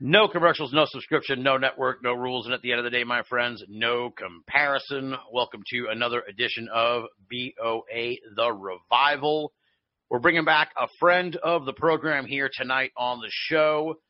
No 0.00 0.26
commercials, 0.26 0.72
no 0.72 0.86
subscription, 0.86 1.44
no 1.44 1.56
network, 1.56 2.02
no 2.02 2.12
rules, 2.14 2.46
and 2.46 2.52
at 2.52 2.62
the 2.62 2.72
end 2.72 2.80
of 2.80 2.84
the 2.84 2.90
day, 2.90 3.04
my 3.04 3.22
friends, 3.22 3.62
no 3.68 4.10
comparison. 4.10 5.14
Welcome 5.32 5.62
to 5.70 5.86
another 5.88 6.24
edition 6.28 6.68
of 6.74 7.04
BOA 7.30 8.16
The 8.34 8.52
Revival. 8.52 9.52
We're 10.08 10.18
bringing 10.18 10.44
back 10.44 10.72
a 10.76 10.88
friend 10.98 11.36
of 11.36 11.64
the 11.64 11.72
program 11.72 12.26
here 12.26 12.50
tonight 12.52 12.90
on 12.96 13.20
the 13.20 13.30
show. 13.30 14.00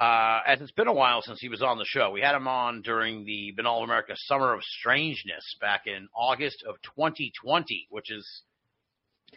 Uh, 0.00 0.40
as 0.46 0.62
it's 0.62 0.72
been 0.72 0.88
a 0.88 0.94
while 0.94 1.20
since 1.20 1.40
he 1.40 1.50
was 1.50 1.60
on 1.60 1.76
the 1.76 1.84
show. 1.84 2.10
We 2.10 2.22
had 2.22 2.34
him 2.34 2.48
on 2.48 2.80
during 2.80 3.26
the 3.26 3.52
Banal 3.54 3.84
America 3.84 4.14
Summer 4.16 4.54
of 4.54 4.62
Strangeness 4.64 5.56
back 5.60 5.82
in 5.86 6.08
August 6.16 6.64
of 6.66 6.76
2020, 6.96 7.88
which 7.90 8.10
is 8.10 8.26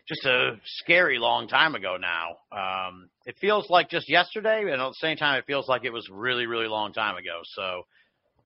just 0.07 0.25
a 0.25 0.59
scary 0.65 1.19
long 1.19 1.47
time 1.47 1.75
ago 1.75 1.97
now. 1.97 2.37
Um, 2.51 3.09
it 3.25 3.35
feels 3.39 3.69
like 3.69 3.89
just 3.89 4.09
yesterday, 4.09 4.61
and 4.61 4.81
at 4.81 4.87
the 4.89 4.95
same 4.99 5.17
time, 5.17 5.37
it 5.39 5.45
feels 5.45 5.67
like 5.67 5.83
it 5.83 5.91
was 5.91 6.07
really, 6.11 6.45
really 6.45 6.67
long 6.67 6.93
time 6.93 7.17
ago. 7.17 7.41
So, 7.43 7.81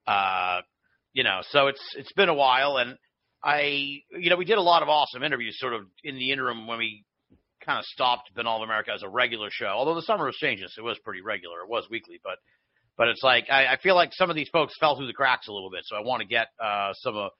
uh, 0.08 0.62
you 1.14 1.24
know, 1.24 1.40
so 1.50 1.68
it's 1.68 1.82
it's 1.98 2.12
been 2.14 2.30
a 2.30 2.34
while, 2.34 2.78
and 2.78 2.98
I, 3.44 4.02
you 4.12 4.30
know, 4.30 4.36
we 4.38 4.46
did 4.46 4.58
a 4.58 4.62
lot 4.62 4.84
of 4.84 4.90
awesome 4.90 5.24
interviews 5.24 5.58
sort 5.60 5.74
of 5.74 5.82
in 6.04 6.16
the 6.16 6.32
interim 6.32 6.68
when 6.68 6.78
we 6.78 7.04
kind 7.66 7.80
of 7.80 7.86
stopped 7.86 8.34
Banal 8.36 8.64
America 8.64 8.92
as 8.94 9.04
a 9.04 9.10
regular 9.10 9.50
show. 9.52 9.68
Although 9.68 9.96
the 9.96 10.02
summer 10.02 10.28
of 10.28 10.34
changes, 10.36 10.74
it 10.78 10.82
was 10.82 10.98
pretty 11.04 11.22
regular. 11.22 11.62
It 11.62 11.70
was 11.70 11.88
weekly, 11.90 12.20
but 12.24 12.38
but 12.98 13.08
it's 13.08 13.24
like 13.24 13.46
I, 13.50 13.66
I 13.68 13.78
feel 13.78 13.96
like 13.96 14.14
some 14.14 14.30
of 14.30 14.36
these 14.36 14.50
folks 14.50 14.74
fell 14.80 14.96
through 14.96 15.08
the 15.08 15.14
cracks 15.14 15.48
a 15.48 15.54
little 15.54 15.70
bit. 15.70 15.82
So 15.86 15.96
I 15.96 16.02
want 16.02 16.22
to 16.22 16.28
get 16.28 16.48
uh, 16.64 16.94
some 16.94 17.16
of 17.16 17.32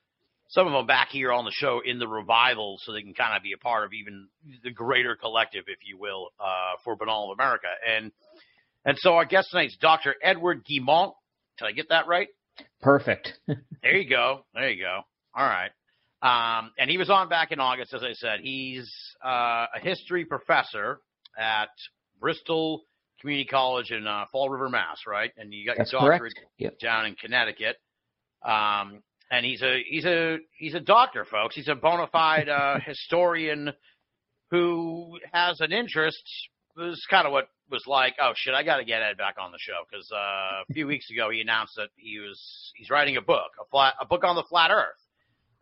some 0.52 0.68
of 0.68 0.74
them 0.74 0.86
back 0.86 1.10
here 1.12 1.32
on 1.32 1.46
the 1.46 1.52
show 1.52 1.82
in 1.84 1.98
the 1.98 2.08
revival 2.08 2.78
so 2.82 2.92
they 2.92 3.02
can 3.02 3.14
kind 3.14 3.36
of 3.38 3.42
be 3.42 3.54
a 3.54 3.58
part 3.58 3.86
of 3.86 3.94
even 3.94 4.28
the 4.64 4.72
greater 4.72 5.16
collective, 5.16 5.64
if 5.68 5.80
you 5.88 5.98
will, 5.98 6.30
uh, 6.40 6.76
for 6.84 6.96
Banal 6.98 7.32
of 7.32 7.40
America. 7.40 7.68
And 7.88 8.12
and 8.84 8.98
so 9.00 9.14
our 9.14 9.26
guest 9.26 9.50
tonight 9.52 9.68
is 9.68 9.78
Dr. 9.80 10.16
Edward 10.22 10.64
Guimont. 10.66 11.14
Did 11.58 11.66
I 11.66 11.72
get 11.72 11.90
that 11.90 12.08
right? 12.08 12.28
Perfect. 12.82 13.34
There 13.84 13.98
you 13.98 14.08
go. 14.08 14.46
There 14.54 14.70
you 14.70 14.84
go. 14.84 15.02
All 15.34 15.44
right. 15.44 15.72
Um, 16.22 16.70
and 16.78 16.88
he 16.88 17.00
was 17.00 17.10
on 17.10 17.30
back 17.30 17.52
in 17.52 17.60
August, 17.60 17.96
as 17.96 18.04
I 18.04 18.14
said. 18.14 18.42
He's 18.44 18.88
uh, 19.26 19.66
a 19.76 19.80
history 19.82 20.24
professor 20.24 21.00
at 21.36 21.70
Bristol 22.20 22.84
Community 23.20 23.48
College 23.50 23.90
in 23.90 24.06
uh, 24.06 24.26
Fall 24.32 24.52
River, 24.52 24.70
Mass. 24.70 25.00
Right? 25.08 25.32
And 25.36 25.52
you 25.52 25.66
got 25.66 25.78
That's 25.78 25.92
your 25.92 26.02
doctorate 26.02 26.36
correct. 26.36 26.52
Yep. 26.60 26.80
down 26.80 27.08
in 27.08 27.16
Connecticut. 27.16 27.78
Um, 28.46 29.02
and 29.32 29.46
he's 29.46 29.62
a 29.62 29.82
he's 29.88 30.06
a 30.06 30.38
he's 30.58 30.76
a 30.76 30.80
doctor, 30.80 31.26
folks. 31.26 31.56
He's 31.56 31.70
a 31.70 31.76
bona 31.76 32.08
fide 32.08 32.50
uh, 32.50 32.80
historian 32.86 33.72
who 34.52 35.18
has 35.32 35.62
an 35.62 35.72
interest. 35.72 36.22
This 36.76 36.98
is 36.98 37.08
kind 37.10 37.26
of 37.26 37.32
what 37.32 37.48
was 37.72 37.84
like. 37.88 38.16
Oh 38.22 38.34
shit, 38.36 38.54
I 38.54 38.64
got 38.64 38.78
to 38.78 38.86
get 38.86 39.02
Ed 39.02 39.18
back 39.18 39.36
on 39.40 39.52
the 39.52 39.58
show 39.60 39.86
because 39.90 40.10
uh, 40.12 40.64
a 40.70 40.74
few 40.74 40.86
weeks 40.86 41.10
ago 41.10 41.30
he 41.30 41.40
announced 41.40 41.74
that 41.78 41.90
he 41.96 42.20
was 42.20 42.40
he's 42.76 42.90
writing 42.90 43.16
a 43.18 43.22
book, 43.22 43.52
a 43.60 43.66
flat 43.72 43.96
a 44.00 44.06
book 44.06 44.24
on 44.26 44.36
the 44.36 44.44
flat 44.50 44.70
Earth, 44.70 45.00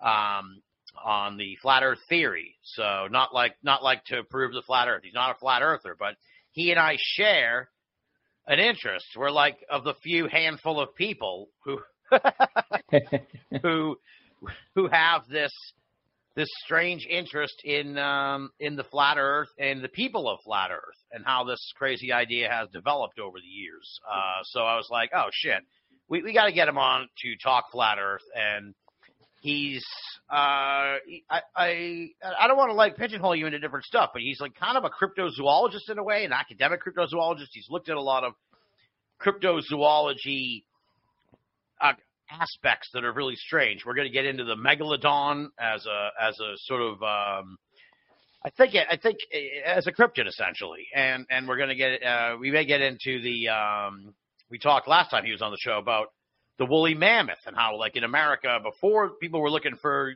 um, 0.01 0.61
on 1.05 1.37
the 1.37 1.55
flat 1.61 1.83
Earth 1.83 1.99
theory. 2.09 2.57
So 2.63 3.07
not 3.11 3.35
like 3.35 3.55
not 3.61 3.83
like 3.83 4.03
to 4.05 4.23
prove 4.23 4.51
the 4.51 4.63
flat 4.63 4.87
Earth. 4.87 5.03
He's 5.03 5.13
not 5.13 5.35
a 5.35 5.39
flat 5.39 5.61
earther, 5.61 5.95
but 5.97 6.15
he 6.51 6.71
and 6.71 6.79
I 6.79 6.97
share 6.99 7.69
an 8.47 8.57
interest. 8.57 9.05
We're 9.15 9.29
like 9.29 9.57
of 9.69 9.83
the 9.83 9.93
few 10.01 10.27
handful 10.27 10.79
of 10.79 10.95
people 10.95 11.49
who 11.63 11.79
who 13.61 13.97
who 14.75 14.87
have 14.87 15.27
this 15.29 15.51
this 16.35 16.49
strange 16.63 17.05
interest 17.09 17.61
in 17.63 17.97
um, 17.97 18.49
in 18.59 18.75
the 18.75 18.83
flat 18.83 19.17
Earth 19.17 19.49
and 19.57 19.83
the 19.83 19.89
people 19.89 20.29
of 20.29 20.39
flat 20.45 20.71
Earth 20.71 20.97
and 21.11 21.25
how 21.25 21.43
this 21.43 21.59
crazy 21.75 22.13
idea 22.13 22.49
has 22.49 22.69
developed 22.69 23.19
over 23.19 23.37
the 23.39 23.47
years. 23.47 23.99
Uh, 24.09 24.41
so 24.43 24.61
I 24.61 24.75
was 24.77 24.87
like, 24.89 25.09
oh 25.13 25.27
shit, 25.31 25.59
we 26.07 26.21
we 26.23 26.33
got 26.33 26.45
to 26.45 26.53
get 26.53 26.67
him 26.67 26.77
on 26.77 27.07
to 27.23 27.35
talk 27.43 27.71
flat 27.71 27.97
Earth, 27.99 28.23
and 28.35 28.73
he's 29.41 29.85
uh, 30.31 30.95
I 31.29 31.41
I 31.55 32.07
I 32.39 32.47
don't 32.47 32.57
want 32.57 32.69
to 32.69 32.75
like 32.75 32.95
pigeonhole 32.97 33.35
you 33.35 33.45
into 33.45 33.59
different 33.59 33.85
stuff, 33.85 34.11
but 34.13 34.21
he's 34.21 34.39
like 34.39 34.55
kind 34.55 34.77
of 34.77 34.85
a 34.85 34.89
cryptozoologist 34.89 35.89
in 35.89 35.97
a 35.97 36.03
way, 36.03 36.23
an 36.23 36.31
academic 36.31 36.81
cryptozoologist. 36.83 37.47
He's 37.51 37.67
looked 37.69 37.89
at 37.89 37.97
a 37.97 38.01
lot 38.01 38.23
of 38.23 38.33
cryptozoology 39.21 40.63
aspects 42.31 42.89
that 42.93 43.03
are 43.03 43.13
really 43.13 43.35
strange. 43.35 43.85
We're 43.85 43.95
going 43.95 44.07
to 44.07 44.13
get 44.13 44.25
into 44.25 44.43
the 44.43 44.55
megalodon 44.55 45.47
as 45.59 45.85
a 45.85 46.09
as 46.21 46.39
a 46.39 46.53
sort 46.57 46.81
of 46.81 47.03
um, 47.03 47.57
I 48.43 48.49
think 48.55 48.75
I 48.75 48.97
think 48.97 49.17
eh, 49.33 49.61
as 49.65 49.87
a 49.87 49.91
cryptid 49.91 50.27
essentially, 50.27 50.87
and 50.95 51.25
and 51.29 51.47
we're 51.47 51.57
going 51.57 51.69
to 51.69 51.75
get 51.75 52.03
uh, 52.03 52.37
we 52.39 52.51
may 52.51 52.65
get 52.65 52.81
into 52.81 53.21
the 53.21 53.49
um, 53.49 54.13
we 54.49 54.59
talked 54.59 54.87
last 54.87 55.11
time 55.11 55.25
he 55.25 55.31
was 55.31 55.41
on 55.41 55.51
the 55.51 55.57
show 55.59 55.77
about 55.77 56.07
the 56.57 56.65
woolly 56.65 56.93
mammoth 56.93 57.39
and 57.45 57.55
how 57.55 57.77
like 57.77 57.95
in 57.95 58.03
America 58.03 58.59
before 58.63 59.11
people 59.21 59.41
were 59.41 59.49
looking 59.49 59.75
for 59.81 60.13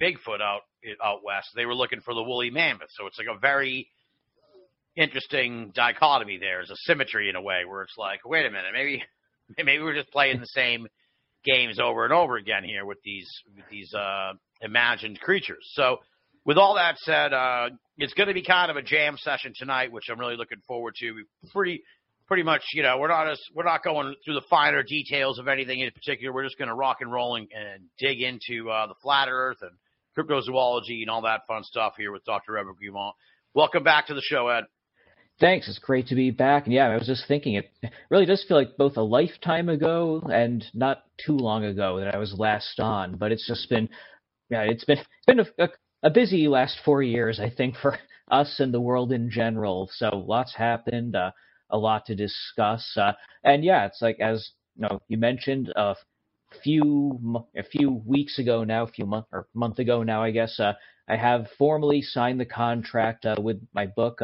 Bigfoot 0.00 0.40
out 0.40 0.62
out 1.04 1.24
west, 1.24 1.48
they 1.54 1.66
were 1.66 1.74
looking 1.74 2.00
for 2.00 2.14
the 2.14 2.22
woolly 2.22 2.50
mammoth. 2.50 2.88
So 2.90 3.06
it's 3.06 3.18
like 3.18 3.28
a 3.34 3.38
very 3.38 3.88
interesting 4.96 5.72
dichotomy 5.74 6.38
there. 6.38 6.58
There's 6.58 6.70
a 6.70 6.76
symmetry 6.78 7.28
in 7.28 7.36
a 7.36 7.42
way 7.42 7.64
where 7.66 7.82
it's 7.82 7.96
like, 7.96 8.20
wait 8.24 8.46
a 8.46 8.50
minute, 8.50 8.70
maybe 8.72 9.02
maybe 9.58 9.82
we're 9.82 9.94
just 9.94 10.10
playing 10.10 10.40
the 10.40 10.46
same 10.46 10.86
games 11.44 11.78
over 11.78 12.04
and 12.04 12.12
over 12.12 12.36
again 12.36 12.64
here 12.64 12.84
with 12.84 12.98
these 13.04 13.28
with 13.54 13.64
these 13.70 13.92
uh, 13.94 14.32
imagined 14.62 15.20
creatures. 15.20 15.64
So, 15.72 15.98
with 16.44 16.58
all 16.58 16.74
that 16.76 16.96
said, 16.98 17.32
uh, 17.32 17.70
it's 17.98 18.14
going 18.14 18.28
to 18.28 18.34
be 18.34 18.42
kind 18.42 18.70
of 18.70 18.76
a 18.76 18.82
jam 18.82 19.16
session 19.18 19.52
tonight, 19.56 19.92
which 19.92 20.04
I'm 20.10 20.18
really 20.18 20.36
looking 20.36 20.60
forward 20.66 20.94
to. 20.96 21.12
We 21.12 21.24
pretty 21.52 21.82
pretty 22.26 22.42
much, 22.42 22.62
you 22.74 22.82
know, 22.82 22.98
we're 22.98 23.08
not 23.08 23.30
as 23.30 23.40
we're 23.54 23.64
not 23.64 23.82
going 23.82 24.14
through 24.24 24.34
the 24.34 24.46
finer 24.48 24.82
details 24.82 25.38
of 25.38 25.48
anything 25.48 25.80
in 25.80 25.90
particular. 25.90 26.32
We're 26.32 26.44
just 26.44 26.58
going 26.58 26.68
to 26.68 26.74
rock 26.74 26.98
and 27.00 27.10
roll 27.10 27.36
and, 27.36 27.48
and 27.52 27.84
dig 27.98 28.20
into 28.20 28.70
uh, 28.70 28.86
the 28.86 28.94
flat 29.02 29.28
Earth 29.30 29.58
and 29.62 29.72
cryptozoology 30.16 31.00
and 31.00 31.10
all 31.10 31.22
that 31.22 31.40
fun 31.48 31.64
stuff 31.64 31.94
here 31.96 32.12
with 32.12 32.24
Dr. 32.24 32.58
Edward 32.58 32.76
Guimont. 32.82 33.12
Welcome 33.54 33.82
back 33.82 34.06
to 34.08 34.14
the 34.14 34.22
show, 34.22 34.48
Ed. 34.48 34.64
Thanks. 35.40 35.68
It's 35.68 35.78
great 35.78 36.08
to 36.08 36.16
be 36.16 36.30
back. 36.32 36.64
And 36.64 36.74
yeah, 36.74 36.88
I 36.88 36.96
was 36.96 37.06
just 37.06 37.28
thinking 37.28 37.54
it 37.54 37.70
really 38.10 38.26
does 38.26 38.44
feel 38.48 38.56
like 38.56 38.76
both 38.76 38.96
a 38.96 39.02
lifetime 39.02 39.68
ago 39.68 40.20
and 40.32 40.64
not 40.74 41.04
too 41.24 41.36
long 41.36 41.64
ago 41.64 42.00
that 42.00 42.12
I 42.14 42.18
was 42.18 42.34
last 42.36 42.80
on. 42.80 43.16
But 43.16 43.30
it's 43.30 43.46
just 43.46 43.68
been, 43.68 43.88
yeah, 44.50 44.62
it's 44.62 44.84
been 44.84 44.98
it's 44.98 45.26
been 45.26 45.40
a, 45.40 45.64
a, 45.64 45.68
a 46.04 46.10
busy 46.10 46.48
last 46.48 46.78
four 46.84 47.02
years, 47.02 47.38
I 47.38 47.50
think, 47.50 47.76
for 47.76 47.96
us 48.30 48.58
and 48.58 48.74
the 48.74 48.80
world 48.80 49.12
in 49.12 49.30
general. 49.30 49.88
So 49.94 50.24
lots 50.26 50.54
happened, 50.56 51.14
uh, 51.14 51.30
a 51.70 51.78
lot 51.78 52.06
to 52.06 52.16
discuss. 52.16 52.96
Uh, 52.96 53.12
and 53.44 53.62
yeah, 53.62 53.86
it's 53.86 54.02
like 54.02 54.18
as 54.18 54.50
you 54.74 54.88
know, 54.88 55.00
you 55.06 55.18
mentioned 55.18 55.72
a 55.76 55.94
few 56.64 57.46
a 57.56 57.62
few 57.62 58.02
weeks 58.04 58.40
ago 58.40 58.64
now, 58.64 58.82
a 58.82 58.88
few 58.88 59.06
month 59.06 59.26
or 59.30 59.46
month 59.54 59.78
ago 59.78 60.02
now, 60.02 60.20
I 60.20 60.32
guess. 60.32 60.58
Uh, 60.58 60.72
I 61.08 61.16
have 61.16 61.46
formally 61.56 62.02
signed 62.02 62.40
the 62.40 62.44
contract 62.44 63.24
uh, 63.24 63.36
with 63.40 63.60
my 63.72 63.86
book. 63.86 64.20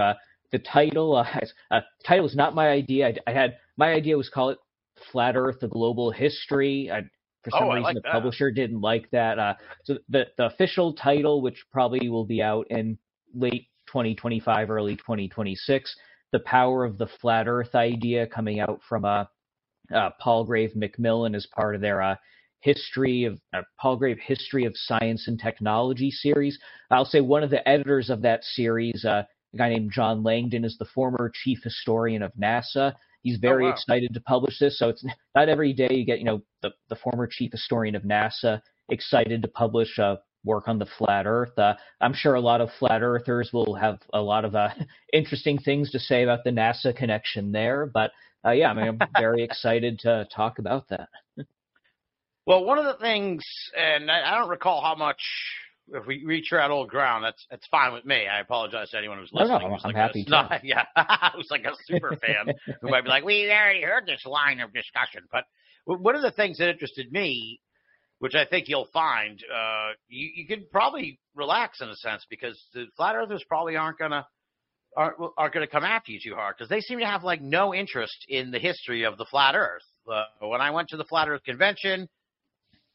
The 0.55 0.61
title, 0.61 1.17
uh, 1.17 1.27
uh, 1.73 1.81
title 2.06 2.27
is 2.27 2.37
not 2.37 2.55
my 2.55 2.69
idea. 2.69 3.09
I, 3.09 3.15
I 3.27 3.33
had 3.33 3.56
my 3.77 3.93
idea 3.93 4.17
was 4.17 4.29
call 4.29 4.51
it 4.51 4.59
Flat 5.11 5.35
Earth: 5.35 5.56
The 5.61 5.67
Global 5.67 6.12
History. 6.12 6.93
I, 6.93 7.01
for 7.43 7.51
some 7.51 7.65
Oh, 7.65 7.71
reason, 7.71 7.83
like 7.83 7.97
the 7.97 8.03
that. 8.03 8.12
publisher 8.12 8.53
didn't 8.53 8.81
like 8.81 9.11
that. 9.11 9.37
Uh, 9.41 9.55
so 9.83 9.99
the 10.09 10.27
the 10.39 10.47
official 10.47 10.93
title, 10.95 11.43
which 11.43 11.65
probably 11.73 12.09
will 12.09 12.25
be 12.25 12.41
out 12.41 12.69
in 12.71 12.97
late 13.35 13.67
2025, 13.89 14.71
early 14.71 14.95
2026, 14.95 15.93
the 16.31 16.39
power 16.39 16.85
of 16.85 16.99
the 16.99 17.09
flat 17.21 17.49
Earth 17.49 17.75
idea, 17.75 18.25
coming 18.25 18.61
out 18.61 18.81
from 18.89 19.05
uh, 19.05 19.25
uh, 19.93 20.11
Palgrave 20.21 20.77
Macmillan 20.77 21.35
as 21.35 21.47
part 21.47 21.75
of 21.75 21.81
their 21.81 22.01
uh, 22.01 22.15
history 22.61 23.25
of 23.25 23.41
uh, 23.53 23.62
Palgrave 23.81 24.19
History 24.19 24.67
of 24.67 24.73
Science 24.77 25.27
and 25.27 25.39
Technology 25.39 26.12
series. 26.12 26.59
I'll 26.93 27.05
say 27.05 27.21
one 27.21 27.43
of 27.43 27.51
the 27.51 27.69
editors 27.69 28.09
of 28.09 28.23
that 28.23 28.43
series, 28.45 29.05
uh, 29.05 29.25
a 29.55 29.56
guy 29.56 29.69
named 29.71 29.93
John 29.93 30.23
Langdon, 30.23 30.65
is 30.65 30.77
the 30.79 30.85
former 30.85 31.31
chief 31.43 31.61
historian 31.62 32.23
of 32.23 32.33
NASA. 32.35 32.95
He's 33.23 33.39
very 33.39 33.65
wow. 33.65 33.71
excited 33.71 34.12
to 34.12 34.21
publish 34.21 34.59
this. 34.59 34.79
So 34.79 34.89
it's 34.89 35.05
not 35.35 35.49
every 35.49 35.73
day 35.73 35.89
you 35.91 36.05
get, 36.05 36.19
you 36.19 36.25
know, 36.25 36.43
the, 36.62 36.73
the 36.89 36.97
former 36.97 37.27
chief 37.27 37.53
historian 37.53 37.95
of 37.95 38.03
NASA 38.03 38.61
excited 38.91 39.43
to 39.43 39.49
publish 39.49 39.99
a 39.99 40.19
work 40.45 40.69
on 40.69 40.79
the 40.79 40.87
flat 40.99 41.27
Earth. 41.27 41.59
Uh, 41.59 41.75
I'm 42.01 42.12
sure 42.12 42.35
a 42.35 42.41
lot 42.41 42.61
of 42.61 42.69
flat 42.79 43.03
earthers 43.03 43.51
will 43.53 43.75
have 43.75 43.99
a 44.12 44.21
lot 44.21 44.45
of 44.45 44.55
uh, 44.55 44.69
interesting 45.12 45.59
things 45.59 45.91
to 45.93 45.99
say 45.99 46.23
about 46.23 46.45
the 46.45 46.51
NASA 46.51 46.95
connection 46.95 47.51
there. 47.51 47.87
But 47.87 48.11
uh, 48.47 48.51
yeah, 48.51 48.71
I 48.71 48.75
mean, 48.75 48.89
I'm 48.89 49.09
very 49.19 49.43
excited 49.43 49.99
to 50.01 50.29
talk 50.35 50.59
about 50.59 50.89
that. 50.91 51.09
Well, 52.47 52.65
one 52.65 52.79
of 52.79 52.85
the 52.85 53.03
things, 53.03 53.43
and 53.75 54.11
I, 54.11 54.35
I 54.35 54.39
don't 54.39 54.51
recall 54.51 54.83
how 54.83 54.95
much. 54.95 55.23
If 55.89 56.07
we 56.07 56.25
reach 56.25 56.49
that 56.51 56.71
old 56.71 56.89
ground, 56.89 57.25
that's 57.25 57.45
that's 57.51 57.67
fine 57.67 57.93
with 57.93 58.05
me. 58.07 58.27
I 58.27 58.41
apologize 58.41 58.91
to 58.91 58.99
anyone 58.99 59.19
who's 59.19 59.31
No, 59.35 59.45
no, 59.47 59.55
listening. 59.55 59.73
who's 59.73 59.83
I'm 59.85 59.89
like 59.91 59.97
happy 59.97 60.21
a, 60.23 60.25
to. 60.25 60.31
not, 60.31 60.65
yeah, 60.65 60.85
who's 61.35 61.49
like 61.51 61.65
a 61.65 61.73
super 61.85 62.17
fan 62.17 62.55
who 62.81 62.89
might 62.89 63.03
be 63.05 63.11
like, 63.11 63.25
"We 63.25 63.51
already 63.51 63.83
heard 63.83 64.07
this 64.07 64.25
line 64.25 64.61
of 64.61 64.73
discussion." 64.73 65.23
But 65.31 65.45
one 65.87 66.17
of 66.17 66.23
the 66.23 66.31
things 66.31 66.57
that 66.59 66.71
interested 66.71 67.13
me, 67.13 67.61
which 68.19 68.35
I 68.35 68.47
think 68.47 68.69
you'll 68.69 68.89
find, 68.95 69.39
uh, 69.55 69.91
you 70.09 70.31
you 70.35 70.47
can 70.47 70.65
probably 70.73 71.19
relax 71.35 71.83
in 71.83 71.89
a 71.91 71.97
sense 71.97 72.25
because 72.31 72.59
the 72.73 72.87
flat 72.97 73.15
earthers 73.15 73.45
probably 73.47 73.77
aren't 73.77 73.99
gonna 73.99 74.27
aren't 74.97 75.17
aren't 75.37 75.53
gonna 75.53 75.67
come 75.67 75.85
after 75.85 76.13
you 76.13 76.21
too 76.23 76.35
hard 76.35 76.55
because 76.57 76.71
they 76.71 76.81
seem 76.81 76.99
to 77.01 77.07
have 77.07 77.25
like 77.25 77.43
no 77.43 77.75
interest 77.75 78.25
in 78.29 78.51
the 78.51 78.59
history 78.59 79.03
of 79.05 79.19
the 79.19 79.27
flat 79.27 79.55
Earth. 79.55 79.83
Uh, 80.11 80.25
when 80.47 80.63
I 80.63 80.71
went 80.71 80.89
to 80.89 80.97
the 80.97 81.05
flat 81.05 81.29
Earth 81.29 81.43
convention, 81.45 82.09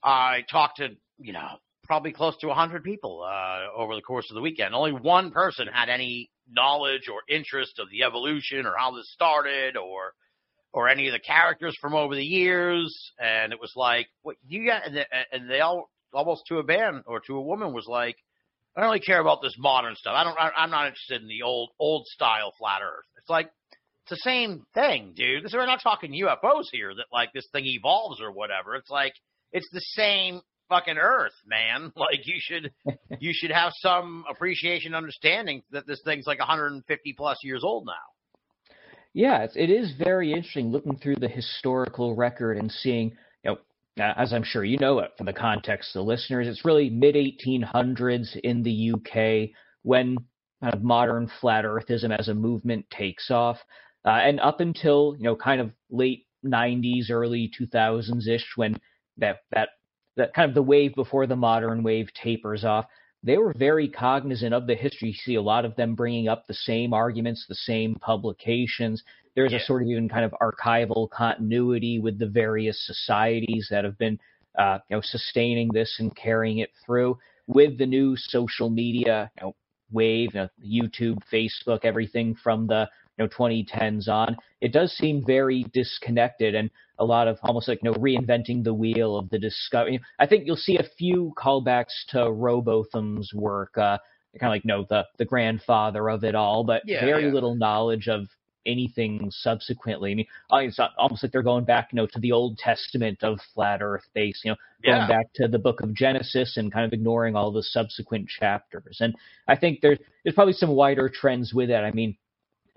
I 0.03 0.44
talked 0.51 0.77
to, 0.77 0.89
you 1.19 1.33
know, 1.33 1.57
probably 1.89 2.12
close 2.12 2.38
to 2.38 2.45
100 2.45 2.83
people 2.83 3.25
uh, 3.27 3.75
over 3.75 3.95
the 3.95 4.01
course 4.03 4.30
of 4.30 4.36
the 4.36 4.41
weekend. 4.41 4.75
Only 4.75 4.91
one 4.91 5.31
person 5.31 5.65
had 5.65 5.89
any 5.89 6.30
knowledge 6.47 7.09
or 7.12 7.21
interest 7.27 7.80
of 7.80 7.89
the 7.89 8.03
evolution 8.03 8.68
or 8.68 8.75
how 8.77 8.91
this 8.91 9.12
started 9.12 9.75
or 9.75 10.13
or 10.71 10.88
any 10.88 11.07
of 11.07 11.13
the 11.13 11.19
characters 11.19 11.75
from 11.81 11.95
over 11.95 12.13
the 12.13 12.24
years. 12.24 13.12
And 13.18 13.51
it 13.51 13.59
was 13.59 13.74
like, 13.75 14.06
what 14.21 14.36
you 14.47 14.68
got? 14.68 14.86
And 14.86 14.97
they, 14.97 15.06
and 15.31 15.50
they 15.50 15.62
all 15.62 15.89
almost 16.13 16.44
to 16.50 16.59
a 16.59 16.63
man 16.63 17.01
or 17.07 17.21
to 17.21 17.36
a 17.36 17.41
woman 17.41 17.74
was 17.74 17.88
like, 17.88 18.18
I 18.77 18.81
don't 18.81 18.92
really 18.92 19.00
care 19.00 19.19
about 19.19 19.42
this 19.42 19.56
modern 19.57 19.95
stuff. 19.95 20.13
I 20.15 20.24
don't. 20.24 20.38
I, 20.38 20.51
I'm 20.57 20.69
not 20.69 20.85
interested 20.85 21.24
in 21.24 21.27
the 21.27 21.42
old 21.42 21.71
old 21.80 22.06
style 22.06 22.53
flat 22.59 22.81
Earth. 22.83 23.06
It's 23.18 23.31
like 23.31 23.47
it's 24.03 24.12
the 24.12 24.30
same 24.30 24.68
thing, 24.75 25.13
dude. 25.15 25.44
This, 25.44 25.53
we're 25.53 25.65
not 25.65 25.81
talking 25.81 26.12
UFOs 26.12 26.65
here 26.71 26.94
that 26.94 27.07
like 27.12 27.33
this 27.33 27.47
thing 27.51 27.65
evolves 27.65 28.21
or 28.21 28.31
whatever. 28.31 28.75
It's 28.75 28.92
like 28.92 29.13
it's 29.51 29.69
the 29.71 29.81
same 29.81 30.42
fucking 30.69 30.98
Earth, 30.98 31.33
man. 31.45 31.92
Like 32.00 32.25
you 32.25 32.36
should 32.39 32.71
you 33.19 33.31
should 33.33 33.51
have 33.51 33.74
some 33.77 34.24
appreciation, 34.30 34.95
understanding 34.95 35.63
that 35.71 35.86
this 35.86 36.01
thing's 36.04 36.27
like 36.27 36.39
150 36.39 37.13
plus 37.13 37.39
years 37.44 37.63
old 37.63 37.86
now. 37.86 37.94
Yeah, 39.13 39.44
it's, 39.44 39.56
it 39.56 39.69
is 39.69 39.94
very 39.98 40.31
interesting 40.31 40.71
looking 40.71 40.98
through 40.98 41.16
the 41.16 41.27
historical 41.27 42.16
record 42.16 42.57
and 42.57 42.71
seeing, 42.71 43.18
you 43.44 43.51
know, 43.51 43.57
as 43.98 44.31
I'm 44.31 44.44
sure 44.44 44.63
you 44.63 44.77
know 44.77 45.00
it 45.00 45.12
for 45.18 45.24
the 45.24 45.33
context 45.33 45.95
of 45.95 46.01
the 46.01 46.10
listeners, 46.10 46.48
it's 46.48 46.63
really 46.63 46.89
mid 46.89 47.16
1800s 47.16 48.38
in 48.44 48.63
the 48.63 48.94
UK 48.94 49.50
when 49.81 50.18
kind 50.62 50.74
of 50.74 50.83
modern 50.83 51.30
flat 51.42 51.66
earthism 51.66 52.18
as 52.18 52.27
a 52.27 52.33
movement 52.33 52.86
takes 52.92 53.31
off. 53.31 53.57
Uh, 54.06 54.10
and 54.10 54.39
up 54.39 54.60
until, 54.60 55.16
you 55.18 55.24
know, 55.24 55.36
kind 55.36 55.60
of 55.60 55.71
late 55.89 56.25
90s, 56.45 57.10
early 57.10 57.51
2000s 57.60 58.27
ish, 58.27 58.45
when 58.56 58.77
that, 59.18 59.38
that, 59.51 59.69
that 60.17 60.33
kind 60.33 60.50
of 60.50 60.56
the 60.56 60.61
wave 60.63 60.95
before 60.95 61.27
the 61.27 61.35
modern 61.35 61.83
wave 61.83 62.09
tapers 62.13 62.63
off, 62.63 62.85
they 63.23 63.38
were 63.38 63.53
very 63.57 63.88
cognizant 63.89 64.53
of 64.53 64.65
the 64.65 64.75
history. 64.75 65.09
You 65.09 65.13
see 65.13 65.35
a 65.35 65.41
lot 65.41 65.65
of 65.65 65.75
them 65.75 65.95
bringing 65.95 66.27
up 66.27 66.47
the 66.47 66.53
same 66.53 66.94
arguments, 66.94 67.45
the 67.47 67.56
same 67.56 67.95
publications. 67.95 69.03
There's 69.35 69.51
Yeah. 69.51 69.59
a 69.59 69.61
sort 69.61 69.81
of 69.81 69.89
even 69.89 70.07
kind 70.09 70.25
of 70.25 70.33
archival 70.41 71.09
continuity 71.09 72.00
with 72.00 72.17
the 72.17 72.27
various 72.27 72.85
societies 72.85 73.67
that 73.69 73.83
have 73.83 73.97
been, 73.97 74.19
uh, 74.57 74.79
you 74.89 74.95
know, 74.95 75.01
sustaining 75.01 75.69
this 75.69 76.00
and 76.00 76.15
carrying 76.15 76.59
it 76.59 76.71
through. 76.85 77.17
With 77.47 77.77
the 77.77 77.85
new 77.85 78.15
social 78.15 78.69
media, 78.69 79.31
you 79.38 79.47
know, 79.47 79.56
wave, 79.91 80.33
you 80.33 80.41
know, 80.41 80.50
YouTube, 80.63 81.17
Facebook, 81.31 81.83
everything 81.83 82.35
from 82.35 82.67
the 82.67 82.89
you 83.19 83.25
know 83.25 83.30
2010s 83.30 84.07
on, 84.07 84.38
it 84.62 84.71
does 84.71 84.92
seem 84.94 85.24
very 85.25 85.66
disconnected 85.74 86.56
and 86.56 86.69
a 87.00 87.06
lot 87.06 87.27
of 87.27 87.38
almost 87.44 87.68
like 87.68 87.80
you 87.83 87.92
know 87.92 87.98
reinventing 87.98 88.63
the 88.63 88.74
wheel 88.74 89.18
of 89.18 89.30
the 89.30 89.39
discovery. 89.39 90.00
I 90.19 90.25
think 90.25 90.45
you'll 90.45 90.56
see 90.56 90.77
a 90.77 90.83
few 90.98 91.33
callbacks 91.38 91.94
to 92.10 92.31
Rowbotham's 92.31 93.33
work, 93.33 93.77
uh, 93.77 93.98
kind 94.39 94.50
of 94.50 94.56
like 94.56 94.63
you 94.63 94.69
know 94.69 94.86
the 94.89 95.06
the 95.18 95.25
grandfather 95.25 96.10
of 96.10 96.24
it 96.24 96.36
all, 96.36 96.63
but 96.63 96.83
Yeah, 96.86 97.01
very 97.06 97.25
yeah. 97.25 97.33
little 97.33 97.56
knowledge 97.56 98.07
of 98.07 98.27
anything 98.66 99.31
subsequently. 99.31 100.12
I 100.12 100.16
mean, 100.16 100.25
it's 100.51 100.80
almost 100.98 101.24
like 101.24 101.31
they're 101.31 101.42
going 101.42 101.66
back, 101.66 101.89
you 101.92 101.98
know, 101.98 102.07
to 102.07 102.19
the 102.19 102.31
Old 102.33 102.57
Testament 102.57 103.24
of 103.24 103.39
flat 103.56 103.81
Earth 103.81 104.07
base, 104.13 104.42
you 104.44 104.51
know, 104.51 104.57
going 104.86 104.98
Yeah. 105.00 105.07
back 105.07 105.33
to 105.36 105.48
the 105.48 105.57
book 105.57 105.81
of 105.81 105.94
Genesis 105.94 106.57
and 106.57 106.71
kind 106.71 106.86
of 106.86 106.94
ignoring 106.94 107.36
all 107.36 107.51
the 107.51 107.63
subsequent 107.63 108.27
chapters. 108.27 108.98
And 109.01 109.16
I 109.48 109.56
think 109.56 109.80
there's 109.81 109.98
there's 110.24 110.36
probably 110.36 110.54
some 110.54 110.71
wider 110.71 111.10
trends 111.10 111.54
with 111.54 111.69
it. 111.69 111.75
I 111.83 111.92
mean, 111.92 112.16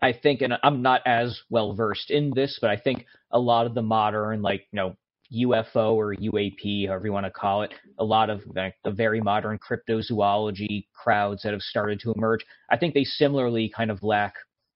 I 0.02 0.12
think, 0.12 0.43
and 0.43 0.54
I'm 0.62 0.82
not 0.82 1.00
as 1.06 1.40
well 1.49 1.75
versed 1.75 2.10
in 2.10 2.32
this, 2.34 2.58
but 2.60 2.70
I 2.70 2.76
think 2.76 3.06
a 3.31 3.38
lot 3.38 3.66
of 3.66 3.75
the 3.75 3.82
modern, 3.82 4.43
like 4.43 4.66
you 4.72 4.76
know, 4.76 4.96
UFO 5.32 5.94
or 5.94 6.14
UAP, 6.14 6.88
however 6.88 7.06
you 7.06 7.12
want 7.12 7.25
to 7.25 7.31
call 7.31 7.62
it, 7.62 7.72
a 7.99 8.04
lot 8.04 8.28
of 8.28 8.43
like, 8.54 8.75
the 8.84 8.90
very 8.90 9.20
modern 9.20 9.58
cryptozoology 9.58 10.87
crowds 10.93 11.43
that 11.43 11.52
have 11.52 11.62
started 11.62 12.00
to 12.00 12.12
emerge. 12.12 12.44
I 12.69 12.76
think 12.76 12.93
they 12.94 13.04
similarly 13.04 13.72
kind 13.75 13.90
of 13.90 14.02
lack 14.02 14.34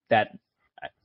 that, 0.08 0.28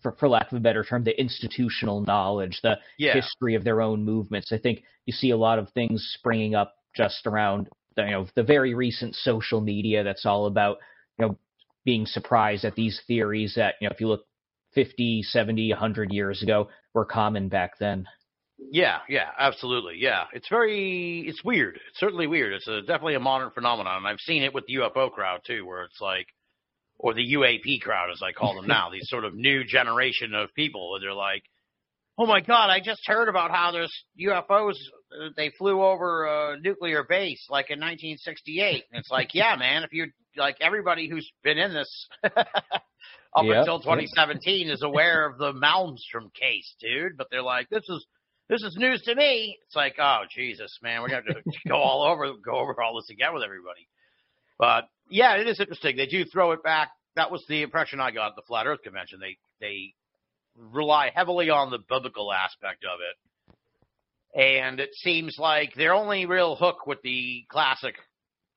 for, 0.01 0.13
for 0.13 0.29
lack 0.29 0.51
of 0.51 0.57
a 0.57 0.61
better 0.61 0.83
term, 0.83 1.03
the 1.03 1.19
institutional 1.19 2.01
knowledge, 2.01 2.59
the 2.61 2.77
Yeah. 2.97 3.13
history 3.13 3.55
of 3.55 3.63
their 3.63 3.81
own 3.81 4.03
movements. 4.05 4.51
I 4.53 4.57
think 4.57 4.83
you 5.05 5.13
see 5.13 5.31
a 5.31 5.37
lot 5.37 5.59
of 5.59 5.69
things 5.71 6.01
springing 6.17 6.55
up 6.55 6.75
just 6.95 7.25
around 7.25 7.67
the, 7.95 8.03
you 8.03 8.11
know 8.11 8.27
the 8.35 8.43
very 8.43 8.73
recent 8.73 9.15
social 9.15 9.59
media 9.59 10.03
that's 10.03 10.25
all 10.25 10.45
about 10.45 10.77
you 11.17 11.25
know 11.25 11.37
being 11.85 12.05
surprised 12.05 12.65
at 12.65 12.75
these 12.75 13.01
theories 13.07 13.53
that 13.55 13.75
you 13.79 13.87
know 13.87 13.93
if 13.93 13.99
you 14.01 14.07
look 14.07 14.25
50, 14.73 15.23
70, 15.23 15.71
100 15.71 16.11
years 16.11 16.41
ago 16.41 16.69
were 16.93 17.05
common 17.05 17.49
back 17.49 17.77
then. 17.79 18.07
Yeah, 18.57 18.99
yeah, 19.09 19.29
absolutely. 19.37 19.95
Yeah, 19.97 20.25
it's 20.33 20.47
very, 20.47 21.25
it's 21.27 21.43
weird. 21.43 21.75
It's 21.75 21.99
certainly 21.99 22.27
weird. 22.27 22.53
It's 22.53 22.67
a, 22.67 22.81
definitely 22.81 23.15
a 23.15 23.19
modern 23.19 23.51
phenomenon. 23.51 23.97
And 23.97 24.07
I've 24.07 24.19
seen 24.19 24.43
it 24.43 24.53
with 24.53 24.65
the 24.67 24.75
UFO 24.75 25.11
crowd 25.11 25.41
too, 25.45 25.65
where 25.65 25.83
it's 25.83 25.99
like, 25.99 26.27
or 26.99 27.13
the 27.13 27.33
UAP 27.33 27.81
crowd, 27.81 28.11
as 28.11 28.21
I 28.21 28.31
call 28.31 28.55
them 28.55 28.67
now, 28.67 28.89
these 28.91 29.09
sort 29.09 29.25
of 29.25 29.33
new 29.33 29.63
generation 29.63 30.33
of 30.35 30.53
people, 30.53 30.91
where 30.91 30.99
they're 30.99 31.13
like, 31.13 31.43
"Oh 32.17 32.27
my 32.27 32.41
God, 32.41 32.69
I 32.69 32.79
just 32.79 33.01
heard 33.07 33.27
about 33.27 33.49
how 33.49 33.71
there's 33.71 33.91
UFOs. 34.19 34.75
They 35.35 35.51
flew 35.57 35.83
over 35.83 36.25
a 36.25 36.59
nuclear 36.59 37.03
base 37.03 37.45
like 37.49 37.69
in 37.69 37.79
1968." 37.79 38.85
And 38.91 38.99
it's 38.99 39.11
like, 39.11 39.29
yeah, 39.33 39.55
man, 39.55 39.83
if 39.83 39.93
you 39.93 40.07
like 40.37 40.57
everybody 40.61 41.09
who's 41.09 41.29
been 41.43 41.57
in 41.57 41.73
this 41.73 42.07
up 43.35 43.45
Yep, 43.45 43.57
until 43.57 43.75
yep. 43.75 43.83
2017 43.83 44.69
is 44.69 44.81
aware 44.81 45.25
of 45.25 45.37
the 45.37 45.53
Malmstrom 45.53 46.33
case, 46.33 46.73
dude. 46.79 47.17
But 47.17 47.27
they're 47.31 47.41
like, 47.41 47.69
this 47.69 47.87
is 47.89 48.05
this 48.49 48.63
is 48.63 48.75
news 48.77 49.01
to 49.03 49.15
me. 49.15 49.57
It's 49.65 49.75
like, 49.75 49.95
oh 49.99 50.23
Jesus, 50.29 50.77
man, 50.81 51.01
we're 51.01 51.09
gonna 51.09 51.23
have 51.27 51.43
to 51.43 51.51
go 51.67 51.75
all 51.75 52.03
over 52.03 52.33
go 52.43 52.59
over 52.59 52.81
all 52.81 52.95
this 52.95 53.09
again 53.09 53.33
with 53.33 53.43
everybody. 53.43 53.87
But 54.59 54.89
yeah, 55.09 55.37
it 55.37 55.47
is 55.47 55.59
interesting. 55.59 55.97
They 55.97 56.05
do 56.05 56.25
throw 56.25 56.51
it 56.51 56.63
back. 56.63 56.89
That 57.15 57.31
was 57.31 57.43
the 57.47 57.61
impression 57.61 57.99
I 57.99 58.11
got 58.11 58.29
at 58.29 58.35
the 58.35 58.43
Flat 58.47 58.67
Earth 58.67 58.81
Convention. 58.83 59.19
They 59.19 59.37
they 59.59 59.93
rely 60.55 61.11
heavily 61.13 61.49
on 61.49 61.71
the 61.71 61.79
biblical 61.89 62.31
aspect 62.31 62.83
of 62.83 62.99
it. 62.99 63.15
And 64.35 64.79
it 64.79 64.91
seems 64.95 65.37
like 65.37 65.73
their 65.75 65.93
only 65.93 66.25
real 66.25 66.55
hook 66.55 66.87
with 66.87 67.01
the 67.01 67.45
classic 67.49 67.95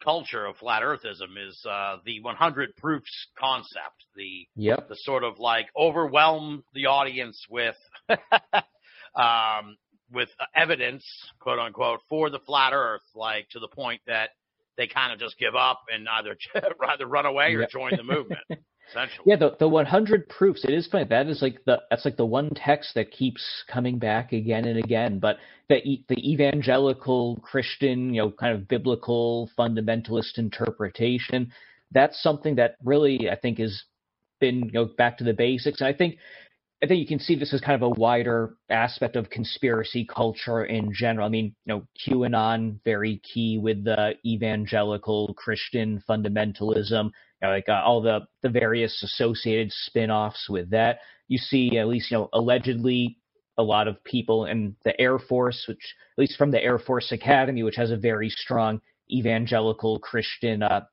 culture 0.02 0.44
of 0.46 0.56
flat 0.56 0.82
earthism 0.82 1.36
is 1.48 1.64
uh, 1.68 1.96
the 2.04 2.20
100 2.20 2.76
proofs 2.76 3.26
concept, 3.38 4.04
the 4.14 4.46
Yep. 4.56 4.88
the 4.88 4.96
sort 4.96 5.24
of 5.24 5.38
like 5.38 5.66
overwhelm 5.76 6.62
the 6.74 6.86
audience 6.86 7.44
with 7.48 7.76
um, 9.16 9.76
with 10.12 10.28
evidence, 10.54 11.04
quote 11.40 11.58
unquote, 11.58 12.00
for 12.08 12.30
the 12.30 12.38
flat 12.40 12.72
Earth, 12.72 13.02
like 13.14 13.48
to 13.50 13.58
the 13.58 13.68
point 13.68 14.00
that 14.06 14.30
they 14.76 14.86
kind 14.86 15.12
of 15.12 15.18
just 15.18 15.38
give 15.38 15.54
up 15.54 15.80
and 15.92 16.08
either 16.08 16.36
either 16.88 17.06
run 17.06 17.26
away 17.26 17.54
or 17.54 17.60
Yep. 17.60 17.70
join 17.70 17.96
the 17.96 18.02
movement. 18.04 18.42
Essentially, 18.90 19.24
Yeah, 19.26 19.36
the 19.36 19.56
the 19.58 19.68
100 19.68 20.28
proofs. 20.28 20.64
It 20.64 20.72
is 20.72 20.86
funny. 20.86 21.04
That 21.04 21.26
is 21.26 21.42
like 21.42 21.64
the 21.64 21.82
that's 21.90 22.04
like 22.04 22.16
the 22.16 22.26
one 22.26 22.50
text 22.54 22.94
that 22.94 23.10
keeps 23.10 23.42
coming 23.68 23.98
back 23.98 24.32
again 24.32 24.66
and 24.66 24.78
again. 24.78 25.18
But 25.18 25.38
the 25.68 26.04
the 26.08 26.32
evangelical 26.32 27.40
Christian, 27.42 28.14
you 28.14 28.22
know, 28.22 28.30
kind 28.30 28.54
of 28.54 28.68
biblical 28.68 29.50
fundamentalist 29.58 30.38
interpretation. 30.38 31.52
That's 31.92 32.22
something 32.22 32.56
that 32.56 32.76
really 32.82 33.30
I 33.30 33.36
think 33.36 33.58
has 33.58 33.84
been 34.40 34.66
you 34.66 34.72
know 34.72 34.86
back 34.96 35.18
to 35.18 35.24
the 35.24 35.34
basics. 35.34 35.80
And 35.80 35.88
I 35.88 35.92
think 35.92 36.18
I 36.82 36.86
think 36.86 37.00
you 37.00 37.06
can 37.06 37.18
see 37.18 37.34
this 37.34 37.54
as 37.54 37.62
kind 37.62 37.82
of 37.82 37.82
a 37.82 37.98
wider 37.98 38.56
aspect 38.68 39.16
of 39.16 39.30
conspiracy 39.30 40.04
culture 40.04 40.66
in 40.66 40.92
general. 40.92 41.26
I 41.26 41.30
mean, 41.30 41.54
you 41.64 41.74
know, 41.74 41.86
QAnon 42.06 42.78
very 42.84 43.22
key 43.24 43.56
with 43.56 43.84
the 43.84 44.14
evangelical 44.26 45.32
Christian 45.34 46.02
fundamentalism 46.06 47.10
like 47.48 47.68
uh, 47.68 47.82
all 47.84 48.00
the 48.00 48.26
the 48.42 48.48
various 48.48 49.02
associated 49.02 49.70
spin-offs 49.72 50.48
with 50.48 50.70
that. 50.70 51.00
You 51.28 51.38
see 51.38 51.78
at 51.78 51.88
least 51.88 52.10
you 52.10 52.18
know 52.18 52.28
allegedly 52.32 53.18
a 53.56 53.62
lot 53.62 53.88
of 53.88 54.02
people 54.04 54.46
in 54.46 54.74
the 54.84 54.98
Air 55.00 55.18
Force, 55.18 55.64
which 55.68 55.94
at 56.16 56.20
least 56.20 56.36
from 56.36 56.50
the 56.50 56.62
Air 56.62 56.78
Force 56.78 57.12
Academy, 57.12 57.62
which 57.62 57.76
has 57.76 57.90
a 57.90 57.96
very 57.96 58.28
strong 58.28 58.80
evangelical 59.10 59.98
Christian 59.98 60.62
uh, 60.62 60.84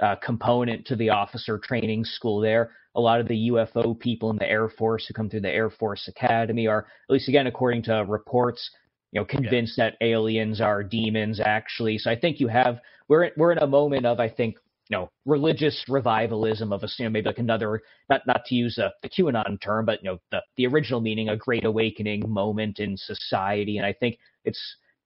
uh, 0.00 0.16
component 0.16 0.86
to 0.86 0.96
the 0.96 1.10
officer 1.10 1.58
training 1.58 2.04
school 2.04 2.40
there. 2.40 2.70
A 2.94 3.00
lot 3.00 3.20
of 3.20 3.28
the 3.28 3.50
UFO 3.50 3.98
people 3.98 4.30
in 4.30 4.36
the 4.36 4.48
Air 4.48 4.68
Force 4.68 5.06
who 5.06 5.14
come 5.14 5.28
through 5.28 5.42
the 5.42 5.50
Air 5.50 5.70
Force 5.70 6.08
Academy 6.08 6.66
are, 6.66 6.80
at 7.08 7.12
least 7.12 7.28
again, 7.28 7.46
according 7.46 7.82
to 7.84 8.04
reports, 8.08 8.70
you 9.12 9.20
know, 9.20 9.24
convinced 9.24 9.76
yeah. 9.78 9.90
that 9.90 10.04
aliens 10.04 10.60
are 10.60 10.82
demons 10.82 11.40
actually. 11.40 11.98
So 11.98 12.10
I 12.10 12.18
think 12.18 12.40
you 12.40 12.48
have 12.48 12.80
we're 13.08 13.30
we're 13.36 13.52
in 13.52 13.58
a 13.58 13.66
moment 13.66 14.06
of 14.06 14.20
I 14.20 14.28
think 14.28 14.56
you 14.88 14.96
know 14.96 15.10
religious 15.26 15.84
revivalism 15.88 16.72
of 16.72 16.82
a 16.82 16.88
you 16.98 17.04
know 17.04 17.10
maybe 17.10 17.26
like 17.26 17.38
another 17.38 17.80
not 18.08 18.26
not 18.26 18.44
to 18.46 18.54
use 18.54 18.78
a, 18.78 18.92
the 19.02 19.08
QAnon 19.08 19.60
term, 19.60 19.84
but 19.84 20.02
you 20.02 20.10
know 20.10 20.18
the 20.30 20.42
the 20.56 20.66
original 20.66 21.00
meaning 21.00 21.28
a 21.28 21.36
great 21.36 21.64
awakening 21.64 22.24
moment 22.28 22.78
in 22.78 22.96
society, 22.96 23.76
and 23.78 23.86
I 23.86 23.92
think 23.92 24.18
it's 24.44 24.60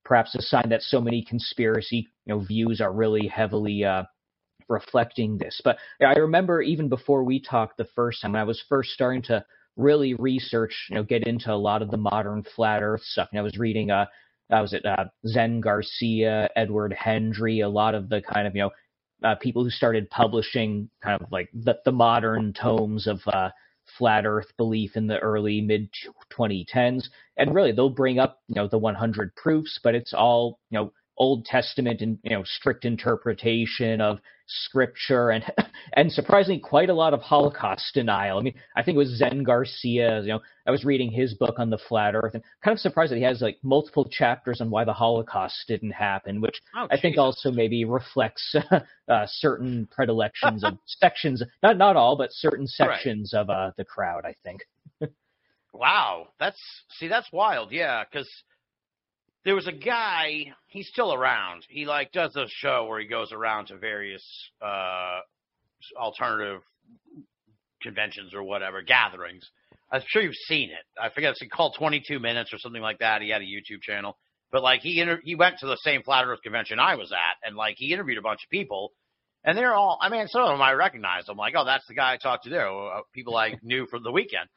perhaps 0.05 0.35
a 0.35 0.43
sign 0.43 0.69
that 0.69 0.83
so 0.83 1.01
many 1.01 1.25
conspiracy 1.25 2.09
you 2.27 2.35
know 2.35 2.41
views 2.41 2.81
are 2.81 2.93
really 2.93 3.27
heavily 3.27 3.85
uh, 3.85 4.05
reflecting 4.69 5.39
this. 5.39 5.61
But 5.65 5.79
I 6.01 6.15
remember 6.15 6.63
even 6.63 6.89
before 6.89 7.25
we 7.25 7.41
talked 7.41 7.77
the 7.77 7.89
first 7.97 8.23
time, 8.23 8.33
when 8.33 8.41
I 8.41 8.45
was 8.45 8.63
first 8.69 8.91
starting 8.91 9.23
to 9.23 9.45
really 9.77 10.15
research, 10.15 10.75
you 10.91 10.97
know, 10.97 11.03
get 11.03 11.27
into 11.27 11.53
a 11.53 11.57
lot 11.57 11.83
of 11.83 11.91
the 11.91 11.97
modern 11.97 12.45
flat 12.55 12.83
Earth 12.83 13.03
stuff. 13.03 13.29
And 13.33 13.39
I 13.39 13.43
was 13.43 13.57
reading, 13.59 13.91
uh, 13.91 14.07
uh 14.53 14.61
was 14.61 14.75
it 14.75 14.85
uh, 14.85 15.07
Zen 15.27 15.61
Garcia, 15.61 16.49
Edward 16.57 16.95
Hendrie, 16.99 17.65
a 17.65 17.69
lot 17.69 17.95
of 17.95 18.09
the 18.09 18.21
kind 18.21 18.47
of 18.47 18.55
you 18.55 18.63
know 18.63 18.71
uh, 19.25 19.35
people 19.37 19.65
who 19.65 19.71
started 19.71 20.11
publishing 20.11 20.89
kind 21.03 21.21
of 21.21 21.31
like 21.31 21.49
the, 21.55 21.79
the 21.85 21.93
modern 21.93 22.53
tomes 22.53 23.07
of 23.07 23.21
uh, 23.27 23.51
flat 23.99 24.27
Earth 24.27 24.53
belief 24.57 24.97
in 24.97 25.07
the 25.07 25.19
early 25.19 25.61
mid 25.61 25.89
2010s, 26.31 27.09
and 27.37 27.55
really 27.55 27.73
they'll 27.73 27.91
bring 27.91 28.19
up 28.19 28.41
you 28.49 28.55
know 28.55 28.69
the 28.69 28.79
100 28.79 29.35
proofs, 29.37 29.79
but 29.83 29.95
it's 29.95 30.13
all 30.13 30.59
you 30.71 30.79
know 30.79 30.93
Old 31.19 31.45
Testament 31.45 32.01
and 32.01 32.19
you 32.23 32.31
know 32.31 32.43
strict 32.45 32.85
interpretation 32.85 34.01
of 34.01 34.19
scripture 34.65 35.31
and 35.31 35.45
and 35.95 36.11
surprisingly 36.11 36.61
quite 36.61 36.91
a 36.91 36.95
lot 36.95 37.15
of 37.15 37.21
Holocaust 37.21 37.95
denial. 37.95 38.39
I 38.39 38.43
mean, 38.43 38.55
I 38.77 38.83
think 38.83 38.97
it 38.97 38.99
was 38.99 39.19
Zen 39.19 39.43
Garcia. 39.43 40.21
You 40.21 40.29
know, 40.29 40.41
I 40.67 40.71
was 40.71 40.85
reading 40.85 41.11
his 41.11 41.35
book 41.35 41.59
on 41.59 41.71
the 41.71 41.79
flat 41.79 42.15
Earth 42.15 42.35
and 42.35 42.43
kind 42.63 42.75
of 42.75 42.81
surprised 42.81 43.13
that 43.13 43.17
he 43.17 43.23
has 43.25 43.41
like 43.41 43.59
multiple 43.63 44.09
chapters 44.09 44.61
on 44.61 44.71
why 44.71 44.85
the 44.85 44.93
Holocaust 44.93 45.65
didn't 45.69 45.93
happen, 45.93 46.41
which 46.41 46.61
oh, 46.77 46.87
I 46.91 47.01
think 47.01 47.19
also 47.19 47.51
maybe 47.51 47.85
reflects 47.85 48.55
uh, 49.09 49.27
certain 49.27 49.89
predilections 49.91 50.65
of 50.65 50.79
sections, 50.87 51.43
not 51.63 51.77
not 51.77 51.97
all, 51.97 52.17
but 52.17 52.33
certain 52.33 52.67
sections 52.67 53.33
right. 53.35 53.41
of 53.41 53.51
uh, 53.51 53.71
the 53.77 53.85
crowd. 53.85 54.25
I 54.25 54.35
think. 54.45 54.63
wow, 55.73 56.29
that's 56.39 56.61
see, 56.99 57.09
that's 57.09 57.31
wild. 57.33 57.73
Yeah, 57.73 58.05
because 58.05 58.29
there 59.45 59.55
was 59.55 59.67
a 59.67 59.73
guy 59.73 60.53
he's 60.69 60.89
still 60.89 61.13
around. 61.13 61.65
He 61.69 61.85
like 61.85 62.13
does 62.13 62.37
a 62.37 62.47
show 62.49 62.87
where 62.87 63.01
he 63.01 63.07
goes 63.07 63.33
around 63.33 63.67
to 63.67 63.77
various 63.77 64.25
uh 64.61 65.21
alternative 65.99 66.61
conventions 67.83 68.35
or 68.35 68.43
whatever 68.43 68.83
gatherings. 68.83 69.49
I'm 69.91 70.03
sure 70.07 70.23
you've 70.23 70.35
seen 70.47 70.71
it. 70.71 71.01
I 71.01 71.11
forget 71.11 71.33
it's 71.33 71.43
called 71.53 71.75
22 71.79 72.19
minutes 72.19 72.53
or 72.53 72.59
something 72.59 72.81
like 72.81 73.01
that. 73.01 73.21
He 73.21 73.31
had 73.31 73.43
a 73.43 73.45
youtube 73.45 73.83
channel. 73.83 74.17
But 74.53 74.63
like 74.63 74.81
he 74.81 75.01
inter- 75.01 75.21
he 75.25 75.35
went 75.35 75.59
to 75.59 75.67
the 75.67 75.77
same 75.83 76.03
flat 76.03 76.25
earth 76.27 76.43
convention 76.43 76.79
i 76.79 76.95
was 76.95 77.11
at 77.11 77.49
and 77.49 77.57
like 77.57 77.75
he 77.79 77.93
interviewed 77.93 78.19
a 78.19 78.23
bunch 78.23 78.41
of 78.45 78.51
people 78.51 78.93
and 79.45 79.57
they're 79.57 79.75
all 79.75 79.99
i 80.01 80.09
mean 80.09 80.29
some 80.29 80.43
of 80.43 80.51
them 80.51 80.63
i 80.63 80.73
recognized 80.73 81.29
i'm 81.31 81.39
like 81.39 81.55
oh 81.57 81.65
that's 81.65 81.87
the 81.89 81.95
guy 81.95 82.13
i 82.13 82.17
talked 82.17 82.45
to 82.45 82.51
there. 82.51 82.69
Uh, 82.69 83.01
people 83.15 83.37
i 83.37 83.57
knew 83.63 83.87
from 83.87 84.03
the 84.03 84.13
weekend 84.13 84.49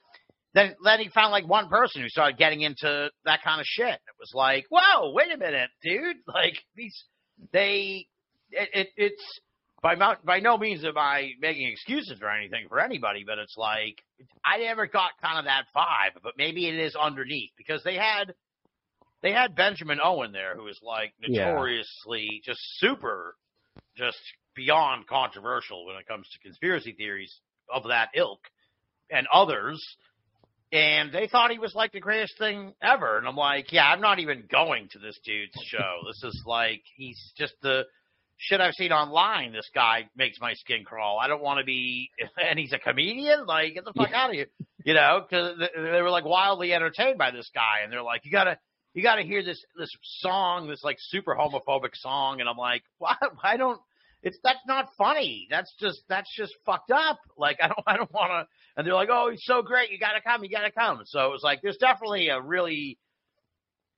then 0.56 0.74
then 0.84 1.00
he 1.02 1.10
found 1.10 1.32
like 1.32 1.46
one 1.48 1.68
person 1.68 2.02
who 2.02 2.08
started 2.08 2.38
getting 2.38 2.62
into 2.62 3.10
that 3.26 3.44
kind 3.44 3.60
of 3.60 3.68
shit. 3.68 3.94
It 3.94 4.16
was 4.18 4.32
like, 4.34 4.66
whoa, 4.72 5.12
wait 5.12 5.32
a 5.32 5.38
minute, 5.38 5.70
dude! 5.84 6.18
Like 6.28 6.56
these, 6.76 7.04
they, 7.52 8.08
it, 8.52 8.70
it 8.74 8.88
it's 8.96 9.40
by 9.82 9.96
by 9.96 10.40
no 10.40 10.58
means 10.58 10.84
am 10.86 10.98
I 10.98 11.32
making 11.40 11.68
excuses 11.68 12.20
or 12.22 12.30
anything 12.30 12.68
for 12.70 12.80
anybody, 12.80 13.24
but 13.26 13.38
it's 13.38 13.56
like 13.58 14.02
I 14.46 14.60
never 14.60 14.88
got 14.88 15.12
kind 15.22 15.38
of 15.40 15.46
that 15.46 15.66
vibe, 15.76 16.22
but 16.24 16.34
maybe 16.38 16.68
it 16.68 16.76
is 16.76 16.96
underneath 16.96 17.52
because 17.58 17.84
they 17.84 17.96
had 17.96 18.34
they 19.22 19.34
had 19.34 19.56
Benjamin 19.56 20.00
Owen 20.02 20.32
there, 20.32 20.56
who 20.56 20.68
is 20.68 20.80
like 20.82 21.14
notoriously 21.22 22.30
yeah. 22.32 22.40
just 22.46 22.62
super, 22.78 23.36
just 23.98 24.20
beyond 24.56 25.06
controversial 25.08 25.86
when 25.86 25.98
it 25.98 26.08
comes 26.08 26.30
to 26.30 26.40
conspiracy 26.40 26.94
theories 26.94 27.42
of 27.74 27.84
that 27.90 28.10
ilk, 28.16 28.40
and 29.10 29.28
others 29.34 29.84
and 30.76 31.14
they 31.14 31.28
thought 31.28 31.52
he 31.52 31.60
was 31.60 31.74
like 31.74 31.94
the 31.94 32.02
greatest 32.02 32.38
thing 32.38 32.74
ever. 32.82 33.18
And 33.18 33.26
I'm 33.26 33.38
like, 33.38 33.72
yeah, 33.72 33.86
I'm 33.86 34.02
not 34.02 34.20
even 34.20 34.44
going 34.52 34.90
to 34.92 35.00
this 35.00 35.18
dude's 35.24 35.56
show. 35.66 36.02
This 36.06 36.22
is 36.24 36.44
like 36.46 36.82
he's 36.98 37.32
just 37.38 37.54
the 37.62 37.84
shit 38.36 38.60
I've 38.60 38.74
seen 38.74 38.92
online. 38.92 39.54
This 39.54 39.70
guy 39.74 40.10
makes 40.18 40.38
my 40.42 40.54
skin 40.54 40.84
crawl. 40.84 41.18
I 41.18 41.30
don't 41.30 41.42
want 41.42 41.60
to 41.60 41.66
be, 41.66 42.10
and 42.50 42.60
he's 42.60 42.74
a 42.74 42.78
comedian. 42.78 43.46
Like, 43.46 43.76
get 43.76 43.86
the 43.86 43.94
fuck 43.94 44.12
out 44.12 44.32
of 44.32 44.36
here, 44.36 44.48
you 44.84 44.94
know? 44.94 45.26
Because 45.28 45.58
they 45.58 46.02
were 46.02 46.10
like 46.10 46.26
wildly 46.26 46.74
entertained 46.74 47.18
by 47.18 47.32
this 47.32 47.50
guy, 47.54 47.84
and 47.84 47.92
they're 47.92 48.04
like, 48.04 48.26
you 48.26 48.32
gotta. 48.32 48.58
You 48.94 49.04
got 49.04 49.16
to 49.16 49.24
hear 49.24 49.44
this 49.44 49.62
this 49.78 49.90
song, 50.22 50.70
this 50.70 50.82
like 50.82 50.96
super 51.02 51.36
homophobic 51.36 51.96
song, 51.96 52.40
and 52.40 52.48
I'm 52.48 52.56
like, 52.56 52.82
why? 52.98 53.18
Why 53.42 53.58
don't? 53.58 53.82
It's 54.26 54.40
that's 54.44 54.60
not 54.68 54.90
funny. 54.98 55.48
That's 55.52 55.72
just 55.80 56.02
that's 56.10 56.30
just 56.36 56.54
fucked 56.66 56.92
up. 56.92 57.20
Like 57.38 57.60
I 57.64 57.68
don't 57.68 57.84
I 57.88 57.96
don't 57.96 58.12
want 58.12 58.32
to 58.32 58.48
and 58.76 58.86
they're 58.86 58.96
like, 58.96 59.10
"Oh, 59.12 59.30
he's 59.30 59.44
so 59.46 59.62
great! 59.62 59.92
You 59.92 60.00
got 60.00 60.14
to 60.14 60.22
come! 60.22 60.44
You 60.44 60.50
got 60.50 60.64
to 60.64 60.72
come!" 60.72 61.02
So 61.06 61.28
it 61.28 61.32
was 61.32 61.44
like 61.44 61.62
there's 61.62 61.78
definitely 61.78 62.30
a 62.30 62.42
really 62.42 62.98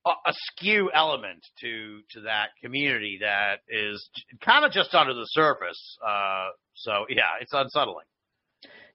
a, 0.06 0.10
a 0.10 0.34
skew 0.34 0.92
element 0.94 1.46
to 1.62 2.02
to 2.12 2.22
that 2.22 2.50
community 2.62 3.20
that 3.22 3.62
is 3.70 4.08
kind 4.42 4.66
of 4.66 4.72
just 4.72 4.94
under 4.94 5.14
the 5.14 5.26
surface. 5.28 5.98
Uh, 6.06 6.50
so 6.76 7.06
yeah, 7.10 7.40
it's 7.42 7.54
unsettling. 7.54 8.06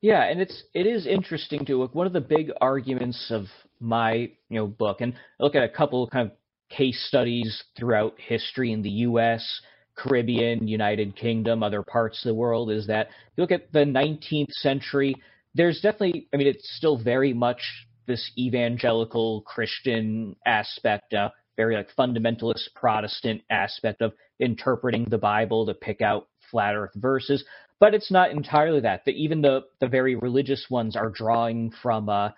Yeah, 0.02 0.24
and 0.24 0.40
it's 0.40 0.64
it 0.74 0.86
is 0.86 1.06
interesting 1.06 1.64
to 1.64 1.78
look. 1.78 1.94
One 1.94 2.06
of 2.06 2.12
the 2.12 2.20
big 2.20 2.50
arguments 2.60 3.30
of 3.30 3.46
my 3.80 4.14
you 4.50 4.58
know 4.58 4.66
book, 4.66 5.00
and 5.00 5.14
look 5.40 5.54
at 5.54 5.62
a 5.62 5.68
couple 5.68 6.06
kind 6.08 6.30
of 6.30 6.36
case 6.68 7.02
studies 7.08 7.62
throughout 7.78 8.14
history 8.18 8.72
in 8.72 8.82
the 8.82 8.90
U.S. 8.90 9.60
Caribbean, 10.02 10.66
United 10.66 11.14
Kingdom, 11.14 11.62
other 11.62 11.82
parts 11.82 12.24
of 12.24 12.28
the 12.28 12.34
world, 12.34 12.70
is 12.70 12.86
that 12.88 13.08
you 13.36 13.42
look 13.42 13.52
at 13.52 13.72
the 13.72 13.84
19th 13.84 14.50
century, 14.50 15.14
there's 15.54 15.80
definitely, 15.80 16.28
I 16.34 16.36
mean, 16.36 16.48
it's 16.48 16.76
still 16.76 16.96
very 16.96 17.32
much 17.32 17.60
this 18.06 18.32
evangelical 18.36 19.42
Christian 19.42 20.34
aspect, 20.44 21.14
uh, 21.14 21.30
very 21.56 21.76
like 21.76 21.88
fundamentalist 21.96 22.74
Protestant 22.74 23.42
aspect 23.50 24.02
of 24.02 24.12
interpreting 24.40 25.04
the 25.04 25.18
Bible 25.18 25.66
to 25.66 25.74
pick 25.74 26.00
out 26.00 26.28
flat 26.50 26.74
Earth 26.74 26.94
verses. 26.96 27.44
But 27.78 27.94
it's 27.94 28.10
not 28.10 28.30
entirely 28.30 28.80
that. 28.80 29.04
The, 29.04 29.12
even 29.12 29.42
the 29.42 29.62
the 29.80 29.88
very 29.88 30.16
religious 30.16 30.66
ones 30.70 30.96
are 30.96 31.10
drawing 31.10 31.72
from 31.82 32.08
uh, 32.08 32.30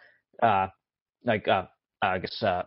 uh, 0.43 0.69
like 1.25 1.47
uh, 1.49 1.67
I 2.03 2.19
guess 2.19 2.43
uh, 2.43 2.63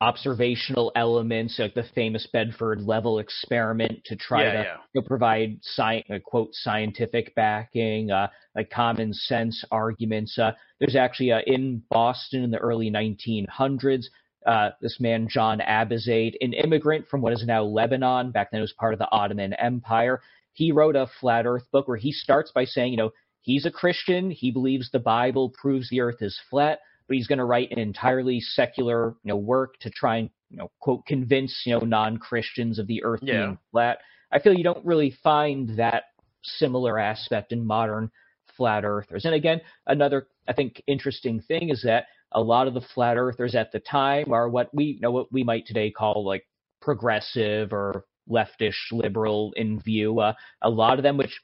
observational 0.00 0.92
elements, 0.96 1.58
like 1.58 1.74
the 1.74 1.84
famous 1.94 2.26
Bedford 2.32 2.80
level 2.80 3.18
experiment, 3.18 4.04
to 4.04 4.16
try 4.16 4.44
yeah, 4.44 4.52
to 4.52 4.58
yeah. 4.58 4.76
You 4.92 5.00
know, 5.00 5.06
provide 5.06 5.58
sci- 5.62 6.04
uh, 6.10 6.18
quote 6.24 6.50
scientific 6.52 7.34
backing, 7.34 8.10
uh, 8.10 8.28
like 8.54 8.70
common 8.70 9.12
sense 9.12 9.64
arguments. 9.70 10.38
Uh, 10.38 10.52
there's 10.80 10.96
actually 10.96 11.32
uh, 11.32 11.40
in 11.46 11.82
Boston 11.90 12.42
in 12.44 12.50
the 12.50 12.58
early 12.58 12.90
1900s. 12.90 14.04
Uh, 14.46 14.70
this 14.80 15.00
man 15.00 15.26
John 15.28 15.58
Abizaid, 15.58 16.34
an 16.40 16.52
immigrant 16.52 17.08
from 17.08 17.20
what 17.20 17.32
is 17.32 17.44
now 17.44 17.64
Lebanon, 17.64 18.30
back 18.30 18.50
then 18.50 18.58
it 18.58 18.62
was 18.62 18.74
part 18.78 18.92
of 18.92 18.98
the 18.98 19.10
Ottoman 19.10 19.54
Empire. 19.54 20.20
He 20.52 20.70
wrote 20.70 20.94
a 20.94 21.08
flat 21.20 21.46
Earth 21.46 21.64
book 21.72 21.88
where 21.88 21.96
he 21.96 22.12
starts 22.12 22.52
by 22.52 22.64
saying, 22.64 22.92
you 22.92 22.96
know, 22.96 23.10
he's 23.40 23.66
a 23.66 23.70
Christian. 23.70 24.30
He 24.30 24.52
believes 24.52 24.90
the 24.90 25.00
Bible 25.00 25.50
proves 25.50 25.90
the 25.90 26.00
Earth 26.00 26.22
is 26.22 26.40
flat 26.48 26.78
but 27.08 27.16
he's 27.16 27.26
going 27.26 27.38
to 27.38 27.44
write 27.44 27.70
an 27.70 27.78
entirely 27.78 28.40
secular, 28.40 29.14
you 29.22 29.28
know, 29.28 29.36
work 29.36 29.78
to 29.80 29.90
try 29.90 30.16
and, 30.18 30.30
you 30.50 30.56
know, 30.56 30.70
quote, 30.80 31.06
convince, 31.06 31.62
you 31.64 31.72
know, 31.72 31.84
non-Christians 31.84 32.78
of 32.78 32.86
the 32.86 33.02
earth 33.04 33.20
yeah. 33.22 33.46
being 33.46 33.58
flat. 33.70 33.98
I 34.32 34.38
feel 34.38 34.54
you 34.54 34.64
don't 34.64 34.84
really 34.84 35.16
find 35.22 35.76
that 35.78 36.04
similar 36.42 36.98
aspect 36.98 37.52
in 37.52 37.64
modern 37.64 38.10
flat 38.56 38.84
earthers. 38.84 39.24
And 39.24 39.34
again, 39.34 39.60
another, 39.86 40.28
I 40.48 40.52
think, 40.52 40.82
interesting 40.86 41.40
thing 41.40 41.68
is 41.70 41.82
that 41.82 42.06
a 42.32 42.40
lot 42.40 42.66
of 42.66 42.74
the 42.74 42.80
flat 42.94 43.16
earthers 43.16 43.54
at 43.54 43.72
the 43.72 43.80
time 43.80 44.32
are 44.32 44.48
what 44.48 44.72
we 44.74 44.84
you 44.84 45.00
know 45.00 45.12
what 45.12 45.32
we 45.32 45.44
might 45.44 45.64
today 45.66 45.90
call 45.90 46.24
like 46.24 46.44
progressive 46.80 47.72
or 47.72 48.04
leftish 48.28 48.74
liberal 48.92 49.52
in 49.56 49.80
view. 49.80 50.20
Uh, 50.20 50.32
a 50.62 50.70
lot 50.70 50.98
of 50.98 51.02
them, 51.02 51.16
which 51.16 51.40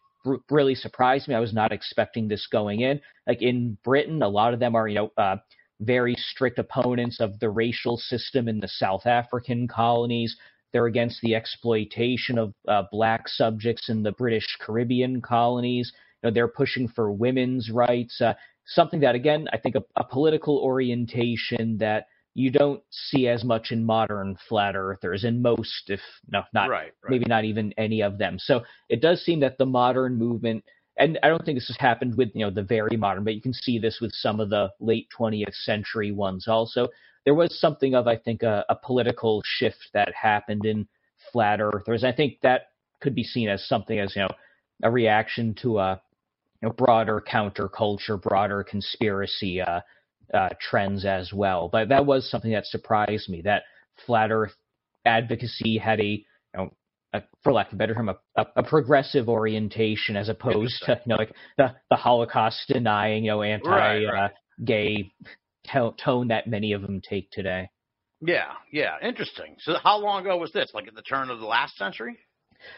really 0.50 0.74
surprised 0.74 1.28
me. 1.28 1.34
I 1.34 1.40
was 1.40 1.52
not 1.52 1.72
expecting 1.72 2.28
this 2.28 2.46
going 2.46 2.80
in. 2.80 3.00
Like 3.26 3.42
in 3.42 3.76
Britain, 3.84 4.22
a 4.22 4.28
lot 4.28 4.54
of 4.54 4.60
them 4.60 4.74
are, 4.74 4.88
you 4.88 4.94
know, 4.94 5.10
uh, 5.16 5.36
very 5.80 6.14
strict 6.16 6.58
opponents 6.58 7.20
of 7.20 7.38
the 7.40 7.50
racial 7.50 7.96
system 7.96 8.48
in 8.48 8.60
the 8.60 8.68
South 8.68 9.06
African 9.06 9.66
colonies. 9.66 10.36
They're 10.72 10.86
against 10.86 11.20
the 11.20 11.34
exploitation 11.34 12.38
of 12.38 12.54
uh, 12.66 12.84
black 12.90 13.28
subjects 13.28 13.88
in 13.88 14.02
the 14.02 14.12
British 14.12 14.46
Caribbean 14.60 15.20
colonies. 15.20 15.92
You 16.22 16.30
know, 16.30 16.34
they're 16.34 16.48
pushing 16.48 16.88
for 16.88 17.12
women's 17.12 17.70
rights, 17.70 18.20
uh, 18.20 18.34
something 18.66 19.00
that, 19.00 19.14
again, 19.14 19.48
I 19.52 19.58
think 19.58 19.74
a, 19.74 19.82
a 19.96 20.04
political 20.04 20.58
orientation 20.58 21.78
that 21.78 22.06
you 22.34 22.50
don't 22.50 22.82
see 22.90 23.28
as 23.28 23.44
much 23.44 23.72
in 23.72 23.84
modern 23.84 24.36
flat 24.48 24.74
earthers, 24.74 25.24
in 25.24 25.42
most, 25.42 25.88
if 25.88 26.00
no, 26.30 26.42
not 26.54 26.68
right, 26.70 26.92
right. 27.02 27.10
maybe 27.10 27.26
not 27.26 27.44
even 27.44 27.74
any 27.76 28.02
of 28.02 28.18
them. 28.18 28.38
So 28.38 28.62
it 28.88 29.02
does 29.02 29.22
seem 29.22 29.40
that 29.40 29.58
the 29.58 29.66
modern 29.66 30.16
movement, 30.16 30.64
and 30.98 31.18
I 31.22 31.28
don't 31.28 31.44
think 31.44 31.58
this 31.58 31.68
has 31.68 31.76
happened 31.78 32.16
with 32.16 32.30
you 32.34 32.44
know 32.44 32.50
the 32.50 32.62
very 32.62 32.96
modern, 32.96 33.24
but 33.24 33.34
you 33.34 33.42
can 33.42 33.52
see 33.52 33.78
this 33.78 33.98
with 34.00 34.12
some 34.12 34.40
of 34.40 34.48
the 34.48 34.70
late 34.80 35.08
20th 35.18 35.54
century 35.54 36.12
ones 36.12 36.48
also. 36.48 36.88
There 37.24 37.34
was 37.34 37.58
something 37.60 37.94
of 37.94 38.06
I 38.06 38.16
think 38.16 38.42
a, 38.42 38.64
a 38.68 38.76
political 38.76 39.42
shift 39.44 39.90
that 39.92 40.12
happened 40.14 40.64
in 40.64 40.88
flat 41.32 41.60
earthers. 41.60 42.02
I 42.02 42.12
think 42.12 42.38
that 42.42 42.68
could 43.00 43.14
be 43.14 43.24
seen 43.24 43.48
as 43.48 43.66
something 43.68 43.98
as 43.98 44.16
you 44.16 44.22
know 44.22 44.28
a 44.82 44.90
reaction 44.90 45.54
to 45.62 45.78
a 45.78 46.00
you 46.62 46.68
know, 46.68 46.74
broader 46.74 47.20
counterculture, 47.20 48.20
broader 48.20 48.64
conspiracy 48.64 49.60
uh, 49.60 49.80
uh, 50.32 50.50
trends 50.60 51.04
as 51.04 51.32
well. 51.32 51.68
But 51.70 51.88
that 51.90 52.06
was 52.06 52.30
something 52.30 52.52
that 52.52 52.66
surprised 52.66 53.28
me 53.28 53.42
that 53.42 53.62
flat 54.06 54.30
Earth 54.30 54.54
advocacy 55.04 55.78
had 55.78 56.00
a, 56.00 56.04
you 56.04 56.24
know, 56.54 56.70
a, 57.12 57.22
for 57.42 57.52
lack 57.52 57.68
of 57.68 57.74
a 57.74 57.76
better 57.76 57.94
term, 57.94 58.08
a, 58.08 58.16
a, 58.36 58.46
a 58.56 58.62
progressive 58.62 59.28
orientation 59.28 60.16
as 60.16 60.28
opposed 60.28 60.82
to 60.86 61.00
you 61.04 61.10
know 61.10 61.16
like 61.16 61.34
the, 61.58 61.74
the 61.90 61.96
Holocaust 61.96 62.64
denying, 62.68 63.24
you 63.24 63.32
know, 63.32 63.42
anti 63.42 63.68
Right, 63.68 64.04
right. 64.04 64.24
Uh, 64.24 64.28
gay 64.64 65.12
to- 65.72 65.94
tone 66.02 66.28
that 66.28 66.46
many 66.46 66.72
of 66.72 66.82
them 66.82 67.00
take 67.00 67.30
today. 67.30 67.68
Yeah, 68.20 68.52
yeah, 68.70 68.94
interesting. 69.02 69.56
So 69.58 69.74
how 69.82 69.98
long 69.98 70.22
ago 70.22 70.36
was 70.36 70.52
this? 70.52 70.70
Like 70.72 70.86
at 70.86 70.94
the 70.94 71.02
turn 71.02 71.28
of 71.28 71.40
the 71.40 71.46
last 71.46 71.76
century? 71.76 72.18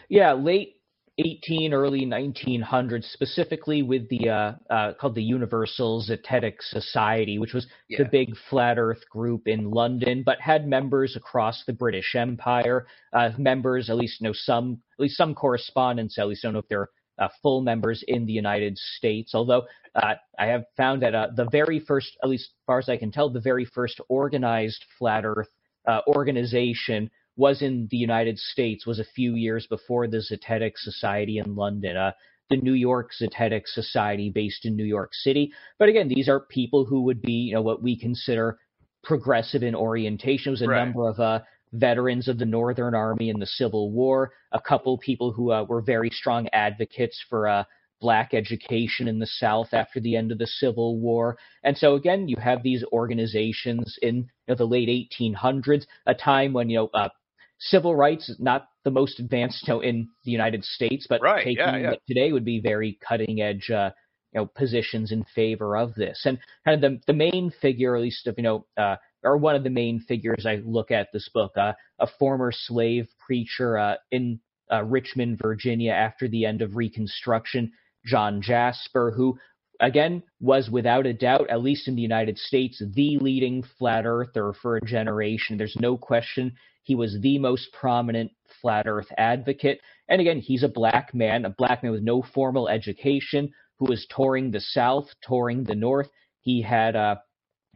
Yeah, 0.08 0.32
late 0.32 0.76
18, 1.18 1.72
early 1.72 2.04
1900s, 2.04 3.04
specifically 3.12 3.82
with 3.82 4.08
the 4.08 4.28
uh, 4.28 4.52
uh, 4.68 4.94
called 4.94 5.14
the 5.14 5.22
Universal 5.22 6.04
Zetetic 6.08 6.54
Society, 6.60 7.38
which 7.38 7.52
was 7.54 7.66
Yeah. 7.88 7.98
the 7.98 8.06
big 8.06 8.36
flat 8.50 8.78
Earth 8.78 9.08
group 9.08 9.46
in 9.46 9.70
London, 9.70 10.22
but 10.24 10.40
had 10.40 10.66
members 10.66 11.14
across 11.14 11.64
the 11.66 11.72
British 11.72 12.14
Empire. 12.16 12.86
Uh, 13.12 13.30
members, 13.38 13.90
at 13.90 13.96
least 13.96 14.20
you 14.20 14.26
know 14.26 14.32
some, 14.32 14.82
at 14.98 15.02
least 15.02 15.16
some 15.16 15.34
correspondents. 15.34 16.18
At 16.18 16.26
least 16.26 16.42
don't 16.42 16.52
know 16.52 16.58
if 16.58 16.68
they're 16.68 16.88
uh, 17.18 17.28
full 17.42 17.60
members 17.60 18.02
in 18.08 18.26
the 18.26 18.32
United 18.32 18.76
States. 18.76 19.36
Although 19.36 19.66
uh, 19.94 20.14
I 20.38 20.46
have 20.46 20.64
found 20.76 21.00
that 21.02 21.14
uh, 21.14 21.28
the 21.36 21.48
very 21.50 21.78
first, 21.78 22.16
at 22.24 22.28
least 22.28 22.46
as 22.46 22.64
far 22.66 22.78
as 22.80 22.88
I 22.88 22.96
can 22.96 23.12
tell, 23.12 23.30
the 23.30 23.40
very 23.40 23.64
first 23.64 24.00
organized 24.08 24.84
flat 24.98 25.24
Earth 25.24 25.48
uh, 25.86 26.00
organization 26.08 27.08
was 27.36 27.62
in 27.62 27.88
the 27.90 27.96
United 27.96 28.38
States 28.38 28.86
was 28.86 28.98
a 28.98 29.04
few 29.04 29.34
years 29.34 29.66
before 29.66 30.06
the 30.06 30.18
Zetetic 30.18 30.72
Society 30.76 31.38
in 31.38 31.54
London, 31.56 31.96
uh, 31.96 32.12
the 32.50 32.56
New 32.56 32.74
York 32.74 33.10
Zetetic 33.20 33.62
Society 33.66 34.30
based 34.30 34.64
in 34.64 34.76
New 34.76 34.84
York 34.84 35.10
City. 35.14 35.52
But 35.78 35.88
again, 35.88 36.08
these 36.08 36.28
are 36.28 36.40
people 36.40 36.84
who 36.84 37.02
would 37.02 37.22
be, 37.22 37.32
you 37.32 37.54
know, 37.54 37.62
what 37.62 37.82
we 37.82 37.98
consider 37.98 38.58
progressive 39.02 39.62
in 39.62 39.74
orientation. 39.74 40.50
It 40.50 40.52
was 40.52 40.62
a 40.62 40.68
Right. 40.68 40.84
number 40.84 41.08
of 41.08 41.18
uh, 41.18 41.40
veterans 41.72 42.28
of 42.28 42.38
the 42.38 42.44
Northern 42.44 42.94
Army 42.94 43.30
in 43.30 43.40
the 43.40 43.46
Civil 43.46 43.90
War, 43.90 44.32
a 44.52 44.60
couple 44.60 44.96
people 44.98 45.32
who 45.32 45.50
uh, 45.52 45.64
were 45.64 45.80
very 45.82 46.10
strong 46.10 46.48
advocates 46.52 47.20
for 47.28 47.48
uh, 47.48 47.64
black 48.00 48.34
education 48.34 49.08
in 49.08 49.18
the 49.18 49.26
South 49.26 49.68
after 49.72 49.98
the 49.98 50.14
end 50.14 50.30
of 50.30 50.38
the 50.38 50.46
Civil 50.46 50.98
War. 51.00 51.36
And 51.64 51.76
so 51.76 51.94
again, 51.94 52.28
you 52.28 52.36
have 52.36 52.62
these 52.62 52.84
organizations 52.92 53.98
in 54.02 54.16
you 54.16 54.24
know, 54.48 54.54
the 54.54 54.66
late 54.66 54.88
1800s, 54.88 55.86
a 56.06 56.14
time 56.14 56.52
when 56.52 56.68
you 56.70 56.76
know 56.78 56.90
uh, 56.94 57.08
civil 57.58 57.94
rights 57.94 58.28
is 58.28 58.38
not 58.40 58.68
the 58.84 58.90
most 58.90 59.20
advanced 59.20 59.66
you 59.66 59.74
know, 59.74 59.80
in 59.80 60.08
the 60.24 60.30
United 60.30 60.64
States, 60.64 61.06
but 61.08 61.20
Right, 61.22 61.44
taking 61.44 61.58
yeah, 61.58 61.76
yeah. 61.76 61.90
what 61.90 62.00
today 62.06 62.32
would 62.32 62.44
be 62.44 62.60
very 62.60 62.98
cutting 63.06 63.40
edge. 63.40 63.70
Uh, 63.70 63.90
you 64.32 64.40
know, 64.40 64.46
positions 64.46 65.12
in 65.12 65.24
favor 65.32 65.76
of 65.76 65.94
this, 65.94 66.22
and 66.24 66.38
kind 66.64 66.74
of 66.74 66.90
the 66.90 67.00
the 67.06 67.16
main 67.16 67.52
figure, 67.62 67.94
at 67.94 68.02
least 68.02 68.26
of 68.26 68.34
you 68.36 68.42
know, 68.42 68.66
uh, 68.76 68.96
or 69.22 69.36
one 69.36 69.54
of 69.54 69.62
the 69.62 69.70
main 69.70 70.00
figures 70.00 70.44
I 70.44 70.56
look 70.64 70.90
at 70.90 71.08
this 71.12 71.28
book, 71.32 71.52
uh, 71.56 71.72
a 72.00 72.08
former 72.18 72.50
slave 72.52 73.06
preacher 73.24 73.78
uh, 73.78 73.94
in 74.10 74.40
uh, 74.72 74.82
Richmond, 74.82 75.38
Virginia, 75.40 75.92
after 75.92 76.26
the 76.26 76.46
end 76.46 76.62
of 76.62 76.74
Reconstruction, 76.74 77.70
John 78.04 78.42
Jasper, 78.42 79.12
who 79.12 79.38
again 79.80 80.22
was 80.40 80.68
without 80.68 81.06
a 81.06 81.12
doubt, 81.12 81.48
at 81.48 81.62
least 81.62 81.86
in 81.86 81.94
the 81.94 82.02
United 82.02 82.36
States, 82.36 82.82
the 82.94 83.18
leading 83.18 83.62
flat 83.78 84.04
earther 84.04 84.52
for 84.52 84.76
a 84.76 84.84
generation. 84.84 85.58
There's 85.58 85.76
no 85.78 85.96
question 85.96 86.56
he 86.84 86.94
was 86.94 87.18
the 87.20 87.38
most 87.38 87.72
prominent 87.72 88.30
flat 88.60 88.86
earth 88.86 89.08
advocate. 89.18 89.80
And 90.08 90.20
again, 90.20 90.38
he's 90.38 90.62
a 90.62 90.68
black 90.68 91.14
man, 91.14 91.44
a 91.44 91.50
black 91.50 91.82
man 91.82 91.92
with 91.92 92.02
no 92.02 92.22
formal 92.22 92.68
education, 92.68 93.52
who 93.78 93.86
was 93.86 94.06
touring 94.14 94.50
the 94.50 94.60
South, 94.60 95.06
touring 95.22 95.64
the 95.64 95.74
North. 95.74 96.08
He 96.40 96.62
had 96.62 96.94
uh, 96.94 97.16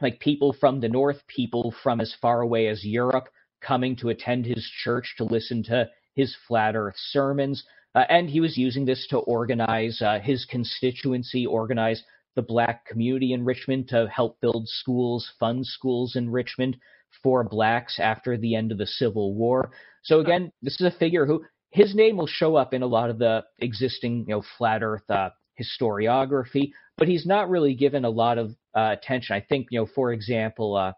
like 0.00 0.20
people 0.20 0.52
from 0.52 0.80
the 0.80 0.88
North, 0.88 1.26
people 1.26 1.74
from 1.82 2.00
as 2.00 2.14
far 2.20 2.42
away 2.42 2.68
as 2.68 2.84
Europe 2.84 3.28
coming 3.60 3.96
to 3.96 4.10
attend 4.10 4.46
his 4.46 4.70
church 4.84 5.14
to 5.16 5.24
listen 5.24 5.64
to 5.64 5.88
his 6.14 6.36
flat 6.46 6.76
earth 6.76 6.96
sermons. 6.96 7.64
Uh, 7.94 8.04
and 8.08 8.28
he 8.28 8.40
was 8.40 8.58
using 8.58 8.84
this 8.84 9.06
to 9.08 9.18
organize 9.18 10.00
uh, 10.02 10.20
his 10.20 10.44
constituency, 10.44 11.46
organize 11.46 12.04
the 12.36 12.42
black 12.42 12.84
community 12.86 13.32
in 13.32 13.44
Richmond 13.44 13.88
to 13.88 14.06
help 14.08 14.38
build 14.40 14.68
schools, 14.68 15.32
fund 15.40 15.66
schools 15.66 16.14
in 16.14 16.30
Richmond 16.30 16.76
for 17.22 17.44
blacks 17.44 17.98
after 17.98 18.36
the 18.36 18.54
end 18.54 18.72
of 18.72 18.78
the 18.78 18.86
Civil 18.86 19.34
War. 19.34 19.70
So 20.02 20.20
again, 20.20 20.52
this 20.62 20.80
is 20.80 20.86
a 20.86 20.98
figure 20.98 21.26
who 21.26 21.44
his 21.70 21.94
name 21.94 22.16
will 22.16 22.26
show 22.26 22.56
up 22.56 22.72
in 22.72 22.82
a 22.82 22.86
lot 22.86 23.10
of 23.10 23.18
the 23.18 23.44
existing, 23.58 24.24
you 24.28 24.34
know, 24.36 24.42
flat 24.56 24.82
Earth 24.82 25.08
uh, 25.10 25.30
historiography, 25.60 26.70
but 26.96 27.08
he's 27.08 27.26
not 27.26 27.50
really 27.50 27.74
given 27.74 28.04
a 28.04 28.10
lot 28.10 28.38
of 28.38 28.52
uh, 28.74 28.94
attention. 28.98 29.36
I 29.36 29.40
think, 29.40 29.68
you 29.70 29.80
know, 29.80 29.86
for 29.94 30.12
example, 30.12 30.76
uh, 30.76 30.92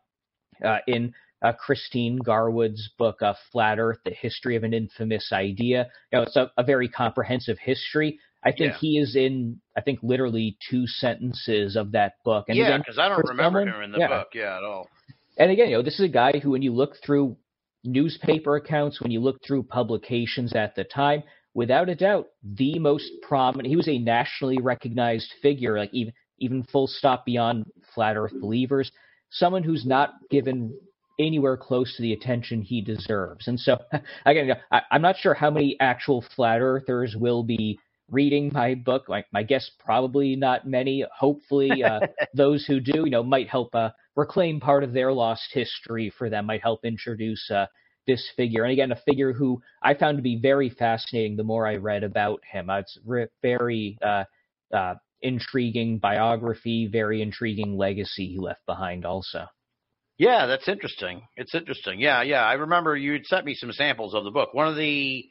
uh, 0.66 0.78
in 0.86 1.12
uh, 1.42 1.52
Christine 1.54 2.18
Garwood's 2.18 2.90
book, 2.98 3.22
uh, 3.22 3.32
Flat 3.50 3.78
Earth: 3.78 3.98
The 4.04 4.10
History 4.10 4.56
of 4.56 4.62
an 4.62 4.74
Infamous 4.74 5.30
Idea, 5.32 5.88
you 6.12 6.18
know, 6.18 6.22
it's 6.24 6.36
a, 6.36 6.50
a 6.58 6.62
very 6.62 6.88
comprehensive 6.88 7.58
history. 7.58 8.18
I 8.44 8.52
think 8.52 8.72
Yeah. 8.72 8.78
he 8.78 8.98
is 8.98 9.16
in, 9.16 9.60
I 9.76 9.80
think, 9.80 10.00
literally 10.02 10.56
two 10.70 10.86
sentences 10.86 11.76
of 11.76 11.92
that 11.92 12.14
book. 12.24 12.46
And 12.48 12.56
yeah, 12.56 12.76
because 12.78 12.98
I 12.98 13.08
don't 13.08 13.26
remember 13.26 13.60
someone- 13.60 13.68
him 13.68 13.82
in 13.82 13.92
the 13.92 13.98
yeah. 13.98 14.08
book. 14.08 14.28
Yeah, 14.34 14.56
at 14.58 14.64
all. 14.64 14.88
And 15.36 15.50
again, 15.50 15.68
you 15.68 15.76
know, 15.76 15.82
this 15.82 15.94
is 15.94 16.06
a 16.06 16.08
guy 16.08 16.32
who, 16.42 16.50
when 16.50 16.62
you 16.62 16.72
look 16.72 16.94
through 17.04 17.36
newspaper 17.84 18.56
accounts, 18.56 19.00
when 19.00 19.10
you 19.10 19.20
look 19.20 19.38
through 19.46 19.62
publications 19.62 20.54
at 20.54 20.74
the 20.74 20.84
time, 20.84 21.22
without 21.54 21.88
a 21.88 21.94
doubt, 21.94 22.28
the 22.42 22.78
most 22.78 23.10
prominent. 23.22 23.68
He 23.68 23.76
was 23.76 23.88
a 23.88 23.98
nationally 23.98 24.58
recognized 24.60 25.32
figure, 25.42 25.78
like 25.78 25.92
even 25.92 26.12
even 26.38 26.62
full 26.64 26.86
stop 26.86 27.26
beyond 27.26 27.66
flat 27.94 28.16
Earth 28.16 28.32
believers. 28.40 28.90
Someone 29.30 29.62
who's 29.62 29.84
not 29.84 30.14
given 30.30 30.74
anywhere 31.18 31.56
close 31.56 31.94
to 31.96 32.02
the 32.02 32.14
attention 32.14 32.62
he 32.62 32.80
deserves. 32.80 33.46
And 33.46 33.60
so, 33.60 33.78
again, 34.26 34.56
I, 34.72 34.82
I'm 34.90 35.02
not 35.02 35.16
sure 35.18 35.34
how 35.34 35.50
many 35.50 35.76
actual 35.80 36.24
flat 36.34 36.60
Earthers 36.60 37.14
will 37.16 37.42
be 37.42 37.78
reading 38.10 38.50
my 38.52 38.74
book. 38.74 39.04
My, 39.08 39.24
my 39.32 39.42
guess 39.42 39.70
probably 39.78 40.34
not 40.34 40.66
many. 40.66 41.04
Hopefully, 41.16 41.84
uh, 41.84 42.00
those 42.34 42.64
who 42.64 42.80
do, 42.80 43.04
you 43.04 43.10
know, 43.10 43.22
might 43.22 43.48
help 43.48 43.74
uh, 43.74 43.90
reclaim 44.16 44.60
part 44.60 44.84
of 44.84 44.92
their 44.92 45.12
lost 45.12 45.48
history 45.52 46.12
for 46.16 46.28
them. 46.28 46.46
Might 46.46 46.62
help 46.62 46.84
introduce 46.84 47.50
uh, 47.50 47.66
this 48.06 48.30
figure, 48.36 48.64
and 48.64 48.72
again, 48.72 48.92
a 48.92 49.00
figure 49.06 49.32
who 49.32 49.60
I 49.82 49.94
found 49.94 50.18
to 50.18 50.22
be 50.22 50.38
very 50.40 50.70
fascinating. 50.70 51.36
The 51.36 51.44
more 51.44 51.66
I 51.66 51.76
read 51.76 52.02
about 52.02 52.40
him, 52.50 52.70
uh, 52.70 52.78
it's 52.78 52.98
re- 53.04 53.28
very 53.42 53.98
uh, 54.02 54.24
uh, 54.74 54.94
intriguing 55.22 55.98
biography, 55.98 56.88
very 56.90 57.22
intriguing 57.22 57.76
legacy 57.76 58.28
he 58.28 58.38
left 58.38 58.64
behind. 58.66 59.04
Also, 59.04 59.46
Yeah, 60.18 60.46
that's 60.46 60.68
interesting. 60.68 61.22
It's 61.36 61.54
interesting. 61.54 62.00
Yeah, 62.00 62.22
yeah. 62.22 62.42
I 62.42 62.54
remember 62.54 62.96
you 62.96 63.12
had 63.12 63.26
sent 63.26 63.44
me 63.44 63.54
some 63.54 63.72
samples 63.72 64.14
of 64.14 64.24
the 64.24 64.30
book. 64.30 64.54
One 64.54 64.68
of 64.68 64.76
the 64.76 65.24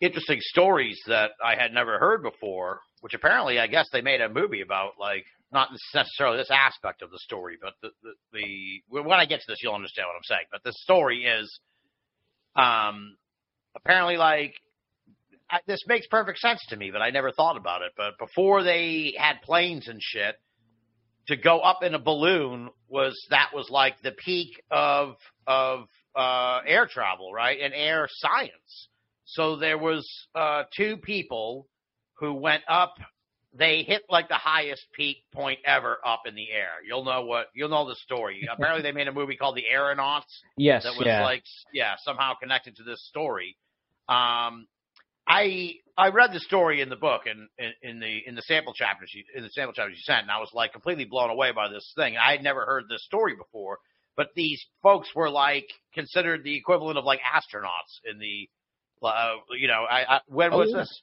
interesting 0.00 0.38
stories 0.40 1.00
that 1.06 1.32
I 1.44 1.54
had 1.54 1.72
never 1.72 1.98
heard 1.98 2.22
before, 2.22 2.80
which 3.00 3.14
apparently 3.14 3.58
I 3.58 3.66
guess 3.66 3.88
they 3.92 4.00
made 4.00 4.20
a 4.20 4.28
movie 4.28 4.60
about, 4.60 4.92
like 4.98 5.24
not 5.52 5.70
necessarily 5.94 6.36
this 6.38 6.50
aspect 6.50 7.02
of 7.02 7.10
the 7.10 7.18
story, 7.18 7.56
but 7.60 7.74
the 7.82 7.90
the, 8.02 8.12
the 8.32 8.82
when 8.88 9.18
I 9.18 9.26
get 9.26 9.40
to 9.40 9.46
this, 9.48 9.58
you'll 9.62 9.74
understand 9.74 10.06
what 10.08 10.16
I'm 10.16 10.24
saying. 10.24 10.46
But 10.50 10.62
the 10.64 10.72
story 10.72 11.24
is, 11.24 11.60
um, 12.56 13.16
apparently 13.76 14.16
like 14.16 14.54
I, 15.50 15.60
this 15.66 15.80
makes 15.86 16.06
perfect 16.06 16.38
sense 16.38 16.64
to 16.68 16.76
me, 16.76 16.90
but 16.90 17.00
I 17.00 17.10
never 17.10 17.32
thought 17.32 17.56
about 17.56 17.82
it. 17.82 17.92
But 17.96 18.18
before 18.18 18.62
they 18.62 19.14
had 19.16 19.40
planes 19.42 19.88
and 19.88 20.00
shit, 20.02 20.36
to 21.28 21.36
go 21.36 21.60
up 21.60 21.82
in 21.82 21.94
a 21.94 21.98
balloon 21.98 22.70
was 22.88 23.14
that 23.30 23.50
was 23.54 23.68
like 23.70 24.00
the 24.02 24.12
peak 24.12 24.62
of 24.70 25.16
of 25.46 25.86
uh, 26.16 26.60
air 26.66 26.86
travel, 26.86 27.32
right, 27.32 27.58
and 27.60 27.72
air 27.74 28.08
science. 28.10 28.88
So 29.24 29.56
there 29.56 29.78
was 29.78 30.06
uh, 30.34 30.64
two 30.76 30.96
people 30.96 31.66
who 32.14 32.34
went 32.34 32.62
up. 32.68 32.94
They 33.58 33.82
hit 33.82 34.02
like 34.08 34.28
the 34.28 34.34
highest 34.34 34.86
peak 34.92 35.18
point 35.32 35.58
ever 35.64 35.98
up 36.06 36.22
in 36.26 36.34
the 36.34 36.50
air. 36.52 36.74
You'll 36.86 37.04
know 37.04 37.22
what 37.24 37.48
you'll 37.54 37.68
know 37.70 37.88
the 37.88 37.96
story. 37.96 38.46
Apparently, 38.52 38.82
they 38.82 38.92
made 38.92 39.08
a 39.08 39.12
movie 39.12 39.36
called 39.36 39.56
The 39.56 39.66
Aeronauts 39.68 40.32
yes, 40.56 40.84
that 40.84 40.96
was 40.96 41.06
yeah, 41.06 41.22
like 41.22 41.42
yeah 41.72 41.94
somehow 42.04 42.34
connected 42.40 42.76
to 42.76 42.84
this 42.84 43.04
story. 43.08 43.56
Um, 44.08 44.66
I 45.26 45.74
I 45.96 46.08
read 46.08 46.32
the 46.32 46.40
story 46.40 46.80
in 46.80 46.88
the 46.88 46.96
book 46.96 47.22
and 47.26 47.48
in, 47.58 47.90
in 47.90 48.00
the 48.00 48.20
in 48.26 48.34
the 48.36 48.42
sample 48.42 48.72
chapters 48.72 49.10
you, 49.12 49.24
in 49.34 49.42
the 49.42 49.50
sample 49.50 49.72
chapters 49.72 49.96
you 49.96 50.02
sent, 50.02 50.22
and 50.22 50.30
I 50.30 50.38
was 50.38 50.50
like 50.54 50.72
completely 50.72 51.04
blown 51.04 51.30
away 51.30 51.52
by 51.52 51.68
this 51.68 51.92
thing. 51.96 52.16
I 52.16 52.32
had 52.32 52.42
never 52.42 52.64
heard 52.64 52.84
this 52.88 53.04
story 53.04 53.34
before, 53.36 53.78
but 54.16 54.28
these 54.36 54.64
folks 54.82 55.08
were 55.14 55.30
like 55.30 55.66
considered 55.94 56.44
the 56.44 56.56
equivalent 56.56 56.98
of 56.98 57.04
like 57.04 57.20
astronauts 57.20 58.00
in 58.10 58.18
the, 58.18 58.48
uh, 59.06 59.34
you 59.58 59.68
know, 59.68 59.84
I, 59.90 60.16
I 60.16 60.20
when 60.28 60.52
Oh, 60.52 60.58
was 60.58 60.70
yeah. 60.70 60.80
this? 60.80 61.02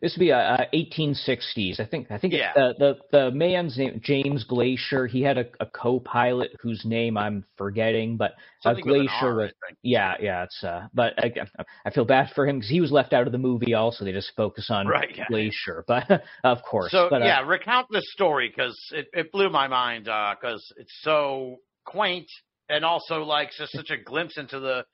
This 0.00 0.14
would 0.16 0.20
be 0.20 0.32
uh, 0.32 0.38
uh, 0.38 0.64
1860s. 0.72 1.78
I 1.78 1.84
think. 1.84 2.10
I 2.10 2.16
think 2.18 2.32
Yeah. 2.32 2.52
the, 2.54 2.96
the 3.12 3.30
man's 3.32 3.76
name 3.76 4.00
James 4.02 4.46
Glaisher. 4.48 5.06
He 5.08 5.20
had 5.20 5.36
a, 5.36 5.44
a 5.60 5.66
co-pilot 5.66 6.52
whose 6.62 6.82
name 6.86 7.18
I'm 7.18 7.44
forgetting, 7.58 8.16
but 8.16 8.32
uh, 8.64 8.70
Something 8.74 8.86
with 8.86 9.00
an 9.02 9.06
Glaisher. 9.08 9.22
R, 9.22 9.30
I 9.30 9.34
was- 9.44 9.52
think. 9.68 9.78
yeah, 9.82 10.14
yeah. 10.20 10.44
It's 10.44 10.64
uh, 10.64 10.86
but 10.94 11.12
I, 11.18 11.32
I 11.84 11.90
feel 11.90 12.06
bad 12.06 12.30
for 12.34 12.46
him 12.46 12.56
because 12.58 12.70
he 12.70 12.80
was 12.80 12.90
left 12.90 13.12
out 13.12 13.26
of 13.26 13.32
the 13.32 13.38
movie. 13.38 13.74
Also, 13.74 14.04
they 14.06 14.12
just 14.12 14.32
focus 14.36 14.68
on 14.70 14.86
Right, 14.86 15.14
yeah. 15.14 15.26
Glaisher, 15.30 15.82
but 15.86 16.04
of 16.44 16.62
course. 16.62 16.92
So 16.92 17.08
but, 17.10 17.20
uh, 17.20 17.26
yeah, 17.26 17.40
recount 17.46 17.88
this 17.90 18.10
story 18.12 18.48
because 18.48 18.78
it, 18.92 19.08
it 19.12 19.30
blew 19.32 19.50
my 19.50 19.68
mind 19.68 20.04
because 20.04 20.64
it's 20.78 20.96
so 21.02 21.56
quaint 21.84 22.26
and 22.70 22.84
also 22.86 23.22
like 23.22 23.50
just 23.56 23.72
such 23.72 23.90
a 23.90 23.96
glimpse 23.98 24.38
into 24.38 24.60
the 24.60 24.84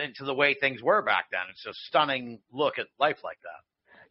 into 0.00 0.24
the 0.24 0.34
way 0.34 0.54
things 0.54 0.82
were 0.82 1.02
back 1.02 1.26
then. 1.32 1.40
It's 1.50 1.66
a 1.66 1.72
stunning 1.88 2.38
look 2.52 2.78
at 2.78 2.86
life 3.00 3.18
like 3.24 3.38
that. 3.42 3.60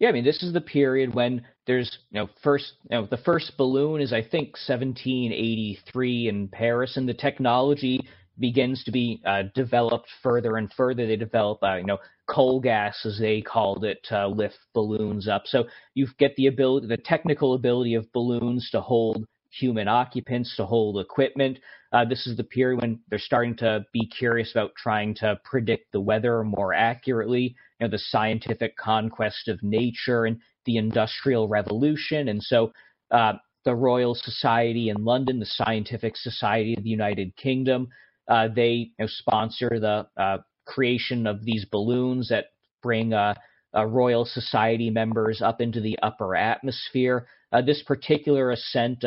Yeah, 0.03 0.09
I 0.09 0.11
mean, 0.11 0.25
this 0.25 0.43
is 0.43 0.51
the 0.51 0.59
period 0.59 1.13
when 1.13 1.45
there's, 1.65 1.99
you 2.11 2.19
know, 2.19 2.29
first, 2.43 2.73
you 2.91 2.97
know, 2.97 3.05
the 3.05 3.15
first 3.15 3.53
balloon 3.57 4.01
is, 4.01 4.11
I 4.11 4.21
think, 4.21 4.57
1783 4.67 6.27
in 6.27 6.49
Paris, 6.49 6.97
and 6.97 7.07
the 7.07 7.13
technology 7.13 8.05
begins 8.37 8.83
to 8.83 8.91
be 8.91 9.21
uh, 9.25 9.43
developed 9.55 10.09
further 10.21 10.57
and 10.57 10.69
further. 10.73 11.07
They 11.07 11.15
develop, 11.15 11.63
uh, 11.63 11.75
you 11.75 11.85
know, 11.85 11.99
coal 12.27 12.59
gas, 12.59 13.05
as 13.05 13.17
they 13.17 13.39
called 13.39 13.85
it, 13.85 13.99
to 14.09 14.27
lift 14.27 14.57
balloons 14.73 15.29
up. 15.29 15.43
So 15.45 15.67
you 15.93 16.05
get 16.19 16.35
the 16.35 16.47
ability, 16.47 16.87
the 16.87 16.97
technical 16.97 17.53
ability 17.53 17.93
of 17.93 18.11
balloons 18.11 18.69
to 18.71 18.81
hold 18.81 19.25
human 19.51 19.87
occupants, 19.87 20.53
to 20.57 20.65
hold 20.65 20.99
equipment. 20.99 21.59
Uh, 21.93 22.03
this 22.03 22.27
is 22.27 22.35
the 22.35 22.43
period 22.43 22.81
when 22.81 22.99
they're 23.09 23.19
starting 23.19 23.55
to 23.55 23.85
be 23.93 24.05
curious 24.07 24.51
about 24.51 24.75
trying 24.75 25.15
to 25.15 25.39
predict 25.45 25.93
the 25.93 26.01
weather 26.01 26.43
more 26.43 26.73
accurately 26.73 27.55
know, 27.83 27.89
the 27.89 27.99
scientific 27.99 28.75
conquest 28.77 29.47
of 29.47 29.61
nature 29.63 30.25
and 30.25 30.39
the 30.65 30.77
Industrial 30.77 31.47
Revolution. 31.47 32.29
And 32.29 32.41
so 32.41 32.71
uh, 33.11 33.33
the 33.65 33.75
Royal 33.75 34.15
Society 34.15 34.89
in 34.89 35.03
London, 35.03 35.39
the 35.39 35.45
Scientific 35.45 36.17
Society 36.17 36.75
of 36.75 36.83
the 36.83 36.89
United 36.89 37.35
Kingdom, 37.35 37.87
uh, 38.27 38.47
they 38.53 38.71
you 38.71 38.91
know, 38.99 39.07
sponsor 39.07 39.79
the 39.79 40.07
uh, 40.17 40.37
creation 40.65 41.27
of 41.27 41.43
these 41.43 41.65
balloons 41.65 42.29
that 42.29 42.45
bring 42.81 43.13
uh, 43.13 43.33
uh, 43.75 43.85
Royal 43.85 44.25
Society 44.25 44.89
members 44.89 45.41
up 45.41 45.61
into 45.61 45.81
the 45.81 45.97
upper 46.03 46.35
atmosphere. 46.35 47.27
Uh, 47.51 47.61
this 47.61 47.83
particular 47.83 48.51
ascent, 48.51 49.03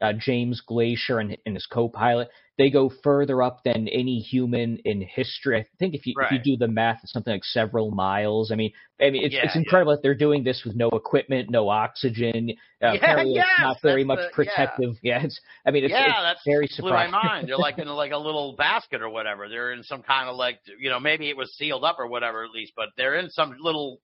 uh, 0.00 0.12
James 0.12 0.62
Glaisher 0.68 1.20
and, 1.20 1.36
and 1.46 1.54
his 1.54 1.66
co-pilot, 1.66 2.28
they 2.56 2.70
go 2.70 2.90
further 3.04 3.40
up 3.42 3.60
than 3.64 3.86
any 3.88 4.18
human 4.18 4.78
in 4.84 5.00
history. 5.00 5.58
I 5.60 5.66
think 5.78 5.94
if 5.94 6.06
you 6.06 6.14
if 6.20 6.32
you 6.32 6.38
do 6.42 6.56
the 6.56 6.66
math, 6.66 6.98
it's 7.04 7.12
something 7.12 7.32
like 7.32 7.44
several 7.44 7.92
miles. 7.92 8.50
I 8.50 8.56
mean, 8.56 8.72
I 9.00 9.10
mean, 9.10 9.24
it's 9.24 9.34
Yeah, 9.34 9.44
it's 9.44 9.54
yeah. 9.54 9.60
incredible 9.60 9.92
that 9.92 10.02
they're 10.02 10.16
doing 10.16 10.42
this 10.42 10.62
with 10.64 10.74
no 10.74 10.88
equipment, 10.90 11.50
no 11.50 11.68
oxygen. 11.68 12.50
Uh, 12.82 12.86
Yeah, 12.86 12.94
apparently 12.94 13.34
it's 13.36 13.46
yes, 13.46 13.60
not 13.60 13.76
very 13.82 14.02
much 14.04 14.18
the- 14.18 14.30
protective. 14.34 14.94
Yeah, 15.02 15.22
it's. 15.22 15.40
I 15.66 15.70
mean, 15.70 15.84
it's, 15.84 15.92
yeah, 15.92 16.06
it's 16.06 16.16
that's 16.22 16.40
very 16.44 16.68
blew 16.78 16.90
my 16.90 17.06
mind. 17.06 17.48
They're 17.48 17.56
like 17.56 17.78
in 17.82 17.86
like 17.88 18.10
a 18.12 18.18
little 18.18 18.54
basket 18.56 19.02
or 19.02 19.08
whatever. 19.08 19.48
They're 19.48 19.72
in 19.72 19.84
some 19.84 20.02
kind 20.02 20.28
of 20.28 20.34
like 20.36 20.58
you 20.80 20.90
know 20.90 20.98
maybe 20.98 21.28
it 21.30 21.36
was 21.36 21.54
sealed 21.56 21.84
up 21.84 22.00
or 22.00 22.08
whatever 22.08 22.42
at 22.44 22.50
least, 22.50 22.72
but 22.76 22.88
they're 22.96 23.14
in 23.20 23.30
some 23.30 23.56
little 23.60 24.00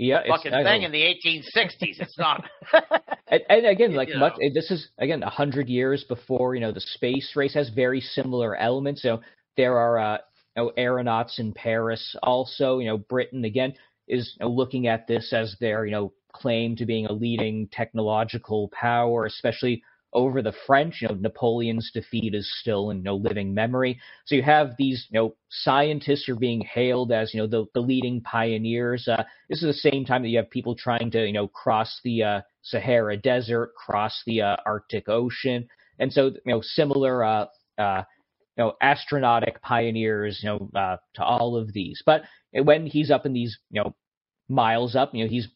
yeah, 0.00 0.20
it's, 0.20 0.28
fucking 0.30 0.54
I 0.54 0.64
thing 0.64 0.80
know. 0.80 0.86
in 0.86 0.92
the 0.92 1.02
1860s. 1.02 2.00
It's 2.00 2.18
not. 2.18 2.44
And, 3.32 3.42
and 3.48 3.66
again, 3.66 3.92
You 3.92 3.96
like 3.96 4.08
know. 4.08 4.18
much, 4.18 4.32
this 4.54 4.72
is 4.72 4.88
again 4.98 5.22
a 5.22 5.30
hundred 5.30 5.68
years 5.68 6.02
before 6.02 6.56
you 6.56 6.60
know 6.60 6.72
the 6.72 6.80
space 6.80 7.30
race 7.36 7.54
has 7.54 7.68
very 7.68 8.00
similar 8.00 8.56
elements. 8.56 9.02
So 9.02 9.20
there 9.56 9.78
are 9.78 9.98
uh, 10.00 10.18
you 10.56 10.62
know, 10.64 10.72
aeronauts 10.76 11.38
in 11.38 11.52
Paris, 11.52 12.16
also. 12.24 12.80
You 12.80 12.88
know, 12.88 12.98
Britain 12.98 13.44
again 13.44 13.74
is 14.08 14.34
you 14.40 14.46
know, 14.46 14.50
looking 14.50 14.88
at 14.88 15.06
this 15.06 15.32
as 15.32 15.54
their 15.60 15.84
you 15.84 15.92
know 15.92 16.12
claim 16.32 16.74
to 16.76 16.86
being 16.86 17.06
a 17.06 17.12
leading 17.12 17.68
technological 17.68 18.68
power, 18.72 19.26
especially 19.26 19.84
over 20.12 20.42
the 20.42 20.54
French. 20.66 21.00
You 21.00 21.08
know, 21.08 21.14
Napoleon's 21.14 21.90
defeat 21.92 22.34
is 22.34 22.50
still 22.60 22.90
in 22.90 23.02
no 23.02 23.16
living 23.16 23.54
memory. 23.54 24.00
So 24.26 24.34
you 24.34 24.42
have 24.42 24.72
these 24.78 25.06
you 25.10 25.20
know 25.20 25.36
scientists 25.50 26.28
are 26.28 26.36
being 26.36 26.60
hailed 26.60 27.12
as 27.12 27.32
you 27.32 27.40
know 27.40 27.46
the 27.46 27.66
the 27.74 27.80
leading 27.80 28.20
pioneers. 28.22 29.06
Uh, 29.08 29.24
this 29.48 29.62
is 29.62 29.82
the 29.82 29.90
same 29.90 30.04
time 30.04 30.22
that 30.22 30.28
you 30.28 30.38
have 30.38 30.50
people 30.50 30.74
trying 30.74 31.10
to 31.12 31.26
you 31.26 31.32
know 31.32 31.48
cross 31.48 32.00
the 32.04 32.22
uh, 32.22 32.40
Sahara 32.62 33.16
Desert, 33.16 33.72
cross 33.74 34.22
the 34.26 34.42
uh, 34.42 34.56
Arctic 34.66 35.08
Ocean, 35.08 35.68
and 35.98 36.12
so 36.12 36.26
you 36.26 36.40
know 36.52 36.60
similar 36.62 37.24
uh, 37.24 37.46
uh, 37.78 38.02
you 38.56 38.64
know 38.64 38.74
astronautic 38.82 39.60
pioneers 39.62 40.40
you 40.42 40.48
know 40.48 40.70
uh, 40.74 40.96
to 41.14 41.24
all 41.24 41.56
of 41.56 41.72
these. 41.72 42.02
But 42.04 42.22
when 42.52 42.86
he's 42.86 43.10
up 43.10 43.26
in 43.26 43.32
these 43.32 43.58
you 43.70 43.82
know 43.82 43.94
miles 44.48 44.96
up, 44.96 45.14
you 45.14 45.24
know 45.24 45.30
he's 45.30 45.48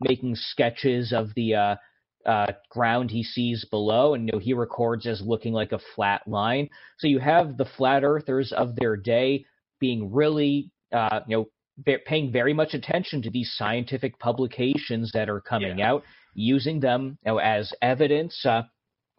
making 0.00 0.34
sketches 0.34 1.12
of 1.12 1.32
the 1.36 1.54
uh, 1.54 1.76
uh, 2.26 2.52
ground 2.68 3.10
he 3.10 3.22
sees 3.22 3.64
below, 3.70 4.14
and 4.14 4.26
you 4.26 4.32
know 4.32 4.38
he 4.38 4.52
records 4.52 5.06
as 5.06 5.22
looking 5.22 5.52
like 5.52 5.72
a 5.72 5.80
flat 5.94 6.26
line. 6.26 6.68
So 6.98 7.06
you 7.06 7.18
have 7.18 7.56
the 7.56 7.64
flat 7.76 8.04
earthers 8.04 8.52
of 8.52 8.76
their 8.76 8.96
day 8.96 9.44
being 9.78 10.12
really 10.12 10.70
uh, 10.92 11.20
you 11.26 11.36
know 11.36 11.96
paying 12.06 12.30
very 12.30 12.52
much 12.52 12.74
attention 12.74 13.22
to 13.22 13.30
these 13.30 13.52
scientific 13.56 14.18
publications 14.18 15.10
that 15.14 15.28
are 15.28 15.40
coming 15.40 15.80
out, 15.82 16.02
using 16.34 16.80
them 16.80 17.18
you 17.24 17.32
know, 17.32 17.38
as 17.38 17.72
evidence, 17.82 18.44
uh, 18.44 18.62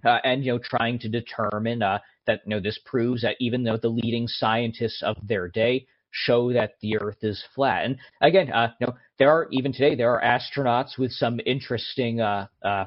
uh, 0.05 0.19
and 0.23 0.43
you 0.43 0.53
know 0.53 0.59
trying 0.63 0.99
to 0.99 1.09
determine 1.09 1.81
uh, 1.81 1.99
that 2.27 2.41
you 2.45 2.51
know 2.51 2.59
this 2.59 2.79
proves 2.85 3.21
that 3.21 3.35
even 3.39 3.63
though 3.63 3.77
the 3.77 3.89
leading 3.89 4.27
scientists 4.27 5.01
of 5.03 5.15
their 5.23 5.47
day 5.47 5.85
show 6.11 6.51
that 6.51 6.73
the 6.81 6.97
Earth 6.97 7.23
is 7.23 7.43
flat, 7.55 7.85
and 7.85 7.97
again, 8.21 8.51
uh, 8.51 8.71
you 8.79 8.87
know 8.87 8.93
there 9.21 9.29
are 9.29 9.47
even 9.51 9.71
today 9.71 9.93
there 9.93 10.19
are 10.19 10.39
astronauts 10.39 10.97
with 10.97 11.11
some 11.11 11.39
interesting 11.45 12.21
uh, 12.21 12.47
uh, 12.65 12.85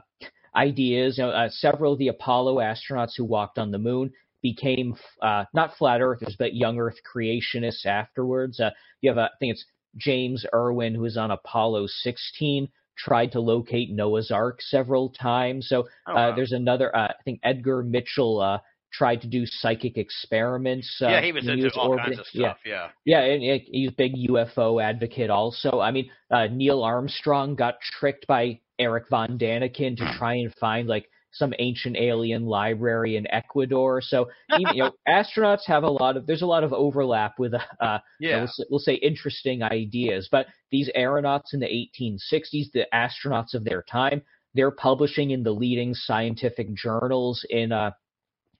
ideas. 0.56 1.16
You 1.16 1.26
know, 1.26 1.30
uh, 1.30 1.48
several 1.48 1.92
of 1.92 2.00
the 2.00 2.08
Apollo 2.08 2.56
astronauts 2.56 3.12
who 3.16 3.24
walked 3.24 3.56
on 3.56 3.70
the 3.70 3.78
moon 3.78 4.12
became 4.42 4.96
uh, 5.22 5.44
not 5.54 5.76
flat 5.76 6.00
earthers 6.00 6.34
but 6.36 6.52
young 6.52 6.80
Earth 6.80 6.96
creationists 7.06 7.86
afterwards. 7.86 8.58
Uh, 8.58 8.70
you 9.00 9.10
have, 9.10 9.18
uh, 9.18 9.28
I 9.32 9.36
think 9.38 9.52
it's 9.52 9.64
James 9.96 10.44
Irwin, 10.52 10.96
who 10.96 11.02
was 11.02 11.16
on 11.16 11.30
Apollo 11.30 11.86
16, 11.86 12.68
tried 12.98 13.30
to 13.30 13.38
locate 13.38 13.92
Noah's 13.92 14.32
Ark 14.32 14.60
several 14.60 15.10
times. 15.10 15.68
So 15.68 15.86
Oh, 16.08 16.12
uh, 16.12 16.14
wow. 16.14 16.34
there's 16.34 16.52
another, 16.52 16.94
uh, 16.96 17.12
I 17.16 17.22
think 17.24 17.38
Edgar 17.44 17.84
Mitchell 17.84 18.40
uh, 18.40 18.58
tried 18.96 19.20
to 19.22 19.26
do 19.26 19.44
psychic 19.44 19.96
experiments. 19.96 21.00
Uh, 21.02 21.08
yeah, 21.08 21.22
he 21.22 21.32
was 21.32 21.48
into 21.48 21.70
all 21.74 21.90
orbiting. 21.90 22.16
kinds 22.16 22.20
of 22.20 22.26
stuff. 22.26 22.58
Yeah. 22.64 22.88
Yeah, 23.04 23.20
and 23.20 23.42
and 23.42 23.60
he's 23.64 23.90
a 23.90 23.92
big 23.92 24.14
UFO 24.30 24.82
advocate 24.82 25.30
also. 25.30 25.80
I 25.80 25.90
mean, 25.90 26.10
uh, 26.30 26.46
Neil 26.46 26.82
Armstrong 26.82 27.54
got 27.54 27.74
tricked 27.98 28.26
by 28.26 28.60
Erich 28.78 29.08
von 29.10 29.38
Däniken 29.38 29.96
to 29.96 30.14
try 30.18 30.34
and 30.34 30.54
find 30.54 30.88
like 30.88 31.08
some 31.32 31.52
ancient 31.58 31.96
alien 31.96 32.46
library 32.46 33.16
in 33.16 33.26
Ecuador. 33.30 34.00
So 34.00 34.28
even, 34.58 34.74
you 34.74 34.84
know, 34.84 34.92
astronauts 35.08 35.66
have 35.66 35.82
a 35.82 35.90
lot 35.90 36.16
of 36.16 36.26
there's 36.26 36.42
a 36.42 36.46
lot 36.46 36.64
of 36.64 36.72
overlap 36.72 37.38
with 37.38 37.54
uh, 37.54 37.58
uh 37.80 37.98
Yeah. 38.20 38.38
we'll, 38.38 38.46
say, 38.46 38.64
we'll 38.70 38.78
say 38.78 38.94
interesting 38.94 39.62
ideas. 39.62 40.28
But 40.30 40.46
these 40.70 40.90
aeronauts 40.94 41.52
in 41.52 41.60
the 41.60 41.66
1860s, 41.66 42.70
the 42.72 42.86
astronauts 42.94 43.54
of 43.54 43.64
their 43.64 43.82
time, 43.82 44.22
they're 44.54 44.70
publishing 44.70 45.32
in 45.32 45.42
the 45.42 45.50
leading 45.50 45.94
scientific 45.94 46.72
journals 46.74 47.44
in 47.50 47.72
uh, 47.72 47.90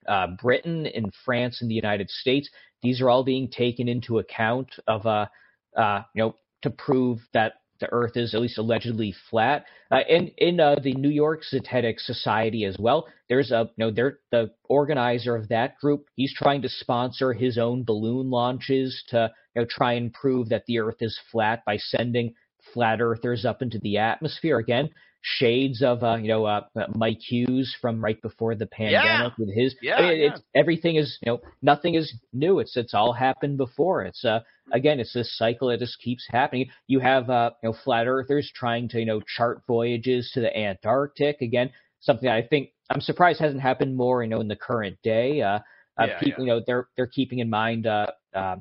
uh, 0.07 0.27
Britain, 0.41 0.85
in 0.85 1.11
France, 1.23 1.61
and 1.61 1.69
the 1.69 1.75
United 1.75 2.09
States. 2.09 2.49
These 2.81 3.01
are 3.01 3.09
all 3.09 3.23
being 3.23 3.49
taken 3.49 3.87
into 3.87 4.19
account 4.19 4.69
of, 4.87 5.05
uh, 5.05 5.27
uh, 5.75 6.01
you 6.13 6.23
know, 6.23 6.35
to 6.61 6.69
prove 6.69 7.19
that 7.33 7.53
the 7.79 7.91
Earth 7.91 8.15
is 8.15 8.33
at 8.33 8.41
least 8.41 8.57
allegedly 8.57 9.13
flat. 9.29 9.65
Uh, 9.91 9.95
and 10.09 10.31
in 10.37 10.59
uh, 10.59 10.75
the 10.81 10.93
New 10.93 11.09
York 11.09 11.41
Zetetic 11.51 11.99
Society 11.99 12.63
as 12.65 12.77
well, 12.79 13.07
there's 13.27 13.51
a, 13.51 13.69
you 13.75 13.85
know, 13.85 13.91
they're 13.91 14.19
the 14.31 14.51
organizer 14.69 15.35
of 15.35 15.49
that 15.49 15.77
group. 15.79 16.05
He's 16.15 16.33
trying 16.33 16.61
to 16.61 16.69
sponsor 16.69 17.33
his 17.33 17.57
own 17.57 17.83
balloon 17.83 18.29
launches 18.29 19.03
to, 19.09 19.31
you 19.55 19.61
know, 19.61 19.67
try 19.69 19.93
and 19.93 20.13
prove 20.13 20.49
that 20.49 20.63
the 20.67 20.79
Earth 20.79 21.01
is 21.01 21.19
flat 21.31 21.63
by 21.65 21.77
sending 21.77 22.33
flat 22.73 23.01
earthers 23.01 23.45
up 23.45 23.61
into 23.61 23.79
the 23.79 23.97
atmosphere. 23.97 24.57
Again, 24.57 24.89
shades 25.25 25.81
of, 25.81 26.03
uh, 26.03 26.17
you 26.17 26.27
know, 26.27 26.45
uh, 26.45 26.61
Mike 26.93 27.19
Hughes 27.19 27.75
from 27.81 28.03
right 28.03 28.21
before 28.21 28.53
the 28.53 28.67
pandemic 28.67 29.33
with 29.39 29.51
his. 29.53 29.75
Yeah, 29.81 29.95
I 29.95 30.01
mean, 30.01 30.19
yeah. 30.19 30.27
it's 30.27 30.41
everything 30.53 30.97
is, 30.97 31.17
you 31.25 31.31
know, 31.31 31.41
nothing 31.63 31.95
is 31.95 32.13
new. 32.31 32.59
It's 32.59 32.77
it's 32.77 32.93
all 32.93 33.11
happened 33.11 33.57
before. 33.57 34.03
It's 34.03 34.23
uh 34.23 34.41
again, 34.71 34.99
it's 34.99 35.13
this 35.13 35.35
cycle 35.35 35.69
that 35.69 35.79
just 35.79 35.99
keeps 35.99 36.27
happening. 36.29 36.69
You 36.85 36.99
have 36.99 37.29
uh, 37.31 37.51
you 37.63 37.69
know, 37.69 37.75
flat 37.83 38.05
earthers 38.07 38.51
trying 38.53 38.87
to, 38.89 38.99
you 38.99 39.05
know, 39.05 39.19
chart 39.35 39.63
voyages 39.65 40.29
to 40.35 40.41
the 40.41 40.55
Antarctic. 40.55 41.41
Again, 41.41 41.71
something 42.01 42.27
that 42.27 42.35
I 42.35 42.43
think 42.43 42.69
I'm 42.91 43.01
surprised 43.01 43.39
hasn't 43.39 43.61
happened 43.61 43.97
more, 43.97 44.21
you 44.21 44.29
know, 44.29 44.41
in 44.41 44.47
the 44.47 44.55
current 44.55 44.97
day. 45.01 45.41
Uh, 45.41 45.59
uh 45.97 46.05
Yeah, 46.07 46.19
people, 46.19 46.43
you 46.45 46.51
know, 46.51 46.61
they're 46.67 46.87
they're 46.95 47.07
keeping 47.07 47.39
in 47.39 47.49
mind 47.49 47.87
uh, 47.87 48.07
uh, 48.35 48.57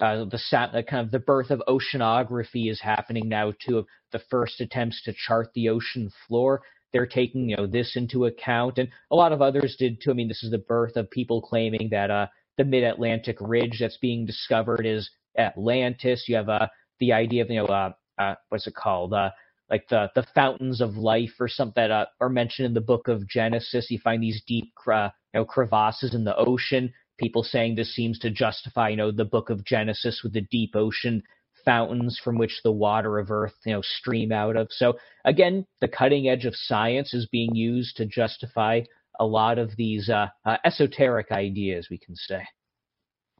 uh, 0.00 0.24
the 0.24 0.40
uh, 0.52 0.82
kind 0.82 1.04
of 1.04 1.10
the 1.10 1.18
birth 1.18 1.50
of 1.50 1.62
oceanography 1.68 2.70
is 2.70 2.80
happening 2.80 3.28
now 3.28 3.52
too. 3.64 3.86
The 4.12 4.22
first 4.30 4.60
attempts 4.60 5.02
to 5.04 5.12
chart 5.12 5.50
the 5.54 5.68
ocean 5.68 6.10
floor, 6.26 6.62
they're 6.92 7.06
taking 7.06 7.50
you 7.50 7.56
know 7.56 7.66
this 7.66 7.96
into 7.96 8.26
account, 8.26 8.78
and 8.78 8.88
a 9.10 9.16
lot 9.16 9.32
of 9.32 9.42
others 9.42 9.76
did 9.78 10.00
too. 10.02 10.10
I 10.10 10.14
mean, 10.14 10.28
this 10.28 10.42
is 10.42 10.50
the 10.50 10.58
birth 10.58 10.96
of 10.96 11.10
people 11.10 11.42
claiming 11.42 11.88
that 11.90 12.10
uh, 12.10 12.26
the 12.56 12.64
Mid-Atlantic 12.64 13.36
ridge 13.40 13.78
that's 13.80 13.98
being 13.98 14.26
discovered 14.26 14.84
is 14.84 15.10
Atlantis. 15.38 16.24
You 16.26 16.36
have 16.36 16.48
uh, 16.48 16.68
the 16.98 17.12
idea 17.12 17.42
of 17.42 17.50
you 17.50 17.56
know 17.56 17.66
uh, 17.66 17.92
uh, 18.18 18.34
what's 18.48 18.66
it 18.66 18.74
called? 18.74 19.12
Uh, 19.12 19.30
like 19.70 19.86
the 19.88 20.10
the 20.14 20.26
fountains 20.34 20.80
of 20.80 20.96
life 20.96 21.34
or 21.38 21.48
something 21.48 21.74
that 21.76 21.90
uh, 21.90 22.06
are 22.20 22.28
mentioned 22.28 22.66
in 22.66 22.74
the 22.74 22.80
book 22.80 23.08
of 23.08 23.28
Genesis. 23.28 23.90
You 23.90 23.98
find 23.98 24.22
these 24.22 24.42
deep 24.46 24.72
you 24.86 25.10
know 25.34 25.44
crevasses 25.44 26.14
in 26.14 26.24
the 26.24 26.36
ocean. 26.36 26.92
People 27.20 27.42
saying 27.42 27.74
this 27.74 27.94
seems 27.94 28.18
to 28.20 28.30
justify 28.30 28.88
you 28.88 28.96
know 28.96 29.12
the 29.12 29.26
book 29.26 29.50
of 29.50 29.64
Genesis 29.64 30.22
with 30.24 30.32
the 30.32 30.40
deep 30.40 30.74
ocean 30.74 31.22
fountains 31.66 32.18
from 32.24 32.38
which 32.38 32.62
the 32.64 32.72
water 32.72 33.18
of 33.18 33.30
earth 33.30 33.54
you 33.66 33.74
know 33.74 33.82
stream 33.82 34.32
out 34.32 34.56
of. 34.56 34.68
So 34.70 34.94
again, 35.26 35.66
the 35.82 35.88
cutting 35.88 36.28
edge 36.28 36.46
of 36.46 36.56
science 36.56 37.12
is 37.12 37.26
being 37.26 37.54
used 37.54 37.98
to 37.98 38.06
justify 38.06 38.80
a 39.18 39.26
lot 39.26 39.58
of 39.58 39.76
these 39.76 40.08
uh, 40.08 40.28
uh, 40.46 40.56
esoteric 40.64 41.30
ideas, 41.30 41.88
we 41.90 41.98
can 41.98 42.16
say. 42.16 42.42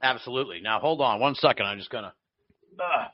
Absolutely. 0.02 0.60
Now 0.60 0.78
hold 0.78 1.00
on 1.00 1.18
one 1.18 1.34
second. 1.34 1.64
I'm 1.64 1.78
just 1.78 1.90
gonna. 1.90 2.12
Uh, 2.78 3.06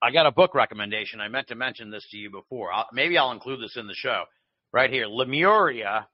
I 0.00 0.12
got 0.12 0.26
a 0.26 0.30
book 0.30 0.54
recommendation. 0.54 1.20
I 1.20 1.26
meant 1.26 1.48
to 1.48 1.56
mention 1.56 1.90
this 1.90 2.06
to 2.12 2.16
you 2.16 2.30
before. 2.30 2.72
I'll, 2.72 2.86
maybe 2.92 3.18
I'll 3.18 3.32
include 3.32 3.60
this 3.60 3.76
in 3.76 3.88
the 3.88 3.94
show. 3.94 4.24
Right 4.72 4.90
here, 4.90 5.06
Lemuria, 5.06 6.06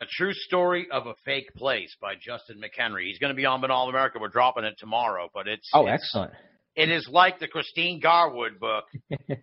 a 0.00 0.06
true 0.06 0.32
story 0.32 0.88
of 0.90 1.06
a 1.06 1.14
fake 1.24 1.52
place 1.56 1.94
by 2.00 2.14
Justin 2.14 2.60
McHenry. 2.60 3.06
He's 3.06 3.18
going 3.18 3.30
to 3.30 3.36
be 3.36 3.46
on 3.46 3.68
All 3.70 3.88
America. 3.88 4.18
We're 4.20 4.28
dropping 4.28 4.64
it 4.64 4.74
tomorrow, 4.78 5.28
but 5.32 5.48
it's 5.48 5.68
oh, 5.72 5.86
it's, 5.86 6.02
excellent. 6.04 6.32
It 6.74 6.90
is 6.90 7.08
like 7.10 7.38
the 7.38 7.48
Christine 7.48 8.00
Garwood 8.00 8.60
book, 8.60 8.84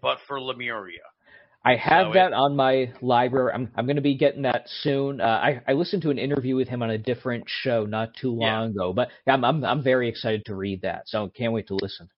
but 0.02 0.20
for 0.28 0.39
Lemuria. 0.39 1.00
I 1.66 1.78
have 1.78 2.08
So 2.08 2.13
that 2.13 2.34
on 2.34 2.58
my 2.58 2.92
library. 3.02 3.54
I'm 3.54 3.72
I'm 3.76 3.86
going 3.86 3.96
to 3.96 4.02
be 4.02 4.18
getting 4.18 4.42
that 4.42 4.63
soon. 4.82 5.22
Uh, 5.22 5.24
I 5.24 5.62
I 5.66 5.74
listened 5.74 6.02
to 6.04 6.10
an 6.10 6.18
interview 6.20 6.56
with 6.58 6.68
him 6.68 6.84
on 6.84 6.89
a 6.89 6.98
different 6.98 7.46
show 7.48 7.86
not 7.86 8.13
too 8.16 8.38
Yeah. 8.39 8.60
long 8.60 8.72
ago, 8.72 8.92
but 8.94 9.10
I'm 9.26 9.46
I'm 9.46 9.63
I'm 9.63 9.82
very 9.82 10.10
excited 10.10 10.44
to 10.46 10.56
read 10.56 10.82
that. 10.82 11.04
So 11.06 11.30
can't 11.30 11.54
wait 11.54 11.68
to 11.68 11.76
listen. 11.76 12.10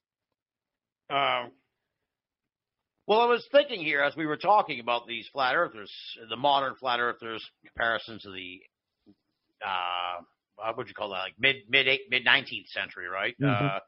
Um, 1.12 1.52
well, 3.08 3.22
I 3.22 3.26
was 3.26 3.46
thinking 3.52 3.82
here 3.82 4.02
as 4.02 4.16
we 4.16 4.26
were 4.26 4.38
talking 4.38 4.80
about 4.80 5.08
these 5.08 5.28
flat 5.32 5.56
earthers, 5.56 5.92
the 6.30 6.36
modern 6.36 6.76
flat 6.76 7.00
earthers, 7.00 7.44
comparison 7.66 8.20
to 8.24 8.32
the, 8.32 8.60
uh, 9.66 10.22
what 10.56 10.78
would 10.78 10.88
you 10.88 10.94
call 10.94 11.10
that? 11.10 11.20
Like 11.20 11.34
mid 11.40 11.58
mid 11.70 11.88
eight, 11.88 12.02
mid 12.10 12.24
nineteenth 12.26 12.68
century, 12.68 13.08
right? 13.08 13.36
Mhm. 13.40 13.76
Uh, 13.76 13.80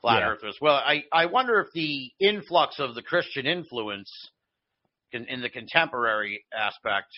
flat 0.00 0.20
Yeah. 0.20 0.30
earthers. 0.30 0.58
Well, 0.60 0.76
I 0.76 1.04
I 1.12 1.26
wonder 1.26 1.60
if 1.60 1.72
the 1.72 2.12
influx 2.18 2.78
of 2.78 2.94
the 2.94 3.02
Christian 3.02 3.46
influence 3.46 4.10
in, 5.12 5.26
in 5.26 5.40
the 5.40 5.50
contemporary 5.50 6.44
aspect, 6.52 7.12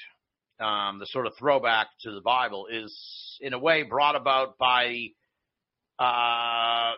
um, 0.60 0.98
the 0.98 1.06
sort 1.06 1.26
of 1.26 1.36
throwback 1.38 1.88
to 2.02 2.10
the 2.12 2.20
Bible, 2.20 2.66
is 2.66 3.38
in 3.40 3.52
a 3.52 3.58
way 3.58 3.82
brought 3.82 4.16
about 4.16 4.58
by 4.58 5.08
uh, 5.98 6.92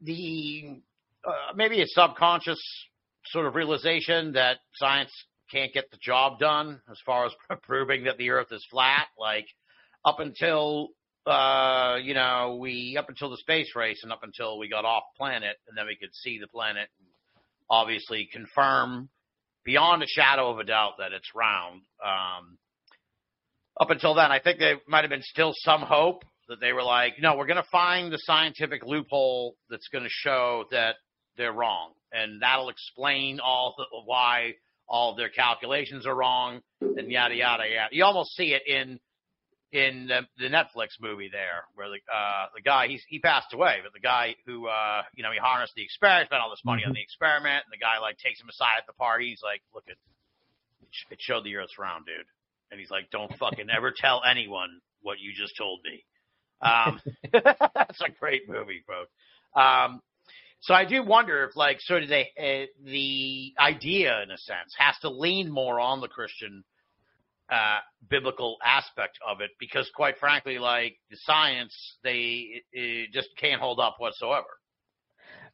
the 0.00 0.80
uh, 1.24 1.52
maybe 1.54 1.82
a 1.82 1.86
subconscious 1.86 2.60
sort 3.30 3.46
of 3.46 3.54
realization 3.54 4.32
that 4.32 4.58
science 4.74 5.10
can't 5.50 5.72
get 5.72 5.90
the 5.90 5.98
job 6.02 6.38
done 6.38 6.80
as 6.90 6.98
far 7.04 7.26
as 7.26 7.32
proving 7.62 8.04
that 8.04 8.18
the 8.18 8.30
Earth 8.30 8.52
is 8.52 8.66
flat. 8.70 9.06
Like 9.18 9.46
up 10.04 10.20
until 10.20 10.88
uh, 11.26 11.96
you 12.02 12.14
know 12.14 12.58
we 12.60 12.96
up 12.98 13.08
until 13.08 13.30
the 13.30 13.36
space 13.38 13.74
race 13.74 14.00
and 14.02 14.12
up 14.12 14.22
until 14.22 14.58
we 14.58 14.68
got 14.68 14.84
off 14.84 15.04
planet, 15.16 15.56
and 15.68 15.76
then 15.76 15.86
we 15.86 15.96
could 15.96 16.14
see 16.14 16.38
the 16.38 16.48
planet, 16.48 16.88
and 16.98 17.08
obviously 17.70 18.28
confirm 18.32 19.08
beyond 19.64 20.02
a 20.02 20.06
shadow 20.06 20.50
of 20.50 20.58
a 20.58 20.64
doubt 20.64 20.92
that 20.98 21.12
it's 21.12 21.34
round. 21.34 21.82
Um, 22.04 22.58
up 23.80 23.90
until 23.90 24.14
then, 24.14 24.32
I 24.32 24.40
think 24.40 24.58
there 24.58 24.78
might 24.88 25.02
have 25.02 25.10
been 25.10 25.22
still 25.22 25.52
some 25.54 25.82
hope 25.82 26.24
that 26.48 26.60
they 26.60 26.72
were 26.72 26.82
like, 26.82 27.14
no, 27.20 27.36
we're 27.36 27.46
going 27.46 27.62
to 27.62 27.68
find 27.70 28.10
the 28.12 28.18
scientific 28.18 28.84
loophole 28.84 29.56
that's 29.68 29.88
going 29.88 30.04
to 30.04 30.10
show 30.10 30.64
that 30.70 30.96
they're 31.36 31.52
wrong, 31.52 31.92
and 32.12 32.42
that'll 32.42 32.68
explain 32.68 33.40
all 33.40 33.74
the, 33.76 33.84
why 34.04 34.54
all 34.88 35.14
their 35.14 35.28
calculations 35.28 36.06
are 36.06 36.14
wrong, 36.14 36.60
and 36.80 37.10
yada 37.10 37.34
yada 37.34 37.64
yada. 37.68 37.88
You 37.92 38.04
almost 38.04 38.34
see 38.34 38.54
it 38.54 38.62
in 38.66 38.98
in 39.70 40.08
the, 40.08 40.22
the 40.38 40.48
Netflix 40.48 40.96
movie 41.00 41.28
there, 41.30 41.64
where 41.74 41.88
the 41.88 42.00
uh, 42.12 42.46
the 42.54 42.62
guy 42.62 42.88
he's 42.88 43.02
he 43.08 43.18
passed 43.18 43.52
away, 43.52 43.78
but 43.82 43.92
the 43.92 44.00
guy 44.00 44.34
who 44.46 44.66
uh, 44.66 45.02
you 45.14 45.22
know 45.22 45.30
he 45.30 45.38
harnessed 45.38 45.74
the 45.76 45.84
experiment, 45.84 46.28
spent 46.28 46.42
all 46.42 46.50
this 46.50 46.64
money 46.64 46.84
on 46.86 46.94
the 46.94 47.02
experiment, 47.02 47.64
and 47.64 47.72
the 47.72 47.78
guy 47.82 47.98
like 48.00 48.16
takes 48.18 48.40
him 48.40 48.48
aside 48.48 48.80
at 48.80 48.86
the 48.86 48.94
party. 48.94 49.28
He's 49.28 49.42
like, 49.42 49.60
look 49.74 49.84
at 49.88 49.96
it 51.10 51.20
showed 51.20 51.44
the 51.44 51.56
Earth's 51.56 51.78
round, 51.78 52.06
dude, 52.06 52.26
and 52.70 52.80
he's 52.80 52.90
like, 52.90 53.10
don't 53.10 53.34
fucking 53.36 53.68
ever 53.68 53.92
tell 53.94 54.22
anyone 54.28 54.80
what 55.02 55.18
you 55.20 55.32
just 55.32 55.56
told 55.56 55.80
me. 55.84 56.04
Um, 56.60 57.00
that's 57.32 58.00
a 58.00 58.10
great 58.18 58.48
movie, 58.48 58.82
folks. 58.86 59.10
Um, 59.54 60.00
so 60.60 60.74
I 60.74 60.84
do 60.84 61.02
wonder 61.02 61.44
if, 61.44 61.56
like, 61.56 61.80
sort 61.80 62.02
of 62.02 62.08
the 62.08 62.20
uh, 62.20 62.66
the 62.84 63.54
idea, 63.58 64.22
in 64.22 64.30
a 64.30 64.38
sense, 64.38 64.74
has 64.76 64.96
to 65.02 65.08
lean 65.08 65.50
more 65.50 65.78
on 65.80 66.00
the 66.00 66.08
Christian 66.08 66.64
uh, 67.50 67.78
biblical 68.10 68.56
aspect 68.64 69.18
of 69.26 69.40
it, 69.40 69.50
because, 69.58 69.90
quite 69.94 70.18
frankly, 70.18 70.58
like 70.58 70.98
the 71.10 71.16
science, 71.22 71.74
they 72.02 72.62
just 73.12 73.28
can't 73.38 73.60
hold 73.60 73.80
up 73.80 73.96
whatsoever. 73.98 74.46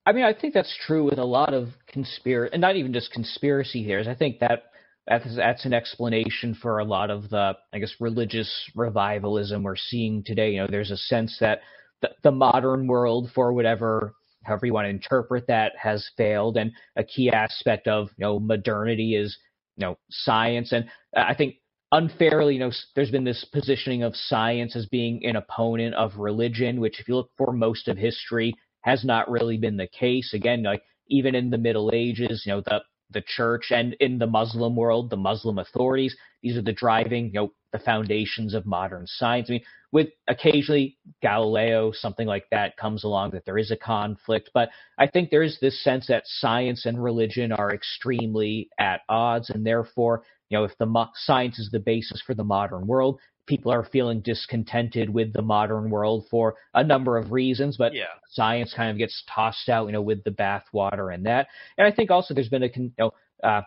I 0.07 0.13
mean, 0.13 0.25
I 0.25 0.35
think 0.35 0.53
that's 0.53 0.77
true 0.87 1.05
with 1.05 1.19
a 1.19 1.25
lot 1.25 1.55
of 1.55 1.69
conspiracy, 1.87 2.53
and 2.53 2.61
not 2.61 2.77
even 2.77 2.93
just 2.93 3.11
conspiracy 3.13 3.85
theories. 3.85 4.09
I 4.09 4.15
think 4.15 4.39
that 4.41 4.65
that's, 5.07 5.37
that's 5.37 5.65
an 5.65 5.73
explanation 5.73 6.55
for 6.61 6.79
a 6.79 6.85
lot 6.85 7.11
of 7.11 7.31
the, 7.31 7.53
I 7.73 7.79
guess, 7.79 7.95
religious 8.01 8.51
revivalism 8.75 9.63
we're 9.63 9.77
seeing 9.77 10.23
today. 10.23 10.53
You 10.53 10.63
know, 10.63 10.67
there's 10.71 10.91
a 10.91 10.97
sense 10.97 11.37
that 11.41 11.61
the, 12.03 12.11
the 12.23 12.31
modern 12.31 12.87
world, 12.87 13.31
for 13.35 13.53
whatever, 13.53 14.15
however 14.45 14.67
you 14.67 14.73
want 14.73 14.87
to 14.87 14.91
interpret 14.91 15.47
that, 15.49 15.73
has 15.77 16.09
failed, 16.17 16.57
and 16.57 16.73
a 16.97 17.05
key 17.05 17.31
aspect 17.31 17.89
of 17.89 18.09
you 18.17 18.25
know 18.25 18.39
modernity 18.39 19.17
is 19.17 19.37
you 19.77 19.87
know 19.87 19.99
science, 20.11 20.73
and 20.73 20.87
I 21.17 21.35
think 21.35 21.57
unfairly, 21.93 22.55
you 22.55 22.61
know, 22.61 22.73
there's 22.97 23.11
been 23.11 23.25
this 23.25 23.45
positioning 23.53 24.03
of 24.03 24.17
science 24.17 24.75
as 24.75 24.87
being 24.87 25.25
an 25.25 25.37
opponent 25.37 25.95
of 25.95 26.17
religion, 26.19 26.81
which, 26.81 27.01
if 27.01 27.09
you 27.09 27.15
look 27.15 27.31
for 27.37 27.53
most 27.53 27.89
of 27.89 27.97
history, 27.97 28.55
has 28.81 29.05
not 29.05 29.31
really 29.31 29.57
been 29.57 29.77
the 29.77 29.87
case. 29.87 30.35
Again, 30.35 30.63
like 30.63 30.83
even 31.09 31.35
in 31.35 31.51
the 31.51 31.59
Middle 31.59 31.91
Ages, 31.95 32.43
you 32.45 32.53
know, 32.53 32.61
the 32.61 32.83
the 33.11 33.23
church 33.27 33.67
and 33.71 33.95
in 34.01 34.19
the 34.19 34.27
Muslim 34.27 34.75
world, 34.75 35.09
the 35.09 35.17
Muslim 35.17 35.59
authorities, 35.59 36.17
these 36.43 36.57
are 36.57 36.63
the 36.63 36.73
driving, 36.73 37.27
you 37.27 37.33
know, 37.33 37.53
the 37.75 37.81
foundations 37.81 38.55
of 38.55 38.65
modern 38.65 39.05
science. 39.05 39.49
I 39.51 39.55
mean, 39.55 39.65
with 39.91 40.09
occasionally 40.29 40.97
Galileo, 41.21 41.91
something 41.93 42.27
like 42.27 42.47
that 42.53 42.77
comes 42.77 43.03
along 43.03 43.33
that 43.33 43.45
there 43.45 43.59
is 43.59 43.73
a 43.73 43.77
conflict, 43.77 44.51
but 44.55 44.69
I 44.97 45.09
think 45.09 45.31
there 45.31 45.43
is 45.43 45.59
this 45.61 45.83
sense 45.83 46.07
that 46.07 46.23
science 46.25 46.87
and 46.87 47.03
religion 47.03 47.51
are 47.51 47.75
extremely 47.75 48.69
at 48.79 49.01
odds, 49.09 49.51
and 49.51 49.67
therefore, 49.67 50.23
you 50.51 50.57
know, 50.57 50.65
if 50.65 50.79
the 50.79 50.87
mo- 50.87 51.11
science 51.15 51.59
is 51.59 51.69
the 51.73 51.81
basis 51.81 52.23
for 52.25 52.35
the 52.35 52.45
modern 52.45 52.87
world, 52.87 53.19
people 53.47 53.73
are 53.73 53.85
feeling 53.85 54.21
discontented 54.21 55.11
with 55.11 55.33
the 55.33 55.43
modern 55.43 55.91
world 55.91 56.27
for 56.31 56.55
a 56.75 56.85
number 56.85 57.19
of 57.19 57.33
reasons, 57.33 57.77
but 57.77 57.93
Yeah. 57.93 58.05
science 58.31 58.73
kind 58.73 58.91
of 58.93 58.99
gets 58.99 59.21
tossed 59.35 59.69
out, 59.69 59.87
you 59.87 59.93
know, 59.93 60.01
with 60.01 60.23
the 60.23 60.31
bathwater 60.31 61.13
and 61.13 61.27
that. 61.27 61.49
And 61.77 61.87
I 61.87 61.91
think 61.91 62.13
also 62.13 62.35
there's 62.35 62.49
been 62.49 62.63
a, 62.63 62.69
con- 62.69 62.95
you 62.97 63.05
know, 63.05 63.11
uh, 63.43 63.63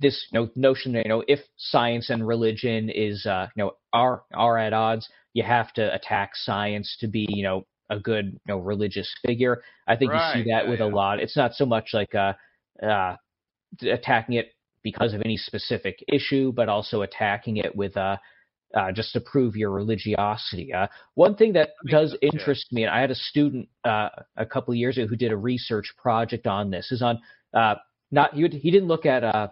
this 0.00 0.26
you 0.32 0.40
know, 0.40 0.50
notion 0.56 0.92
that 0.92 1.04
you 1.04 1.08
know 1.08 1.24
if 1.26 1.40
science 1.56 2.10
and 2.10 2.26
religion 2.26 2.90
is 2.90 3.26
uh, 3.26 3.46
you 3.56 3.64
know 3.64 3.72
are 3.92 4.22
are 4.34 4.58
at 4.58 4.72
odds, 4.72 5.08
you 5.32 5.42
have 5.42 5.72
to 5.74 5.94
attack 5.94 6.30
science 6.34 6.96
to 7.00 7.08
be 7.08 7.26
you 7.28 7.42
know 7.42 7.66
a 7.90 7.98
good 7.98 8.26
you 8.26 8.54
know 8.54 8.58
religious 8.58 9.12
figure. 9.24 9.62
I 9.86 9.96
think 9.96 10.12
you 10.12 10.18
see 10.32 10.50
that 10.50 10.64
yeah, 10.64 10.70
with 10.70 10.80
yeah. 10.80 10.86
a 10.86 10.90
lot. 10.94 11.20
It's 11.20 11.36
not 11.36 11.54
so 11.54 11.66
much 11.66 11.90
like 11.92 12.14
uh, 12.14 12.34
uh, 12.82 13.16
attacking 13.82 14.36
it 14.36 14.52
because 14.82 15.14
of 15.14 15.22
any 15.22 15.36
specific 15.36 16.02
issue, 16.12 16.52
but 16.52 16.68
also 16.68 17.02
attacking 17.02 17.56
it 17.56 17.74
with 17.74 17.96
uh, 17.96 18.16
uh, 18.74 18.92
just 18.92 19.12
to 19.12 19.20
prove 19.20 19.56
your 19.56 19.70
religiosity. 19.70 20.72
Uh, 20.72 20.86
one 21.14 21.34
thing 21.34 21.52
that 21.54 21.70
does 21.88 22.16
interest 22.22 22.72
me, 22.72 22.82
and 22.84 22.90
I 22.90 23.00
had 23.00 23.10
a 23.10 23.14
student 23.14 23.68
uh, 23.84 24.10
a 24.36 24.46
couple 24.46 24.72
of 24.72 24.78
years 24.78 24.98
ago 24.98 25.06
who 25.06 25.16
did 25.16 25.32
a 25.32 25.36
research 25.36 25.92
project 25.96 26.46
on 26.46 26.70
this, 26.70 26.92
is 26.92 27.02
on 27.02 27.20
uh, 27.54 27.76
not 28.10 28.34
he, 28.34 28.42
would- 28.42 28.52
he 28.52 28.70
didn't 28.70 28.88
look 28.88 29.06
at 29.06 29.24
uh, 29.24 29.48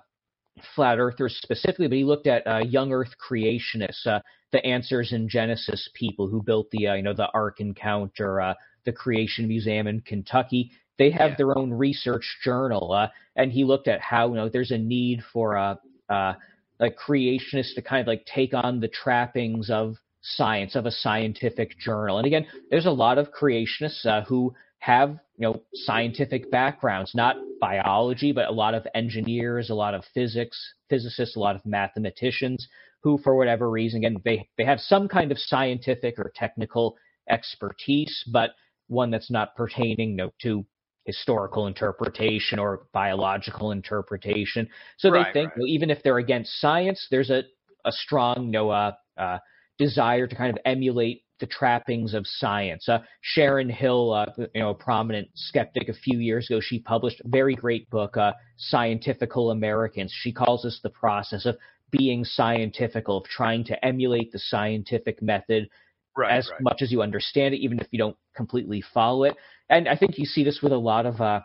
flat 0.75 0.99
earthers 0.99 1.39
specifically, 1.43 1.89
but 1.89 1.97
he 1.97 2.05
looked 2.05 2.27
at 2.27 2.47
uh, 2.47 2.59
young 2.59 2.93
Earth 2.93 3.15
creationists, 3.19 4.07
uh, 4.07 4.21
the 4.53 4.65
Answers 4.65 5.13
in 5.13 5.29
Genesis 5.29 5.89
people 5.95 6.29
who 6.29 6.43
built 6.43 6.71
the 6.71 6.89
uh, 6.89 6.95
you 6.95 7.03
know 7.03 7.15
the 7.15 7.29
Ark 7.35 7.61
Encounter, 7.61 8.41
uh, 8.41 8.55
the 8.85 8.93
Creation 8.93 9.49
Museum 9.49 9.87
in 9.87 10.01
Kentucky. 10.03 10.71
They 10.99 11.11
have 11.11 11.31
Yeah. 11.33 11.37
their 11.39 11.59
own 11.59 11.73
research 11.73 12.25
journal, 12.45 12.93
uh, 12.93 13.09
and 13.37 13.51
he 13.51 13.65
looked 13.65 13.89
at 13.89 14.01
how 14.01 14.29
you 14.29 14.35
know 14.37 14.49
there's 14.49 14.71
a 14.71 14.79
need 14.79 15.23
for 15.33 15.57
uh, 15.57 15.75
uh, 16.09 16.35
like 16.79 16.97
creationists 16.97 17.75
to 17.75 17.83
kind 17.83 18.01
of 18.01 18.07
like 18.07 18.25
take 18.27 18.55
on 18.55 18.81
the 18.81 18.89
trappings 18.89 19.71
of 19.71 19.97
science 20.23 20.75
of 20.75 20.87
a 20.87 20.91
scientific 20.91 21.79
journal. 21.79 22.19
And 22.19 22.27
again, 22.27 22.47
there's 22.71 22.87
a 22.87 22.91
lot 22.91 23.19
of 23.19 23.29
creationists 23.33 24.07
uh, 24.07 24.23
who 24.23 24.55
have 24.85 25.11
you 25.39 25.47
know 25.47 25.63
scientific 25.75 26.51
backgrounds, 26.51 27.13
not 27.15 27.37
biology, 27.61 28.33
but 28.33 28.49
a 28.49 28.53
lot 28.53 28.75
of 28.75 28.87
engineers, 28.95 29.71
a 29.71 29.75
lot 29.75 29.95
of 29.95 30.05
physics, 30.13 30.59
physicists, 30.91 31.37
a 31.37 31.41
lot 31.41 31.57
of 31.57 31.65
mathematicians 31.65 32.69
who, 33.03 33.19
for 33.25 33.35
whatever 33.37 33.71
reason, 33.71 33.99
again, 34.05 34.17
they 34.25 34.49
they 34.59 34.65
have 34.65 34.81
some 34.81 35.09
kind 35.09 35.33
of 35.33 35.39
scientific 35.39 36.19
or 36.19 36.31
technical 36.35 36.97
expertise, 37.31 38.23
but 38.33 38.51
one 38.89 39.11
that's 39.11 39.31
not 39.31 39.57
pertaining 39.57 40.11
you 40.11 40.17
know, 40.17 40.31
to 40.43 40.65
historical 41.07 41.67
interpretation 41.67 42.59
or 42.59 42.87
biological 42.93 43.71
interpretation. 43.73 44.69
So 44.99 45.11
Right, 45.11 45.27
they 45.27 45.33
think 45.33 45.49
right. 45.49 45.57
well, 45.57 45.67
even 45.69 45.91
if 45.91 46.03
they're 46.03 46.19
against 46.19 46.61
science, 46.61 47.07
there's 47.11 47.31
a, 47.31 47.43
a 47.87 47.93
strong 47.93 48.47
you 48.47 48.53
know, 48.53 48.71
uh, 48.71 48.93
uh, 49.19 49.39
desire 49.79 50.27
to 50.27 50.37
kind 50.37 50.51
of 50.51 50.59
emulate 50.67 51.24
the 51.41 51.47
trappings 51.47 52.15
of 52.15 52.27
science. 52.27 52.89
Uh, 52.89 53.01
Sharon 53.23 53.69
Hill, 53.69 54.13
uh, 54.13 54.27
you 54.55 54.61
know, 54.61 54.71
a 54.71 54.75
prominent 54.75 55.29
skeptic 55.35 55.89
a 55.89 55.95
few 55.95 56.19
years 56.19 56.49
ago, 56.49 56.61
she 56.63 56.79
published 56.79 57.21
a 57.25 57.29
very 57.29 57.55
great 57.55 57.89
book, 57.91 58.17
uh, 58.17 58.33
Scientifical 58.57 59.51
Americans. 59.51 60.13
She 60.23 60.33
calls 60.33 60.63
this 60.63 60.81
the 60.83 60.91
process 60.91 61.45
of 61.47 61.57
being 61.91 62.25
scientifical, 62.25 63.19
of 63.19 63.25
trying 63.25 63.65
to 63.65 63.85
emulate 63.85 64.33
the 64.33 64.39
scientific 64.39 65.21
method 65.23 65.69
Right, 66.17 66.39
as 66.39 66.49
right. 66.53 66.61
much 66.63 66.81
as 66.81 66.93
you 66.93 67.03
understand 67.03 67.55
it, 67.55 67.59
even 67.59 67.81
if 67.81 67.89
you 67.91 67.99
don't 67.99 68.17
completely 68.37 68.83
follow 68.95 69.25
it. 69.25 69.37
And 69.69 69.89
I 69.89 69.97
think 69.97 70.17
you 70.17 70.27
see 70.27 70.45
this 70.45 70.61
with 70.63 70.73
a 70.73 70.77
lot 70.77 71.07
of, 71.07 71.21
uh, 71.21 71.41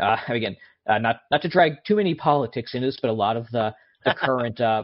uh, 0.00 0.16
again, 0.28 0.54
uh, 0.86 0.98
not 0.98 1.20
not 1.30 1.40
to 1.42 1.48
drag 1.48 1.82
too 1.86 1.96
many 1.96 2.14
politics 2.14 2.74
into 2.74 2.88
this, 2.88 2.98
but 3.00 3.08
a 3.08 3.14
lot 3.14 3.38
of 3.38 3.50
the 3.52 3.74
the 4.04 4.14
current, 4.20 4.60
uh, 4.60 4.82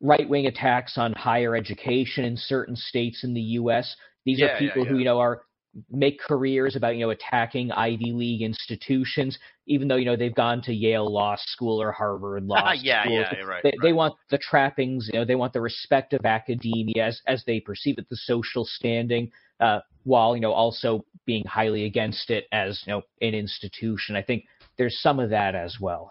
right 0.00 0.28
wing 0.28 0.46
attacks 0.46 0.96
on 0.96 1.12
higher 1.14 1.56
education 1.56 2.24
in 2.24 2.36
certain 2.36 2.76
states 2.76 3.24
in 3.24 3.34
the 3.34 3.40
U.S. 3.40 3.96
These 4.24 4.40
Yeah, 4.40 4.46
are 4.46 4.62
yeah, 4.62 4.70
people 4.70 4.84
who 4.84 4.98
you 4.98 5.04
know 5.04 5.18
are 5.18 5.42
make 5.90 6.18
careers 6.20 6.76
about 6.76 6.96
you 6.96 7.00
know 7.04 7.10
attacking 7.10 7.70
Ivy 7.72 8.12
League 8.12 8.42
institutions, 8.42 9.38
even 9.66 9.88
though 9.88 9.96
you 9.96 10.04
know 10.04 10.16
they've 10.16 10.34
gone 10.34 10.62
to 10.62 10.72
Yale 10.72 11.10
Law 11.10 11.36
School 11.38 11.80
or 11.80 11.92
Harvard 11.92 12.44
Law 12.44 12.72
yeah, 12.82 13.04
School. 13.04 13.24
yeah, 13.32 13.40
right. 13.42 13.62
They, 13.62 13.72
they 13.82 13.92
want 13.92 14.14
the 14.30 14.38
trappings, 14.38 15.10
you 15.12 15.18
know, 15.18 15.24
they 15.24 15.34
want 15.34 15.52
the 15.52 15.60
respect 15.60 16.12
of 16.12 16.24
academia 16.24 17.06
as, 17.06 17.20
as 17.26 17.44
they 17.44 17.60
perceive 17.60 17.98
it, 17.98 18.08
the 18.08 18.16
social 18.16 18.64
standing, 18.64 19.30
uh, 19.60 19.80
while, 20.04 20.34
you 20.34 20.40
know, 20.40 20.52
also 20.52 21.04
being 21.26 21.44
highly 21.44 21.84
against 21.84 22.30
it 22.30 22.46
as, 22.52 22.82
you 22.86 22.92
know, 22.92 23.02
an 23.20 23.34
institution. 23.34 24.16
I 24.16 24.22
think 24.22 24.44
there's 24.76 25.00
some 25.00 25.20
of 25.20 25.30
that 25.30 25.54
as 25.54 25.78
well. 25.80 26.10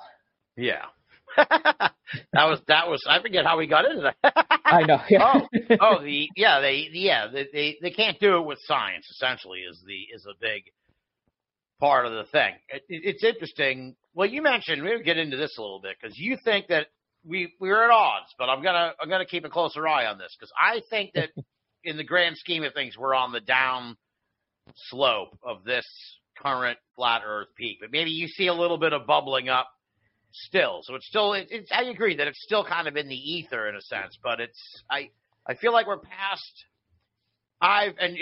Yeah. 0.55 0.85
That 1.37 2.45
was 2.45 2.59
that 2.67 2.87
was 2.87 3.03
I 3.07 3.21
forget 3.21 3.45
how 3.45 3.57
we 3.57 3.67
got 3.67 3.85
into 3.85 4.11
that. 4.23 4.47
I 4.65 4.83
know. 4.83 4.99
Yeah. 5.09 5.33
oh, 5.33 5.77
oh, 5.79 6.03
the 6.03 6.29
yeah, 6.35 6.59
they 6.59 6.87
yeah, 6.91 7.27
they, 7.31 7.47
they 7.51 7.77
they 7.81 7.91
can't 7.91 8.19
do 8.19 8.37
it 8.37 8.45
with 8.45 8.59
science. 8.63 9.07
Essentially, 9.11 9.59
is 9.59 9.81
the 9.85 10.07
is 10.13 10.25
a 10.25 10.33
big 10.39 10.63
part 11.79 12.05
of 12.05 12.13
the 12.13 12.23
thing. 12.31 12.53
It, 12.69 12.83
it, 12.89 13.01
it's 13.03 13.23
interesting. 13.23 13.95
Well, 14.13 14.27
you 14.27 14.41
mentioned 14.41 14.83
we'll 14.83 15.03
get 15.03 15.17
into 15.17 15.37
this 15.37 15.57
a 15.57 15.61
little 15.61 15.81
bit 15.81 15.95
because 16.01 16.17
you 16.17 16.37
think 16.43 16.67
that 16.67 16.87
we 17.25 17.53
we're 17.59 17.83
at 17.83 17.91
odds, 17.91 18.33
but 18.37 18.49
I'm 18.49 18.63
gonna 18.63 18.93
I'm 19.01 19.09
gonna 19.09 19.25
keep 19.25 19.45
a 19.45 19.49
closer 19.49 19.87
eye 19.87 20.05
on 20.05 20.17
this 20.17 20.35
because 20.37 20.51
I 20.59 20.81
think 20.89 21.11
that 21.13 21.29
in 21.83 21.97
the 21.97 22.03
grand 22.03 22.37
scheme 22.37 22.63
of 22.63 22.73
things, 22.73 22.97
we're 22.97 23.15
on 23.15 23.31
the 23.31 23.41
down 23.41 23.95
slope 24.89 25.37
of 25.43 25.63
this 25.63 25.85
current 26.41 26.77
flat 26.95 27.21
Earth 27.25 27.47
peak. 27.55 27.77
But 27.81 27.91
maybe 27.91 28.11
you 28.11 28.27
see 28.27 28.47
a 28.47 28.53
little 28.53 28.77
bit 28.77 28.93
of 28.93 29.07
bubbling 29.07 29.49
up 29.49 29.69
still. 30.31 30.81
So 30.83 30.95
it's 30.95 31.07
still 31.07 31.33
it, 31.33 31.47
it's 31.49 31.71
I 31.71 31.83
agree 31.83 32.15
that 32.17 32.27
it's 32.27 32.41
still 32.43 32.63
kind 32.63 32.87
of 32.87 32.95
in 32.95 33.07
the 33.07 33.15
ether 33.15 33.67
in 33.67 33.75
a 33.75 33.81
sense, 33.81 34.17
but 34.21 34.39
it's 34.39 34.83
I 34.89 35.09
I 35.47 35.55
feel 35.55 35.73
like 35.73 35.87
we're 35.87 35.97
past 35.99 36.65
I've 37.61 37.93
and 37.99 38.17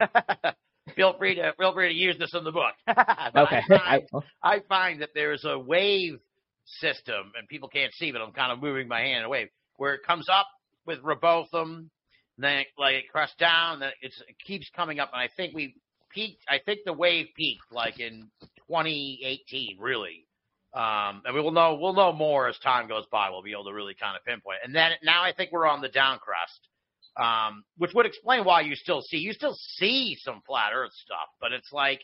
feel 0.96 1.16
free 1.18 1.34
to 1.36 1.52
feel 1.58 1.72
free 1.72 1.88
to 1.88 1.94
use 1.94 2.16
this 2.18 2.34
in 2.34 2.44
the 2.44 2.52
book. 2.52 2.74
Okay. 3.36 3.62
I 3.70 3.78
find, 3.78 4.24
I 4.42 4.60
find 4.68 5.02
that 5.02 5.10
there's 5.14 5.44
a 5.44 5.58
wave 5.58 6.18
system 6.64 7.32
and 7.36 7.48
people 7.48 7.68
can't 7.68 7.92
see 7.94 8.12
but 8.12 8.20
I'm 8.20 8.32
kind 8.32 8.52
of 8.52 8.60
moving 8.60 8.88
my 8.88 9.00
hand 9.00 9.18
in 9.18 9.24
a 9.24 9.28
wave 9.28 9.48
where 9.76 9.94
it 9.94 10.02
comes 10.06 10.28
up 10.28 10.46
with 10.86 11.00
Rowbotham, 11.02 11.90
then 12.38 12.58
it, 12.58 12.66
like 12.78 12.94
it 12.96 13.04
crests 13.10 13.36
down, 13.38 13.80
then 13.80 13.90
it's, 14.02 14.20
it 14.28 14.36
keeps 14.46 14.68
coming 14.74 15.00
up 15.00 15.10
and 15.12 15.20
I 15.20 15.28
think 15.36 15.54
we 15.54 15.74
peaked 16.10 16.42
I 16.48 16.58
think 16.64 16.80
the 16.84 16.92
wave 16.92 17.26
peaked 17.36 17.72
like 17.72 18.00
in 18.00 18.30
2018 18.68 19.76
really 19.78 20.26
um, 20.72 21.22
and 21.24 21.34
we 21.34 21.40
will 21.40 21.50
know 21.50 21.78
we'll 21.80 21.94
know 21.94 22.12
more 22.12 22.48
as 22.48 22.56
time 22.58 22.88
goes 22.88 23.04
by. 23.10 23.30
We'll 23.30 23.42
be 23.42 23.52
able 23.52 23.64
to 23.64 23.74
really 23.74 23.94
kind 23.94 24.16
of 24.16 24.24
pinpoint. 24.24 24.58
And 24.64 24.74
then 24.74 24.92
now 25.02 25.22
I 25.22 25.32
think 25.32 25.50
we're 25.50 25.66
on 25.66 25.80
the 25.80 25.88
down 25.88 26.18
crest, 26.18 26.68
um, 27.16 27.64
which 27.76 27.90
would 27.94 28.06
explain 28.06 28.44
why 28.44 28.60
you 28.60 28.76
still 28.76 29.02
see 29.02 29.18
you 29.18 29.32
still 29.32 29.56
see 29.78 30.16
some 30.20 30.42
flat 30.46 30.70
Earth 30.72 30.92
stuff, 30.92 31.28
but 31.40 31.52
it's 31.52 31.72
like 31.72 32.00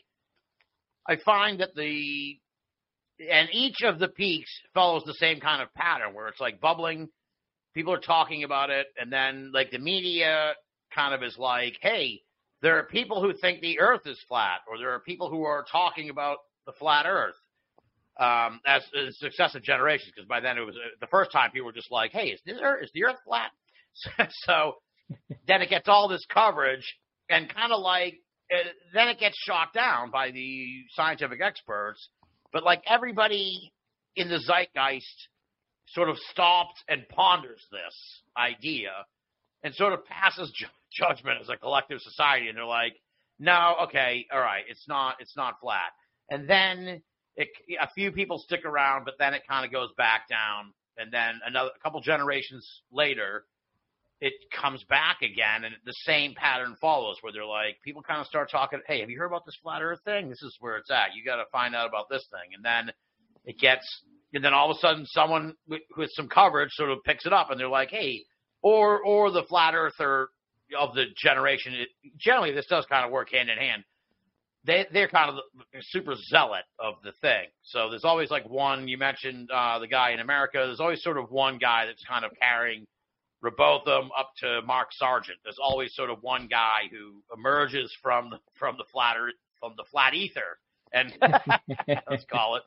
I 1.09 1.17
find 1.17 1.61
that 1.61 1.77
the 1.77 2.39
and 3.31 3.49
each 3.53 3.83
of 3.83 3.99
the 3.99 4.09
peaks 4.09 4.51
follows 4.75 5.05
the 5.07 5.15
same 5.15 5.39
kind 5.41 5.63
of 5.63 5.73
pattern 5.75 6.13
where 6.13 6.29
it's 6.29 6.41
like 6.41 6.61
bubbling. 6.61 7.09
People 7.73 7.93
are 7.93 8.01
talking 8.01 8.43
about 8.43 8.71
it, 8.71 8.87
and 8.99 9.13
then 9.13 9.53
like 9.55 9.71
the 9.71 9.79
media 9.79 10.55
kind 10.93 11.15
of 11.15 11.23
is 11.23 11.37
like, 11.39 11.75
hey, 11.83 12.21
there 12.63 12.79
are 12.79 12.85
people 12.85 13.23
who 13.23 13.33
think 13.33 13.61
the 13.61 13.79
Earth 13.79 14.07
is 14.07 14.19
flat, 14.29 14.61
or 14.69 14.77
there 14.79 14.91
are 14.91 15.01
people 15.01 15.31
who 15.31 15.45
are 15.45 15.65
talking 15.71 16.11
about 16.11 16.39
the 16.67 16.73
flat 16.73 17.07
Earth 17.07 17.37
um, 18.19 18.61
as, 18.67 18.83
as 19.07 19.19
successive 19.19 19.63
generations. 19.63 20.13
Because 20.15 20.29
by 20.29 20.41
then 20.41 20.59
it 20.59 20.63
was 20.63 20.75
the 21.01 21.07
first 21.09 21.33
time 21.33 21.51
people 21.51 21.67
were 21.67 21.73
just 21.73 21.91
like, 21.91 22.13
"Hey, 22.13 22.29
is 22.29 22.41
this 22.45 22.59
Earth, 22.63 22.85
is 22.85 22.91
the 22.95 23.05
Earth 23.05 23.17
flat?" 23.25 23.51
so 24.45 24.75
then 25.47 25.63
it 25.63 25.71
gets 25.71 25.89
all 25.89 26.09
this 26.09 26.25
coverage, 26.33 26.97
and 27.29 27.53
kind 27.53 27.73
of 27.73 27.81
like 27.81 28.15
uh, 28.53 28.69
then 28.95 29.09
it 29.09 29.19
gets 29.19 29.37
shot 29.39 29.73
down 29.73 30.11
by 30.11 30.31
the 30.31 30.85
scientific 30.95 31.41
experts. 31.41 32.09
But 32.53 32.65
like 32.65 32.83
everybody 32.87 33.73
in 34.15 34.29
the 34.29 34.39
zeitgeist 34.39 35.29
sort 35.89 36.09
of 36.09 36.17
stops 36.31 36.83
and 36.89 37.09
ponders 37.09 37.65
this 37.71 38.23
idea 38.37 38.91
and 39.63 39.75
sort 39.75 39.93
of 39.93 40.05
passes 40.07 40.51
ju- 40.55 40.67
judgment 40.93 41.39
as 41.41 41.49
a 41.49 41.57
collective 41.57 42.01
society, 42.01 42.49
and 42.49 42.57
they're 42.57 42.65
like, 42.65 42.95
"No, 43.39 43.77
okay, 43.85 44.27
all 44.33 44.41
right, 44.41 44.65
it's 44.69 44.87
not, 44.89 45.17
it's 45.21 45.37
not 45.37 45.61
flat." 45.61 45.93
And 46.31 46.49
then 46.49 47.03
it, 47.37 47.49
a 47.81 47.89
few 47.95 48.13
people 48.13 48.39
stick 48.39 48.65
around, 48.65 49.05
but 49.05 49.15
then 49.19 49.35
it 49.35 49.43
kind 49.49 49.65
of 49.65 49.73
goes 49.73 49.91
back 49.97 50.29
down, 50.29 50.73
and 50.97 51.13
then 51.13 51.41
another 51.47 51.71
a 51.77 51.79
couple 51.81 52.01
generations 52.01 52.67
later, 52.91 53.45
it 54.21 54.33
comes 54.51 54.83
back 54.85 55.21
again, 55.21 55.65
and 55.65 55.75
the 55.85 55.93
same 56.05 56.35
pattern 56.35 56.77
follows, 56.81 57.19
where 57.21 57.33
they're 57.33 57.45
like, 57.45 57.77
people 57.85 58.03
kind 58.03 58.21
of 58.21 58.27
start 58.27 58.51
talking, 58.51 58.81
"Hey, 58.87 59.01
have 59.01 59.11
you 59.11 59.19
heard 59.19 59.27
about 59.27 59.45
this 59.45 59.57
flat 59.63 59.83
Earth 59.83 60.01
thing? 60.05 60.31
This 60.31 60.43
is 60.43 60.57
where 60.61 60.79
it's 60.79 60.91
at. 60.91 61.15
You 61.15 61.25
got 61.25 61.37
to 61.37 61.45
find 61.53 61.75
out 61.75 61.89
about 61.89 62.09
this 62.09 62.27
thing," 62.31 62.55
and 62.55 62.65
then 62.65 62.93
it 63.45 63.59
gets, 63.59 63.85
and 64.33 64.43
then 64.43 64.55
all 64.55 64.71
of 64.71 64.77
a 64.77 64.81
sudden, 64.81 65.05
someone 65.07 65.55
with, 65.69 65.83
with 65.97 66.11
some 66.15 66.29
coverage 66.29 66.71
sort 66.73 66.91
of 66.91 67.05
picks 67.05 67.27
it 67.27 67.33
up, 67.35 67.51
and 67.51 67.61
they're 67.61 67.69
like, 67.69 67.91
"Hey," 67.91 68.25
or 68.63 69.03
or 69.05 69.31
the 69.31 69.43
flat 69.45 69.75
earther 69.75 70.29
of 70.79 70.95
the 70.95 71.05
generation. 71.23 71.75
It, 71.75 71.89
generally, 72.17 72.53
this 72.53 72.67
does 72.67 72.87
kind 72.87 73.05
of 73.05 73.13
work 73.13 73.31
hand 73.31 73.51
in 73.51 73.59
hand 73.59 73.85
they 74.67 74.87
they're 74.93 75.09
kind 75.09 75.31
of 75.31 75.37
the 75.73 75.81
super 75.83 76.15
zealot 76.15 76.65
of 76.79 76.95
the 77.05 77.13
thing. 77.21 77.47
So 77.63 77.89
there's 77.91 78.05
always 78.05 78.31
like 78.31 78.49
one. 78.49 78.89
You 78.89 78.99
mentioned 78.99 79.51
uh, 79.51 79.79
the 79.79 79.87
guy 79.87 80.11
in 80.11 80.21
America. 80.21 80.59
There's 80.59 80.81
always 80.81 81.03
sort 81.03 81.19
of 81.19 81.31
one 81.31 81.59
guy 81.59 81.87
that's 81.87 82.05
kind 82.05 82.25
of 82.25 82.33
carrying 82.41 82.87
Rowbotham 83.43 84.11
up 84.19 84.33
to 84.39 84.63
Mark 84.63 84.89
Sargent. 84.93 85.39
There's 85.45 85.59
always 85.63 85.95
sort 85.95 86.11
of 86.11 86.23
one 86.23 86.49
guy 86.49 86.89
who 86.91 87.23
emerges 87.37 87.95
from 88.03 88.31
the, 88.31 88.39
from 88.59 88.77
the 88.77 88.85
flat 88.93 89.17
from 89.61 89.75
the 89.77 89.85
flat 89.91 90.15
ether, 90.15 90.59
and 90.93 91.13
let's 92.11 92.25
call 92.25 92.57
it, 92.57 92.63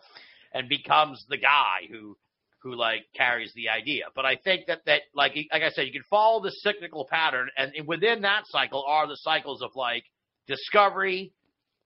and 0.54 0.70
becomes 0.70 1.26
the 1.30 1.38
guy 1.38 1.88
who 1.92 2.18
who 2.62 2.76
like 2.76 3.06
carries 3.16 3.54
the 3.56 3.70
idea. 3.70 4.06
But 4.16 4.26
I 4.26 4.36
think 4.36 4.68
that 4.68 4.86
that 4.86 5.02
like 5.14 5.36
like 5.52 5.64
I 5.64 5.70
said, 5.70 5.86
you 5.86 5.94
can 5.94 6.04
follow 6.10 6.42
the 6.42 6.52
cyclical 6.52 7.06
pattern, 7.10 7.50
and 7.58 7.74
within 7.86 8.22
that 8.22 8.44
cycle 8.48 8.84
are 8.88 9.08
the 9.08 9.18
cycles 9.18 9.62
of 9.62 9.72
like 9.76 10.06
discovery, 10.48 11.34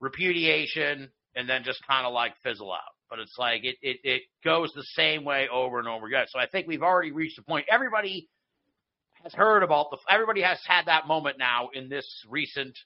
repudiation, 0.04 1.10
and 1.36 1.50
then 1.50 1.64
just 1.64 1.86
kind 1.88 2.06
of 2.06 2.14
like 2.14 2.34
fizzle 2.44 2.72
out. 2.72 2.94
But 3.10 3.20
it's 3.20 3.38
like 3.38 3.64
it, 3.64 3.78
it 3.82 3.98
it 4.04 4.22
goes 4.44 4.72
the 4.74 4.84
same 4.96 5.24
way 5.24 5.48
over 5.52 5.80
and 5.80 5.88
over 5.88 6.06
again. 6.08 6.26
So 6.30 6.40
I 6.40 6.48
think 6.48 6.68
we've 6.68 6.84
already 6.84 7.12
reached 7.12 7.40
a 7.40 7.44
point. 7.44 7.66
Everybody 7.72 8.28
has 9.24 9.34
heard 9.34 9.64
about 9.64 9.90
the. 9.92 9.98
Everybody 10.10 10.42
has 10.42 10.60
had 10.68 10.86
that 10.86 11.08
moment 11.08 11.38
now 11.38 11.70
in 11.74 11.90
this 11.90 12.08
recent 12.30 12.78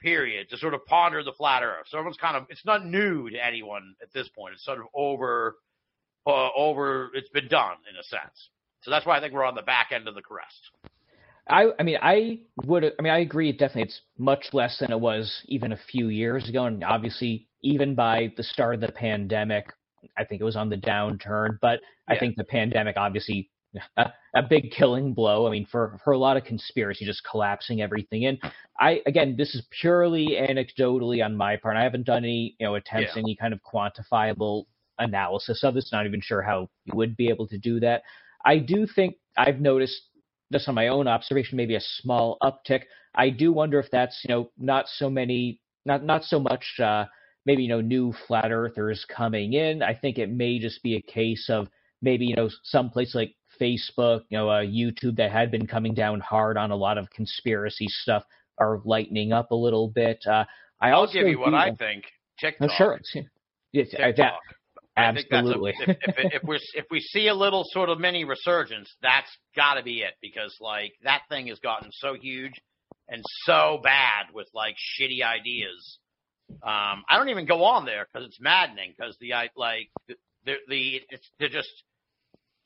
period 0.00 0.48
to 0.50 0.56
sort 0.56 0.74
of 0.74 0.84
ponder 0.86 1.22
the 1.22 1.32
flat 1.32 1.62
Earth. 1.62 1.86
So 1.88 1.98
everyone's 1.98 2.18
kind 2.18 2.36
of. 2.36 2.46
It's 2.48 2.64
not 2.64 2.86
new 2.86 3.28
to 3.30 3.44
anyone 3.44 3.94
at 4.02 4.12
this 4.12 4.28
point. 4.28 4.54
It's 4.54 4.64
sort 4.64 4.78
of 4.78 4.86
over. 4.94 5.56
Uh, 6.24 6.50
over. 6.56 7.10
It's 7.14 7.30
been 7.30 7.48
done 7.48 7.76
in 7.90 7.96
a 7.98 8.02
sense. 8.04 8.50
So 8.82 8.90
that's 8.90 9.06
why 9.06 9.16
I 9.16 9.20
think 9.20 9.32
we're 9.32 9.44
on 9.44 9.54
the 9.54 9.62
back 9.62 9.90
end 9.92 10.06
of 10.06 10.14
the 10.14 10.22
crest. 10.22 10.70
I, 11.52 11.66
I 11.78 11.82
mean, 11.82 11.98
I 12.02 12.40
would, 12.64 12.84
I 12.84 13.02
mean, 13.02 13.12
I 13.12 13.18
agree. 13.18 13.52
Definitely, 13.52 13.82
it's 13.82 14.00
much 14.18 14.46
less 14.52 14.78
than 14.78 14.90
it 14.90 14.98
was 14.98 15.42
even 15.46 15.72
a 15.72 15.78
few 15.90 16.08
years 16.08 16.48
ago, 16.48 16.64
and 16.64 16.82
obviously, 16.82 17.46
even 17.62 17.94
by 17.94 18.32
the 18.36 18.42
start 18.42 18.74
of 18.74 18.80
the 18.80 18.90
pandemic, 18.92 19.66
I 20.16 20.24
think 20.24 20.40
it 20.40 20.44
was 20.44 20.56
on 20.56 20.70
the 20.70 20.76
downturn. 20.76 21.58
But 21.60 21.80
I 22.08 22.18
think 22.18 22.36
the 22.36 22.44
pandemic, 22.44 22.96
obviously, 22.96 23.50
a, 23.96 24.10
a 24.34 24.42
big 24.42 24.70
killing 24.70 25.12
blow. 25.12 25.46
I 25.46 25.50
mean, 25.50 25.66
for 25.70 25.98
for 26.02 26.12
a 26.14 26.18
lot 26.18 26.36
of 26.36 26.44
conspiracy, 26.44 27.04
just 27.04 27.22
collapsing 27.30 27.82
everything 27.82 28.22
in. 28.22 28.38
I 28.80 29.00
again, 29.06 29.36
this 29.36 29.54
is 29.54 29.62
purely 29.80 30.38
anecdotally 30.40 31.24
on 31.24 31.36
my 31.36 31.56
part. 31.56 31.76
I 31.76 31.82
haven't 31.82 32.06
done 32.06 32.24
any, 32.24 32.56
you 32.58 32.66
know, 32.66 32.76
attempts 32.76 33.12
Yeah. 33.14 33.20
any 33.22 33.36
kind 33.36 33.52
of 33.52 33.60
quantifiable 33.62 34.64
analysis 34.98 35.62
of 35.64 35.74
this. 35.74 35.90
Not 35.92 36.06
even 36.06 36.20
sure 36.22 36.42
how 36.42 36.70
you 36.84 36.96
would 36.96 37.16
be 37.16 37.28
able 37.28 37.46
to 37.48 37.58
do 37.58 37.78
that. 37.80 38.02
I 38.44 38.58
do 38.58 38.86
think 38.86 39.16
I've 39.36 39.60
noticed 39.60 40.00
just 40.52 40.68
on 40.68 40.74
my 40.74 40.88
own 40.88 41.08
observation, 41.08 41.56
maybe 41.56 41.76
a 41.76 41.80
small 41.80 42.36
uptick. 42.42 42.82
I 43.14 43.30
do 43.30 43.52
wonder 43.52 43.78
if 43.78 43.90
that's 43.90 44.20
you 44.24 44.34
know 44.34 44.50
not 44.58 44.86
so 44.88 45.10
many, 45.10 45.60
not 45.84 46.04
not 46.04 46.24
so 46.24 46.38
much 46.38 46.64
uh, 46.78 47.04
maybe 47.46 47.62
you 47.62 47.68
know 47.68 47.80
new 47.80 48.12
flat 48.26 48.52
earthers 48.52 49.04
coming 49.08 49.54
in. 49.54 49.82
I 49.82 49.94
think 49.94 50.18
it 50.18 50.30
may 50.30 50.58
just 50.58 50.82
be 50.82 50.96
a 50.96 51.02
case 51.02 51.48
of 51.48 51.68
maybe 52.00 52.26
you 52.26 52.36
know 52.36 52.48
some 52.64 52.90
place 52.90 53.14
like 53.14 53.34
Facebook, 53.60 54.22
you 54.28 54.38
know, 54.38 54.48
uh, 54.48 54.62
YouTube 54.62 55.16
that 55.16 55.30
had 55.30 55.50
been 55.50 55.66
coming 55.66 55.94
down 55.94 56.20
hard 56.20 56.56
on 56.56 56.70
a 56.70 56.76
lot 56.76 56.98
of 56.98 57.08
conspiracy 57.10 57.86
stuff 57.88 58.24
are 58.58 58.80
lightening 58.84 59.32
up 59.32 59.50
a 59.50 59.54
little 59.54 59.88
bit. 59.88 60.22
Uh, 60.26 60.44
I 60.80 60.90
I'll 60.90 61.10
give 61.10 61.26
you 61.28 61.38
what 61.38 61.54
I 61.54 61.74
think. 61.74 62.04
TikTok. 62.38 62.70
Oh, 62.70 62.74
sure. 62.76 63.00
Yes, 63.72 63.88
I- 63.98 64.12
that- 64.12 64.34
TikTok. 64.96 65.10
I 65.10 65.14
think 65.14 65.26
that's 65.30 65.46
a- 65.46 65.50
absolutely. 65.50 65.74
if, 65.78 65.88
if, 65.88 66.32
if 66.34 66.42
we 66.44 66.60
if 66.74 66.84
we 66.90 67.00
see 67.00 67.28
a 67.28 67.34
little 67.34 67.64
sort 67.66 67.88
of 67.88 67.98
mini 67.98 68.24
resurgence, 68.24 68.94
that's 69.02 69.30
got 69.56 69.74
to 69.74 69.82
be 69.82 70.00
it 70.02 70.14
because 70.20 70.56
like 70.60 70.92
that 71.04 71.22
thing 71.28 71.48
has 71.48 71.58
gotten 71.58 71.90
so 71.92 72.14
huge 72.14 72.54
and 73.08 73.22
so 73.44 73.80
bad 73.82 74.26
with 74.34 74.48
like 74.54 74.74
shitty 74.76 75.22
ideas. 75.24 75.98
Um, 76.62 77.04
I 77.08 77.16
don't 77.16 77.30
even 77.30 77.46
go 77.46 77.64
on 77.64 77.86
there 77.86 78.06
because 78.12 78.26
it's 78.26 78.40
maddening 78.40 78.94
because 78.96 79.16
the 79.20 79.34
I 79.34 79.48
like 79.56 79.88
the 80.08 80.14
the, 80.44 80.54
the 80.68 81.00
it's 81.10 81.30
they're 81.38 81.48
just 81.48 81.70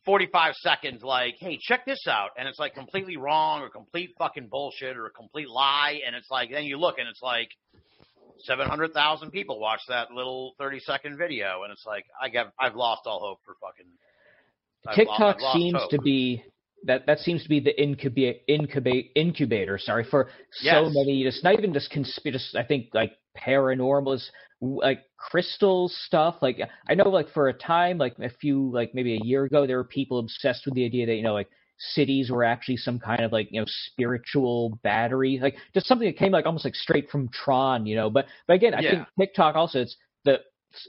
45 0.04 0.54
seconds 0.54 1.02
like 1.02 1.34
hey 1.38 1.58
check 1.60 1.84
this 1.84 2.06
out 2.08 2.30
and 2.38 2.48
it's 2.48 2.58
like 2.58 2.74
completely 2.74 3.16
wrong 3.16 3.60
or 3.60 3.68
complete 3.68 4.10
fucking 4.18 4.48
bullshit 4.48 4.96
or 4.96 5.06
a 5.06 5.10
complete 5.10 5.48
lie 5.48 6.00
and 6.06 6.14
it's 6.14 6.30
like 6.30 6.50
then 6.50 6.64
you 6.64 6.78
look 6.78 6.98
and 6.98 7.08
it's 7.08 7.22
like 7.22 7.48
700,000 8.40 9.30
people 9.30 9.58
watch 9.60 9.80
that 9.88 10.10
little 10.10 10.54
30 10.58 10.80
second 10.80 11.18
video 11.18 11.62
and 11.62 11.72
it's 11.72 11.84
like 11.86 12.04
I 12.20 12.28
get 12.28 12.46
I've 12.58 12.76
lost 12.76 13.02
all 13.06 13.20
hope 13.20 13.40
for 13.44 13.56
fucking 13.60 13.90
I've 14.86 14.96
TikTok 14.96 15.40
lost 15.40 15.58
seems 15.58 15.74
hope. 15.80 15.90
to 15.90 15.98
be 16.00 16.42
that 16.84 17.06
that 17.06 17.18
seems 17.20 17.42
to 17.42 17.48
be 17.48 17.60
the 17.60 17.80
incubate 17.80 18.42
incubate 18.48 19.12
incubator. 19.16 19.78
Sorry 19.78 20.04
for 20.08 20.28
so 20.52 20.84
Yes. 20.84 20.94
many. 20.94 21.24
Just 21.24 21.42
not 21.44 21.54
even 21.54 21.72
just 21.72 21.90
conspiracy. 21.90 22.56
I 22.58 22.64
think 22.64 22.88
like 22.94 23.12
paranormal 23.36 24.14
is 24.14 24.30
like 24.60 25.00
crystal 25.16 25.88
stuff. 25.88 26.36
Like 26.40 26.58
I 26.88 26.94
know, 26.94 27.08
like 27.08 27.30
for 27.30 27.48
a 27.48 27.52
time, 27.52 27.98
like 27.98 28.18
a 28.18 28.30
few, 28.30 28.70
like 28.70 28.94
maybe 28.94 29.14
a 29.16 29.24
year 29.24 29.44
ago, 29.44 29.66
there 29.66 29.76
were 29.78 29.84
people 29.84 30.18
obsessed 30.18 30.64
with 30.64 30.74
the 30.74 30.84
idea 30.84 31.06
that 31.06 31.14
you 31.14 31.22
know, 31.22 31.34
like 31.34 31.48
cities 31.78 32.30
were 32.30 32.44
actually 32.44 32.76
some 32.76 32.98
kind 32.98 33.20
of 33.22 33.32
like 33.32 33.48
you 33.50 33.60
know 33.60 33.66
spiritual 33.92 34.78
battery, 34.82 35.38
like 35.40 35.56
just 35.74 35.86
something 35.86 36.08
that 36.08 36.16
came 36.16 36.32
like 36.32 36.46
almost 36.46 36.64
like 36.64 36.74
straight 36.74 37.08
from 37.10 37.28
Tron, 37.28 37.86
you 37.86 37.96
know. 37.96 38.10
But 38.10 38.26
but 38.46 38.54
again, 38.54 38.74
I 38.74 38.82
think 38.82 39.06
TikTok 39.18 39.54
also 39.56 39.80
it's 39.80 39.96
the 40.24 40.40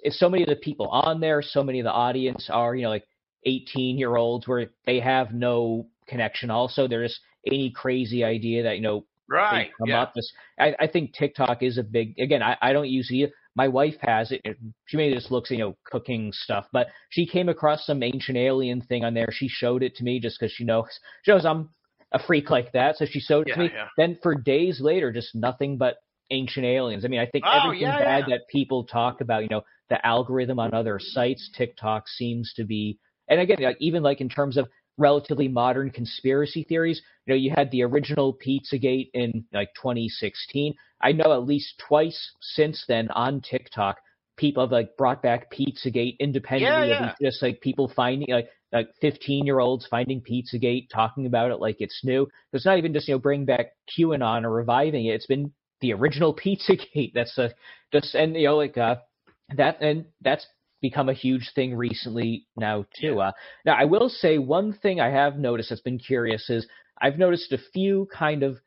it's 0.03 0.19
so 0.19 0.29
many 0.29 0.43
of 0.43 0.49
the 0.49 0.55
people 0.55 0.87
on 0.87 1.19
there, 1.19 1.41
so 1.41 1.63
many 1.63 1.79
of 1.79 1.85
the 1.85 1.91
audience 1.91 2.49
are 2.51 2.75
you 2.75 2.83
know 2.83 2.89
like 2.89 3.05
18 3.45 3.97
year 3.97 4.15
olds 4.15 4.47
where 4.47 4.67
they 4.85 4.99
have 4.99 5.33
no 5.33 5.87
connection. 6.07 6.49
Also, 6.49 6.87
there's 6.87 7.19
any 7.45 7.71
crazy 7.71 8.23
idea 8.23 8.63
that 8.63 8.75
you 8.75 8.81
know 8.81 9.05
right 9.29 9.69
come 9.77 9.89
yeah 9.89 10.01
up. 10.01 10.13
This, 10.13 10.31
I, 10.59 10.73
I 10.79 10.87
think 10.87 11.13
TikTok 11.13 11.63
is 11.63 11.77
a 11.77 11.83
big. 11.83 12.17
Again, 12.19 12.41
I, 12.41 12.57
I 12.61 12.73
don't 12.73 12.89
use 12.89 13.09
it. 13.11 13.31
My 13.57 13.67
wife 13.67 13.95
has 14.01 14.31
it. 14.31 14.41
She 14.85 14.97
mainly 14.97 15.15
just 15.15 15.31
looks, 15.31 15.49
you 15.49 15.57
know, 15.57 15.75
cooking 15.85 16.31
stuff. 16.31 16.67
But 16.71 16.87
she 17.09 17.25
came 17.25 17.49
across 17.49 17.85
some 17.85 18.03
ancient 18.03 18.37
alien 18.37 18.81
thing 18.81 19.03
on 19.03 19.15
there. 19.15 19.29
She 19.31 19.47
showed 19.49 19.81
it 19.81 19.95
to 19.95 20.03
me 20.03 20.19
just 20.19 20.39
because 20.39 20.53
she 20.53 20.63
knows 20.63 20.87
she 21.23 21.31
knows 21.31 21.43
I'm 21.43 21.69
a 22.13 22.19
freak 22.19 22.49
like 22.51 22.71
that. 22.73 22.97
So 22.97 23.05
she 23.05 23.19
showed 23.19 23.49
it 23.49 23.53
to 23.55 23.59
me. 23.59 23.69
yeah. 23.73 23.87
Then 23.97 24.17
for 24.21 24.35
days 24.35 24.79
later, 24.79 25.11
just 25.11 25.35
nothing 25.35 25.77
but 25.77 25.95
ancient 26.29 26.65
aliens. 26.65 27.03
I 27.03 27.07
mean, 27.07 27.19
I 27.19 27.25
think 27.25 27.45
Oh, 27.47 27.63
everything 27.65 27.87
yeah, 27.87 27.99
bad 27.99 28.25
yeah. 28.27 28.35
that 28.37 28.47
people 28.49 28.85
talk 28.85 29.21
about, 29.21 29.41
you 29.43 29.49
know, 29.49 29.61
the 29.89 30.05
algorithm 30.05 30.59
on 30.59 30.73
other 30.73 30.99
sites, 31.01 31.49
TikTok 31.57 32.07
seems 32.07 32.53
to 32.57 32.63
be. 32.63 32.99
And 33.27 33.39
again, 33.39 33.57
like, 33.59 33.77
even 33.79 34.03
like 34.03 34.21
in 34.21 34.29
terms 34.29 34.55
of 34.57 34.67
relatively 34.97 35.47
modern 35.47 35.89
conspiracy 35.91 36.63
theories, 36.63 37.01
you 37.25 37.33
know, 37.33 37.37
you 37.37 37.51
had 37.55 37.69
the 37.71 37.83
original 37.83 38.37
Pizzagate 38.45 39.09
in 39.13 39.45
like 39.53 39.69
2016. 39.75 40.73
I 41.01 41.11
know 41.11 41.33
at 41.33 41.45
least 41.45 41.81
twice 41.87 42.31
since 42.41 42.83
then 42.87 43.09
on 43.11 43.41
TikTok, 43.41 43.97
people 44.37 44.63
have 44.63 44.71
like 44.71 44.95
brought 44.97 45.21
back 45.21 45.51
Pizzagate 45.51 46.17
independently 46.19 46.89
Yeah, 46.89 47.11
of 47.11 47.15
just 47.21 47.41
like 47.41 47.61
people 47.61 47.91
finding 47.95 48.29
like 48.29 48.49
like 48.73 48.89
15 49.01 49.45
year 49.45 49.59
olds 49.59 49.87
finding 49.87 50.21
Pizzagate, 50.21 50.87
talking 50.93 51.25
about 51.25 51.51
it 51.51 51.59
like 51.59 51.77
it's 51.79 52.01
new. 52.03 52.27
It's 52.53 52.65
not 52.65 52.77
even 52.77 52.93
just 52.93 53.07
you 53.07 53.15
know 53.15 53.19
bring 53.19 53.45
back 53.45 53.67
QAnon 53.97 54.43
or 54.43 54.51
reviving 54.51 55.05
it. 55.05 55.13
It's 55.15 55.27
been 55.27 55.51
the 55.81 55.93
original 55.93 56.35
Pizzagate. 56.45 57.13
That's 57.13 57.37
a 57.37 57.51
just 57.91 58.15
and 58.15 58.35
you 58.35 58.47
know 58.47 58.57
like 58.57 58.77
uh 58.77 58.95
that 59.55 59.81
and 59.81 60.05
that's 60.21 60.45
become 60.81 61.09
a 61.09 61.13
huge 61.13 61.51
thing 61.55 61.75
recently 61.75 62.47
now 62.55 62.85
too. 62.99 63.19
Uh, 63.19 63.31
now 63.65 63.75
I 63.77 63.85
will 63.85 64.09
say 64.09 64.37
one 64.37 64.73
thing 64.73 64.99
I 64.99 65.09
have 65.09 65.37
noticed 65.37 65.69
that's 65.69 65.81
been 65.81 65.99
curious 65.99 66.49
is 66.49 66.67
I've 67.01 67.17
noticed 67.17 67.51
a 67.51 67.59
few 67.73 68.07
kind 68.13 68.43
of 68.43 68.57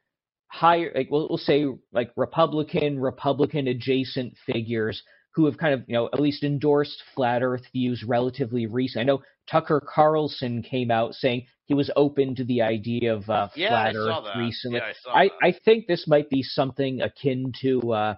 higher 0.48 0.90
like 0.94 1.08
we'll, 1.10 1.28
we'll 1.28 1.38
say 1.38 1.66
like 1.92 2.10
Republican 2.16 2.98
Republican 2.98 3.68
adjacent 3.68 4.34
figures 4.46 5.02
who 5.34 5.46
have 5.46 5.56
kind 5.58 5.74
of 5.74 5.82
you 5.86 5.94
know 5.94 6.08
at 6.12 6.20
least 6.20 6.42
endorsed 6.42 7.02
flat 7.14 7.42
Earth 7.42 7.62
views 7.72 8.04
relatively 8.06 8.66
recent. 8.66 9.02
I 9.02 9.04
know 9.04 9.22
Tucker 9.50 9.80
Carlson 9.80 10.62
came 10.62 10.90
out 10.90 11.14
saying 11.14 11.46
he 11.64 11.74
was 11.74 11.90
open 11.94 12.34
to 12.34 12.44
the 12.44 12.62
idea 12.62 13.14
of 13.14 13.28
uh, 13.30 13.48
yeah 13.54 13.68
flat 13.68 13.94
I 13.94 13.98
Earth 13.98 14.36
recently. 14.36 14.78
yeah, 14.78 14.92
I, 15.12 15.24
I. 15.24 15.30
I 15.42 15.54
think 15.64 15.86
this 15.86 16.06
might 16.08 16.28
be 16.28 16.42
something 16.42 17.00
akin 17.00 17.52
to, 17.62 17.92
uh, 17.92 18.14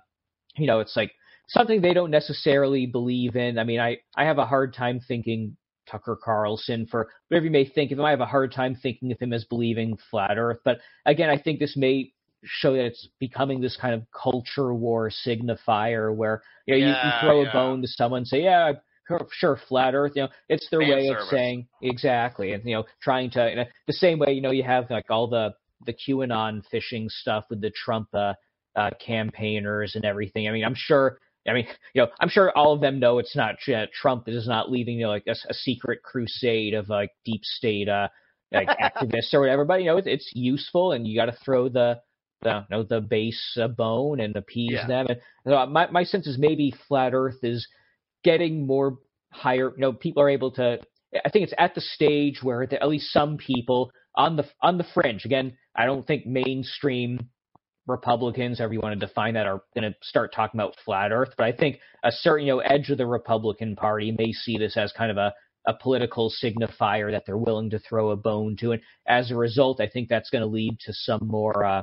you 0.56 0.66
know, 0.66 0.80
it's 0.80 0.96
like 0.96 1.12
something 1.48 1.80
they 1.80 1.94
don't 1.94 2.10
necessarily 2.10 2.86
believe 2.86 3.36
in. 3.36 3.58
I 3.58 3.64
mean, 3.64 3.80
I, 3.80 3.98
I 4.16 4.24
have 4.24 4.38
a 4.38 4.46
hard 4.46 4.74
time 4.74 5.00
thinking 5.00 5.56
Tucker 5.90 6.18
Carlson 6.22 6.86
for 6.86 7.08
whatever 7.28 7.46
you 7.46 7.50
may 7.50 7.64
think 7.64 7.90
of 7.90 7.98
him. 7.98 8.04
I 8.04 8.10
have 8.10 8.20
a 8.20 8.26
hard 8.26 8.52
time 8.52 8.74
thinking 8.74 9.12
of 9.12 9.18
him 9.18 9.32
as 9.32 9.44
believing 9.44 9.98
flat 10.10 10.38
Earth. 10.38 10.58
But 10.64 10.78
again, 11.06 11.30
I 11.30 11.38
think 11.38 11.58
this 11.58 11.76
may 11.76 12.12
show 12.44 12.72
that 12.72 12.84
it's 12.84 13.08
becoming 13.20 13.60
this 13.60 13.76
kind 13.76 13.94
of 13.94 14.04
culture 14.10 14.74
war 14.74 15.10
signifier 15.10 16.14
where 16.14 16.42
you 16.66 16.74
know 16.74 16.86
you, 16.86 16.88
you 16.88 17.10
throw 17.20 17.42
yeah. 17.42 17.50
a 17.50 17.52
bone 17.52 17.82
to 17.82 17.88
someone, 17.88 18.24
say, 18.24 18.42
yeah, 18.42 18.72
sure, 19.06 19.26
sure, 19.30 19.60
flat 19.68 19.94
Earth. 19.94 20.12
You 20.14 20.22
know, 20.22 20.28
it's 20.48 20.68
their 20.70 20.80
Fan 20.80 20.90
way 20.90 21.08
service. 21.08 21.24
of 21.24 21.28
saying 21.28 21.68
exactly, 21.82 22.52
and 22.52 22.64
you 22.64 22.76
know, 22.76 22.84
trying 23.02 23.30
to 23.32 23.50
you 23.50 23.56
know, 23.56 23.64
the 23.86 23.92
same 23.92 24.18
way 24.18 24.32
you 24.32 24.42
know 24.42 24.50
you 24.50 24.62
have 24.62 24.90
like 24.90 25.10
all 25.10 25.28
the 25.28 25.54
the 25.84 25.92
QAnon 25.92 26.62
phishing 26.72 27.10
stuff 27.10 27.44
with 27.50 27.60
the 27.60 27.70
Trump 27.70 28.08
uh, 28.14 28.34
uh, 28.76 28.90
campaigners 29.04 29.94
and 29.96 30.04
everything. 30.04 30.48
I 30.48 30.52
mean, 30.52 30.64
I'm 30.64 30.76
sure. 30.76 31.18
I 31.46 31.52
mean, 31.54 31.66
you 31.94 32.02
know, 32.02 32.08
I'm 32.20 32.28
sure 32.28 32.52
all 32.56 32.72
of 32.72 32.80
them 32.80 33.00
know 33.00 33.18
it's 33.18 33.34
not 33.36 33.56
uh, 33.68 33.86
Trump 33.92 34.28
is 34.28 34.46
not 34.46 34.70
leading 34.70 34.98
you 34.98 35.04
know 35.06 35.10
like 35.10 35.24
a, 35.26 35.34
a 35.48 35.54
secret 35.54 36.02
crusade 36.02 36.74
of 36.74 36.88
like 36.88 37.10
deep 37.24 37.42
state 37.44 37.88
uh 37.88 38.08
like 38.52 38.68
activists 38.80 39.32
or 39.34 39.40
whatever. 39.40 39.64
But 39.64 39.80
you 39.80 39.86
know, 39.86 39.96
it's, 39.96 40.06
it's 40.06 40.30
useful, 40.34 40.92
and 40.92 41.06
you 41.06 41.16
got 41.18 41.26
to 41.26 41.36
throw 41.44 41.68
the 41.68 42.00
the 42.42 42.64
you 42.70 42.76
know 42.76 42.82
the 42.82 43.00
base 43.00 43.56
uh, 43.60 43.68
bone 43.68 44.20
and 44.20 44.36
appease 44.36 44.72
Yeah. 44.72 44.86
them. 44.86 45.06
And 45.08 45.18
you 45.44 45.52
know, 45.52 45.66
my 45.66 45.90
my 45.90 46.04
sense 46.04 46.26
is 46.26 46.38
maybe 46.38 46.74
flat 46.88 47.14
Earth 47.14 47.42
is 47.42 47.66
getting 48.24 48.66
more 48.66 48.98
higher. 49.32 49.70
You 49.74 49.80
know, 49.80 49.92
people 49.92 50.22
are 50.22 50.30
able 50.30 50.52
to. 50.52 50.78
I 51.24 51.28
think 51.28 51.44
it's 51.44 51.54
at 51.58 51.74
the 51.74 51.80
stage 51.80 52.42
where 52.42 52.66
the, 52.66 52.82
at 52.82 52.88
least 52.88 53.12
some 53.12 53.36
people 53.36 53.92
on 54.14 54.36
the 54.36 54.44
on 54.62 54.78
the 54.78 54.86
fringe. 54.94 55.24
Again, 55.24 55.56
I 55.74 55.86
don't 55.86 56.06
think 56.06 56.26
mainstream 56.26 57.30
Republicans, 57.86 58.58
however 58.58 58.74
you 58.74 58.80
want 58.80 58.98
to 58.98 59.06
define 59.06 59.34
that, 59.34 59.46
are 59.46 59.62
going 59.74 59.90
to 59.90 59.96
start 60.02 60.32
talking 60.32 60.58
about 60.58 60.76
flat 60.84 61.10
Earth. 61.12 61.34
But 61.36 61.46
I 61.46 61.52
think 61.52 61.80
a 62.04 62.12
certain 62.12 62.46
you 62.46 62.54
know 62.54 62.60
edge 62.60 62.90
of 62.90 62.98
the 62.98 63.06
Republican 63.06 63.76
Party 63.76 64.14
may 64.16 64.32
see 64.32 64.56
this 64.58 64.76
as 64.76 64.92
kind 64.92 65.10
of 65.10 65.16
a 65.16 65.32
a 65.66 65.74
political 65.74 66.32
signifier 66.42 67.12
that 67.12 67.22
they're 67.24 67.36
willing 67.36 67.70
to 67.70 67.78
throw 67.78 68.10
a 68.10 68.16
bone 68.16 68.56
to, 68.56 68.72
and 68.72 68.82
as 69.06 69.30
a 69.30 69.36
result, 69.36 69.80
I 69.80 69.88
think 69.88 70.08
that's 70.08 70.30
going 70.30 70.42
to 70.42 70.48
lead 70.48 70.78
to 70.80 70.92
some 70.92 71.20
more 71.22 71.64
uh, 71.64 71.82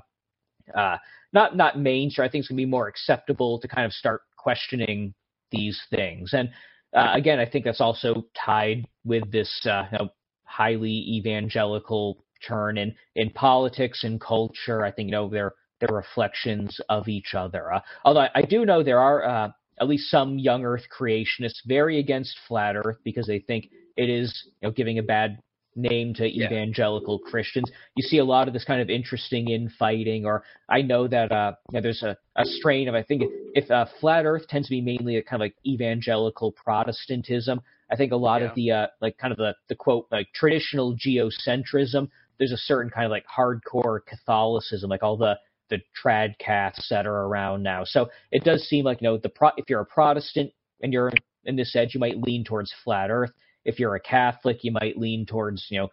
uh, 0.76 0.98
not 1.34 1.56
not 1.56 1.80
mainstream. 1.80 2.26
I 2.26 2.30
think 2.30 2.44
it's 2.44 2.50
going 2.50 2.58
to 2.58 2.66
be 2.66 2.70
more 2.70 2.88
acceptable 2.88 3.60
to 3.60 3.68
kind 3.68 3.86
of 3.86 3.94
start 3.94 4.22
questioning 4.38 5.14
these 5.52 5.80
things. 5.90 6.34
And 6.34 6.50
uh, 6.96 7.12
again, 7.14 7.40
I 7.40 7.46
think 7.46 7.66
that's 7.66 7.82
also 7.82 8.26
tied 8.46 8.88
with 9.04 9.32
this 9.32 9.66
uh, 9.66 9.84
you 9.92 9.98
know, 9.98 10.10
highly 10.44 10.92
evangelical 10.92 12.24
turn 12.48 12.78
in 12.78 12.96
in 13.16 13.30
politics 13.32 14.04
and 14.04 14.20
culture. 14.20 14.86
I 14.86 14.92
think 14.92 15.08
you 15.08 15.12
know 15.12 15.30
they're 15.30 15.54
they're 15.80 15.96
reflections 15.96 16.80
of 16.90 17.08
each 17.08 17.34
other. 17.36 17.74
Uh, 17.74 17.82
although 18.06 18.22
I, 18.22 18.30
I 18.36 18.42
do 18.44 18.66
know 18.66 18.84
there 18.84 19.00
are 19.00 19.26
uh, 19.26 19.50
at 19.80 19.88
least 19.88 20.10
some 20.10 20.38
young 20.38 20.66
Earth 20.66 20.84
creationists 20.98 21.62
very 21.66 22.00
against 22.00 22.38
flat 22.48 22.76
Earth 22.76 22.98
because 23.04 23.28
they 23.28 23.40
think 23.40 23.70
it 23.98 24.10
is 24.10 24.48
you 24.62 24.68
know 24.68 24.72
giving 24.72 25.00
a 25.00 25.04
bad 25.04 25.40
name 25.76 26.14
to 26.16 26.28
Yeah. 26.28 26.48
evangelical 26.48 27.20
Christians. 27.20 27.72
You 27.96 28.04
see 28.04 28.18
a 28.18 28.26
lot 28.26 28.48
of 28.48 28.54
this 28.54 28.66
kind 28.66 28.82
of 28.82 28.90
interesting 28.90 29.50
infighting, 29.50 30.26
or 30.26 30.44
I 30.68 30.82
know 30.82 31.08
that 31.08 31.32
uh, 31.32 31.54
you 31.72 31.78
know, 31.78 31.82
there's 31.82 32.04
a, 32.04 32.18
a 32.36 32.44
strain 32.44 32.90
of 32.90 32.96
I 32.96 33.04
think 33.04 33.24
if 33.54 33.70
uh, 33.72 33.86
flat 34.02 34.26
Earth 34.26 34.48
tends 34.48 34.68
to 34.68 34.72
be 34.72 34.82
mainly 34.82 35.18
a 35.18 35.24
kind 35.24 35.42
of 35.42 35.46
like 35.46 35.56
evangelical 35.66 36.52
Protestantism. 36.52 37.62
I 37.92 37.96
think 37.96 38.12
a 38.12 38.16
lot 38.18 38.42
Yeah. 38.42 38.50
of 38.50 38.56
the 38.56 38.72
uh, 38.72 38.88
like 39.02 39.18
kind 39.18 39.32
of 39.32 39.38
the 39.38 39.56
the 39.70 39.76
quote 39.76 40.08
like 40.12 40.28
traditional 40.34 40.96
geocentrism. 40.96 42.10
There's 42.38 42.52
a 42.52 42.58
certain 42.58 42.90
kind 42.90 43.06
of 43.06 43.12
like 43.12 43.26
hardcore 43.28 44.00
Catholicism, 44.06 44.90
like 44.90 45.04
all 45.04 45.18
the 45.18 45.38
the 45.70 45.80
trad 46.02 46.38
cats 46.40 46.88
that 46.90 47.06
are 47.06 47.26
around 47.26 47.64
now. 47.64 47.84
So 47.84 48.10
it 48.32 48.44
does 48.44 48.64
seem 48.64 48.86
like 48.86 49.02
you 49.02 49.10
know 49.10 49.18
the 49.18 49.30
pro- 49.30 49.52
if 49.58 49.70
you're 49.70 49.82
a 49.82 49.86
Protestant 49.86 50.52
and 50.82 50.94
you're 50.94 51.12
in 51.46 51.56
this 51.56 51.76
edge, 51.76 51.94
you 51.94 52.00
might 52.00 52.18
lean 52.18 52.44
towards 52.44 52.74
flat 52.84 53.10
Earth. 53.10 53.32
If 53.66 53.80
you're 53.80 53.96
a 53.96 54.00
Catholic, 54.00 54.64
you 54.64 54.72
might 54.72 54.98
lean 54.98 55.26
towards 55.26 55.66
you 55.70 55.80
know 55.80 55.90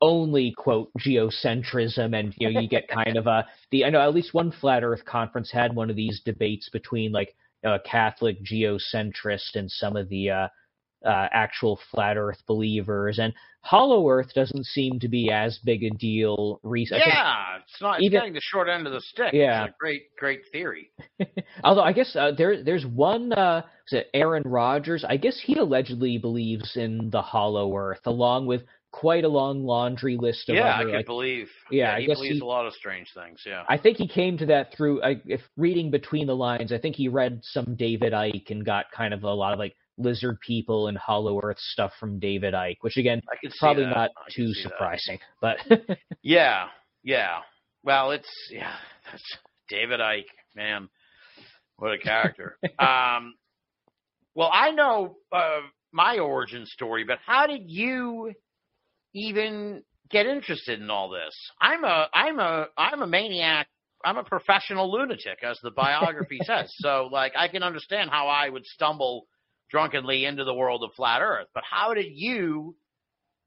only 0.00 0.54
quote 0.56 0.90
geocentrism, 1.00 2.18
and 2.18 2.34
you 2.36 2.50
know 2.50 2.60
you 2.60 2.68
get 2.68 2.88
kind 2.88 3.16
of 3.16 3.26
a 3.26 3.46
the 3.70 3.84
I 3.84 3.90
know 3.90 4.00
at 4.00 4.14
least 4.14 4.34
one 4.34 4.52
flat 4.52 4.84
Earth 4.84 5.04
conference 5.04 5.50
had 5.50 5.74
one 5.74 5.90
of 5.90 5.96
these 5.96 6.20
debates 6.24 6.68
between 6.68 7.12
like 7.12 7.34
a 7.64 7.78
Catholic 7.80 8.42
geocentrist 8.44 9.54
and 9.54 9.70
some 9.70 9.96
of 9.96 10.08
the 10.08 10.30
uh, 10.30 10.48
uh, 11.06 11.28
actual 11.32 11.78
flat 11.90 12.16
Earth 12.16 12.42
believers, 12.46 13.18
and 13.18 13.32
Hollow 13.60 14.08
Earth 14.08 14.32
doesn't 14.34 14.64
seem 14.66 15.00
to 15.00 15.08
be 15.08 15.30
as 15.30 15.58
big 15.64 15.82
a 15.84 15.90
deal. 15.90 16.60
Recently, 16.62 17.04
yeah, 17.06 17.56
it's 17.62 17.80
not. 17.80 17.96
It's 17.96 18.04
even- 18.06 18.18
getting 18.20 18.34
the 18.34 18.40
short 18.40 18.68
end 18.68 18.86
of 18.86 18.92
the 18.92 19.00
stick. 19.00 19.32
Yeah. 19.32 19.64
it's 19.64 19.70
a 19.74 19.76
great, 19.78 20.14
great 20.18 20.42
theory. 20.52 20.90
Although 21.64 21.82
I 21.82 21.92
guess 21.92 22.14
uh, 22.16 22.32
there 22.36 22.62
there's 22.62 22.86
one 22.86 23.32
uh, 23.32 23.62
Aaron 24.14 24.42
Rodgers? 24.44 25.04
I 25.08 25.16
guess 25.16 25.40
he 25.42 25.54
allegedly 25.56 26.18
believes 26.18 26.76
in 26.76 27.10
the 27.10 27.22
Hollow 27.22 27.74
Earth, 27.76 28.00
along 28.06 28.46
with 28.46 28.62
quite 28.92 29.24
a 29.24 29.28
long 29.28 29.62
laundry 29.64 30.16
list 30.16 30.48
of 30.48 30.54
Yeah, 30.54 30.62
I 30.62 30.74
other. 30.76 30.84
could 30.86 30.94
like, 30.96 31.06
believe. 31.06 31.48
Yeah, 31.70 31.94
I 31.96 32.00
he 32.00 32.06
guess 32.06 32.16
believes 32.16 32.36
he- 32.36 32.40
a 32.40 32.44
lot 32.46 32.66
of 32.66 32.72
strange 32.72 33.08
things. 33.14 33.42
Yeah. 33.44 33.62
I 33.68 33.76
think 33.76 33.98
he 33.98 34.08
came 34.08 34.38
to 34.38 34.46
that 34.46 34.72
through 34.74 35.02
I 35.02 35.20
if 35.26 35.40
reading 35.56 35.90
between 35.90 36.26
the 36.28 36.36
lines. 36.36 36.72
I 36.72 36.78
think 36.78 36.96
he 36.96 37.08
read 37.08 37.40
some 37.42 37.74
David 37.74 38.12
Icke 38.14 38.50
and 38.50 38.64
got 38.64 38.86
kind 38.96 39.12
of 39.12 39.24
a 39.24 39.30
lot 39.34 39.52
of 39.52 39.58
like 39.58 39.74
lizard 39.98 40.38
people 40.46 40.88
and 40.88 40.98
Hollow 40.98 41.40
Earth 41.42 41.58
stuff 41.58 41.92
from 41.98 42.18
David 42.18 42.54
Icke, 42.54 42.76
which 42.82 42.96
again 42.96 43.22
probably 43.58 43.84
that. 43.84 43.94
not 43.94 44.10
too 44.34 44.52
see 44.52 44.62
that. 44.62 44.70
surprising, 44.70 45.18
but 45.40 45.58
Yeah, 46.22 46.68
yeah. 47.02 47.38
Well, 47.82 48.10
it's 48.10 48.28
yeah. 48.50 48.74
That's 49.10 49.22
David 49.68 50.00
Icke, 50.00 50.24
man. 50.54 50.88
What 51.76 51.92
a 51.92 51.98
character. 51.98 52.58
um, 52.78 53.34
well, 54.34 54.50
I 54.52 54.70
know 54.72 55.16
uh, 55.32 55.60
my 55.92 56.18
origin 56.18 56.66
story, 56.66 57.04
but 57.04 57.18
how 57.24 57.46
did 57.46 57.62
you 57.70 58.32
even 59.14 59.82
get 60.10 60.26
interested 60.26 60.80
in 60.80 60.90
all 60.90 61.08
this? 61.08 61.34
I'm 61.60 61.84
a 61.84 62.08
I'm 62.12 62.38
a 62.38 62.66
I'm 62.76 63.02
a 63.02 63.06
maniac. 63.06 63.68
I'm 64.04 64.18
a 64.18 64.24
professional 64.24 64.92
lunatic, 64.92 65.42
as 65.42 65.58
the 65.62 65.70
biography 65.70 66.38
says. 66.44 66.70
So, 66.76 67.08
like, 67.10 67.32
I 67.36 67.48
can 67.48 67.62
understand 67.62 68.10
how 68.10 68.28
I 68.28 68.48
would 68.48 68.64
stumble 68.66 69.26
drunkenly 69.70 70.24
into 70.24 70.44
the 70.44 70.54
world 70.54 70.82
of 70.82 70.92
flat 70.94 71.20
Earth. 71.22 71.48
But 71.54 71.64
how 71.68 71.94
did 71.94 72.12
you 72.12 72.76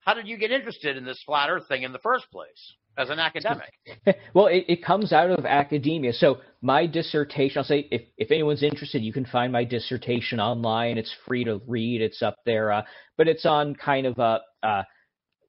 how 0.01 0.13
did 0.13 0.28
you 0.28 0.38
get 0.38 0.51
interested 0.51 0.97
in 0.97 1.05
this 1.05 1.22
flat 1.26 1.49
Earth 1.49 1.67
thing 1.67 1.84
in 1.84 1.91
the 1.91 1.99
first 1.99 2.32
place 2.32 2.74
as 2.97 3.09
an 3.09 3.20
academic? 3.20 3.72
well, 4.34 4.47
it, 4.47 4.65
it 4.67 4.84
comes 4.84 5.13
out 5.13 5.30
of 5.30 5.45
academia. 5.45 6.13
So 6.13 6.39
my 6.61 6.88
dissertation, 6.88 7.57
I'll 7.57 7.63
say, 7.63 7.88
if, 7.91 8.01
if 8.17 8.32
anyone's 8.32 8.63
interested, 8.63 9.03
you 9.03 9.13
can 9.13 9.26
find 9.26 9.51
my 9.51 9.63
dissertation 9.63 10.39
online. 10.39 10.97
It's 10.97 11.13
free 11.28 11.43
to 11.43 11.61
read. 11.67 12.01
It's 12.01 12.22
up 12.22 12.36
there, 12.45 12.72
uh, 12.72 12.84
but 13.17 13.28
it's 13.28 13.45
on 13.45 13.76
kind 13.76 14.05
of 14.05 14.17
a, 14.20 14.39
a 14.63 14.86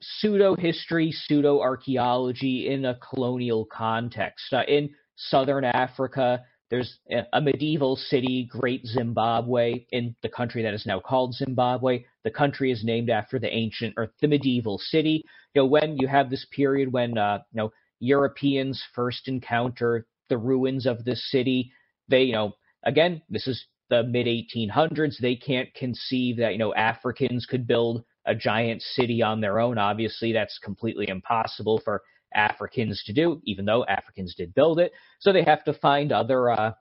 pseudo 0.02 0.56
history, 0.56 1.12
pseudo 1.12 1.60
archaeology 1.60 2.68
in 2.68 2.84
a 2.84 2.96
colonial 2.96 3.66
context. 3.66 4.52
Uh, 4.52 4.62
in 4.66 4.90
southern 5.16 5.64
Africa, 5.64 6.42
there's 6.70 7.00
a- 7.10 7.40
medieval 7.40 7.96
city, 7.96 8.44
Great 8.44 8.86
Zimbabwe, 8.86 9.86
in 9.90 10.14
the 10.22 10.28
country 10.28 10.62
that 10.62 10.72
is 10.72 10.86
now 10.86 11.00
called 11.00 11.34
Zimbabwe. 11.34 12.04
The 12.22 12.30
country 12.30 12.70
is 12.70 12.84
named 12.84 13.10
after 13.10 13.38
the 13.38 13.52
ancient 13.52 13.94
or 13.96 14.12
the 14.20 14.28
medieval 14.28 14.78
city. 14.78 15.24
You 15.54 15.62
know, 15.62 15.66
when 15.66 15.98
you 15.98 16.06
have 16.06 16.30
this 16.30 16.46
period 16.52 16.92
when 16.92 17.18
uh, 17.18 17.40
you 17.52 17.58
know 17.58 17.72
Europeans 17.98 18.82
first 18.94 19.26
encounter 19.26 20.06
the 20.28 20.38
ruins 20.38 20.86
of 20.86 21.04
this 21.04 21.28
city, 21.30 21.72
they 22.08 22.22
you 22.22 22.32
know 22.32 22.52
again 22.84 23.20
this 23.28 23.48
is 23.48 23.66
the 23.88 24.04
mid 24.04 24.26
1800s. 24.26 25.18
They 25.18 25.34
can't 25.34 25.72
conceive 25.74 26.36
that 26.36 26.52
you 26.52 26.58
know 26.58 26.72
Africans 26.74 27.46
could 27.46 27.66
build 27.66 28.04
a 28.26 28.34
giant 28.34 28.80
city 28.82 29.22
on 29.22 29.40
their 29.40 29.58
own. 29.58 29.76
Obviously, 29.76 30.32
that's 30.32 30.58
completely 30.58 31.08
impossible 31.08 31.80
for 31.84 32.02
Africans 32.35 33.03
to 33.07 33.12
do, 33.12 33.41
even 33.45 33.64
though 33.64 33.85
Africans 33.85 34.35
did 34.35 34.55
build 34.55 34.78
it. 34.78 34.93
So 35.20 35.33
they 35.33 35.45
have 35.45 35.64
to 35.64 35.74
find 35.74 36.12
other, 36.12 36.51
uh, 36.51 36.72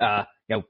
uh, 0.00 0.24
you 0.48 0.56
know, 0.56 0.62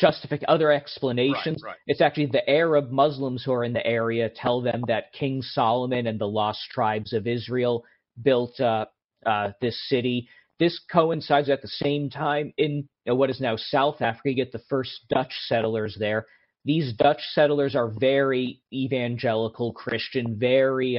justific 0.00 0.42
other 0.48 0.72
explanations. 0.72 1.62
right. 1.62 1.76
It's 1.86 2.00
actually 2.00 2.26
the 2.26 2.48
Arab 2.48 2.90
Muslims 2.90 3.44
who 3.44 3.52
are 3.52 3.64
in 3.64 3.72
the 3.72 3.86
area 3.86 4.30
tell 4.34 4.60
them 4.60 4.82
that 4.88 5.12
King 5.12 5.42
Solomon 5.42 6.06
and 6.06 6.18
the 6.18 6.28
lost 6.28 6.60
tribes 6.70 7.12
of 7.12 7.26
Israel 7.26 7.84
built 8.22 8.58
uh, 8.60 8.86
uh, 9.26 9.52
this 9.60 9.78
city. 9.88 10.28
This 10.58 10.80
coincides 10.90 11.48
at 11.48 11.62
the 11.62 11.68
same 11.68 12.10
time 12.10 12.52
in 12.56 12.88
you 13.04 13.12
know, 13.12 13.14
what 13.14 13.30
is 13.30 13.40
now 13.40 13.56
South 13.56 14.00
Africa. 14.00 14.30
You 14.30 14.36
get 14.36 14.52
the 14.52 14.62
first 14.68 15.06
Dutch 15.08 15.32
settlers 15.46 15.96
there. 15.98 16.26
These 16.64 16.92
Dutch 16.94 17.20
settlers 17.32 17.74
are 17.74 17.88
very 17.88 18.60
evangelical 18.72 19.72
Christian, 19.72 20.38
very 20.38 20.98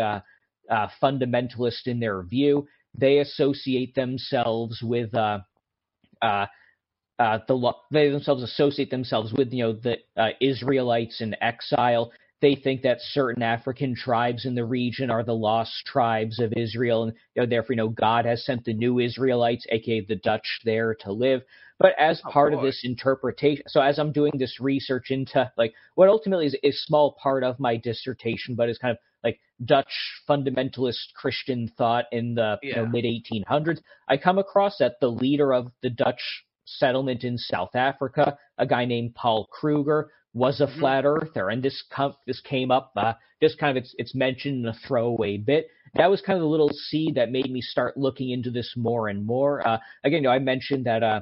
uh, 0.71 0.87
fundamentalist 1.01 1.85
in 1.85 1.99
their 1.99 2.23
view. 2.23 2.67
They 2.97 3.19
associate 3.19 3.93
themselves 3.93 4.81
with 4.81 5.13
uh, 5.15 5.39
uh, 6.21 6.47
uh, 7.19 7.39
the 7.47 7.73
they 7.91 8.09
themselves 8.09 8.43
associate 8.43 8.89
themselves 8.89 9.31
with 9.33 9.53
you 9.53 9.63
know 9.63 9.73
the 9.73 9.97
uh, 10.17 10.29
Israelites 10.41 11.21
in 11.21 11.35
exile. 11.41 12.11
They 12.41 12.55
think 12.55 12.81
that 12.81 12.97
certain 13.01 13.43
African 13.43 13.95
tribes 13.95 14.45
in 14.45 14.55
the 14.55 14.65
region 14.65 15.11
are 15.11 15.23
the 15.23 15.35
lost 15.35 15.85
tribes 15.85 16.39
of 16.39 16.53
Israel, 16.57 17.03
and 17.03 17.13
you 17.35 17.43
know, 17.43 17.47
therefore, 17.47 17.73
you 17.73 17.77
know, 17.77 17.89
God 17.89 18.25
has 18.25 18.43
sent 18.43 18.65
the 18.65 18.73
new 18.73 18.97
Israelites, 18.97 19.67
aka 19.69 20.03
the 20.07 20.15
Dutch, 20.15 20.61
there 20.65 20.95
to 21.01 21.11
live. 21.11 21.43
But 21.81 21.95
as 21.97 22.21
Oh, 22.25 22.29
part 22.29 22.53
of 22.53 22.61
this 22.61 22.81
interpretation, 22.83 23.63
so 23.67 23.81
as 23.81 23.97
I'm 23.97 24.11
doing 24.11 24.33
this 24.37 24.59
research 24.59 25.09
into 25.09 25.51
like 25.57 25.73
what 25.95 26.09
ultimately 26.09 26.45
is 26.45 26.55
a 26.63 26.71
small 26.71 27.13
part 27.21 27.43
of 27.43 27.59
my 27.59 27.75
dissertation, 27.75 28.53
but 28.55 28.69
is 28.69 28.77
kind 28.77 28.91
of 28.91 28.97
like 29.23 29.39
Dutch 29.65 29.91
fundamentalist 30.29 31.13
Christian 31.15 31.67
thought 31.77 32.05
in 32.11 32.35
the 32.35 32.59
you 32.61 32.75
know, 32.75 32.85
mid 32.85 33.05
1800s, 33.05 33.79
I 34.07 34.17
come 34.17 34.37
across 34.37 34.77
that 34.77 34.99
the 34.99 35.09
leader 35.09 35.53
of 35.53 35.71
the 35.81 35.89
Dutch 35.89 36.21
settlement 36.65 37.23
in 37.23 37.37
South 37.37 37.75
Africa, 37.75 38.37
a 38.59 38.65
guy 38.67 38.85
named 38.85 39.15
Paul 39.15 39.47
Kruger, 39.51 40.11
was 40.33 40.61
a 40.61 40.67
Mhm. 40.67 40.79
flat 40.79 41.05
earther, 41.05 41.49
and 41.49 41.61
this 41.61 41.81
com- 41.89 42.15
this 42.25 42.39
came 42.41 42.71
up. 42.71 42.93
Uh, 42.95 43.13
just 43.41 43.57
kind 43.57 43.75
of 43.75 43.83
it's 43.83 43.93
it's 43.97 44.15
mentioned 44.15 44.59
in 44.63 44.65
a 44.67 44.73
throwaway 44.87 45.37
bit. 45.37 45.67
That 45.95 46.09
was 46.09 46.21
kind 46.21 46.37
of 46.37 46.41
the 46.43 46.47
little 46.47 46.69
seed 46.69 47.15
that 47.15 47.31
made 47.31 47.51
me 47.51 47.59
start 47.59 47.97
looking 47.97 48.29
into 48.29 48.49
this 48.49 48.77
more 48.77 49.09
and 49.09 49.25
more. 49.25 49.67
Uh, 49.67 49.79
again, 50.05 50.21
you 50.21 50.29
know, 50.29 50.31
I 50.31 50.39
mentioned 50.39 50.85
that, 50.85 51.03
uh, 51.03 51.21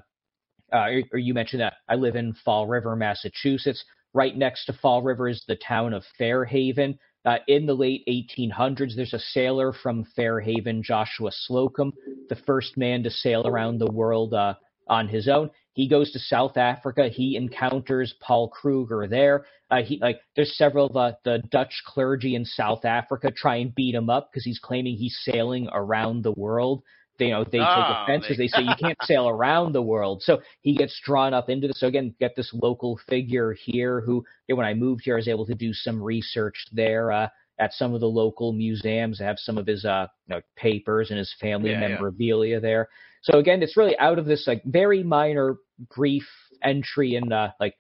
uh, 0.74 0.88
or- 1.12 1.20
you 1.20 1.34
mentioned 1.34 1.62
that 1.62 1.76
I 1.88 1.96
live 1.96 2.16
in 2.16 2.34
Fall 2.46 2.68
River, 2.68 2.96
Massachusetts. 2.96 3.84
Right 4.14 4.36
next 4.36 4.66
to 4.66 4.74
Fall 4.74 5.02
River 5.04 5.30
is 5.30 5.44
the 5.48 5.56
town 5.56 5.94
of 5.94 6.04
Fairhaven. 6.18 6.98
Uh, 7.26 7.38
in 7.48 7.66
the 7.66 7.74
late 7.76 8.04
1800s, 8.08 8.96
there's 8.96 9.14
a 9.14 9.20
sailor 9.20 9.74
from 9.74 10.06
Fairhaven, 10.16 10.82
Joshua 10.82 11.32
Slocum, 11.32 11.94
the 12.30 12.38
first 12.48 12.78
man 12.78 13.04
to 13.04 13.10
sail 13.12 13.46
around 13.46 13.78
the 13.78 13.92
world 13.92 14.34
uh, 14.34 14.54
on 14.88 15.08
his 15.08 15.28
own. 15.28 15.52
He 15.74 15.88
goes 15.88 16.12
to 16.12 16.20
South 16.20 16.58
Africa. 16.58 17.10
He 17.10 17.36
encounters 17.36 18.14
Paul 18.22 18.50
Kruger 18.50 19.08
there. 19.08 19.46
Uh, 19.70 19.82
he 19.84 20.00
like 20.00 20.20
there's 20.36 20.58
several 20.58 20.88
of 20.88 20.96
uh, 20.98 21.12
the 21.24 21.44
Dutch 21.52 21.84
clergy 21.86 22.36
in 22.36 22.44
South 22.44 22.86
Africa 22.86 23.32
try 23.32 23.58
and 23.58 23.76
beat 23.76 23.96
him 23.96 24.10
up 24.10 24.30
because 24.30 24.44
he's 24.44 24.60
claiming 24.60 24.96
he's 24.96 25.18
sailing 25.24 25.70
around 25.72 26.24
the 26.24 26.34
world. 26.34 26.84
They, 27.20 27.26
you 27.28 27.32
know, 27.34 27.44
they 27.44 27.60
Oh, 27.60 27.76
take 27.76 27.90
offense 27.90 28.24
they- 28.24 28.30
because 28.30 28.38
they 28.38 28.48
say 28.48 28.62
you 28.64 28.76
can't 28.76 28.98
sail 29.04 29.28
around 29.28 29.74
the 29.74 29.82
world. 29.82 30.24
So 30.24 30.42
he 30.62 30.74
gets 30.76 31.00
drawn 31.06 31.34
up 31.34 31.50
into 31.50 31.68
this. 31.68 31.80
So 31.80 31.88
again, 31.88 32.16
get 32.20 32.36
this 32.36 32.52
local 32.54 32.98
figure 33.08 33.54
here 33.54 34.02
who, 34.02 34.24
you 34.48 34.56
know, 34.56 34.58
when 34.58 34.66
I 34.66 34.74
moved 34.74 35.02
here, 35.04 35.16
I 35.16 35.18
was 35.18 35.28
able 35.28 35.46
to 35.46 35.56
do 35.56 35.74
some 35.74 36.02
research 36.02 36.66
there 36.72 37.12
uh, 37.12 37.28
at 37.60 37.74
some 37.74 37.94
of 37.94 38.00
the 38.00 38.08
local 38.08 38.54
museums. 38.54 39.22
I 39.22 39.26
have 39.26 39.38
some 39.38 39.58
of 39.58 39.68
his 39.68 39.84
uh, 39.86 40.08
you 40.28 40.36
know, 40.36 40.42
papers 40.56 41.10
and 41.12 41.20
his 41.20 41.34
family 41.40 41.72
Yeah, 41.72 41.82
yeah. 41.82 41.90
memorabilia 41.90 42.60
there. 42.60 42.88
So 43.22 43.38
again, 43.38 43.62
it's 43.62 43.76
really 43.76 43.98
out 44.00 44.18
of 44.18 44.26
this 44.26 44.48
like 44.48 44.64
very 44.64 45.04
minor 45.04 45.58
brief 45.96 46.26
entry 46.64 47.16
in 47.16 47.32
uh, 47.34 47.52
like 47.60 47.76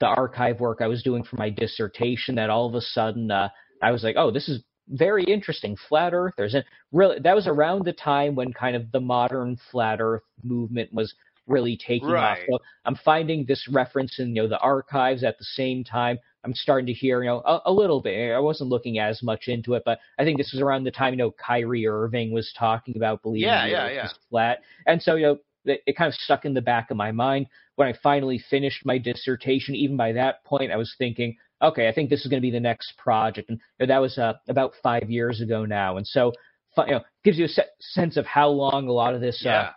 the 0.00 0.06
archive 0.06 0.60
work 0.60 0.80
I 0.80 0.86
was 0.88 1.02
doing 1.02 1.22
for 1.22 1.36
my 1.36 1.50
dissertation 1.50 2.34
that 2.36 2.50
all 2.50 2.66
of 2.66 2.74
a 2.74 2.80
sudden 2.80 3.30
uh, 3.30 3.50
I 3.82 3.92
was 3.92 4.02
like, 4.02 4.16
oh, 4.18 4.30
this 4.30 4.48
is 4.48 4.64
very 4.90 5.24
interesting. 5.24 5.76
Flat 5.88 6.12
Earthers, 6.12 6.54
and 6.54 6.64
really 6.92 7.18
that 7.20 7.34
was 7.34 7.46
around 7.46 7.84
the 7.84 7.92
time 7.92 8.34
when 8.34 8.52
kind 8.52 8.76
of 8.76 8.90
the 8.92 9.00
modern 9.00 9.56
flat 9.70 10.00
Earth 10.00 10.22
movement 10.42 10.92
was 10.92 11.14
really 11.46 11.76
taking 11.76 12.08
off. 12.08 12.38
Right. 12.38 12.46
So 12.48 12.58
I'm 12.84 12.96
finding 12.96 13.44
this 13.46 13.66
reference 13.70 14.18
in 14.18 14.34
you 14.34 14.42
know 14.42 14.48
the 14.48 14.58
archives 14.58 15.24
at 15.24 15.38
the 15.38 15.44
same 15.44 15.84
time. 15.84 16.18
I'm 16.44 16.54
starting 16.54 16.86
to 16.86 16.92
hear 16.92 17.22
you 17.22 17.28
know 17.28 17.40
a, 17.40 17.60
a 17.66 17.72
little 17.72 18.00
bit. 18.00 18.32
I 18.32 18.38
wasn't 18.38 18.70
looking 18.70 18.98
as 18.98 19.22
much 19.22 19.48
into 19.48 19.74
it, 19.74 19.82
but 19.84 19.98
I 20.18 20.24
think 20.24 20.38
this 20.38 20.52
was 20.52 20.60
around 20.60 20.84
the 20.84 20.90
time 20.90 21.12
you 21.14 21.18
know 21.18 21.32
Kyrie 21.32 21.86
Irving 21.86 22.32
was 22.32 22.52
talking 22.58 22.96
about 22.96 23.22
believing 23.22 23.48
Yeah, 23.48 23.64
the 23.64 23.70
yeah, 23.70 23.84
Earth 23.84 23.92
yeah. 23.94 24.06
is 24.06 24.14
flat, 24.28 24.58
and 24.86 25.02
so 25.02 25.16
you 25.16 25.26
know 25.26 25.38
it, 25.64 25.82
it 25.86 25.96
kind 25.96 26.08
of 26.08 26.14
stuck 26.14 26.44
in 26.44 26.54
the 26.54 26.62
back 26.62 26.90
of 26.90 26.96
my 26.96 27.12
mind 27.12 27.46
when 27.76 27.88
I 27.88 27.94
finally 28.02 28.42
finished 28.50 28.84
my 28.86 28.98
dissertation. 28.98 29.74
Even 29.74 29.96
by 29.96 30.12
that 30.12 30.44
point, 30.44 30.72
I 30.72 30.76
was 30.76 30.94
thinking, 30.98 31.36
okay, 31.62 31.88
I 31.88 31.92
think 31.92 32.10
this 32.10 32.20
is 32.20 32.26
going 32.28 32.40
to 32.40 32.46
be 32.46 32.50
the 32.50 32.60
next 32.60 32.96
project, 32.96 33.50
and 33.50 33.60
that 33.78 33.98
was 33.98 34.18
uh, 34.18 34.34
about 34.48 34.72
five 34.82 35.10
years 35.10 35.40
ago 35.40 35.64
now, 35.64 35.96
and 35.96 36.06
so 36.06 36.32
you 36.78 36.92
know 36.92 37.00
gives 37.24 37.38
you 37.38 37.44
a 37.46 37.48
se- 37.48 37.64
sense 37.80 38.16
of 38.16 38.26
how 38.26 38.48
long 38.48 38.88
a 38.88 38.92
lot 38.92 39.14
of 39.14 39.20
this 39.20 39.44
uh, 39.46 39.70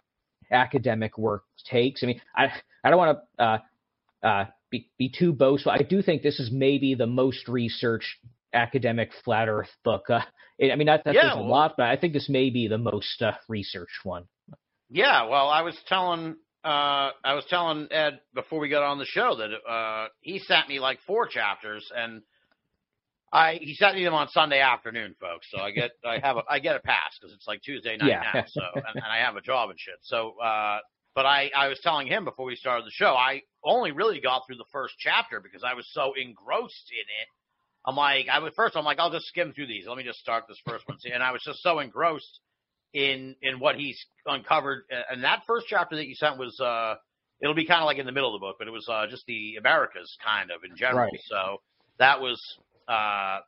academic 0.52 1.18
work 1.18 1.44
takes. 1.66 2.04
I 2.04 2.08
mean, 2.08 2.22
I 2.36 2.52
I 2.84 2.90
don't 2.90 2.98
want 3.00 3.18
to 3.38 3.44
uh, 3.44 3.58
uh, 4.26 4.46
be 4.70 4.90
be 4.98 5.10
too 5.10 5.34
boastful. 5.34 5.72
I 5.72 5.84
do 5.84 6.02
think 6.02 6.22
this 6.22 6.40
is 6.40 6.52
maybe 6.52 6.96
the 6.96 7.08
most 7.08 7.48
researched 7.48 8.18
academic 8.54 9.10
flat 9.24 9.50
Earth 9.50 9.72
book 9.84 10.10
uh, 10.10 10.22
it, 10.60 10.72
I 10.72 10.76
mean, 10.76 10.88
that, 10.88 11.04
that 11.06 11.16
Yeah, 11.16 11.34
a 11.34 11.38
well- 11.38 11.48
lot, 11.50 11.74
but 11.78 11.88
I 11.88 11.98
think 11.98 12.14
this 12.14 12.30
may 12.30 12.50
be 12.50 12.68
the 12.68 12.78
most 12.78 13.22
uh, 13.22 13.32
researched 13.48 14.04
one. 14.04 14.26
Yeah, 14.90 15.24
well, 15.28 15.50
I 15.50 15.62
was 15.64 15.76
telling 15.88 16.36
uh 16.64 17.12
I 17.24 17.34
was 17.34 17.46
telling 17.50 17.88
Ed 17.92 18.20
before 18.34 18.60
we 18.60 18.70
got 18.70 18.84
on 18.84 18.98
the 18.98 19.06
show 19.06 19.36
that 19.36 19.52
uh 19.70 20.08
he 20.22 20.40
sent 20.40 20.70
me 20.70 20.80
like 20.80 21.00
four 21.06 21.28
chapters 21.28 21.90
and 21.96 22.22
I 23.32 23.56
he 23.62 23.74
sent 23.76 23.96
me 23.96 24.04
them 24.04 24.14
on 24.14 24.30
Sunday 24.30 24.60
afternoon, 24.62 25.16
folks. 25.20 25.48
So 25.52 25.58
I 25.60 25.72
get 25.72 25.92
I 26.06 26.20
have 26.20 26.38
a 26.38 26.44
I 26.50 26.60
get 26.60 26.76
a 26.76 26.80
pass 26.80 27.18
because 27.20 27.34
it's 27.36 27.48
like 27.48 27.62
Tuesday 27.64 27.98
night 27.98 28.10
Yeah. 28.10 28.22
now. 28.22 28.44
So 28.48 28.62
and, 28.62 28.96
and 29.04 29.12
I 29.12 29.18
have 29.26 29.36
a 29.36 29.42
job 29.42 29.70
and 29.72 29.80
shit. 29.80 29.96
So 30.04 30.36
uh 30.40 30.80
but 31.16 31.26
I 31.26 31.52
I 31.56 31.68
was 31.68 31.80
telling 31.82 32.08
him 32.08 32.26
before 32.26 32.46
we 32.46 32.56
started 32.56 32.86
the 32.86 32.92
show 32.92 33.14
I 33.16 33.42
only 33.64 33.92
really 33.92 34.22
got 34.22 34.44
through 34.48 34.58
the 34.58 34.66
first 34.72 34.96
chapter 35.00 35.40
because 35.42 35.64
I 35.64 35.74
was 35.74 35.88
so 35.92 36.14
engrossed 36.14 36.92
in 36.92 37.00
it. 37.22 37.28
I'm 37.86 37.96
like 37.98 38.28
I 38.32 38.40
was 38.40 38.54
first 38.56 38.78
I'm 38.78 38.86
like 38.86 39.00
I'll 39.00 39.12
just 39.12 39.26
skim 39.28 39.54
through 39.54 39.68
these. 39.68 39.86
Let 39.88 39.98
me 39.98 40.04
just 40.04 40.20
start 40.20 40.46
this 40.48 40.60
first 40.66 40.88
one. 40.88 41.00
See, 41.00 41.12
And 41.12 41.24
I 41.24 41.32
was 41.32 41.42
just 41.44 41.62
so 41.62 41.80
engrossed 41.80 42.40
in 42.94 43.36
in 43.42 43.60
what 43.60 43.76
he's 43.76 44.00
uncovered. 44.26 44.84
And 45.10 45.24
that 45.24 45.42
first 45.48 45.66
chapter 45.68 45.96
that 45.96 46.08
you 46.08 46.16
sent 46.16 46.38
was 46.38 46.60
uh 46.60 46.96
it'll 47.42 47.56
be 47.56 47.66
kind 47.66 47.82
of 47.82 47.86
like 47.86 47.98
in 47.98 48.06
the 48.06 48.12
middle 48.12 48.34
of 48.34 48.40
the 48.40 48.46
book, 48.46 48.58
but 48.60 48.68
it 48.68 48.72
was 48.72 48.88
uh 48.90 49.08
just 49.08 49.26
the 49.26 49.56
Americas 49.58 50.16
kind 50.24 50.52
of 50.52 50.64
in 50.70 50.76
general. 50.78 51.06
Right. 51.06 51.20
So 51.28 51.62
that 52.00 52.22
was 52.22 52.40
uh 52.88 53.40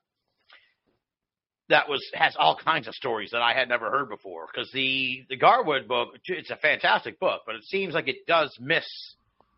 that 1.70 1.90
was 1.90 2.04
has 2.14 2.36
all 2.38 2.58
kinds 2.64 2.88
of 2.88 2.94
stories 2.94 3.32
that 3.32 3.42
I 3.42 3.54
had 3.54 3.70
never 3.70 3.90
heard 3.90 4.10
before 4.10 4.48
because 4.52 4.72
the 4.72 5.24
the 5.30 5.38
Garwood 5.38 5.88
book 5.88 6.10
it's 6.26 6.52
a 6.52 6.58
fantastic 6.58 7.20
book, 7.20 7.42
but 7.46 7.56
it 7.56 7.64
seems 7.64 7.94
like 7.94 8.08
it 8.08 8.28
does 8.28 8.56
miss 8.60 8.86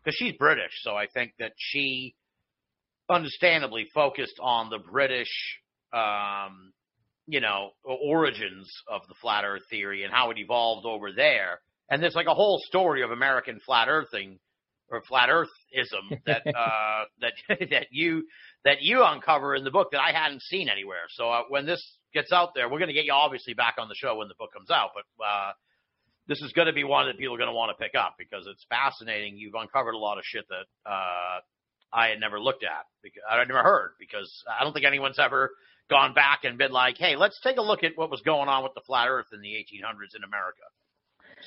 because 0.04 0.16
she's 0.16 0.34
British, 0.34 0.72
so 0.82 0.94
I 0.94 1.06
think 1.06 1.32
that 1.38 1.52
she 1.56 2.14
understandably 3.10 3.88
focused 3.94 4.38
on 4.40 4.70
the 4.70 4.78
British 4.78 5.30
um 5.92 6.72
you 7.28 7.40
know, 7.40 7.72
origins 7.84 8.72
of 8.90 9.02
the 9.06 9.14
flat 9.20 9.44
earth 9.44 9.62
theory 9.68 10.02
and 10.02 10.12
how 10.12 10.30
it 10.30 10.38
evolved 10.38 10.86
over 10.86 11.12
there. 11.12 11.60
And 11.90 12.02
there's 12.02 12.14
like 12.14 12.26
a 12.26 12.34
whole 12.34 12.58
story 12.64 13.02
of 13.02 13.10
American 13.10 13.60
flat 13.64 13.88
earthing 13.88 14.38
or 14.90 15.02
flat 15.02 15.28
earthism 15.28 16.18
that 16.26 16.42
uh 16.46 17.04
that 17.20 17.34
that 17.70 17.86
you 17.90 18.24
that 18.64 18.80
you 18.80 19.04
uncover 19.04 19.54
in 19.54 19.62
the 19.62 19.70
book 19.70 19.88
that 19.92 20.00
I 20.00 20.12
hadn't 20.12 20.40
seen 20.42 20.70
anywhere. 20.70 21.04
So 21.10 21.28
uh, 21.28 21.42
when 21.50 21.66
this 21.66 21.84
gets 22.14 22.32
out 22.32 22.54
there, 22.54 22.70
we're 22.70 22.78
going 22.78 22.88
to 22.88 22.94
get 22.94 23.04
you 23.04 23.12
obviously 23.12 23.52
back 23.52 23.74
on 23.78 23.88
the 23.88 23.94
show 23.94 24.16
when 24.16 24.28
the 24.28 24.34
book 24.38 24.52
comes 24.54 24.70
out, 24.70 24.90
but 24.94 25.24
uh 25.24 25.52
this 26.28 26.40
is 26.40 26.52
going 26.52 26.66
to 26.66 26.74
be 26.74 26.84
one 26.84 27.06
that 27.06 27.16
people 27.18 27.34
are 27.34 27.38
going 27.38 27.48
to 27.48 27.54
want 27.54 27.76
to 27.76 27.82
pick 27.82 27.94
up 27.94 28.16
because 28.18 28.46
it's 28.46 28.64
fascinating. 28.68 29.36
You've 29.36 29.54
uncovered 29.54 29.94
a 29.94 29.98
lot 29.98 30.16
of 30.16 30.24
shit 30.24 30.46
that 30.48 30.90
uh 30.90 31.40
I 31.92 32.08
had 32.08 32.20
never 32.20 32.40
looked 32.40 32.64
at 32.64 32.86
because 33.02 33.22
I 33.30 33.38
had 33.38 33.48
never 33.48 33.62
heard 33.62 33.92
because 33.98 34.32
I 34.48 34.64
don't 34.64 34.72
think 34.72 34.86
anyone's 34.86 35.18
ever 35.18 35.52
gone 35.88 36.14
back 36.14 36.44
and 36.44 36.58
been 36.58 36.72
like, 36.72 36.96
hey, 36.98 37.16
let's 37.16 37.40
take 37.40 37.56
a 37.56 37.62
look 37.62 37.82
at 37.84 37.92
what 37.96 38.10
was 38.10 38.20
going 38.22 38.48
on 38.48 38.62
with 38.62 38.74
the 38.74 38.80
flat 38.82 39.08
Earth 39.08 39.26
in 39.32 39.40
the 39.40 39.48
1800s 39.48 40.16
in 40.16 40.24
America. 40.24 40.62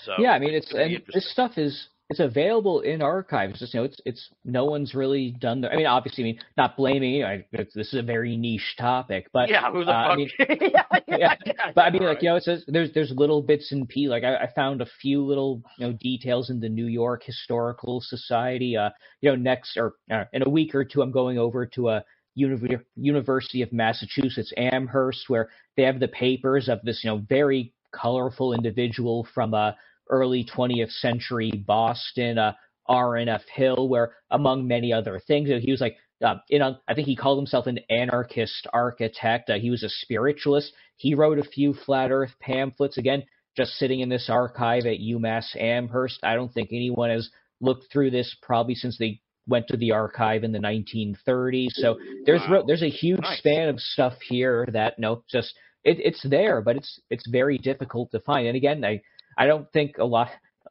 So 0.06 0.14
yeah, 0.18 0.32
I 0.32 0.40
mean, 0.40 0.54
it's 0.54 0.74
this 1.14 1.32
stuff 1.32 1.58
is 1.58 1.88
it's 2.12 2.20
available 2.20 2.82
in 2.82 3.02
archives. 3.02 3.60
Just 3.60 3.74
you 3.74 3.80
know, 3.80 3.86
it's 3.86 4.02
it's 4.06 4.30
no 4.44 4.66
one's 4.66 4.94
really 4.94 5.32
done. 5.32 5.62
The, 5.62 5.72
I 5.72 5.78
mean, 5.78 5.86
obviously, 5.86 6.24
I 6.24 6.26
mean, 6.26 6.40
not 6.58 6.76
blaming 6.76 7.12
you. 7.12 7.26
I, 7.26 7.46
it's, 7.54 7.74
this 7.74 7.88
is 7.94 8.00
a 8.00 8.04
very 8.04 8.36
niche 8.36 8.76
topic, 8.78 9.28
but 9.32 9.50
yeah, 9.50 9.72
who 9.72 9.86
the 9.86 9.92
uh, 9.92 9.94
I 9.94 10.08
fuck? 10.10 10.18
mean, 10.18 10.30
yeah, 11.08 11.36
yeah, 11.46 11.56
but 11.74 11.82
I 11.82 11.90
mean, 11.90 12.04
like 12.04 12.16
right. 12.16 12.24
you 12.24 12.30
know, 12.30 12.36
it 12.36 12.44
says 12.44 12.66
there's 12.68 12.92
there's 12.94 13.14
little 13.16 13.42
bits 13.42 13.72
and 13.72 13.88
p. 13.88 14.10
Like 14.10 14.24
I, 14.26 14.36
I 14.36 14.50
found 14.54 14.82
a 14.82 14.88
few 15.02 15.24
little 15.24 15.62
you 15.78 15.88
know 15.88 15.94
details 15.94 16.50
in 16.50 16.60
the 16.60 16.70
New 16.70 16.88
York 16.88 17.24
Historical 17.24 18.02
Society. 18.02 18.76
Uh, 18.76 18.90
you 19.22 19.30
know, 19.30 19.36
next 19.36 19.78
or 19.78 19.94
uh, 20.12 20.26
in 20.34 20.44
a 20.46 20.50
week 20.50 20.76
or 20.76 20.84
two, 20.84 21.02
I'm 21.02 21.12
going 21.12 21.38
over 21.38 21.66
to 21.66 21.90
a 21.90 22.04
Univ- 22.38 22.86
University 22.96 23.62
of 23.62 23.74
Massachusetts 23.74 24.54
Amherst 24.58 25.30
where 25.30 25.50
they 25.78 25.84
have 25.84 26.00
the 26.00 26.08
papers 26.08 26.70
of 26.70 26.80
this 26.84 27.04
you 27.04 27.10
know 27.10 27.18
very 27.30 27.74
colorful 27.94 28.54
individual 28.54 29.28
from 29.34 29.54
uh 29.54 29.72
early 30.10 30.44
20th 30.44 30.92
century 30.92 31.52
Boston. 31.52 32.38
Uh, 32.38 32.54
R.N.F. 32.88 33.44
Hill, 33.54 33.88
where 33.88 34.16
among 34.32 34.68
many 34.68 34.92
other 34.92 35.22
things, 35.26 35.48
know, 35.48 35.60
he 35.60 35.72
was 35.72 35.80
like 35.80 35.98
uh, 36.24 36.36
a, 36.52 36.80
I 36.88 36.94
think 36.94 37.08
he 37.08 37.16
called 37.16 37.40
himself 37.40 37.68
an 37.68 37.80
anarchist 37.90 38.68
architect. 38.74 39.50
Uh, 39.50 39.56
he 39.56 39.70
was 39.70 39.84
a 39.84 39.90
spiritualist. 39.90 40.74
He 40.98 41.16
wrote 41.16 41.40
a 41.40 41.44
few 41.44 41.74
flat 41.74 42.12
Earth 42.12 42.34
pamphlets. 42.40 42.98
Again, 42.98 43.24
just 43.56 43.74
sitting 43.74 44.02
in 44.02 44.10
this 44.10 44.30
archive 44.30 44.86
at 44.86 45.00
UMass 45.00 45.56
Amherst. 45.56 46.20
I 46.24 46.36
don't 46.36 46.54
think 46.54 46.70
anyone 46.72 47.10
has 47.10 47.30
looked 47.60 47.92
through 47.92 48.12
this 48.12 48.36
probably 48.42 48.76
since 48.76 48.98
they 48.98 49.22
went 49.48 49.68
to 49.68 49.78
the 49.78 49.92
archive 49.92 50.44
in 50.44 50.52
the 50.52 50.60
1930s. 50.60 51.72
So 51.74 51.98
there's 52.26 52.42
Wow. 52.42 52.60
re- 52.60 52.64
there's 52.68 52.84
a 52.84 52.90
huge 52.90 53.22
Nice. 53.22 53.40
span 53.40 53.70
of 53.70 53.80
stuff 53.80 54.20
here 54.22 54.68
that 54.74 55.00
no, 55.00 55.24
just 55.30 55.54
it, 55.84 56.00
it's 56.00 56.22
there, 56.24 56.62
but 56.62 56.76
it's 56.76 57.00
it's 57.10 57.28
very 57.28 57.58
difficult 57.58 58.12
to 58.12 58.20
find. 58.20 58.48
And 58.48 58.56
again, 58.56 58.84
I 58.86 59.02
I 59.38 59.48
don't 59.48 59.72
think 59.72 59.98
a 59.98 60.06
lot 60.06 60.30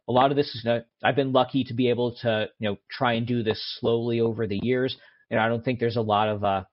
a 0.09 0.13
lot 0.13 0.31
of 0.31 0.37
this 0.37 0.55
is 0.55 0.65
not, 0.65 0.85
I've 1.05 1.17
been 1.17 1.33
lucky 1.33 1.65
to 1.65 1.75
be 1.75 1.89
able 1.89 2.15
to 2.23 2.49
you 2.59 2.69
know 2.69 2.77
try 2.91 3.15
and 3.15 3.27
do 3.27 3.43
this 3.43 3.61
slowly 3.81 4.21
over 4.21 4.47
the 4.47 4.61
years, 4.63 4.97
and 5.31 5.41
I 5.41 5.49
don't 5.49 5.65
think 5.65 5.79
there's 5.81 5.97
a 5.97 6.03
lot 6.03 6.29
of 6.29 6.45
uh, 6.45 6.65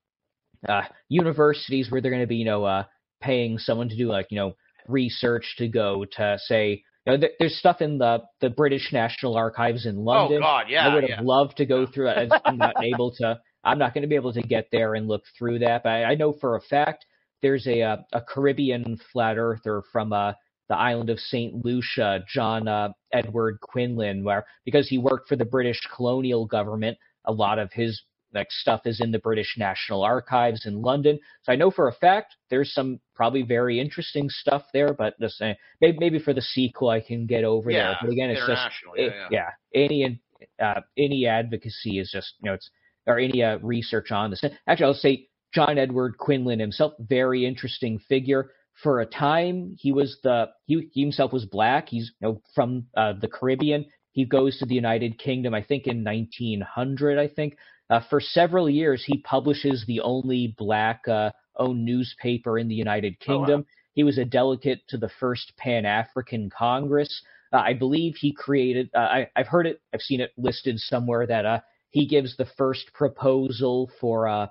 uh, 0.68 0.84
universities 1.10 1.90
where 1.90 2.02
they're 2.02 2.12
going 2.12 2.24
to 2.24 2.28
be 2.28 2.38
you 2.38 2.46
know 2.46 2.64
uh, 2.66 2.84
paying 3.22 3.58
someone 3.58 3.90
to 3.90 3.98
do 3.98 4.08
like 4.08 4.28
you 4.30 4.38
know 4.38 4.54
research 4.88 5.56
to 5.58 5.68
go 5.68 6.06
to 6.18 6.38
say 6.40 6.84
you 7.08 7.14
know, 7.14 7.18
there, 7.22 7.30
there's 7.40 7.58
stuff 7.58 7.82
in 7.82 7.98
the 7.98 8.24
the 8.42 8.50
British 8.50 8.92
National 8.92 9.36
Archives 9.38 9.86
in 9.86 9.98
London. 9.98 10.38
Oh 10.38 10.42
God, 10.42 10.66
yeah, 10.70 10.88
I 10.88 10.94
would 10.94 11.04
have 11.04 11.10
yeah. 11.10 11.22
loved 11.22 11.58
to 11.58 11.66
go 11.66 11.86
through 11.86 12.10
it. 12.10 12.32
I'm 12.44 12.58
not 12.58 12.76
able 12.84 13.12
to. 13.18 13.40
I'm 13.64 13.80
not 13.80 13.94
going 13.94 14.02
to 14.02 14.08
be 14.08 14.16
able 14.16 14.34
to 14.34 14.42
get 14.42 14.68
there 14.72 14.96
and 14.96 15.08
look 15.08 15.24
through 15.38 15.60
that. 15.60 15.84
But 15.84 15.90
I, 15.90 16.04
I 16.04 16.16
know 16.16 16.34
for 16.34 16.56
a 16.56 16.62
fact 16.62 17.06
there's 17.42 17.66
a 17.66 17.82
uh, 17.82 17.98
a 18.12 18.22
Caribbean 18.22 19.00
flat 19.12 19.38
earther 19.38 19.84
from 19.92 20.12
uh, 20.12 20.34
the 20.68 20.76
island 20.76 21.10
of 21.10 21.20
Saint 21.20 21.64
Lucia, 21.64 22.26
John 22.34 22.68
uh, 22.68 22.90
Edward 23.14 23.60
Quinlan, 23.62 24.24
where 24.24 24.46
because 24.66 24.90
he 24.90 24.98
worked 24.98 25.30
for 25.30 25.38
the 25.38 25.46
British 25.46 25.80
colonial 25.96 26.46
government, 26.46 26.98
a 27.26 27.32
lot 27.32 27.58
of 27.58 27.72
his 27.72 28.02
like 28.34 28.52
stuff 28.52 28.82
is 28.86 29.02
in 29.02 29.12
the 29.12 29.20
British 29.20 29.56
National 29.58 30.04
Archives 30.04 30.66
in 30.66 30.82
London. 30.82 31.20
So 31.44 31.52
I 31.52 31.56
know 31.56 31.72
for 31.72 31.88
a 31.88 31.94
fact 31.94 32.36
there's 32.50 32.74
some 32.74 33.00
probably 33.16 33.42
very 33.42 33.80
interesting 33.80 34.30
stuff 34.30 34.64
there. 34.74 34.94
But 34.94 35.20
just 35.20 35.42
maybe 35.82 35.98
maybe 36.00 36.20
for 36.20 36.34
the 36.34 36.42
sequel 36.42 36.90
I 36.90 37.00
can 37.00 37.26
get 37.26 37.44
over 37.44 37.72
yeah, 37.72 37.78
there. 37.78 37.98
But 38.02 38.10
again, 38.12 38.30
it's 38.30 38.46
just 38.46 38.62
it- 38.96 39.14
yeah, 39.16 39.28
yeah, 39.32 39.50
any 39.74 40.20
uh, 40.62 40.82
any 40.98 41.26
advocacy 41.28 42.00
is 42.00 42.12
just 42.12 42.34
you 42.42 42.50
know 42.50 42.56
it's 42.56 42.70
or 43.06 43.20
any 43.20 43.42
uh, 43.42 43.58
research 43.60 44.12
on 44.12 44.30
this. 44.30 44.44
Actually, 44.68 44.86
I'll 44.86 44.94
say 44.94 45.28
John 45.54 45.78
Edward 45.78 46.18
Quinlan 46.18 46.60
himself, 46.60 46.94
very 47.00 47.46
interesting 47.46 48.00
figure. 48.00 48.52
For 48.84 49.00
a 49.00 49.06
time, 49.06 49.76
he 49.80 49.92
was 49.92 50.18
the 50.24 50.50
he, 50.66 50.88
he 50.92 51.02
himself 51.02 51.34
was 51.34 51.46
black. 51.46 51.90
He's 51.90 52.12
you 52.20 52.28
know 52.28 52.42
from 52.54 52.86
uh, 52.96 53.14
the 53.20 53.28
Caribbean. 53.28 53.86
He 54.12 54.26
goes 54.26 54.58
to 54.58 54.66
the 54.66 54.76
United 54.76 55.20
Kingdom, 55.20 55.54
I 55.54 55.62
think 55.62 55.86
in 55.86 56.04
1900. 56.04 57.20
I 57.20 57.28
think 57.28 57.56
uh, 57.90 58.02
for 58.10 58.20
several 58.20 58.70
years 58.70 59.04
he 59.06 59.18
publishes 59.20 59.84
the 59.88 60.02
only 60.02 60.56
black 60.58 61.08
uh, 61.08 61.32
owned 61.58 61.84
newspaper 61.84 62.60
in 62.60 62.68
the 62.68 62.76
United 62.76 63.16
Oh, 63.28 63.40
wow. 63.40 63.46
Kingdom. 63.46 63.66
He 63.94 64.04
was 64.04 64.18
a 64.18 64.26
delegate 64.26 64.88
to 64.90 64.98
the 64.98 65.10
first 65.20 65.54
Pan 65.58 65.86
African 65.86 66.50
Congress. 66.50 67.22
Uh, 67.52 67.58
I 67.58 67.74
believe 67.74 68.16
he 68.16 68.32
created. 68.32 68.90
Uh, 68.94 69.00
I, 69.00 69.30
I've 69.36 69.48
heard 69.48 69.66
it. 69.66 69.82
I've 69.94 70.02
seen 70.02 70.22
it 70.22 70.32
listed 70.38 70.78
somewhere 70.80 71.26
that 71.26 71.46
uh, 71.46 71.60
he 71.90 72.06
gives 72.06 72.38
the 72.38 72.48
first 72.58 72.92
proposal 72.94 73.90
for 74.00 74.28
uh, 74.28 74.48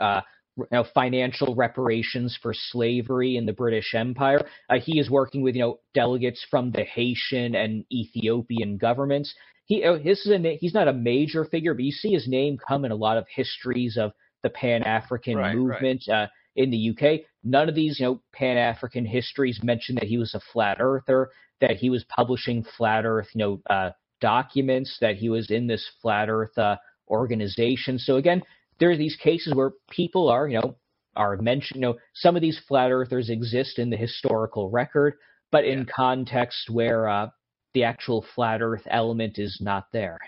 uh, 0.00 0.20
you 0.70 0.76
know, 0.78 0.84
financial 0.94 1.54
reparations 1.54 2.38
for 2.40 2.52
slavery 2.54 3.36
in 3.36 3.46
the 3.46 3.52
British 3.52 3.94
Empire. 3.94 4.40
Uh, 4.68 4.78
he 4.78 4.98
is 4.98 5.10
working 5.10 5.42
with 5.42 5.54
you 5.54 5.62
know 5.62 5.80
delegates 5.94 6.44
from 6.50 6.70
the 6.70 6.84
Haitian 6.84 7.54
and 7.54 7.84
Ethiopian 7.92 8.76
governments. 8.76 9.34
He 9.64 9.84
uh, 9.84 9.98
his 9.98 10.20
is 10.26 10.32
a 10.32 10.56
he's 10.56 10.74
not 10.74 10.88
a 10.88 10.92
major 10.92 11.44
figure, 11.44 11.74
but 11.74 11.84
you 11.84 11.92
see 11.92 12.12
his 12.12 12.28
name 12.28 12.58
come 12.66 12.84
in 12.84 12.92
a 12.92 12.96
lot 12.96 13.16
of 13.16 13.26
histories 13.34 13.96
of 13.96 14.12
the 14.42 14.50
Pan 14.50 14.82
African 14.82 15.36
Right, 15.36 15.48
right. 15.48 15.56
movement 15.56 16.08
uh, 16.08 16.26
in 16.56 16.70
the 16.70 16.90
UK. 16.90 17.20
None 17.44 17.68
of 17.68 17.74
these 17.74 18.00
you 18.00 18.06
know 18.06 18.22
Pan 18.32 18.56
African 18.56 19.04
histories 19.04 19.60
mention 19.62 19.94
that 19.96 20.04
he 20.04 20.18
was 20.18 20.34
a 20.34 20.40
flat 20.52 20.78
earther, 20.80 21.30
that 21.60 21.76
he 21.76 21.90
was 21.90 22.04
publishing 22.04 22.64
flat 22.76 23.04
Earth 23.04 23.28
you 23.34 23.38
know 23.38 23.60
uh, 23.70 23.90
documents, 24.20 24.98
that 25.00 25.16
he 25.16 25.28
was 25.28 25.50
in 25.50 25.66
this 25.66 25.88
flat 26.02 26.28
Earth 26.28 26.56
uh, 26.58 26.76
organization. 27.08 27.98
So 27.98 28.16
again, 28.16 28.42
there 28.80 28.90
are 28.90 28.96
these 28.96 29.16
cases 29.16 29.54
where 29.54 29.72
people 29.90 30.28
are, 30.28 30.48
you 30.48 30.60
know, 30.60 30.76
are 31.16 31.36
mentioned. 31.36 31.76
You 31.80 31.88
know, 31.88 31.98
some 32.14 32.34
of 32.36 32.42
these 32.42 32.58
flat 32.66 32.90
earthers 32.90 33.30
exist 33.30 33.78
in 33.78 33.90
the 33.90 33.96
historical 33.96 34.70
record, 34.70 35.14
but 35.52 35.64
in 35.64 35.86
context 35.94 36.68
where 36.70 37.08
uh, 37.08 37.28
the 37.74 37.84
actual 37.84 38.24
flat 38.34 38.62
Earth 38.62 38.86
element 38.90 39.38
is 39.38 39.58
not 39.60 39.86
there. 39.92 40.18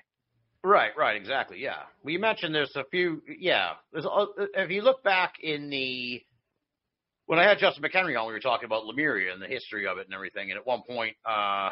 Right, 0.64 0.92
right, 0.96 1.16
exactly. 1.16 1.59
Yeah. 1.61 1.78
Well, 2.05 2.12
you 2.12 2.20
mentioned 2.20 2.55
there's 2.55 2.76
a 2.76 2.84
few. 2.84 3.22
Yeah, 3.38 3.72
there's. 3.92 4.05
a- 4.05 4.26
If 4.55 4.70
you 4.70 4.82
look 4.82 5.03
back 5.03 5.34
in 5.42 5.70
the 5.70 6.22
when 7.26 7.38
I 7.38 7.44
had 7.44 7.59
Justin 7.59 7.82
McHenry 7.82 8.20
on, 8.20 8.26
we 8.26 8.32
were 8.32 8.40
talking 8.40 8.66
about 8.66 8.84
Lemuria 8.84 9.32
and 9.32 9.40
the 9.40 9.46
history 9.46 9.86
of 9.86 9.98
it 9.98 10.07
and 10.07 10.14
everything. 10.14 10.50
And 10.50 10.59
at 10.59 10.66
one 10.66 10.82
point, 10.82 11.16
uh, 11.26 11.70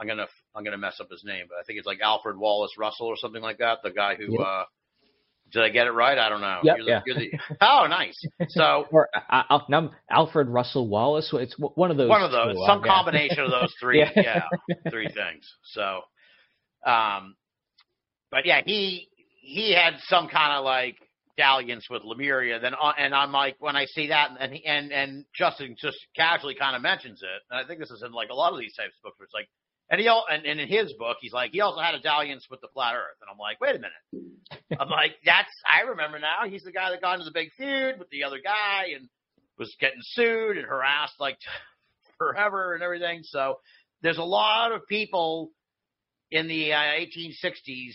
I'm 0.00 0.06
gonna 0.06 0.26
I'm 0.54 0.64
gonna 0.64 0.78
mess 0.78 0.98
up 1.00 1.10
his 1.10 1.22
name, 1.24 1.46
but 1.48 1.56
I 1.58 1.62
think 1.64 1.78
it's 1.78 1.86
like 1.86 2.00
Alfred 2.00 2.36
Wallace 2.38 2.72
Russell 2.78 3.06
or 3.06 3.16
something 3.16 3.42
like 3.42 3.58
that. 3.58 3.78
The 3.82 3.90
guy 3.90 4.14
who 4.14 4.32
Yep. 4.38 4.40
uh, 4.46 4.64
Did 5.52 5.62
I 5.62 5.68
get 5.70 5.86
it 5.86 5.92
right? 5.92 6.18
I 6.18 6.28
don't 6.28 6.40
know. 6.40 6.60
Yep, 6.62 6.76
You're 6.78 6.88
yeah. 6.88 7.00
you're 7.06 7.16
the- 7.16 7.38
oh, 7.60 7.86
nice. 7.88 8.22
So 8.48 8.86
Or 8.92 9.08
uh, 9.30 9.58
Alfred 10.10 10.48
Russell 10.48 10.88
Wallace. 10.88 11.30
It's 11.32 11.54
one 11.58 11.90
of 11.90 11.96
those. 11.96 12.08
one 12.08 12.22
of 12.22 12.30
those, 12.32 12.54
two, 12.54 12.62
uh, 12.62 12.66
some 12.66 12.84
yeah. 12.84 12.92
combination 12.92 13.40
of 13.40 13.50
those 13.50 13.74
three, 13.80 14.00
Yeah. 14.00 14.42
yeah. 14.68 14.80
three 14.90 15.08
things. 15.08 15.50
So, 15.64 16.00
um, 16.86 17.34
but 18.30 18.44
yeah, 18.44 18.60
he 18.64 19.08
he 19.40 19.74
had 19.74 19.94
some 20.08 20.28
kind 20.28 20.52
of 20.58 20.64
like 20.64 20.96
dalliance 21.38 21.86
with 21.88 22.02
Lemuria. 22.04 22.58
Then, 22.60 22.74
uh, 22.74 22.92
and 22.98 23.14
I'm 23.14 23.32
like, 23.32 23.56
when 23.60 23.76
I 23.76 23.86
see 23.86 24.08
that, 24.08 24.30
and 24.38 24.52
he, 24.52 24.66
and 24.66 24.92
and 24.92 25.24
Justin 25.34 25.76
just 25.80 25.96
casually 26.14 26.54
kind 26.54 26.76
of 26.76 26.82
mentions 26.82 27.22
it, 27.22 27.42
and 27.50 27.58
I 27.64 27.66
think 27.66 27.80
this 27.80 27.90
is 27.90 28.02
in 28.02 28.12
like 28.12 28.28
a 28.30 28.34
lot 28.34 28.52
of 28.52 28.58
these 28.58 28.74
types 28.74 28.92
of 28.98 29.02
books 29.04 29.18
where 29.18 29.24
it's 29.24 29.34
like, 29.34 29.48
and 29.90 30.00
he 30.00 30.08
all, 30.08 30.24
and, 30.30 30.44
and 30.44 30.60
in 30.60 30.68
his 30.68 30.92
book, 30.94 31.18
he's 31.20 31.32
like, 31.32 31.52
he 31.52 31.60
also 31.60 31.80
had 31.80 31.94
a 31.94 32.00
dalliance 32.00 32.46
with 32.50 32.60
the 32.60 32.68
flat 32.74 32.94
Earth, 32.94 33.16
and 33.20 33.30
I'm 33.30 33.38
like, 33.38 33.60
wait 33.60 33.76
a 33.76 33.78
minute, 33.78 34.80
I'm 34.80 34.88
like, 34.88 35.12
that's 35.24 35.50
I 35.64 35.88
remember 35.88 36.18
now. 36.18 36.48
He's 36.48 36.64
the 36.64 36.72
guy 36.72 36.90
that 36.90 37.00
got 37.00 37.14
into 37.14 37.24
the 37.24 37.32
big 37.32 37.50
feud 37.56 37.98
with 37.98 38.10
the 38.10 38.24
other 38.24 38.38
guy 38.42 38.94
and 38.96 39.08
was 39.58 39.74
getting 39.80 40.00
sued 40.02 40.56
and 40.56 40.66
harassed 40.66 41.18
like 41.18 41.38
forever 42.18 42.74
and 42.74 42.82
everything. 42.82 43.22
So 43.24 43.58
there's 44.02 44.18
a 44.18 44.24
lot 44.24 44.72
of 44.72 44.86
people 44.86 45.50
in 46.30 46.48
the 46.48 46.72
uh, 46.72 46.76
1860s 46.76 47.94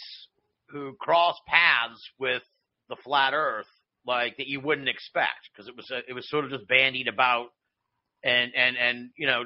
who 0.70 0.96
cross 1.00 1.38
paths 1.48 2.02
with 2.20 2.42
the 2.90 2.96
flat 3.04 3.34
Earth 3.34 3.68
like 4.06 4.38
that 4.38 4.48
you 4.48 4.60
wouldn't 4.60 4.90
expect 4.90 5.50
because 5.52 5.68
it 5.68 5.76
was 5.78 5.90
a, 5.92 6.00
it 6.10 6.14
was 6.14 6.30
sort 6.30 6.46
of 6.46 6.52
just 6.52 6.68
bandied 6.68 7.08
about 7.08 7.48
and 8.24 8.52
and 8.56 8.76
and 8.78 9.10
you 9.16 9.28
know 9.28 9.44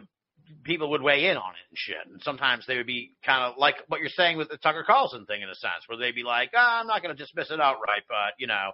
people 0.63 0.91
would 0.91 1.01
weigh 1.01 1.25
in 1.25 1.37
on 1.37 1.51
it 1.51 1.65
and 1.69 1.77
shit 1.77 1.97
and 2.11 2.21
sometimes 2.21 2.65
they 2.67 2.77
would 2.77 2.87
be 2.87 3.11
kind 3.25 3.43
of 3.43 3.57
like 3.57 3.75
what 3.87 3.99
you're 3.99 4.09
saying 4.09 4.37
with 4.37 4.49
the 4.49 4.57
Tucker 4.57 4.83
Carlson 4.85 5.25
thing 5.25 5.41
in 5.41 5.49
a 5.49 5.55
sense 5.55 5.83
where 5.87 5.97
they'd 5.97 6.15
be 6.15 6.23
like 6.23 6.51
oh, 6.55 6.79
I'm 6.81 6.87
not 6.87 7.01
going 7.01 7.15
to 7.15 7.21
dismiss 7.21 7.51
it 7.51 7.59
outright 7.59 8.03
but 8.07 8.33
you 8.39 8.47
know 8.47 8.71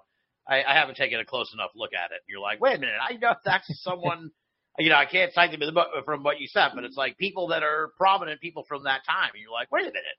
I, 0.47 0.63
I 0.63 0.73
haven't 0.73 0.95
taken 0.95 1.19
a 1.19 1.25
close 1.25 1.53
enough 1.53 1.71
look 1.75 1.91
at 1.93 2.11
it 2.11 2.21
and 2.25 2.29
you're 2.29 2.41
like 2.41 2.61
wait 2.61 2.77
a 2.77 2.79
minute 2.79 2.99
I 3.01 3.13
know 3.13 3.33
that's 3.45 3.67
someone 3.83 4.31
you 4.79 4.89
know 4.89 4.95
I 4.95 5.05
can't 5.05 5.33
cite 5.33 5.51
them 5.51 5.75
from 6.05 6.23
what 6.23 6.39
you 6.39 6.47
said 6.47 6.69
but 6.75 6.83
it's 6.83 6.97
like 6.97 7.17
people 7.17 7.47
that 7.47 7.63
are 7.63 7.91
prominent 7.97 8.41
people 8.41 8.65
from 8.67 8.83
that 8.83 9.01
time 9.05 9.31
and 9.33 9.41
you're 9.41 9.51
like 9.51 9.71
wait 9.71 9.83
a 9.83 9.93
minute 9.93 10.17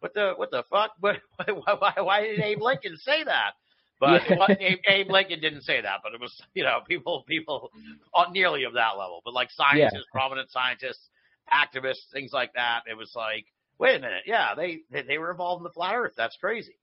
what 0.00 0.14
the 0.14 0.34
what 0.36 0.50
the 0.50 0.62
fuck? 0.70 0.92
What, 1.00 1.16
why, 1.46 1.74
why, 1.78 1.92
why 2.02 2.20
did 2.22 2.40
Abe 2.40 2.60
Lincoln 2.60 2.96
say 2.98 3.24
that? 3.24 3.52
But 3.98 4.28
Yeah. 4.28 4.36
what, 4.36 4.60
Abe, 4.60 4.78
Abe 4.86 5.10
Lincoln 5.10 5.40
didn't 5.40 5.62
say 5.62 5.80
that, 5.80 6.00
but 6.02 6.12
it 6.12 6.20
was 6.20 6.40
you 6.54 6.64
know 6.64 6.80
people 6.86 7.24
people 7.26 7.70
on 8.14 8.32
nearly 8.32 8.64
of 8.64 8.74
that 8.74 8.98
level, 8.98 9.22
but 9.24 9.34
like 9.34 9.50
scientists, 9.50 10.06
prominent 10.12 10.50
scientists, 10.50 11.08
activists, 11.52 12.10
things 12.12 12.32
like 12.32 12.52
that. 12.54 12.82
It 12.90 12.96
was 12.96 13.12
like, 13.14 13.46
wait 13.78 13.96
a 13.96 14.00
minute, 14.00 14.24
yeah, 14.26 14.54
they 14.54 14.80
they, 14.90 15.02
they 15.02 15.18
were 15.18 15.30
involved 15.30 15.60
in 15.60 15.64
the 15.64 15.70
flat 15.70 15.94
Earth. 15.94 16.12
That's 16.16 16.36
crazy. 16.36 16.76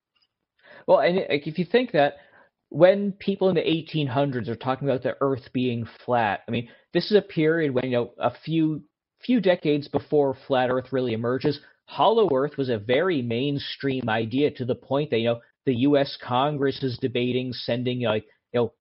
Well, 0.88 1.00
and 1.00 1.20
uh, 1.20 1.22
like, 1.30 1.48
if 1.48 1.60
you 1.60 1.66
think 1.66 1.92
that 1.92 2.16
when 2.70 3.12
people 3.14 3.50
in 3.50 3.56
the 3.56 3.62
1800s 3.62 4.48
are 4.48 4.56
talking 4.56 4.90
about 4.90 5.04
the 5.04 5.16
Earth 5.22 5.54
being 5.54 5.86
flat, 6.06 6.42
I 6.48 6.52
mean, 6.52 6.70
this 6.94 7.12
is 7.12 7.18
a 7.18 7.22
period 7.22 7.74
when 7.74 7.86
you 7.86 7.92
know 7.92 8.14
a 8.18 8.32
few 8.44 8.82
few 9.24 9.40
decades 9.40 9.88
before 9.88 10.36
flat 10.48 10.70
Earth 10.70 10.92
really 10.92 11.14
emerges. 11.14 11.60
Hollow 11.86 12.30
Earth 12.34 12.58
was 12.58 12.70
a 12.70 12.78
very 12.78 13.22
mainstream 13.22 14.10
idea 14.10 14.50
to 14.52 14.66
the 14.66 14.76
point 14.76 15.10
that 15.12 15.20
you 15.20 15.26
know 15.26 15.42
the 15.66 15.76
U.S. 15.76 16.18
Congress 16.22 16.84
is 16.84 16.98
debating 16.98 17.54
sending 17.54 18.02
like 18.02 18.26
you 18.54 18.60
know 18.60 18.74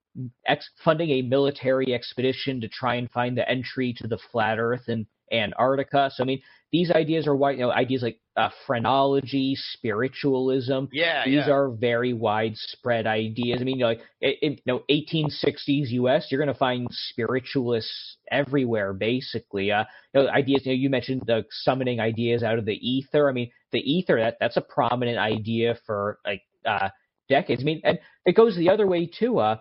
ex- 0.46 0.70
funding 0.84 1.10
a 1.10 1.22
military 1.22 1.94
expedition 1.94 2.60
to 2.60 2.68
try 2.68 2.96
and 2.96 3.10
find 3.10 3.36
the 3.36 3.48
entry 3.48 3.94
to 3.98 4.08
the 4.08 4.18
flat 4.30 4.58
Earth 4.58 4.88
in 4.88 5.06
Antarctica. 5.32 6.10
So 6.14 6.22
I 6.22 6.26
mean, 6.26 6.42
these 6.70 6.90
ideas 6.90 7.26
are 7.26 7.36
wide. 7.36 7.58
You 7.58 7.66
know, 7.66 7.70
ideas 7.70 8.02
like 8.02 8.18
uh, 8.36 8.48
phrenology, 8.66 9.54
spiritualism. 9.56 10.84
Yeah, 10.90 11.24
These 11.24 11.46
yeah. 11.46 11.52
are 11.52 11.70
very 11.70 12.12
widespread 12.12 13.06
ideas. 13.06 13.60
I 13.60 13.64
mean, 13.64 13.78
you 13.78 13.82
know, 13.82 13.88
like 13.88 14.00
in, 14.20 14.32
in 14.42 14.52
you 14.52 14.62
know, 14.66 14.82
1860s 14.90 15.90
U.S., 15.90 16.28
you're 16.30 16.42
going 16.42 16.52
to 16.52 16.58
find 16.58 16.88
spiritualists 16.90 18.16
everywhere, 18.30 18.94
basically. 18.94 19.70
Uh, 19.70 19.84
you 20.14 20.22
know, 20.22 20.28
ideas. 20.28 20.62
You 20.64 20.72
know, 20.72 20.76
you 20.76 20.90
mentioned 20.90 21.22
the 21.26 21.44
summoning 21.50 22.00
ideas 22.00 22.42
out 22.42 22.58
of 22.58 22.64
the 22.64 22.74
ether. 22.74 23.28
I 23.28 23.32
mean, 23.32 23.50
the 23.70 23.80
ether 23.80 24.18
that 24.18 24.38
that's 24.40 24.56
a 24.56 24.62
prominent 24.62 25.18
idea 25.18 25.78
for 25.86 26.18
like 26.24 26.42
uh, 26.66 26.88
decades. 27.28 27.62
I 27.62 27.64
mean, 27.64 27.80
and 27.84 27.98
it 28.26 28.36
goes 28.36 28.56
the 28.56 28.70
other 28.70 28.86
way 28.86 29.06
too. 29.06 29.38
Uh, 29.38 29.56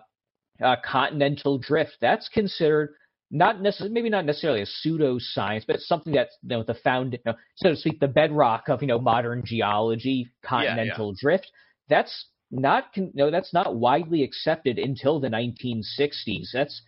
uh, 0.62 0.76
continental 0.84 1.58
drift. 1.58 1.96
That's 2.00 2.28
considered 2.28 2.94
not 3.30 3.62
necessarily, 3.62 3.94
maybe 3.94 4.10
not 4.10 4.26
necessarily 4.26 4.62
a 4.62 4.66
pseudoscience, 4.66 5.64
but 5.66 5.80
something 5.80 6.12
that's 6.12 6.36
you 6.42 6.50
know 6.50 6.62
the 6.62 6.74
found, 6.74 7.14
you 7.14 7.18
know, 7.24 7.34
so 7.56 7.70
to 7.70 7.76
speak, 7.76 7.98
the 7.98 8.08
bedrock 8.08 8.68
of 8.68 8.82
you 8.82 8.88
know 8.88 9.00
modern 9.00 9.42
geology. 9.44 10.30
Continental 10.44 11.14
drift. 11.18 11.50
That's 11.88 12.26
not, 12.50 12.92
con- 12.94 13.10
no, 13.14 13.30
that's 13.30 13.54
not 13.54 13.76
widely 13.76 14.22
accepted 14.22 14.78
until 14.78 15.18
the 15.18 15.28
1960s. 15.28 16.48
That's 16.52 16.82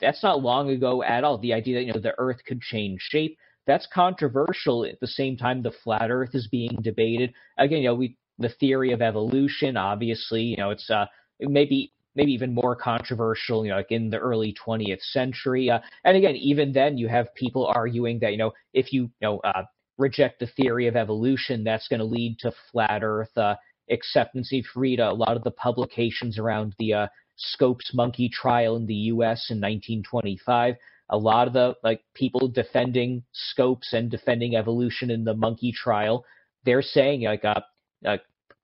that's 0.00 0.22
not 0.22 0.42
long 0.42 0.70
ago 0.70 1.02
at 1.02 1.24
all. 1.24 1.38
The 1.38 1.52
idea 1.52 1.76
that 1.78 1.84
you 1.84 1.92
know 1.92 2.00
the 2.00 2.14
Earth 2.18 2.38
could 2.46 2.60
change 2.60 3.00
shape. 3.02 3.36
That's 3.66 3.86
controversial. 3.92 4.84
At 4.86 5.00
the 5.00 5.06
same 5.06 5.36
time, 5.36 5.62
the 5.62 5.72
flat 5.84 6.10
Earth 6.10 6.30
is 6.34 6.48
being 6.50 6.78
debated. 6.82 7.34
Again, 7.58 7.82
you 7.82 7.88
know, 7.88 7.94
we 7.94 8.16
the 8.40 8.48
theory 8.48 8.92
of 8.92 9.02
evolution. 9.02 9.76
Obviously, 9.76 10.42
you 10.42 10.56
know, 10.56 10.70
it's 10.70 10.90
uh 10.90 11.06
maybe 11.40 11.92
maybe 12.14 12.32
even 12.32 12.54
more 12.54 12.74
controversial, 12.74 13.64
you 13.64 13.70
know, 13.70 13.76
like 13.76 13.92
in 13.92 14.10
the 14.10 14.18
early 14.18 14.54
20th 14.66 15.02
century. 15.02 15.70
Uh, 15.70 15.78
and 16.04 16.16
again, 16.16 16.36
even 16.36 16.72
then, 16.72 16.98
you 16.98 17.08
have 17.08 17.34
people 17.34 17.66
arguing 17.66 18.18
that, 18.18 18.32
you 18.32 18.38
know, 18.38 18.52
if 18.74 18.92
you, 18.92 19.02
you 19.02 19.10
know, 19.22 19.38
uh, 19.38 19.62
reject 19.96 20.40
the 20.40 20.46
theory 20.46 20.86
of 20.86 20.96
evolution, 20.96 21.62
that's 21.62 21.88
going 21.88 22.00
to 22.00 22.04
lead 22.04 22.38
to 22.40 22.52
flat 22.72 23.02
Earth 23.02 23.36
uh, 23.36 23.54
acceptance. 23.90 24.48
If 24.50 24.66
you 24.74 24.80
read 24.80 25.00
a 25.00 25.12
lot 25.12 25.36
of 25.36 25.44
the 25.44 25.50
publications 25.52 26.38
around 26.38 26.74
the 26.78 26.94
uh, 26.94 27.06
Scopes 27.36 27.94
monkey 27.94 28.28
trial 28.28 28.76
in 28.76 28.86
the 28.86 28.94
U.S. 28.94 29.46
in 29.50 29.58
1925, 29.58 30.74
a 31.10 31.16
lot 31.16 31.46
of 31.46 31.52
the 31.52 31.74
like 31.82 32.02
people 32.14 32.48
defending 32.48 33.22
Scopes 33.32 33.92
and 33.92 34.10
defending 34.10 34.56
evolution 34.56 35.10
in 35.10 35.24
the 35.24 35.34
monkey 35.34 35.72
trial, 35.72 36.24
they're 36.64 36.82
saying 36.82 37.22
like 37.22 37.44
uh, 37.44 37.60
uh, 38.06 38.18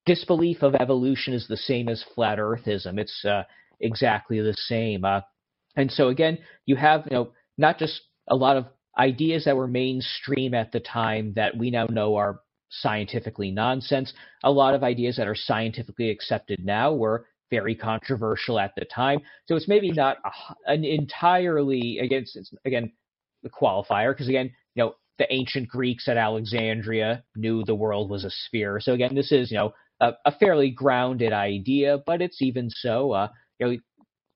disbelief 0.06 0.62
of 0.62 0.74
evolution 0.76 1.34
is 1.34 1.46
the 1.46 1.56
same 1.56 1.88
as 1.88 2.04
flat 2.14 2.38
earthism. 2.38 2.98
It's 2.98 3.24
uh, 3.24 3.42
exactly 3.80 4.40
the 4.40 4.54
same. 4.54 5.04
Uh, 5.04 5.20
and 5.76 5.90
so 5.90 6.08
again, 6.08 6.38
you 6.64 6.76
have 6.76 7.06
you 7.10 7.16
know 7.16 7.32
not 7.58 7.78
just 7.78 8.00
a 8.28 8.36
lot 8.36 8.56
of 8.56 8.66
ideas 8.98 9.44
that 9.44 9.56
were 9.56 9.68
mainstream 9.68 10.54
at 10.54 10.72
the 10.72 10.80
time 10.80 11.32
that 11.36 11.56
we 11.56 11.70
now 11.70 11.86
know 11.86 12.16
are 12.16 12.40
scientifically 12.70 13.50
nonsense. 13.50 14.12
A 14.44 14.50
lot 14.50 14.74
of 14.74 14.82
ideas 14.82 15.16
that 15.16 15.28
are 15.28 15.34
scientifically 15.34 16.10
accepted 16.10 16.64
now 16.64 16.92
were 16.92 17.26
very 17.50 17.74
controversial 17.74 18.58
at 18.58 18.72
the 18.76 18.84
time. 18.84 19.20
So 19.46 19.54
it's 19.54 19.68
maybe 19.68 19.92
not 19.92 20.16
a, 20.24 20.72
an 20.72 20.84
entirely 20.84 21.98
against 21.98 22.38
again 22.64 22.92
the 23.42 23.50
qualifier 23.50 24.12
because 24.12 24.28
again 24.28 24.50
you 24.74 24.84
know 24.84 24.94
the 25.18 25.32
ancient 25.32 25.68
Greeks 25.68 26.08
at 26.08 26.16
Alexandria 26.16 27.24
knew 27.36 27.64
the 27.64 27.74
world 27.74 28.10
was 28.10 28.24
a 28.24 28.30
sphere. 28.30 28.78
So 28.80 28.92
again, 28.92 29.14
this 29.14 29.32
is 29.32 29.50
you 29.50 29.58
know 29.58 29.72
a, 30.00 30.12
a 30.24 30.32
fairly 30.32 30.70
grounded 30.70 31.32
idea, 31.32 31.98
but 32.06 32.20
it's 32.22 32.42
even 32.42 32.68
so, 32.70 33.12
uh, 33.12 33.28
you 33.58 33.66
know, 33.66 33.76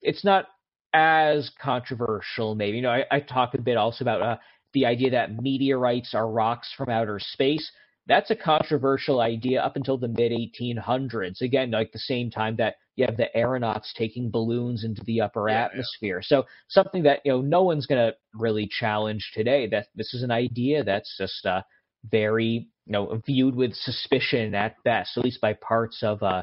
it's 0.02 0.24
not 0.24 0.46
as 0.92 1.50
controversial. 1.60 2.54
Maybe 2.54 2.76
you 2.76 2.82
know, 2.82 2.90
I, 2.90 3.04
I 3.10 3.20
talk 3.20 3.54
a 3.54 3.60
bit 3.60 3.76
also 3.76 4.04
about 4.04 4.22
uh, 4.22 4.36
the 4.72 4.86
idea 4.86 5.10
that 5.10 5.42
meteorites 5.42 6.14
are 6.14 6.30
rocks 6.30 6.72
from 6.76 6.88
outer 6.88 7.18
space. 7.20 7.70
That's 8.06 8.30
a 8.30 8.36
controversial 8.36 9.20
idea 9.20 9.62
up 9.62 9.76
until 9.76 9.96
the 9.98 10.08
mid 10.08 10.32
1800s. 10.32 11.42
Again, 11.42 11.70
like 11.70 11.92
the 11.92 11.98
same 11.98 12.30
time 12.30 12.56
that 12.56 12.76
you 12.96 13.06
have 13.06 13.16
the 13.16 13.34
aeronauts 13.36 13.92
taking 13.96 14.30
balloons 14.30 14.84
into 14.84 15.02
the 15.04 15.20
upper 15.20 15.48
Yeah, 15.48 15.54
yeah. 15.54 15.64
atmosphere. 15.64 16.20
So 16.22 16.44
something 16.68 17.02
that 17.04 17.20
you 17.24 17.32
know 17.32 17.40
no 17.40 17.62
one's 17.62 17.86
going 17.86 18.10
to 18.10 18.16
really 18.34 18.68
challenge 18.68 19.30
today. 19.34 19.68
That 19.68 19.88
this 19.94 20.12
is 20.12 20.22
an 20.22 20.30
idea 20.30 20.82
that's 20.82 21.16
just 21.18 21.46
uh, 21.46 21.62
very 22.10 22.68
you 22.90 22.92
know 22.92 23.22
viewed 23.24 23.54
with 23.54 23.72
suspicion 23.74 24.52
at 24.52 24.74
best, 24.82 25.16
at 25.16 25.24
least 25.24 25.40
by 25.40 25.52
parts 25.52 26.02
of 26.02 26.20
uh, 26.24 26.42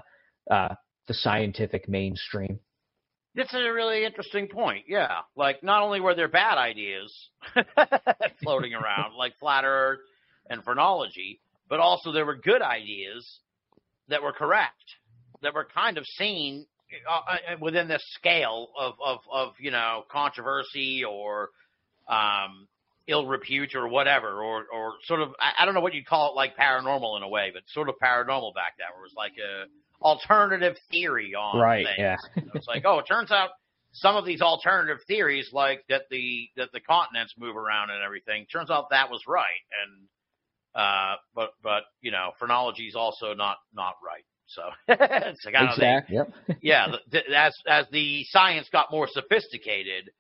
uh, 0.50 0.74
the 1.08 1.14
scientific 1.14 1.90
mainstream. 1.90 2.58
This 3.36 3.48
is 3.48 3.60
a 3.66 3.74
really 3.74 4.06
interesting 4.06 4.48
point. 4.48 4.86
Yeah. 4.88 5.20
Like, 5.36 5.62
not 5.62 5.84
only 5.84 6.00
were 6.00 6.16
there 6.16 6.30
bad 6.30 6.58
ideas 6.58 7.14
floating 8.44 8.74
around, 8.74 9.14
like 9.16 9.34
flat 9.40 9.66
earth 9.66 10.00
and 10.50 10.64
phrenology, 10.64 11.42
but 11.70 11.82
also 11.82 12.14
there 12.14 12.26
were 12.26 12.38
good 12.38 12.62
ideas 12.62 13.40
that 14.08 14.24
were 14.24 14.32
correct, 14.32 14.96
that 15.42 15.54
were 15.54 15.68
kind 15.72 15.98
of 15.98 16.06
seen 16.06 16.66
uh, 17.08 17.14
uh, 17.14 17.58
within 17.60 17.90
this 17.90 18.04
scale 18.14 18.70
of, 18.80 18.94
of, 19.06 19.20
of, 19.32 19.54
you 19.60 19.70
know, 19.70 20.06
controversy 20.10 21.04
or, 21.04 21.50
um, 22.08 22.70
ill 23.08 23.26
repute 23.26 23.76
or 23.76 23.88
whatever, 23.88 24.44
or, 24.44 24.66
or 24.74 24.94
sort 25.06 25.22
of, 25.22 25.30
I, 25.40 25.62
I 25.62 25.66
don't 25.66 25.74
know 25.74 25.82
what 25.82 25.94
you'd 25.94 26.06
call 26.06 26.32
it, 26.32 26.36
like 26.36 26.58
paranormal 26.58 27.18
in 27.18 27.24
a 27.24 27.30
way, 27.30 27.52
but 27.54 27.64
sort 27.68 27.90
of 27.90 27.96
paranormal 28.02 28.54
back 28.54 28.76
then, 28.78 28.88
where 28.94 29.06
it 29.06 29.10
was 29.10 29.14
like 29.16 29.34
a 29.38 29.66
alternative 30.04 30.76
theory 30.92 31.34
on 31.36 31.84
things. 31.86 31.90
Yeah. 31.98 32.18
It's 32.54 32.68
like, 32.68 32.84
oh, 32.86 33.00
it 33.00 33.06
turns 33.08 33.32
out 33.32 33.50
some 33.94 34.16
of 34.16 34.26
these 34.26 34.42
alternative 34.42 35.00
theories, 35.08 35.50
like 35.52 35.84
that 35.90 36.04
the 36.12 36.50
that 36.56 36.72
the 36.72 36.80
continents 36.80 37.34
move 37.38 37.56
around 37.56 37.90
and 37.90 38.04
everything, 38.04 38.46
turns 38.52 38.70
out 38.70 38.90
that 38.92 39.10
was 39.10 39.22
right. 39.28 39.46
And 39.84 40.08
uh, 40.76 41.16
but 41.34 41.52
but 41.64 41.84
you 42.02 42.12
know, 42.12 42.32
phrenology 42.38 42.88
is 42.88 42.96
also 42.96 43.34
not 43.34 43.58
not 43.74 43.96
right. 44.06 44.24
So 44.48 44.62
it's 44.88 45.46
like 45.46 45.56
kind 45.56 45.70
exactly. 45.70 46.16
Yep. 46.16 46.32
yeah. 46.62 46.88
The, 46.92 47.00
the, 47.12 47.38
as 47.38 47.58
as 47.68 47.86
the 47.92 48.24
science 48.26 48.70
got 48.72 48.92
more 48.92 49.08
sophisticated, 49.08 50.12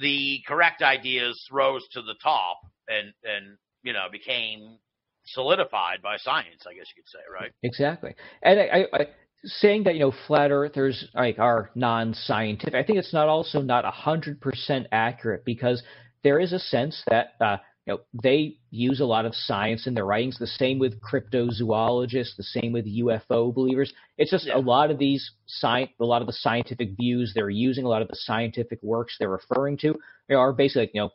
the, 0.00 0.40
correct 0.46 0.82
ideas 0.82 1.40
rose 1.50 1.86
to 1.92 2.02
the 2.02 2.14
top 2.22 2.60
and 2.88 3.12
and 3.24 3.56
you 3.82 3.92
know 3.92 4.06
became 4.10 4.78
solidified 5.24 6.02
by 6.02 6.16
science. 6.16 6.64
I 6.68 6.74
guess 6.74 6.86
you 6.96 7.02
could 7.02 7.08
say, 7.08 7.18
right? 7.32 7.52
Exactly. 7.62 8.14
And 8.42 8.60
I, 8.60 8.86
I, 8.92 9.06
saying 9.44 9.84
that 9.84 9.94
you 9.94 10.00
know 10.00 10.12
flat 10.26 10.50
earthers 10.50 11.06
like 11.14 11.38
are 11.38 11.70
non-scientific, 11.74 12.74
I 12.74 12.82
think 12.82 12.98
it's 12.98 13.12
not 13.12 13.28
also 13.28 13.60
not 13.60 13.84
hundred 13.84 14.40
percent 14.40 14.86
accurate 14.92 15.44
because 15.44 15.82
there 16.24 16.40
is 16.40 16.52
a 16.52 16.58
sense 16.58 17.02
that 17.08 17.34
uh, 17.40 17.58
you 17.88 17.94
know, 17.94 18.00
they 18.22 18.58
use 18.70 19.00
a 19.00 19.06
lot 19.06 19.24
of 19.24 19.34
science 19.34 19.86
in 19.86 19.94
their 19.94 20.04
writings. 20.04 20.36
The 20.38 20.46
same 20.46 20.78
with 20.78 21.00
cryptozoologists, 21.00 22.36
the 22.36 22.42
same 22.42 22.70
with 22.70 22.84
UFO 22.84 23.54
believers. 23.54 23.90
It's 24.18 24.30
just 24.30 24.46
yeah. 24.46 24.58
a 24.58 24.60
lot 24.60 24.90
of 24.90 24.98
these 24.98 25.30
science, 25.46 25.90
a 25.98 26.04
lot 26.04 26.20
of 26.20 26.26
the 26.26 26.34
scientific 26.34 26.90
views 26.98 27.32
they're 27.34 27.48
using, 27.48 27.86
a 27.86 27.88
lot 27.88 28.02
of 28.02 28.08
the 28.08 28.16
scientific 28.16 28.78
works 28.82 29.16
they're 29.18 29.30
referring 29.30 29.78
to, 29.78 29.94
they 30.28 30.34
are 30.34 30.52
basically 30.52 30.82
like, 30.82 30.90
you 30.92 31.00
know 31.00 31.10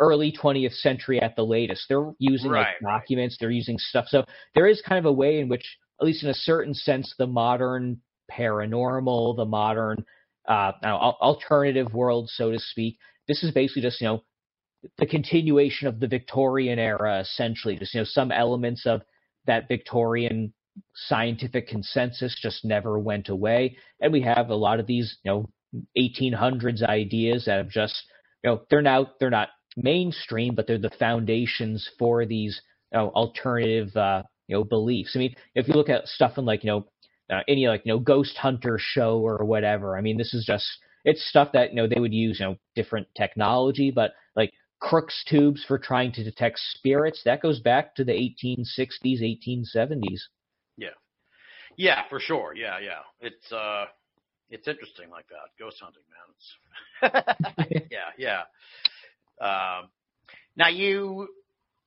early 0.00 0.32
20th 0.32 0.74
century 0.74 1.20
at 1.20 1.34
the 1.34 1.42
latest. 1.42 1.84
They're 1.88 2.12
using 2.20 2.52
right, 2.52 2.76
like 2.82 3.00
documents, 3.00 3.34
right. 3.34 3.38
they're 3.40 3.50
using 3.50 3.78
stuff. 3.78 4.06
So 4.08 4.24
there 4.54 4.68
is 4.68 4.80
kind 4.80 4.98
of 4.98 5.06
a 5.06 5.12
way 5.12 5.40
in 5.40 5.48
which, 5.48 5.64
at 6.00 6.06
least 6.06 6.22
in 6.22 6.30
a 6.30 6.34
certain 6.34 6.72
sense, 6.72 7.12
the 7.18 7.26
modern 7.26 8.00
paranormal, 8.30 9.36
the 9.36 9.44
modern 9.44 10.04
uh, 10.48 10.70
know, 10.84 10.96
alternative 11.20 11.92
world, 11.92 12.30
so 12.32 12.52
to 12.52 12.60
speak, 12.60 12.96
this 13.26 13.42
is 13.42 13.50
basically 13.52 13.82
just 13.82 14.00
you 14.00 14.06
know 14.06 14.22
the 14.98 15.06
continuation 15.06 15.88
of 15.88 16.00
the 16.00 16.08
Victorian 16.08 16.78
era, 16.78 17.20
essentially. 17.20 17.76
Just 17.76 17.94
you 17.94 18.00
know, 18.00 18.06
some 18.06 18.32
elements 18.32 18.86
of 18.86 19.02
that 19.46 19.68
Victorian 19.68 20.52
scientific 20.94 21.68
consensus 21.68 22.38
just 22.40 22.64
never 22.64 22.98
went 22.98 23.28
away, 23.28 23.76
and 24.00 24.12
we 24.12 24.22
have 24.22 24.50
a 24.50 24.54
lot 24.54 24.80
of 24.80 24.86
these, 24.86 25.18
you 25.24 25.30
know, 25.30 25.48
1800s 25.98 26.82
ideas 26.82 27.44
that 27.44 27.58
have 27.58 27.68
just, 27.68 28.02
you 28.42 28.50
know, 28.50 28.62
they're 28.70 28.82
now 28.82 29.10
they're 29.20 29.30
not 29.30 29.50
mainstream, 29.76 30.54
but 30.54 30.66
they're 30.66 30.78
the 30.78 30.90
foundations 30.98 31.88
for 31.98 32.24
these 32.26 32.60
you 32.92 32.98
know, 32.98 33.08
alternative, 33.10 33.94
uh, 33.96 34.22
you 34.46 34.56
know, 34.56 34.64
beliefs. 34.64 35.12
I 35.14 35.18
mean, 35.18 35.34
if 35.54 35.68
you 35.68 35.74
look 35.74 35.88
at 35.88 36.06
stuff 36.06 36.38
in 36.38 36.44
like 36.44 36.64
you 36.64 36.70
know 36.70 36.86
uh, 37.30 37.42
any 37.48 37.66
like 37.68 37.82
you 37.84 37.92
know 37.92 37.98
ghost 37.98 38.36
hunter 38.36 38.78
show 38.80 39.18
or 39.18 39.44
whatever, 39.44 39.96
I 39.96 40.00
mean, 40.00 40.16
this 40.16 40.34
is 40.34 40.44
just 40.44 40.66
it's 41.04 41.28
stuff 41.28 41.52
that 41.52 41.70
you 41.70 41.76
know 41.76 41.86
they 41.86 42.00
would 42.00 42.14
use 42.14 42.40
you 42.40 42.46
know 42.46 42.56
different 42.74 43.06
technology, 43.16 43.90
but 43.90 44.12
Crookes 44.80 45.24
tubes 45.28 45.64
for 45.66 45.78
trying 45.78 46.12
to 46.12 46.24
detect 46.24 46.58
spirits. 46.58 47.22
That 47.24 47.42
goes 47.42 47.60
back 47.60 47.94
to 47.96 48.04
the 48.04 48.12
1860s, 48.12 49.22
1870s. 49.22 50.20
Yeah, 50.76 50.88
yeah, 51.76 52.02
for 52.08 52.20
sure. 52.20 52.54
Yeah, 52.54 52.78
yeah. 52.78 53.00
It's 53.20 53.52
uh, 53.52 53.86
it's 54.50 54.68
interesting 54.68 55.10
like 55.10 55.26
that. 55.28 55.50
Ghost 55.58 55.82
hunting, 55.82 56.02
man. 56.10 57.14
It's 57.60 57.78
yeah, 57.90 58.10
yeah. 58.18 58.42
Um, 59.40 59.88
now 60.56 60.68
you 60.68 61.28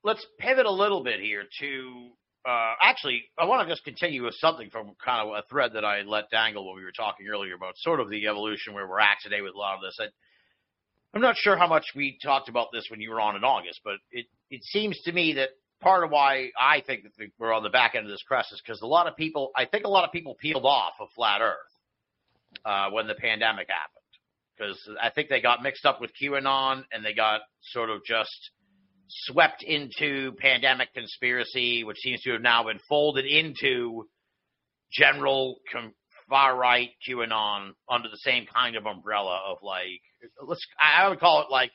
let's 0.04 0.26
pivot 0.40 0.66
a 0.66 0.72
little 0.72 1.04
bit 1.04 1.20
here 1.20 1.44
to 1.60 2.12
uh, 2.48 2.74
actually, 2.82 3.24
I 3.38 3.46
want 3.46 3.68
to 3.68 3.72
just 3.72 3.84
continue 3.84 4.24
with 4.24 4.34
something 4.36 4.70
from 4.72 4.96
kind 5.04 5.28
of 5.28 5.36
a 5.36 5.44
thread 5.48 5.74
that 5.74 5.86
I 5.86 6.02
let 6.02 6.30
dangle 6.32 6.66
when 6.66 6.76
we 6.76 6.84
were 6.84 6.92
talking 6.92 7.28
earlier 7.28 7.54
about 7.54 7.78
sort 7.78 8.00
of 8.00 8.10
the 8.10 8.28
evolution 8.28 8.74
where 8.74 8.88
we're 8.88 9.00
at 9.00 9.18
today 9.22 9.42
with 9.42 9.54
a 9.54 9.58
lot 9.58 9.76
of 9.76 9.82
this. 9.82 9.98
I, 10.00 10.06
I'm 11.14 11.22
not 11.22 11.36
sure 11.38 11.58
how 11.58 11.68
much 11.68 11.86
we 11.96 12.18
talked 12.24 12.48
about 12.48 12.68
this 12.72 12.86
when 12.90 13.02
you 13.02 13.10
were 13.10 13.20
on 13.20 13.36
in 13.36 13.44
August, 13.44 13.82
but 13.84 13.96
it, 14.12 14.28
it 14.50 14.64
seems 14.64 15.00
to 15.02 15.12
me 15.12 15.34
that 15.34 15.50
part 15.82 16.04
of 16.04 16.12
why 16.12 16.52
I 16.60 16.82
think 16.82 17.04
that 17.04 17.12
we're 17.38 17.54
on 17.54 17.64
the 17.64 17.70
back 17.70 17.96
end 17.96 18.06
of 18.06 18.12
this 18.12 18.24
crest 18.26 18.54
is 18.54 18.62
because 18.66 18.82
a 18.82 18.88
lot 18.88 19.08
of 19.08 19.18
people, 19.18 19.52
I 19.56 19.66
think 19.66 19.84
a 19.84 19.90
lot 19.90 20.06
of 20.06 20.12
people 20.12 20.36
peeled 20.40 20.66
off 20.66 20.94
of 21.02 21.10
flat 21.16 21.42
Earth 21.42 21.58
uh, 22.66 22.90
when 22.92 23.08
the 23.08 23.16
pandemic 23.16 23.68
happened. 23.70 23.98
Because 24.58 24.80
I 25.02 25.10
think 25.10 25.30
they 25.30 25.42
got 25.42 25.64
mixed 25.64 25.86
up 25.86 26.00
with 26.00 26.12
QAnon 26.22 26.84
and 26.92 27.04
they 27.04 27.14
got 27.14 27.42
sort 27.72 27.90
of 27.90 28.04
just 28.06 28.52
swept 29.10 29.64
into 29.64 30.34
pandemic 30.34 30.94
conspiracy, 30.94 31.84
which 31.84 31.98
seems 31.98 32.22
to 32.22 32.32
have 32.34 32.42
now 32.42 32.64
been 32.64 32.80
folded 32.88 33.26
into 33.26 34.08
general 34.92 35.58
com- 35.72 35.94
far 36.32 36.56
right 36.56 36.92
QAnon 37.06 37.74
under 37.90 38.08
the 38.08 38.18
same 38.18 38.46
kind 38.46 38.78
of 38.78 38.86
umbrella 38.86 39.42
of 39.50 39.58
like 39.62 40.02
let's 40.48 40.66
I 40.80 41.10
would 41.10 41.20
call 41.20 41.42
it 41.42 41.52
like 41.52 41.72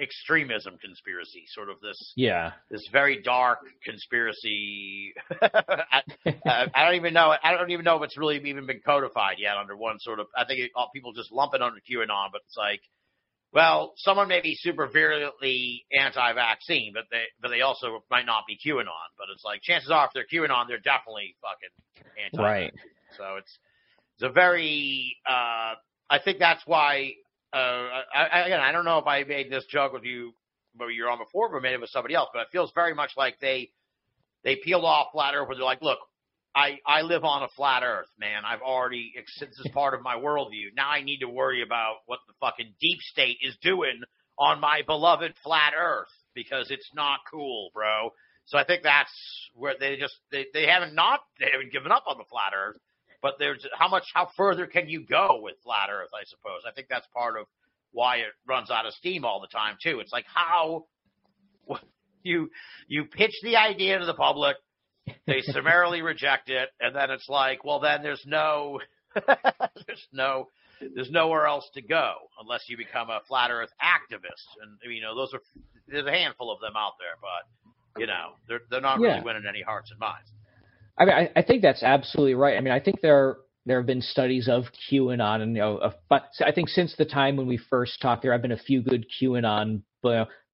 extremism 0.00 0.78
conspiracy, 0.78 1.44
sort 1.48 1.68
of 1.68 1.80
this 1.80 2.12
yeah 2.14 2.52
this 2.70 2.88
very 2.92 3.20
dark 3.20 3.58
conspiracy. 3.84 5.12
I, 5.42 6.02
I, 6.46 6.84
don't 6.84 6.94
even 6.94 7.14
know 7.14 7.34
I 7.42 7.50
don't 7.50 7.72
even 7.72 7.84
know 7.84 7.96
if 7.96 8.04
it's 8.04 8.16
really 8.16 8.36
even 8.36 8.66
been 8.66 8.80
codified 8.86 9.38
yet 9.38 9.56
under 9.56 9.76
one 9.76 9.98
sort 9.98 10.20
of. 10.20 10.26
I 10.36 10.44
think 10.44 10.60
it, 10.60 10.70
people 10.94 11.12
just 11.12 11.32
lump 11.32 11.52
it 11.54 11.62
under 11.62 11.80
QAnon, 11.80 12.28
but 12.32 12.42
it's 12.46 12.56
like. 12.56 12.80
Well, 13.52 13.92
someone 13.98 14.26
may 14.26 14.40
be 14.40 14.56
super 14.56 14.88
virulently 14.88 15.84
anti-vaccine, 15.96 16.90
but 16.92 17.04
they 17.12 17.22
but 17.40 17.50
they 17.50 17.60
also 17.60 18.02
might 18.10 18.26
not 18.26 18.42
be 18.48 18.58
QAnon. 18.58 19.14
But 19.16 19.28
it's 19.32 19.44
like 19.44 19.62
chances 19.62 19.92
are, 19.92 20.06
if 20.06 20.10
they're 20.12 20.26
QAnon, 20.26 20.66
they're 20.66 20.78
definitely 20.78 21.36
fucking 21.40 22.24
anti. 22.32 22.42
Right. 22.42 22.74
So 23.16 23.36
it's 23.36 23.58
it's 24.16 24.22
a 24.24 24.30
very 24.30 25.16
uh, 25.28 25.74
I 26.10 26.18
think 26.24 26.38
that's 26.38 26.62
why 26.66 27.12
uh, 27.52 27.56
I, 28.14 28.24
I, 28.32 28.46
again 28.46 28.60
I 28.60 28.72
don't 28.72 28.84
know 28.84 28.98
if 28.98 29.06
I 29.06 29.24
made 29.24 29.50
this 29.50 29.64
joke 29.66 29.92
with 29.92 30.04
you 30.04 30.32
but 30.76 30.86
you're 30.88 31.08
on 31.08 31.18
before, 31.18 31.50
but 31.52 31.62
maybe 31.62 31.74
it 31.74 31.80
was 31.80 31.92
somebody 31.92 32.14
else. 32.14 32.28
But 32.32 32.42
it 32.42 32.48
feels 32.50 32.72
very 32.74 32.94
much 32.94 33.12
like 33.16 33.38
they 33.40 33.70
they 34.42 34.56
peeled 34.56 34.84
off 34.84 35.08
flat 35.12 35.34
Earth, 35.34 35.48
where 35.48 35.56
they're 35.56 35.64
like, 35.64 35.82
look. 35.82 35.98
I, 36.56 36.78
I 36.86 37.02
live 37.02 37.24
on 37.24 37.42
a 37.42 37.48
flat 37.56 37.82
earth, 37.82 38.06
man. 38.16 38.44
I've 38.46 38.62
already, 38.62 39.12
this 39.16 39.58
is 39.58 39.70
part 39.74 39.92
of 39.92 40.02
my 40.02 40.14
worldview. 40.14 40.70
Now 40.76 40.88
I 40.88 41.02
need 41.02 41.18
to 41.18 41.28
worry 41.28 41.62
about 41.62 41.96
what 42.06 42.20
the 42.28 42.34
fucking 42.38 42.74
deep 42.80 43.00
state 43.00 43.38
is 43.42 43.56
doing 43.60 44.02
on 44.38 44.60
my 44.60 44.82
beloved 44.86 45.34
flat 45.42 45.72
earth 45.76 46.12
because 46.32 46.70
it's 46.70 46.88
not 46.94 47.18
cool, 47.28 47.70
bro. 47.74 48.10
So 48.44 48.56
I 48.56 48.64
think 48.64 48.84
that's 48.84 49.10
where 49.54 49.74
they 49.80 49.96
just, 49.96 50.14
they, 50.30 50.46
they 50.54 50.66
haven't 50.66 50.94
not, 50.94 51.20
they 51.40 51.46
haven't 51.50 51.72
given 51.72 51.90
up 51.90 52.04
on 52.06 52.18
the 52.18 52.24
flat 52.30 52.52
earth 52.56 52.76
but 53.24 53.36
there's 53.38 53.66
how 53.72 53.88
much 53.88 54.04
how 54.12 54.28
further 54.36 54.66
can 54.66 54.86
you 54.86 55.02
go 55.02 55.40
with 55.42 55.54
flat 55.64 55.88
earth 55.90 56.10
i 56.14 56.24
suppose? 56.26 56.60
I 56.68 56.72
think 56.72 56.88
that's 56.90 57.06
part 57.14 57.40
of 57.40 57.46
why 57.90 58.16
it 58.16 58.32
runs 58.46 58.70
out 58.70 58.84
of 58.84 58.92
steam 58.92 59.24
all 59.24 59.40
the 59.40 59.46
time 59.46 59.76
too. 59.82 60.00
It's 60.00 60.12
like 60.12 60.26
how 60.32 60.84
you 62.22 62.50
you 62.86 63.06
pitch 63.06 63.32
the 63.42 63.56
idea 63.56 63.98
to 63.98 64.04
the 64.04 64.12
public 64.12 64.56
they 65.26 65.40
summarily 65.42 66.02
reject 66.02 66.50
it 66.50 66.68
and 66.80 66.94
then 66.94 67.10
it's 67.10 67.28
like 67.28 67.64
well 67.64 67.80
then 67.80 68.02
there's 68.02 68.22
no 68.26 68.78
there's 69.14 70.06
no 70.12 70.48
there's 70.94 71.10
nowhere 71.10 71.46
else 71.46 71.66
to 71.72 71.80
go 71.80 72.12
unless 72.38 72.64
you 72.68 72.76
become 72.76 73.08
a 73.08 73.20
flat 73.26 73.50
earth 73.50 73.70
activist. 73.80 74.44
And 74.60 74.92
you 74.92 75.00
know 75.00 75.14
those 75.14 75.32
are 75.32 75.40
there's 75.88 76.06
a 76.06 76.12
handful 76.12 76.52
of 76.52 76.60
them 76.60 76.74
out 76.76 76.92
there 77.00 77.16
but 77.22 78.00
you 78.00 78.06
know 78.06 78.34
they're 78.46 78.60
they're 78.68 78.82
not 78.82 79.00
really 79.00 79.22
winning 79.24 79.44
any 79.48 79.62
hearts 79.62 79.90
and 79.90 79.98
minds 79.98 80.30
I 80.98 81.04
mean, 81.04 81.14
I, 81.14 81.30
I 81.36 81.42
think 81.42 81.62
that's 81.62 81.82
absolutely 81.82 82.34
right. 82.34 82.56
I 82.56 82.60
mean, 82.60 82.72
I 82.72 82.80
think 82.80 83.00
there 83.00 83.38
there 83.66 83.78
have 83.78 83.86
been 83.86 84.02
studies 84.02 84.48
of 84.48 84.64
QAnon, 84.90 85.40
and 85.40 85.56
you 85.56 85.62
know, 85.62 85.92
but 86.08 86.24
I 86.44 86.52
think 86.52 86.68
since 86.68 86.94
the 86.96 87.04
time 87.04 87.36
when 87.36 87.46
we 87.46 87.56
first 87.56 88.00
talked, 88.00 88.22
there 88.22 88.32
have 88.32 88.42
been 88.42 88.52
a 88.52 88.58
few 88.58 88.82
good 88.82 89.06
QAnon 89.20 89.82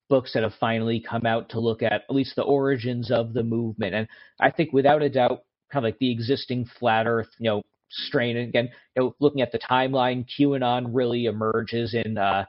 books 0.09 0.32
that 0.34 0.43
have 0.43 0.55
finally 0.61 1.01
come 1.01 1.26
out 1.26 1.49
to 1.51 1.61
look 1.61 1.82
at 1.82 1.93
at 1.93 2.11
least 2.11 2.36
the 2.36 2.43
origins 2.43 3.11
of 3.11 3.32
the 3.32 3.43
movement. 3.43 3.95
And 3.95 4.09
I 4.41 4.51
think, 4.51 4.72
without 4.72 5.03
a 5.03 5.11
doubt, 5.11 5.43
kind 5.72 5.84
of 5.84 5.88
like 5.88 5.99
the 5.99 6.11
existing 6.11 6.66
flat 6.78 7.07
Earth, 7.07 7.28
you 7.38 7.51
know, 7.51 7.62
strain. 7.91 8.36
And 8.36 8.49
again, 8.49 8.70
you 8.97 9.03
know, 9.03 9.16
looking 9.20 9.43
at 9.43 9.53
the 9.53 9.59
timeline, 9.59 10.26
QAnon 10.38 10.91
really 10.93 11.26
emerges 11.26 11.95
in 11.95 12.16
uh, 12.16 12.45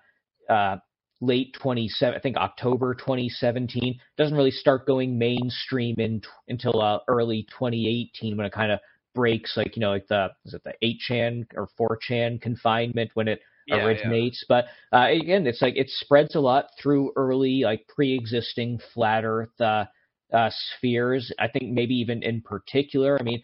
uh, 0.49 0.77
late 1.21 1.53
27, 1.53 2.17
I 2.17 2.19
think 2.19 2.35
October 2.35 2.93
2017. 2.95 3.99
Doesn't 4.17 4.35
really 4.35 4.51
start 4.51 4.87
going 4.87 5.17
mainstream 5.17 5.95
in, 5.99 6.21
until 6.47 6.81
uh, 6.81 6.99
early 7.07 7.47
2018 7.57 8.35
when 8.35 8.45
it 8.45 8.51
kind 8.51 8.71
of 8.71 8.79
breaks, 9.13 9.55
like 9.55 9.75
you 9.75 9.81
know, 9.81 9.91
like 9.91 10.07
the 10.07 10.29
is 10.45 10.53
it 10.53 10.63
the 10.63 10.73
8chan 11.11 11.45
or 11.55 11.69
4chan 11.79 12.41
confinement 12.41 13.11
when 13.13 13.27
it 13.27 13.39
yeah, 13.67 13.85
originates. 13.85 14.43
Yeah. 14.49 14.63
But 14.91 14.97
uh, 14.97 15.07
again, 15.11 15.45
it's 15.45 15.61
like 15.61 15.77
it 15.77 15.89
spreads 15.89 16.35
a 16.35 16.39
lot 16.39 16.65
through 16.81 17.13
early, 17.15 17.61
like 17.63 17.87
pre-existing 17.87 18.79
flat 18.93 19.23
Earth 19.23 19.61
uh, 19.61 19.85
uh, 20.33 20.49
spheres. 20.49 21.31
I 21.39 21.47
think 21.47 21.71
maybe 21.71 21.95
even 21.95 22.23
in 22.23 22.41
particular. 22.41 23.17
I 23.19 23.23
mean. 23.23 23.43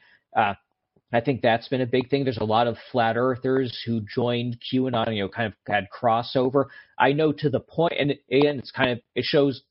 I 1.13 1.21
think 1.21 1.41
that's 1.41 1.69
been 1.69 1.81
a 1.81 1.85
big 1.85 2.09
thing. 2.09 2.23
There's 2.23 2.37
a 2.37 2.43
lot 2.43 2.67
of 2.67 2.77
flat 2.91 3.15
earthers 3.15 3.81
who 3.85 4.01
joined 4.01 4.57
QAnon, 4.59 5.15
you 5.15 5.23
know, 5.23 5.29
kind 5.29 5.47
of 5.47 5.53
had 5.65 5.87
crossover. 5.89 6.65
I 6.99 7.13
know 7.13 7.31
to 7.31 7.49
the 7.49 7.61
point, 7.61 7.93
and 7.97 8.11
again, 8.11 8.59
it's 8.59 8.71
kind 8.71 8.91
of 8.91 8.99
it 9.15 9.23
shows 9.23 9.63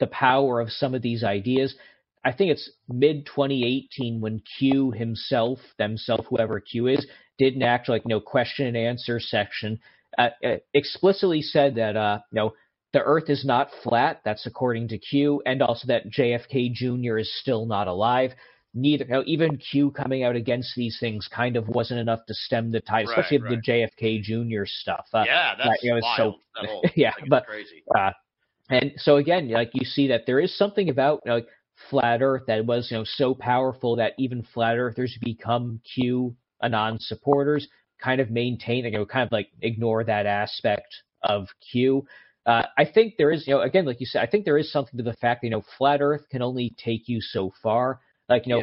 the 0.00 0.08
power 0.08 0.60
of 0.60 0.70
some 0.70 0.94
of 0.94 1.02
these 1.02 1.22
ideas. 1.22 1.76
I 2.24 2.32
think 2.32 2.50
it's 2.50 2.70
mid 2.88 3.24
2018 3.26 4.20
when 4.20 4.42
Q 4.58 4.90
himself, 4.90 5.60
themself, 5.78 6.26
whoever 6.28 6.58
Q 6.58 6.88
is, 6.88 7.06
did 7.38 7.54
an 7.54 7.62
act 7.62 7.88
like 7.88 8.02
you 8.04 8.10
know 8.10 8.20
question 8.20 8.66
and 8.66 8.76
answer 8.76 9.20
section, 9.20 9.78
uh, 10.18 10.30
uh 10.44 10.56
explicitly 10.74 11.40
said 11.40 11.76
that 11.76 11.96
uh, 11.96 12.18
you 12.32 12.36
know 12.36 12.54
the 12.92 13.00
Earth 13.00 13.30
is 13.30 13.44
not 13.44 13.70
flat. 13.84 14.22
That's 14.24 14.44
according 14.46 14.88
to 14.88 14.98
Q, 14.98 15.40
and 15.46 15.62
also 15.62 15.86
that 15.86 16.10
JFK 16.10 16.72
Jr. 16.72 17.18
is 17.18 17.32
still 17.40 17.64
not 17.64 17.86
alive. 17.86 18.32
Neither 18.74 19.04
you 19.04 19.10
know, 19.10 19.22
even 19.26 19.56
Q 19.56 19.90
coming 19.90 20.22
out 20.24 20.36
against 20.36 20.74
these 20.76 20.98
things 21.00 21.28
kind 21.28 21.56
of 21.56 21.68
wasn't 21.68 22.00
enough 22.00 22.24
to 22.26 22.34
stem 22.34 22.70
the 22.70 22.80
tide, 22.80 23.06
especially 23.06 23.38
Right, 23.38 23.62
the 23.64 23.88
JFK 24.00 24.22
Jr. 24.22 24.64
stuff. 24.66 25.06
Uh, 25.12 25.24
yeah, 25.26 25.54
that's 25.56 25.82
you 25.82 25.90
know, 25.90 25.96
it's 25.96 26.06
so- 26.16 26.22
wild. 26.24 26.68
Whole 26.68 26.84
yeah, 26.96 27.12
but- 27.28 27.46
crazy. 27.46 27.82
uh, 27.96 28.10
and 28.68 28.92
so 28.96 29.16
again, 29.16 29.48
like 29.50 29.70
you 29.74 29.84
see 29.84 30.08
that 30.08 30.26
there 30.26 30.38
is 30.40 30.56
something 30.56 30.88
about 30.90 31.20
you 31.24 31.30
know, 31.30 31.34
like 31.36 31.48
flat 31.88 32.22
Earth 32.22 32.42
that 32.46 32.64
was 32.64 32.90
you 32.90 32.98
know 32.98 33.04
so 33.04 33.34
powerful 33.34 33.96
that 33.96 34.12
even 34.18 34.42
flat 34.54 34.76
Earthers 34.78 35.16
become 35.22 35.80
Q 35.94 36.36
anon 36.62 36.98
supporters, 37.00 37.66
kind 38.00 38.20
of 38.20 38.30
maintain 38.30 38.84
you 38.84 38.90
know 38.92 39.06
kind 39.06 39.26
of 39.26 39.32
like 39.32 39.48
ignore 39.62 40.04
that 40.04 40.26
aspect 40.26 40.94
of 41.22 41.48
Q. 41.72 42.06
Uh, 42.46 42.62
I 42.78 42.84
think 42.84 43.14
there 43.18 43.30
is 43.32 43.46
you 43.46 43.54
know 43.54 43.62
again 43.62 43.84
like 43.86 44.00
you 44.00 44.06
said, 44.06 44.22
I 44.22 44.26
think 44.26 44.44
there 44.44 44.58
is 44.58 44.70
something 44.70 44.96
to 44.98 45.02
the 45.02 45.14
fact 45.14 45.40
that 45.40 45.46
you 45.48 45.50
know 45.50 45.64
flat 45.76 46.00
Earth 46.00 46.28
can 46.30 46.42
only 46.42 46.74
take 46.78 47.08
you 47.08 47.20
so 47.20 47.52
far. 47.62 48.00
Like 48.30 48.46
you 48.46 48.54
know, 48.54 48.60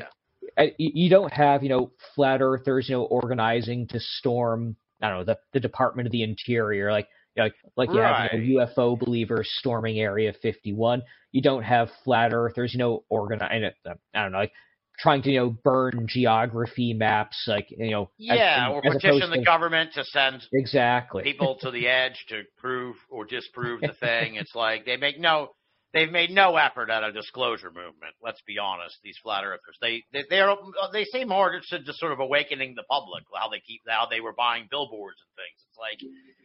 I- 0.57 0.73
you 0.77 1.09
don't 1.09 1.31
have 1.33 1.61
you 1.61 1.69
know 1.69 1.91
flat 2.15 2.41
earthers 2.41 2.89
you 2.89 2.95
know 2.95 3.03
organizing 3.03 3.87
to 3.89 3.99
storm 3.99 4.75
I 5.01 5.09
don't 5.09 5.19
know 5.19 5.23
the 5.25 5.37
the 5.53 5.59
Department 5.59 6.07
of 6.07 6.11
the 6.11 6.23
Interior 6.23 6.91
like 6.91 7.07
you 7.35 7.43
know, 7.43 7.49
like 7.49 7.53
like 7.75 7.89
you 7.95 8.01
have 8.01 8.33
you 8.41 8.57
know, 8.57 8.65
UFO 8.65 8.97
believers 8.97 9.47
storming 9.59 9.99
Area 9.99 10.33
51. 10.41 11.03
You 11.33 11.41
don't 11.43 11.61
have 11.63 11.89
flat 12.03 12.33
earthers 12.33 12.73
you 12.73 12.79
know 12.79 13.03
organize 13.09 13.73
uh, 13.85 13.93
I 14.15 14.23
don't 14.23 14.31
know 14.31 14.39
like 14.39 14.53
trying 14.99 15.21
to 15.21 15.29
you 15.29 15.39
know 15.41 15.49
burn 15.63 16.07
geography 16.09 16.93
maps 16.95 17.43
like 17.45 17.67
you 17.69 17.91
know 17.91 18.03
as- 18.31 18.37
Yeah, 18.39 18.69
or 18.71 18.83
as 18.87 18.93
petition 18.93 19.29
the 19.29 19.37
to- 19.37 19.43
government 19.43 19.93
to 19.93 20.03
send 20.05 20.41
exactly 20.53 21.21
people 21.21 21.55
to 21.61 21.69
the 21.69 21.87
edge 21.87 22.25
to 22.29 22.41
prove 22.57 22.95
or 23.09 23.25
disprove 23.25 23.81
the 23.81 23.93
thing. 23.99 24.35
It's 24.41 24.55
like 24.55 24.85
they 24.85 24.97
make 24.97 25.19
no, 25.19 25.51
they've 25.93 26.11
made 26.11 26.29
no 26.29 26.55
effort 26.57 26.89
at 26.89 27.03
a 27.03 27.11
disclosure 27.11 27.69
movement. 27.69 28.13
Let's 28.21 28.41
be 28.45 28.57
honest. 28.57 28.97
These 29.03 29.17
flat 29.23 29.43
earthers, 29.43 29.77
they 29.81 30.03
they 30.11 30.23
they, 30.29 30.39
are, 30.39 30.57
they 30.91 31.05
seem 31.05 31.29
more 31.29 31.47
interested 31.47 31.81
in 31.81 31.85
just 31.85 31.99
sort 31.99 32.11
of 32.11 32.19
awakening 32.19 32.75
the 32.75 32.83
public. 32.83 33.23
How 33.33 33.49
they 33.49 33.61
keep 33.65 33.81
how 33.87 34.07
they 34.09 34.21
were 34.21 34.33
buying 34.33 34.67
billboards 34.69 35.17
and 35.21 35.33
things. 35.35 35.65
It's 35.69 35.77
like 35.77 35.99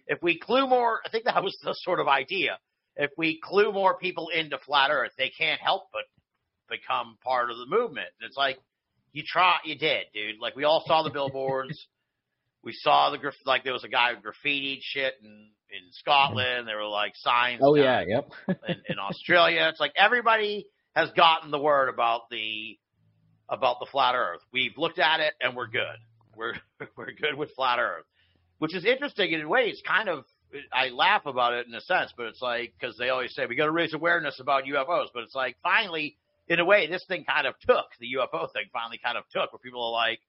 if 0.07 0.23
we 0.23 0.39
clue 0.39 0.67
more, 0.67 1.01
I 1.05 1.11
think 1.11 1.25
that 1.25 1.43
was 1.43 1.57
the 1.63 1.75
sort 1.75 2.01
of 2.01 2.09
idea. 2.09 2.59
If 2.97 3.11
we 3.17 3.41
clue 3.43 3.73
more 3.73 3.99
people 3.99 4.29
into 4.29 4.59
flat 4.59 4.91
Earth, 4.91 5.13
they 5.17 5.31
can't 5.31 5.61
help 5.61 5.85
but 5.93 6.03
become 6.69 7.17
part 7.25 7.51
of 7.51 7.57
the 7.57 7.67
movement. 7.67 8.09
And 8.21 8.29
It's 8.29 8.37
like 8.37 8.59
you 9.13 9.23
try, 9.27 9.59
you 9.65 9.77
did, 9.77 10.07
dude. 10.13 10.41
Like 10.41 10.57
we 10.57 10.65
all 10.65 10.85
saw 10.87 11.03
the 11.03 11.11
billboards. 11.11 11.87
We 12.65 12.73
saw 12.73 13.11
the 13.11 13.19
graf- 13.19 13.35
like 13.45 13.65
there 13.65 13.73
was 13.73 13.85
a 13.85 13.89
guy 13.89 14.15
who 14.15 14.21
graffitied 14.21 14.79
shit 14.83 15.15
in 15.23 15.49
in 15.71 15.93
Scotland. 15.93 16.69
There 16.69 16.77
were 16.77 16.87
like 16.87 17.13
signs. 17.17 17.61
oh 17.63 17.75
yeah 17.75 18.03
yep 18.07 18.31
in, 18.49 18.77
in 18.89 18.99
Australia. 18.99 19.69
It's 19.71 19.81
like 19.81 19.93
everybody 19.97 20.67
has 20.95 21.11
gotten 21.13 21.51
the 21.51 21.59
word 21.59 21.89
about 21.89 22.29
the 22.31 22.79
about 23.49 23.81
the 23.81 23.87
flat 23.91 24.15
Earth. 24.15 24.41
We've 24.53 24.77
looked 24.77 24.99
at 24.99 25.21
it 25.21 25.35
and 25.41 25.57
we're 25.57 25.67
good. 25.67 25.97
We're 26.37 26.55
we're 26.97 27.13
good 27.13 27.37
with 27.37 27.51
flat 27.55 27.79
Earth, 27.79 28.05
which 28.59 28.75
is 28.75 28.85
interesting 28.85 29.33
in 29.33 29.49
ways. 29.49 29.83
Kind 29.87 30.09
of, 30.09 30.25
I 30.73 30.89
laugh 30.89 31.27
about 31.27 31.55
it 31.55 31.67
in 31.67 31.75
a 31.75 31.81
sense, 31.81 32.13
but 32.17 32.27
it's 32.27 32.43
like 32.43 32.75
because 32.79 32.97
they 32.99 33.09
always 33.09 33.35
say 33.35 33.47
we 33.47 33.57
got 33.57 33.67
to 33.67 33.73
raise 33.73 33.95
awareness 33.95 34.39
about 34.41 34.65
UFOs, 34.65 35.07
but 35.13 35.25
it's 35.25 35.35
like 35.35 35.57
finally, 35.63 36.17
in 36.49 36.61
a 36.61 36.65
way, 36.65 36.87
this 36.87 37.05
thing 37.09 37.25
kind 37.25 37.47
of 37.47 37.55
took 37.61 37.87
the 38.01 38.07
UFO 38.19 38.53
thing 38.53 38.65
finally 38.73 39.01
kind 39.03 39.19
of 39.19 39.25
took, 39.33 39.53
where 39.53 39.59
people 39.59 39.83
are 39.83 39.93
like. 39.93 40.21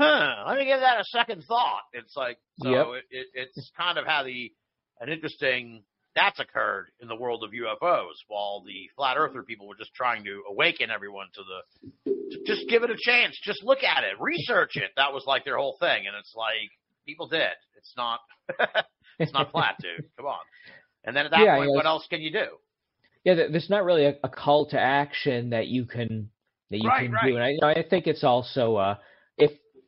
Huh, 0.00 0.44
let 0.48 0.58
me 0.58 0.64
give 0.64 0.80
that 0.80 1.00
a 1.00 1.04
second 1.04 1.44
thought. 1.44 1.82
It's 1.92 2.16
like 2.16 2.38
so. 2.62 2.70
Yep. 2.70 2.86
It, 2.86 3.04
it, 3.10 3.26
it's 3.56 3.70
kind 3.76 3.98
of 3.98 4.06
how 4.06 4.22
the 4.24 4.52
an 5.00 5.08
interesting 5.08 5.82
that's 6.16 6.40
occurred 6.40 6.86
in 7.00 7.06
the 7.08 7.14
world 7.14 7.44
of 7.44 7.50
UFOs, 7.50 8.14
while 8.26 8.62
the 8.66 8.88
flat 8.96 9.16
earther 9.16 9.42
people 9.42 9.68
were 9.68 9.76
just 9.76 9.94
trying 9.94 10.24
to 10.24 10.42
awaken 10.50 10.90
everyone 10.90 11.26
to 11.34 11.42
the, 11.44 12.12
to 12.32 12.42
just 12.46 12.68
give 12.68 12.82
it 12.82 12.90
a 12.90 12.96
chance, 12.98 13.38
just 13.44 13.62
look 13.62 13.84
at 13.84 14.02
it, 14.04 14.20
research 14.20 14.72
it. 14.76 14.90
That 14.96 15.12
was 15.12 15.24
like 15.26 15.44
their 15.44 15.56
whole 15.56 15.76
thing, 15.78 16.06
and 16.08 16.16
it's 16.18 16.34
like 16.34 16.68
people 17.06 17.28
did. 17.28 17.52
It's 17.76 17.92
not, 17.96 18.20
it's 19.20 19.32
not 19.32 19.52
flat, 19.52 19.76
dude. 19.80 20.04
Come 20.16 20.26
on. 20.26 20.40
And 21.04 21.16
then 21.16 21.26
at 21.26 21.30
that 21.30 21.44
Yeah, 21.44 21.56
point, 21.56 21.70
yeah, 21.70 21.76
what 21.76 21.86
else 21.86 22.06
can 22.10 22.20
you 22.20 22.32
do? 22.32 22.46
yeah, 23.24 23.34
there- 23.34 23.50
there's 23.50 23.70
not 23.70 23.84
really 23.84 24.06
a, 24.06 24.16
a 24.24 24.28
call 24.28 24.66
to 24.70 24.80
action 24.80 25.50
that 25.50 25.68
you 25.68 25.84
can 25.86 26.28
that 26.70 26.78
you 26.78 26.88
Right, 26.88 27.04
can 27.04 27.12
right. 27.12 27.26
do, 27.30 27.36
and 27.36 27.44
I, 27.44 27.48
you 27.50 27.58
know, 27.62 27.68
I 27.68 27.82
think 27.88 28.06
it's 28.06 28.22
also 28.24 28.76
uh, 28.76 28.96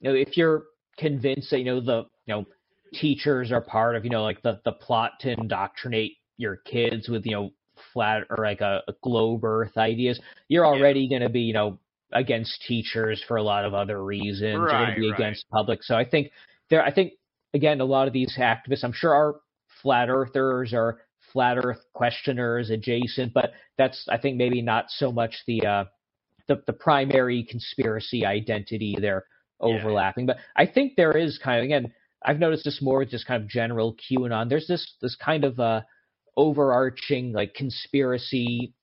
you 0.02 0.10
know 0.10 0.14
if 0.14 0.36
you're 0.36 0.64
convinced 0.98 1.50
that 1.50 1.60
you 1.60 1.64
know 1.64 1.80
the 1.80 2.04
you 2.26 2.34
know 2.34 2.44
teachers 2.92 3.50
are 3.50 3.62
part 3.62 3.96
of 3.96 4.04
you 4.04 4.10
know 4.10 4.22
like 4.22 4.42
the 4.42 4.60
the 4.64 4.72
plot 4.72 5.12
to 5.20 5.32
indoctrinate 5.32 6.18
your 6.36 6.56
kids 6.56 7.08
with 7.08 7.24
you 7.24 7.32
know 7.32 7.50
flat 7.92 8.24
or 8.30 8.44
like 8.44 8.60
a, 8.60 8.82
a 8.88 8.92
globe 9.02 9.44
Earth 9.44 9.76
ideas, 9.76 10.20
you're 10.48 10.66
already 10.66 11.08
going 11.08 11.22
to 11.22 11.28
be 11.28 11.40
you 11.40 11.52
know 11.52 11.78
against 12.12 12.62
teachers 12.68 13.22
for 13.26 13.38
a 13.38 13.42
lot 13.42 13.64
of 13.64 13.72
other 13.72 14.04
reasons. 14.04 14.52
you're 14.52 14.68
going 14.68 14.94
to 14.94 15.00
be 15.00 15.10
right. 15.10 15.18
against 15.18 15.48
public. 15.50 15.82
So 15.82 15.96
I 15.96 16.04
think 16.04 16.30
there. 16.68 16.84
I 16.84 16.92
think 16.92 17.14
again, 17.54 17.80
a 17.80 17.84
lot 17.84 18.06
of 18.06 18.12
these 18.12 18.36
activists, 18.38 18.84
I'm 18.84 18.92
sure, 18.92 19.14
are 19.14 19.36
flat 19.82 20.08
earthers 20.08 20.72
or 20.72 21.00
flat 21.32 21.58
Earth 21.58 21.80
questioners 21.94 22.70
adjacent, 22.70 23.32
but 23.32 23.52
that's 23.78 24.06
I 24.08 24.18
think 24.18 24.36
maybe 24.36 24.62
not 24.62 24.86
so 24.88 25.10
much 25.10 25.34
the 25.46 25.66
uh, 25.66 25.84
the 26.48 26.62
the 26.66 26.72
primary 26.72 27.44
conspiracy 27.44 28.26
identity 28.26 28.96
they're 29.00 29.24
Yeah. 29.62 29.68
overlapping. 29.68 30.26
But 30.26 30.38
I 30.56 30.66
think 30.66 30.94
there 30.96 31.16
is 31.16 31.38
kind 31.42 31.58
of 31.58 31.64
again, 31.64 31.92
I've 32.24 32.38
noticed 32.38 32.64
this 32.64 32.80
more 32.82 32.98
with 32.98 33.10
just 33.10 33.26
kind 33.26 33.42
of 33.42 33.48
general 33.48 33.96
QAnon. 33.96 34.48
There's 34.48 34.66
this 34.66 34.94
this 35.00 35.16
kind 35.16 35.44
of 35.44 35.58
uh 35.60 35.82
overarching 36.36 37.32
like 37.32 37.54
conspiracy 37.54 38.74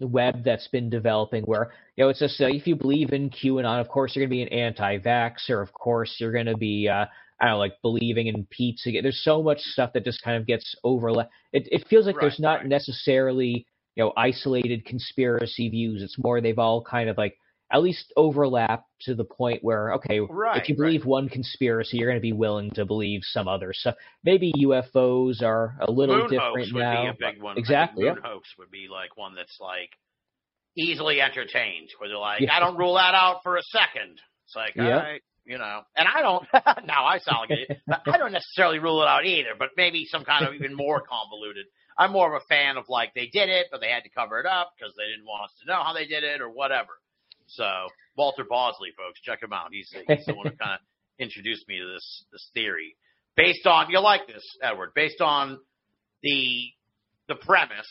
web 0.00 0.44
that's 0.44 0.68
been 0.68 0.90
developing 0.90 1.42
where 1.44 1.72
you 1.96 2.04
know 2.04 2.10
it's 2.10 2.18
just 2.18 2.40
uh, 2.40 2.46
if 2.46 2.66
you 2.66 2.76
believe 2.76 3.12
in 3.12 3.30
QAnon, 3.30 3.80
of 3.80 3.88
course 3.88 4.14
you're 4.14 4.26
going 4.26 4.46
to 4.46 4.50
be 4.50 4.56
an 4.56 4.60
anti-vaxxer. 4.60 5.62
Of 5.62 5.72
course 5.72 6.16
you're 6.18 6.32
going 6.32 6.46
to 6.46 6.56
be 6.56 6.88
uh, 6.88 7.06
I 7.40 7.46
don't 7.46 7.54
know, 7.54 7.58
like 7.58 7.74
believing 7.82 8.28
in 8.28 8.46
pizza. 8.50 8.90
There's 9.02 9.22
so 9.22 9.42
much 9.42 9.58
stuff 9.60 9.92
that 9.94 10.04
just 10.04 10.22
kind 10.22 10.36
of 10.36 10.46
gets 10.46 10.74
overlapped. 10.84 11.32
It 11.52 11.68
it 11.70 11.86
feels 11.88 12.06
like 12.06 12.16
there's 12.20 12.40
not 12.40 12.60
right. 12.60 12.68
necessarily 12.68 13.66
you 13.94 14.04
know 14.04 14.12
isolated 14.16 14.84
conspiracy 14.84 15.68
views. 15.68 16.02
It's 16.02 16.18
more 16.18 16.40
they've 16.40 16.58
all 16.58 16.82
kind 16.82 17.08
of 17.08 17.16
like 17.16 17.38
at 17.72 17.82
least 17.82 18.12
overlap 18.16 18.84
to 19.00 19.14
the 19.14 19.24
point 19.24 19.62
where 19.64 19.92
okay, 19.94 20.20
Right, 20.20 20.62
if 20.62 20.68
you 20.68 20.74
right. 20.76 20.86
believe 20.86 21.04
one 21.04 21.28
conspiracy, 21.28 21.96
you're 21.98 22.08
going 22.08 22.18
to 22.18 22.22
be 22.22 22.32
willing 22.32 22.70
to 22.72 22.84
believe 22.84 23.22
some 23.24 23.48
other 23.48 23.72
stuff. 23.72 23.96
Maybe 24.24 24.52
UFOs 24.58 25.42
are 25.42 25.76
a 25.80 25.90
little 25.90 26.16
moon 26.18 26.30
different 26.30 26.56
hoax 26.58 26.72
would 26.72 26.80
now. 26.80 27.02
be 27.02 27.08
a 27.24 27.32
big 27.32 27.42
one. 27.42 27.58
Exactly, 27.58 28.04
Moon 28.04 28.14
yep. 28.16 28.24
hoax 28.24 28.48
would 28.58 28.70
be 28.70 28.86
like 28.90 29.16
one 29.16 29.34
that's 29.34 29.58
like 29.60 29.90
easily 30.76 31.20
entertained, 31.20 31.88
where 31.98 32.08
they're 32.08 32.18
like, 32.18 32.40
Yeah. 32.42 32.54
I 32.56 32.60
don't 32.60 32.76
rule 32.76 32.94
that 32.94 33.14
out 33.14 33.40
for 33.42 33.56
a 33.56 33.62
second. 33.62 34.20
It's 34.44 34.54
like, 34.54 34.74
all 34.78 34.84
Yep. 34.84 35.20
you 35.44 35.58
know. 35.58 35.82
And 35.96 36.06
I 36.06 36.20
don't. 36.20 36.46
now 36.86 37.04
I 37.06 37.18
sound 37.18 37.48
like 37.48 37.58
it. 37.68 37.78
but 37.86 38.02
I 38.06 38.18
don't 38.18 38.32
necessarily 38.32 38.78
rule 38.78 39.02
it 39.02 39.08
out 39.08 39.24
either. 39.24 39.50
But 39.58 39.70
maybe 39.76 40.04
some 40.06 40.24
kind 40.24 40.46
of 40.46 40.54
even 40.54 40.74
more 40.74 41.00
convoluted. 41.00 41.66
I'm 41.98 42.12
more 42.12 42.34
of 42.36 42.42
a 42.42 42.44
fan 42.46 42.76
of 42.76 42.84
like 42.88 43.14
they 43.14 43.26
did 43.26 43.48
it, 43.48 43.68
but 43.72 43.80
they 43.80 43.88
had 43.88 44.02
to 44.04 44.10
cover 44.10 44.38
it 44.38 44.46
up 44.46 44.72
because 44.78 44.94
they 44.96 45.04
didn't 45.10 45.24
want 45.26 45.44
us 45.44 45.52
to 45.62 45.66
know 45.66 45.82
how 45.82 45.94
they 45.94 46.06
did 46.06 46.24
it 46.24 46.40
or 46.42 46.50
whatever. 46.50 46.90
So 47.46 47.88
Walter 48.16 48.44
Bosley, 48.48 48.90
folks, 48.96 49.20
check 49.20 49.42
him 49.42 49.52
out. 49.52 49.68
He's, 49.72 49.92
he's 50.08 50.26
the 50.26 50.34
one 50.34 50.46
who 50.46 50.56
kind 50.56 50.74
of 50.74 50.80
introduced 51.18 51.66
me 51.68 51.78
to 51.78 51.92
this 51.94 52.24
this 52.32 52.50
theory 52.52 52.96
based 53.36 53.66
on 53.66 53.90
you 53.90 54.00
like 54.00 54.26
this, 54.26 54.44
Edward, 54.62 54.92
based 54.94 55.20
on 55.20 55.58
the 56.22 56.64
the 57.28 57.34
premise 57.36 57.86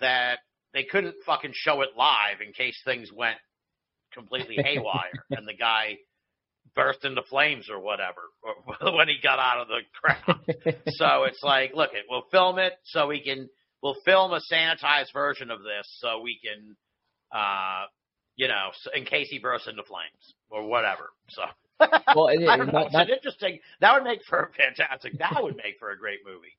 that 0.00 0.38
they 0.72 0.84
couldn't 0.84 1.14
fucking 1.24 1.52
show 1.54 1.82
it 1.82 1.90
live 1.96 2.40
in 2.44 2.52
case 2.52 2.80
things 2.84 3.10
went 3.12 3.36
completely 4.12 4.56
haywire 4.64 5.24
and 5.30 5.46
the 5.46 5.54
guy 5.54 5.96
burst 6.74 7.04
into 7.04 7.22
flames 7.22 7.68
or 7.70 7.80
whatever 7.80 8.20
or 8.42 8.92
when 8.96 9.08
he 9.08 9.16
got 9.22 9.38
out 9.38 9.62
of 9.62 9.68
the 9.68 9.80
crowd. 9.94 10.84
so 10.88 11.24
it's 11.24 11.42
like, 11.42 11.72
look, 11.74 11.90
it 11.92 12.04
we'll 12.08 12.26
film 12.30 12.58
it 12.58 12.74
so 12.84 13.06
we 13.06 13.22
can 13.22 13.48
we'll 13.82 13.96
film 14.04 14.32
a 14.32 14.40
sanitized 14.52 15.12
version 15.12 15.50
of 15.50 15.60
this 15.60 15.86
so 16.00 16.20
we 16.20 16.38
can 16.42 16.76
uh 17.34 17.84
you 18.36 18.48
know, 18.48 18.70
in 18.94 19.04
case 19.04 19.28
he 19.30 19.38
bursts 19.38 19.68
into 19.68 19.82
flames 19.82 20.34
or 20.50 20.66
whatever. 20.66 21.10
So 21.28 21.42
well, 22.14 22.28
it, 22.28 22.46
I 22.48 22.56
don't 22.56 22.66
know. 22.66 22.72
not, 22.72 22.84
It's 22.86 22.92
not, 22.94 23.08
an 23.08 23.14
interesting. 23.14 23.58
That 23.80 23.94
would 23.94 24.04
make 24.04 24.20
for 24.28 24.40
a 24.40 24.48
fantastic. 24.52 25.18
That 25.18 25.42
would 25.42 25.56
make 25.56 25.78
for 25.78 25.90
a 25.90 25.98
great 25.98 26.20
movie. 26.24 26.56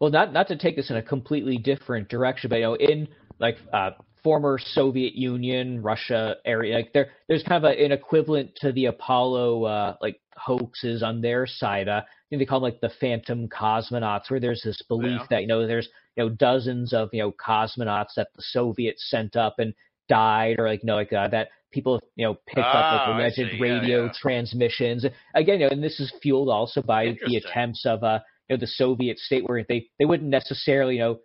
well, 0.00 0.10
not 0.10 0.32
not 0.32 0.48
to 0.48 0.56
take 0.56 0.76
this 0.76 0.90
in 0.90 0.96
a 0.96 1.02
completely 1.02 1.58
different 1.58 2.08
direction, 2.08 2.48
but 2.50 2.56
you 2.56 2.62
know, 2.62 2.74
in 2.74 3.08
like 3.38 3.56
uh, 3.72 3.90
former 4.24 4.58
Soviet 4.60 5.14
Union, 5.14 5.80
Russia 5.82 6.36
area, 6.44 6.76
like 6.76 6.92
there 6.92 7.10
there's 7.28 7.42
kind 7.44 7.64
of 7.64 7.70
a, 7.70 7.84
an 7.84 7.92
equivalent 7.92 8.50
to 8.56 8.72
the 8.72 8.86
Apollo 8.86 9.64
uh, 9.64 9.96
like 10.00 10.20
hoaxes 10.36 11.02
on 11.02 11.20
their 11.20 11.46
side. 11.46 11.88
Uh, 11.88 12.02
I 12.04 12.24
think 12.30 12.40
they 12.40 12.46
call 12.46 12.60
them 12.60 12.70
like 12.72 12.80
the 12.80 12.90
Phantom 13.00 13.48
Cosmonauts, 13.48 14.28
where 14.30 14.40
there's 14.40 14.62
this 14.62 14.82
belief 14.88 15.20
Yeah. 15.20 15.26
that 15.30 15.42
you 15.42 15.46
know 15.48 15.66
there's 15.66 15.88
you 16.16 16.24
know 16.24 16.30
dozens 16.30 16.92
of 16.92 17.10
you 17.12 17.22
know 17.22 17.32
cosmonauts 17.32 18.14
that 18.16 18.28
the 18.34 18.42
Soviets 18.42 19.08
sent 19.08 19.36
up 19.36 19.54
and 19.58 19.72
died, 20.08 20.56
or 20.58 20.68
like 20.68 20.82
you 20.82 20.86
know 20.86 20.96
like 20.96 21.12
uh, 21.12 21.28
that 21.28 21.48
people 21.72 22.00
you 22.16 22.26
know 22.26 22.34
picked 22.46 22.58
up 22.58 22.66
Ah, 22.74 22.90
like 23.06 23.08
I 23.08 23.18
alleged 23.20 23.36
see. 23.36 23.42
Yeah, 23.42 23.60
radio 23.60 24.04
yeah. 24.06 24.12
transmissions. 24.20 25.04
Again, 25.34 25.60
you 25.60 25.66
know, 25.66 25.72
and 25.72 25.82
this 25.82 26.00
is 26.00 26.12
fueled 26.22 26.48
also 26.48 26.82
by 26.82 27.16
the 27.26 27.36
attempts 27.36 27.84
of 27.86 28.02
uh 28.02 28.20
you 28.48 28.56
know 28.56 28.60
the 28.60 28.66
Soviet 28.66 29.18
state 29.18 29.44
where 29.48 29.64
they 29.68 29.86
they 29.98 30.04
wouldn't 30.04 30.30
necessarily 30.30 30.94
you 30.94 31.00
know 31.00 31.18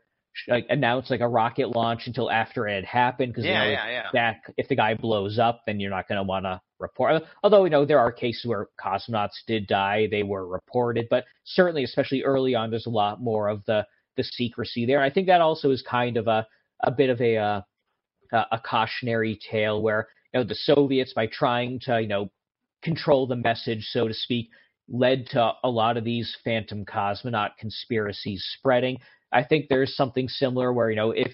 like 0.48 0.66
announce 0.70 1.12
like 1.12 1.20
a 1.22 1.28
rocket 1.28 1.76
launch 1.76 2.08
until 2.08 2.32
after 2.32 2.68
it 2.68 2.74
had 2.76 2.86
happened 2.86 3.32
because 3.32 3.46
Yeah, 3.46 3.64
you 3.66 3.70
know 3.70 3.72
yeah, 3.84 3.90
yeah. 3.92 4.10
that 4.14 4.36
if 4.58 4.68
the 4.68 4.76
guy 4.76 4.96
blows 4.96 5.38
up, 5.38 5.62
then 5.68 5.80
you're 5.80 5.92
not 5.92 6.08
going 6.08 6.18
to 6.18 6.24
want 6.24 6.46
to 6.46 6.60
report. 6.80 7.22
Although 7.44 7.64
you 7.66 7.70
know 7.70 7.86
there 7.86 8.00
are 8.00 8.12
cases 8.12 8.46
where 8.46 8.68
cosmonauts 8.84 9.38
did 9.48 9.68
die, 9.68 10.08
they 10.10 10.24
were 10.24 10.48
reported, 10.48 11.06
but 11.10 11.24
certainly, 11.46 11.84
especially 11.84 12.24
early 12.24 12.56
on, 12.56 12.72
there's 12.72 12.88
a 12.88 12.90
lot 12.90 13.22
more 13.22 13.48
of 13.48 13.64
the 13.66 13.86
the 14.18 14.24
secrecy 14.24 14.86
there. 14.86 15.02
I 15.02 15.10
think 15.12 15.28
that 15.28 15.42
also 15.42 15.70
is 15.72 15.82
kind 15.84 16.18
of 16.18 16.28
a 16.28 16.46
a 16.84 16.92
bit 16.92 17.10
of 17.12 17.22
a 17.22 17.38
uh, 17.38 17.62
a 18.34 18.46
a 18.54 18.60
cautionary 18.60 19.40
tale 19.50 19.82
where 19.82 20.08
you 20.34 20.40
know 20.40 20.44
the 20.44 20.56
Soviets 20.56 21.14
by 21.14 21.28
trying 21.28 21.80
to 21.82 22.02
you 22.02 22.08
know 22.08 22.32
control 22.82 23.26
the 23.28 23.36
message, 23.36 23.86
so 23.92 24.08
to 24.08 24.14
speak, 24.14 24.50
led 24.90 25.28
to 25.28 25.54
a 25.64 25.70
lot 25.70 25.96
of 25.98 26.04
these 26.04 26.36
phantom 26.44 26.86
cosmonaut 26.86 27.52
conspiracies 27.58 28.44
spreading. 28.58 28.98
I 29.32 29.44
think 29.44 29.68
there's 29.70 29.96
something 29.96 30.28
similar 30.28 30.74
where 30.74 30.90
you 30.90 30.96
know 30.96 31.12
if 31.12 31.34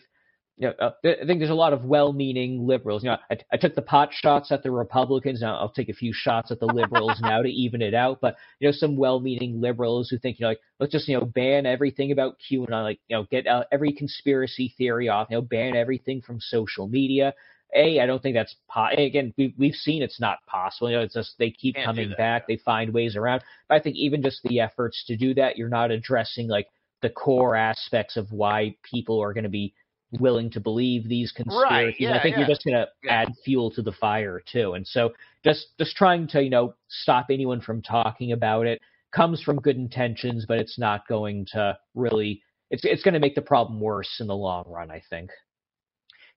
you 0.60 0.68
know, 0.68 0.74
uh, 0.78 0.92
I 1.06 1.26
think 1.26 1.40
there's 1.40 1.50
a 1.50 1.56
lot 1.56 1.72
of 1.72 1.86
well-meaning 1.86 2.68
liberals. 2.68 3.02
You 3.02 3.12
know, 3.12 3.18
I, 3.32 3.38
I 3.54 3.58
took 3.58 3.76
the 3.76 3.82
pot 3.82 4.10
shots 4.12 4.52
at 4.52 4.62
the 4.62 4.72
Republicans. 4.72 5.40
Now 5.40 5.58
I'll 5.58 5.70
take 5.70 5.88
a 5.88 5.94
few 5.94 6.12
shots 6.14 6.52
at 6.52 6.60
the 6.60 6.66
liberals 6.66 7.18
now 7.22 7.42
to 7.42 7.48
even 7.48 7.82
it 7.82 7.94
out. 7.94 8.20
But 8.20 8.36
you 8.60 8.68
know, 8.68 8.74
some 8.74 8.98
well-meaning 8.98 9.62
liberals 9.62 10.10
who 10.10 10.18
think 10.18 10.38
you 10.38 10.44
know, 10.44 10.50
like 10.50 10.60
let's 10.78 10.92
just 10.92 11.08
you 11.08 11.18
know 11.18 11.26
ban 11.26 11.66
everything 11.66 12.12
about 12.12 12.36
QAnon, 12.40 12.84
like 12.84 13.00
you 13.08 13.16
know, 13.16 13.26
get 13.32 13.48
uh, 13.48 13.64
every 13.72 13.94
conspiracy 13.94 14.74
theory 14.78 15.08
off. 15.08 15.30
You 15.32 15.38
know, 15.38 15.42
ban 15.42 15.78
everything 15.78 16.22
from 16.22 16.42
social 16.42 16.90
media. 16.90 17.34
A, 17.74 18.02
I 18.02 18.06
don't 18.06 18.22
think 18.22 18.36
that's 18.36 18.56
po- 18.68 18.90
again. 18.98 19.34
We, 19.38 19.54
we've 19.58 19.76
seen 19.76 20.04
it's 20.04 20.20
not 20.20 20.40
possible. 20.46 20.90
You 20.90 20.98
know, 20.98 21.04
it's 21.04 21.14
just 21.14 21.36
they 21.40 21.52
keep 21.52 21.76
coming 21.76 22.10
that, 22.10 22.18
back. 22.18 22.48
They 22.48 22.58
find 22.58 22.94
ways 22.94 23.16
around. 23.16 23.44
But 23.70 23.76
I 23.76 23.80
think 23.80 23.96
even 23.96 24.22
just 24.22 24.44
the 24.44 24.60
efforts 24.60 25.06
to 25.08 25.16
do 25.16 25.34
that, 25.36 25.58
you're 25.58 25.70
not 25.70 25.92
addressing 25.92 26.50
like 26.50 26.68
the 27.02 27.10
core 27.10 27.56
aspects 27.56 28.18
of 28.18 28.30
why 28.34 28.76
people 28.84 29.22
are 29.22 29.32
going 29.32 29.46
to 29.46 29.50
be 29.50 29.74
willing 30.14 30.50
to 30.52 30.60
believe 30.60 31.08
these 31.08 31.32
conspiracies. 31.32 31.96
yeah, 32.00 32.18
I 32.18 32.22
think 32.22 32.34
yeah. 32.34 32.40
you're 32.40 32.48
just 32.48 32.64
going 32.64 32.76
to 32.78 32.88
Yeah. 33.04 33.22
add 33.22 33.34
fuel 33.46 33.70
to 33.72 33.82
the 33.82 33.92
fire 33.92 34.42
too. 34.52 34.74
And 34.74 34.86
so 34.88 35.14
just 35.44 35.68
just 35.78 35.96
trying 35.96 36.28
to 36.30 36.42
you 36.44 36.50
know 36.50 36.74
stop 36.88 37.28
anyone 37.30 37.62
from 37.62 37.82
talking 37.82 38.32
about 38.32 38.66
it 38.68 38.82
comes 39.14 39.42
from 39.42 39.58
good 39.60 39.76
intentions, 39.76 40.46
but 40.48 40.60
it's 40.60 40.78
not 40.80 41.08
going 41.08 41.46
to 41.54 41.78
really. 41.96 42.42
It's 42.72 42.84
it's 42.86 43.04
going 43.04 43.16
to 43.16 43.20
make 43.20 43.36
the 43.36 43.42
problem 43.42 43.80
worse 43.80 44.18
in 44.20 44.28
the 44.28 44.36
long 44.36 44.66
run. 44.68 44.92
I 44.92 45.02
think. 45.10 45.32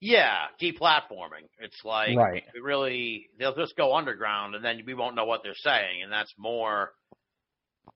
Yeah, 0.00 0.46
deplatforming. 0.60 1.46
It's 1.60 1.84
like 1.84 2.16
Right. 2.16 2.42
really 2.60 3.28
they'll 3.38 3.54
just 3.54 3.76
go 3.76 3.94
underground 3.94 4.54
and 4.56 4.64
then 4.64 4.82
we 4.84 4.94
won't 4.94 5.14
know 5.14 5.24
what 5.26 5.42
they're 5.44 5.54
saying, 5.54 6.02
and 6.02 6.10
that's 6.12 6.32
more 6.36 6.92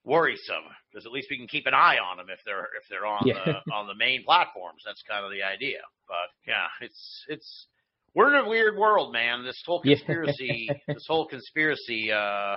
worrisome 0.05 0.65
because 0.91 1.05
at 1.07 1.13
least 1.13 1.29
we 1.31 1.37
can 1.37 1.49
keep 1.49 1.67
an 1.67 1.75
eye 1.75 1.99
on 1.99 2.17
them 2.17 2.27
if 2.31 2.39
they're 2.45 2.69
if 2.81 2.85
they're 2.89 3.07
on 3.07 3.27
Yeah. 3.27 3.35
the 3.67 3.73
on 3.73 3.87
the 3.87 3.95
main 3.95 4.25
platforms. 4.25 4.83
That's 4.85 5.03
kind 5.09 5.25
of 5.25 5.31
the 5.31 5.43
idea. 5.43 5.81
But 6.09 6.29
yeah, 6.47 6.67
it's 6.81 7.25
it's 7.29 7.67
we're 8.15 8.35
in 8.35 8.45
a 8.47 8.49
weird 8.49 8.77
world, 8.77 9.13
man. 9.13 9.45
This 9.45 9.61
whole 9.67 9.83
Yeah. 9.85 9.97
conspiracy, 9.97 10.69
this 10.89 11.07
whole 11.09 11.27
conspiracy 11.27 12.13
uh 12.13 12.57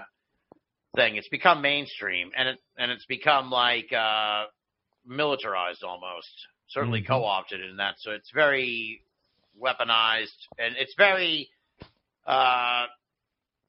thing, 0.95 1.15
it's 1.17 1.29
become 1.29 1.61
mainstream 1.61 2.31
and 2.37 2.49
it 2.49 2.59
and 2.77 2.91
it's 2.91 3.05
become 3.05 3.49
like 3.49 3.91
uh 3.93 4.45
militarized 5.05 5.83
almost. 5.83 6.29
Certainly 6.69 7.01
Mhm. 7.01 7.07
co-opted 7.07 7.61
in 7.61 7.77
that. 7.77 7.95
So 7.97 8.11
it's 8.11 8.29
very 8.33 9.01
weaponized 9.59 10.37
and 10.59 10.75
it's 10.77 10.93
very 10.97 11.49
uh 12.27 12.85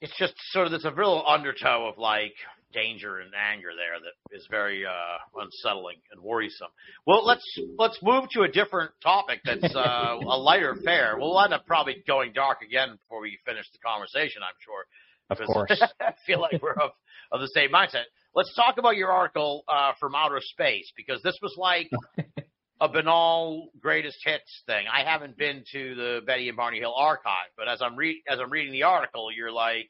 it's 0.03 0.17
just 0.19 0.35
sort 0.53 0.67
of 0.67 0.71
there's 0.71 0.85
a 0.85 0.93
real 0.93 1.25
undertow 1.27 1.89
of 1.89 1.99
like 1.99 2.35
danger 2.73 3.19
and 3.19 3.33
anger 3.35 3.71
there 3.77 3.99
that 4.01 4.37
is 4.37 4.47
very 4.51 4.87
uh 4.87 5.41
unsettling 5.41 5.97
and 6.13 6.23
worrisome. 6.23 6.69
Well 7.07 7.25
let's 7.25 7.45
let's 7.79 7.99
move 8.03 8.29
to 8.33 8.43
a 8.43 8.49
different 8.49 8.93
topic 9.03 9.41
that's 9.45 9.75
uh 9.75 10.17
a 10.21 10.37
lighter 10.39 10.77
fare. 10.85 11.17
We'll 11.19 11.41
end 11.41 11.55
up 11.55 11.67
probably 11.67 12.03
going 12.07 12.33
dark 12.33 12.63
again 12.63 12.99
before 13.03 13.21
we 13.21 13.39
finish 13.45 13.67
the 13.73 13.79
conversation, 13.79 14.43
I'm 14.43 14.55
sure. 14.65 14.87
Of 15.31 15.39
course. 15.47 15.83
I 16.01 16.15
feel 16.27 16.41
like 16.41 16.61
we're 16.61 16.73
of, 16.73 16.91
of 17.31 17.41
the 17.41 17.49
same 17.55 17.71
mindset. 17.71 18.05
Let's 18.35 18.55
talk 18.55 18.79
about 18.79 18.97
your 18.97 19.11
article 19.11 19.65
uh, 19.69 19.93
from 19.99 20.15
outer 20.15 20.41
space 20.41 20.93
because 20.97 21.23
this 21.23 21.39
was 21.41 21.55
like 21.57 21.91
a 22.81 22.89
banal 22.89 23.69
greatest 23.81 24.19
hits 24.25 24.63
thing. 24.67 24.87
I 24.93 25.05
haven't 25.05 25.37
been 25.37 25.65
to 25.73 25.95
the 25.95 26.21
Betty 26.27 26.49
and 26.49 26.57
Barney 26.57 26.79
Hill 26.79 26.95
archive, 26.97 27.51
but 27.57 27.69
as 27.69 27.83
I'm 27.83 27.97
re- 27.97 28.23
as 28.29 28.39
I'm 28.41 28.51
reading 28.51 28.73
the 28.73 28.85
article, 28.85 29.31
you're 29.33 29.53
like 29.53 29.89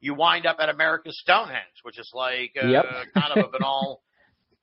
you 0.00 0.14
wind 0.14 0.46
up 0.46 0.56
at 0.60 0.68
America's 0.68 1.18
Stonehenge, 1.20 1.82
which 1.82 1.98
is 1.98 2.10
like 2.14 2.52
uh, 2.62 2.66
Yep. 2.66 2.84
kind 3.14 3.32
of 3.38 3.46
a 3.46 3.48
banal 3.58 4.02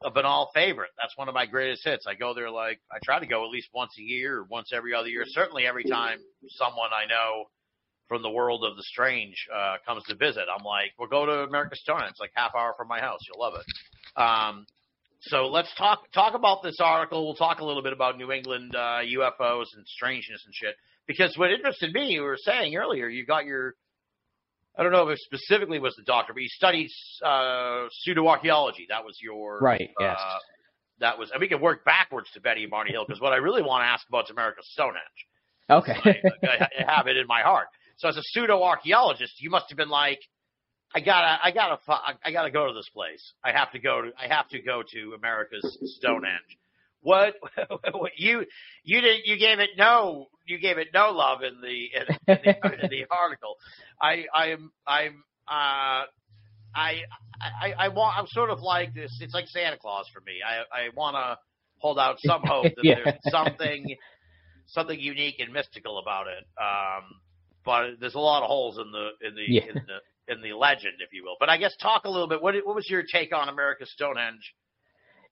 a 0.04 0.12
banal 0.12 0.52
favorite. 0.54 0.92
That's 1.02 1.18
one 1.18 1.28
of 1.28 1.34
my 1.34 1.46
greatest 1.48 1.84
hits. 1.84 2.06
I 2.08 2.14
go 2.14 2.34
there 2.34 2.52
like 2.52 2.80
I 2.92 2.98
try 3.04 3.20
to 3.20 3.26
go 3.26 3.44
at 3.44 3.50
least 3.50 3.70
once 3.74 3.94
a 3.98 4.02
year 4.02 4.40
or 4.40 4.44
once 4.44 4.72
every 4.74 4.94
other 4.94 5.08
year. 5.08 5.24
Certainly 5.26 5.66
every 5.66 5.84
time 5.86 6.20
someone 6.50 6.90
I 6.94 7.08
know 7.08 7.46
from 8.08 8.22
the 8.22 8.30
world 8.30 8.64
of 8.64 8.78
the 8.78 8.84
strange 8.84 9.36
uh, 9.54 9.78
comes 9.86 10.04
to 10.04 10.16
visit, 10.16 10.44
I'm 10.56 10.64
like, 10.64 10.92
we'll 11.00 11.10
go 11.10 11.26
to 11.26 11.32
America's 11.44 11.82
Stonehenge. 11.82 12.12
It's 12.12 12.20
like 12.20 12.32
half 12.36 12.52
hour 12.56 12.74
from 12.78 12.88
my 12.88 13.00
house. 13.00 13.20
You'll 13.28 13.42
love 13.42 13.56
it. 13.56 14.22
Um, 14.22 14.66
so 15.22 15.48
let's 15.48 15.74
talk 15.76 16.12
talk 16.14 16.36
about 16.36 16.62
this 16.62 16.78
article. 16.80 17.26
We'll 17.26 17.36
talk 17.36 17.60
a 17.60 17.66
little 17.66 17.82
bit 17.84 17.94
about 17.94 18.18
New 18.18 18.32
England 18.32 18.76
uh, 18.76 19.00
UFOs 19.02 19.66
and 19.76 19.86
strangeness 19.88 20.44
and 20.46 20.54
shit. 20.54 20.76
Because 21.08 21.36
what 21.38 21.52
interested 21.52 21.92
me, 21.94 22.08
you 22.10 22.22
were 22.22 22.38
saying 22.40 22.76
earlier, 22.76 23.08
you 23.08 23.26
got 23.26 23.46
your 23.46 23.74
I 24.78 24.84
don't 24.84 24.92
know 24.92 25.08
if 25.10 25.18
it 25.18 25.24
specifically 25.24 25.80
was 25.80 25.96
the 25.96 26.04
doctor, 26.04 26.34
but 26.34 26.42
you 26.44 26.50
studied 26.50 26.90
uh, 27.24 27.88
pseudoarchaeology. 28.08 28.88
That 28.90 29.04
was 29.04 29.18
your 29.22 29.60
Right, 29.60 29.90
Uh, 30.00 30.04
yes. 30.04 30.20
that 31.00 31.18
was, 31.18 31.32
and 31.32 31.42
we 31.42 31.48
can 31.48 31.60
work 31.62 31.84
backwards 31.84 32.30
to 32.34 32.42
Betty 32.42 32.62
and 32.64 32.72
Barney 32.72 32.92
Hill 32.92 33.04
because 33.08 33.20
what 33.22 33.34
I 33.34 33.38
really 33.38 33.64
want 33.64 33.82
to 33.84 33.88
ask 33.88 34.08
about 34.08 34.26
is 34.26 34.30
America's 34.32 34.68
Stonehenge. 34.72 35.04
Okay. 35.70 36.22
I, 36.44 36.68
I 36.80 36.96
have 36.96 37.08
it 37.08 37.18
in 37.18 37.28
my 37.28 37.42
heart. 37.42 37.68
So 37.98 38.08
as 38.08 38.18
a 38.18 38.22
pseudo 38.24 38.62
archaeologist, 38.64 39.42
you 39.42 39.50
must 39.50 39.66
have 39.70 39.78
been 39.78 39.90
like, 39.90 40.20
I 40.96 41.00
gotta, 41.02 41.40
I 41.44 41.52
gotta, 41.52 41.80
I 42.24 42.32
gotta 42.32 42.52
go 42.52 42.68
to 42.68 42.74
this 42.74 42.88
place. 42.94 43.34
I 43.44 43.52
have 43.52 43.72
to 43.72 43.80
go 43.80 44.04
to, 44.04 44.12
I 44.18 44.34
have 44.34 44.48
to 44.50 44.62
go 44.62 44.84
to 44.94 45.14
America's 45.18 45.78
Stonehenge. 46.00 46.58
What, 47.02 47.36
what 47.94 48.12
you, 48.18 48.46
you 48.84 49.02
didn't, 49.02 49.26
you 49.26 49.38
gave 49.38 49.60
it 49.60 49.72
no, 49.78 50.28
you 50.46 50.60
gave 50.60 50.78
it 50.78 50.90
no 50.94 51.12
love 51.12 51.44
in 51.44 51.62
the, 51.62 51.86
in, 51.96 52.04
in 52.28 52.38
the, 52.42 52.74
in 52.74 52.90
the 52.90 53.06
article. 53.12 53.56
I, 54.02 54.26
I'm, 54.34 54.72
I'm, 54.88 55.24
uh, 55.48 56.06
I, 56.76 57.02
I, 57.42 57.74
I 57.80 57.88
want, 57.90 58.18
I'm 58.18 58.28
sort 58.28 58.50
of 58.50 58.60
like 58.62 58.94
this. 58.94 59.18
It's 59.22 59.34
like 59.34 59.48
Santa 59.48 59.78
Claus 59.78 60.08
for 60.14 60.22
me. 60.22 60.34
I, 60.46 60.62
I 60.86 60.90
want 60.96 61.16
to 61.16 61.38
hold 61.80 62.00
out 62.00 62.18
some 62.20 62.42
hope 62.46 62.76
that 62.76 62.86
Yeah. 62.86 62.96
there's 62.96 63.14
something, 63.22 63.96
something 64.68 65.00
unique 65.00 65.36
and 65.40 65.54
mystical 65.54 66.00
about 66.00 66.28
it. 66.28 66.46
Um, 66.62 67.04
but 67.66 68.00
there's 68.00 68.16
a 68.16 68.20
lot 68.20 68.44
of 68.44 68.48
holes 68.48 68.78
in 68.78 68.92
the 68.92 69.10
in 69.28 69.36
the 69.36 69.44
Yeah. 69.48 69.62
in 69.70 69.86
the 69.88 70.34
in 70.34 70.42
the 70.42 70.58
legend, 70.58 70.96
if 71.00 71.14
you 71.14 71.24
will. 71.24 71.36
But 71.40 71.50
I 71.50 71.58
guess 71.58 71.76
talk 71.82 72.06
a 72.06 72.10
little 72.10 72.28
bit. 72.28 72.42
What 72.42 72.56
what 72.66 72.76
was 72.76 72.90
your 72.90 73.04
take 73.04 73.36
on 73.36 73.50
America's 73.50 73.92
Stonehenge 73.92 74.54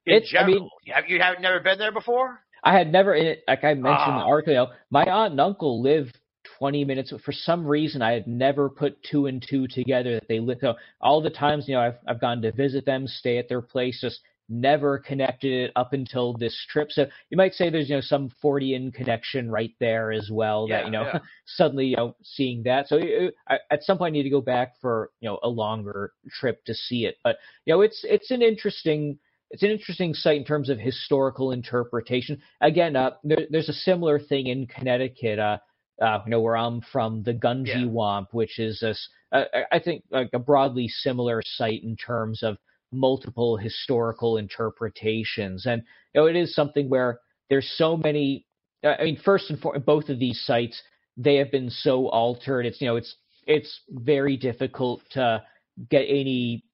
in 0.06 0.14
It's- 0.16 0.34
I 0.38 0.46
mean- 0.46 0.68
have 0.88 1.08
you 1.08 1.20
have 1.20 1.40
never 1.40 1.60
been 1.60 1.78
there 1.78 1.92
before? 1.92 2.42
I 2.62 2.72
had 2.72 2.90
never, 2.90 3.14
in 3.14 3.26
it- 3.26 3.44
like 3.46 3.64
I 3.64 3.74
mentioned 3.74 4.08
in 4.12 4.18
the 4.18 4.24
Ah. 4.24 4.28
article, 4.28 4.52
you 4.52 4.58
know, 4.60 4.72
my 4.90 5.04
aunt 5.04 5.32
and 5.32 5.40
uncle 5.40 5.80
live 5.80 6.12
20 6.58 6.84
minutes. 6.84 7.12
For 7.24 7.32
some 7.32 7.66
reason, 7.66 8.02
I 8.02 8.12
had 8.12 8.26
never 8.26 8.70
put 8.70 9.02
two 9.02 9.26
and 9.26 9.42
two 9.42 9.66
together 9.68 10.14
that 10.14 10.28
they 10.28 10.40
live. 10.40 10.58
So 10.60 10.76
all 11.00 11.20
the 11.20 11.30
times, 11.30 11.68
you 11.68 11.74
know, 11.74 11.82
I've, 11.82 11.98
I've 12.06 12.20
gone 12.20 12.40
to 12.42 12.52
visit 12.52 12.84
them, 12.86 13.06
stay 13.06 13.38
at 13.38 13.48
their 13.48 13.60
place, 13.62 14.00
just 14.00 14.20
never 14.48 14.98
connected 15.00 15.52
it 15.52 15.72
up 15.74 15.92
until 15.92 16.32
this 16.32 16.56
trip. 16.70 16.92
So 16.92 17.06
you 17.30 17.36
might 17.36 17.52
say 17.54 17.68
there's, 17.68 17.88
you 17.90 17.96
know, 17.96 18.00
some 18.00 18.30
Fortean 18.42 18.94
connection 18.94 19.50
right 19.50 19.74
there 19.80 20.12
as 20.12 20.30
well 20.30 20.66
Yeah, 20.68 20.76
that, 20.78 20.84
you 20.86 20.92
know, 20.92 21.02
yeah. 21.02 21.18
suddenly, 21.46 21.86
you 21.86 21.96
know, 21.96 22.14
seeing 22.22 22.62
that. 22.62 22.86
So 22.86 23.00
I, 23.48 23.58
at 23.72 23.82
some 23.82 23.98
point 23.98 24.12
I 24.12 24.16
need 24.18 24.22
to 24.22 24.30
go 24.30 24.40
back 24.40 24.74
for, 24.80 25.10
you 25.20 25.28
know, 25.28 25.40
a 25.42 25.48
longer 25.48 26.12
trip 26.30 26.64
to 26.66 26.74
see 26.74 27.06
it. 27.06 27.16
But, 27.24 27.38
you 27.64 27.74
know, 27.74 27.80
it's, 27.80 28.04
it's 28.08 28.30
an 28.30 28.40
interesting, 28.40 29.18
it's 29.50 29.62
an 29.62 29.70
interesting 29.70 30.14
site 30.14 30.38
in 30.38 30.44
terms 30.44 30.68
of 30.68 30.78
historical 30.78 31.52
interpretation. 31.52 32.40
Again, 32.60 32.96
uh, 32.96 33.12
there, 33.22 33.46
there's 33.50 33.68
a 33.68 33.74
similar 33.74 34.18
thing 34.18 34.48
in 34.48 34.66
Connecticut, 34.66 35.38
uh, 35.38 35.58
uh, 36.02 36.20
you 36.24 36.30
know, 36.30 36.40
where 36.40 36.56
I'm 36.56 36.80
from, 36.92 37.22
the 37.22 37.32
Gunji 37.34 37.68
Yeah. 37.68 37.86
Wamp, 37.86 38.28
which 38.32 38.58
is 38.58 38.82
a, 38.82 38.90
s- 38.90 39.08
uh, 39.32 39.44
I 39.72 39.78
think 39.78 40.04
like 40.10 40.30
a 40.32 40.38
broadly 40.38 40.88
similar 40.88 41.42
site 41.44 41.82
in 41.84 41.96
terms 41.96 42.42
of 42.42 42.56
multiple 42.92 43.56
historical 43.56 44.36
interpretations. 44.36 45.66
And, 45.66 45.82
you 46.14 46.20
know, 46.20 46.26
it 46.26 46.36
is 46.36 46.54
something 46.54 46.88
where 46.88 47.20
there's 47.48 47.70
so 47.76 47.96
many, 47.96 48.46
I 48.84 49.04
mean, 49.04 49.18
first 49.24 49.50
and 49.50 49.58
foremost, 49.60 49.86
both 49.86 50.08
of 50.08 50.18
these 50.18 50.44
sites, 50.44 50.80
they 51.16 51.36
have 51.36 51.50
been 51.50 51.70
so 51.70 52.08
altered. 52.08 52.66
It's, 52.66 52.80
you 52.80 52.88
know, 52.88 52.96
it's, 52.96 53.16
it's 53.46 53.80
very 53.90 54.36
difficult 54.36 55.02
to 55.12 55.42
get 55.88 56.02
any 56.02 56.64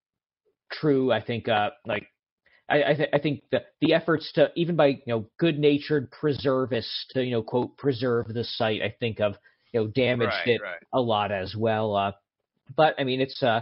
true, 0.70 1.12
I 1.12 1.20
think, 1.22 1.48
uh, 1.48 1.70
like, 1.86 2.06
I, 2.72 2.90
I, 2.90 2.94
th- 2.94 3.08
I 3.12 3.18
think 3.18 3.42
the 3.50 3.62
the 3.80 3.92
efforts 3.92 4.32
to 4.32 4.50
even 4.56 4.76
by 4.76 4.86
you 4.86 5.02
know 5.06 5.26
good 5.38 5.58
natured 5.58 6.10
preservists 6.10 7.06
to 7.10 7.22
you 7.22 7.32
know 7.32 7.42
quote 7.42 7.76
preserve 7.76 8.28
the 8.28 8.44
site 8.44 8.80
I 8.80 8.94
think 8.98 9.20
of 9.20 9.34
you 9.72 9.80
know 9.80 9.86
damaged 9.88 10.32
Right, 10.46 10.54
it 10.54 10.62
right. 10.62 10.80
a 10.92 11.00
lot 11.00 11.32
as 11.32 11.54
well. 11.56 11.94
Uh, 11.94 12.12
but 12.74 12.94
I 12.98 13.04
mean 13.04 13.20
it's 13.20 13.42
uh, 13.42 13.60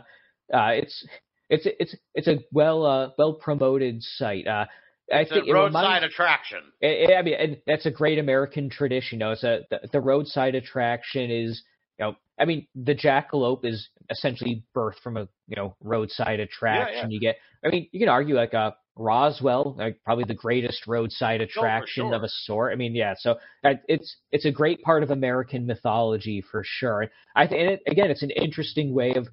uh 0.55 0.70
it's 0.74 1.07
it's 1.49 1.66
it's 1.78 1.97
it's 2.15 2.28
a 2.28 2.39
well 2.53 2.87
uh, 2.87 3.11
well 3.19 3.35
promoted 3.35 4.01
site. 4.03 4.47
Uh, 4.47 4.66
I 5.12 5.24
think 5.24 5.49
a 5.49 5.53
roadside 5.53 5.82
reminds, 5.82 6.15
attraction. 6.15 6.61
It, 6.81 7.11
it, 7.11 7.15
I 7.16 7.23
mean, 7.23 7.35
and 7.35 7.57
that's 7.66 7.87
a 7.87 7.91
great 7.91 8.20
American 8.20 8.70
tradition. 8.70 9.19
You 9.19 9.24
know, 9.24 9.32
it's 9.32 9.43
a 9.43 9.62
the, 9.69 9.81
the 9.93 10.01
roadside 10.01 10.55
attraction 10.55 11.32
is 11.32 11.65
you 11.99 12.07
know, 12.07 12.16
I 12.39 12.45
mean, 12.45 12.69
the 12.77 12.95
jackalope 12.95 13.65
is 13.65 13.89
essentially 14.09 14.65
birthed 14.74 15.01
from 15.03 15.16
a 15.16 15.28
you 15.49 15.57
know 15.57 15.74
roadside 15.81 16.39
attraction. 16.39 16.95
Yeah, 16.95 17.03
yeah. 17.03 17.09
You 17.09 17.20
get, 17.20 17.37
I 17.65 17.69
mean, 17.70 17.89
you 17.91 17.99
can 17.99 18.09
argue 18.09 18.37
like 18.37 18.53
a 18.53 18.59
uh, 18.59 18.70
Roswell, 18.97 19.75
like 19.79 19.99
probably 20.05 20.25
the 20.25 20.35
greatest 20.35 20.87
roadside 20.87 21.41
attraction 21.41 22.09
sure. 22.09 22.15
of 22.15 22.23
a 22.23 22.29
sort. 22.29 22.73
I 22.73 22.77
mean, 22.77 22.95
yeah, 22.95 23.15
so 23.19 23.37
uh, 23.65 23.75
it's 23.89 24.17
it's 24.31 24.45
a 24.45 24.51
great 24.51 24.83
part 24.83 25.03
of 25.03 25.11
American 25.11 25.67
mythology 25.67 26.43
for 26.51 26.62
sure. 26.65 27.07
I 27.35 27.47
think 27.47 27.81
again, 27.87 28.11
it's 28.11 28.23
an 28.23 28.31
interesting 28.31 28.93
way 28.93 29.15
of 29.15 29.29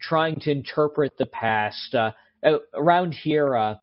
trying 0.00 0.40
to 0.40 0.50
interpret 0.50 1.16
the 1.18 1.26
past. 1.26 1.94
Uh, 1.94 2.12
around 2.74 3.14
here, 3.14 3.56
uh, 3.56 3.74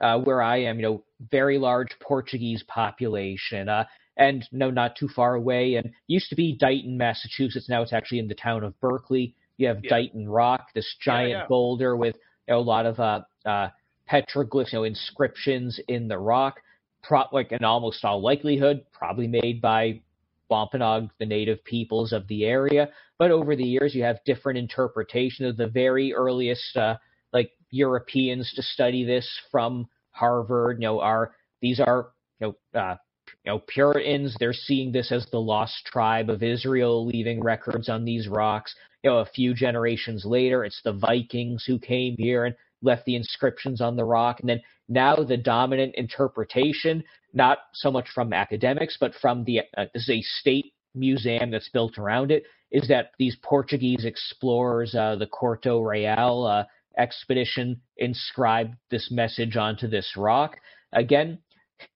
uh, 0.00 0.18
where 0.18 0.42
I 0.42 0.62
am, 0.62 0.76
you 0.76 0.82
know, 0.82 1.04
very 1.30 1.58
large 1.58 1.90
Portuguese 2.00 2.62
population, 2.66 3.68
uh, 3.68 3.84
and 4.16 4.46
no, 4.52 4.70
not 4.70 4.96
too 4.96 5.08
far 5.08 5.34
away. 5.34 5.76
And 5.76 5.90
used 6.06 6.28
to 6.30 6.36
be 6.36 6.56
Dighton, 6.56 6.96
Massachusetts. 6.96 7.68
Now 7.68 7.82
it's 7.82 7.92
actually 7.92 8.18
in 8.18 8.28
the 8.28 8.34
town 8.34 8.64
of 8.64 8.78
Berkeley. 8.80 9.34
You 9.56 9.68
have 9.68 9.80
yeah. 9.82 9.90
Dighton 9.90 10.28
Rock, 10.28 10.68
this 10.74 10.96
giant 11.00 11.30
yeah, 11.30 11.38
yeah. 11.38 11.46
boulder 11.46 11.96
with 11.96 12.16
you 12.48 12.54
know, 12.54 12.60
a 12.60 12.62
lot 12.62 12.86
of 12.86 12.98
uh, 12.98 13.20
uh, 13.46 13.68
petroglyphs, 14.10 14.72
you 14.72 14.78
know, 14.78 14.84
inscriptions 14.84 15.80
in 15.88 16.08
the 16.08 16.18
rock. 16.18 16.60
Pro- 17.02 17.24
like 17.32 17.52
in 17.52 17.64
almost 17.64 18.04
all 18.04 18.22
likelihood, 18.22 18.84
probably 18.92 19.26
made 19.26 19.60
by 19.60 20.00
Wampanoag, 20.48 21.10
the 21.18 21.26
native 21.26 21.62
peoples 21.64 22.12
of 22.12 22.26
the 22.28 22.44
area. 22.44 22.88
But 23.18 23.30
over 23.30 23.56
the 23.56 23.64
years, 23.64 23.94
you 23.94 24.02
have 24.04 24.24
different 24.24 24.58
interpretations 24.58 25.50
of 25.50 25.56
the 25.56 25.66
very 25.66 26.14
earliest, 26.14 26.76
uh, 26.76 26.96
like 27.32 27.50
Europeans 27.70 28.52
to 28.54 28.62
study 28.62 29.04
this 29.04 29.28
from 29.50 29.88
Harvard. 30.10 30.78
You 30.78 30.88
know, 30.88 31.00
are 31.00 31.34
these 31.60 31.80
are 31.80 32.10
you 32.40 32.54
know 32.74 32.80
uh, 32.80 32.96
you 33.44 33.52
know 33.52 33.58
Puritans? 33.58 34.36
They're 34.38 34.52
seeing 34.52 34.92
this 34.92 35.12
as 35.12 35.26
the 35.30 35.40
lost 35.40 35.84
tribe 35.86 36.30
of 36.30 36.42
Israel, 36.42 37.06
leaving 37.06 37.42
records 37.42 37.88
on 37.88 38.04
these 38.04 38.28
rocks. 38.28 38.74
You 39.02 39.10
know, 39.10 39.18
a 39.18 39.26
few 39.26 39.54
generations 39.54 40.24
later, 40.24 40.64
it's 40.64 40.80
the 40.82 40.92
Vikings 40.92 41.64
who 41.66 41.78
came 41.78 42.16
here 42.18 42.46
and 42.46 42.54
left 42.82 43.04
the 43.04 43.16
inscriptions 43.16 43.80
on 43.80 43.96
the 43.96 44.04
rock. 44.04 44.40
And 44.40 44.48
then 44.48 44.60
now 44.88 45.16
the 45.16 45.36
dominant 45.36 45.94
interpretation, 45.96 47.02
not 47.32 47.58
so 47.72 47.90
much 47.90 48.08
from 48.14 48.32
academics, 48.32 48.96
but 48.98 49.14
from 49.20 49.44
the 49.44 49.60
uh, 49.76 49.86
this 49.94 50.08
is 50.08 50.10
a 50.10 50.22
state 50.22 50.72
museum 50.94 51.50
that's 51.50 51.70
built 51.70 51.98
around 51.98 52.30
it, 52.30 52.44
is 52.70 52.88
that 52.88 53.12
these 53.18 53.36
Portuguese 53.42 54.04
explorers, 54.04 54.94
uh, 54.94 55.16
the 55.16 55.26
Corte-Real 55.26 56.44
uh, 56.44 56.64
expedition, 57.00 57.80
inscribed 57.96 58.74
this 58.90 59.10
message 59.10 59.56
onto 59.56 59.88
this 59.88 60.12
rock. 60.16 60.56
Again, 60.92 61.38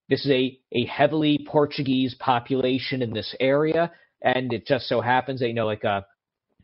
this 0.09 0.25
is 0.25 0.31
a, 0.31 0.59
a 0.73 0.85
heavily 0.85 1.45
Portuguese 1.47 2.15
population 2.19 3.01
in 3.01 3.13
this 3.13 3.35
area, 3.39 3.91
and 4.21 4.51
it 4.51 4.65
just 4.65 4.87
so 4.87 4.99
happens 4.99 5.39
that 5.39 5.47
you 5.47 5.53
know, 5.53 5.65
like 5.65 5.85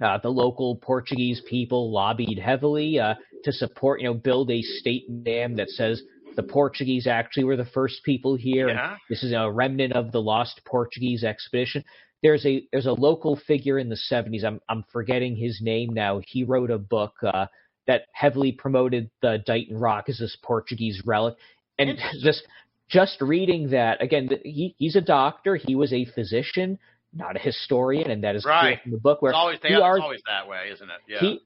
uh, 0.01 0.17
the 0.17 0.29
local 0.29 0.75
Portuguese 0.75 1.41
people 1.47 1.91
lobbied 1.91 2.37
heavily 2.37 2.99
uh, 2.99 3.15
to 3.43 3.51
support, 3.51 4.01
you 4.01 4.07
know, 4.07 4.13
build 4.13 4.51
a 4.51 4.61
state 4.61 5.23
dam 5.23 5.55
that 5.55 5.69
says 5.69 6.01
the 6.35 6.43
Portuguese 6.43 7.07
actually 7.07 7.45
were 7.45 7.55
the 7.55 7.65
first 7.65 8.03
people 8.03 8.35
here. 8.35 8.69
Yeah. 8.69 8.97
This 9.09 9.23
is 9.23 9.31
a 9.31 9.49
remnant 9.49 9.93
of 9.93 10.11
the 10.11 10.21
lost 10.21 10.61
Portuguese 10.65 11.23
expedition. 11.23 11.83
There's 12.21 12.45
a 12.45 12.67
there's 12.71 12.87
a 12.87 12.93
local 12.93 13.39
figure 13.47 13.77
in 13.79 13.89
the 13.89 13.99
70s. 14.11 14.43
I'm 14.43 14.59
I'm 14.67 14.83
forgetting 14.91 15.35
his 15.35 15.59
name 15.61 15.93
now. 15.93 16.21
He 16.25 16.43
wrote 16.43 16.71
a 16.71 16.77
book 16.77 17.13
uh, 17.23 17.45
that 17.87 18.03
heavily 18.11 18.51
promoted 18.51 19.09
the 19.21 19.43
Dighton 19.45 19.77
Rock 19.77 20.09
as 20.09 20.17
this 20.17 20.37
Portuguese 20.41 21.01
relic, 21.05 21.35
and 21.77 21.97
just 22.21 22.43
just 22.89 23.21
reading 23.21 23.69
that 23.69 24.01
again, 24.01 24.29
he 24.43 24.75
he's 24.77 24.95
a 24.95 25.01
doctor. 25.01 25.55
He 25.55 25.75
was 25.75 25.93
a 25.93 26.05
physician 26.05 26.79
not 27.15 27.35
a 27.35 27.39
historian, 27.39 28.11
and 28.11 28.23
that 28.23 28.35
is 28.35 28.45
right. 28.45 28.81
from 28.81 28.91
the 28.91 28.97
book. 28.97 29.21
Where 29.21 29.31
it's 29.31 29.37
always, 29.37 29.59
he 29.63 29.73
are, 29.73 29.99
always 29.99 30.21
that 30.27 30.47
way, 30.47 30.69
isn't 30.73 30.89
it? 30.89 31.01
Yeah. 31.07 31.19
He, 31.19 31.39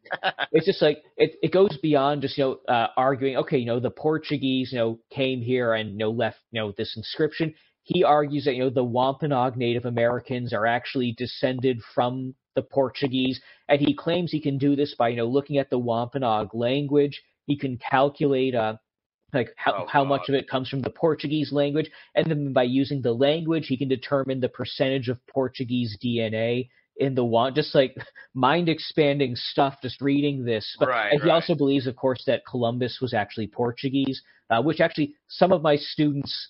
it's 0.52 0.66
just 0.66 0.82
like 0.82 1.04
it, 1.16 1.36
it 1.42 1.52
goes 1.52 1.78
beyond 1.82 2.24
just 2.24 2.38
you 2.38 2.44
know 2.68 2.74
uh, 2.74 2.88
arguing. 2.98 3.38
Okay, 3.38 3.58
you 3.58 3.66
know 3.66 3.80
the 3.80 3.92
Portuguese 3.92 4.72
you 4.72 4.80
know 4.80 5.00
came 5.12 5.42
here 5.42 5.74
and 5.74 5.92
you 5.92 5.98
know 5.98 6.12
left 6.12 6.40
you 6.52 6.60
know 6.60 6.74
this 6.78 6.98
inscription. 6.98 7.54
He 7.84 8.04
argues 8.04 8.46
that 8.46 8.56
you 8.56 8.64
know 8.64 8.70
the 8.70 8.84
Wampanoag 8.84 9.56
Native 9.58 9.86
Americans 9.86 10.54
are 10.54 10.66
actually 10.66 11.14
descended 11.18 11.80
from 11.94 12.34
the 12.56 12.64
Portuguese, 12.64 13.40
and 13.68 13.80
he 13.80 13.94
claims 13.94 14.32
he 14.32 14.42
can 14.42 14.58
do 14.58 14.76
this 14.76 14.96
by 14.98 15.10
you 15.10 15.18
know 15.18 15.28
looking 15.28 15.58
at 15.58 15.70
the 15.70 15.80
Wampanoag 15.80 16.54
language. 16.54 17.22
He 17.46 17.58
can 17.58 17.78
calculate 17.78 18.56
uh, 18.56 18.78
like 19.34 19.54
how, 19.56 19.74
oh, 19.74 19.86
how 19.88 20.04
much 20.04 20.30
of 20.30 20.36
it 20.36 20.50
comes 20.50 20.70
from 20.70 20.82
the 20.82 20.90
Portuguese 20.90 21.52
language, 21.52 21.90
and 22.16 22.26
then 22.28 22.54
by 22.54 22.64
using 22.64 23.02
the 23.02 23.14
language, 23.14 23.68
he 23.68 23.78
can 23.78 23.88
determine 23.88 24.40
the 24.40 24.50
percentage 24.50 25.10
of 25.10 25.26
Portuguese 25.28 25.98
DNA 26.04 26.70
in 26.98 27.16
the 27.16 27.24
one. 27.24 27.56
Just 27.56 27.74
like 27.74 27.96
mind 28.34 28.70
expanding 28.70 29.36
stuff, 29.36 29.76
just 29.82 30.02
reading 30.02 30.44
this. 30.44 30.76
But 30.80 30.90
right, 30.90 31.14
he 31.14 31.20
right. 31.20 31.30
also 31.30 31.56
believes, 31.56 31.88
of 31.88 31.96
course, 31.96 32.24
that 32.28 32.46
Columbus 32.50 33.00
was 33.02 33.14
actually 33.14 33.48
Portuguese, 33.48 34.22
uh, 34.50 34.62
which 34.62 34.82
actually 34.82 35.16
some 35.28 35.52
of 35.52 35.62
my 35.62 35.76
students 35.76 36.50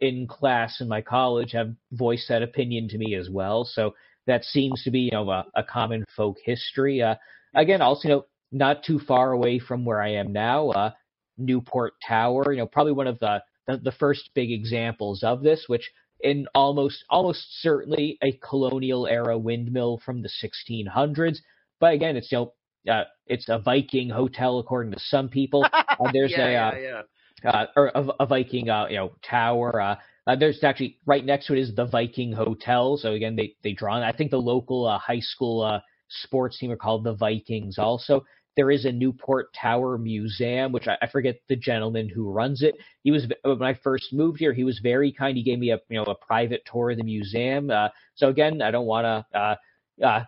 in 0.00 0.26
class 0.28 0.80
in 0.80 0.88
my 0.88 1.00
college 1.00 1.52
have 1.52 1.74
voiced 1.92 2.28
that 2.28 2.42
opinion 2.42 2.88
to 2.88 2.98
me 2.98 3.14
as 3.14 3.28
well. 3.28 3.64
So 3.64 3.94
that 4.26 4.44
seems 4.44 4.82
to 4.84 4.90
be 4.90 5.00
you 5.00 5.10
know 5.10 5.28
a, 5.30 5.44
a 5.54 5.64
common 5.64 6.04
folk 6.16 6.36
history. 6.44 7.02
Uh, 7.02 7.16
again, 7.54 7.82
also 7.82 8.08
you 8.08 8.14
know 8.14 8.24
not 8.52 8.84
too 8.84 8.98
far 9.00 9.32
away 9.32 9.58
from 9.58 9.84
where 9.84 10.00
I 10.00 10.12
am 10.12 10.32
now. 10.32 10.70
Uh, 10.70 10.90
Newport 11.38 11.94
Tower, 12.06 12.52
you 12.52 12.58
know, 12.58 12.66
probably 12.66 12.92
one 12.92 13.06
of 13.06 13.18
the, 13.18 13.42
the, 13.66 13.78
the 13.78 13.92
first 13.92 14.30
big 14.34 14.50
examples 14.50 15.22
of 15.22 15.42
this, 15.42 15.64
which 15.66 15.90
in 16.20 16.46
almost 16.54 17.04
almost 17.08 17.60
certainly 17.60 18.18
a 18.22 18.32
colonial 18.38 19.06
era 19.06 19.38
windmill 19.38 20.00
from 20.04 20.22
the 20.22 20.30
1600s. 20.42 21.38
But 21.80 21.94
again, 21.94 22.16
it's 22.16 22.32
you 22.32 22.38
know 22.86 22.92
uh, 22.92 23.04
it's 23.26 23.48
a 23.48 23.58
Viking 23.58 24.10
hotel 24.10 24.58
according 24.58 24.92
to 24.92 25.00
some 25.00 25.28
people. 25.28 25.66
Uh, 26.00 26.12
there's 26.12 26.30
yeah, 26.30 26.46
a 26.46 26.68
uh, 26.68 26.78
yeah, 26.78 27.02
yeah. 27.42 27.50
Uh, 27.50 27.66
or 27.74 27.90
a, 27.92 28.06
a 28.20 28.26
Viking 28.26 28.70
uh, 28.70 28.86
you 28.88 28.96
know 28.96 29.10
tower. 29.28 29.80
Uh, 29.80 29.96
uh, 30.28 30.36
there's 30.36 30.62
actually 30.62 30.96
right 31.06 31.24
next 31.24 31.46
to 31.46 31.54
it 31.54 31.58
is 31.58 31.74
the 31.74 31.86
Viking 31.86 32.32
Hotel. 32.32 32.96
So 32.96 33.14
again, 33.14 33.34
they 33.34 33.56
they 33.64 33.72
draw. 33.72 33.96
On, 33.96 34.02
I 34.04 34.12
think 34.12 34.30
the 34.30 34.38
local 34.38 34.86
uh, 34.86 34.96
high 34.98 35.18
school 35.18 35.62
uh, 35.62 35.80
sports 36.08 36.58
team 36.58 36.70
are 36.70 36.76
called 36.76 37.02
the 37.02 37.14
Vikings. 37.14 37.78
Also, 37.78 38.24
there 38.58 38.72
is 38.72 38.84
a 38.84 38.90
Newport 38.90 39.54
Tower 39.54 39.96
Museum, 39.98 40.72
which 40.72 40.88
I, 40.88 40.98
I, 41.00 41.06
forget 41.06 41.36
the 41.48 41.54
gentleman 41.54 42.08
who 42.08 42.28
runs 42.28 42.60
it. 42.60 42.74
He 43.04 43.12
was 43.12 43.24
when 43.44 43.62
I 43.62 43.74
first 43.74 44.12
moved 44.12 44.40
here. 44.40 44.52
He 44.52 44.64
was 44.64 44.80
very 44.82 45.12
kind. 45.12 45.36
He 45.36 45.44
gave 45.44 45.60
me 45.60 45.70
a 45.70 45.78
you 45.88 45.96
know 45.96 46.02
a 46.02 46.16
private 46.16 46.62
tour 46.70 46.90
of 46.90 46.96
the 46.96 47.04
museum. 47.04 47.70
Uh, 47.70 47.90
so 48.16 48.28
again, 48.28 48.60
I 48.60 48.72
don't 48.72 48.86
want 48.86 49.04
to 49.04 49.38
uh, 49.38 49.54
uh, 50.04 50.24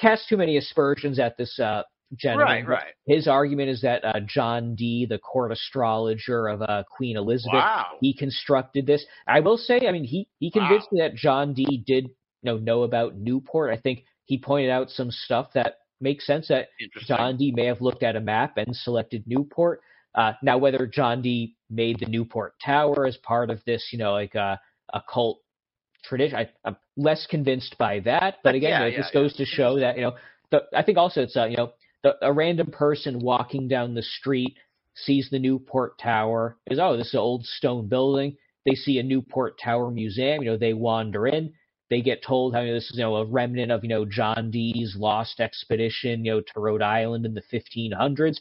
cast 0.00 0.28
too 0.28 0.36
many 0.36 0.58
aspersions 0.58 1.18
at 1.18 1.36
this 1.36 1.58
uh, 1.58 1.82
gentleman. 2.14 2.64
Right, 2.66 2.68
right. 2.68 2.94
His 3.08 3.26
argument 3.26 3.70
is 3.70 3.80
that 3.82 4.04
uh, 4.04 4.20
John 4.28 4.76
Dee, 4.76 5.04
the 5.10 5.18
court 5.18 5.50
astrologer 5.50 6.46
of 6.46 6.62
uh, 6.62 6.84
Queen 6.88 7.16
Elizabeth, 7.16 7.54
wow. 7.54 7.86
he 8.00 8.14
constructed 8.14 8.86
this. 8.86 9.04
I 9.26 9.40
will 9.40 9.56
say, 9.56 9.80
I 9.88 9.90
mean, 9.90 10.04
he 10.04 10.28
he 10.38 10.52
convinced 10.52 10.86
wow. 10.92 10.98
me 10.98 11.08
that 11.08 11.16
John 11.16 11.52
Dee 11.52 11.82
did 11.84 12.04
you 12.04 12.12
know 12.44 12.58
know 12.58 12.84
about 12.84 13.16
Newport. 13.16 13.76
I 13.76 13.80
think 13.80 14.04
he 14.26 14.38
pointed 14.38 14.70
out 14.70 14.88
some 14.88 15.10
stuff 15.10 15.48
that 15.54 15.78
makes 16.02 16.26
sense 16.26 16.48
that 16.48 16.68
John 17.06 17.36
Dee 17.36 17.52
may 17.52 17.66
have 17.66 17.80
looked 17.80 18.02
at 18.02 18.16
a 18.16 18.20
map 18.20 18.58
and 18.58 18.74
selected 18.74 19.24
Newport. 19.26 19.80
Uh, 20.14 20.32
now, 20.42 20.58
whether 20.58 20.86
John 20.86 21.22
Dee 21.22 21.56
made 21.70 22.00
the 22.00 22.06
Newport 22.06 22.54
Tower 22.62 23.06
as 23.06 23.16
part 23.18 23.48
of 23.48 23.60
this, 23.64 23.88
you 23.92 23.98
know, 23.98 24.12
like 24.12 24.34
a, 24.34 24.60
a 24.92 25.02
cult 25.10 25.40
tradition, 26.04 26.36
I, 26.36 26.50
am 26.66 26.76
less 26.96 27.26
convinced 27.26 27.76
by 27.78 28.00
that. 28.00 28.38
But 28.42 28.54
again, 28.54 28.70
yeah, 28.70 28.86
it 28.86 28.92
yeah, 28.92 28.98
just 28.98 29.14
goes 29.14 29.34
to 29.36 29.46
show 29.46 29.78
that, 29.78 29.96
you 29.96 30.02
know, 30.02 30.16
the, 30.50 30.64
I 30.74 30.82
think 30.82 30.98
also 30.98 31.22
it's, 31.22 31.36
uh, 31.36 31.46
you 31.46 31.56
know, 31.56 31.72
the, 32.02 32.14
a 32.20 32.32
random 32.32 32.70
person 32.70 33.20
walking 33.20 33.68
down 33.68 33.94
the 33.94 34.02
street 34.02 34.56
sees 34.94 35.28
the 35.30 35.38
Newport 35.38 35.98
Tower, 35.98 36.58
is, 36.70 36.78
oh, 36.78 36.96
this 36.96 37.08
is 37.08 37.14
an 37.14 37.20
old 37.20 37.46
stone 37.46 37.88
building. 37.88 38.36
They 38.66 38.74
see 38.74 38.98
a 38.98 39.02
Newport 39.02 39.58
Tower 39.58 39.90
museum, 39.90 40.42
you 40.42 40.50
know, 40.50 40.56
they 40.58 40.74
wander 40.74 41.26
in 41.26 41.54
they 41.92 42.00
get 42.00 42.24
told 42.24 42.54
how 42.54 42.62
this 42.62 42.84
is 42.84 42.92
you 42.94 43.02
know 43.02 43.16
a 43.16 43.26
remnant 43.26 43.70
of 43.70 43.82
you 43.82 43.90
know 43.90 44.06
John 44.06 44.50
Dee's 44.50 44.96
lost 44.98 45.40
expedition 45.40 46.24
you 46.24 46.32
know 46.32 46.40
to 46.40 46.60
Rhode 46.60 46.80
Island 46.80 47.26
in 47.26 47.34
the 47.34 47.42
1500s. 47.52 48.38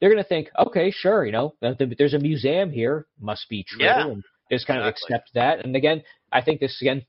They're 0.00 0.10
going 0.10 0.22
to 0.22 0.28
think, 0.28 0.48
okay, 0.58 0.90
sure, 0.90 1.24
you 1.24 1.32
know, 1.32 1.54
there's 1.60 2.14
a 2.14 2.18
museum 2.18 2.70
here, 2.70 3.06
must 3.20 3.48
be 3.48 3.62
true, 3.62 3.84
yeah, 3.84 4.06
and 4.06 4.24
just 4.50 4.66
kind 4.66 4.80
exactly. 4.80 4.88
of 4.88 5.20
accept 5.20 5.34
that. 5.34 5.64
And 5.64 5.76
again, 5.76 6.02
I 6.32 6.40
think 6.40 6.60
this 6.60 6.78
again 6.80 7.04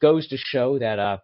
goes 0.00 0.26
to 0.28 0.38
show 0.38 0.78
that 0.78 0.98
uh, 0.98 1.18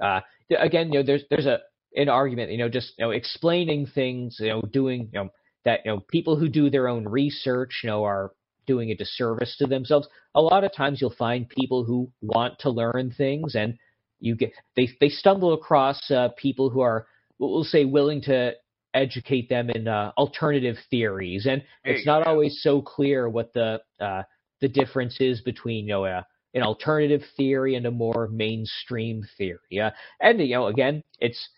uh, 0.00 0.20
again, 0.56 0.92
you 0.92 1.00
know, 1.00 1.04
there's 1.04 1.22
there's 1.28 1.46
a 1.46 1.58
an 1.96 2.08
argument, 2.08 2.52
you 2.52 2.58
know, 2.58 2.68
just 2.68 2.92
you 2.96 3.04
know, 3.04 3.10
explaining 3.10 3.86
things, 3.86 4.36
you 4.38 4.50
know, 4.50 4.62
doing 4.62 5.10
you 5.12 5.18
know 5.18 5.30
that 5.64 5.80
you 5.84 5.90
know 5.90 6.00
people 6.08 6.36
who 6.36 6.48
do 6.48 6.70
their 6.70 6.86
own 6.86 7.08
research, 7.08 7.80
you 7.82 7.90
know, 7.90 8.04
are 8.04 8.30
doing 8.66 8.90
a 8.90 8.94
disservice 8.94 9.56
to 9.58 9.66
themselves. 9.66 10.08
A 10.34 10.40
lot 10.40 10.64
of 10.64 10.74
times 10.74 11.00
you'll 11.00 11.14
find 11.18 11.48
people 11.48 11.84
who 11.84 12.10
want 12.20 12.58
to 12.60 12.70
learn 12.70 13.12
things 13.16 13.54
and 13.54 13.78
you 14.20 14.36
get 14.36 14.52
they 14.76 14.88
they 15.00 15.08
stumble 15.08 15.52
across 15.52 16.10
uh, 16.10 16.28
people 16.36 16.70
who 16.70 16.80
are 16.80 17.06
we'll 17.38 17.64
say 17.64 17.84
willing 17.84 18.22
to 18.22 18.52
educate 18.94 19.48
them 19.48 19.70
in 19.70 19.88
uh, 19.88 20.12
alternative 20.16 20.76
theories 20.90 21.46
and 21.46 21.62
there 21.84 21.94
it's 21.94 22.06
not 22.06 22.24
go. 22.24 22.30
always 22.30 22.60
so 22.62 22.80
clear 22.80 23.28
what 23.28 23.52
the 23.52 23.80
uh, 24.00 24.22
the 24.62 24.68
difference 24.68 25.20
is 25.20 25.42
between 25.42 25.86
you 25.86 25.92
know 25.92 26.06
a, 26.06 26.24
an 26.54 26.62
alternative 26.62 27.22
theory 27.36 27.74
and 27.74 27.84
a 27.84 27.90
more 27.90 28.28
mainstream 28.32 29.22
theory. 29.36 29.58
Yeah, 29.70 29.90
and 30.20 30.40
you 30.40 30.54
know 30.54 30.68
again, 30.68 31.02
it's 31.18 31.48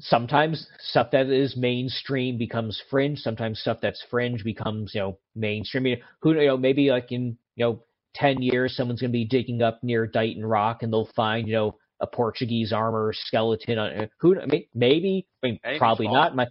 sometimes 0.00 0.66
stuff 0.78 1.10
that 1.12 1.28
is 1.28 1.56
mainstream 1.56 2.38
becomes 2.38 2.80
fringe. 2.90 3.18
Sometimes 3.18 3.60
stuff 3.60 3.78
that's 3.80 4.04
fringe 4.10 4.44
becomes 4.44 4.94
you 4.94 5.00
know 5.00 5.18
mainstream. 5.34 5.82
I 5.82 5.84
mean, 5.84 6.02
who 6.22 6.34
you 6.34 6.46
know 6.46 6.56
maybe 6.56 6.90
like 6.90 7.10
in 7.12 7.36
you 7.56 7.64
know 7.64 7.82
ten 8.14 8.42
years, 8.42 8.76
someone's 8.76 9.00
going 9.00 9.10
to 9.10 9.18
be 9.18 9.24
digging 9.24 9.62
up 9.62 9.80
near 9.82 10.06
Dighton 10.06 10.44
Rock 10.44 10.82
and 10.82 10.92
they'll 10.92 11.10
find 11.16 11.46
you 11.46 11.54
know 11.54 11.78
a 12.00 12.06
Portuguese 12.06 12.72
armor 12.72 13.12
skeleton. 13.14 13.78
On, 13.78 13.90
uh, 13.92 14.06
who 14.20 14.36
maybe 14.74 15.26
I 15.42 15.46
mean 15.46 15.60
Anything's 15.64 15.78
probably 15.78 16.06
possible. 16.06 16.22
not. 16.22 16.36
My 16.36 16.46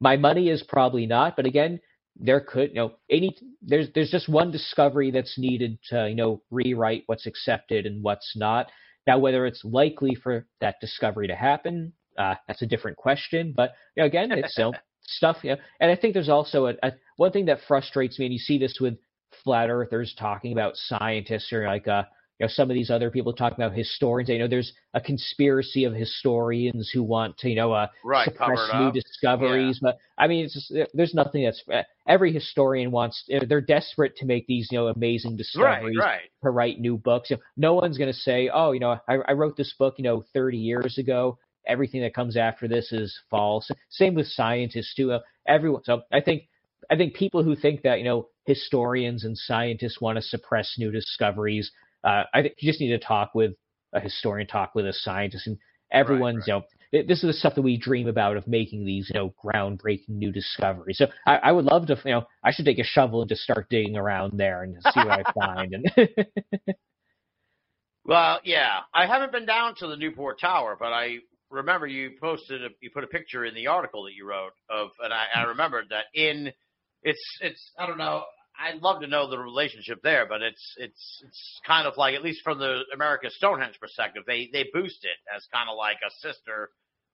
my 0.00 0.16
money 0.16 0.48
is 0.48 0.62
probably 0.62 1.06
not. 1.06 1.36
But 1.36 1.46
again, 1.46 1.80
there 2.16 2.40
could 2.40 2.70
you 2.70 2.76
know 2.76 2.92
any 3.10 3.36
there's 3.62 3.88
there's 3.94 4.10
just 4.10 4.28
one 4.28 4.50
discovery 4.50 5.10
that's 5.10 5.38
needed 5.38 5.78
to 5.90 6.08
you 6.08 6.14
know 6.14 6.42
rewrite 6.50 7.04
what's 7.06 7.26
accepted 7.26 7.86
and 7.86 8.02
what's 8.02 8.32
not. 8.36 8.68
Now 9.06 9.18
whether 9.18 9.46
it's 9.46 9.64
likely 9.64 10.14
for 10.14 10.46
that 10.60 10.76
discovery 10.80 11.26
to 11.26 11.34
happen, 11.34 11.92
uh, 12.18 12.34
that's 12.46 12.62
a 12.62 12.66
different 12.66 12.96
question. 12.96 13.52
But 13.56 13.72
you 13.96 14.02
know, 14.02 14.06
again, 14.06 14.32
it's 14.32 14.56
you 14.56 14.64
know, 14.64 14.74
stuff. 15.06 15.38
You 15.42 15.50
know, 15.52 15.56
and 15.80 15.90
I 15.90 15.96
think 15.96 16.14
there's 16.14 16.28
also 16.28 16.66
a, 16.66 16.74
a 16.82 16.92
one 17.16 17.32
thing 17.32 17.46
that 17.46 17.58
frustrates 17.66 18.18
me, 18.18 18.26
and 18.26 18.32
you 18.32 18.38
see 18.38 18.58
this 18.58 18.78
with 18.80 18.94
flat 19.44 19.70
earthers 19.70 20.14
talking 20.18 20.52
about 20.52 20.76
scientists 20.76 21.52
or 21.52 21.66
like 21.66 21.88
uh 21.88 22.02
you 22.38 22.44
know 22.44 22.50
some 22.50 22.70
of 22.70 22.74
these 22.74 22.90
other 22.90 23.10
people 23.10 23.32
talking 23.32 23.62
about 23.62 23.76
historians. 23.76 24.28
You 24.28 24.38
know, 24.38 24.48
there's 24.48 24.72
a 24.94 25.00
conspiracy 25.00 25.84
of 25.84 25.94
historians 25.94 26.90
who 26.92 27.02
want 27.02 27.38
to 27.38 27.48
you 27.48 27.56
know 27.56 27.72
uh 27.72 27.86
Right, 28.04 28.28
suppress 28.32 28.58
new 28.72 28.88
up. 28.88 28.94
discoveries. 28.94 29.78
But 29.80 29.98
I 30.18 30.26
mean, 30.26 30.44
it's 30.44 30.54
just, 30.54 30.72
there's 30.94 31.14
nothing 31.14 31.44
that's 31.44 31.62
every 32.08 32.32
historian 32.32 32.90
wants. 32.90 33.24
They're 33.48 33.60
desperate 33.60 34.16
to 34.16 34.26
make 34.26 34.46
these 34.46 34.68
you 34.70 34.78
know 34.78 34.88
amazing 34.88 35.36
Right, 35.36 35.38
discoveries 35.38 35.98
right. 35.98 36.30
to 36.42 36.50
write 36.50 36.80
new 36.80 36.96
books. 36.96 37.30
You 37.30 37.36
know, 37.36 37.42
no 37.56 37.74
one's 37.74 37.98
going 37.98 38.12
to 38.12 38.18
say, 38.18 38.50
oh, 38.52 38.72
you 38.72 38.80
know, 38.80 38.98
I, 39.08 39.16
I 39.28 39.32
wrote 39.32 39.56
this 39.56 39.72
book, 39.78 39.94
you 39.98 40.04
know, 40.04 40.24
30 40.34 40.58
years 40.58 40.98
ago. 40.98 41.38
Everything 41.66 42.02
that 42.02 42.14
comes 42.14 42.36
after 42.36 42.68
this 42.68 42.92
is 42.92 43.16
false. 43.30 43.70
Same 43.88 44.14
with 44.14 44.26
scientists 44.26 44.94
too. 44.94 45.18
Everyone. 45.46 45.82
So 45.84 46.02
I 46.12 46.20
think 46.20 46.44
I 46.90 46.96
think 46.96 47.14
people 47.14 47.42
who 47.42 47.54
think 47.54 47.82
that 47.82 47.98
you 47.98 48.04
know 48.04 48.28
historians 48.44 49.24
and 49.24 49.36
scientists 49.36 50.00
want 50.00 50.16
to 50.16 50.22
suppress 50.22 50.74
new 50.78 50.90
discoveries. 50.90 51.70
Uh, 52.04 52.24
I 52.34 52.42
think 52.42 52.54
you 52.58 52.70
just 52.70 52.80
need 52.80 52.90
to 52.90 52.98
talk 52.98 53.34
with 53.34 53.52
a 53.92 54.00
historian, 54.00 54.46
talk 54.46 54.74
with 54.74 54.86
a 54.86 54.92
scientist, 54.92 55.46
and 55.46 55.58
everyone's 55.92 56.38
right. 56.38 56.46
you 56.48 56.52
know 56.54 56.62
th- 56.90 57.06
this 57.06 57.18
is 57.18 57.28
the 57.28 57.32
stuff 57.32 57.54
that 57.54 57.62
we 57.62 57.76
dream 57.76 58.08
about 58.08 58.36
of 58.36 58.46
making 58.48 58.84
these 58.84 59.10
you 59.12 59.20
know 59.20 59.32
groundbreaking 59.44 60.08
new 60.08 60.32
discoveries. 60.32 60.98
So 60.98 61.06
I, 61.26 61.36
I 61.36 61.52
would 61.52 61.64
love 61.64 61.86
to 61.86 61.98
you 62.04 62.12
know 62.12 62.26
I 62.42 62.52
should 62.52 62.64
take 62.64 62.78
a 62.78 62.84
shovel 62.84 63.22
and 63.22 63.28
just 63.28 63.42
start 63.42 63.68
digging 63.70 63.96
around 63.96 64.38
there 64.38 64.62
and 64.62 64.76
see 64.82 65.00
what 65.00 65.24
I 65.26 65.32
find. 65.32 65.74
And 65.74 66.08
Well, 68.04 68.40
yeah, 68.44 68.80
I 68.92 69.06
haven't 69.06 69.32
been 69.32 69.46
down 69.46 69.76
to 69.76 69.86
the 69.86 69.96
Newport 69.96 70.40
Tower, 70.40 70.76
but 70.78 70.92
I 70.92 71.18
remember 71.52 71.86
you 71.86 72.12
posted 72.20 72.64
a, 72.64 72.68
you 72.80 72.90
put 72.90 73.04
a 73.04 73.08
picture 73.08 73.44
in 73.44 73.54
the 73.54 73.68
article 73.68 74.04
that 74.04 74.14
you 74.14 74.26
wrote 74.26 74.52
of, 74.70 74.90
and 75.02 75.12
I, 75.12 75.26
I 75.34 75.42
remembered 75.44 75.86
that 75.90 76.06
in 76.14 76.52
it's 77.02 77.38
it's 77.40 77.70
I 77.78 77.86
don't 77.86 77.98
know. 77.98 78.24
I'd 78.58 78.82
love 78.82 79.00
to 79.00 79.06
know 79.06 79.28
the 79.30 79.38
relationship 79.38 80.00
there, 80.02 80.26
but 80.28 80.42
it's 80.42 80.74
it's 80.76 81.22
it's 81.26 81.60
kind 81.66 81.86
of 81.86 81.96
like 81.96 82.14
at 82.14 82.22
least 82.22 82.42
from 82.42 82.58
the 82.58 82.82
America 82.94 83.28
Stonehenge 83.30 83.78
perspective, 83.80 84.24
they 84.26 84.50
they 84.52 84.66
boost 84.72 85.04
it 85.04 85.18
as 85.34 85.46
kind 85.52 85.68
of 85.70 85.76
like 85.76 85.98
a 86.06 86.10
sister 86.20 86.70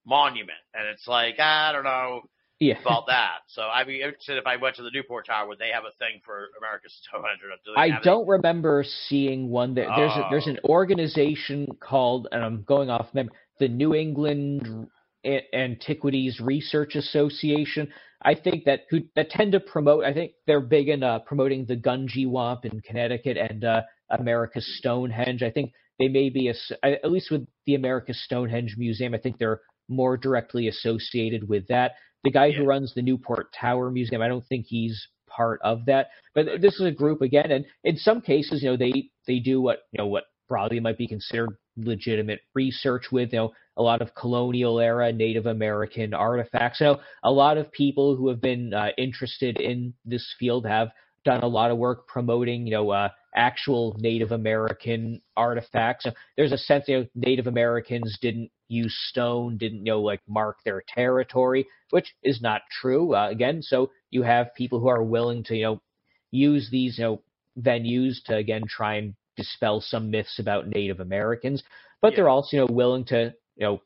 monument, 0.06 0.58
and 0.74 0.86
it's 0.88 1.06
like 1.06 1.38
I 1.38 1.72
don't 1.72 1.84
know 1.84 2.22
yeah. 2.60 2.80
about 2.80 3.06
that. 3.06 3.38
So 3.48 3.62
I'd 3.62 3.86
be 3.86 4.02
interested 4.02 4.38
if 4.38 4.46
I 4.46 4.56
went 4.56 4.76
to 4.76 4.82
the 4.82 4.90
Newport 4.92 5.26
Tower, 5.26 5.48
would 5.48 5.58
they 5.58 5.70
have 5.72 5.84
a 5.84 5.94
thing 5.98 6.20
for 6.24 6.48
America 6.58 6.88
Stonehenge? 6.88 7.40
Or 7.44 7.50
do 7.64 7.72
they 7.74 7.96
I 7.96 8.00
don't 8.02 8.26
remember 8.26 8.84
seeing 9.08 9.48
one 9.48 9.74
there. 9.74 9.88
There's 9.94 10.12
a, 10.12 10.26
there's 10.30 10.46
Oh. 10.46 10.50
an 10.50 10.58
organization 10.64 11.68
called, 11.80 12.28
and 12.32 12.42
I'm 12.42 12.62
going 12.62 12.90
off 12.90 13.06
memory, 13.14 13.32
the 13.58 13.68
New 13.68 13.94
England 13.94 14.88
A- 15.24 15.54
Antiquities 15.54 16.40
Research 16.40 16.94
Association. 16.94 17.88
I 18.22 18.34
think 18.34 18.64
that 18.64 18.80
who 18.90 19.00
that 19.14 19.30
tend 19.30 19.52
to 19.52 19.60
promote. 19.60 20.04
I 20.04 20.12
think 20.12 20.32
they're 20.46 20.60
big 20.60 20.88
in 20.88 21.02
uh, 21.02 21.20
promoting 21.20 21.64
the 21.66 21.76
Gungywamp 21.76 22.64
in 22.64 22.80
Connecticut 22.80 23.36
and 23.36 23.64
uh, 23.64 23.82
America 24.10 24.60
Stonehenge. 24.60 25.42
I 25.42 25.50
think 25.50 25.72
they 25.98 26.08
may 26.08 26.28
be 26.30 26.48
as, 26.48 26.72
at 26.82 27.10
least 27.10 27.30
with 27.30 27.46
the 27.66 27.74
America 27.74 28.14
Stonehenge 28.14 28.76
Museum. 28.78 29.14
I 29.14 29.18
think 29.18 29.38
they're 29.38 29.60
more 29.88 30.16
directly 30.16 30.68
associated 30.68 31.48
with 31.48 31.66
that. 31.68 31.92
The 32.24 32.30
guy 32.30 32.50
who 32.50 32.64
runs 32.64 32.92
the 32.94 33.02
Newport 33.02 33.52
Tower 33.52 33.90
Museum, 33.90 34.22
I 34.22 34.28
don't 34.28 34.46
think 34.46 34.66
he's 34.66 35.08
part 35.28 35.60
of 35.62 35.86
that. 35.86 36.08
But 36.34 36.60
this 36.60 36.74
is 36.74 36.86
a 36.86 36.90
group 36.90 37.22
again, 37.22 37.50
and 37.50 37.64
in 37.84 37.96
some 37.96 38.20
cases, 38.20 38.62
you 38.62 38.70
know, 38.70 38.76
they 38.76 39.10
they 39.26 39.38
do 39.38 39.60
what 39.60 39.82
you 39.92 39.98
know 39.98 40.06
what 40.06 40.24
broadly 40.48 40.80
might 40.80 40.98
be 40.98 41.06
considered 41.06 41.56
legitimate 41.78 42.40
research 42.54 43.06
with 43.12 43.32
you 43.32 43.38
know 43.38 43.52
a 43.76 43.82
lot 43.82 44.02
of 44.02 44.14
colonial 44.14 44.80
era 44.80 45.12
Native 45.12 45.46
American 45.46 46.12
artifacts. 46.12 46.80
Know, 46.80 47.00
a 47.22 47.30
lot 47.30 47.58
of 47.58 47.70
people 47.72 48.16
who 48.16 48.28
have 48.28 48.40
been 48.40 48.74
uh, 48.74 48.88
interested 48.98 49.60
in 49.60 49.94
this 50.04 50.34
field 50.38 50.66
have 50.66 50.88
done 51.24 51.42
a 51.42 51.48
lot 51.48 51.70
of 51.70 51.78
work 51.78 52.06
promoting 52.06 52.66
you 52.66 52.72
know 52.72 52.90
uh, 52.90 53.08
actual 53.34 53.96
Native 53.98 54.32
American 54.32 55.20
artifacts. 55.36 56.04
So 56.04 56.10
there's 56.36 56.52
a 56.52 56.58
sense 56.58 56.84
you 56.88 56.98
know 56.98 57.06
Native 57.14 57.46
Americans 57.46 58.18
didn't 58.20 58.50
use 58.68 58.96
stone, 59.10 59.56
didn't 59.56 59.86
you 59.86 59.92
know 59.92 60.00
like 60.00 60.20
mark 60.28 60.58
their 60.64 60.82
territory, 60.86 61.66
which 61.90 62.14
is 62.22 62.40
not 62.42 62.62
true. 62.80 63.14
Uh, 63.14 63.28
again, 63.30 63.62
so 63.62 63.90
you 64.10 64.22
have 64.22 64.54
people 64.54 64.80
who 64.80 64.88
are 64.88 65.02
willing 65.02 65.44
to 65.44 65.56
you 65.56 65.64
know 65.64 65.82
use 66.30 66.68
these 66.70 66.98
you 66.98 67.04
know 67.04 67.22
venues 67.60 68.22
to 68.24 68.36
again 68.36 68.62
try 68.68 68.96
and 68.96 69.14
dispel 69.38 69.80
some 69.80 70.10
myths 70.10 70.38
about 70.38 70.68
Native 70.68 71.00
Americans, 71.00 71.62
but 72.02 72.12
Yeah. 72.12 72.16
they're 72.16 72.28
also 72.28 72.56
you 72.56 72.60
know 72.60 72.74
willing 72.74 73.04
to 73.06 73.32
you 73.56 73.66
know 73.66 73.80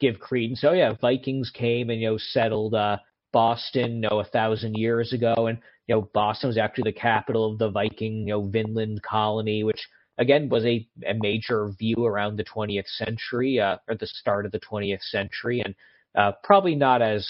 give 0.00 0.18
credence. 0.18 0.60
So 0.60 0.72
yeah, 0.72 0.94
Vikings 1.00 1.50
came 1.50 1.90
and 1.90 2.00
you 2.00 2.10
know 2.10 2.18
settled 2.18 2.74
uh, 2.74 2.98
Boston 3.32 4.02
you 4.02 4.08
know 4.08 4.18
a 4.20 4.24
thousand 4.24 4.74
years 4.74 5.12
ago, 5.12 5.46
and 5.46 5.58
you 5.86 5.94
know 5.94 6.10
Boston 6.14 6.48
was 6.48 6.58
actually 6.58 6.90
the 6.90 7.00
capital 7.00 7.52
of 7.52 7.58
the 7.58 7.70
Viking 7.70 8.26
you 8.26 8.34
know 8.34 8.42
Vinland 8.48 9.02
colony, 9.02 9.62
which 9.62 9.86
again 10.18 10.48
was 10.48 10.64
a, 10.64 10.86
a 11.06 11.14
major 11.14 11.70
view 11.78 12.04
around 12.04 12.36
the 12.36 12.44
20th 12.44 12.88
century 12.88 13.60
uh, 13.60 13.76
or 13.88 13.94
the 13.96 14.06
start 14.06 14.46
of 14.46 14.52
the 14.52 14.60
20th 14.60 15.02
century, 15.02 15.60
and 15.60 15.74
uh, 16.16 16.32
probably 16.42 16.74
not 16.74 17.02
as 17.02 17.28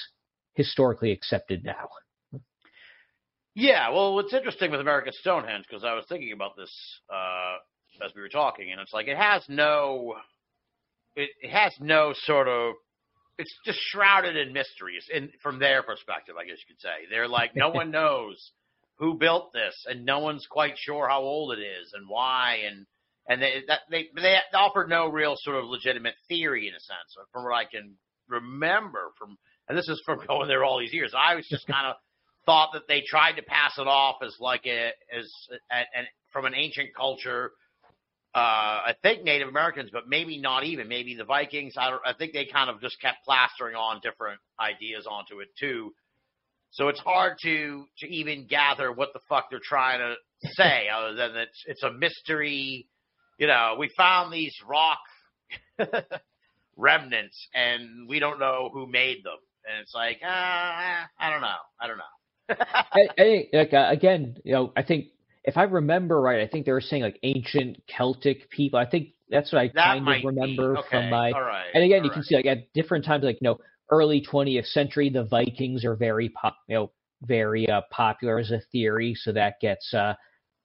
historically 0.55 1.11
accepted 1.11 1.65
now. 1.65 1.89
Yeah, 3.55 3.91
well, 3.91 4.15
what's 4.15 4.35
interesting 4.35 4.73
with 4.73 4.81
American 4.81 5.13
Stonehenge 5.21 5.65
because 5.69 5.85
I 5.85 5.95
was 5.95 6.05
thinking 6.09 6.33
about 6.33 6.57
this 6.57 6.73
uh, 7.13 7.57
as 8.05 8.13
we 8.15 8.21
were 8.21 8.29
talking, 8.29 8.73
and 8.73 8.81
it's 8.81 8.93
like 8.93 9.07
it 9.07 9.17
has 9.17 9.43
no, 9.49 10.17
it, 11.15 11.31
it 11.41 11.51
has 11.51 11.73
no 11.81 12.13
sort 12.17 12.49
of, 12.49 12.75
it's 13.39 13.55
just 13.65 13.79
shrouded 13.81 14.37
in 14.37 14.53
mysteries. 14.53 15.05
In 15.13 15.31
from 15.43 15.61
their 15.61 15.83
perspective, 15.83 16.35
I 16.39 16.45
guess 16.45 16.59
you 16.59 16.75
could 16.75 16.81
say 16.81 17.09
they're 17.11 17.29
like 17.29 17.55
no 17.55 17.71
one 17.71 17.91
knows 17.93 18.53
who 18.99 19.19
built 19.19 19.53
this, 19.53 19.75
and 19.87 20.05
no 20.05 20.19
one's 20.19 20.47
quite 20.51 20.75
sure 20.77 21.09
how 21.09 21.21
old 21.21 21.57
it 21.57 21.63
is 21.63 21.93
and 21.95 22.09
why, 22.09 22.63
and 22.67 22.87
and 23.29 23.41
they 23.41 23.63
that, 23.69 23.81
they 23.89 24.09
they 24.17 24.37
offered 24.53 24.89
no 24.89 25.09
real 25.09 25.35
sort 25.39 25.57
of 25.57 25.67
legitimate 25.67 26.15
theory 26.29 26.67
in 26.67 26.75
a 26.75 26.81
sense, 26.81 27.27
from 27.33 27.45
what 27.45 27.55
I 27.55 27.65
can 27.65 27.95
remember 28.29 29.13
from, 29.17 29.37
and 29.69 29.79
this 29.79 29.89
is 29.89 30.03
from 30.05 30.25
going 30.27 30.49
there 30.49 30.65
all 30.65 30.81
these 30.81 30.93
years. 30.93 31.13
I 31.17 31.37
was 31.37 31.47
just 31.49 31.67
kind 31.69 31.87
of 31.87 31.97
thought 32.47 32.71
that 32.75 32.83
they 32.89 33.03
tried 33.07 33.33
to 33.33 33.43
pass 33.43 33.79
it 33.79 33.87
off 33.87 34.17
as 34.23 34.37
like 34.41 34.67
a 34.67 34.91
as 35.17 35.31
from 36.33 36.45
an 36.45 36.55
ancient 36.55 36.95
culture. 36.97 37.53
Uh, 38.35 38.91
I 38.91 38.95
think 39.03 39.23
Native 39.23 39.49
Americans, 39.49 39.91
but 39.93 40.09
maybe 40.09 40.41
not 40.41 40.65
even. 40.65 40.89
Maybe 40.89 41.15
the 41.15 41.25
Vikings. 41.25 41.75
I. 41.79 41.97
I 42.05 42.13
think 42.15 42.33
they 42.33 42.47
kind 42.47 42.69
of 42.69 42.81
just 42.81 43.01
kept 43.01 43.25
plastering 43.25 43.77
on 43.77 44.01
different 44.03 44.41
ideas 44.59 45.07
onto 45.09 45.41
it 45.41 45.49
too. 45.59 45.93
So 46.71 46.89
it's 46.89 46.99
hard 46.99 47.37
to 47.45 47.85
to 47.99 48.07
even 48.09 48.47
gather 48.49 48.93
what 48.93 49.13
the 49.13 49.21
fuck 49.29 49.51
they're 49.51 49.61
trying 49.63 50.01
to 50.01 50.17
say, 50.55 50.89
other 50.95 51.15
than 51.15 51.37
it's 51.37 51.63
it's 51.67 51.83
a 51.85 51.93
mystery. 51.93 52.89
You 53.39 53.47
know, 53.47 53.77
we 53.79 53.89
found 53.97 54.33
these 54.33 54.55
rock 54.67 54.99
remnants, 56.77 57.49
and 57.55 58.09
we 58.09 58.19
don't 58.19 58.41
know 58.41 58.71
who 58.73 58.87
made 58.87 59.25
them. 59.25 59.39
And 59.69 59.81
it's 59.81 59.95
like, 59.95 60.19
uh, 60.23 60.29
I 60.29 61.31
don't 61.31 61.41
know. 61.41 61.57
I 61.81 61.87
don't 61.87 61.99
know. 61.99 62.05
I, 62.51 63.09
I 63.19 63.49
like 63.53 63.73
uh, 63.73 63.89
again, 63.91 64.37
you 64.45 64.53
know, 64.53 64.73
I 64.77 64.83
think 64.83 65.07
if 65.45 65.57
I 65.57 65.65
remember 65.65 66.21
right, 66.21 66.41
I 66.41 66.49
think 66.49 66.67
they 66.67 66.73
were 66.73 66.81
saying 66.81 67.03
like 67.03 67.19
ancient 67.23 67.83
Celtic 67.87 68.51
people. 68.51 68.79
I 68.79 68.87
think 68.87 69.11
that's 69.29 69.53
what 69.53 69.61
I 69.61 69.69
That 69.75 69.85
kind 69.85 70.09
of 70.09 70.25
remember. 70.25 70.79
Okay. 70.79 70.89
from 70.91 71.11
my. 71.11 71.31
right. 71.31 71.71
And 71.75 71.85
again, 71.85 72.01
all 72.01 72.07
you 72.07 72.11
can 72.11 72.23
see 72.23 72.37
like 72.37 72.47
at 72.47 72.73
different 72.73 73.05
times, 73.05 73.25
like 73.25 73.39
you 73.41 73.49
know, 73.49 73.59
early 73.91 74.25
20th 74.25 74.67
century, 74.67 75.11
the 75.11 75.25
Vikings 75.25 75.85
are 75.85 75.97
very 75.97 76.31
pop, 76.31 76.57
you 76.69 76.77
know, 76.77 76.91
very 77.23 77.69
uh, 77.69 77.83
popular 77.91 78.39
as 78.39 78.51
a 78.51 78.61
theory, 78.73 79.15
so 79.15 79.33
that 79.33 79.61
gets 79.61 79.93
uh, 79.95 80.15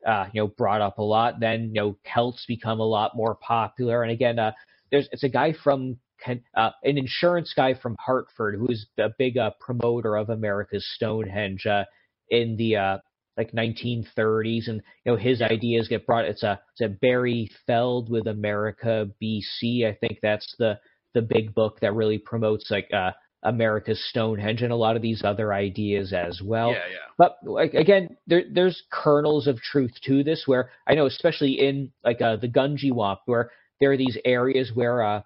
uh, 0.05 0.27
you 0.33 0.41
know, 0.41 0.47
brought 0.47 0.81
up 0.81 0.97
a 0.97 1.03
lot. 1.03 1.39
Then 1.39 1.71
you 1.73 1.81
know, 1.81 1.97
Celts 2.03 2.45
become 2.47 2.79
a 2.79 2.85
lot 2.85 3.15
more 3.15 3.35
popular, 3.35 4.03
and 4.03 4.11
again, 4.11 4.39
uh, 4.39 4.51
there's 4.91 5.07
it's 5.11 5.23
a 5.23 5.29
guy 5.29 5.53
from 5.63 5.97
uh, 6.27 6.71
an 6.83 6.97
insurance 6.97 7.53
guy 7.55 7.73
from 7.73 7.95
Hartford 7.99 8.55
who's 8.55 8.87
a 8.97 9.09
big 9.17 9.37
uh, 9.37 9.51
promoter 9.59 10.15
of 10.15 10.29
America's 10.29 10.87
Stonehenge 10.95 11.65
uh, 11.65 11.85
in 12.29 12.57
the 12.57 12.75
uh, 12.75 12.97
like 13.37 13.51
1930s, 13.53 14.67
and 14.67 14.81
you 15.05 15.11
know 15.11 15.15
his 15.15 15.41
ideas 15.41 15.87
get 15.87 16.05
brought. 16.05 16.25
It's 16.25 16.43
a 16.43 16.59
it's 16.73 16.81
a 16.81 16.93
Barry 16.93 17.49
Fell 17.65 18.05
with 18.09 18.27
America 18.27 19.07
BC. 19.21 19.85
I 19.85 19.97
think 19.99 20.19
that's 20.21 20.55
the 20.59 20.79
the 21.13 21.21
big 21.21 21.55
book 21.55 21.79
that 21.81 21.93
really 21.93 22.17
promotes 22.17 22.69
like 22.69 22.89
uh, 22.93 23.11
America's 23.43 24.03
Stonehenge 24.09 24.61
and 24.61 24.71
a 24.71 24.75
lot 24.75 24.95
of 24.95 25.01
these 25.01 25.23
other 25.23 25.53
ideas 25.53 26.13
as 26.13 26.41
well. 26.43 26.71
Yeah, 26.71 26.83
yeah. 26.91 26.97
But 27.17 27.37
like 27.43 27.73
again, 27.73 28.17
there 28.27 28.43
there's 28.51 28.83
kernels 28.91 29.47
of 29.47 29.57
truth 29.61 29.93
to 30.05 30.23
this 30.23 30.43
where 30.45 30.71
I 30.87 30.95
know 30.95 31.05
especially 31.05 31.53
in 31.53 31.91
like 32.03 32.21
uh, 32.21 32.35
the 32.35 32.49
Gungywamp 32.49 33.19
where 33.25 33.51
there 33.79 33.91
are 33.91 33.97
these 33.97 34.17
areas 34.25 34.71
where 34.73 35.01
uh 35.01 35.21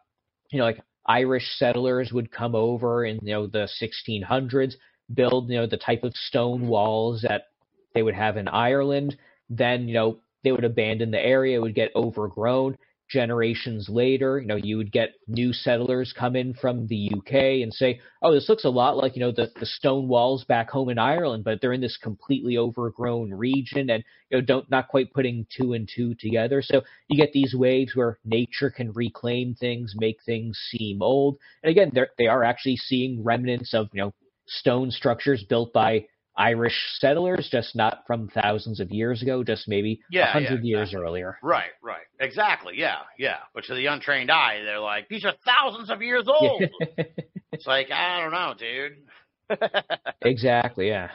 you 0.54 0.60
know 0.60 0.66
like 0.66 0.82
Irish 1.06 1.58
settlers 1.58 2.14
would 2.14 2.32
come 2.32 2.56
over 2.56 3.04
in 3.04 3.20
you 3.24 3.34
know 3.34 3.48
the 3.48 3.68
1600s, 3.82 4.76
build 5.14 5.50
you 5.50 5.58
know 5.58 5.68
the 5.68 5.78
type 5.78 6.04
of 6.04 6.16
stone 6.16 6.68
walls 6.68 7.26
that 7.28 7.48
they 7.94 8.04
would 8.04 8.16
have 8.16 8.38
in 8.38 8.48
Ireland. 8.48 9.18
Then 9.50 9.88
you 9.88 9.96
know 9.96 10.20
they 10.44 10.52
would 10.52 10.64
abandon 10.64 11.12
the 11.12 11.20
area, 11.20 11.58
it 11.58 11.62
would 11.62 11.76
get 11.76 11.92
overgrown 11.96 12.78
generations 13.14 13.88
later, 13.88 14.40
you 14.40 14.48
know, 14.48 14.56
you 14.56 14.76
would 14.76 14.92
get 14.92 15.14
new 15.28 15.54
settlers 15.54 16.12
come 16.18 16.36
in 16.36 16.54
from 16.56 16.88
the 16.88 17.12
UK 17.16 17.62
and 17.62 17.72
say, 17.72 18.02
"Oh, 18.24 18.34
this 18.34 18.50
looks 18.50 18.66
a 18.66 18.70
lot 18.70 18.98
like 18.98 19.16
you 19.16 19.20
know 19.22 19.32
the 19.32 19.52
the 19.60 19.68
stone 19.68 20.08
walls 20.08 20.44
back 20.44 20.72
home 20.72 20.90
in 20.90 20.98
Ireland, 20.98 21.44
but 21.44 21.62
they're 21.62 21.74
in 21.74 21.82
this 21.82 21.96
completely 21.96 22.58
overgrown 22.58 23.32
region, 23.32 23.92
and 23.92 24.04
you 24.30 24.38
know 24.38 24.42
don't 24.42 24.70
not 24.72 24.88
quite 24.88 25.14
putting 25.14 25.46
two 25.56 25.74
and 25.74 25.88
two 25.88 26.16
together." 26.16 26.64
So 26.64 26.82
you 27.08 27.16
get 27.16 27.32
these 27.32 27.54
waves 27.54 27.96
where 27.96 28.18
nature 28.26 28.72
can 28.72 28.92
reclaim 28.94 29.54
things, 29.54 29.94
make 29.96 30.18
things 30.24 30.58
seem 30.72 31.04
old, 31.04 31.38
and 31.62 31.70
again, 31.70 31.92
they 31.94 32.06
they 32.18 32.28
are 32.28 32.44
actually 32.44 32.78
seeing 32.78 33.24
remnants 33.24 33.76
of 33.76 33.90
you 33.94 34.02
know 34.02 34.14
stone 34.48 34.92
structures 34.92 35.44
built 35.44 35.72
by 35.72 36.06
Irish 36.38 36.74
settlers, 37.00 37.48
just 37.52 37.76
not 37.76 38.04
from 38.08 38.28
thousands 38.30 38.80
of 38.80 38.92
years 38.92 39.22
ago, 39.22 39.44
just 39.44 39.68
maybe 39.68 40.00
a 40.12 40.16
Yeah, 40.16 40.32
hundred 40.32 40.64
yeah, 40.64 40.70
years 40.78 40.90
exactly. 40.90 41.06
earlier. 41.08 41.38
Right, 41.44 41.72
right. 41.84 42.06
Exactly. 42.20 42.74
Yeah, 42.78 43.00
yeah. 43.20 43.38
But 43.54 43.66
to 43.66 43.76
the 43.76 43.86
untrained 43.88 44.32
eye, 44.32 44.62
they're 44.64 44.80
like, 44.80 45.08
these 45.10 45.26
are 45.26 45.34
thousands 45.46 45.90
of 45.90 46.02
years 46.02 46.28
old. 46.28 46.64
it's 47.52 47.68
like, 47.68 47.92
I 47.92 48.20
don't 48.22 48.32
know, 48.32 48.54
dude. 48.58 49.60
exactly. 50.22 50.88
Yeah. 50.88 51.10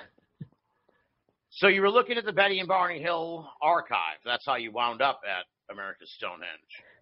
so 1.51 1.67
you 1.67 1.81
were 1.81 1.91
looking 1.91 2.17
at 2.19 2.25
the 2.25 2.33
Betty 2.33 2.61
and 2.61 2.69
Barney 2.69 3.01
Hill 3.01 3.51
archive. 3.61 4.19
That's 4.25 4.45
how 4.47 4.57
you 4.57 4.71
wound 4.71 5.03
up 5.03 5.21
at 5.27 5.47
America's 5.75 6.13
Stonehenge. 6.17 6.45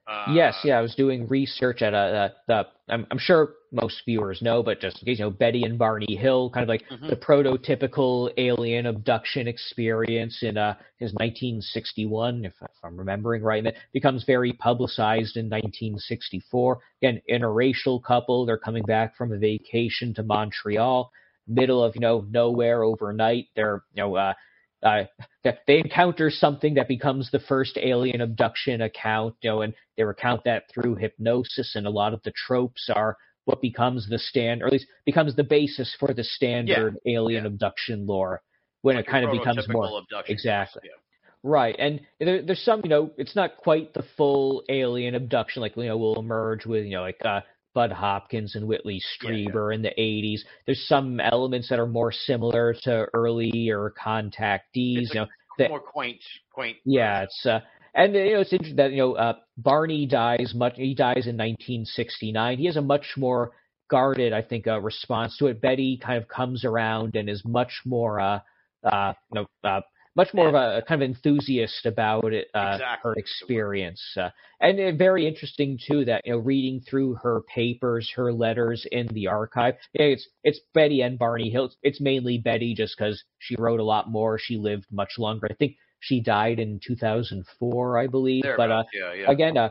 Uh, 0.06 0.32
yes, 0.34 0.56
yeah, 0.62 0.78
I 0.78 0.82
was 0.82 0.94
doing 0.94 1.26
research 1.26 1.82
at 1.82 1.92
a, 1.92 1.96
a, 1.96 2.32
the. 2.46 2.66
I'm, 2.88 3.04
I'm 3.10 3.18
sure 3.18 3.54
most 3.72 4.02
viewers 4.04 4.40
know, 4.40 4.62
but 4.62 4.80
just 4.80 5.02
in 5.02 5.06
case 5.06 5.18
you 5.18 5.24
know, 5.24 5.30
Betty 5.32 5.64
and 5.64 5.76
Barney 5.76 6.14
Hill, 6.14 6.50
kind 6.50 6.62
of 6.62 6.68
like 6.68 6.84
Mhm. 6.88 7.10
the 7.10 7.16
prototypical 7.16 8.32
alien 8.36 8.86
abduction 8.86 9.48
experience 9.48 10.44
in 10.44 10.56
uh, 10.56 10.74
his 10.98 11.12
1961, 11.14 12.44
if, 12.44 12.52
if 12.62 12.70
I'm 12.84 12.96
remembering 12.96 13.42
right, 13.42 13.58
and 13.58 13.66
it 13.66 13.76
becomes 13.92 14.22
very 14.22 14.52
publicized 14.52 15.36
in 15.36 15.46
1964. 15.46 16.78
Again, 17.02 17.20
interracial 17.28 18.00
couple, 18.00 18.46
they're 18.46 18.56
coming 18.58 18.84
back 18.84 19.16
from 19.16 19.32
a 19.32 19.38
vacation 19.38 20.14
to 20.14 20.22
Montreal, 20.22 21.10
middle 21.48 21.82
of 21.82 21.96
you 21.96 22.00
know 22.00 22.24
nowhere 22.30 22.84
overnight. 22.84 23.46
They're 23.56 23.82
you 23.94 24.04
know. 24.04 24.14
Uh, 24.14 24.34
uh, 24.82 25.04
that 25.44 25.60
they 25.66 25.78
encounter 25.78 26.30
something 26.30 26.74
that 26.74 26.88
becomes 26.88 27.30
the 27.30 27.40
first 27.40 27.78
alien 27.78 28.20
abduction 28.20 28.82
account, 28.82 29.34
you 29.42 29.50
know, 29.50 29.62
and 29.62 29.74
they 29.96 30.04
recount 30.04 30.44
that 30.44 30.64
through 30.72 30.96
hypnosis, 30.96 31.74
and 31.74 31.86
a 31.86 31.90
lot 31.90 32.12
of 32.12 32.22
the 32.24 32.32
tropes 32.46 32.90
are 32.94 33.16
what 33.46 33.60
becomes 33.60 34.08
the 34.08 34.18
stand, 34.18 34.62
or 34.62 34.66
at 34.66 34.72
least 34.72 34.86
becomes 35.04 35.34
the 35.36 35.44
basis 35.44 35.94
for 35.98 36.12
the 36.12 36.24
standard 36.24 36.96
alien 37.06 37.44
yeah. 37.44 37.48
abduction 37.48 38.06
lore 38.06 38.42
when 38.82 38.96
like 38.96 39.06
it 39.06 39.10
kind 39.10 39.24
of 39.24 39.32
becomes 39.32 39.66
more 39.68 40.02
exactly. 40.28 40.82
case, 40.82 40.90
right. 41.42 41.74
And 41.78 42.00
there, 42.20 42.42
there's 42.42 42.62
some, 42.62 42.80
you 42.84 42.90
know, 42.90 43.10
it's 43.16 43.34
not 43.34 43.56
quite 43.56 43.94
the 43.94 44.04
full 44.16 44.62
alien 44.68 45.14
abduction, 45.14 45.62
like 45.62 45.76
you 45.76 45.84
know, 45.84 45.96
will 45.96 46.18
emerge 46.18 46.66
with 46.66 46.84
you 46.84 46.96
know, 46.96 47.02
like 47.02 47.18
uh, 47.24 47.40
Bud 47.76 47.92
Hopkins 47.92 48.54
and 48.56 48.66
Whitley 48.66 48.98
Yeah, 49.22 49.30
yeah. 49.32 49.48
Strieber 49.50 49.74
in 49.74 49.82
the 49.82 49.92
80s. 49.98 50.40
There's 50.64 50.82
some 50.88 51.20
elements 51.20 51.68
that 51.68 51.78
are 51.78 51.86
more 51.86 52.10
similar 52.10 52.74
to 52.84 53.06
earlier 53.12 53.92
contactees, 54.02 54.62
you 55.12 55.14
know. 55.14 55.26
Yeah. 55.58 55.58
that- 55.58 55.68
More 55.70 55.80
quaint, 55.80 56.22
quaint. 56.52 56.78
yeah, 56.86 57.22
it's 57.24 57.44
uh, 57.46 57.60
and 57.94 58.14
you 58.14 58.32
know 58.34 58.40
it's 58.40 58.52
interesting 58.52 58.76
that 58.76 58.92
you 58.92 58.98
know 58.98 59.12
uh, 59.14 59.34
Barney 59.58 60.06
dies 60.06 60.52
much. 60.54 60.74
He 60.76 60.94
dies 60.94 61.26
in 61.26 61.36
1969. 61.36 62.58
He 62.58 62.66
has 62.66 62.76
a 62.76 62.82
much 62.82 63.06
more 63.16 63.52
guarded, 63.90 64.32
I 64.32 64.42
think, 64.42 64.66
uh, 64.66 64.80
response 64.80 65.36
to 65.38 65.46
it. 65.46 65.60
Betty 65.60 65.98
kind 66.02 66.20
of 66.22 66.28
comes 66.28 66.64
around 66.64 67.14
and 67.16 67.28
is 67.28 67.42
much 67.46 67.72
more, 67.84 68.20
uh, 68.20 68.40
uh, 68.84 69.12
you 69.32 69.40
know, 69.42 69.46
uh, 69.70 69.80
much 70.16 70.32
more 70.32 70.48
of 70.48 70.54
a, 70.54 70.82
kind 70.88 71.02
of 71.02 71.08
enthusiast 71.08 71.84
about 71.84 72.32
it, 72.32 72.48
uh, 72.54 72.72
Exactly. 72.74 73.10
her 73.10 73.14
experience, 73.18 74.02
uh, 74.16 74.30
and 74.60 74.80
uh, 74.80 74.92
very 74.96 75.26
interesting 75.26 75.78
too 75.86 76.04
that 76.06 76.22
you 76.24 76.32
know 76.32 76.38
reading 76.38 76.80
through 76.80 77.14
her 77.14 77.42
papers, 77.54 78.10
her 78.16 78.32
letters 78.32 78.86
in 78.90 79.06
the 79.08 79.26
archive. 79.26 79.74
It's 79.94 80.26
it's 80.42 80.60
Betty 80.74 81.02
and 81.02 81.18
Barney 81.18 81.50
Hill. 81.50 81.70
It's 81.82 82.00
mainly 82.00 82.38
Betty 82.38 82.74
just 82.74 82.96
because 82.96 83.22
she 83.38 83.56
wrote 83.58 83.80
a 83.80 83.84
lot 83.84 84.10
more. 84.10 84.38
She 84.38 84.56
lived 84.56 84.86
much 84.90 85.12
longer. 85.18 85.46
I 85.50 85.54
think 85.54 85.76
she 86.00 86.20
died 86.20 86.58
in 86.58 86.80
2004, 86.86 87.98
I 87.98 88.06
believe. 88.06 88.44
But 88.56 88.70
uh, 88.70 88.84
yeah, 88.92 89.12
yeah. 89.12 89.30
again, 89.30 89.56
uh, 89.56 89.70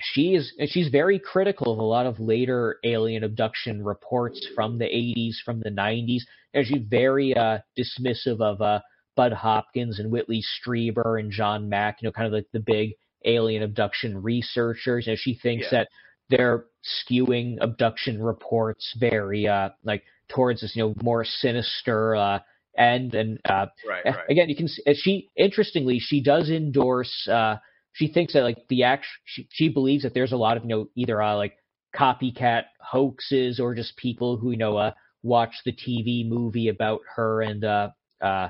she 0.00 0.34
is 0.34 0.52
she's 0.68 0.88
very 0.88 1.18
critical 1.18 1.72
of 1.72 1.78
a 1.78 1.82
lot 1.82 2.06
of 2.06 2.20
later 2.20 2.78
alien 2.84 3.24
abduction 3.24 3.84
reports 3.84 4.46
from 4.54 4.78
the 4.78 4.84
80s, 4.84 5.34
from 5.44 5.60
the 5.60 5.70
90s, 5.70 6.22
and 6.54 6.66
she's 6.66 6.82
very 6.88 7.36
uh, 7.36 7.58
dismissive 7.78 8.40
of 8.40 8.60
uh, 8.60 8.80
Bud 9.20 9.34
Hopkins 9.34 9.98
and 9.98 10.10
Whitley 10.10 10.42
Strieber 10.42 11.20
and 11.20 11.30
John 11.30 11.68
Mack, 11.68 12.00
you 12.00 12.08
know, 12.08 12.12
kind 12.12 12.26
of 12.26 12.32
like 12.32 12.46
the 12.54 12.60
big 12.60 12.92
alien 13.26 13.62
abduction 13.62 14.22
researchers. 14.22 15.08
And 15.08 15.18
she 15.18 15.34
thinks 15.34 15.66
Yeah. 15.70 15.80
that 15.80 15.88
they're 16.30 16.64
skewing 16.82 17.58
abduction 17.60 18.22
reports 18.22 18.96
very 18.98 19.46
uh, 19.46 19.70
like 19.84 20.04
towards 20.30 20.62
this, 20.62 20.74
you 20.74 20.84
know, 20.84 20.94
more 21.02 21.22
sinister 21.26 22.16
uh, 22.16 22.38
end. 22.78 23.14
And 23.14 23.38
uh, 23.44 23.66
right, 23.86 24.06
right. 24.06 24.24
Again, 24.30 24.48
you 24.48 24.56
can 24.56 24.68
see 24.68 24.82
she 24.94 25.28
interestingly 25.36 25.98
she 25.98 26.22
does 26.22 26.48
endorse. 26.48 27.28
Uh, 27.28 27.56
she 27.92 28.08
thinks 28.10 28.32
that 28.32 28.42
like 28.42 28.66
the 28.70 28.84
act. 28.84 29.04
She, 29.26 29.46
she 29.52 29.68
believes 29.68 30.04
that 30.04 30.14
there's 30.14 30.32
a 30.32 30.38
lot 30.38 30.56
of 30.56 30.62
you 30.62 30.70
know 30.70 30.88
either 30.94 31.20
uh, 31.20 31.36
like 31.36 31.58
copycat 31.94 32.62
hoaxes 32.80 33.60
or 33.60 33.74
just 33.74 33.98
people 33.98 34.38
who 34.38 34.52
you 34.52 34.56
know 34.56 34.78
uh, 34.78 34.92
watch 35.22 35.52
the 35.66 35.72
TV 35.72 36.26
movie 36.26 36.68
about 36.68 37.02
her 37.16 37.42
and 37.42 37.64
uh, 37.66 37.90
uh, 38.22 38.48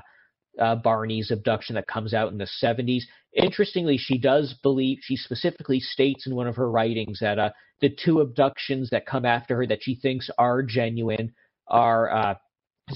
uh, 0.59 0.75
Barney's 0.75 1.31
abduction 1.31 1.75
that 1.75 1.87
comes 1.87 2.13
out 2.13 2.31
in 2.31 2.37
the 2.37 2.49
70s. 2.61 3.03
Interestingly, 3.33 3.97
she 3.97 4.17
does 4.17 4.53
believe 4.61 4.99
she 5.01 5.15
specifically 5.15 5.79
states 5.79 6.27
in 6.27 6.35
one 6.35 6.47
of 6.47 6.55
her 6.55 6.69
writings 6.69 7.19
that 7.21 7.39
uh, 7.39 7.49
the 7.79 7.89
two 7.89 8.19
abductions 8.19 8.89
that 8.89 9.05
come 9.05 9.25
after 9.25 9.55
her 9.57 9.67
that 9.67 9.79
she 9.81 9.95
thinks 9.95 10.29
are 10.37 10.61
genuine 10.61 11.33
are 11.67 12.11
uh, 12.11 12.35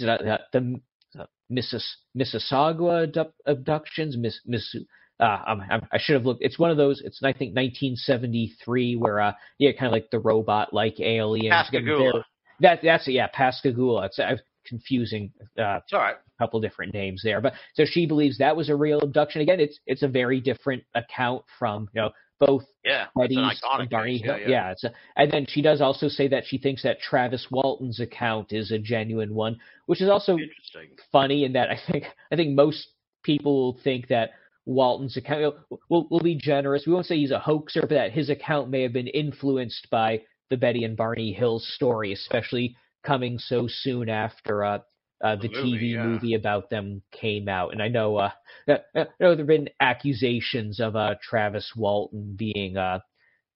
uh, 0.03 0.37
the 0.51 0.79
uh, 1.17 1.25
Missis, 1.49 1.97
Mississauga 2.17 3.27
abductions. 3.45 4.17
Miss, 4.17 4.39
Miss, 4.45 4.75
uh, 5.19 5.23
I'm, 5.23 5.61
I'm, 5.61 5.81
should 5.97 6.15
have 6.15 6.25
looked. 6.25 6.43
It's 6.43 6.59
one 6.59 6.71
of 6.71 6.77
those. 6.77 7.01
It's 7.03 7.21
I 7.23 7.31
think 7.31 7.55
1973 7.55 8.95
where 8.97 9.21
uh, 9.21 9.33
yeah, 9.57 9.71
kind 9.71 9.87
of 9.87 9.93
like 9.93 10.09
the 10.11 10.19
robot-like 10.19 10.99
aliens. 10.99 11.53
getting 11.71 11.87
Pascagoula. 11.87 12.25
That 12.59 12.79
that's 12.83 13.07
it. 13.07 13.11
Yeah, 13.13 13.27
Pascagoula. 13.33 14.05
It's 14.05 14.19
I'm 14.19 14.39
confusing. 14.65 15.31
Uh, 15.57 15.79
right. 15.93 16.15
couple 16.39 16.59
different 16.59 16.93
names 16.93 17.21
there. 17.23 17.41
But 17.41 17.53
so 17.75 17.83
she 17.85 18.05
believes 18.05 18.37
that 18.39 18.55
was 18.55 18.69
a 18.69 18.75
real 18.75 18.99
abduction. 18.99 19.41
Again, 19.41 19.59
it's 19.59 19.79
it's 19.85 20.03
a 20.03 20.07
very 20.07 20.41
different 20.41 20.83
account 20.95 21.43
from 21.59 21.89
you 21.93 22.01
know 22.01 22.09
both 22.39 22.63
Yeah, 22.83 23.05
it's 23.15 23.35
an 23.35 23.41
Betty's 23.43 23.61
and 23.79 23.89
Barney. 23.89 24.17
Hill. 24.17 24.37
Yeah, 24.39 24.47
yeah. 24.47 24.71
it's 24.71 24.83
a, 24.83 24.91
and 25.15 25.31
then 25.31 25.45
she 25.47 25.61
does 25.61 25.81
also 25.81 26.07
say 26.07 26.27
that 26.29 26.43
she 26.45 26.57
thinks 26.57 26.83
that 26.83 26.99
Travis 26.99 27.47
Walton's 27.49 27.99
account 27.99 28.51
is 28.51 28.71
a 28.71 28.79
genuine 28.79 29.33
one, 29.33 29.57
which 29.85 30.01
is 30.01 30.09
also 30.09 30.33
Interesting. 30.33 30.89
funny 31.11 31.45
in 31.45 31.53
that 31.53 31.69
I 31.69 31.79
think 31.91 32.05
I 32.31 32.35
think 32.35 32.55
most 32.55 32.87
people 33.23 33.77
think 33.83 34.07
that 34.09 34.31
Walton's 34.65 35.15
account. 35.17 35.39
You 35.41 35.45
know, 35.69 35.79
we'll, 35.89 36.07
we'll 36.09 36.19
be 36.19 36.35
generous. 36.35 36.83
We 36.85 36.93
won't 36.93 37.05
say 37.05 37.17
he's 37.17 37.31
a 37.31 37.39
hoaxer, 37.39 37.81
but 37.81 37.91
that 37.91 38.11
his 38.11 38.29
account 38.29 38.69
may 38.69 38.81
have 38.81 38.93
been 38.93 39.07
influenced 39.07 39.87
by 39.89 40.21
the 40.49 40.57
Betty 40.57 40.83
and 40.83 40.97
Barney 40.97 41.33
Hill 41.33 41.59
story, 41.59 42.13
especially 42.13 42.75
coming 43.05 43.37
so 43.39 43.67
soon 43.67 44.09
after 44.09 44.63
uh, 44.63 44.79
uh, 45.23 45.35
the, 45.37 45.49
movie, 45.49 45.91
TV 45.91 45.93
yeah. 45.93 46.03
movie 46.03 46.33
about 46.33 46.69
them 46.69 47.01
came 47.11 47.47
out. 47.47 47.71
And 47.71 47.81
I 47.81 47.87
know, 47.87 48.17
uh, 48.17 48.31
I 48.67 49.05
know 49.19 49.35
there've 49.35 49.47
been 49.47 49.69
accusations 49.79 50.79
of 50.79 50.95
uh, 50.95 51.15
Travis 51.23 51.71
Walton 51.75 52.35
being 52.37 52.77
uh, 52.77 52.99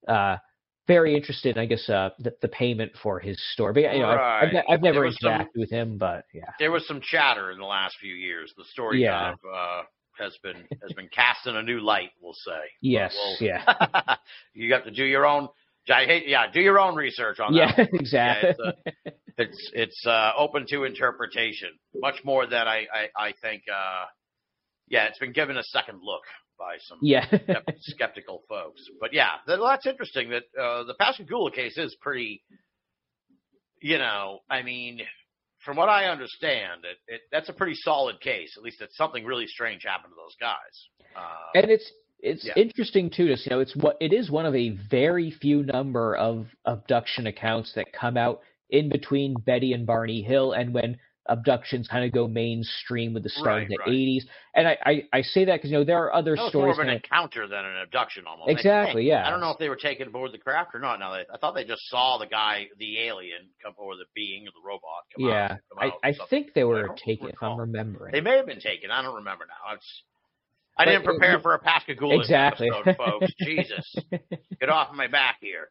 uh, 0.08 0.38
very 0.88 1.16
interested. 1.16 1.58
In, 1.58 1.62
I 1.62 1.66
guess 1.66 1.88
uh, 1.90 2.10
the, 2.20 2.34
the 2.42 2.48
payment 2.48 2.94
for 3.04 3.20
his 3.20 3.40
story. 3.54 3.74
But 3.74 3.94
you 3.94 4.00
know, 4.00 4.10
I've, 4.10 4.48
I've, 4.56 4.64
I've 4.70 4.82
never 4.82 4.96
There 5.00 5.06
was 5.06 5.18
some- 5.22 5.48
with 5.56 5.70
him, 5.70 5.98
but 5.98 6.26
yeah. 6.34 6.52
There 6.60 6.72
was 6.72 6.88
some 6.88 7.02
chatter 7.02 7.52
in 7.52 7.60
the 7.60 7.66
last 7.66 7.98
few 8.00 8.16
years. 8.16 8.54
The 8.58 8.64
story 8.72 9.02
Yeah. 9.04 9.20
kind 9.20 9.38
of 9.44 9.54
uh, 9.54 9.82
has 10.24 10.38
been 10.42 10.66
has 10.82 10.94
been 10.94 11.10
cast 11.10 11.46
in 11.48 11.56
a 11.58 11.62
new 11.64 11.80
light. 11.80 12.12
We'll 12.22 12.34
say. 12.34 12.62
Yes, 12.82 13.14
we'll- 13.40 13.50
yeah. 13.50 14.16
you 14.54 14.70
got 14.70 14.86
to 14.86 14.92
do 14.92 15.04
your 15.04 15.26
own. 15.26 15.50
I 15.92 16.06
hate. 16.06 16.28
Yeah, 16.28 16.46
do 16.52 16.62
your 16.62 16.80
own 16.80 16.96
research 16.96 17.40
on 17.40 17.54
Yeah, 17.54 17.76
that. 17.76 17.78
one. 17.92 18.02
exactly. 18.02 18.74
Yeah, 18.86 19.12
it's, 19.40 19.72
it's 19.74 20.06
uh, 20.06 20.32
open 20.38 20.66
to 20.70 20.84
interpretation, 20.84 21.70
much 21.96 22.16
more 22.24 22.46
than 22.46 22.68
I 22.68 22.86
I, 22.94 23.28
I 23.28 23.34
think 23.42 23.64
uh, 23.74 24.06
yeah, 24.88 25.06
it's 25.06 25.20
been 25.20 25.34
given 25.34 25.58
a 25.58 25.64
second 25.64 26.00
look 26.04 26.24
by 26.58 26.78
some 26.88 27.00
Yeah. 27.02 27.26
skeptical 27.80 28.44
folks. 28.50 28.82
But 29.00 29.14
yeah, 29.14 29.32
that's 29.48 29.86
interesting. 29.86 30.30
That 30.30 30.44
uh, 30.62 30.84
the 30.84 30.96
Pascagoula 31.00 31.52
case 31.52 31.78
is 31.78 31.96
pretty. 32.02 32.44
You 33.82 33.98
know, 33.98 34.40
I 34.50 34.62
mean, 34.62 35.00
from 35.64 35.78
what 35.78 35.88
I 35.88 36.06
understand, 36.06 36.82
it, 36.84 36.98
it 37.14 37.22
that's 37.32 37.48
a 37.50 37.54
pretty 37.54 37.76
solid 37.76 38.20
case. 38.20 38.56
At 38.58 38.64
least 38.64 38.80
that 38.80 38.90
something 38.94 39.24
really 39.24 39.48
strange 39.48 39.84
happened 39.86 40.12
to 40.12 40.16
those 40.22 40.36
guys. 40.40 41.16
Uh, 41.16 41.60
and 41.62 41.72
it's 41.72 41.90
it's 42.20 42.46
Yeah. 42.46 42.54
interesting 42.58 43.10
too 43.10 43.28
to 43.30 43.38
see, 43.38 43.46
you 43.50 43.56
know 43.56 43.62
it's 43.62 43.76
what 43.78 43.96
it 44.02 44.12
is 44.12 44.30
one 44.30 44.46
of 44.46 44.54
a 44.54 44.72
very 44.90 45.32
few 45.32 45.64
number 45.64 46.16
of 46.18 46.48
abduction 46.66 47.28
accounts 47.28 47.72
that 47.76 47.94
come 47.94 48.18
out 48.18 48.42
in 48.70 48.90
between 48.90 49.34
Betty 49.36 49.74
and 49.74 49.86
Barney 49.86 50.22
Hill 50.22 50.52
and 50.54 50.74
when 50.74 50.98
abductions 51.28 51.88
kind 51.88 52.04
of 52.04 52.12
go 52.12 52.28
mainstream 52.28 53.14
with 53.14 53.22
the 53.22 53.30
start 53.30 53.46
Right, 53.48 53.64
of 53.64 53.70
the 53.70 53.78
right. 53.80 53.90
80s. 53.90 54.24
And 54.56 54.68
I 54.68 54.78
I, 54.84 55.04
I 55.14 55.22
say 55.22 55.46
that 55.46 55.58
because 55.58 55.70
you 55.70 55.78
know 55.78 55.84
there 55.84 56.00
are 56.04 56.12
other 56.14 56.36
that 56.36 56.42
was 56.46 56.54
more 56.56 56.74
stories 56.74 56.80
of 56.80 56.86
an 56.88 56.90
encounter 56.90 57.48
than 57.48 57.66
an 57.66 57.78
abduction, 57.84 58.24
almost. 58.26 58.50
Exactly, 58.50 59.08
yeah. 59.08 59.28
I 59.28 59.30
don't 59.30 59.40
know 59.40 59.52
if 59.52 59.60
they 59.60 59.70
were 59.70 59.76
taken 59.76 60.08
aboard 60.08 60.32
the 60.32 60.40
craft 60.40 60.74
or 60.74 60.80
not. 60.80 61.00
Now, 61.00 61.12
they, 61.14 61.26
I 61.32 61.38
thought 61.38 61.54
they 61.54 61.66
just 61.66 61.88
saw 61.88 62.18
the 62.18 62.26
guy, 62.26 62.68
the 62.80 63.00
alien, 63.02 63.42
come 63.64 63.74
or 63.78 63.96
the 63.96 64.06
being 64.16 64.48
or 64.48 64.52
the 64.52 64.68
robot 64.68 65.04
come 65.16 65.26
out. 65.26 65.30
yeah, 65.30 65.48
come 65.50 65.78
I, 65.80 65.86
out 65.88 65.94
I 66.04 66.16
think 66.32 66.54
they 66.56 66.64
were 66.64 66.90
taken 67.06 67.28
if 67.30 67.36
I'm 67.44 67.60
remembering. 67.60 68.12
They 68.12 68.22
may 68.22 68.36
have 68.38 68.48
been 68.48 68.60
taken. 68.62 68.90
I 68.90 69.04
don't 69.04 69.16
remember 69.16 69.46
now. 69.48 69.76
It's, 69.76 70.04
I 70.80 70.86
But 70.86 70.92
didn't 70.92 71.04
it- 71.04 71.06
prepare 71.06 71.40
for 71.42 71.54
a 71.54 71.60
Pascagoula 71.60 72.20
Exactly. 72.22 72.72
episode, 72.76 72.98
folks. 72.98 73.32
Jesus, 73.40 73.96
get 74.60 74.70
off 74.70 74.96
my 74.96 75.06
back 75.08 75.38
here. 75.42 75.70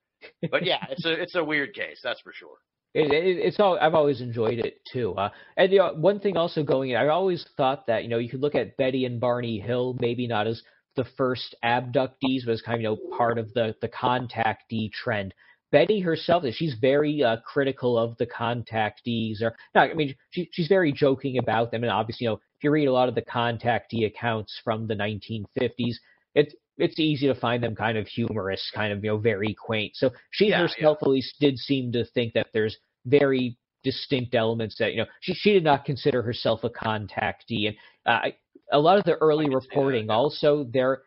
But 0.53 0.65
yeah, 0.65 0.85
it's 0.91 1.05
a 1.05 1.12
it's 1.20 1.35
a 1.35 1.43
weird 1.43 1.75
case, 1.75 1.99
that's 2.05 2.20
for 2.20 2.33
sure. 2.33 2.59
It, 2.94 3.12
it, 3.12 3.39
it's 3.39 3.60
all 3.60 3.78
I've 3.81 3.94
always 3.94 4.20
enjoyed 4.20 4.59
it 4.59 4.81
too. 4.90 5.12
Uh, 5.15 5.31
and 5.56 5.70
you 5.70 5.78
know, 5.78 5.94
one 5.94 6.20
thing 6.20 6.36
also 6.36 6.62
going 6.62 6.90
in, 6.90 6.97
I 6.97 7.09
always 7.09 7.44
thought 7.56 7.86
that 7.86 8.02
you 8.02 8.09
know 8.09 8.19
you 8.19 8.31
could 8.31 8.40
look 8.40 8.55
at 8.55 8.77
Betty 8.77 9.05
and 9.05 9.20
Barney 9.20 9.60
Hill, 9.60 9.97
maybe 10.01 10.27
not 10.27 10.47
as 10.47 10.62
the 10.97 11.05
first 11.16 11.55
abductees, 11.65 12.44
but 12.44 12.52
as 12.52 12.62
kind 12.62 12.77
of 12.77 12.81
you 12.81 12.89
know 12.89 13.16
part 13.16 13.39
of 13.39 13.52
the 13.55 13.74
the 13.81 13.89
contactee 13.89 14.90
trend. 14.93 15.35
Betty 15.70 16.01
herself, 16.01 16.44
is 16.44 16.55
she's 16.55 16.77
very 16.81 17.23
uh, 17.23 17.36
critical 17.47 17.98
of 17.98 18.16
the 18.16 18.27
contactees, 18.27 19.43
or 19.43 19.55
no, 19.74 19.82
I 19.82 19.93
mean 19.93 20.15
she, 20.31 20.48
she's 20.52 20.69
very 20.69 20.90
joking 20.90 21.36
about 21.39 21.70
them, 21.70 21.85
and 21.85 21.93
obviously 21.93 22.24
you 22.24 22.31
know 22.31 22.36
if 22.36 22.65
you 22.65 22.70
read 22.70 22.89
a 22.89 22.93
lot 22.93 23.10
of 23.10 23.15
the 23.15 23.23
contactee 23.23 24.06
accounts 24.06 24.59
from 24.65 24.86
the 24.86 24.94
1950s, 24.94 25.97
it's 26.34 26.55
it's 26.76 26.98
easy 26.98 27.26
to 27.26 27.34
find 27.34 27.62
them 27.62 27.74
kind 27.74 27.98
of 27.98 28.06
humorous, 28.06 28.70
kind 28.74 28.92
of 28.92 29.02
you 29.02 29.10
know 29.10 29.18
very 29.18 29.55
quaint. 29.55 29.92
So 29.96 30.10
she 30.30 30.48
Yeah, 30.48 30.62
herself 30.62 30.98
at 31.02 31.09
least 31.09 31.34
did 31.40 31.59
seem 31.59 31.92
to 31.92 32.05
think 32.05 32.34
that 32.34 32.48
there's 32.52 32.76
very 33.06 33.59
distinct 33.84 34.34
elements 34.34 34.76
that 34.78 34.92
you 34.92 34.98
know 34.98 35.06
she 35.20 35.34
she 35.34 35.52
did 35.52 35.64
not 35.64 35.84
consider 35.84 36.22
herself 36.22 36.64
a 36.64 36.70
contactee, 36.70 37.68
and 37.68 37.76
uh, 38.06 38.30
a 38.72 38.78
lot 38.78 38.98
of 38.98 39.05
the 39.05 39.16
early 39.16 39.46
can 39.46 39.60
see 39.60 39.68
that, 39.68 39.74
reporting 39.74 40.10
also 40.10 40.64
there. 40.72 41.02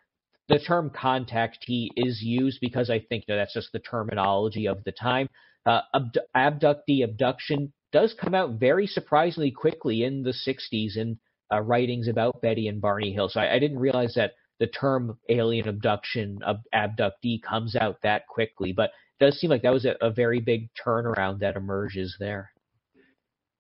The 0.50 0.60
term 0.60 0.90
contactee 0.90 1.90
is 1.96 2.22
used 2.22 2.60
because 2.60 2.90
I 2.90 3.00
think 3.00 3.24
you 3.28 3.34
know, 3.34 3.40
that's 3.40 3.54
just 3.54 3.72
the 3.72 3.80
terminology 3.80 4.68
of 4.68 4.84
the 4.84 4.92
time. 4.92 5.30
Uh, 5.66 5.82
abdu- 5.94 6.20
abductee 6.36 7.04
abduction 7.06 7.72
does 7.94 8.14
come 8.20 8.34
out 8.34 8.60
very 8.60 8.88
surprisingly 8.88 9.52
quickly 9.52 10.04
in 10.04 10.24
the 10.24 10.34
60s 10.34 10.98
in 10.98 11.18
uh, 11.54 11.62
writings 11.62 12.08
about 12.08 12.42
Betty 12.42 12.68
and 12.68 12.82
Barney 12.82 13.14
Hill. 13.14 13.30
So 13.30 13.40
I, 13.40 13.56
I 13.56 13.60
didn't 13.60 13.80
realize 13.80 14.14
that 14.16 14.34
the 14.62 14.68
term 14.68 15.18
alien 15.28 15.68
abduction, 15.68 16.40
ab- 16.46 16.62
abductee, 16.72 17.42
comes 17.42 17.76
out 17.76 17.98
that 18.04 18.28
quickly. 18.28 18.72
But 18.72 18.92
it 19.20 19.26
does 19.26 19.40
seem 19.40 19.50
like 19.50 19.64
that 19.64 19.74
was 19.74 19.86
a, 19.86 19.96
a 20.02 20.12
very 20.12 20.40
big 20.40 20.70
turnaround 20.86 21.40
that 21.40 21.56
emerges 21.56 22.16
there. 22.20 22.52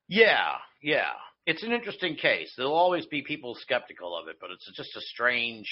Yeah, 0.07 0.57
yeah. 0.83 1.13
It's 1.47 1.63
an 1.63 1.71
interesting 1.71 2.15
case. 2.15 2.53
There'll 2.55 2.75
always 2.75 3.07
be 3.07 3.23
people 3.23 3.55
skeptical 3.55 4.15
of 4.15 4.27
it, 4.27 4.35
but 4.39 4.51
it's 4.51 4.71
just 4.75 4.95
a 4.95 5.01
strange, 5.01 5.67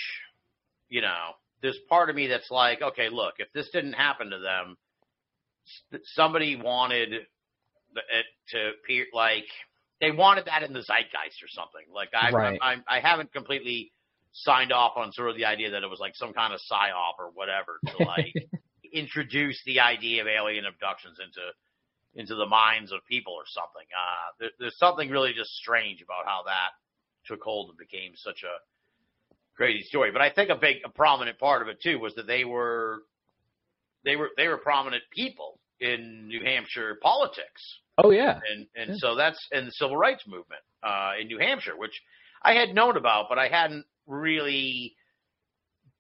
you 0.90 1.02
know, 1.02 1.34
there's 1.62 1.78
part 1.88 2.10
of 2.10 2.16
me 2.16 2.26
that's 2.26 2.50
like, 2.50 2.82
okay, 2.82 3.10
look, 3.10 3.36
if 3.38 3.54
this 3.54 3.70
didn't 3.72 3.94
happen 3.94 4.32
to 4.32 4.40
them, 4.40 4.78
somebody 6.16 6.56
wanted 6.56 7.14
it 7.14 8.26
to 8.48 8.72
appear 8.84 9.06
like 9.14 9.46
they 10.02 10.10
wanted 10.10 10.46
that 10.46 10.64
in 10.64 10.74
the 10.74 10.80
zeitgeist 10.82 11.44
or 11.44 11.50
something. 11.50 11.86
Like 11.94 12.10
I, 12.16 12.32
Right. 12.32 12.60
I, 12.60 12.78
I 12.88 13.00
haven't 13.00 13.32
completely 13.32 13.92
signed 14.44 14.72
off 14.72 14.94
on 14.96 15.12
sort 15.12 15.30
of 15.30 15.36
the 15.36 15.46
idea 15.46 15.72
that 15.72 15.84
it 15.84 15.90
was 15.90 16.00
like 16.00 16.16
some 16.16 16.34
kind 16.34 16.54
of 16.54 16.60
psyop 16.72 17.20
or 17.20 17.32
whatever 17.34 17.80
to 17.88 18.04
like 18.06 18.34
introduce 18.94 19.62
the 19.66 19.80
idea 19.80 20.22
of 20.22 20.28
alien 20.28 20.66
abductions 20.66 21.18
into 21.20 21.42
into 22.16 22.36
the 22.36 22.46
minds 22.46 22.92
of 22.92 23.00
people 23.08 23.34
or 23.34 23.44
something. 23.46 23.86
Uh, 23.94 24.28
there, 24.40 24.50
there's 24.60 24.78
something 24.78 25.10
really 25.10 25.32
just 25.34 25.52
strange 25.52 26.02
about 26.02 26.26
how 26.26 26.42
that 26.46 26.72
took 27.26 27.42
hold 27.44 27.70
and 27.70 27.78
became 27.78 28.14
such 28.16 28.44
a 28.44 28.58
crazy 29.56 29.84
story. 29.84 30.12
But 30.12 30.22
I 30.24 30.32
think 30.32 30.50
a 30.50 30.56
big, 30.56 30.78
a 30.84 30.90
prominent 30.90 31.38
part 31.38 31.62
of 31.62 31.68
it 31.68 31.80
too 31.82 32.00
was 32.00 32.16
that 32.16 32.26
they 32.26 32.46
were, 32.46 33.04
they 34.04 34.16
were, 34.16 34.30
they 34.38 34.48
were 34.48 34.58
prominent 34.58 35.04
people 35.12 35.60
in 35.80 36.28
New 36.28 36.44
Hampshire 36.44 36.98
politics, 37.02 37.62
Oh 38.02 38.10
yeah, 38.12 38.40
and 38.52 38.66
and 38.76 38.90
Yeah. 38.90 38.96
so 38.98 39.16
that's 39.16 39.40
in 39.52 39.66
the 39.66 39.72
civil 39.72 39.96
rights 39.96 40.24
movement 40.28 40.62
uh, 40.84 41.12
in 41.22 41.28
New 41.28 41.38
Hampshire, 41.38 41.78
which 41.78 42.02
I 42.42 42.54
had 42.54 42.74
known 42.74 42.98
about, 42.98 43.28
but 43.30 43.38
I 43.38 43.50
hadn't 43.50 43.86
really 44.10 44.96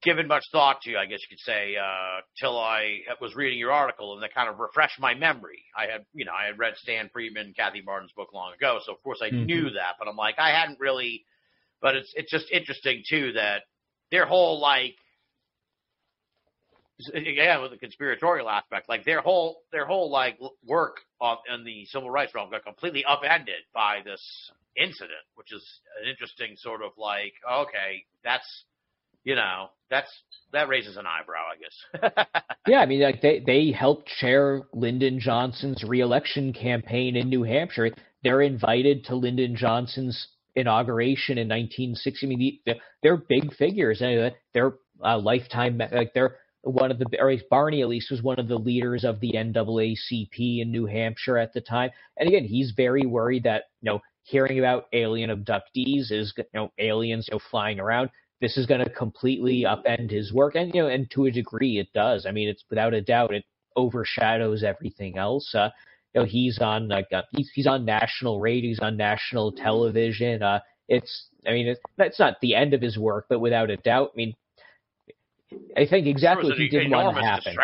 given 0.01 0.27
much 0.27 0.43
thought 0.51 0.81
to, 0.81 0.95
I 0.97 1.05
guess 1.05 1.19
you 1.21 1.27
could 1.35 1.43
say, 1.43 1.75
uh, 1.75 2.21
till 2.39 2.57
I 2.57 2.99
was 3.19 3.35
reading 3.35 3.59
your 3.59 3.71
article 3.71 4.13
and 4.13 4.23
that 4.23 4.33
kind 4.33 4.49
of 4.49 4.57
refreshed 4.59 4.99
my 4.99 5.13
memory. 5.13 5.63
I 5.77 5.91
had, 5.91 6.05
you 6.13 6.25
know, 6.25 6.31
I 6.31 6.45
had 6.47 6.57
read 6.57 6.75
Stan 6.77 7.09
Friedman, 7.11 7.53
Kathy 7.55 7.81
Marden's 7.81 8.13
book 8.13 8.29
long 8.33 8.53
ago, 8.53 8.79
so 8.85 8.93
of 8.93 9.03
course 9.03 9.19
I 9.21 9.29
Mhm. 9.29 9.45
knew 9.45 9.69
that, 9.71 9.95
but 9.99 10.07
I'm 10.07 10.15
like, 10.15 10.39
I 10.39 10.51
hadn't 10.51 10.79
really, 10.79 11.25
but 11.81 11.95
it's, 11.95 12.13
it's 12.15 12.31
just 12.31 12.49
interesting 12.51 13.03
too 13.09 13.33
that 13.33 13.63
their 14.09 14.25
whole 14.25 14.59
like, 14.61 14.95
yeah, 17.13 17.61
with 17.61 17.71
the 17.71 17.77
conspiratorial 17.77 18.49
aspect, 18.49 18.89
like 18.89 19.05
their 19.05 19.21
whole, 19.21 19.61
their 19.71 19.85
whole 19.85 20.09
like 20.11 20.37
work 20.65 20.97
on, 21.19 21.37
in 21.53 21.63
the 21.63 21.85
civil 21.85 22.09
rights 22.09 22.33
realm 22.35 22.49
got 22.49 22.63
completely 22.63 23.05
upended 23.05 23.63
by 23.73 24.01
this 24.03 24.21
incident, 24.75 25.11
which 25.35 25.51
is 25.51 25.63
an 26.01 26.09
interesting 26.09 26.55
sort 26.57 26.81
of 26.81 26.91
like, 26.97 27.33
okay, 27.51 28.03
that's, 28.23 28.65
you 29.23 29.35
know, 29.35 29.69
that's 29.89 30.09
that 30.53 30.69
raises 30.69 30.97
an 30.97 31.05
eyebrow, 31.05 31.43
I 31.51 31.57
guess. 31.57 32.15
yeah. 32.67 32.79
I 32.79 32.85
mean, 32.85 33.01
like 33.01 33.21
they 33.21 33.39
they 33.45 33.71
helped 33.71 34.07
chair 34.07 34.61
Lyndon 34.73 35.19
Johnson's 35.19 35.83
reelection 35.83 36.53
campaign 36.53 37.15
in 37.15 37.29
New 37.29 37.43
Hampshire. 37.43 37.91
They're 38.23 38.41
invited 38.41 39.05
to 39.05 39.15
Lyndon 39.15 39.55
Johnson's 39.55 40.27
inauguration 40.55 41.37
in 41.37 41.47
1960. 41.47 42.25
I 42.25 42.29
mean, 42.29 42.59
they're 43.03 43.17
big 43.17 43.53
figures. 43.55 43.99
They're 43.99 44.73
uh, 45.03 45.17
lifetime, 45.17 45.81
like 45.91 46.13
they're 46.13 46.37
one 46.63 46.91
of 46.91 46.99
the, 46.99 47.05
or 47.19 47.33
Barney 47.49 47.81
at 47.81 47.87
least 47.87 48.11
was 48.11 48.21
one 48.21 48.39
of 48.39 48.47
the 48.47 48.57
leaders 48.57 49.03
of 49.03 49.19
the 49.19 49.33
NAACP 49.33 50.61
in 50.61 50.71
New 50.71 50.85
Hampshire 50.85 51.37
at 51.37 51.53
the 51.53 51.61
time. 51.61 51.89
And 52.17 52.27
again, 52.27 52.43
he's 52.43 52.71
very 52.75 53.05
worried 53.05 53.43
that 53.43 53.65
you 53.81 53.91
know 53.91 54.01
hearing 54.23 54.59
about 54.59 54.85
alien 54.93 55.29
abductees 55.29 56.11
is 56.11 56.33
you 56.37 56.43
know 56.53 56.71
aliens 56.77 57.27
you 57.29 57.35
know 57.35 57.41
flying 57.49 57.79
around. 57.79 58.09
This 58.41 58.57
is 58.57 58.65
going 58.65 58.83
to 58.83 58.89
completely 58.89 59.65
upend 59.67 60.11
his 60.11 60.33
work, 60.33 60.55
and 60.55 60.73
you 60.73 60.81
know, 60.81 60.89
and 60.89 61.09
to 61.11 61.25
a 61.25 61.31
degree, 61.31 61.79
it 61.79 61.91
does. 61.93 62.25
I 62.25 62.31
mean, 62.31 62.47
it's 62.47 62.63
without 62.69 62.93
a 62.93 63.01
doubt 63.01 63.33
it 63.33 63.45
overshadows 63.75 64.63
everything 64.63 65.17
else. 65.17 65.53
Uh, 65.53 65.69
you 66.13 66.21
know, 66.21 66.25
he's 66.25 66.59
on 66.59 66.87
like 66.87 67.07
uh, 67.13 67.21
he's 67.31 67.49
he's 67.53 67.67
on 67.67 67.85
national 67.85 68.39
radio, 68.39 68.69
he's 68.69 68.79
on 68.79 68.97
national 68.97 69.51
television. 69.53 70.43
Uh, 70.43 70.59
it's 70.87 71.27
I 71.47 71.51
mean, 71.51 71.67
it's 71.67 71.81
it's 71.97 72.19
not 72.19 72.35
the 72.41 72.55
end 72.55 72.73
of 72.73 72.81
his 72.81 72.97
work, 72.97 73.27
but 73.29 73.39
without 73.39 73.69
a 73.69 73.77
doubt, 73.77 74.11
I 74.13 74.17
mean, 74.17 74.33
I 75.77 75.85
think 75.87 76.07
exactly 76.07 76.51
he 76.55 76.65
an 76.65 76.69
did 76.69 76.91
want 76.91 77.15
to 77.17 77.23
happen. 77.23 77.55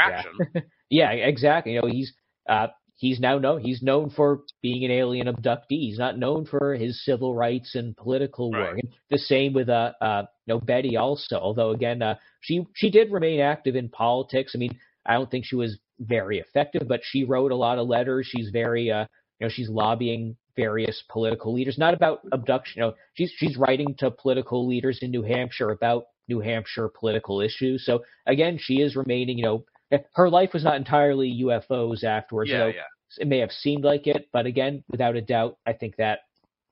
Yeah. 0.53 0.61
Yeah, 0.91 1.11
exactly. 1.11 1.73
You 1.73 1.81
know, 1.81 1.87
he's 1.87 2.13
uh 2.47 2.67
he's 2.97 3.19
now 3.19 3.39
known 3.39 3.59
he's 3.61 3.81
known 3.81 4.11
for 4.11 4.41
being 4.61 4.85
an 4.85 4.91
alien 4.91 5.27
abductee. 5.27 5.79
He's 5.81 5.97
not 5.97 6.19
known 6.19 6.45
for 6.45 6.75
his 6.75 7.03
civil 7.03 7.33
rights 7.33 7.73
and 7.73 7.97
political 7.97 8.51
Right. 8.51 8.61
work. 8.61 8.79
And 8.83 8.93
the 9.09 9.17
same 9.17 9.51
with 9.53 9.67
uh 9.67 9.93
uh 9.99 10.23
you 10.45 10.53
know 10.53 10.59
Betty 10.59 10.95
also. 10.95 11.37
Although 11.39 11.71
again, 11.71 12.03
uh 12.03 12.15
she 12.41 12.65
she 12.75 12.91
did 12.91 13.11
remain 13.11 13.39
active 13.39 13.75
in 13.75 13.89
politics. 13.89 14.51
I 14.53 14.59
mean, 14.59 14.77
I 15.07 15.15
don't 15.15 15.29
think 15.29 15.45
she 15.45 15.55
was 15.55 15.79
very 15.99 16.37
effective, 16.39 16.87
but 16.87 17.01
she 17.03 17.23
wrote 17.23 17.51
a 17.51 17.55
lot 17.55 17.79
of 17.79 17.87
letters. 17.87 18.27
She's 18.27 18.49
very 18.51 18.91
uh 18.91 19.05
you 19.39 19.47
know, 19.47 19.49
she's 19.49 19.69
lobbying 19.69 20.37
various 20.55 21.03
political 21.09 21.51
leaders, 21.51 21.77
not 21.79 21.95
about 21.95 22.19
abduction. 22.31 22.79
You 22.79 22.87
know, 22.89 22.93
she's 23.15 23.33
she's 23.37 23.57
writing 23.57 23.95
to 23.97 24.11
political 24.11 24.67
leaders 24.67 24.99
in 25.01 25.09
New 25.09 25.23
Hampshire 25.23 25.71
about 25.71 26.05
New 26.27 26.39
Hampshire 26.39 26.89
political 26.89 27.41
issues. 27.41 27.85
So 27.85 28.03
again, 28.25 28.57
she 28.59 28.81
is 28.81 28.95
remaining, 28.95 29.37
you 29.37 29.43
know, 29.43 29.65
her 30.13 30.29
life 30.29 30.51
was 30.53 30.63
not 30.63 30.75
entirely 30.75 31.41
UFOs 31.43 32.03
afterwards. 32.03 32.49
yeah, 32.49 32.67
yeah. 32.67 32.81
it 33.19 33.27
may 33.27 33.39
have 33.39 33.51
seemed 33.51 33.83
like 33.83 34.07
it, 34.07 34.27
but 34.33 34.45
again, 34.45 34.83
without 34.89 35.15
a 35.15 35.21
doubt, 35.21 35.57
I 35.65 35.73
think 35.73 35.95
that 35.97 36.19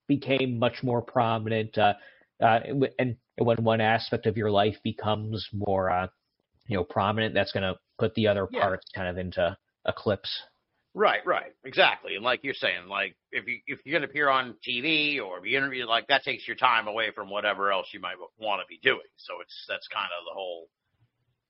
became 0.08 0.58
much 0.60 0.84
more 0.84 1.02
prominent. 1.02 1.78
Uh, 1.78 1.94
uh, 2.42 2.60
and 3.00 3.16
when 3.38 3.64
one 3.64 3.82
aspect 3.82 4.26
of 4.26 4.36
your 4.36 4.52
life 4.52 4.78
becomes 4.84 5.48
more, 5.54 5.90
uh, 5.92 6.08
you 6.68 6.76
know, 6.76 6.84
prominent, 6.84 7.34
that's 7.34 7.52
going 7.52 7.64
to 7.64 7.78
put 8.00 8.14
the 8.16 8.28
other 8.28 8.48
Yeah. 8.52 8.62
parts 8.62 8.86
kind 8.96 9.08
of 9.08 9.18
into 9.18 9.56
eclipse. 9.88 10.42
Right, 10.96 11.26
right, 11.26 11.54
exactly. 11.64 12.16
And 12.16 12.24
like 12.24 12.42
you're 12.44 12.54
saying, 12.54 12.88
like 12.88 13.16
if 13.32 13.48
you 13.48 13.60
if 13.66 13.80
you're 13.84 13.98
gonna 14.00 14.10
appear 14.10 14.30
on 14.30 14.56
TV 14.68 15.20
or 15.20 15.42
be 15.42 15.56
interviewed, 15.56 15.88
like 15.88 16.08
that 16.08 16.24
takes 16.24 16.48
your 16.48 16.56
time 16.56 16.88
away 16.88 17.10
from 17.16 17.30
whatever 17.32 17.72
else 17.72 17.88
you 17.94 18.00
might 18.00 18.18
want 18.38 18.62
to 18.62 18.66
be 18.70 18.80
doing. 18.84 19.00
So 19.18 19.34
it's 19.42 19.66
that's 19.68 19.88
kind 19.88 20.10
of 20.20 20.26
the 20.26 20.34
whole. 20.34 20.68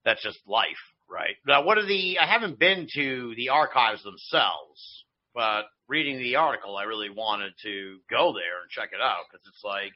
That's 0.04 0.22
just 0.22 0.38
life, 0.46 0.80
right? 1.10 1.36
Now, 1.46 1.62
what 1.64 1.78
are 1.78 1.86
the? 1.86 2.18
I 2.18 2.26
haven't 2.26 2.58
been 2.58 2.86
to 2.94 3.34
the 3.36 3.50
archives 3.50 4.02
themselves, 4.02 5.04
but 5.34 5.64
reading 5.88 6.18
the 6.18 6.36
article, 6.36 6.76
I 6.76 6.84
really 6.84 7.10
wanted 7.10 7.52
to 7.64 7.98
go 8.10 8.32
there 8.32 8.62
and 8.62 8.70
check 8.70 8.90
it 8.94 9.00
out 9.02 9.24
because 9.30 9.46
it's 9.46 9.62
like 9.64 9.92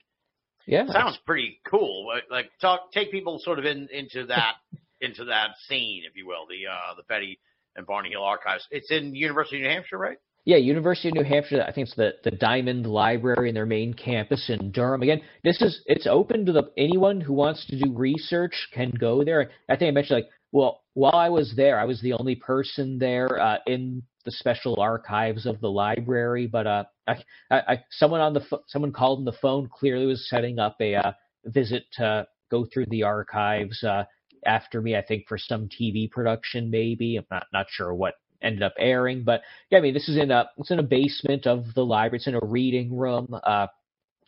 Yeah. 0.66 0.84
it 0.84 0.90
sounds 0.90 1.18
pretty 1.24 1.60
cool. 1.66 2.06
Like- 2.06 2.30
Like 2.30 2.50
talk, 2.60 2.92
take 2.92 3.10
people 3.10 3.38
sort 3.38 3.58
of 3.58 3.64
in 3.64 3.88
into 3.92 4.26
that 4.26 4.56
into 5.00 5.24
that 5.26 5.50
scene, 5.68 6.04
if 6.06 6.16
you 6.16 6.26
will, 6.26 6.46
the 6.48 6.66
uh 6.66 6.94
the 6.96 7.02
Betty 7.08 7.38
and 7.78 7.86
Barney 7.86 8.10
Hill 8.10 8.22
archives. 8.22 8.66
It's 8.70 8.90
in 8.90 9.14
University 9.14 9.56
of 9.56 9.62
New 9.62 9.68
Hampshire, 9.68 9.98
right? 9.98 10.18
Yeah, 10.44 10.56
University 10.56 11.08
of 11.08 11.14
New 11.14 11.24
Hampshire. 11.24 11.62
I 11.62 11.72
think 11.72 11.88
it's 11.88 11.96
the, 11.96 12.14
the 12.24 12.30
Dimond 12.30 12.86
Library 12.86 13.48
in 13.48 13.54
their 13.54 13.66
main 13.66 13.94
campus 13.94 14.50
in 14.50 14.72
Durham. 14.72 15.02
Again, 15.02 15.20
this 15.44 15.60
is 15.62 15.82
it's 15.86 16.06
open 16.06 16.44
to 16.46 16.52
the 16.52 16.70
anyone 16.76 17.20
who 17.20 17.32
wants 17.32 17.66
to 17.66 17.78
do 17.78 17.92
research 17.94 18.68
can 18.72 18.90
go 18.90 19.22
there. 19.24 19.50
I 19.68 19.76
think 19.76 19.88
I 19.88 19.92
mentioned 19.92 20.18
like, 20.18 20.30
well, 20.50 20.82
while 20.94 21.14
I 21.14 21.28
was 21.28 21.52
there, 21.54 21.78
I 21.78 21.84
was 21.84 22.00
the 22.00 22.14
only 22.14 22.34
person 22.34 22.98
there 22.98 23.38
uh, 23.38 23.58
in 23.66 24.02
the 24.24 24.30
special 24.32 24.80
archives 24.80 25.44
of 25.44 25.60
the 25.60 25.70
library. 25.70 26.46
But 26.46 26.66
uh, 26.66 26.84
I, 27.06 27.16
I, 27.50 27.84
someone 27.90 28.22
on 28.22 28.32
the 28.32 28.40
pho- 28.40 28.64
someone 28.68 28.92
called 28.92 29.18
on 29.18 29.24
the 29.26 29.38
phone 29.42 29.68
clearly 29.68 30.06
was 30.06 30.28
setting 30.30 30.58
up 30.58 30.76
a 30.80 30.94
uh, 30.94 31.12
visit 31.44 31.84
to 31.98 32.26
go 32.50 32.66
through 32.72 32.86
the 32.86 33.02
archives 33.02 33.84
uh, 33.84 34.04
after 34.46 34.80
me. 34.80 34.96
I 34.96 35.02
think 35.02 35.26
for 35.28 35.38
some 35.38 35.68
TV 35.68 36.10
production, 36.10 36.70
maybe. 36.70 37.16
I'm 37.16 37.26
not 37.30 37.46
not 37.52 37.66
sure 37.70 37.94
what 37.94 38.14
ended 38.42 38.62
up 38.62 38.74
airing, 38.78 39.24
but 39.24 39.42
yeah, 39.70 39.78
I 39.78 39.80
mean, 39.80 39.94
this 39.94 40.08
is 40.08 40.16
in 40.16 40.30
a 40.30 40.48
it's 40.58 40.70
in 40.70 40.78
a 40.78 40.82
basement 40.84 41.46
of 41.46 41.74
the 41.74 41.84
library. 41.84 42.18
It's 42.18 42.26
in 42.26 42.34
a 42.34 42.40
reading 42.42 42.96
room. 42.96 43.28
Uh, 43.42 43.66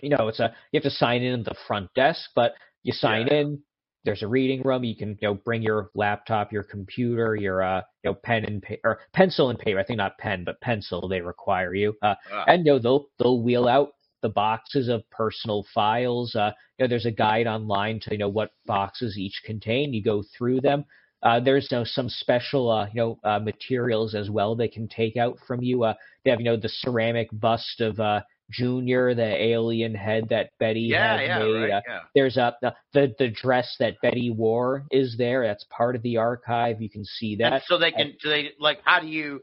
you 0.01 0.09
know, 0.11 0.28
it's 0.28 0.41
a 0.41 0.55
you 0.73 0.78
have 0.78 0.85
to 0.85 0.91
sign 0.91 1.23
in 1.23 1.41
at 1.41 1.45
the 1.47 1.55
front 1.66 1.93
desk, 1.95 2.31
but 2.35 2.55
you 2.82 2.93
sign 2.93 3.27
Yeah. 3.28 3.35
in. 3.41 3.62
There's 4.03 4.23
a 4.23 4.27
reading 4.28 4.62
room. 4.62 4.82
You 4.82 4.97
can 4.97 5.11
you 5.20 5.28
know 5.28 5.35
bring 5.35 5.61
your 5.62 5.91
laptop, 5.95 6.53
your 6.53 6.62
computer, 6.62 7.37
your 7.37 7.62
uh 7.62 7.82
you 8.03 8.11
know 8.11 8.15
pen 8.15 8.45
and 8.47 8.62
pa- 8.62 8.77
or 8.82 9.01
pencil 9.12 9.51
and 9.51 9.59
paper. 9.59 9.78
I 9.78 9.85
think 9.85 9.99
not 9.99 10.16
pen, 10.19 10.45
but 10.45 10.61
pencil. 10.62 11.07
They 11.07 11.20
require 11.20 11.74
you. 11.74 11.97
Uh, 12.03 12.15
Uh, 12.32 12.45
and 12.47 12.65
you 12.65 12.73
know 12.73 12.78
they'll 12.78 13.07
they'll 13.19 13.43
wheel 13.43 13.69
out 13.69 13.93
the 14.23 14.29
boxes 14.29 14.89
of 14.89 15.09
personal 15.11 15.65
files. 15.75 16.35
Uh, 16.35 16.53
you 16.79 16.85
know, 16.85 16.89
there's 16.89 17.07
a 17.07 17.11
guide 17.11 17.47
online 17.47 18.01
to 18.01 18.13
you 18.13 18.19
know 18.19 18.29
what 18.29 18.53
boxes 18.67 19.17
each 19.19 19.41
contain. 19.45 19.93
You 19.93 20.03
go 20.03 20.23
through 20.37 20.61
them. 20.61 20.85
Uh, 21.23 21.39
there's 21.39 21.69
you 21.71 21.77
know, 21.79 21.85
some 21.85 22.09
special 22.09 22.71
uh, 22.71 22.87
you 22.87 23.01
know 23.01 23.19
uh, 23.25 23.39
materials 23.39 24.15
as 24.15 24.31
well 24.31 24.55
they 24.55 24.69
can 24.69 24.89
take 24.89 25.17
out 25.17 25.39
from 25.47 25.63
you. 25.63 25.85
Uh, 25.85 25.95
they 26.25 26.31
have 26.31 26.41
you 26.41 26.45
know 26.47 26.57
the 26.57 26.69
ceramic 26.69 27.29
bust 27.33 27.81
of 27.81 28.01
uh, 28.01 28.21
Junior, 28.51 29.15
the 29.15 29.43
alien 29.43 29.95
head 29.95 30.25
that 30.31 30.51
Betty 30.59 30.81
yeah, 30.81 31.17
had 31.19 31.23
yeah, 31.25 31.39
made. 31.39 31.53
right, 31.63 31.71
Uh, 31.71 31.81
yeah. 31.89 32.01
there's 32.15 32.37
a 32.37 32.55
the, 32.93 33.15
the 33.19 33.29
dress 33.29 33.77
that 33.79 34.01
Betty 34.03 34.31
wore 34.31 34.85
is 34.91 35.15
there. 35.19 35.47
That's 35.47 35.65
part 35.71 35.95
of 35.95 36.03
the 36.03 36.17
archive. 36.17 36.81
You 36.81 36.91
can 36.91 37.05
see 37.05 37.37
And 37.41 37.55
that. 37.55 37.63
so 37.67 37.79
they 37.79 37.93
can, 37.93 38.15
do 38.23 38.29
they 38.29 38.51
like? 38.59 38.81
How 38.85 39.01
do 39.01 39.07
you? 39.07 39.41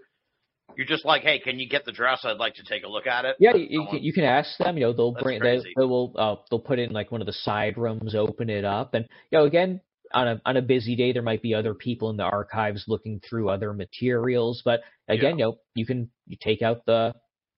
You're 0.75 0.85
just 0.85 1.05
like, 1.05 1.23
hey, 1.23 1.39
can 1.39 1.59
you 1.59 1.67
get 1.67 1.85
the 1.85 1.91
dress? 1.91 2.21
I'd 2.23 2.37
like 2.37 2.55
to 2.55 2.63
take 2.63 2.83
a 2.83 2.87
look 2.87 3.07
at 3.07 3.25
it. 3.25 3.35
Yeah, 3.39 3.55
you, 3.55 3.87
can 3.89 4.03
you 4.03 4.13
can 4.13 4.23
ask 4.23 4.57
them. 4.57 4.77
You 4.77 4.85
know, 4.85 4.93
they'll 4.93 5.13
That's 5.13 5.23
bring 5.23 5.39
they, 5.39 5.57
crazy. 5.57 5.73
they 5.75 5.85
will 5.85 6.13
uh, 6.17 6.35
they'll 6.49 6.59
put 6.59 6.79
it 6.79 6.89
in 6.89 6.93
like 6.93 7.11
one 7.11 7.21
of 7.21 7.27
the 7.27 7.33
side 7.33 7.77
rooms, 7.77 8.13
open 8.13 8.49
it 8.49 8.65
up, 8.65 8.93
and 8.93 9.07
you 9.31 9.39
know 9.39 9.45
again 9.45 9.81
on 10.13 10.27
a 10.27 10.41
on 10.45 10.57
a 10.57 10.61
busy 10.61 10.95
day 10.95 11.13
there 11.13 11.21
might 11.21 11.41
be 11.41 11.53
other 11.53 11.73
people 11.73 12.09
in 12.09 12.17
the 12.17 12.23
archives 12.23 12.85
looking 12.87 13.19
through 13.27 13.49
other 13.49 13.73
materials, 13.73 14.61
but 14.63 14.81
again, 15.07 15.39
you 15.39 15.45
know 15.45 15.57
you 15.75 15.85
can 15.85 16.09
you 16.27 16.37
take 16.39 16.61
out 16.61 16.85
the 16.85 17.13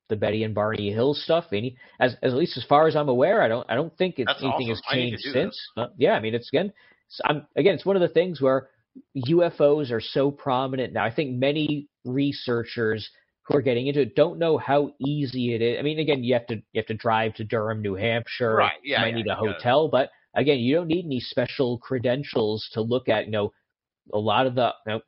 the 0.10 0.16
Betty 0.16 0.44
and 0.44 0.56
Barney 0.56 0.92
Hill 0.92 1.14
stuff. 1.14 1.46
Any 1.52 1.78
as, 2.00 2.16
as 2.24 2.34
at 2.34 2.38
least 2.38 2.58
as 2.58 2.66
far 2.66 2.88
as 2.88 2.96
I'm 2.96 3.10
aware, 3.10 3.42
I 3.42 3.48
don't 3.48 3.70
I 3.70 3.76
don't 3.76 3.96
think 3.98 4.20
it, 4.20 4.26
That's 4.28 4.42
anything 4.42 4.72
awesome. 4.72 4.76
has 4.76 4.82
I 4.90 4.96
need 4.96 5.12
to 5.12 5.18
changed 5.18 5.34
since. 5.34 5.60
But 5.76 5.94
yeah, 5.98 6.14
I 6.14 6.20
mean 6.20 6.36
it's 6.36 6.50
again 6.50 6.74
it's, 7.08 7.22
I'm 7.24 7.48
again 7.56 7.76
it's 7.76 7.86
one 7.86 7.96
of 7.96 8.02
the 8.02 8.08
things 8.08 8.42
where 8.42 8.70
UFOs 9.18 9.92
are 9.92 10.02
so 10.02 10.32
prominent 10.32 10.94
now. 10.94 11.04
I 11.04 11.14
think 11.14 11.38
many 11.38 11.88
researchers 12.06 13.10
who 13.44 13.58
are 13.58 13.62
getting 13.62 13.88
into 13.88 14.02
it 14.02 14.16
don't 14.16 14.38
know 14.38 14.58
how 14.58 14.92
easy 15.00 15.56
it 15.56 15.62
is. 15.62 15.80
I 15.80 15.82
mean, 15.82 16.00
again, 16.00 16.24
you 16.24 16.34
have 16.36 16.48
to 16.48 16.56
you 16.56 16.76
have 16.76 16.86
to 16.86 16.94
drive 16.94 17.34
to 17.36 17.44
Durham, 17.44 17.82
New 17.82 17.96
Hampshire. 17.96 18.56
Right, 18.56 18.74
yeah, 18.84 19.00
You 19.00 19.06
might 19.06 19.18
yeah, 19.18 19.24
need 19.24 19.28
a 19.28 19.36
hotel, 19.36 19.88
but 19.88 20.12
again, 20.36 20.60
you 20.60 20.76
don't 20.76 20.88
need 20.88 21.06
any 21.06 21.20
special 21.20 21.80
credentials 21.80 22.68
to 22.74 22.82
look 22.82 23.10
at. 23.10 23.26
You 23.26 23.32
know, 23.32 23.54
a 24.14 24.20
lot 24.20 24.46
of 24.46 24.56
the 24.56 24.74
you 24.86 24.94
know, 24.94 25.02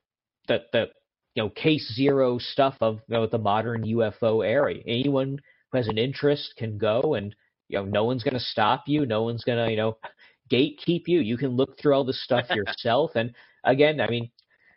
the 0.48 0.60
the 0.74 0.88
you 1.36 1.44
know 1.44 1.50
case 1.50 1.94
zero 1.96 2.40
stuff 2.40 2.76
of 2.82 3.00
you 3.08 3.16
know 3.16 3.28
the 3.28 3.38
modern 3.38 3.84
UFO 3.84 4.46
area. 4.46 4.82
Anyone 4.88 5.40
who 5.72 5.78
has 5.78 5.88
an 5.88 5.98
interest 5.98 6.56
can 6.58 6.78
go, 6.78 7.14
and 7.14 7.36
you 7.70 7.78
know, 7.78 7.86
no 7.86 8.06
one's 8.06 8.24
going 8.24 8.34
to 8.34 8.40
stop 8.40 8.84
you. 8.88 9.06
No 9.06 9.24
one's 9.24 9.44
going 9.44 9.64
to 9.64 9.72
you 9.72 9.78
know 9.78 9.98
gatekeep 10.52 11.04
you. 11.06 11.20
You 11.20 11.38
can 11.38 11.50
look 11.50 11.80
through 11.80 11.94
all 11.94 12.04
the 12.04 12.14
stuff 12.14 12.50
yourself. 12.56 13.12
And 13.16 13.34
again, 13.64 14.02
I 14.02 14.08
mean, 14.10 14.32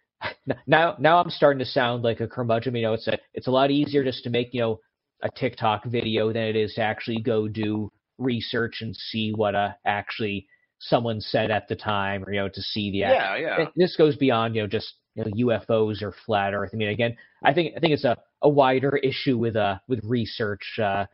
now 0.67 0.97
now 0.99 1.19
I'm 1.19 1.31
starting 1.31 1.59
to 1.61 1.65
sound 1.65 2.03
like 2.03 2.21
a 2.21 2.29
curmudgeon. 2.29 2.75
You 2.75 2.83
know, 2.83 2.95
it's 2.95 3.09
a 3.09 3.19
it's 3.33 3.47
a 3.47 3.51
lot 3.53 3.71
easier 3.71 4.05
just 4.05 4.25
to 4.25 4.31
make 4.31 4.53
you 4.53 4.61
know 4.61 4.81
a 5.23 5.29
TikTok 5.31 5.85
video 5.85 6.33
than 6.33 6.43
it 6.45 6.57
is 6.57 6.75
to 6.75 6.83
actually 6.83 7.21
go 7.21 7.49
do 7.49 7.91
research 8.19 8.79
and 8.81 8.95
see 8.95 9.33
what 9.33 9.55
uh 9.55 9.73
actually 9.85 10.47
someone 10.79 11.21
said 11.21 11.51
at 11.51 11.67
the 11.69 11.77
time, 11.77 12.25
or 12.25 12.33
you 12.33 12.41
know, 12.41 12.49
to 12.49 12.63
see 12.63 12.91
the 12.91 13.05
actual 13.05 13.41
yeah, 13.41 13.57
yeah. 13.57 13.63
it- 13.63 13.73
this 13.77 13.97
goes 13.97 14.17
beyond 14.17 14.55
you 14.55 14.63
know 14.63 14.69
just 14.69 14.95
you 15.15 15.25
know 15.25 15.31
UFOs 15.59 16.03
or 16.03 16.15
flat 16.27 16.55
Earth. 16.55 16.71
I 16.73 16.77
mean, 16.77 16.89
again, 16.89 17.17
I 17.43 17.53
think 17.55 17.75
I 17.77 17.81
think 17.81 17.93
it's 17.93 18.05
a, 18.05 18.17
a 18.43 18.49
wider 18.49 18.97
issue 18.97 19.39
with 19.39 19.57
uh 19.57 19.79
with 19.89 20.01
research 20.05 20.79
uh, 20.79 21.07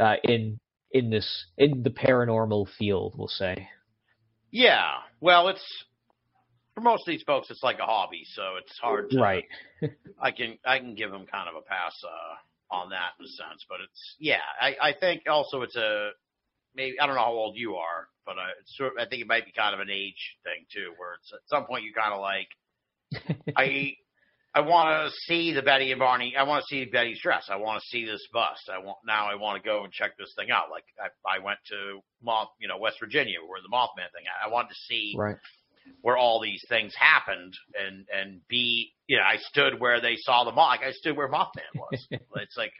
uh 0.00 0.14
in 0.24 0.58
in 0.92 1.10
this 1.10 1.46
in 1.58 1.82
the 1.82 1.90
paranormal 1.90 2.68
field. 2.78 3.14
We'll 3.16 3.28
say. 3.28 3.68
Yeah. 4.50 4.92
Well, 5.20 5.48
it's 5.48 5.84
for 6.76 6.82
most 6.82 7.08
of 7.08 7.12
these 7.12 7.22
folks, 7.22 7.50
it's 7.50 7.62
like 7.62 7.78
a 7.78 7.86
hobby, 7.86 8.22
so 8.34 8.42
it's 8.60 8.78
hard. 8.78 9.08
To, 9.10 9.18
Right. 9.18 9.44
I 10.20 10.30
can 10.30 10.58
I 10.64 10.78
can 10.78 10.94
give 10.94 11.10
them 11.10 11.24
kind 11.24 11.48
of 11.48 11.56
a 11.56 11.62
pass 11.62 11.94
uh, 12.04 12.74
on 12.74 12.90
that 12.90 13.12
in 13.18 13.24
a 13.24 13.28
sense, 13.28 13.64
but 13.66 13.78
it's 13.80 14.14
yeah. 14.18 14.44
I 14.60 14.76
I 14.80 14.92
think 14.92 15.22
also 15.26 15.62
it's 15.62 15.74
a 15.76 16.10
maybe 16.74 17.00
I 17.00 17.06
don't 17.06 17.16
know 17.16 17.22
how 17.22 17.32
old 17.32 17.56
you 17.56 17.76
are, 17.76 18.08
but 18.26 18.32
uh, 18.32 18.60
it's 18.60 18.76
sort 18.76 18.92
I 19.00 19.06
think 19.06 19.22
it 19.22 19.26
might 19.26 19.46
be 19.46 19.52
kind 19.52 19.72
of 19.72 19.80
an 19.80 19.88
age 19.90 20.36
thing 20.44 20.66
too, 20.70 20.92
where 20.98 21.14
it's 21.14 21.32
at 21.32 21.40
some 21.46 21.64
point 21.64 21.84
you 21.84 21.94
kind 21.94 22.12
of 22.12 22.20
like 22.20 22.48
I 23.56 23.94
I 24.54 24.60
want 24.60 24.88
to 24.88 25.16
see 25.26 25.54
the 25.54 25.62
Betty 25.62 25.92
and 25.92 25.98
Barney. 25.98 26.34
I 26.38 26.42
want 26.42 26.62
to 26.62 26.66
see 26.68 26.84
Betty's 26.90 27.20
dress. 27.22 27.48
I 27.50 27.56
want 27.56 27.80
to 27.80 27.88
see 27.88 28.04
this 28.04 28.26
bust. 28.34 28.68
I 28.70 28.84
want 28.84 28.98
now. 29.06 29.30
I 29.30 29.36
want 29.36 29.62
to 29.62 29.66
go 29.66 29.84
and 29.84 29.92
check 29.92 30.12
this 30.18 30.32
thing 30.36 30.50
out. 30.50 30.70
Like 30.70 30.84
I, 31.00 31.36
I 31.36 31.38
went 31.40 31.58
to 31.70 32.00
Moth, 32.22 32.48
you 32.58 32.68
know, 32.68 32.76
West 32.76 32.96
Virginia, 33.00 33.38
where 33.46 33.60
the 33.62 33.72
Mothman 33.72 34.12
thing. 34.12 34.24
I 34.44 34.48
wanted 34.48 34.68
to 34.68 34.80
see 34.88 35.14
Right. 35.16 35.36
Where 36.02 36.16
all 36.16 36.40
these 36.40 36.64
things 36.68 36.94
happened 36.98 37.54
and 37.78 38.06
and 38.12 38.40
be 38.48 38.92
you 39.06 39.16
know 39.16 39.22
I 39.22 39.36
stood 39.38 39.80
where 39.80 40.00
they 40.00 40.16
saw 40.16 40.44
the 40.44 40.52
moth 40.52 40.80
like 40.80 40.88
I 40.88 40.92
stood 40.92 41.16
where 41.16 41.28
Mothman 41.28 41.74
was. 41.74 42.06
it's 42.10 42.56
like 42.56 42.72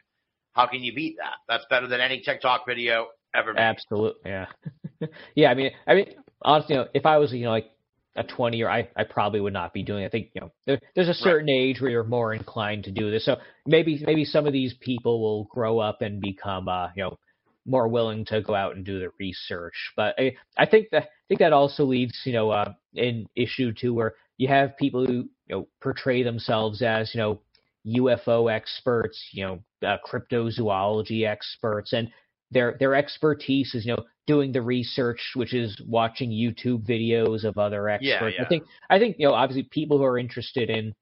how 0.57 0.65
can 0.65 0.83
you 0.83 0.93
beat 0.93 1.17
that? 1.17 1.35
That's 1.47 1.65
better 1.69 1.87
than 1.87 2.01
any 2.01 2.19
TikTok 2.21 2.65
video 2.67 3.07
ever 3.35 3.53
made. 3.53 3.61
Absolutely. 3.61 4.31
Yeah. 4.31 4.45
yeah. 5.35 5.51
I 5.51 5.53
mean, 5.53 5.71
I 5.85 5.93
mean, 5.93 6.15
honestly, 6.41 6.75
you 6.75 6.81
know, 6.81 6.87
if 6.95 7.05
I 7.05 7.17
was, 7.17 7.31
you 7.31 7.45
know, 7.45 7.51
like 7.51 7.69
a 8.15 8.23
20 8.23 8.57
year, 8.57 8.67
I, 8.67 8.89
I 8.95 9.03
probably 9.03 9.39
would 9.39 9.53
not 9.53 9.71
be 9.71 9.83
doing 9.83 10.01
it. 10.01 10.07
I 10.07 10.09
think, 10.09 10.29
you 10.33 10.41
know, 10.41 10.51
there, 10.65 10.79
there's 10.95 11.09
a 11.09 11.13
certain 11.13 11.49
age 11.49 11.79
where 11.79 11.91
you're 11.91 12.03
more 12.03 12.33
inclined 12.33 12.85
to 12.85 12.91
do 12.91 13.11
this. 13.11 13.25
So 13.25 13.37
maybe, 13.67 14.01
maybe 14.03 14.25
some 14.25 14.47
of 14.47 14.53
these 14.53 14.73
people 14.79 15.21
will 15.21 15.43
grow 15.43 15.77
up 15.77 16.01
and 16.01 16.19
become, 16.19 16.67
uh, 16.67 16.87
you 16.95 17.03
know, 17.03 17.19
more 17.67 17.87
willing 17.87 18.25
to 18.25 18.41
go 18.41 18.55
out 18.55 18.75
and 18.75 18.85
do 18.85 18.99
the 18.99 19.09
research. 19.19 19.75
But 19.95 20.15
I, 20.17 20.35
I 20.57 20.65
think 20.65 20.87
that, 20.91 21.03
I 21.03 21.27
think 21.27 21.39
that 21.39 21.53
also 21.53 21.83
leads, 21.83 22.21
you 22.25 22.33
know, 22.33 22.49
uh, 22.49 22.73
in 22.95 23.27
issue 23.35 23.73
two 23.73 23.93
where 23.93 24.15
you 24.37 24.47
have 24.47 24.77
people 24.77 25.05
who, 25.05 25.13
you 25.47 25.55
know, 25.55 25.67
portray 25.81 26.23
themselves 26.23 26.81
as, 26.81 27.13
you 27.13 27.19
know, 27.19 27.41
UFO 27.85 28.51
experts, 28.51 29.29
you 29.31 29.45
know, 29.45 29.87
uh, 29.87 29.97
cryptozoology 30.05 31.25
experts, 31.27 31.93
and 31.93 32.09
their 32.51 32.75
their 32.79 32.95
expertise 32.95 33.73
is 33.75 33.85
you 33.85 33.95
know 33.95 34.03
doing 34.25 34.51
the 34.51 34.61
research, 34.61 35.21
which 35.35 35.53
is 35.53 35.79
watching 35.87 36.29
YouTube 36.29 36.85
videos 36.87 37.43
of 37.43 37.57
other 37.57 37.87
experts. 37.87 38.09
yeah. 38.21 38.29
yeah. 38.39 38.45
I 38.45 38.47
think 38.47 38.63
I 38.89 38.99
think 38.99 39.15
you 39.19 39.27
know 39.27 39.33
obviously 39.33 39.63
people 39.71 39.97
who 39.97 40.03
are 40.03 40.17
interested 40.17 40.69
in 40.69 40.93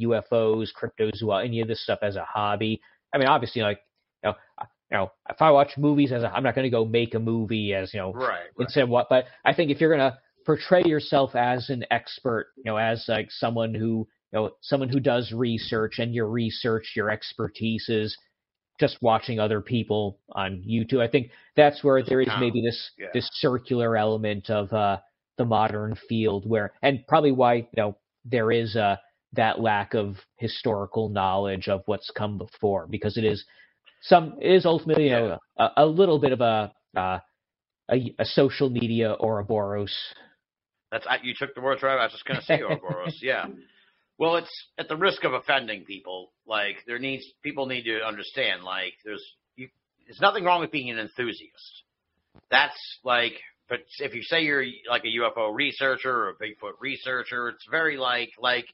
UFOs, 0.00 0.68
cryptozoology, 0.72 1.44
any 1.44 1.60
of 1.60 1.68
this 1.68 1.82
stuff 1.82 1.98
as 2.02 2.16
a 2.16 2.24
hobby. 2.24 2.80
I 3.14 3.18
mean, 3.18 3.28
obviously, 3.28 3.62
like 3.62 3.80
you 4.24 4.30
know, 4.30 4.36
you 4.90 4.98
know, 4.98 5.10
if 5.28 5.40
I 5.40 5.50
watch 5.50 5.70
movies 5.78 6.12
as 6.12 6.22
a, 6.22 6.32
I'm 6.34 6.42
not 6.42 6.54
going 6.54 6.64
to 6.64 6.70
go 6.70 6.84
make 6.84 7.14
a 7.14 7.18
movie 7.18 7.74
as 7.74 7.94
you 7.94 8.00
know 8.00 8.12
Right. 8.12 8.26
right. 8.26 8.50
instead 8.58 8.84
of 8.84 8.88
what 8.88 9.08
but 9.08 9.26
i 9.44 9.54
think 9.54 9.70
if 9.70 9.80
you're 9.80 9.94
going 9.94 10.10
to 10.10 10.18
portray 10.44 10.82
yourself 10.84 11.34
as 11.36 11.70
an 11.70 11.84
expert 11.90 12.48
you 12.56 12.64
know 12.64 12.76
as 12.76 13.04
like 13.08 13.30
someone 13.30 13.74
who 13.74 14.08
you 14.32 14.38
know 14.38 14.50
someone 14.62 14.88
who 14.88 15.00
does 15.00 15.32
research 15.32 15.98
and 15.98 16.14
your 16.14 16.28
research 16.28 16.92
your 16.96 17.10
expertise 17.10 17.88
is 17.88 18.16
just 18.80 18.96
watching 19.02 19.38
other 19.38 19.60
people 19.60 20.18
on 20.32 20.62
youtube 20.68 21.00
i 21.00 21.08
think 21.08 21.30
that's 21.56 21.84
where 21.84 22.02
there 22.02 22.20
is 22.20 22.28
maybe 22.40 22.62
this 22.62 22.90
Yeah. 22.98 23.08
this 23.14 23.28
circular 23.34 23.96
element 23.96 24.50
of 24.50 24.72
uh 24.72 24.98
the 25.38 25.44
modern 25.44 25.94
field 26.08 26.48
where 26.48 26.72
and 26.82 27.06
probably 27.06 27.32
why 27.32 27.54
you 27.54 27.66
know 27.76 27.96
there 28.24 28.50
is 28.50 28.74
uh 28.76 28.96
that 29.34 29.60
lack 29.60 29.94
of 29.94 30.16
historical 30.36 31.08
knowledge 31.10 31.68
of 31.68 31.82
what's 31.86 32.10
come 32.10 32.38
before 32.38 32.86
because 32.88 33.16
it 33.16 33.24
is 33.24 33.44
some 34.02 34.38
is 34.40 34.66
ultimately 34.66 35.04
you 35.04 35.10
know 35.10 35.38
a, 35.58 35.68
a 35.78 35.86
little 35.86 36.18
bit 36.18 36.32
of 36.32 36.40
a, 36.40 36.72
uh, 36.96 37.18
a 37.90 38.14
a 38.18 38.24
social 38.24 38.70
media 38.70 39.14
Ouroboros. 39.20 39.94
That's 40.90 41.06
you 41.22 41.34
took 41.38 41.54
the 41.54 41.60
words 41.60 41.82
right. 41.82 41.98
I 41.98 42.04
was 42.04 42.12
just 42.12 42.24
going 42.24 42.40
to 42.40 42.46
say 42.46 42.60
Ouroboros. 42.60 43.18
yeah. 43.22 43.46
Well, 44.18 44.36
it's 44.36 44.50
at 44.78 44.88
the 44.88 44.96
risk 44.96 45.24
of 45.24 45.32
offending 45.32 45.84
people. 45.84 46.32
Like 46.46 46.76
there 46.86 46.98
needs 46.98 47.24
people 47.42 47.66
need 47.66 47.84
to 47.84 48.00
understand. 48.04 48.64
Like 48.64 48.94
there's 49.04 49.24
you, 49.56 49.68
there's 50.06 50.20
nothing 50.20 50.44
wrong 50.44 50.60
with 50.60 50.70
being 50.70 50.90
an 50.90 50.98
enthusiast. 50.98 51.84
That's 52.50 52.98
like, 53.04 53.34
but 53.68 53.80
if 54.00 54.14
you 54.14 54.22
say 54.22 54.42
you're 54.42 54.64
like 54.88 55.04
a 55.04 55.18
UFO 55.22 55.54
researcher 55.54 56.12
or 56.12 56.28
a 56.30 56.34
Bigfoot 56.34 56.74
researcher, 56.80 57.48
it's 57.48 57.66
very 57.70 57.96
like 57.96 58.30
like 58.38 58.66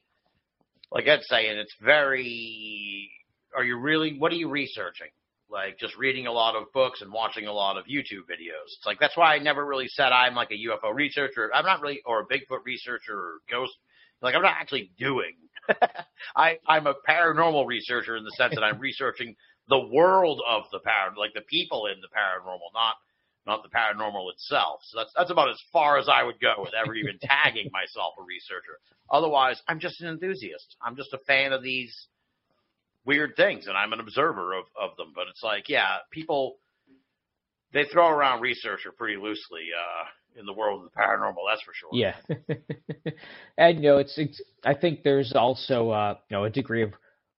like 0.91 1.07
Ed's 1.07 1.27
saying, 1.27 1.57
it's 1.57 1.75
very. 1.81 3.11
Are 3.55 3.63
you 3.63 3.77
really? 3.77 4.17
What 4.17 4.31
are 4.31 4.35
you 4.35 4.49
researching? 4.49 5.07
Like 5.49 5.79
just 5.79 5.95
reading 5.97 6.27
a 6.27 6.31
lot 6.31 6.55
of 6.55 6.71
books 6.73 7.01
and 7.01 7.11
watching 7.11 7.47
a 7.47 7.53
lot 7.53 7.77
of 7.77 7.85
YouTube 7.85 8.27
videos. 8.29 8.67
It's 8.77 8.85
like 8.85 8.99
that's 8.99 9.15
why 9.15 9.35
I 9.35 9.39
never 9.39 9.65
really 9.65 9.87
said 9.87 10.11
I'm 10.11 10.35
like 10.35 10.51
a 10.51 10.55
UFO 10.55 10.93
researcher. 10.93 11.49
I'm 11.53 11.65
not 11.65 11.81
really, 11.81 12.01
or 12.05 12.21
a 12.21 12.25
Bigfoot 12.25 12.65
researcher 12.65 13.13
or 13.13 13.33
ghost. 13.49 13.73
Like 14.21 14.35
I'm 14.35 14.41
not 14.41 14.55
actually 14.59 14.91
doing. 14.97 15.35
I 16.35 16.57
I'm 16.67 16.87
a 16.87 16.95
paranormal 17.07 17.65
researcher 17.65 18.17
in 18.17 18.23
the 18.23 18.31
sense 18.31 18.55
that 18.55 18.63
I'm 18.63 18.79
researching 18.81 19.35
the 19.69 19.79
world 19.79 20.41
of 20.47 20.63
the 20.71 20.79
paranormal, 20.79 21.17
like 21.17 21.33
the 21.33 21.41
people 21.41 21.85
in 21.87 22.01
the 22.01 22.07
paranormal, 22.07 22.73
not 22.73 22.95
not 23.45 23.63
the 23.63 23.69
paranormal 23.69 24.31
itself. 24.33 24.81
So 24.83 24.99
that's 24.99 25.13
that's 25.15 25.31
about 25.31 25.49
as 25.49 25.61
far 25.71 25.97
as 25.97 26.09
I 26.09 26.23
would 26.23 26.39
go 26.41 26.55
with 26.57 26.73
ever 26.73 26.93
even 26.93 27.17
tagging 27.21 27.69
myself 27.71 28.15
a 28.19 28.23
researcher. 28.23 28.79
Otherwise, 29.09 29.61
I'm 29.67 29.79
just 29.79 30.01
an 30.01 30.09
enthusiast. 30.09 30.75
I'm 30.81 30.97
just 30.97 31.13
a 31.13 31.19
fan 31.19 31.53
of 31.53 31.63
these 31.63 32.07
weird 33.07 33.35
things, 33.35 33.65
and 33.67 33.75
I'm 33.75 33.93
an 33.93 33.99
observer 33.99 34.53
of 34.53 34.65
of 34.79 34.95
them. 34.97 35.13
But 35.15 35.27
it's 35.29 35.41
like, 35.41 35.69
yeah, 35.69 35.97
people 36.11 36.57
they 37.73 37.85
throw 37.91 38.09
around 38.09 38.41
researcher 38.41 38.91
pretty 38.91 39.17
loosely 39.17 39.69
uh, 39.75 40.39
in 40.39 40.45
the 40.45 40.53
world 40.53 40.83
of 40.83 40.91
the 40.91 40.99
paranormal. 40.99 41.43
That's 41.49 41.61
for 41.63 41.73
sure. 41.73 41.89
Yeah, 41.93 42.15
and 43.57 43.77
you 43.77 43.89
know, 43.89 43.97
it's, 43.97 44.17
it's 44.17 44.41
I 44.63 44.75
think 44.75 45.03
there's 45.03 45.33
also 45.33 45.89
uh, 45.89 46.15
you 46.29 46.37
know 46.37 46.43
a 46.43 46.49
degree 46.49 46.83
of 46.83 46.91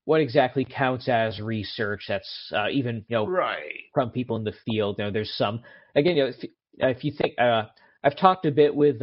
what 0.05 0.21
exactly 0.21 0.65
counts 0.65 1.07
as 1.07 1.39
research. 1.39 2.05
That's 2.07 2.51
uh, 2.53 2.69
even 2.71 3.05
you 3.07 3.17
know 3.17 3.27
right 3.27 3.83
from 3.93 4.09
people 4.09 4.35
in 4.35 4.43
the 4.43 4.55
field. 4.65 4.95
You 4.97 5.05
know, 5.05 5.11
there's 5.11 5.33
some 5.37 5.61
again. 5.95 6.17
You 6.17 6.23
know, 6.23 6.29
if, 6.29 6.49
if 6.97 7.03
you 7.03 7.13
think 7.17 7.35
uh, 7.39 7.63
I've 8.03 8.17
talked 8.17 8.45
a 8.45 8.51
bit 8.51 8.75
with 8.75 9.01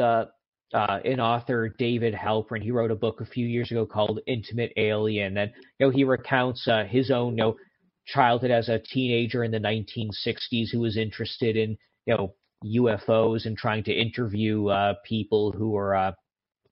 uh, 0.75 0.99
an 1.05 1.21
author, 1.21 1.69
David 1.79 2.15
Halperin. 2.15 2.63
He 2.63 2.71
wrote 2.71 2.91
a 2.91 2.97
book 2.97 3.21
a 3.21 3.27
few 3.27 3.47
years 3.47 3.71
ago 3.71 3.87
called 3.87 4.21
Intimate 4.27 4.73
Alien, 4.77 5.37
and 5.39 5.53
you 5.79 5.87
know 5.87 5.91
he 5.91 6.05
recounts 6.05 6.67
uh, 6.67 6.85
his 6.85 7.11
own 7.11 7.33
you 7.33 7.45
know 7.45 7.57
childhood 8.07 8.51
as 8.51 8.69
a 8.69 8.79
teenager 8.79 9.45
in 9.45 9.51
the 9.51 9.59
1960s 9.59 10.71
who 10.73 10.81
was 10.81 10.97
interested 10.97 11.57
in 11.57 11.77
you 12.07 12.17
know 12.17 12.35
UFOs 12.65 13.47
and 13.47 13.57
trying 13.57 13.85
to 13.85 13.93
interview 13.93 14.69
uh, 14.69 14.95
people 15.05 15.53
who 15.53 15.71
were 15.71 15.95
uh, 15.95 16.13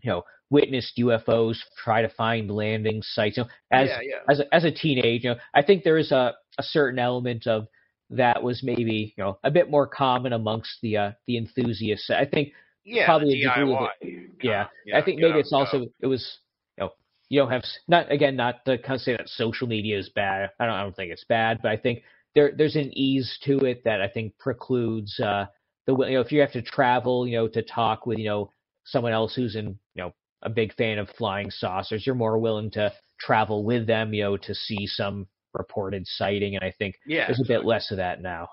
you 0.00 0.10
know 0.10 0.22
witnessed 0.50 0.96
UFOs, 0.98 1.56
try 1.82 2.02
to 2.02 2.08
find 2.08 2.50
landing 2.50 3.02
sites. 3.02 3.36
You 3.36 3.44
know, 3.44 3.48
as 3.72 3.88
yeah, 3.88 3.98
yeah. 4.02 4.32
as 4.32 4.40
a, 4.40 4.54
as 4.54 4.64
a 4.64 4.70
teenager, 4.70 5.28
you 5.28 5.34
know, 5.34 5.40
I 5.54 5.62
think 5.62 5.84
there 5.84 5.98
is 5.98 6.12
a, 6.12 6.34
a 6.58 6.62
certain 6.62 6.98
element 6.98 7.46
of 7.46 7.66
that 8.10 8.42
was 8.42 8.62
maybe 8.62 9.14
you 9.16 9.24
know 9.24 9.38
a 9.44 9.50
bit 9.50 9.70
more 9.70 9.86
common 9.86 10.32
amongst 10.32 10.78
the 10.82 10.96
uh, 10.96 11.12
the 11.26 11.36
enthusiasts. 11.36 12.10
I 12.10 12.24
think 12.24 12.52
yeah, 12.84 13.06
probably 13.06 13.42
a 13.42 13.48
degree 13.48 13.72
of 13.74 13.88
it. 14.00 14.30
Yeah, 14.42 14.66
Yeah, 14.86 14.98
I 14.98 15.02
think 15.02 15.20
maybe 15.20 15.38
it's 15.38 15.52
also 15.52 15.86
it 16.00 16.06
was 16.06 16.38
you 16.76 16.84
know 16.84 16.90
you 17.28 17.40
don't 17.40 17.50
have 17.50 17.64
not 17.88 18.10
again 18.12 18.36
not 18.36 18.64
to 18.66 18.78
kind 18.78 18.94
of 18.94 19.00
say 19.00 19.16
that 19.16 19.28
social 19.28 19.66
media 19.66 19.98
is 19.98 20.10
bad. 20.10 20.50
I 20.60 20.66
don't 20.66 20.74
I 20.74 20.82
don't 20.82 20.96
think 20.96 21.12
it's 21.12 21.24
bad, 21.24 21.60
but 21.62 21.70
I 21.70 21.76
think 21.76 22.02
there 22.34 22.52
there's 22.56 22.76
an 22.76 22.90
ease 22.96 23.38
to 23.44 23.58
it 23.58 23.84
that 23.84 24.00
I 24.00 24.08
think 24.08 24.36
precludes 24.38 25.18
uh 25.20 25.46
the 25.86 25.96
you 25.96 26.14
know 26.14 26.20
if 26.20 26.32
you 26.32 26.40
have 26.40 26.52
to 26.52 26.62
travel 26.62 27.26
you 27.26 27.36
know 27.36 27.48
to 27.48 27.62
talk 27.62 28.06
with 28.06 28.18
you 28.18 28.26
know 28.26 28.50
someone 28.84 29.12
else 29.12 29.34
who's 29.34 29.56
in 29.56 29.78
you 29.94 30.02
know 30.02 30.12
a 30.42 30.50
big 30.50 30.74
fan 30.74 30.98
of 30.98 31.08
flying 31.10 31.50
saucers, 31.50 32.04
you're 32.04 32.14
more 32.14 32.38
willing 32.38 32.70
to 32.72 32.92
travel 33.18 33.64
with 33.64 33.86
them 33.86 34.12
you 34.12 34.22
know 34.22 34.36
to 34.36 34.54
see 34.54 34.86
some 34.86 35.26
reported 35.54 36.06
sighting, 36.06 36.56
and 36.56 36.64
I 36.64 36.72
think 36.78 36.96
Yeah, 37.06 37.26
there's 37.26 37.40
a 37.40 37.48
bit 37.48 37.64
less 37.64 37.90
of 37.90 37.96
that 37.98 38.20
now. 38.20 38.48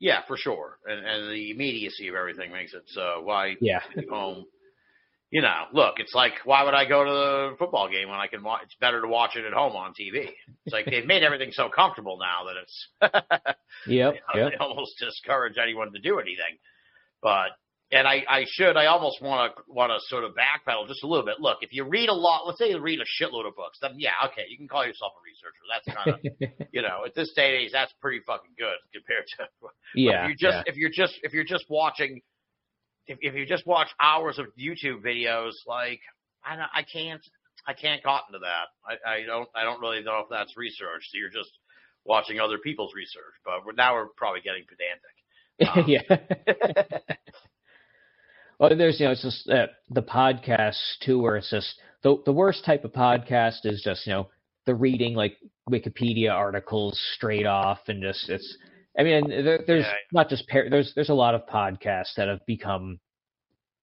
Yeah, 0.00 0.20
for 0.26 0.36
sure. 0.36 0.78
And 0.86 1.04
and 1.04 1.30
the 1.30 1.50
immediacy 1.50 2.08
of 2.08 2.14
everything 2.14 2.52
makes 2.52 2.74
it 2.74 2.84
so 2.86 3.20
why 3.22 3.56
Yeah, 3.60 3.80
home. 4.10 4.46
You 5.30 5.42
know, 5.42 5.64
look, 5.74 5.96
it's 5.98 6.14
like 6.14 6.32
why 6.44 6.64
would 6.64 6.72
I 6.74 6.86
go 6.86 7.04
to 7.04 7.10
the 7.10 7.56
football 7.58 7.90
game 7.90 8.08
when 8.08 8.18
I 8.18 8.28
can 8.28 8.42
watch? 8.42 8.62
It's 8.64 8.76
better 8.80 9.02
to 9.02 9.08
watch 9.08 9.36
it 9.36 9.44
at 9.44 9.52
home 9.52 9.76
on 9.76 9.90
TV. 9.90 10.30
It's 10.64 10.72
like 10.72 10.86
they've 10.86 11.04
made 11.04 11.22
everything 11.22 11.50
so 11.52 11.68
comfortable 11.68 12.18
now 12.18 12.46
that 12.46 12.56
it's 12.62 12.88
yep, 13.86 14.14
you 14.14 14.20
know, 14.34 14.40
yep. 14.40 14.52
they 14.52 14.56
almost 14.58 14.92
discourage 14.98 15.56
anyone 15.62 15.92
to 15.92 16.00
do 16.00 16.18
anything. 16.18 16.56
But 17.22 17.50
and 17.90 18.06
I 18.06 18.24
I 18.28 18.44
should 18.46 18.76
I 18.76 18.86
almost 18.86 19.22
want 19.22 19.54
to 19.54 19.62
want 19.66 19.92
to 19.92 19.98
sort 20.08 20.24
of 20.24 20.32
backpedal 20.32 20.88
just 20.88 21.02
a 21.02 21.06
little 21.06 21.24
bit. 21.24 21.40
Look, 21.40 21.58
if 21.62 21.72
you 21.72 21.84
read 21.84 22.08
a 22.08 22.14
lot, 22.14 22.46
let's 22.46 22.58
say 22.58 22.70
you 22.70 22.80
read 22.80 23.00
a 23.00 23.22
shitload 23.22 23.46
of 23.46 23.56
books, 23.56 23.78
then 23.80 23.92
yeah, 23.96 24.12
okay, 24.26 24.44
you 24.48 24.56
can 24.56 24.68
call 24.68 24.86
yourself 24.86 25.12
a 25.16 25.22
researcher. 25.24 25.64
That's 25.72 25.96
kind 25.96 26.14
of 26.14 26.68
you 26.72 26.82
know 26.82 27.04
at 27.06 27.14
this 27.14 27.32
day 27.34 27.54
and 27.54 27.64
age 27.64 27.70
that's 27.72 27.92
pretty 28.00 28.20
fucking 28.26 28.52
good 28.58 28.76
compared 28.92 29.24
to 29.38 29.48
yeah, 29.94 30.24
if 30.24 30.28
you're 30.28 30.50
just 30.50 30.66
yeah. 30.66 30.72
if 30.72 30.76
you're 30.76 30.90
just 30.90 31.14
if 31.22 31.32
you're 31.32 31.44
just 31.44 31.64
watching 31.68 32.20
if 33.06 33.18
if 33.22 33.34
you 33.34 33.46
just 33.46 33.66
watch 33.66 33.88
hours 34.00 34.38
of 34.38 34.46
YouTube 34.58 35.02
videos, 35.02 35.52
like 35.66 36.00
I 36.44 36.56
don't, 36.56 36.70
I 36.74 36.82
can't 36.82 37.22
I 37.66 37.72
can't 37.72 38.02
cotton 38.02 38.34
to 38.34 38.38
that. 38.40 38.68
I, 38.84 39.10
I 39.10 39.22
don't 39.24 39.48
I 39.54 39.64
don't 39.64 39.80
really 39.80 40.02
know 40.02 40.20
if 40.20 40.26
that's 40.30 40.56
research. 40.56 41.08
So 41.10 41.18
you're 41.18 41.30
just 41.30 41.50
watching 42.04 42.38
other 42.38 42.58
people's 42.58 42.92
research. 42.94 43.34
But 43.44 43.64
we're, 43.64 43.72
now 43.72 43.94
we're 43.94 44.08
probably 44.16 44.40
getting 44.40 44.64
pedantic. 44.68 45.02
Um, 45.60 45.86
yeah. 45.88 46.98
Well, 48.58 48.76
there's 48.76 48.98
you 49.00 49.06
know 49.06 49.12
it's 49.12 49.22
just 49.22 49.48
uh, 49.48 49.66
the 49.90 50.02
podcasts 50.02 50.98
too, 51.04 51.20
where 51.20 51.36
it's 51.36 51.50
just 51.50 51.74
the 52.02 52.16
the 52.24 52.32
worst 52.32 52.64
type 52.64 52.84
of 52.84 52.92
podcast 52.92 53.64
is 53.64 53.82
just 53.82 54.06
you 54.06 54.12
know 54.12 54.28
the 54.66 54.74
reading 54.74 55.14
like 55.14 55.36
Wikipedia 55.70 56.32
articles 56.32 56.98
straight 57.14 57.46
off 57.46 57.78
and 57.88 58.02
just 58.02 58.28
it's. 58.28 58.56
I 58.98 59.04
mean, 59.04 59.28
there, 59.28 59.60
there's 59.64 59.84
Yeah. 59.84 59.92
not 60.12 60.28
just 60.28 60.48
par- 60.48 60.68
there's 60.70 60.92
there's 60.94 61.08
a 61.10 61.14
lot 61.14 61.34
of 61.36 61.46
podcasts 61.46 62.14
that 62.16 62.26
have 62.26 62.44
become 62.46 62.98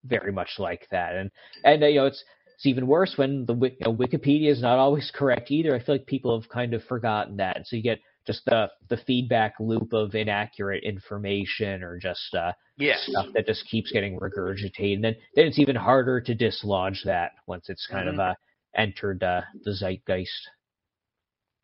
very 0.03 0.31
much 0.31 0.49
like 0.59 0.87
that, 0.91 1.15
and 1.15 1.31
and 1.63 1.83
uh, 1.83 1.87
you 1.87 1.99
know 2.01 2.05
it's 2.07 2.23
it's 2.55 2.65
even 2.65 2.85
worse 2.87 3.13
when 3.17 3.45
the 3.45 3.53
you 3.53 3.71
know, 3.85 3.93
Wikipedia 3.93 4.49
is 4.51 4.61
not 4.61 4.77
always 4.77 5.11
correct 5.15 5.51
either. 5.51 5.73
I 5.73 5.79
feel 5.79 5.95
like 5.95 6.05
people 6.05 6.39
have 6.39 6.49
kind 6.49 6.73
of 6.73 6.83
forgotten 6.83 7.37
that, 7.37 7.55
and 7.55 7.65
so 7.65 7.75
you 7.75 7.81
get 7.81 7.99
just 8.25 8.45
the 8.45 8.69
the 8.89 8.97
feedback 8.97 9.55
loop 9.59 9.93
of 9.93 10.15
inaccurate 10.15 10.83
information 10.83 11.83
or 11.83 11.97
just 11.97 12.33
uh, 12.35 12.51
Yes. 12.77 13.07
stuff 13.09 13.27
that 13.35 13.45
just 13.47 13.65
keeps 13.69 13.91
getting 13.91 14.19
regurgitated. 14.19 14.95
And 14.95 15.03
then, 15.03 15.15
then 15.35 15.45
it's 15.45 15.59
even 15.59 15.75
harder 15.75 16.21
to 16.21 16.35
dislodge 16.35 17.03
that 17.05 17.31
once 17.47 17.69
it's 17.69 17.87
kind 17.87 18.07
Mhm. 18.07 18.13
of 18.13 18.19
uh, 18.19 18.33
entered 18.75 19.23
uh, 19.23 19.41
the 19.63 19.73
zeitgeist. 19.73 20.49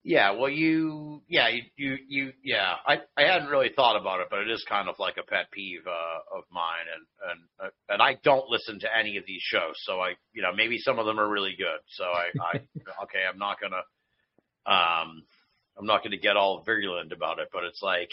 Yeah, 0.03 0.31
well, 0.31 0.49
you, 0.49 1.21
yeah, 1.27 1.47
you, 1.49 1.61
you, 1.75 1.97
you, 2.07 2.33
yeah. 2.43 2.73
I, 2.87 3.01
I 3.15 3.21
hadn't 3.21 3.49
really 3.49 3.69
thought 3.75 3.95
about 3.95 4.19
it, 4.19 4.27
but 4.31 4.39
it 4.39 4.49
is 4.49 4.65
kind 4.67 4.89
of 4.89 4.95
like 4.97 5.17
a 5.17 5.23
pet 5.23 5.51
peeve 5.51 5.85
uh, 5.85 6.37
of 6.37 6.43
mine, 6.51 6.87
and 6.91 7.29
and 7.31 7.39
uh, 7.67 7.93
and 7.93 8.01
I 8.01 8.15
don't 8.23 8.49
listen 8.49 8.79
to 8.79 8.97
any 8.97 9.17
of 9.17 9.25
these 9.27 9.43
shows, 9.43 9.75
so 9.83 9.99
I, 9.99 10.13
you 10.33 10.41
know, 10.41 10.53
maybe 10.55 10.79
some 10.79 10.97
of 10.97 11.05
them 11.05 11.19
are 11.19 11.29
really 11.29 11.53
good. 11.55 11.81
So 11.89 12.05
I, 12.05 12.29
I 12.41 12.53
okay, 13.03 13.19
I'm 13.31 13.37
not 13.37 13.57
gonna, 13.61 13.83
um, 14.65 15.23
I'm 15.77 15.85
not 15.85 16.03
gonna 16.03 16.17
get 16.17 16.37
all 16.37 16.63
virulent 16.65 17.11
about 17.11 17.39
it, 17.39 17.49
but 17.51 17.63
it's 17.63 17.81
like, 17.81 18.09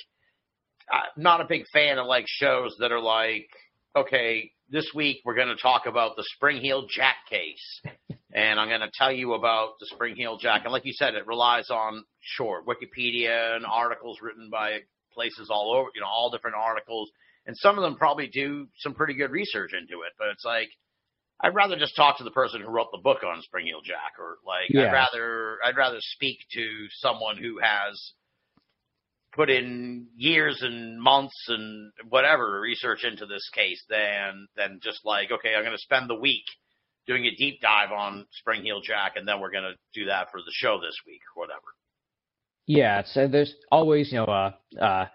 I'm 0.91 1.23
not 1.23 1.41
a 1.41 1.47
big 1.49 1.67
fan 1.73 1.99
of 1.99 2.07
like 2.07 2.25
shows 2.27 2.77
that 2.81 2.93
are 2.93 3.01
like, 3.01 3.49
okay, 3.97 4.53
this 4.71 4.91
week 4.95 5.19
we're 5.25 5.37
gonna 5.37 5.57
talk 5.57 5.87
about 5.87 6.17
the 6.17 6.25
Spring 6.35 6.59
Heel 6.59 6.87
Jack 6.89 7.17
case 7.29 7.83
and 8.33 8.61
I'm 8.61 8.69
going 8.69 8.81
to 8.81 8.91
tell 8.95 9.13
you 9.13 9.35
about 9.35 9.79
the 9.81 9.87
Spring 9.87 10.15
Heel 10.15 10.37
Jack. 10.37 10.63
And 10.65 10.73
like 10.73 10.85
you 10.85 10.93
said, 10.93 11.15
it 11.15 11.27
relies 11.27 11.71
on 11.71 12.05
sure 12.21 12.63
Wikipedia 12.67 13.57
and 13.57 13.65
articles 13.65 14.19
written 14.21 14.51
by 14.51 14.81
places 15.13 15.49
all 15.51 15.73
over, 15.73 15.89
you 15.95 16.01
know, 16.01 16.07
all 16.07 16.31
different 16.31 16.57
articles, 16.57 17.11
and 17.47 17.57
some 17.57 17.79
of 17.79 17.83
them 17.83 17.97
probably 17.97 18.29
do 18.29 18.69
some 18.79 18.95
pretty 18.95 19.15
good 19.15 19.31
research 19.31 19.73
into 19.73 20.03
it. 20.03 20.13
But 20.19 20.29
it's 20.29 20.45
like 20.45 20.69
I'd 21.41 21.55
rather 21.55 21.77
just 21.77 21.95
talk 21.95 22.19
to 22.19 22.25
the 22.25 22.31
person 22.31 22.61
who 22.61 22.69
wrote 22.69 22.89
the 22.93 23.01
book 23.03 23.23
on 23.23 23.43
Spring 23.43 23.67
Heel 23.67 23.81
Jack, 23.85 24.19
or 24.19 24.39
like 24.47 24.71
Yeah. 24.71 24.89
I'd 24.89 24.93
rather 24.93 25.59
I'd 25.65 25.77
rather 25.77 25.99
speak 26.01 26.39
to 26.53 26.89
someone 26.91 27.37
who 27.37 27.59
has 27.63 28.13
put 29.33 29.51
in 29.51 30.09
years 30.17 30.63
and 30.63 31.01
months 31.01 31.47
and 31.49 31.93
whatever 32.09 32.61
research 32.61 33.05
into 33.05 33.27
this 33.27 33.49
case 33.51 33.83
than 33.89 34.49
than 34.57 34.81
just 34.83 35.01
like 35.05 35.31
okay, 35.31 35.55
I'm 35.55 35.63
going 35.63 35.77
to 35.77 35.83
spend 35.83 36.11
the 36.11 36.15
week 36.15 36.45
doing 37.07 37.25
a 37.25 37.35
deep 37.37 37.61
dive 37.61 37.93
on 37.93 38.27
Spring 38.33 38.63
Heel 38.63 38.81
Jack, 38.81 39.13
and 39.17 39.27
then 39.27 39.41
we're 39.41 39.51
going 39.51 39.65
to 39.65 39.77
do 39.99 40.07
that 40.07 40.31
for 40.31 40.41
the 40.41 40.53
show 40.53 40.79
this 40.81 40.97
week 41.07 41.21
or 41.35 41.41
whatever. 41.41 41.67
Yeah, 42.67 43.03
so 43.05 43.29
there's 43.29 43.55
always 43.71 44.13
you 44.13 44.19
know 44.19 44.25
uh, 44.25 44.53
uh, 44.81 45.07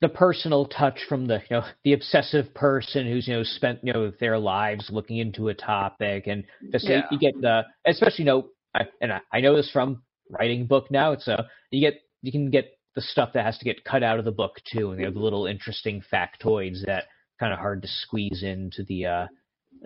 the 0.00 0.08
personal 0.08 0.66
touch 0.66 0.98
from 1.08 1.26
the 1.26 1.34
you 1.50 1.56
know 1.56 1.64
the 1.84 1.92
obsessive 1.92 2.52
person 2.54 3.06
who's 3.06 3.28
you 3.28 3.34
know 3.34 3.42
spent 3.42 3.78
you 3.82 3.92
know 3.92 4.10
their 4.20 4.38
lives 4.38 4.88
looking 4.90 5.18
into 5.18 5.48
a 5.48 5.54
topic 5.54 6.26
and 6.26 6.44
just 6.72 6.88
Yeah. 6.88 7.06
you 7.10 7.18
get 7.18 7.38
the 7.40 7.62
especially 7.86 8.24
you 8.24 8.30
know 8.30 8.48
I, 8.74 8.86
and 9.00 9.12
I, 9.12 9.20
I 9.32 9.40
know 9.40 9.54
this 9.54 9.70
from 9.70 10.02
writing 10.30 10.62
a 10.62 10.64
book 10.64 10.90
now 10.90 11.12
it's 11.12 11.28
a 11.28 11.46
you 11.70 11.80
get 11.80 12.00
you 12.22 12.32
can 12.32 12.50
get 12.50 12.78
the 12.94 13.02
stuff 13.02 13.30
that 13.34 13.44
has 13.44 13.58
to 13.58 13.64
get 13.66 13.84
cut 13.84 14.02
out 14.02 14.18
of 14.18 14.24
the 14.24 14.32
book 14.32 14.56
too 14.72 14.92
and 14.92 15.00
you 15.00 15.06
know 15.06 15.12
the 15.12 15.20
little 15.20 15.46
interesting 15.46 16.02
factoids 16.10 16.84
that 16.86 17.04
kind 17.38 17.52
of 17.52 17.58
hard 17.58 17.82
to 17.82 17.88
squeeze 17.88 18.42
into 18.42 18.82
the 18.84 19.06
uh, 19.06 19.26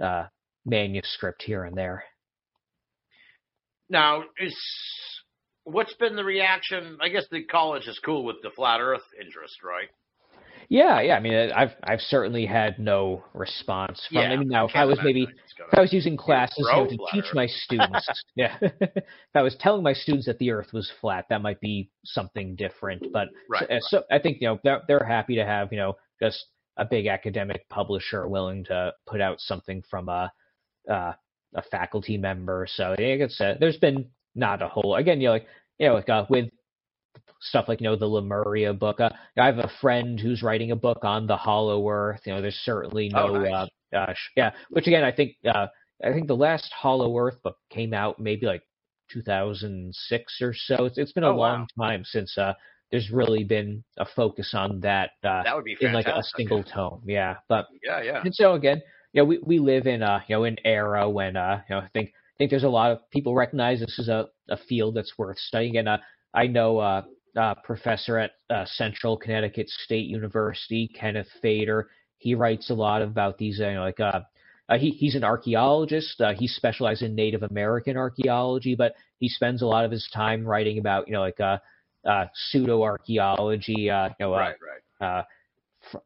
uh, 0.02 0.26
manuscript 0.64 1.42
here 1.42 1.64
and 1.64 1.76
there. 1.76 2.04
Now, 3.88 4.22
is 4.38 4.56
what's 5.70 5.94
been 5.94 6.16
the 6.16 6.24
reaction? 6.24 6.98
I 7.00 7.08
guess 7.08 7.24
the 7.30 7.44
college 7.44 7.86
is 7.86 7.98
cool 8.04 8.24
with 8.24 8.36
the 8.42 8.50
flat 8.50 8.80
Earth 8.80 9.02
interest, 9.20 9.62
right? 9.62 9.88
Yeah, 10.68 11.00
yeah. 11.00 11.16
I 11.16 11.20
mean, 11.20 11.34
I've 11.34 11.72
I've 11.82 12.00
certainly 12.00 12.46
had 12.46 12.78
no 12.78 13.24
response 13.34 14.06
from. 14.08 14.18
I 14.18 14.36
mean, 14.36 14.48
now 14.48 14.68
if 14.68 14.76
I 14.76 14.84
was 14.84 14.98
maybe 15.02 15.22
imagine 15.22 15.38
it's 15.44 15.52
gonna- 15.54 15.70
if 15.72 15.78
I 15.78 15.80
was 15.80 15.92
using 15.92 16.16
classes 16.16 16.56
you 16.58 16.76
know, 16.76 16.86
to 16.86 16.96
teach 17.12 17.24
Earth. 17.24 17.34
my 17.34 17.46
students, 17.46 18.08
yeah, 18.36 18.56
if 18.62 19.04
I 19.34 19.42
was 19.42 19.56
telling 19.58 19.82
my 19.82 19.92
students 19.92 20.26
that 20.26 20.38
the 20.38 20.52
Earth 20.52 20.72
was 20.72 20.90
flat, 21.00 21.26
that 21.28 21.42
might 21.42 21.60
be 21.60 21.90
something 22.04 22.54
different. 22.54 23.04
But 23.12 23.28
Right, 23.48 23.62
so, 23.62 23.66
right. 23.74 23.82
so 23.82 24.02
I 24.12 24.18
think 24.20 24.40
you 24.40 24.46
know 24.46 24.60
they're 24.62 24.82
they're 24.86 25.04
happy 25.04 25.34
to 25.36 25.44
have 25.44 25.72
you 25.72 25.78
know 25.78 25.96
just 26.22 26.46
a 26.76 26.84
big 26.84 27.08
academic 27.08 27.68
publisher 27.68 28.28
willing 28.28 28.62
to 28.64 28.94
put 29.06 29.20
out 29.20 29.40
something 29.40 29.82
from 29.90 30.08
a 30.08 30.32
uh, 30.88 31.12
a 31.54 31.62
faculty 31.62 32.16
member. 32.16 32.66
So 32.70 32.94
yeah, 32.96 33.14
like 33.14 33.22
I 33.22 33.28
said, 33.28 33.58
there's 33.58 33.76
been 33.78 34.06
not 34.36 34.62
a 34.62 34.68
whole 34.68 34.94
again, 34.94 35.20
you 35.20 35.26
know, 35.26 35.32
like 35.32 35.46
you 35.80 35.88
know, 35.88 35.94
like 35.96 36.10
uh, 36.10 36.26
with 36.30 36.50
stuff 37.40 37.66
like 37.68 37.80
you 37.80 37.86
know 37.88 37.96
the 37.96 38.06
Lemuria 38.06 38.72
book. 38.74 39.00
Uh, 39.00 39.10
I 39.38 39.46
have 39.46 39.58
a 39.58 39.70
friend 39.80 40.20
who's 40.20 40.42
writing 40.42 40.72
a 40.72 40.76
book 40.76 41.04
on 41.04 41.26
the 41.26 41.36
Hollow 41.36 41.88
Earth. 41.88 42.20
You 42.26 42.34
know, 42.34 42.42
there's 42.42 42.60
certainly 42.64 43.08
Oh, 43.14 43.26
no, 43.26 43.34
nice. 43.44 43.68
uh, 43.94 43.96
uh, 43.96 44.14
yeah. 44.36 44.52
Which 44.70 44.86
again, 44.86 45.04
I 45.04 45.12
think 45.12 45.36
uh, 45.46 45.68
I 46.04 46.12
think 46.12 46.28
the 46.28 46.36
last 46.36 46.72
Hollow 46.72 47.16
Earth 47.18 47.42
book 47.42 47.56
came 47.70 47.94
out 47.94 48.20
maybe 48.20 48.46
like 48.46 48.62
2006 49.12 50.42
or 50.42 50.54
so. 50.54 50.84
It's 50.86 50.98
it's 50.98 51.12
been 51.12 51.24
a 51.24 51.30
Oh, 51.30 51.36
wow. 51.36 51.52
long 51.58 51.66
time 51.78 52.04
since 52.04 52.36
uh, 52.38 52.54
there's 52.90 53.10
really 53.10 53.44
been 53.44 53.84
a 53.98 54.06
focus 54.16 54.54
on 54.54 54.80
that, 54.80 55.12
uh, 55.24 55.42
that 55.44 55.56
would 55.56 55.64
be 55.64 55.76
in 55.80 55.92
like 55.92 56.06
a 56.08 56.22
single 56.36 56.64
tome. 56.64 57.02
Yeah, 57.06 57.36
but 57.48 57.68
Yeah, 57.84 58.02
yeah. 58.02 58.20
and 58.24 58.34
so 58.34 58.54
again, 58.54 58.82
you 59.12 59.22
know, 59.22 59.26
we, 59.26 59.38
we 59.38 59.58
live 59.58 59.86
in 59.86 60.02
a 60.02 60.24
you 60.28 60.36
know 60.36 60.44
an 60.44 60.56
era 60.64 61.08
when 61.08 61.36
uh 61.36 61.62
you 61.68 61.74
know 61.76 61.82
I 61.82 61.88
think 61.94 62.12
think 62.40 62.50
there's 62.50 62.64
a 62.64 62.68
lot 62.68 62.90
of 62.90 63.08
people 63.10 63.34
recognize 63.34 63.80
this 63.80 63.98
is 63.98 64.08
a, 64.08 64.26
a 64.48 64.56
field 64.56 64.94
that's 64.94 65.12
worth 65.18 65.38
studying. 65.38 65.76
And 65.76 65.88
uh, 65.88 65.98
I 66.32 66.46
know 66.46 66.78
uh, 66.78 67.02
uh 67.36 67.54
professor 67.62 68.16
at 68.16 68.30
uh, 68.48 68.64
Central 68.64 69.18
Connecticut 69.18 69.68
State 69.68 70.06
University, 70.06 70.88
Kenneth 70.88 71.28
Feder. 71.42 71.90
He 72.16 72.34
writes 72.34 72.70
a 72.70 72.74
lot 72.74 73.02
about 73.02 73.36
these 73.36 73.58
you 73.58 73.74
know 73.74 73.82
like 73.82 74.00
uh, 74.00 74.20
uh 74.70 74.78
he 74.78 74.90
he's 74.90 75.16
an 75.16 75.22
archaeologist. 75.22 76.18
Uh, 76.18 76.32
he 76.32 76.48
specializes 76.48 77.02
in 77.02 77.14
Native 77.14 77.42
American 77.42 77.98
archaeology, 77.98 78.74
but 78.74 78.94
he 79.18 79.28
spends 79.28 79.60
a 79.60 79.66
lot 79.66 79.84
of 79.84 79.90
his 79.90 80.08
time 80.14 80.42
writing 80.42 80.78
about 80.78 81.08
you 81.08 81.12
know 81.12 81.20
like 81.20 81.40
uh, 81.40 81.58
uh 82.08 82.24
pseudo 82.34 82.82
archaeology. 82.82 83.90
Uh, 83.90 84.08
you 84.18 84.26
know, 84.26 84.30
Right, 84.32 84.56
right. 85.02 85.24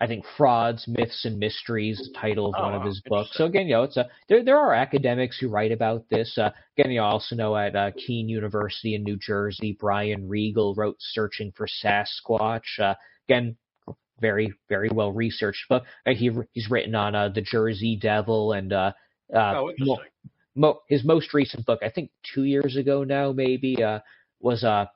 I 0.01 0.07
think 0.07 0.25
frauds, 0.37 0.87
myths, 0.89 1.25
and 1.25 1.39
mysteries, 1.39 1.99
the 1.99 2.19
title 2.19 2.47
of 2.47 2.55
Oh, 2.57 2.63
one 2.63 2.75
of 2.75 2.83
his 2.83 3.01
books. 3.07 3.31
So 3.35 3.47
again, 3.47 3.67
you 3.67 3.75
know, 3.75 3.83
it's 3.83 3.97
a 3.97 4.09
there. 4.29 4.45
There 4.45 4.59
are 4.59 4.75
academics 4.75 5.39
who 5.39 5.49
write 5.49 5.73
about 5.73 6.05
this. 6.11 6.37
Uh, 6.39 6.51
again, 6.79 6.93
you 6.93 7.01
also 7.01 7.37
know 7.37 7.57
at 7.57 7.75
uh, 7.77 7.91
Kean 7.97 8.29
University 8.29 8.95
in 8.95 9.03
New 9.03 9.17
Jersey, 9.17 9.77
Brian 9.79 10.29
Regal 10.29 10.75
wrote 10.75 10.97
"Searching 10.99 11.53
for 11.57 11.67
Sasquatch." 11.67 12.79
Uh, 12.79 12.95
again, 13.29 13.57
very 14.21 14.53
very 14.69 14.89
well 14.91 15.13
researched 15.13 15.69
book. 15.69 15.85
Uh, 16.07 16.15
he 16.15 16.31
he's 16.53 16.71
written 16.71 16.95
on 16.95 17.15
uh, 17.15 17.29
the 17.29 17.43
Jersey 17.43 17.97
Devil 17.97 18.53
and 18.53 18.73
uh, 18.73 18.93
uh, 19.33 19.55
oh, 19.57 19.73
mo- 19.79 20.01
mo- 20.55 20.81
his 20.89 21.05
most 21.05 21.35
recent 21.35 21.67
book, 21.67 21.81
I 21.83 21.91
think 21.91 22.11
two 22.35 22.45
years 22.45 22.77
ago 22.77 23.05
now, 23.05 23.33
maybe, 23.33 23.83
uh, 23.83 24.01
was 24.41 24.65
uh, 24.65 24.87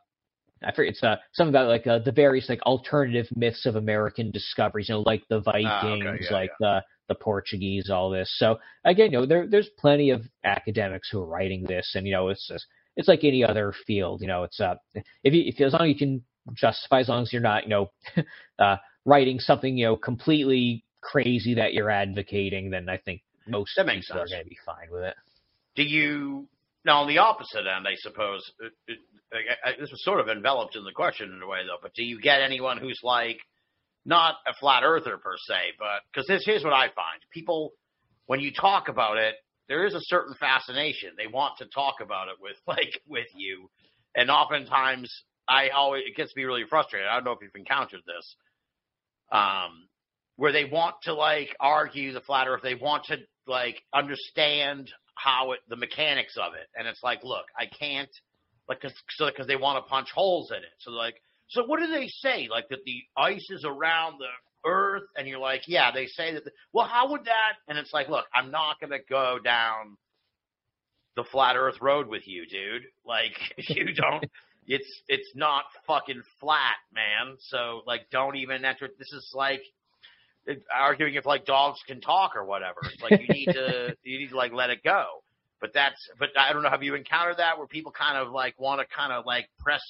I 0.62 0.72
forget 0.72 0.92
it's 0.92 1.02
uh, 1.02 1.16
something 1.32 1.54
about 1.54 1.68
like 1.68 1.86
uh, 1.86 2.00
the 2.00 2.12
various 2.12 2.48
like 2.48 2.62
alternative 2.62 3.26
myths 3.36 3.66
of 3.66 3.76
American 3.76 4.30
discoveries, 4.30 4.88
you 4.88 4.96
know, 4.96 5.02
like 5.06 5.22
the 5.28 5.40
Vikings, 5.40 5.70
Ah, 5.70 5.94
okay, 5.94 6.18
yeah, 6.24 6.32
like 6.32 6.50
the 6.60 6.82
the 7.08 7.14
Portuguese, 7.14 7.90
all 7.90 8.10
this. 8.10 8.32
So 8.38 8.58
again, 8.84 9.12
you 9.12 9.20
know, 9.20 9.26
there 9.26 9.46
there's 9.46 9.68
plenty 9.78 10.10
of 10.10 10.22
academics 10.44 11.08
who 11.10 11.20
are 11.20 11.26
writing 11.26 11.64
this, 11.64 11.92
and 11.94 12.06
you 12.06 12.12
know, 12.12 12.28
it's 12.28 12.46
just 12.48 12.66
it's 12.96 13.08
like 13.08 13.24
any 13.24 13.44
other 13.44 13.72
field, 13.86 14.20
you 14.20 14.26
know, 14.26 14.42
it's 14.42 14.60
uh, 14.60 14.74
if 15.22 15.32
you 15.32 15.44
if 15.46 15.60
as 15.60 15.72
long 15.72 15.82
as 15.82 15.88
you 15.88 15.98
can 15.98 16.22
justify, 16.54 17.00
as 17.00 17.08
long 17.08 17.22
as 17.22 17.32
you're 17.32 17.42
not, 17.42 17.64
you 17.64 17.70
know, 17.70 17.90
uh, 18.58 18.76
writing 19.04 19.38
something 19.38 19.76
you 19.76 19.86
know 19.86 19.96
completely 19.96 20.84
crazy 21.00 21.54
that 21.54 21.74
you're 21.74 21.90
advocating, 21.90 22.70
then 22.70 22.88
I 22.88 22.98
think 22.98 23.22
most 23.46 23.72
That 23.76 23.86
makes 23.86 24.06
people 24.08 24.20
sense. 24.22 24.32
are 24.32 24.34
going 24.34 24.44
to 24.44 24.50
be 24.50 24.58
fine 24.66 24.88
with 24.90 25.02
it. 25.04 25.14
Do 25.76 25.82
you 25.84 26.48
now 26.88 27.02
on 27.02 27.08
the 27.08 27.18
opposite 27.18 27.66
end? 27.66 27.86
I 27.86 27.94
suppose 27.96 28.42
it, 28.60 28.72
it, 28.88 28.98
I, 29.32 29.70
I, 29.70 29.72
this 29.78 29.90
was 29.90 30.02
sort 30.02 30.20
of 30.20 30.28
enveloped 30.28 30.74
in 30.74 30.84
the 30.84 30.92
question 30.92 31.30
in 31.32 31.42
a 31.42 31.46
way, 31.46 31.60
though. 31.66 31.78
But 31.80 31.94
do 31.94 32.02
you 32.02 32.20
get 32.20 32.40
anyone 32.40 32.78
who's 32.78 33.00
like 33.02 33.38
not 34.04 34.36
a 34.46 34.54
flat 34.58 34.82
earther 34.82 35.18
per 35.18 35.36
se, 35.36 35.76
but 35.78 36.00
because 36.10 36.26
this 36.26 36.42
here's 36.44 36.64
what 36.64 36.72
I 36.72 36.86
find: 36.86 37.20
people 37.30 37.72
when 38.26 38.40
you 38.40 38.52
talk 38.52 38.88
about 38.88 39.18
it, 39.18 39.34
there 39.68 39.86
is 39.86 39.94
a 39.94 40.00
certain 40.02 40.34
fascination. 40.40 41.10
They 41.16 41.26
want 41.26 41.58
to 41.58 41.66
talk 41.66 41.96
about 42.02 42.28
it 42.28 42.36
with 42.40 42.56
like 42.66 43.00
with 43.06 43.28
you, 43.36 43.70
and 44.16 44.30
oftentimes 44.30 45.12
I 45.48 45.68
always 45.68 46.04
it 46.06 46.16
gets 46.16 46.34
me 46.34 46.44
really 46.44 46.64
frustrated. 46.68 47.08
I 47.08 47.14
don't 47.14 47.24
know 47.24 47.32
if 47.32 47.38
you've 47.42 47.52
encountered 47.54 48.00
this, 48.06 48.36
um, 49.30 49.88
where 50.36 50.52
they 50.52 50.64
want 50.64 50.96
to 51.02 51.14
like 51.14 51.54
argue 51.60 52.12
the 52.12 52.20
flat 52.22 52.48
Earth. 52.48 52.62
They 52.62 52.74
want 52.74 53.04
to 53.04 53.18
like 53.46 53.82
understand 53.94 54.90
how 55.18 55.52
it 55.52 55.60
the 55.68 55.76
mechanics 55.76 56.36
of 56.36 56.54
it, 56.54 56.68
and 56.76 56.86
it's 56.86 57.02
like, 57.02 57.22
look, 57.24 57.46
I 57.58 57.66
can't 57.66 58.10
like 58.68 58.80
cause, 58.80 58.92
so 59.10 59.26
because 59.26 59.46
they 59.46 59.56
want 59.56 59.84
to 59.84 59.88
punch 59.88 60.08
holes 60.14 60.50
in 60.50 60.58
it. 60.58 60.72
So 60.78 60.90
like, 60.90 61.16
so 61.48 61.64
what 61.64 61.80
do 61.80 61.86
they 61.86 62.08
say? 62.08 62.48
Like 62.50 62.68
that 62.70 62.84
the 62.84 63.02
ice 63.16 63.46
is 63.50 63.64
around 63.64 64.18
the 64.18 64.68
Earth, 64.68 65.04
and 65.16 65.26
you're 65.26 65.38
like, 65.38 65.62
yeah, 65.66 65.90
they 65.92 66.06
say 66.06 66.34
that. 66.34 66.44
The, 66.44 66.50
well, 66.72 66.86
how 66.86 67.10
would 67.10 67.24
that? 67.24 67.54
And 67.68 67.78
it's 67.78 67.92
like, 67.92 68.08
look, 68.08 68.26
I'm 68.34 68.50
not 68.50 68.80
gonna 68.80 68.98
go 69.08 69.38
down 69.42 69.96
the 71.16 71.24
flat 71.24 71.56
Earth 71.56 71.76
road 71.80 72.08
with 72.08 72.26
you, 72.26 72.46
dude. 72.46 72.82
Like, 73.04 73.36
you 73.68 73.92
don't. 73.94 74.24
It's 74.66 75.02
it's 75.08 75.30
not 75.34 75.64
fucking 75.86 76.22
flat, 76.40 76.76
man. 76.92 77.36
So 77.38 77.82
like, 77.86 78.10
don't 78.10 78.36
even 78.36 78.64
enter. 78.64 78.88
This 78.98 79.12
is 79.12 79.30
like 79.34 79.62
arguing 80.74 81.14
if 81.14 81.26
like 81.26 81.44
dogs 81.44 81.80
can 81.86 82.00
talk 82.00 82.36
or 82.36 82.44
whatever. 82.44 82.80
It's 82.84 83.02
like 83.02 83.20
you 83.20 83.28
need 83.28 83.46
to 83.46 83.96
you 84.02 84.18
need 84.18 84.30
to 84.30 84.36
like 84.36 84.52
let 84.52 84.70
it 84.70 84.82
go. 84.82 85.04
But 85.60 85.70
that's 85.74 85.96
but 86.18 86.30
I 86.38 86.52
don't 86.52 86.62
know. 86.62 86.70
Have 86.70 86.82
you 86.82 86.94
encountered 86.94 87.38
that 87.38 87.58
where 87.58 87.66
people 87.66 87.92
kind 87.92 88.16
of 88.16 88.32
like 88.32 88.58
want 88.58 88.80
to 88.80 88.86
kind 88.94 89.12
of 89.12 89.26
like 89.26 89.48
press 89.58 89.82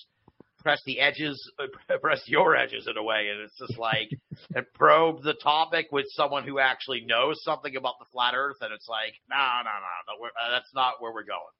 press 0.59 0.81
the 0.87 1.01
edges, 1.01 1.51
press 2.01 2.23
your 2.27 2.57
edges 2.57 2.89
in 2.89 2.97
a 2.97 3.03
way, 3.03 3.29
and 3.31 3.41
it's 3.41 3.59
just 3.59 3.79
like 3.79 4.11
and 4.55 4.65
probe 4.75 5.23
the 5.23 5.35
topic 5.35 5.87
with 5.93 6.07
someone 6.11 6.45
who 6.45 6.59
actually 6.59 7.05
knows 7.07 7.43
something 7.45 7.77
about 7.77 7.95
the 7.99 8.07
flat 8.13 8.35
Earth, 8.35 8.57
and 8.61 8.73
it's 8.73 8.89
like 8.89 9.15
no, 9.31 9.37
no, 9.37 9.71
no, 9.71 10.29
that's 10.51 10.73
not 10.75 10.95
where 11.01 11.13
we're 11.13 11.25
going. 11.25 11.53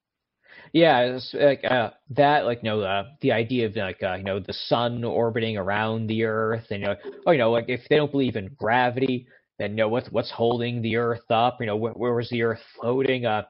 Yeah, 0.73 0.99
it's 1.01 1.33
like 1.33 1.63
uh, 1.63 1.91
that, 2.11 2.45
like 2.45 2.59
you 2.63 2.69
know, 2.69 2.81
uh, 2.81 3.05
the 3.21 3.31
idea 3.31 3.65
of 3.65 3.75
like 3.75 4.01
uh, 4.03 4.15
you 4.15 4.23
know 4.23 4.39
the 4.39 4.53
sun 4.53 5.03
orbiting 5.03 5.57
around 5.57 6.07
the 6.07 6.23
Earth, 6.23 6.65
and 6.69 6.81
you 6.81 6.87
know, 6.87 6.95
oh, 7.25 7.31
you 7.31 7.37
know, 7.37 7.51
like 7.51 7.65
if 7.67 7.81
they 7.89 7.95
don't 7.95 8.11
believe 8.11 8.35
in 8.35 8.49
gravity, 8.57 9.27
then 9.57 9.71
you 9.71 9.77
know 9.77 9.89
what's 9.89 10.09
what's 10.11 10.31
holding 10.31 10.81
the 10.81 10.95
Earth 10.95 11.29
up? 11.29 11.57
You 11.59 11.65
know, 11.65 11.75
where, 11.75 11.93
where 11.93 12.13
was 12.13 12.29
the 12.29 12.43
Earth 12.43 12.61
floating? 12.75 13.25
Uh, 13.25 13.43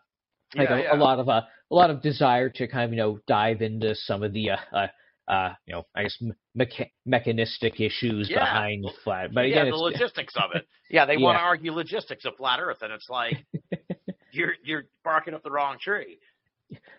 like 0.56 0.70
Yeah, 0.70 0.76
a, 0.76 0.82
yeah. 0.84 0.96
a 0.96 0.98
lot 0.98 1.20
of 1.20 1.30
uh, 1.30 1.42
a 1.72 1.76
lot 1.76 1.90
of 1.90 2.02
desire 2.02 2.50
to 2.50 2.68
kind 2.68 2.86
of 2.86 2.92
you 2.92 2.98
know 2.98 3.20
dive 3.28 3.62
into 3.62 3.96
some 3.96 4.24
of 4.24 4.34
the 4.34 4.52
uh, 4.52 4.58
uh, 4.74 4.88
uh 5.28 5.54
you 5.66 5.74
know, 5.74 5.84
I 5.96 6.04
guess 6.04 6.18
mecha- 6.58 6.92
mechanistic 7.06 7.80
issues 7.80 8.30
Yeah. 8.30 8.40
behind 8.40 8.86
flat. 9.04 9.34
But 9.34 9.50
yeah, 9.50 9.66
the 9.66 9.76
logistics 9.76 10.36
of 10.36 10.52
it. 10.56 10.68
Yeah, 10.92 11.06
they 11.06 11.18
want 11.18 11.38
to 11.38 11.42
argue 11.42 11.72
logistics 11.72 12.26
of 12.26 12.36
flat 12.38 12.60
Earth, 12.60 12.82
and 12.82 12.92
it's 12.92 13.10
like 13.10 13.46
you're 14.32 14.54
you're 14.64 14.86
barking 15.04 15.36
up 15.36 15.44
the 15.44 15.52
wrong 15.52 15.78
tree. 15.80 16.18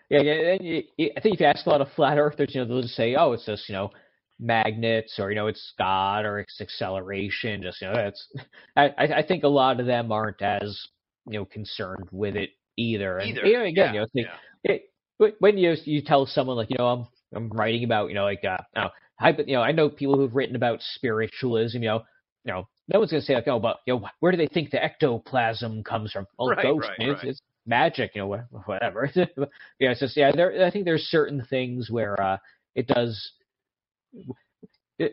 Yeah, 0.08 0.20
yeah. 0.22 0.32
and 0.54 0.64
you- 0.64 0.84
you- 0.96 1.12
I 1.16 1.20
think 1.20 1.34
if 1.34 1.40
you 1.40 1.46
ask 1.46 1.66
a 1.66 1.70
lot 1.70 1.80
of 1.80 1.90
flat 1.92 2.18
earthers, 2.18 2.54
you 2.54 2.60
know, 2.60 2.66
they'll 2.66 2.82
just 2.82 2.96
say, 2.96 3.14
"Oh, 3.14 3.32
it's 3.32 3.46
just 3.46 3.68
you 3.68 3.74
know 3.74 3.90
magnets, 4.38 5.18
or 5.18 5.30
you 5.30 5.36
know, 5.36 5.46
it's 5.46 5.72
God, 5.78 6.24
or 6.24 6.40
it's 6.40 6.60
acceleration." 6.60 7.62
Just 7.62 7.80
you 7.80 7.88
know, 7.88 7.94
that's. 7.94 8.28
I 8.76 8.90
I 8.98 9.22
think 9.22 9.44
a 9.44 9.48
lot 9.48 9.80
of 9.80 9.86
them 9.86 10.10
aren't 10.12 10.42
as 10.42 10.80
you 11.26 11.38
know 11.38 11.44
concerned 11.44 12.08
with 12.10 12.36
it 12.36 12.50
either. 12.76 13.18
And 13.18 13.30
Either. 13.30 13.46
you 13.46 13.52
know, 13.58 13.64
again, 13.64 13.74
yeah, 13.74 13.92
you 13.92 14.00
know, 14.00 14.06
like, 14.14 14.26
yeah. 14.64 14.72
it, 14.74 15.34
when- 15.38 15.58
you 15.58 15.76
you 15.84 16.02
tell 16.02 16.26
someone 16.26 16.56
like 16.56 16.70
you 16.70 16.78
know 16.78 16.88
I'm 16.88 17.06
I'm 17.34 17.48
writing 17.50 17.84
about 17.84 18.08
you 18.08 18.14
know 18.14 18.24
like 18.24 18.44
uh 18.44 18.58
know, 18.74 18.90
I 19.20 19.30
you 19.30 19.54
know 19.54 19.62
I 19.62 19.72
know 19.72 19.88
people 19.90 20.16
who've 20.16 20.34
written 20.34 20.56
about 20.56 20.80
spiritualism 20.80 21.78
you 21.82 21.88
know 21.88 22.02
you 22.44 22.52
know 22.52 22.66
no 22.88 22.98
one's 22.98 23.10
gonna 23.10 23.20
say 23.22 23.34
like 23.34 23.46
oh 23.48 23.60
but 23.60 23.78
you 23.86 23.94
know 23.94 24.08
where 24.20 24.32
do 24.32 24.38
they 24.38 24.46
think 24.48 24.70
the 24.70 24.82
ectoplasm 24.82 25.84
comes 25.84 26.10
from 26.10 26.26
oh 26.38 26.48
Right, 26.48 26.62
ghost 26.62 26.88
right, 26.88 26.96
it's, 26.98 27.22
right. 27.22 27.28
it's 27.30 27.40
magic 27.70 28.10
you 28.14 28.20
know 28.20 28.26
wha- 28.26 28.44
whatever 28.66 29.10
yeah 29.16 29.90
it's 29.92 30.00
just 30.00 30.16
yeah 30.16 30.32
there 30.32 30.66
I 30.66 30.70
think 30.70 30.84
there's 30.84 31.04
certain 31.04 31.46
things 31.48 31.90
where 31.90 32.20
uh 32.20 32.36
it 32.74 32.86
does 32.86 33.32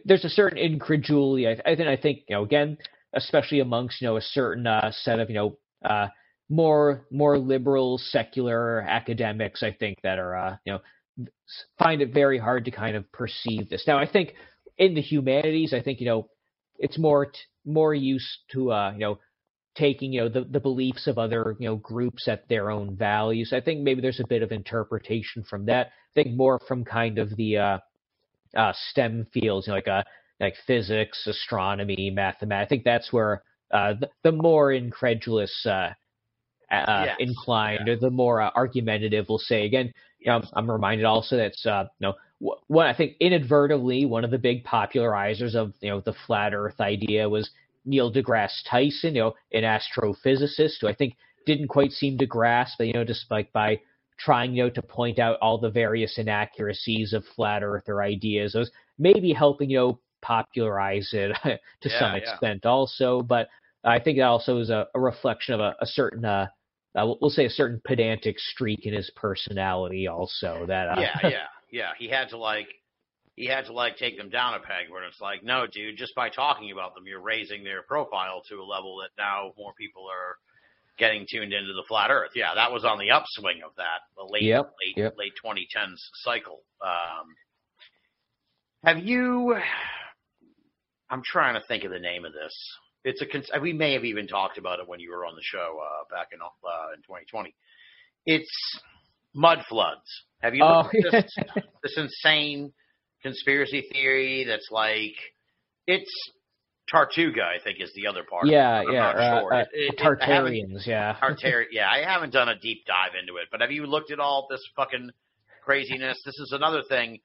there's 0.05 0.25
a 0.25 0.29
certain 0.29 0.57
incredulity. 0.57 1.47
I, 1.47 1.51
I 1.65 1.75
think 1.75 1.87
I 1.87 1.97
think 1.97 2.19
you 2.27 2.35
know 2.35 2.43
again, 2.43 2.77
especially 3.13 3.59
amongst 3.59 4.01
you 4.01 4.07
know 4.07 4.17
a 4.17 4.21
certain 4.21 4.67
uh, 4.67 4.91
set 4.91 5.19
of 5.19 5.29
you 5.29 5.35
know 5.35 5.57
uh, 5.85 6.07
more 6.49 7.05
more 7.11 7.37
liberal 7.37 7.97
secular 7.97 8.81
academics. 8.81 9.63
I 9.63 9.71
think 9.71 9.99
that 10.03 10.19
are 10.19 10.35
uh, 10.35 10.57
you 10.65 10.73
know 10.73 10.79
find 11.79 12.01
it 12.01 12.13
very 12.13 12.37
hard 12.37 12.65
to 12.65 12.71
kind 12.71 12.95
of 12.95 13.09
perceive 13.11 13.69
this. 13.69 13.85
Now 13.87 13.97
I 13.97 14.07
think 14.09 14.33
in 14.77 14.93
the 14.93 15.01
humanities, 15.01 15.73
I 15.73 15.81
think 15.81 15.99
you 16.01 16.07
know 16.07 16.29
it's 16.77 16.97
more 16.97 17.27
t- 17.27 17.39
more 17.65 17.93
used 17.93 18.37
to 18.51 18.71
uh, 18.71 18.91
you 18.93 18.99
know 18.99 19.19
taking 19.77 20.13
you 20.13 20.21
know 20.21 20.29
the, 20.29 20.41
the 20.41 20.59
beliefs 20.59 21.07
of 21.07 21.17
other 21.17 21.55
you 21.59 21.67
know 21.67 21.75
groups 21.75 22.27
at 22.27 22.47
their 22.49 22.71
own 22.71 22.95
values. 22.95 23.53
I 23.53 23.61
think 23.61 23.81
maybe 23.81 24.01
there's 24.01 24.19
a 24.19 24.27
bit 24.27 24.43
of 24.43 24.51
interpretation 24.51 25.43
from 25.43 25.65
that. 25.67 25.87
I 25.87 26.23
think 26.23 26.35
more 26.35 26.59
from 26.67 26.83
kind 26.83 27.19
of 27.19 27.35
the 27.35 27.57
uh, 27.57 27.77
uh, 28.55 28.73
STEM 28.91 29.27
fields, 29.33 29.67
you 29.67 29.71
know, 29.71 29.77
like 29.77 29.87
uh, 29.87 30.03
like 30.39 30.55
physics, 30.65 31.25
astronomy, 31.27 32.11
mathematics. 32.13 32.67
I 32.67 32.69
think 32.69 32.83
that's 32.83 33.13
where 33.13 33.43
uh, 33.71 33.93
the, 33.99 34.09
the 34.23 34.31
more 34.31 34.71
incredulous 34.71 35.65
uh, 35.65 35.89
uh, 36.71 37.05
Yes, 37.05 37.15
inclined, 37.19 37.87
or 37.89 37.97
the 37.97 38.09
more 38.09 38.41
uh, 38.41 38.51
argumentative 38.55 39.29
will 39.29 39.39
say. 39.39 39.65
Again, 39.65 39.93
you 40.19 40.31
know, 40.31 40.41
I'm, 40.53 40.69
reminded 40.69 41.05
also 41.05 41.37
that's 41.37 41.65
uh, 41.65 41.85
you 41.99 42.07
know 42.07 42.13
wh- 42.39 42.69
one 42.69 42.87
I 42.87 42.95
think 42.95 43.15
inadvertently 43.19 44.05
one 44.05 44.23
of 44.23 44.31
the 44.31 44.37
big 44.37 44.65
popularizers 44.65 45.55
of 45.55 45.73
you 45.81 45.89
know 45.89 46.01
the 46.01 46.15
flat 46.25 46.53
Earth 46.53 46.79
idea 46.79 47.29
was 47.29 47.49
Neil 47.87 48.11
deGrasse 48.11 48.61
Tyson, 48.69 49.15
you 49.15 49.21
know, 49.21 49.33
an 49.53 49.63
astrophysicist 49.63 50.81
who 50.81 50.87
I 50.87 50.93
think 50.93 51.15
didn't 51.45 51.69
quite 51.69 51.91
seem 51.91 52.17
to 52.19 52.25
grasp, 52.25 52.79
you 52.81 52.93
know, 52.93 53.03
just 53.05 53.31
like 53.31 53.51
by 53.53 53.79
trying, 54.19 54.53
you 54.53 54.63
know, 54.63 54.69
to 54.69 54.81
point 54.81 55.19
out 55.19 55.37
all 55.41 55.57
the 55.57 55.69
various 55.69 56.17
inaccuracies 56.17 57.13
of 57.13 57.23
flat 57.35 57.63
earther 57.63 58.01
ideas. 58.01 58.55
It 58.55 58.59
was 58.59 58.71
maybe 58.99 59.31
helping, 59.31 59.69
you 59.69 59.77
know, 59.77 59.99
popularize 60.21 61.09
it 61.13 61.31
to 61.43 61.59
Yeah, 61.89 61.99
some 61.99 62.15
yeah. 62.15 62.17
extent 62.17 62.65
also. 62.65 63.21
But 63.21 63.47
I 63.83 63.99
think 63.99 64.17
that 64.17 64.23
also 64.25 64.57
is 64.59 64.69
a, 64.69 64.87
a 64.93 64.99
reflection 64.99 65.53
of 65.53 65.59
a, 65.61 65.75
a 65.79 65.85
certain, 65.85 66.25
uh, 66.25 66.47
uh, 66.95 67.05
we'll- 67.05 67.17
we'll 67.21 67.29
say 67.29 67.45
a 67.45 67.49
certain 67.49 67.79
pedantic 67.85 68.39
streak 68.39 68.85
in 68.85 68.93
his 68.93 69.09
personality 69.15 70.07
also 70.07 70.65
that, 70.67 70.89
uh, 70.89 71.01
yeah, 71.01 71.19
yeah, 71.29 71.47
yeah. 71.71 71.91
He 71.97 72.07
had 72.09 72.29
to 72.29 72.37
like 72.37 72.67
he 73.37 73.45
had 73.45 73.65
to 73.67 73.71
like 73.73 73.95
take 73.97 74.17
them 74.17 74.29
down 74.29 74.55
a 74.55 74.59
peg 74.59 74.89
where 74.89 75.03
it's 75.05 75.21
like, 75.21 75.43
no, 75.43 75.65
dude, 75.71 75.95
just 75.95 76.15
by 76.15 76.27
talking 76.29 76.71
about 76.71 76.95
them, 76.95 77.05
you're 77.07 77.21
raising 77.21 77.63
their 77.63 77.83
profile 77.83 78.41
to 78.49 78.55
a 78.55 78.65
level 78.65 78.97
that 78.97 79.11
now 79.17 79.51
more 79.57 79.73
people 79.79 80.07
are 80.11 80.37
getting 80.97 81.27
tuned 81.31 81.53
into 81.53 81.71
the 81.73 81.83
flat 81.87 82.09
Earth. 82.09 82.31
Yeah, 82.35 82.55
that 82.55 82.71
was 82.71 82.83
on 82.83 82.97
the 82.97 83.11
upswing 83.11 83.61
of 83.63 83.71
that, 83.77 84.01
the 84.17 84.23
late 84.29 84.41
Yep, 84.43 84.73
late 84.83 84.97
yep. 84.97 85.15
late 85.17 85.33
2010s 85.45 85.97
cycle. 86.23 86.61
Um, 86.83 87.27
have 88.83 88.97
you? 88.99 89.55
I'm 91.09 91.21
trying 91.23 91.53
to 91.53 91.61
think 91.67 91.83
of 91.83 91.91
the 91.91 91.99
name 91.99 92.25
of 92.25 92.33
this. 92.33 92.53
It's 93.03 93.21
a. 93.21 93.25
cons- 93.27 93.51
We 93.61 93.71
may 93.71 93.93
have 93.93 94.03
even 94.03 94.27
talked 94.27 94.57
about 94.57 94.79
it 94.79 94.87
when 94.87 94.99
you 94.99 95.11
were 95.11 95.25
on 95.25 95.35
the 95.35 95.41
show 95.43 95.79
uh, 95.79 96.03
back 96.15 96.29
in 96.33 96.39
uh, 96.41 96.93
in 96.95 97.01
2020. 97.03 97.53
It's 98.25 98.79
mud 99.35 99.59
floods. 99.69 100.01
Have 100.41 100.55
you 100.55 100.63
Oh, 100.63 100.81
looked 100.83 101.13
at 101.13 101.23
this, 101.23 101.35
this 101.83 101.97
insane 101.97 102.73
conspiracy 103.23 103.87
theory 103.91 104.45
that's 104.47 104.67
like 104.71 105.15
it's 105.85 106.11
Tartuga? 106.93 107.41
I 107.43 107.61
think 107.63 107.81
is 107.81 107.91
the 107.95 108.07
other 108.07 108.23
part. 108.29 108.47
yeah, 108.47 108.81
I'm 108.87 108.93
yeah, 108.93 109.07
uh, 109.09 109.39
sure. 109.41 109.53
uh, 109.53 109.59
It- 109.61 109.67
it- 109.73 109.93
it- 109.93 109.99
Tartarians, 109.99 110.85
yeah. 110.87 111.15
Tartar- 111.19 111.67
yeah, 111.71 111.89
I 111.89 111.99
haven't 112.09 112.31
done 112.33 112.49
a 112.49 112.57
deep 112.59 112.85
dive 112.85 113.11
into 113.19 113.37
it, 113.37 113.47
but 113.51 113.61
have 113.61 113.71
you 113.71 113.85
looked 113.85 114.11
at 114.11 114.19
all 114.19 114.47
this 114.49 114.61
fucking 114.75 115.11
craziness? 115.63 116.21
This 116.25 116.37
is 116.39 116.51
another 116.53 116.83
thing. 116.87 117.19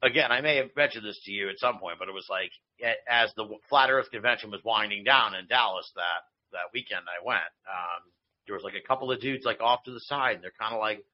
Again, 0.00 0.30
I 0.30 0.40
may 0.42 0.56
have 0.58 0.68
mentioned 0.76 1.04
this 1.04 1.20
to 1.24 1.32
you 1.32 1.48
at 1.48 1.58
some 1.58 1.78
point, 1.80 1.98
but 1.98 2.08
it 2.08 2.14
was 2.14 2.26
like 2.30 2.52
as 3.10 3.32
the 3.36 3.48
Flat 3.68 3.90
Earth 3.90 4.08
convention 4.12 4.50
was 4.52 4.60
winding 4.64 5.02
down 5.02 5.34
in 5.34 5.46
Dallas 5.48 5.90
that 5.96 6.22
that 6.52 6.70
weekend 6.72 7.02
I 7.08 7.24
went. 7.26 7.42
Um, 7.68 8.02
there 8.46 8.54
was 8.54 8.62
like 8.62 8.74
a 8.76 8.86
couple 8.86 9.10
of 9.10 9.20
dudes 9.20 9.44
like 9.44 9.60
off 9.60 9.82
to 9.84 9.90
the 9.90 9.98
side, 10.00 10.36
and 10.36 10.44
they're 10.44 10.52
kind 10.58 10.72
of 10.72 10.78
like 10.80 11.04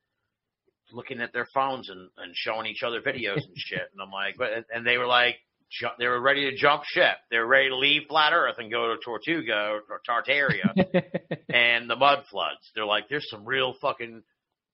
looking 0.95 1.21
at 1.21 1.33
their 1.33 1.47
phones 1.53 1.91
and, 1.91 2.09
and 2.19 2.35
showing 2.35 2.67
each 2.67 2.83
other 2.83 3.01
videos 3.01 3.45
and 3.45 3.57
shit. 3.57 3.83
And 3.93 4.01
I'm 4.01 4.11
like, 4.11 4.37
but 4.39 4.51
and 4.73 4.87
they 4.87 4.97
were 4.97 5.07
like, 5.07 5.37
ju- 5.71 5.89
they 5.99 6.07
were 6.07 6.21
ready 6.21 6.51
to 6.51 6.57
jump 6.57 6.85
ship. 6.85 7.17
They 7.31 7.39
were 7.39 7.47
ready 7.47 7.69
to 7.69 7.77
leave 7.77 8.03
Flat 8.09 8.33
Earth 8.33 8.57
and 8.59 8.71
go 8.71 8.95
to 8.95 9.01
Tortuga 9.05 9.81
or 9.91 10.01
Tartaria 10.09 10.73
and 11.53 11.91
the 11.91 11.97
mud 11.97 12.25
floods. 12.31 12.71
They're 12.75 12.87
like, 12.87 13.09
there's 13.09 13.29
some 13.29 13.45
real 13.45 13.75
fucking, 13.81 14.23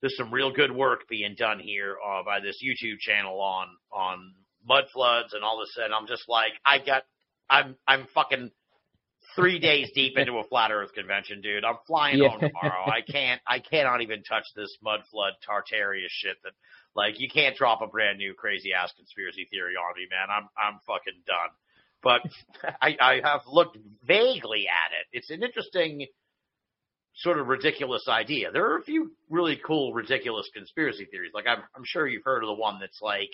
there's 0.00 0.16
some 0.16 0.32
real 0.32 0.52
good 0.52 0.72
work 0.72 1.08
being 1.08 1.34
done 1.36 1.58
here 1.58 1.96
uh, 2.06 2.22
by 2.22 2.40
this 2.40 2.62
YouTube 2.64 2.98
channel 2.98 3.40
on 3.40 3.68
on 3.92 4.34
mud 4.66 4.84
floods 4.92 5.32
and 5.32 5.42
all 5.42 5.60
this. 5.60 5.76
And 5.82 5.94
I'm 5.94 6.06
just 6.06 6.28
like, 6.28 6.52
I 6.64 6.78
got, 6.78 7.02
I'm 7.48 7.76
I'm 7.86 8.06
fucking 8.14 8.50
three 9.40 9.58
days 9.58 9.90
deep 9.94 10.16
into 10.18 10.38
a 10.38 10.44
flat 10.44 10.70
Earth 10.70 10.92
convention, 10.94 11.40
dude. 11.40 11.64
I'm 11.64 11.76
flying 11.86 12.18
Yeah. 12.18 12.28
home 12.28 12.40
tomorrow. 12.40 12.84
I 12.86 13.00
can't, 13.00 13.40
I 13.46 13.58
cannot 13.58 14.02
even 14.02 14.22
touch 14.22 14.44
this 14.54 14.76
mud 14.82 15.00
flood 15.10 15.32
Tartaria 15.46 16.06
shit. 16.08 16.36
That 16.44 16.52
like, 16.94 17.18
you 17.20 17.28
can't 17.28 17.56
drop 17.56 17.82
a 17.82 17.86
brand 17.86 18.18
new 18.18 18.34
crazy 18.34 18.72
ass 18.72 18.92
conspiracy 18.96 19.46
theory 19.50 19.74
on 19.74 19.94
me, 19.96 20.06
man. 20.10 20.28
I'm 20.30 20.48
I'm 20.56 20.80
fucking 20.86 21.22
done. 21.26 21.50
But 22.02 22.22
I, 22.80 22.96
I 23.00 23.20
have 23.22 23.42
looked 23.46 23.76
vaguely 24.04 24.66
at 24.68 24.92
it. 24.98 25.06
It's 25.18 25.30
an 25.30 25.42
interesting 25.42 26.06
sort 27.14 27.38
of 27.38 27.48
ridiculous 27.48 28.06
idea. 28.08 28.50
There 28.52 28.70
are 28.72 28.78
a 28.78 28.82
few 28.82 29.12
really 29.28 29.60
cool, 29.66 29.92
ridiculous 29.92 30.48
conspiracy 30.54 31.04
theories. 31.10 31.32
Like 31.34 31.46
I'm, 31.46 31.58
I'm 31.76 31.84
sure 31.84 32.06
you've 32.06 32.24
heard 32.24 32.42
of 32.42 32.48
the 32.48 32.54
one 32.54 32.78
that's 32.80 33.00
like 33.02 33.30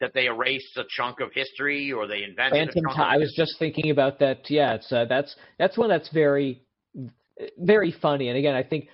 that 0.00 0.12
they 0.14 0.26
erased 0.26 0.76
a 0.76 0.84
chunk 0.88 1.20
of 1.20 1.32
history 1.32 1.92
or 1.92 2.06
they 2.06 2.22
invented. 2.22 2.52
Phantom 2.52 2.84
a 2.84 2.88
chunk 2.88 2.96
Time. 2.96 3.06
of 3.06 3.14
I 3.14 3.16
was 3.18 3.32
just 3.36 3.58
thinking 3.58 3.90
about 3.90 4.18
that. 4.20 4.50
Yeah, 4.50 4.74
it's 4.74 4.90
uh, 4.92 5.04
that's 5.08 5.34
that's 5.58 5.78
one 5.78 5.88
that's 5.88 6.10
very 6.12 6.62
very 7.58 7.92
funny. 8.00 8.28
And 8.28 8.38
again, 8.38 8.54
I 8.54 8.62
think 8.62 8.88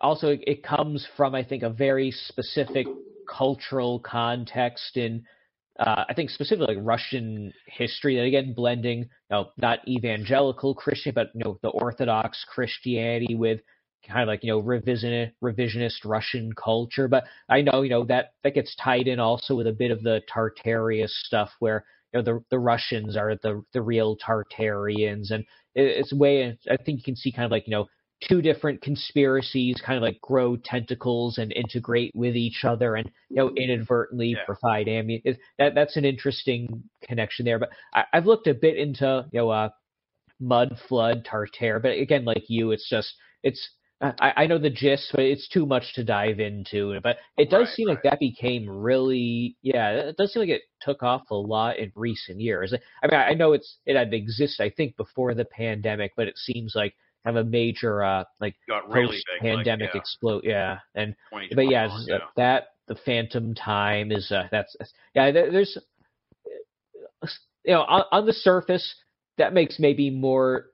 also 0.00 0.28
it, 0.28 0.40
it 0.46 0.62
comes 0.62 1.06
from 1.16 1.34
I 1.34 1.44
think 1.44 1.62
a 1.62 1.70
very 1.70 2.10
specific 2.10 2.86
cultural 3.28 4.00
context 4.00 4.96
in 4.96 5.24
uh, 5.80 6.04
I 6.08 6.14
think 6.14 6.30
specifically 6.30 6.76
like 6.76 6.84
Russian 6.86 7.52
history. 7.66 8.18
And 8.18 8.26
again, 8.26 8.54
blending 8.54 9.00
you 9.00 9.06
know 9.30 9.50
not 9.56 9.86
evangelical 9.88 10.74
Christian, 10.74 11.12
but 11.14 11.30
you 11.34 11.44
know 11.44 11.58
the 11.62 11.70
Orthodox 11.70 12.44
Christianity 12.48 13.34
with 13.34 13.60
kind 14.08 14.22
of 14.22 14.28
like 14.28 14.42
you 14.42 14.50
know 14.52 14.62
revisionist 14.62 15.32
revisionist 15.42 16.04
Russian 16.04 16.52
culture. 16.52 17.08
But 17.08 17.24
I 17.48 17.60
know 17.62 17.82
you 17.82 17.90
know 17.90 18.04
that 18.04 18.34
that 18.42 18.54
gets 18.54 18.74
tied 18.76 19.08
in 19.08 19.20
also 19.20 19.54
with 19.54 19.66
a 19.66 19.72
bit 19.72 19.90
of 19.90 20.02
the 20.02 20.22
Tartaria 20.32 21.08
stuff 21.08 21.50
where 21.58 21.84
you 22.12 22.18
know 22.18 22.24
the 22.24 22.44
the 22.50 22.58
Russians 22.58 23.16
are 23.16 23.36
the 23.42 23.62
the 23.72 23.82
real 23.82 24.16
Tartarians, 24.16 25.30
and 25.30 25.44
it, 25.74 25.84
it's 25.98 26.12
a 26.12 26.16
way 26.16 26.56
I 26.70 26.76
think 26.76 26.98
you 26.98 27.04
can 27.04 27.16
see 27.16 27.32
kind 27.32 27.46
of 27.46 27.50
like 27.50 27.66
you 27.66 27.72
know 27.72 27.86
two 28.28 28.40
different 28.40 28.80
conspiracies 28.80 29.82
kind 29.84 29.96
of 29.96 30.02
like 30.02 30.20
grow 30.20 30.56
tentacles 30.56 31.38
and 31.38 31.52
integrate 31.52 32.12
with 32.14 32.36
each 32.36 32.64
other, 32.64 32.94
and 32.96 33.10
you 33.28 33.36
know 33.36 33.50
inadvertently 33.56 34.30
Yeah. 34.36 34.44
provide 34.46 34.88
ammunition. 34.88 35.36
That 35.58 35.74
that's 35.74 35.96
an 35.96 36.04
interesting 36.04 36.84
connection 37.02 37.44
there. 37.44 37.58
But 37.58 37.70
I, 37.94 38.04
I've 38.12 38.26
looked 38.26 38.46
a 38.46 38.54
bit 38.54 38.76
into 38.78 39.26
you 39.32 39.40
know 39.40 39.50
uh, 39.50 39.70
mud 40.40 40.78
flood 40.88 41.24
Tartare, 41.24 41.80
but 41.80 41.98
again, 41.98 42.24
like 42.24 42.44
you, 42.48 42.70
it's 42.72 42.88
just 42.88 43.14
it's. 43.42 43.70
I, 44.20 44.32
I 44.36 44.46
know 44.46 44.58
the 44.58 44.70
gist, 44.70 45.10
but 45.12 45.24
it's 45.24 45.48
too 45.48 45.66
much 45.66 45.94
to 45.94 46.04
dive 46.04 46.40
into. 46.40 46.98
But 47.02 47.18
it 47.36 47.50
does 47.50 47.66
Right, 47.66 47.68
seem 47.68 47.88
like 47.88 48.02
that 48.02 48.20
became 48.20 48.68
really, 48.68 49.56
yeah, 49.62 49.90
it 49.92 50.16
does 50.16 50.32
seem 50.32 50.40
like 50.40 50.50
it 50.50 50.62
took 50.80 51.02
off 51.02 51.30
a 51.30 51.34
lot 51.34 51.78
in 51.78 51.92
recent 51.94 52.40
years. 52.40 52.74
I 53.02 53.06
mean, 53.06 53.20
I 53.20 53.32
know 53.34 53.52
it's 53.52 53.78
it 53.86 53.96
had 53.96 54.12
existed, 54.12 54.62
I 54.62 54.70
think, 54.70 54.96
before 54.96 55.34
the 55.34 55.44
pandemic, 55.44 56.12
but 56.16 56.28
it 56.28 56.36
seems 56.36 56.74
like 56.74 56.94
kind 57.24 57.36
of 57.38 57.46
a 57.46 57.48
major, 57.48 58.02
uh, 58.04 58.24
like 58.40 58.56
really 58.88 59.16
big. 59.16 59.24
like, 59.42 59.64
pandemic 59.64 59.90
yeah, 59.94 60.00
explode. 60.00 60.44
Yeah, 60.44 60.78
and 60.94 61.14
but 61.54 61.68
yeah, 61.68 61.86
uh, 61.86 62.18
that 62.36 62.68
the 62.86 62.96
Phantom 62.96 63.54
Time 63.54 64.12
is 64.12 64.30
uh, 64.30 64.48
that's 64.50 64.76
yeah. 65.14 65.30
there- 65.30 65.50
There's 65.50 65.78
you 67.64 67.72
know 67.72 67.82
on, 67.82 68.04
on 68.12 68.26
the 68.26 68.32
surface 68.32 68.94
that 69.38 69.54
makes 69.54 69.78
maybe 69.78 70.10
more 70.10 70.66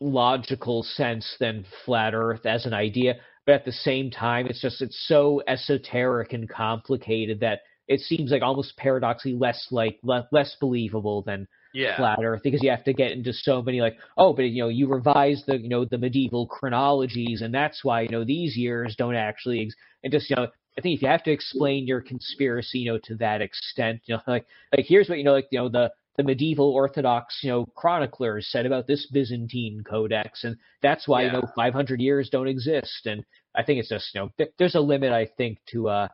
logical 0.00 0.82
sense 0.82 1.36
than 1.40 1.64
flat 1.84 2.14
Earth 2.14 2.46
as 2.46 2.66
an 2.66 2.74
idea, 2.74 3.16
but 3.46 3.54
at 3.54 3.64
the 3.64 3.72
same 3.72 4.10
time, 4.10 4.46
it's 4.46 4.60
just 4.60 4.82
it's 4.82 5.06
so 5.08 5.42
esoteric 5.48 6.32
and 6.32 6.48
complicated 6.48 7.40
that 7.40 7.60
it 7.88 8.00
seems 8.00 8.30
like 8.30 8.42
almost 8.42 8.76
paradoxically 8.76 9.34
less 9.36 9.68
like 9.70 9.98
le- 10.02 10.28
less 10.30 10.56
believable 10.60 11.22
than 11.22 11.48
yeah. 11.74 11.96
flat 11.96 12.18
earth 12.22 12.40
because 12.44 12.62
you 12.62 12.70
have 12.70 12.84
to 12.84 12.92
get 12.92 13.12
into 13.12 13.32
so 13.32 13.62
many 13.62 13.80
like 13.80 13.96
oh 14.16 14.32
but 14.32 14.42
you 14.42 14.62
know 14.62 14.68
you 14.68 14.86
revise 14.86 15.42
the 15.46 15.58
you 15.58 15.68
know 15.68 15.84
the 15.84 15.98
medieval 15.98 16.46
chronologies 16.46 17.42
and 17.42 17.52
that's 17.52 17.84
why 17.84 18.02
you 18.02 18.08
know 18.08 18.24
these 18.24 18.56
years 18.56 18.94
don't 18.96 19.14
actually 19.14 19.62
ex-. 19.62 19.74
and 20.04 20.12
just 20.12 20.30
you 20.30 20.36
know 20.36 20.46
i 20.76 20.80
think 20.80 20.96
if 20.96 21.02
you 21.02 21.08
have 21.08 21.22
to 21.22 21.30
explain 21.30 21.86
your 21.86 22.00
conspiracy 22.00 22.78
you 22.78 22.92
know 22.92 22.98
to 23.02 23.14
that 23.16 23.40
extent 23.40 24.00
you 24.06 24.14
know 24.14 24.22
like 24.26 24.46
like 24.76 24.86
here's 24.86 25.08
what 25.08 25.18
you 25.18 25.24
know 25.24 25.32
like 25.32 25.48
you 25.50 25.58
know 25.58 25.68
the 25.68 25.90
the 26.18 26.22
medieval 26.22 26.70
orthodox 26.70 27.38
you 27.42 27.50
know 27.50 27.64
chroniclers 27.74 28.46
said 28.50 28.66
about 28.66 28.86
this 28.86 29.06
byzantine 29.12 29.82
codex 29.88 30.44
and 30.44 30.56
that's 30.82 31.08
why 31.08 31.22
you 31.22 31.32
know 31.32 31.42
500 31.56 32.00
years 32.00 32.28
don't 32.28 32.48
exist 32.48 33.06
and 33.06 33.24
i 33.56 33.62
think 33.62 33.80
it's 33.80 33.88
just 33.88 34.14
you 34.14 34.20
know 34.20 34.30
th- 34.36 34.50
there's 34.58 34.74
a 34.74 34.80
limit 34.80 35.12
i 35.12 35.26
think 35.38 35.58
to 35.70 35.88
uh, 35.88 36.08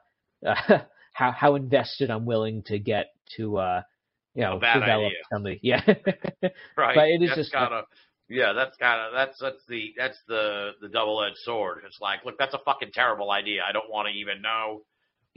uh 0.46 0.54
how 1.12 1.32
how 1.32 1.54
invested 1.56 2.10
i'm 2.10 2.24
willing 2.24 2.62
to 2.62 2.78
get 2.78 3.06
to 3.36 3.56
uh 3.56 3.82
you 4.34 4.42
know 4.42 4.54
develop 4.54 5.06
idea. 5.06 5.18
somebody. 5.32 5.60
Yeah, 5.62 5.80
right. 6.76 6.94
but 6.94 7.08
it 7.08 7.22
is 7.22 7.30
that's 7.30 7.40
just 7.40 7.52
kind 7.52 7.72
of 7.72 7.84
yeah. 8.28 8.52
That's 8.52 8.76
kind 8.76 9.00
of 9.00 9.12
that's 9.14 9.38
that's 9.40 9.64
the 9.68 9.94
that's 9.96 10.18
the 10.28 10.72
the 10.80 10.88
double 10.88 11.22
edged 11.22 11.38
sword. 11.38 11.82
It's 11.86 11.98
like, 12.00 12.24
look, 12.24 12.36
that's 12.38 12.54
a 12.54 12.60
fucking 12.64 12.90
terrible 12.92 13.30
idea. 13.30 13.62
I 13.66 13.72
don't 13.72 13.90
want 13.90 14.08
to 14.08 14.14
even 14.14 14.42
know 14.42 14.82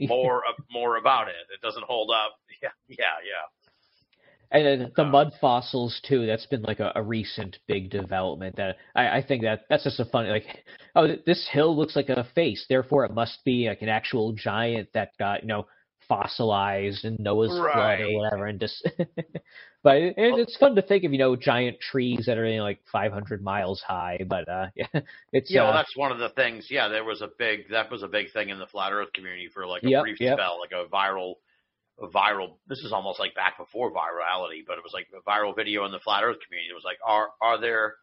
more 0.00 0.38
uh, 0.38 0.60
more 0.70 0.96
about 0.96 1.28
it. 1.28 1.46
It 1.54 1.64
doesn't 1.64 1.84
hold 1.84 2.10
up. 2.10 2.34
Yeah, 2.62 2.70
yeah, 2.88 3.16
yeah. 3.24 3.46
And 4.50 4.64
then 4.66 4.92
the 4.96 5.04
Uh, 5.04 5.04
mud 5.04 5.32
fossils 5.40 6.00
too. 6.08 6.26
That's 6.26 6.46
been 6.46 6.62
like 6.62 6.80
a, 6.80 6.92
a 6.96 7.02
recent 7.02 7.58
big 7.66 7.90
development. 7.90 8.56
That 8.56 8.76
I, 8.94 9.18
I 9.18 9.22
think 9.26 9.42
that 9.42 9.62
that's 9.68 9.84
just 9.84 10.00
a 10.00 10.06
funny 10.06 10.30
like, 10.30 10.64
oh, 10.96 11.08
this 11.26 11.48
hill 11.52 11.76
looks 11.76 11.96
like 11.96 12.08
a 12.08 12.24
face, 12.34 12.64
therefore 12.68 13.04
it 13.04 13.12
must 13.14 13.44
be 13.44 13.68
like 13.68 13.82
an 13.82 13.88
actual 13.90 14.32
giant 14.32 14.88
that 14.94 15.10
got 15.18 15.42
you 15.42 15.48
know 15.48 15.66
fossilized 16.08 17.04
in 17.04 17.16
Noah's 17.18 17.60
flood 17.72 18.00
or 18.00 18.10
whatever. 18.10 18.46
And 18.46 18.58
just, 18.58 18.88
but 19.82 19.96
it, 19.96 20.14
it's 20.16 20.56
fun 20.56 20.74
to 20.76 20.82
think 20.82 21.04
of 21.04 21.12
you 21.12 21.18
know 21.18 21.36
giant 21.36 21.78
trees 21.80 22.24
that 22.26 22.38
are 22.38 22.46
you 22.46 22.58
know, 22.58 22.64
like 22.64 22.80
500 22.90 23.42
miles 23.42 23.82
high. 23.86 24.20
But 24.26 24.48
uh, 24.48 24.68
yeah, 24.74 25.00
it's 25.32 25.50
Yeah, 25.50 25.62
well, 25.64 25.72
uh, 25.72 25.76
that's 25.76 25.96
one 25.96 26.12
of 26.12 26.18
the 26.18 26.30
things. 26.30 26.68
Yeah, 26.70 26.88
there 26.88 27.04
was 27.04 27.22
a 27.22 27.28
big 27.38 27.68
that 27.70 27.90
was 27.90 28.02
a 28.02 28.08
big 28.08 28.32
thing 28.32 28.48
in 28.50 28.58
the 28.58 28.66
flat 28.66 28.92
Earth 28.92 29.12
community 29.12 29.48
for 29.48 29.66
like 29.66 29.82
a 29.84 29.90
Yep, 29.90 30.02
brief 30.02 30.20
yep. 30.20 30.36
spell, 30.36 30.58
like 30.60 30.72
a 30.72 30.88
viral, 30.88 31.34
a 32.00 32.06
viral. 32.08 32.56
This 32.68 32.78
is 32.80 32.92
almost 32.92 33.18
like 33.18 33.34
back 33.34 33.58
before 33.58 33.92
virality, 33.92 34.62
but 34.66 34.78
it 34.78 34.84
was 34.84 34.92
like 34.94 35.08
a 35.16 35.28
viral 35.28 35.54
video 35.54 35.84
in 35.84 35.92
the 35.92 35.98
flat 35.98 36.22
Earth 36.22 36.38
community. 36.46 36.70
It 36.70 36.74
was 36.74 36.84
like, 36.84 36.98
are 37.06 37.30
are 37.40 37.60
there 37.60 37.94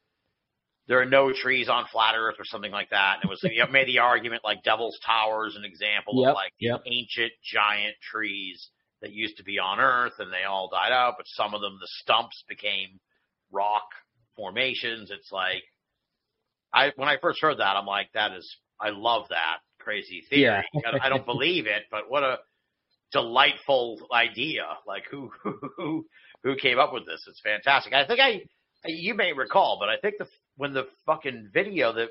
there 0.88 1.02
are 1.02 1.06
no 1.06 1.32
trees 1.34 1.70
on 1.70 1.86
flat 1.92 2.16
Earth 2.16 2.36
or 2.38 2.46
something 2.46 2.72
like 2.72 2.90
that? 2.92 3.18
And 3.22 3.26
it 3.26 3.30
was 3.30 3.40
it 3.44 3.72
made 3.72 3.88
the 3.88 4.00
argument 4.00 4.44
like 4.44 4.64
Devil's 4.64 5.00
Tower 5.06 5.48
is 5.48 5.56
an 5.56 5.66
example 5.66 6.22
Yep, 6.22 6.30
of 6.30 6.36
like 6.36 6.54
yep. 6.60 6.82
ancient 6.86 7.32
giant 7.44 7.96
trees 8.12 8.70
that 9.02 9.12
used 9.12 9.38
to 9.38 9.44
be 9.44 9.60
on 9.60 9.80
Earth 9.80 10.14
and 10.20 10.32
they 10.32 10.44
all 10.44 10.70
died 10.70 10.92
out, 10.92 11.16
but 11.18 11.28
some 11.28 11.54
of 11.54 11.62
them 11.62 11.78
the 11.80 11.88
stumps 12.02 12.44
became 12.48 13.00
rock 13.52 13.88
formations. 14.36 15.12
It's 15.12 15.32
like 15.32 15.64
I 16.74 16.92
when 16.96 17.08
I 17.08 17.18
first 17.22 17.42
heard 17.42 17.60
that, 17.60 17.78
I'm 17.78 17.86
like, 17.86 18.10
that 18.14 18.34
is 18.34 18.58
I 18.80 18.90
love 18.90 19.28
that 19.30 19.60
crazy 19.80 20.24
theory. 20.30 20.44
Yeah. 20.74 20.92
I, 21.02 21.06
I 21.06 21.10
don't 21.10 21.26
believe 21.26 21.66
it, 21.66 21.84
but 21.90 22.10
what 22.10 22.24
a 22.24 22.40
delightful 23.20 23.98
idea! 24.14 24.66
Like 24.86 25.04
who 25.10 25.32
who 25.78 26.06
who 26.44 26.56
came 26.56 26.80
up 26.80 26.94
with 26.94 27.06
this? 27.06 27.24
It's 27.28 27.42
fantastic. 27.42 27.94
I 27.94 28.06
think 28.06 28.20
I 28.20 28.42
you 28.86 29.14
may 29.16 29.34
recall, 29.34 29.78
but 29.80 29.90
I 29.90 29.98
think 29.98 30.16
the 30.20 30.28
when 30.58 30.74
the 30.74 30.88
fucking 31.06 31.50
video 31.54 31.94
that 31.94 32.10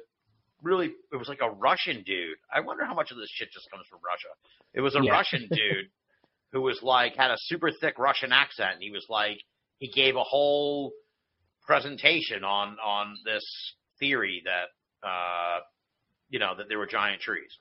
really 0.63 0.87
it 1.13 1.17
was 1.17 1.29
like 1.29 1.41
a 1.43 1.51
Russian 1.51 2.03
dude. 2.05 2.39
I 2.53 2.61
wonder 2.61 2.85
how 2.85 2.95
much 2.95 3.11
of 3.11 3.19
this 3.19 3.31
shit 3.33 3.49
just 3.53 3.71
comes 3.71 3.87
from 3.89 4.01
Russia. 4.05 4.29
It 4.73 4.81
was 4.81 4.95
a 4.97 5.01
Yeah. 5.03 5.13
Russian 5.13 5.47
dude 5.51 5.89
who 6.53 6.63
was 6.63 6.81
like 6.83 7.17
had 7.17 7.31
a 7.31 7.37
super 7.39 7.71
thick 7.81 7.99
Russian 7.99 8.33
accent. 8.33 8.75
And 8.75 8.83
he 8.83 8.91
was 8.91 9.07
like 9.09 9.39
he 9.79 9.89
gave 9.91 10.17
a 10.17 10.23
whole 10.25 10.93
presentation 11.67 12.45
on 12.45 12.77
on 12.85 13.15
this 13.25 13.45
theory 14.01 14.43
that 14.45 15.07
uh 15.07 15.61
you 16.31 16.39
know 16.39 16.55
that 16.57 16.69
there 16.69 16.79
were 16.79 16.87
giant 16.87 17.21
trees. 17.21 17.53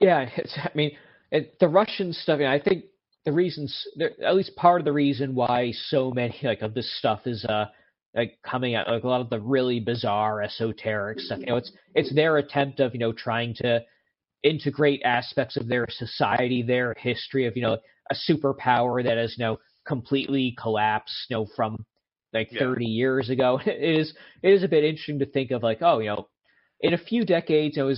Yeah, 0.00 0.28
I 0.58 0.70
mean, 0.74 0.90
it, 1.36 1.58
the 1.60 1.68
Russian 1.68 2.12
stuff. 2.12 2.40
I 2.40 2.58
think 2.58 2.84
the 3.24 3.32
reasons, 3.32 3.86
there- 3.96 4.12
at 4.24 4.34
least 4.36 4.54
part 4.56 4.80
of 4.80 4.84
the 4.84 4.92
reason 4.92 5.34
why 5.34 5.72
so 5.72 6.10
many 6.10 6.36
like 6.42 6.62
of 6.62 6.74
this 6.74 6.90
stuff 6.98 7.26
is 7.26 7.44
uh 7.44 7.66
like 8.14 8.38
coming 8.42 8.74
out, 8.74 8.88
like 8.88 9.04
a 9.04 9.08
lot 9.08 9.20
of 9.20 9.28
the 9.30 9.40
really 9.40 9.78
bizarre 9.80 10.42
esoteric 10.42 11.20
stuff. 11.20 11.38
You 11.40 11.46
know, 11.46 11.56
it's 11.56 11.72
it's 11.94 12.14
their 12.14 12.36
attempt 12.38 12.80
of 12.80 12.94
you 12.94 13.00
know 13.00 13.12
trying 13.12 13.54
to 13.56 13.80
integrate 14.42 15.02
aspects 15.04 15.56
of 15.56 15.68
their 15.68 15.86
society, 15.90 16.62
their 16.62 16.94
history 16.98 17.46
of 17.46 17.56
you 17.56 17.62
know 17.62 17.78
a 18.10 18.14
superpower 18.30 19.02
that 19.04 19.18
has 19.18 19.34
you 19.38 19.44
know 19.44 19.58
completely 19.86 20.54
collapsed, 20.60 21.26
you 21.28 21.36
know, 21.36 21.46
from 21.56 21.84
like 22.32 22.48
Yeah. 22.52 22.60
30 22.60 22.86
years 22.86 23.30
ago. 23.30 23.60
It 23.66 23.98
is 24.00 24.14
it 24.42 24.50
is 24.52 24.62
a 24.62 24.68
bit 24.68 24.84
interesting 24.84 25.18
to 25.20 25.26
think 25.26 25.50
of 25.50 25.62
like, 25.62 25.78
oh, 25.82 25.98
you 26.00 26.08
know, 26.10 26.28
in 26.80 26.94
a 26.94 26.98
few 26.98 27.24
decades, 27.24 27.76
you 27.76 27.82
know, 27.84 27.94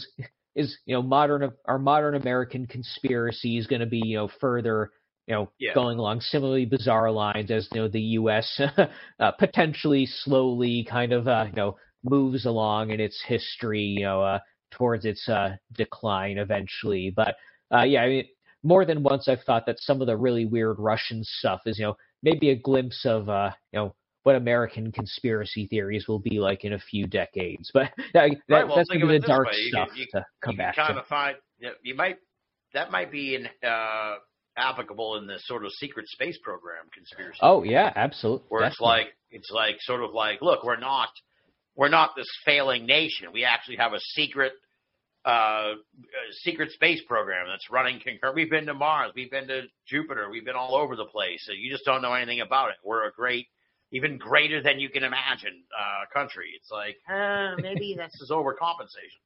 is 0.58 0.76
you 0.84 0.94
know 0.94 1.02
modern 1.02 1.50
our 1.66 1.78
modern 1.78 2.16
American 2.16 2.66
conspiracy 2.66 3.56
is 3.56 3.66
going 3.66 3.80
to 3.80 3.86
be 3.86 4.02
you 4.04 4.16
know 4.16 4.28
further 4.40 4.90
you 5.26 5.34
know 5.34 5.50
Yeah. 5.58 5.74
going 5.74 5.98
along 5.98 6.20
similarly 6.20 6.66
bizarre 6.66 7.10
lines 7.10 7.50
as 7.50 7.68
you 7.72 7.80
know 7.80 7.88
the 7.88 8.00
U.S. 8.20 8.60
uh, 9.20 9.30
potentially 9.38 10.06
slowly 10.06 10.86
kind 10.90 11.12
of 11.12 11.28
uh, 11.28 11.46
you 11.46 11.56
know 11.56 11.76
moves 12.02 12.44
along 12.46 12.90
in 12.90 13.00
its 13.00 13.22
history 13.26 13.82
you 13.82 14.02
know 14.02 14.22
uh, 14.22 14.38
towards 14.70 15.04
its 15.04 15.28
uh, 15.28 15.56
decline 15.74 16.38
eventually. 16.38 17.12
But 17.14 17.36
uh, 17.74 17.84
yeah, 17.84 18.02
I 18.02 18.08
mean 18.08 18.24
more 18.64 18.84
than 18.84 19.02
once 19.02 19.28
I've 19.28 19.44
thought 19.44 19.66
that 19.66 19.78
some 19.78 20.00
of 20.00 20.08
the 20.08 20.16
really 20.16 20.44
weird 20.44 20.76
Russian 20.78 21.22
stuff 21.22 21.60
is 21.66 21.78
you 21.78 21.86
know 21.86 21.96
maybe 22.22 22.50
a 22.50 22.56
glimpse 22.56 23.06
of 23.06 23.28
uh, 23.28 23.52
you 23.72 23.78
know 23.78 23.94
what 24.28 24.36
American 24.36 24.92
conspiracy 24.92 25.66
theories 25.68 26.06
will 26.06 26.18
be 26.18 26.38
like 26.38 26.62
in 26.62 26.74
a 26.74 26.78
few 26.78 27.06
decades. 27.06 27.70
But 27.78 27.90
that, 28.12 28.30
that, 28.50 28.68
well, 28.68 28.76
that's 28.76 28.90
gonna 28.90 29.06
be 29.06 29.18
the 29.18 29.26
dark 29.26 29.46
way. 29.46 29.70
Stuff 29.70 29.88
can- 29.88 29.96
you- 29.96 30.06
to 30.12 30.26
come 30.44 30.52
you 30.52 30.58
back 30.58 30.76
kind 30.76 30.94
to. 30.96 31.00
of 31.00 31.06
find 31.06 31.36
you, 31.82 31.94
might 31.94 32.18
that 32.74 32.90
might 32.90 33.10
be 33.10 33.36
in 33.36 33.48
uh 33.66 34.16
applicable 34.58 35.16
in 35.16 35.26
the 35.26 35.38
sort 35.44 35.64
of 35.64 35.72
secret 35.72 36.06
space 36.08 36.36
program 36.42 36.84
conspiracy. 36.92 37.38
Oh 37.40 37.62
yeah, 37.62 37.90
absolutely. 37.96 38.44
where 38.50 38.64
it's 38.66 38.80
like 38.80 39.06
it's 39.30 39.50
like 39.50 39.76
sort 39.80 40.02
of 40.02 40.12
like 40.12 40.42
look 40.42 40.62
we're 40.62 40.76
not 40.76 41.08
we're 41.74 41.88
not 41.88 42.10
this 42.14 42.28
failing 42.44 42.84
nation 42.84 43.28
we 43.32 43.44
actually 43.44 43.76
have 43.76 43.94
a 43.94 44.00
secret 44.00 44.52
uh, 45.24 45.28
uh 45.30 45.74
secret 46.42 46.70
space 46.72 47.00
program 47.08 47.46
that's 47.48 47.70
running 47.70 47.98
concurrent 47.98 48.36
we've 48.36 48.50
been 48.50 48.66
to 48.66 48.74
mars 48.74 49.10
we've 49.14 49.30
been 49.30 49.48
to 49.48 49.62
jupiter 49.86 50.28
we've 50.30 50.44
been 50.44 50.54
all 50.54 50.74
over 50.76 50.96
the 50.96 51.04
place 51.06 51.40
so 51.46 51.52
you 51.52 51.70
just 51.70 51.84
don't 51.84 52.02
know 52.02 52.12
anything 52.12 52.40
about 52.40 52.68
it 52.70 52.76
we're 52.84 53.06
a 53.08 53.12
great 53.12 53.46
even 53.92 54.18
greater 54.18 54.62
than 54.62 54.78
you 54.78 54.88
can 54.88 55.04
imagine 55.04 55.62
uh 55.78 56.04
country 56.12 56.50
it's 56.56 56.70
like 56.70 56.96
uh, 57.10 57.54
maybe 57.62 57.94
that's 57.96 58.18
just 58.18 58.30
overcompensation 58.30 59.20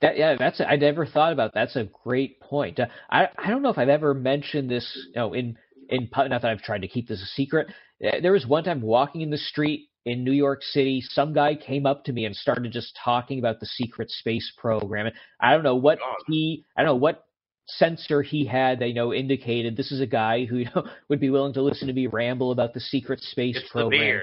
That 0.00 0.16
yeah, 0.16 0.36
that's 0.36 0.60
I 0.60 0.76
never 0.76 1.06
thought 1.06 1.32
about. 1.32 1.52
That's 1.54 1.76
a 1.76 1.88
great 2.04 2.40
point. 2.40 2.80
Uh, 2.80 2.86
I 3.08 3.28
I 3.38 3.50
don't 3.50 3.62
know 3.62 3.70
if 3.70 3.78
I've 3.78 3.88
ever 3.88 4.14
mentioned 4.14 4.68
this. 4.68 4.86
You 5.14 5.20
know, 5.20 5.32
in 5.32 5.56
in 5.88 6.08
not 6.16 6.28
that 6.42 6.44
I've 6.44 6.62
tried 6.62 6.82
to 6.82 6.88
keep 6.88 7.06
this 7.08 7.22
a 7.22 7.26
secret. 7.26 7.68
Uh, 8.04 8.20
There 8.20 8.32
was 8.32 8.46
one 8.46 8.64
time 8.64 8.80
walking 8.80 9.20
in 9.20 9.30
the 9.30 9.38
street 9.38 9.88
in 10.04 10.24
New 10.24 10.32
York 10.32 10.62
City, 10.62 11.00
some 11.00 11.32
guy 11.32 11.54
came 11.54 11.86
up 11.86 12.04
to 12.04 12.12
me 12.12 12.24
and 12.24 12.34
started 12.34 12.72
just 12.72 12.98
talking 13.04 13.38
about 13.38 13.60
the 13.60 13.66
secret 13.66 14.10
space 14.10 14.52
program. 14.58 15.06
And 15.06 15.14
I 15.40 15.52
don't 15.52 15.62
know 15.62 15.76
what 15.76 15.98
God. 15.98 16.16
he, 16.26 16.64
I 16.76 16.82
don't 16.82 16.88
know 16.88 16.96
what 16.96 17.24
sensor 17.66 18.22
he 18.22 18.44
had 18.44 18.80
you 18.80 18.94
know 18.94 19.12
indicated 19.14 19.76
this 19.76 19.92
is 19.92 20.00
a 20.00 20.06
guy 20.06 20.44
who 20.44 20.56
you 20.58 20.66
know 20.74 20.84
would 21.08 21.20
be 21.20 21.30
willing 21.30 21.52
to 21.54 21.62
listen 21.62 21.86
to 21.86 21.94
me 21.94 22.06
ramble 22.06 22.50
about 22.52 22.74
the 22.74 22.80
secret 22.80 23.20
space 23.20 23.56
it's 23.56 23.70
program. 23.70 24.20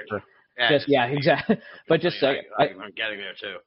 yeah, 0.57 0.69
just 0.69 0.87
yeah, 0.89 1.05
exactly. 1.05 1.57
But 1.87 2.01
just 2.01 2.21
I, 2.21 2.27
like 2.27 2.45
I, 2.59 2.63
i'm 2.83 2.91
getting 2.95 3.17
there 3.19 3.33
too 3.39 3.57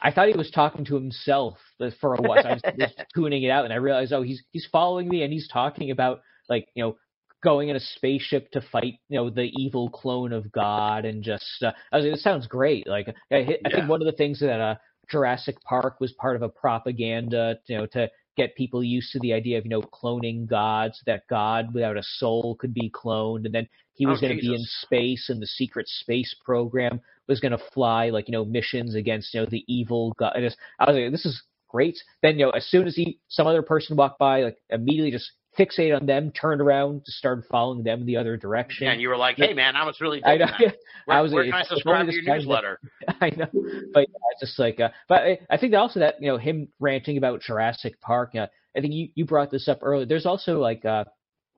I 0.00 0.12
thought 0.12 0.28
he 0.28 0.36
was 0.36 0.50
talking 0.50 0.84
to 0.86 0.94
himself 0.94 1.58
for 2.00 2.14
a 2.14 2.22
while. 2.22 2.40
So 2.40 2.48
I 2.50 2.52
was 2.52 2.62
just 2.78 2.94
tuning 3.14 3.42
it 3.42 3.50
out, 3.50 3.64
and 3.64 3.72
I 3.72 3.76
realized, 3.76 4.12
oh, 4.12 4.22
he's 4.22 4.42
he's 4.52 4.66
following 4.70 5.08
me, 5.08 5.22
and 5.22 5.32
he's 5.32 5.48
talking 5.48 5.90
about 5.90 6.20
like 6.48 6.68
you 6.74 6.84
know 6.84 6.96
going 7.42 7.68
in 7.68 7.76
a 7.76 7.80
spaceship 7.80 8.50
to 8.52 8.60
fight 8.60 8.94
you 9.08 9.18
know 9.18 9.30
the 9.30 9.50
evil 9.60 9.90
clone 9.90 10.32
of 10.32 10.50
God, 10.52 11.04
and 11.04 11.22
just 11.22 11.62
uh, 11.62 11.72
I 11.92 11.96
was 11.96 12.04
like, 12.04 12.14
this 12.14 12.22
sounds 12.22 12.46
great. 12.46 12.86
Like 12.86 13.08
I, 13.32 13.36
I 13.36 13.40
Yeah. 13.40 13.76
think 13.76 13.88
one 13.88 14.00
of 14.00 14.06
the 14.06 14.12
things 14.16 14.40
that 14.40 14.60
uh, 14.60 14.76
Jurassic 15.10 15.56
Park 15.62 16.00
was 16.00 16.12
part 16.12 16.36
of 16.36 16.42
a 16.42 16.48
propaganda, 16.48 17.58
you 17.66 17.78
know, 17.78 17.86
to 17.86 18.08
get 18.38 18.56
people 18.56 18.84
used 18.84 19.12
to 19.12 19.20
the 19.20 19.34
idea 19.34 19.58
of 19.58 19.66
you 19.66 19.70
know 19.70 19.82
cloning 19.82 20.48
gods, 20.48 21.02
that 21.06 21.28
God 21.28 21.74
without 21.74 21.98
a 21.98 22.04
soul 22.04 22.56
could 22.60 22.74
be 22.74 22.90
cloned, 22.90 23.46
and 23.46 23.54
then 23.54 23.68
he 23.94 24.06
was 24.06 24.20
Oh, 24.20 24.22
going 24.22 24.34
to 24.34 24.40
be 24.40 24.54
in 24.54 24.64
space, 24.64 25.28
and 25.30 25.42
the 25.42 25.46
secret 25.48 25.88
space 25.88 26.34
program 26.44 27.00
was 27.28 27.40
going 27.40 27.52
to 27.52 27.64
fly 27.74 28.10
like 28.10 28.28
you 28.28 28.32
know 28.32 28.46
missions 28.46 28.96
against 28.96 29.34
you 29.34 29.40
know 29.42 29.46
the 29.50 29.64
evil 29.68 30.14
god. 30.18 30.34
I 30.36 30.40
was 30.42 30.96
like, 30.96 31.12
this 31.12 31.26
is 31.26 31.42
great. 31.68 31.98
Then 32.22 32.38
you 32.38 32.46
know, 32.46 32.52
as 32.52 32.66
soon 32.66 32.88
as 32.88 32.96
he 32.96 33.20
some 33.28 33.46
other 33.48 33.62
person 33.62 33.96
walked 33.96 34.20
by, 34.20 34.42
like 34.42 34.58
immediately 34.70 35.12
just 35.12 35.32
fixate 35.58 35.94
on 35.94 36.06
them, 36.06 36.30
turned 36.32 36.60
around 36.60 37.04
to 37.04 37.12
start 37.12 37.44
following 37.50 37.82
them 37.82 38.06
the 38.06 38.16
other 38.16 38.36
direction. 38.36 38.86
yeah, 38.86 38.92
and 38.92 39.00
you 39.00 39.08
were 39.08 39.16
like 39.16 39.36
hey 39.36 39.52
man 39.54 39.76
i 39.76 39.84
was 39.84 40.00
really 40.00 40.24
I 40.24 40.36
know. 40.36 40.46
that. 40.46 40.76
Where, 41.04 41.16
I 41.16 41.20
was 41.20 41.32
where 41.32 41.44
like, 41.44 41.52
can 41.52 41.62
I 41.62 41.64
subscribe 41.68 42.06
to 42.06 42.12
your 42.12 42.22
newsletter? 42.22 42.80
I 43.20 43.30
know, 43.30 43.48
but 43.92 44.00
yeah, 44.00 44.30
it's 44.32 44.40
just 44.40 44.58
like, 44.58 44.78
uh, 44.80 44.90
but 45.08 45.22
I, 45.22 45.38
I 45.50 45.56
think 45.56 45.74
also 45.74 46.00
that 46.00 46.16
you 46.20 46.28
know 46.28 46.36
him 46.36 46.68
ranting 46.80 47.16
about 47.16 47.40
Jurassic 47.40 48.00
Park. 48.00 48.34
Uh, 48.34 48.46
I 48.76 48.80
think 48.80 48.92
you 48.92 49.08
you 49.14 49.24
brought 49.24 49.50
this 49.50 49.68
up 49.68 49.78
earlier. 49.82 50.06
There's 50.06 50.26
also 50.26 50.58
like, 50.58 50.84
uh, 50.84 51.04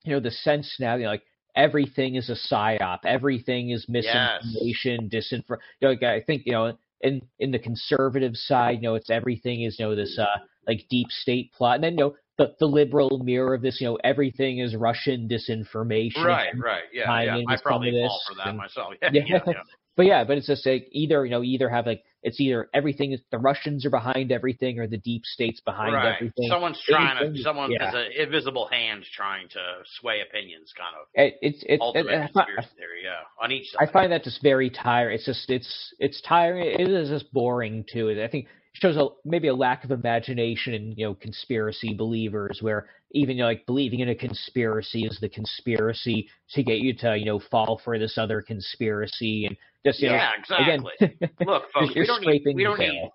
you 0.04 0.12
know, 0.12 0.20
the 0.20 0.30
sense 0.30 0.76
now, 0.80 0.94
you 0.96 1.04
know, 1.04 1.10
like 1.10 1.24
everything 1.56 2.14
is 2.14 2.30
a 2.30 2.54
psyop, 2.54 3.00
everything 3.04 3.70
is 3.70 3.86
misinformation, 3.88 5.10
disinformation. 5.12 5.58
You 5.80 5.88
know, 5.88 5.90
like, 5.90 6.02
I 6.02 6.20
think 6.20 6.42
you 6.46 6.52
know, 6.52 6.78
in 7.00 7.22
in 7.38 7.50
the 7.50 7.58
conservative 7.58 8.36
side, 8.36 8.76
you 8.76 8.82
know, 8.82 8.94
it's 8.94 9.10
everything 9.10 9.62
is 9.62 9.78
you 9.78 9.86
know 9.86 9.94
this 9.94 10.18
uh 10.18 10.38
like 10.66 10.86
deep 10.88 11.08
state 11.10 11.52
plot, 11.52 11.76
and 11.76 11.84
then 11.84 11.92
you 11.92 12.04
know 12.04 12.14
the 12.40 12.54
the 12.58 12.66
liberal 12.66 13.18
mirror 13.22 13.54
of 13.54 13.60
this, 13.60 13.80
you 13.80 13.86
know, 13.86 13.98
everything 14.02 14.60
is 14.60 14.74
Russian 14.74 15.28
disinformation. 15.28 16.24
Right, 16.24 16.48
right, 16.58 16.84
yeah, 16.92 17.22
yeah. 17.22 17.42
I 17.46 17.56
probably 17.62 17.90
fall 17.90 18.20
for 18.26 18.34
that 18.36 18.48
and- 18.48 18.58
myself. 18.58 18.94
Yeah, 19.02 19.10
Yeah. 19.12 19.38
yeah, 19.46 19.52
but 19.96 20.06
yeah, 20.06 20.24
but 20.24 20.38
it's 20.38 20.46
just 20.46 20.64
like 20.64 20.88
either 20.92 21.24
you 21.26 21.30
know 21.30 21.42
either 21.42 21.68
have 21.68 21.86
like 21.86 22.02
it's 22.22 22.40
either 22.40 22.68
everything 22.72 23.12
is 23.12 23.20
the 23.30 23.38
Russians 23.38 23.84
are 23.84 23.90
behind 23.90 24.32
everything 24.32 24.78
or 24.78 24.86
the 24.86 24.98
deep 24.98 25.24
states 25.24 25.60
behind 25.60 25.94
right. 25.94 26.14
everything. 26.14 26.48
Someone's 26.48 26.80
trying 26.86 27.34
to. 27.34 27.42
Someone 27.42 27.72
yeah. 27.72 27.86
has 27.86 27.94
an 27.94 28.06
invisible 28.18 28.66
hand 28.68 29.04
trying 29.14 29.48
to 29.50 29.60
sway 30.00 30.22
opinions, 30.26 30.72
kind 30.76 30.94
of. 30.98 31.06
It, 31.14 31.36
it's 31.42 31.62
it's 31.66 31.82
Ultimate 31.82 32.10
it, 32.10 32.30
I, 32.34 32.62
theory, 32.76 33.02
yeah, 33.04 33.20
on 33.42 33.52
each 33.52 33.68
I 33.78 33.86
find 33.86 34.12
that 34.12 34.24
just 34.24 34.42
very 34.42 34.70
tiring. 34.70 35.16
It's 35.16 35.26
just 35.26 35.50
it's 35.50 35.94
it's 35.98 36.22
tiring. 36.22 36.80
It 36.80 36.88
is 36.88 37.10
just 37.10 37.30
boring 37.32 37.84
too. 37.92 38.18
I 38.22 38.28
think 38.28 38.46
shows 38.72 38.96
a 38.96 39.08
maybe 39.24 39.48
a 39.48 39.54
lack 39.54 39.84
of 39.84 39.90
imagination 39.90 40.74
in 40.74 40.92
you 40.96 41.06
know 41.06 41.14
conspiracy 41.14 41.94
believers, 41.94 42.58
where 42.60 42.88
even 43.12 43.36
you 43.36 43.42
know, 43.42 43.48
like 43.48 43.66
believing 43.66 44.00
in 44.00 44.08
a 44.10 44.14
conspiracy 44.14 45.04
is 45.04 45.18
the 45.20 45.28
conspiracy 45.28 46.28
to 46.50 46.62
get 46.62 46.78
you 46.78 46.94
to 46.94 47.16
you 47.16 47.24
know 47.24 47.40
fall 47.50 47.80
for 47.84 47.98
this 47.98 48.16
other 48.18 48.42
conspiracy 48.42 49.46
and 49.46 49.56
just 49.84 50.00
you 50.00 50.08
yeah, 50.08 50.30
know 50.50 50.64
again 50.64 50.80
exactly. 50.80 51.20
Look, 51.46 51.64
folks, 51.74 51.94
you're 51.94 52.02
we 52.02 52.06
don't 52.06 52.24
need 52.26 52.42
we 52.54 52.62
don't 52.62 52.78
need 52.78 53.10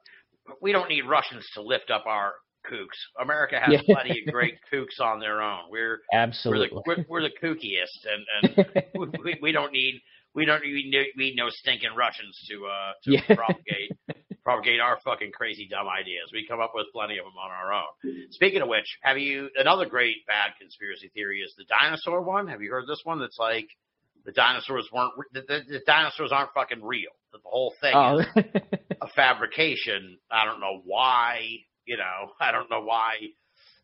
we 0.62 0.72
don't 0.72 0.90
need 0.90 1.04
Russians 1.08 1.46
to 1.54 1.62
lift 1.62 1.90
up 1.90 2.06
our 2.06 2.34
kooks. 2.70 2.98
America 3.22 3.60
has 3.60 3.74
Yeah. 3.74 3.96
plenty 3.96 4.22
of 4.22 4.32
great 4.32 4.56
kooks 4.74 5.00
on 5.00 5.20
their 5.20 5.42
own. 5.42 5.64
We're 5.70 6.00
absolutely 6.14 6.70
we're 6.86 6.96
the 6.98 7.06
we're, 7.08 7.22
we're 7.22 7.30
the 7.30 7.36
kookiest, 7.42 8.06
and 8.06 8.26
and 8.58 9.14
we, 9.24 9.38
we, 9.42 9.52
don't 9.52 9.72
need 9.72 10.02
we 10.34 10.46
don't 10.46 10.64
need 10.64 10.92
we 11.18 11.26
need 11.26 11.36
no 11.36 11.50
stinking 11.50 11.96
Russians 11.96 12.38
to 12.50 12.66
uh 12.66 12.92
to 13.06 13.12
Yeah. 13.12 13.36
propagate 13.36 13.92
propagate 14.46 14.80
our 14.80 15.00
fucking 15.04 15.32
crazy 15.32 15.68
dumb 15.68 15.88
ideas. 15.90 16.30
We 16.32 16.46
come 16.48 16.62
up 16.62 16.72
with 16.76 16.86
plenty 16.94 17.18
of 17.18 17.26
them 17.26 17.34
on 17.34 17.52
our 17.52 17.74
own. 17.74 18.30
Speaking 18.30 18.62
of 18.62 18.70
which, 18.70 18.86
have 19.02 19.18
you 19.18 19.50
another 19.56 19.88
great 19.88 20.26
bad 20.28 20.52
conspiracy 20.62 21.10
theory 21.14 21.42
is 21.42 21.54
the 21.58 21.66
dinosaur 21.66 22.22
one? 22.22 22.48
Have 22.48 22.62
you 22.62 22.70
heard 22.70 22.88
this 22.88 23.02
one? 23.04 23.20
That's 23.20 23.40
like 23.40 23.68
the 24.24 24.32
dinosaurs 24.32 24.88
weren't 24.94 25.14
the, 25.34 25.42
the, 25.42 25.60
the 25.68 25.82
dinosaurs 25.86 26.32
aren't 26.32 26.54
fucking 26.54 26.84
real. 26.84 27.10
That 27.34 27.42
the 27.42 27.50
whole 27.50 27.74
thing 27.82 27.94
oh, 27.96 28.20
is 28.20 28.46
a 29.02 29.08
fabrication. 29.16 30.20
I 30.32 30.46
don't 30.46 30.62
know 30.62 30.82
why. 30.86 31.42
You 31.86 31.98
know, 31.98 32.32
I 32.40 32.52
don't 32.52 32.70
know 32.70 32.82
why. 32.82 33.16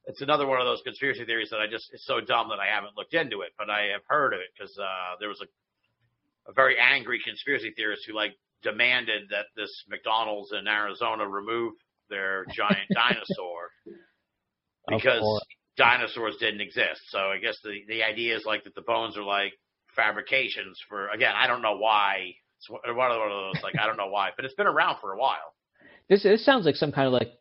It's 0.05 0.21
another 0.21 0.47
one 0.47 0.59
of 0.59 0.65
those 0.65 0.81
conspiracy 0.83 1.25
theories 1.25 1.49
that 1.51 1.59
I 1.59 1.67
just 1.67 1.89
it's 1.91 2.05
so 2.05 2.21
dumb 2.21 2.49
that 2.49 2.59
I 2.59 2.73
haven't 2.73 2.95
looked 2.95 3.13
into 3.15 3.41
it, 3.41 3.49
but 3.57 3.69
I 3.69 3.89
have 3.93 4.01
heard 4.07 4.33
of 4.33 4.39
it 4.39 4.47
because 4.53 4.77
uh, 4.77 5.17
there 5.19 5.29
was 5.29 5.41
a 5.41 5.45
a 6.49 6.53
very 6.53 6.75
angry 6.79 7.19
conspiracy 7.23 7.71
theorist 7.75 8.03
who 8.07 8.13
like 8.13 8.33
demanded 8.63 9.23
that 9.29 9.45
this 9.55 9.71
McDonald's 9.89 10.51
in 10.51 10.67
Arizona 10.67 11.27
remove 11.27 11.73
their 12.09 12.45
giant 12.53 12.87
dinosaur 12.93 13.69
because 14.87 15.41
dinosaurs 15.77 16.35
didn't 16.39 16.61
exist. 16.61 17.01
So 17.09 17.19
I 17.19 17.37
guess 17.37 17.57
the 17.63 17.79
the 17.87 18.03
idea 18.03 18.35
is 18.35 18.45
like 18.45 18.63
that 18.65 18.75
the 18.75 18.81
bones 18.81 19.17
are 19.17 19.23
like 19.23 19.53
fabrications 19.95 20.79
for 20.87 21.09
again 21.09 21.33
I 21.35 21.47
don't 21.47 21.61
know 21.61 21.77
why. 21.77 22.33
It's 22.59 22.69
one 22.69 22.81
of 22.85 22.95
one 22.95 23.11
of 23.11 23.53
those 23.53 23.63
like 23.63 23.75
I 23.81 23.87
don't 23.87 23.97
know 23.97 24.09
why, 24.09 24.29
but 24.35 24.45
it's 24.45 24.55
been 24.55 24.67
around 24.67 24.97
for 25.01 25.13
a 25.13 25.17
while. 25.17 25.53
this 26.09 26.23
this 26.23 26.45
sounds 26.45 26.65
like 26.65 26.75
some 26.75 26.91
kind 26.91 27.07
of 27.07 27.13
like 27.13 27.31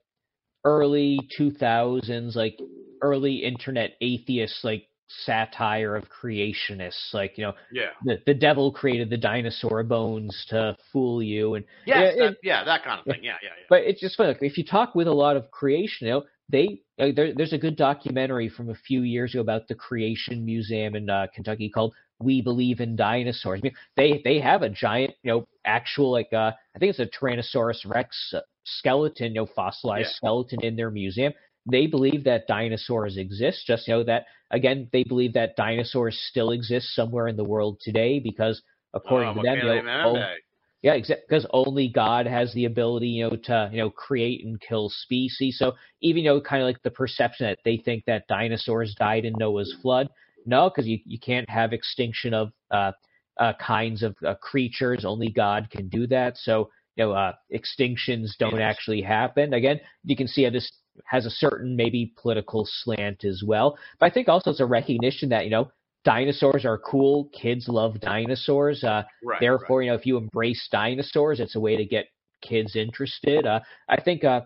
early 0.65 1.19
2000s 1.39 2.37
like 2.37 2.59
early 3.03 3.37
internet 3.37 3.93
atheist 4.03 4.63
like 4.63 4.87
satire 5.25 5.97
of 5.97 6.05
creationists 6.09 7.13
like 7.13 7.37
you 7.37 7.45
know 7.45 7.53
Yeah. 7.73 7.91
the, 8.05 8.19
the 8.27 8.35
devil 8.35 8.73
created 8.73 9.11
the 9.11 9.17
dinosaur 9.17 9.83
bones 9.83 10.47
to 10.51 10.77
fool 10.93 11.23
you 11.23 11.55
and 11.55 11.65
Yes, 11.87 12.15
Yeah, 12.17 12.27
that, 12.27 12.37
yeah, 12.43 12.65
that 12.65 12.85
kind 12.85 13.01
of 13.01 13.07
thing. 13.07 13.23
Yeah, 13.23 13.37
yeah, 13.43 13.49
yeah. 13.59 13.67
but 13.69 13.83
it's 13.83 14.01
just 14.01 14.17
funny 14.17 14.29
like 14.29 14.43
if 14.43 14.57
you 14.59 14.65
talk 14.65 14.95
with 14.95 15.07
a 15.09 15.13
lot 15.13 15.37
of 15.37 15.51
creation 15.51 16.07
you 16.07 16.13
know 16.15 16.23
they 16.49 16.83
uh, 16.99 17.09
there, 17.15 17.33
there's 17.35 17.53
a 17.53 17.59
good 17.59 17.77
documentary 17.77 18.49
from 18.49 18.71
a 18.71 18.75
few 18.75 19.03
years 19.03 19.35
ago 19.35 19.41
about 19.41 19.69
the 19.69 19.75
creation 19.75 20.45
museum 20.45 20.95
in 20.95 21.09
uh, 21.11 21.27
kentucky 21.35 21.69
called 21.69 21.95
we 22.21 22.43
believe 22.43 22.81
in 22.81 22.97
dinosaurs 22.97 23.61
I 23.63 23.65
mean, 23.65 23.75
they 23.97 24.21
they 24.25 24.39
have 24.41 24.63
a 24.63 24.69
giant 24.69 25.15
you 25.23 25.33
know 25.33 25.47
actual 25.65 26.11
like 26.13 26.33
uh 26.33 26.53
i 26.75 26.79
think 26.79 26.91
it's 26.91 26.99
a 26.99 27.07
tyrannosaurus 27.07 27.85
rex 27.87 28.33
uh, 28.35 28.41
skeleton 28.65 29.29
you 29.35 29.41
know 29.41 29.47
fossilized 29.47 30.09
Yeah. 30.09 30.13
skeleton 30.17 30.61
in 30.63 30.77
their 30.77 30.91
museum 30.91 31.33
they 31.67 31.87
believe 31.87 32.25
that 32.25 32.47
dinosaurs 32.47 33.17
exist 33.17 33.65
just 33.67 33.89
know 33.89 34.03
that 34.03 34.27
again 34.51 34.89
they 34.93 35.05
believe 35.05 35.33
that 35.35 35.57
dinosaurs 35.57 36.19
still 36.31 36.51
exist 36.51 36.95
somewhere 36.95 37.29
in 37.29 37.37
the 37.37 37.45
world 37.45 37.79
today 37.81 38.19
because 38.19 38.63
according 38.95 39.31
Oh, 39.31 39.35
to 39.35 39.41
them 39.43 39.59
you 39.61 39.69
know, 39.69 39.83
oh, 40.05 40.15
Menendez. 40.15 40.39
yeah, 40.83 40.95
exactly. 40.95 41.25
Because 41.29 41.47
only 41.53 41.89
God 41.89 42.27
has 42.27 42.53
the 42.55 42.65
ability, 42.65 43.09
you 43.09 43.25
know, 43.25 43.37
to 43.45 43.69
you 43.73 43.79
know 43.79 43.91
create 43.91 44.45
and 44.45 44.61
kill 44.61 44.89
species. 44.89 45.59
So 45.59 45.75
even 46.01 46.25
you 46.25 46.31
know, 46.31 46.41
kind 46.41 46.63
of 46.63 46.67
like 46.67 46.83
the 46.83 46.91
perception 46.91 47.47
that 47.47 47.59
they 47.65 47.77
think 47.77 48.05
that 48.07 48.27
dinosaurs 48.29 48.95
died 48.99 49.25
in 49.27 49.35
Noah's 49.37 49.75
flood. 49.83 50.09
No, 50.47 50.71
because 50.71 50.87
you 50.89 50.99
you 51.05 51.19
can't 51.19 51.49
have 51.51 51.73
extinction 51.75 52.33
of 52.33 52.53
uh, 52.71 52.93
uh, 53.39 53.53
kinds 53.61 54.03
of 54.03 54.17
uh, 54.27 54.35
creatures. 54.37 55.05
Only 55.05 55.31
God 55.31 55.69
can 55.71 55.89
do 55.89 56.07
that. 56.07 56.39
So 56.39 56.71
you 56.97 57.05
know, 57.05 57.13
uh, 57.13 57.33
extinctions 57.55 58.31
don't 58.39 58.59
Yes. 58.59 58.73
actually 58.73 59.03
happen. 59.03 59.53
Again, 59.53 59.81
you 60.05 60.17
can 60.17 60.29
see 60.29 60.45
how 60.45 60.51
this 60.51 60.71
has 61.05 61.27
a 61.27 61.31
certain 61.31 61.77
maybe 61.77 62.13
political 62.21 62.67
slant 62.67 63.25
as 63.25 63.43
well. 63.47 63.79
But 63.99 64.07
I 64.07 64.11
think 64.11 64.29
also 64.29 64.51
it's 64.51 64.61
a 64.61 64.67
recognition 64.67 65.29
that 65.31 65.45
you 65.45 65.51
know 65.51 65.71
dinosaurs 66.05 66.65
are 66.65 66.79
cool. 66.79 67.29
Kids 67.33 67.69
love 67.69 68.01
dinosaurs. 68.01 68.85
Uh, 68.85 69.03
Right. 69.23 69.41
Therefore, 69.41 69.83
you 69.83 69.91
know, 69.91 69.97
if 69.97 70.07
you 70.07 70.17
embrace 70.17 70.67
dinosaurs, 70.73 71.41
it's 71.41 71.57
a 71.57 71.61
way 71.61 71.77
to 71.77 71.85
get 71.85 72.07
kids 72.43 72.75
interested. 72.75 73.47
Uh, 73.47 73.61
I 73.89 74.01
think, 74.01 74.25
uh, 74.25 74.41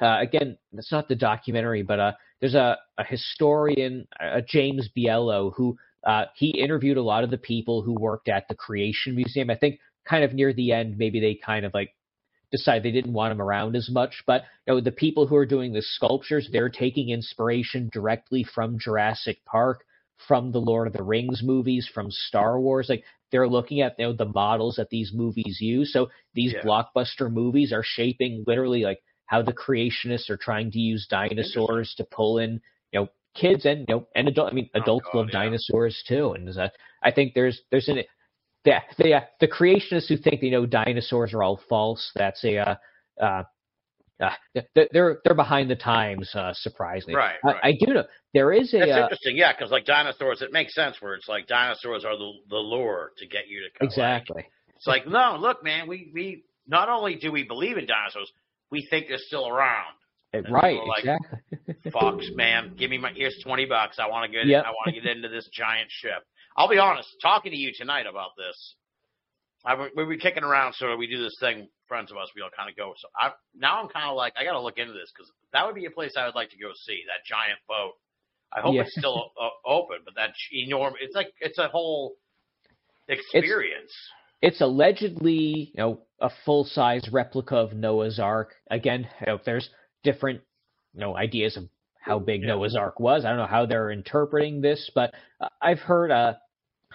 uh, 0.00 0.18
again, 0.20 0.56
that's 0.72 0.90
not 0.90 1.08
the 1.08 1.14
documentary, 1.14 1.82
but 1.82 2.00
uh, 2.00 2.12
there's 2.40 2.54
a, 2.54 2.76
a 2.98 3.04
historian, 3.04 4.06
uh, 4.20 4.40
James 4.48 4.88
Bielo, 4.96 5.52
who 5.54 5.76
uh, 6.06 6.24
he 6.34 6.50
interviewed 6.50 6.96
a 6.96 7.02
lot 7.02 7.24
of 7.24 7.30
the 7.30 7.38
people 7.38 7.82
who 7.82 7.92
worked 7.94 8.28
at 8.28 8.48
the 8.48 8.54
Creation 8.54 9.14
Museum. 9.14 9.50
I 9.50 9.56
think 9.56 9.78
kind 10.08 10.24
of 10.24 10.32
near 10.32 10.52
the 10.52 10.72
end, 10.72 10.96
maybe 10.98 11.20
they 11.20 11.34
kind 11.34 11.66
of 11.66 11.74
like 11.74 11.90
decided 12.52 12.82
they 12.82 12.90
didn't 12.92 13.12
want 13.12 13.32
him 13.32 13.42
around 13.42 13.76
as 13.76 13.88
much. 13.90 14.22
But 14.26 14.42
you 14.66 14.74
know, 14.74 14.80
the 14.80 14.92
people 14.92 15.26
who 15.26 15.36
are 15.36 15.46
doing 15.46 15.72
the 15.72 15.82
sculptures, 15.82 16.48
they're 16.50 16.68
taking 16.68 17.10
inspiration 17.10 17.90
directly 17.92 18.44
from 18.44 18.78
Jurassic 18.78 19.44
Park, 19.44 19.84
from 20.28 20.52
the 20.52 20.60
Lord 20.60 20.86
of 20.86 20.92
the 20.92 21.02
Rings 21.02 21.42
movies, 21.42 21.88
from 21.92 22.10
Star 22.10 22.60
Wars. 22.60 22.88
Like 22.88 23.04
they're 23.32 23.48
looking 23.48 23.80
at 23.80 23.96
you 23.98 24.06
know 24.06 24.12
the 24.12 24.24
models 24.26 24.76
that 24.76 24.90
these 24.90 25.12
movies 25.14 25.58
use. 25.60 25.92
So 25.92 26.10
these 26.34 26.52
Yeah. 26.54 26.62
blockbuster 26.62 27.30
movies 27.32 27.72
are 27.72 27.82
shaping 27.84 28.44
literally 28.46 28.82
like 28.82 29.02
how 29.26 29.42
the 29.42 29.52
creationists 29.52 30.30
are 30.30 30.36
trying 30.36 30.70
to 30.70 30.78
use 30.78 31.06
dinosaurs 31.08 31.94
to 31.96 32.04
pull 32.04 32.38
in 32.38 32.60
you 32.92 33.00
know 33.00 33.08
kids 33.34 33.66
and 33.66 33.80
you 33.88 33.94
know 33.94 34.08
and 34.14 34.28
adult. 34.28 34.52
I 34.52 34.54
mean 34.54 34.70
Oh, 34.74 34.80
adults 34.80 35.06
God, 35.12 35.16
love 35.16 35.26
yeah. 35.28 35.32
dinosaurs 35.40 36.02
too, 36.06 36.32
and 36.32 36.48
a, 36.48 36.70
I 37.02 37.10
think 37.10 37.34
there's 37.34 37.60
there's 37.70 37.88
an 37.88 37.98
yeah, 38.66 38.80
the 38.98 39.14
uh, 39.14 39.20
the 39.40 39.48
creationists 39.48 40.08
who 40.08 40.16
think 40.16 40.40
they 40.40 40.50
know 40.50 40.66
dinosaurs 40.66 41.32
are 41.32 41.42
all 41.42 41.60
false. 41.68 42.10
That's 42.16 42.44
a 42.44 42.58
uh, 42.58 42.74
uh, 43.22 43.42
uh, 44.20 44.30
they're 44.74 45.20
they're 45.24 45.34
behind 45.34 45.70
the 45.70 45.76
times. 45.76 46.34
Uh, 46.34 46.52
surprisingly, 46.54 47.14
Right, 47.14 47.36
I, 47.44 47.46
right. 47.46 47.60
I 47.62 47.72
do 47.72 47.94
know 47.94 48.04
there 48.34 48.52
is 48.52 48.74
a 48.74 48.78
That's 48.78 48.90
uh, 48.90 49.02
interesting, 49.02 49.36
yeah, 49.36 49.52
because 49.52 49.70
like 49.70 49.84
dinosaurs, 49.84 50.42
it 50.42 50.52
makes 50.52 50.74
sense 50.74 50.96
where 51.00 51.14
it's 51.14 51.28
like 51.28 51.46
dinosaurs 51.46 52.04
are 52.04 52.16
the 52.16 52.32
the 52.50 52.56
lure 52.56 53.12
to 53.18 53.26
get 53.26 53.48
you 53.48 53.60
to 53.60 53.78
come. 53.78 53.86
exactly. 53.86 54.44
It's 54.74 54.86
like, 54.86 55.06
no, 55.06 55.36
look, 55.38 55.62
man, 55.62 55.86
we 55.86 56.10
we 56.12 56.44
not 56.66 56.88
only 56.88 57.16
do 57.16 57.30
we 57.30 57.44
believe 57.44 57.76
in 57.76 57.86
dinosaurs, 57.86 58.30
we 58.70 58.86
think 58.90 59.06
they're 59.08 59.18
still 59.18 59.48
around. 59.48 59.94
And 60.32 60.46
right, 60.50 60.80
like, 60.86 61.04
exactly. 61.04 61.90
Fox, 61.92 62.26
man, 62.34 62.74
give 62.76 62.90
me 62.90 62.98
my 62.98 63.12
here's 63.14 63.38
twenty 63.42 63.64
bucks. 63.64 63.98
I 63.98 64.08
want 64.08 64.30
to 64.30 64.36
get 64.36 64.46
Yep. 64.46 64.64
I 64.64 64.70
want 64.70 64.94
to 64.94 65.00
get 65.00 65.06
into 65.06 65.28
this 65.28 65.48
giant 65.52 65.90
ship. 65.90 66.24
I'll 66.56 66.68
be 66.68 66.78
honest, 66.78 67.08
talking 67.20 67.52
to 67.52 67.58
you 67.58 67.72
tonight 67.76 68.06
about 68.06 68.30
this, 68.36 68.74
I 69.64 69.74
we 69.96 70.04
were 70.04 70.16
kicking 70.16 70.44
around. 70.44 70.74
So 70.74 70.96
we 70.96 71.06
do 71.06 71.22
this 71.22 71.36
thing, 71.40 71.68
friends 71.88 72.10
of 72.10 72.16
us, 72.18 72.30
we 72.34 72.42
all 72.42 72.50
kind 72.56 72.70
of 72.70 72.76
go. 72.76 72.94
So 72.96 73.08
I 73.18 73.32
now 73.54 73.82
I'm 73.82 73.88
kind 73.88 74.08
of 74.08 74.16
like 74.16 74.32
I 74.38 74.44
got 74.44 74.52
to 74.52 74.60
look 74.60 74.78
into 74.78 74.92
this 74.92 75.12
because 75.14 75.30
that 75.52 75.66
would 75.66 75.74
be 75.74 75.86
a 75.86 75.90
place 75.90 76.14
I 76.16 76.24
would 76.26 76.34
like 76.34 76.50
to 76.50 76.58
go 76.58 76.70
see 76.86 77.02
that 77.08 77.24
giant 77.26 77.58
boat. 77.68 77.92
I 78.52 78.60
hope 78.60 78.74
Yeah. 78.74 78.82
it's 78.82 78.96
still 78.96 79.32
uh, 79.40 79.48
open, 79.68 79.98
but 80.04 80.14
that 80.14 80.30
enormous. 80.52 81.00
It's 81.02 81.14
like 81.16 81.32
it's 81.40 81.58
a 81.58 81.68
whole 81.68 82.14
experience. 83.08 83.92
it's 84.42 84.60
allegedly 84.60 85.72
you 85.74 85.78
know 85.78 86.00
a 86.20 86.30
full 86.44 86.64
size 86.64 87.08
replica 87.12 87.56
of 87.56 87.72
Noah's 87.74 88.18
Ark. 88.18 88.54
Again, 88.70 89.08
you 89.20 89.26
know, 89.26 89.40
there's 89.44 89.68
different 90.04 90.40
you 90.94 91.00
know 91.00 91.16
ideas 91.16 91.56
of 91.56 91.64
how 92.00 92.18
big 92.18 92.42
Yeah. 92.42 92.48
Noah's 92.48 92.76
Ark 92.76 93.00
was. 93.00 93.24
I 93.24 93.28
don't 93.30 93.38
know 93.38 93.46
how 93.46 93.66
they're 93.66 93.90
interpreting 93.90 94.60
this, 94.60 94.90
but 94.94 95.12
uh, 95.40 95.48
I've 95.60 95.80
heard 95.80 96.10
uh 96.10 96.34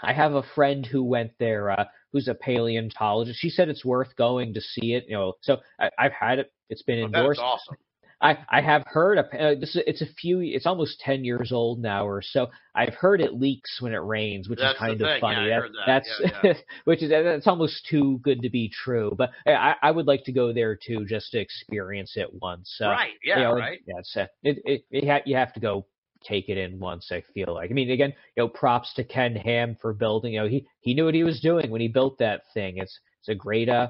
I 0.04 0.14
have 0.14 0.34
a 0.34 0.44
friend 0.56 0.86
who 0.86 1.04
went 1.04 1.32
there 1.40 1.72
uh 1.72 1.86
who's 2.12 2.28
a 2.28 2.34
paleontologist. 2.36 3.40
She 3.40 3.50
said 3.50 3.70
it's 3.70 3.86
worth 3.86 4.16
going 4.18 4.54
to 4.54 4.62
see 4.62 4.94
it, 4.94 5.06
you 5.08 5.16
know. 5.16 5.34
So 5.42 5.58
I, 5.80 5.90
I've 5.98 6.12
had 6.14 6.40
it. 6.40 6.52
It's 6.70 6.82
been 6.84 7.00
Oh, 7.00 7.04
that's 7.04 7.16
endorsed. 7.16 7.40
awesome. 7.42 7.78
I 8.24 8.38
I 8.50 8.62
have 8.62 8.84
heard 8.86 9.18
a, 9.18 9.22
uh, 9.22 9.56
this. 9.60 9.76
Is, 9.76 9.84
it's 9.88 10.02
a 10.02 10.06
few. 10.06 10.42
It's 10.42 10.68
almost 10.68 11.00
ten 11.00 11.24
years 11.24 11.52
old 11.52 11.80
now 11.82 12.06
or 12.06 12.22
so. 12.22 12.50
I've 12.76 12.94
heard 12.94 13.20
it 13.20 13.34
leaks 13.34 13.82
when 13.82 13.94
it 13.94 13.98
rains, 13.98 14.48
which 14.48 14.60
That's 14.60 14.76
is 14.76 14.80
kind 14.80 14.94
of 14.94 15.00
thing, 15.00 15.16
yeah, 15.16 15.20
funny. 15.22 15.36
I 15.38 15.48
That- 15.50 15.62
heard 15.62 15.72
that, 15.74 15.86
That's 15.88 16.22
yeah, 16.22 16.42
yeah. 16.44 16.54
which 16.86 17.02
is 17.02 17.10
that's 17.10 17.48
almost 17.48 17.88
too 17.90 18.20
good 18.22 18.42
to 18.44 18.50
be 18.52 18.70
true. 18.70 19.12
But 19.18 19.32
I, 19.48 19.74
I 19.82 19.90
would 19.92 20.06
like 20.06 20.24
to 20.26 20.32
go 20.32 20.54
there 20.54 20.76
too, 20.76 21.04
just 21.08 21.32
to 21.32 21.40
experience 21.40 22.14
it 22.16 22.28
once. 22.32 22.78
Uh, 22.80 22.90
right? 22.90 23.14
Yeah. 23.24 23.38
you 23.38 23.44
know, 23.44 23.54
right. 23.54 23.80
Yeah, 23.88 23.96
it's, 23.98 24.16
uh, 24.16 24.28
it, 24.44 24.58
it, 24.66 24.86
it 24.92 25.08
ha- 25.08 25.24
you 25.26 25.36
have 25.36 25.54
to 25.54 25.60
go 25.60 25.88
take 26.24 26.50
it 26.50 26.58
in 26.58 26.80
once. 26.80 27.12
I 27.12 27.24
feel 27.34 27.54
like. 27.54 27.70
I 27.70 27.74
mean, 27.74 27.92
again, 27.92 28.14
you 28.36 28.44
know, 28.44 28.48
props 28.48 28.94
to 28.96 29.04
Ken 29.04 29.36
Ham 29.36 29.78
for 29.82 29.94
building. 29.94 30.34
You 30.34 30.42
know, 30.42 30.48
he 30.48 30.66
he 30.80 30.94
knew 30.94 31.06
what 31.06 31.16
he 31.16 31.24
was 31.24 31.40
doing 31.40 31.70
when 31.70 31.82
he 31.82 31.88
built 31.88 32.18
that 32.20 32.44
thing. 32.54 32.78
It's 32.78 33.00
it's 33.20 33.30
a 33.30 33.36
great 33.36 33.70
uh 33.70 33.88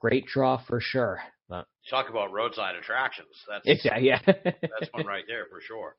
great 0.00 0.26
draw 0.26 0.62
for 0.66 0.80
sure. 0.80 1.20
But, 1.48 1.66
Talk 1.88 2.10
about 2.10 2.32
roadside 2.32 2.74
attractions. 2.76 3.28
That's 3.48 3.66
exactly, 3.66 4.08
yeah. 4.08 4.20
that's 4.26 4.92
one 4.92 5.06
right 5.06 5.24
there 5.28 5.46
for 5.50 5.60
sure. 5.60 5.96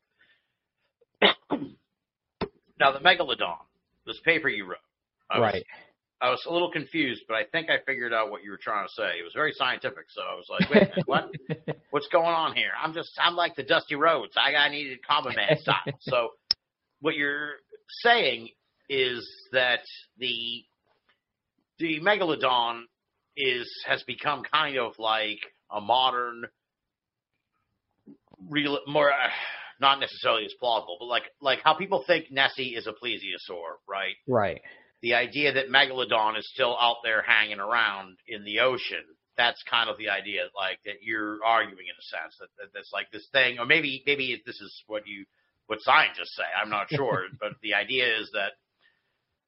now 2.80 2.92
the 2.92 3.00
megalodon, 3.00 3.58
this 4.06 4.20
paper 4.26 4.50
you 4.50 4.66
wrote. 4.66 4.78
I 5.30 5.40
right. 5.40 5.66
I 6.20 6.32
was 6.32 6.44
a 6.48 6.52
little 6.52 6.72
confused, 6.72 7.24
but 7.28 7.36
I 7.36 7.44
think 7.52 7.70
I 7.70 7.78
figured 7.86 8.12
out 8.12 8.32
what 8.32 8.44
you 8.44 8.50
were 8.50 8.60
trying 8.62 8.88
to 8.88 8.94
say. 8.94 9.20
It 9.20 9.24
was 9.24 9.34
very 9.36 9.54
scientific, 9.54 10.06
so 10.10 10.22
I 10.22 10.36
was 10.36 10.48
like, 10.50 10.70
"Wait 10.70 10.84
a 10.84 10.90
minute, 10.90 11.04
what? 11.06 11.30
What's 11.92 12.08
going 12.08 12.26
on 12.26 12.56
here?" 12.56 12.72
I'm 12.82 12.94
just, 12.94 13.12
I'm 13.20 13.36
like 13.36 13.56
the 13.56 13.64
Dusty 13.64 13.96
Roads. 13.96 14.34
I 14.36 14.52
got 14.52 14.72
needed 14.72 15.06
common 15.06 15.36
man 15.36 15.60
style. 15.60 15.78
so, 16.00 16.30
what 17.02 17.16
you're 17.16 17.52
saying 18.02 18.50
is 18.90 19.30
that 19.52 19.82
the 20.18 20.64
the 21.78 22.00
megalodon 22.00 22.84
is 23.36 23.70
has 23.88 24.02
become 24.04 24.42
kind 24.52 24.78
of 24.78 24.94
like 24.98 25.40
a 25.72 25.80
modern, 25.80 26.46
real, 28.50 28.80
more, 28.88 29.12
uh, 29.12 29.30
not 29.80 30.00
necessarily 30.00 30.46
as 30.46 30.54
plausible, 30.60 30.98
but 31.00 31.06
like 31.06 31.24
like 31.42 31.60
how 31.64 31.76
people 31.76 32.04
think 32.08 32.32
Nessie 32.32 32.76
is 32.76 32.88
a 32.88 32.92
plesiosaur, 32.92 33.76
right? 33.88 34.16
right. 34.28 34.62
The 35.02 35.14
idea 35.14 35.54
that 35.54 35.70
megalodon 35.70 36.38
is 36.38 36.50
still 36.52 36.78
out 36.80 36.98
there 37.04 37.22
hanging 37.22 37.60
around 37.60 38.18
in 38.28 38.44
the 38.44 38.60
ocean 38.60 39.04
that's 39.38 39.62
kind 39.70 39.90
of 39.90 39.98
the 39.98 40.10
idea 40.10 40.42
like 40.56 40.80
that 40.86 40.96
you're 41.02 41.38
arguing 41.46 41.86
in 41.86 41.94
a 41.98 42.02
sense 42.02 42.36
that, 42.40 42.50
that 42.58 42.74
that's 42.74 42.92
like 42.92 43.10
this 43.12 43.28
thing 43.32 43.60
or 43.60 43.66
maybe 43.66 44.04
maybe 44.06 44.42
this 44.46 44.60
is 44.60 44.84
what 44.88 45.08
you 45.08 45.26
what 45.68 45.80
scientists 45.82 46.36
say 46.36 46.44
i'm 46.62 46.70
not 46.70 46.90
sure 46.90 47.26
but 47.40 47.54
the 47.62 47.74
idea 47.74 48.06
is 48.20 48.30
that 48.34 48.54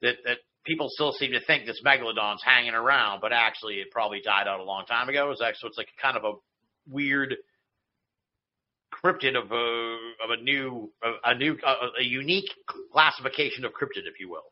that 0.02 0.16
that 0.24 0.38
people 0.66 0.88
still 0.90 1.12
seem 1.12 1.32
to 1.32 1.44
think 1.46 1.66
this 1.66 1.82
megalodon's 1.86 2.44
hanging 2.44 2.74
around 2.74 3.20
but 3.20 3.34
actually 3.34 3.76
it 3.76 3.92
probably 3.92 4.22
died 4.22 4.48
out 4.48 4.60
a 4.60 4.64
long 4.64 4.86
time 4.86 5.10
ago 5.10 5.32
is 5.32 5.40
that 5.40 5.56
so 5.58 5.68
it's 5.68 5.78
like 5.78 5.90
kind 6.02 6.16
of 6.16 6.24
a 6.24 6.34
weird 6.88 7.36
cryptid 8.94 9.36
of 9.38 9.52
a 9.52 9.98
of 10.24 10.30
a 10.32 10.42
new 10.42 10.92
a, 11.04 11.32
a 11.32 11.36
new 11.36 11.58
a, 11.66 12.02
a 12.02 12.04
unique 12.04 12.50
classification 12.92 13.66
of 13.66 13.72
cryptid 13.72 14.06
if 14.06 14.20
you 14.20 14.30
will 14.30 14.52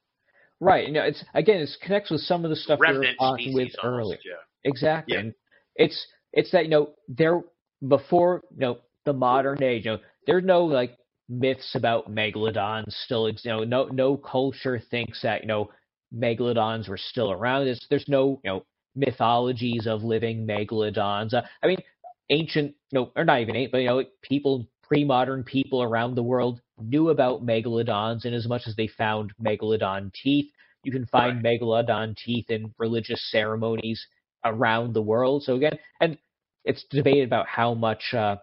Right. 0.59 0.87
You 0.87 0.93
know, 0.93 1.03
it's 1.03 1.23
again, 1.33 1.61
it 1.61 1.69
connects 1.81 2.09
with 2.09 2.21
some 2.21 2.43
of 2.43 2.49
the 2.49 2.55
stuff 2.55 2.79
we 2.79 2.97
were 2.97 3.05
talking 3.19 3.53
with 3.53 3.71
almost, 3.83 4.05
earlier. 4.05 4.17
yeah 4.25 4.33
Exactly. 4.63 5.15
Yeah. 5.15 5.21
And 5.21 5.33
it's 5.75 6.07
it's 6.33 6.51
that 6.51 6.65
you 6.65 6.69
know 6.69 6.89
there 7.07 7.41
before 7.87 8.41
you 8.53 8.61
know 8.61 8.77
the 9.05 9.13
modern 9.13 9.61
age, 9.63 9.85
you 9.85 9.91
know, 9.91 9.99
there's 10.25 10.43
no 10.43 10.65
like 10.65 10.97
myths 11.29 11.75
about 11.75 12.11
megalodons 12.11 12.91
still. 13.05 13.29
You 13.29 13.35
know, 13.45 13.63
no 13.63 13.85
no 13.85 14.17
culture 14.17 14.81
thinks 14.91 15.21
that 15.21 15.41
you 15.41 15.47
know 15.47 15.69
megalodons 16.13 16.89
were 16.89 16.97
still 16.97 17.31
around. 17.31 17.65
There's 17.65 17.85
there's 17.89 18.07
no 18.07 18.39
you 18.43 18.49
know 18.49 18.65
mythologies 18.95 19.85
of 19.87 20.03
living 20.03 20.47
megalodons. 20.47 21.33
Uh, 21.33 21.43
I 21.63 21.67
mean, 21.67 21.77
ancient, 22.29 22.75
you 22.91 22.99
know, 22.99 23.11
or 23.15 23.23
not 23.23 23.41
even 23.41 23.55
ancient, 23.55 23.71
but 23.71 23.77
you 23.79 23.87
know, 23.87 24.03
people 24.23 24.67
pre-modern 24.87 25.43
people 25.43 25.83
around 25.83 26.15
the 26.15 26.23
world 26.23 26.61
knew 26.79 27.09
about 27.09 27.45
megalodons, 27.45 28.25
and 28.25 28.33
as 28.33 28.47
much 28.47 28.63
as 28.67 28.75
they 28.75 28.87
found 28.87 29.33
megalodon 29.41 30.11
teeth, 30.13 30.51
you 30.83 30.91
can 30.91 31.05
find 31.07 31.43
megalodon 31.43 32.15
teeth 32.15 32.49
in 32.49 32.73
religious 32.77 33.21
ceremonies 33.31 34.05
around 34.45 34.93
the 34.93 35.01
world. 35.01 35.43
So 35.43 35.55
again, 35.55 35.77
and 35.99 36.17
it's 36.63 36.85
debated 36.89 37.27
about 37.27 37.47
how 37.47 37.73
much 37.73 38.13
uh, 38.13 38.37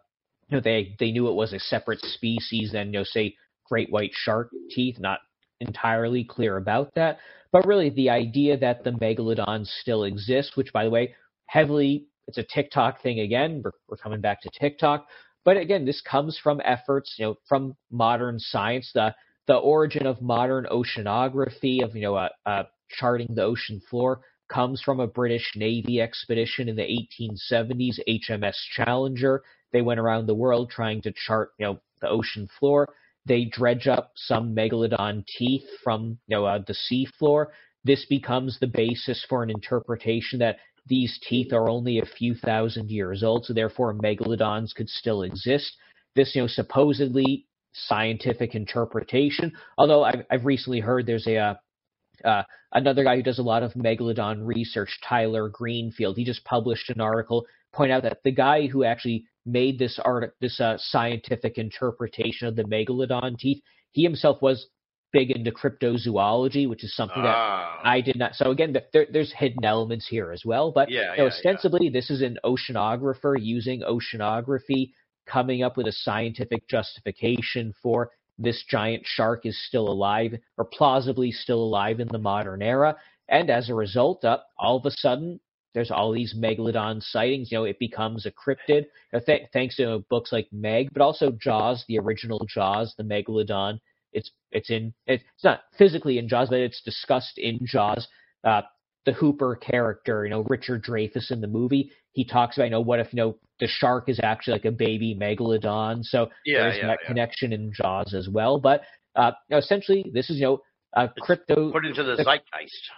you 0.49 0.57
know 0.57 0.61
they 0.61 0.95
they 0.99 1.11
knew 1.11 1.29
it 1.29 1.35
was 1.35 1.53
a 1.53 1.61
separate 1.61 2.01
species 2.01 2.73
than 2.73 2.89
you 2.89 2.99
know 2.99 3.05
say 3.05 3.37
great 3.69 3.91
white 3.91 4.13
shark 4.13 4.51
teeth. 4.71 4.99
Not 4.99 5.21
entirely 5.61 6.25
clear 6.25 6.57
about 6.57 6.95
that, 6.95 7.19
but 7.53 7.67
really 7.67 7.91
the 7.91 8.11
idea 8.11 8.59
that 8.59 8.85
the 8.85 8.91
megalodons 8.91 9.69
still 9.81 10.05
exist, 10.05 10.57
which 10.57 10.73
by 10.73 10.85
the 10.85 10.91
way, 10.91 11.15
heavily 11.47 12.07
it's 12.27 12.39
a 12.39 12.43
TikTok 12.43 13.03
thing 13.03 13.21
again. 13.21 13.63
We're, 13.65 13.73
we're 13.89 13.97
coming 13.97 14.21
back 14.21 14.41
to 14.43 14.51
TikTok, 14.59 15.07
but 15.45 15.57
again, 15.57 15.85
this 15.85 16.01
comes 16.01 16.39
from 16.43 16.61
efforts 16.65 17.15
you 17.19 17.27
know 17.27 17.37
from 17.49 17.77
modern 17.91 18.39
science. 18.39 18.91
The 18.95 19.15
the 19.47 19.57
origin 19.57 20.07
of 20.07 20.23
modern 20.23 20.67
oceanography 20.71 21.83
of 21.83 21.95
you 21.95 22.03
know 22.03 22.17
uh, 22.17 22.29
uh, 22.47 22.65
charting 22.89 23.35
the 23.35 23.43
ocean 23.43 23.81
floor 23.91 24.21
comes 24.49 24.81
from 24.83 25.01
a 25.01 25.07
British 25.07 25.53
Navy 25.57 26.01
expedition 26.01 26.69
in 26.69 26.77
the 26.77 26.83
1870s, 26.83 27.99
HMS 28.09 28.57
Challenger. 28.77 29.43
They 29.73 29.83
went 29.83 30.01
around 30.01 30.27
the 30.27 30.35
world 30.35 30.71
trying 30.71 31.03
to 31.03 31.13
chart, 31.13 31.51
you 31.59 31.67
know, 31.67 31.81
the 32.01 32.09
ocean 32.09 32.49
floor. 32.59 32.89
They 33.27 33.47
dredge 33.47 33.87
up 33.87 34.13
some 34.17 34.55
megalodon 34.55 35.25
teeth 35.27 35.65
from, 35.83 36.19
you 36.27 36.37
know, 36.37 36.45
uh, 36.45 36.59
the 36.67 36.75
sea 36.75 37.09
floor. 37.19 37.53
This 37.85 38.05
becomes 38.09 38.59
the 38.61 38.67
basis 38.67 39.25
for 39.29 39.43
an 39.43 39.51
interpretation 39.51 40.39
that 40.41 40.59
these 40.87 41.19
teeth 41.29 41.53
are 41.53 41.69
only 41.69 41.99
a 41.99 42.07
few 42.07 42.35
thousand 42.35 42.91
years 42.91 43.23
old, 43.23 43.45
so 43.45 43.53
therefore 43.53 43.95
megalodons 43.95 44.75
could 44.75 44.89
still 44.89 45.23
exist. 45.23 45.77
This, 46.15 46.35
you 46.35 46.43
know, 46.43 46.49
supposedly 46.49 47.47
scientific 47.73 48.55
interpretation. 48.55 49.53
Although 49.79 50.05
I've, 50.05 50.25
I've 50.31 50.45
recently 50.45 50.81
heard 50.81 51.07
there's 51.07 51.27
a 51.27 51.37
uh, 51.37 51.55
uh, 52.25 52.43
another 52.73 53.05
guy 53.05 53.17
who 53.17 53.23
does 53.23 53.39
a 53.39 53.43
lot 53.43 53.63
of 53.63 53.73
megalodon 53.73 54.47
research, 54.47 54.99
Tyler 55.07 55.49
Greenfield. 55.49 56.17
He 56.17 56.25
just 56.25 56.45
published 56.45 56.91
an 56.91 57.01
article 57.01 57.45
point 57.73 57.91
out 57.91 58.05
that 58.05 58.19
the 58.23 58.31
guy 58.31 58.67
who 58.69 58.85
actually 58.85 59.25
made 59.45 59.79
this 59.79 59.99
art, 60.03 60.35
this 60.41 60.61
uh, 60.61 60.77
scientific 60.79 61.59
interpretation 61.59 62.47
of 62.47 62.57
the 62.57 62.63
megalodon 62.63 63.37
teeth, 63.37 63.63
he 63.91 64.03
himself 64.03 64.41
was 64.41 64.69
big 65.15 65.31
into 65.31 65.51
cryptozoology, 65.53 66.69
which 66.69 66.85
is 66.85 66.95
something 66.95 67.23
that 67.23 67.37
Ah. 67.37 67.81
I 67.83 68.03
did 68.03 68.17
not. 68.17 68.35
So 68.35 68.51
again, 68.51 68.73
th- 68.75 68.87
there, 68.93 69.07
there's 69.11 69.33
hidden 69.33 69.65
elements 69.65 70.07
here 70.07 70.33
as 70.33 70.43
well. 70.45 70.73
But 70.73 70.91
yeah, 70.91 71.13
you 71.13 71.19
know, 71.19 71.25
yeah, 71.25 71.31
ostensibly, 71.31 71.89
this 71.89 72.11
is 72.11 72.21
an 72.21 72.37
oceanographer 72.45 73.37
using 73.41 73.81
oceanography, 73.81 74.91
coming 75.27 75.63
up 75.63 75.77
with 75.79 75.87
a 75.87 75.93
scientific 75.93 76.69
justification 76.69 77.73
for 77.83 78.11
this 78.39 78.63
giant 78.69 79.03
shark 79.07 79.47
is 79.47 79.57
still 79.69 79.89
alive 79.89 80.33
or 80.59 80.65
plausibly 80.65 81.31
still 81.31 81.63
alive 81.63 82.01
in 82.01 82.09
the 82.09 82.19
modern 82.19 82.61
era. 82.61 82.97
And 83.29 83.49
as 83.49 83.71
a 83.71 83.75
result, 83.75 84.25
uh, 84.25 84.39
all 84.59 84.77
of 84.77 84.85
a 84.85 84.91
sudden, 84.91 85.41
there's 85.73 85.91
all 85.91 86.13
these 86.13 86.35
megalodon 86.35 87.03
sightings. 87.03 87.51
You 87.51 87.59
know, 87.59 87.65
it 87.65 87.79
becomes 87.79 88.27
a 88.27 88.33
cryptid. 88.33 88.87
Th- 89.27 89.49
thanks 89.53 89.77
to 89.77 90.05
books 90.11 90.31
like 90.33 90.49
Meg, 90.53 90.89
but 90.93 91.03
also 91.03 91.31
Jaws, 91.33 91.85
the 91.89 91.99
original 91.99 92.45
Jaws, 92.49 92.95
the 92.97 93.05
megalodon. 93.05 93.81
It's 94.15 94.31
it's 94.53 94.71
in 94.71 94.95
it's 95.07 95.25
not 95.43 95.63
physically 95.77 96.19
in 96.19 96.29
Jaws, 96.29 96.49
but 96.49 96.61
it's 96.61 96.81
discussed 96.83 97.37
in 97.39 97.59
Jaws. 97.65 98.07
Uh, 98.43 98.63
the 99.05 99.13
Hooper 99.13 99.57
character, 99.57 100.25
you 100.25 100.31
know, 100.31 100.43
Richard 100.49 100.83
Dreyfuss 100.83 101.31
in 101.31 101.43
the 101.43 101.47
movie, 101.47 101.91
he 102.13 102.25
talks 102.25 102.57
about, 102.57 102.65
you 102.65 102.71
know, 102.71 102.81
what 102.81 103.01
if 103.01 103.13
you 103.13 103.19
know 103.19 103.37
the 103.61 103.67
shark 103.69 104.09
is 104.09 104.19
actually 104.23 104.55
like 104.55 104.65
a 104.65 104.71
baby 104.71 105.17
megalodon. 105.21 106.03
So 106.03 106.31
yeah, 106.45 106.63
there's 106.63 106.77
yeah, 106.79 106.87
that 106.89 106.99
yeah. 107.03 107.09
connection 107.09 107.53
in 107.53 107.73
Jaws 107.73 108.15
as 108.15 108.29
well. 108.29 108.59
But 108.59 108.83
uh, 109.17 109.33
you 109.49 109.55
know, 109.55 109.59
essentially, 109.59 110.11
this 110.13 110.31
is 110.31 110.37
you 110.39 110.45
know 110.45 110.61
a 110.95 111.05
It's 111.05 111.27
crypto 111.27 111.71
Put 111.73 111.85
into 111.85 112.03
the 112.03 112.17
zeitgeist. 112.25 112.91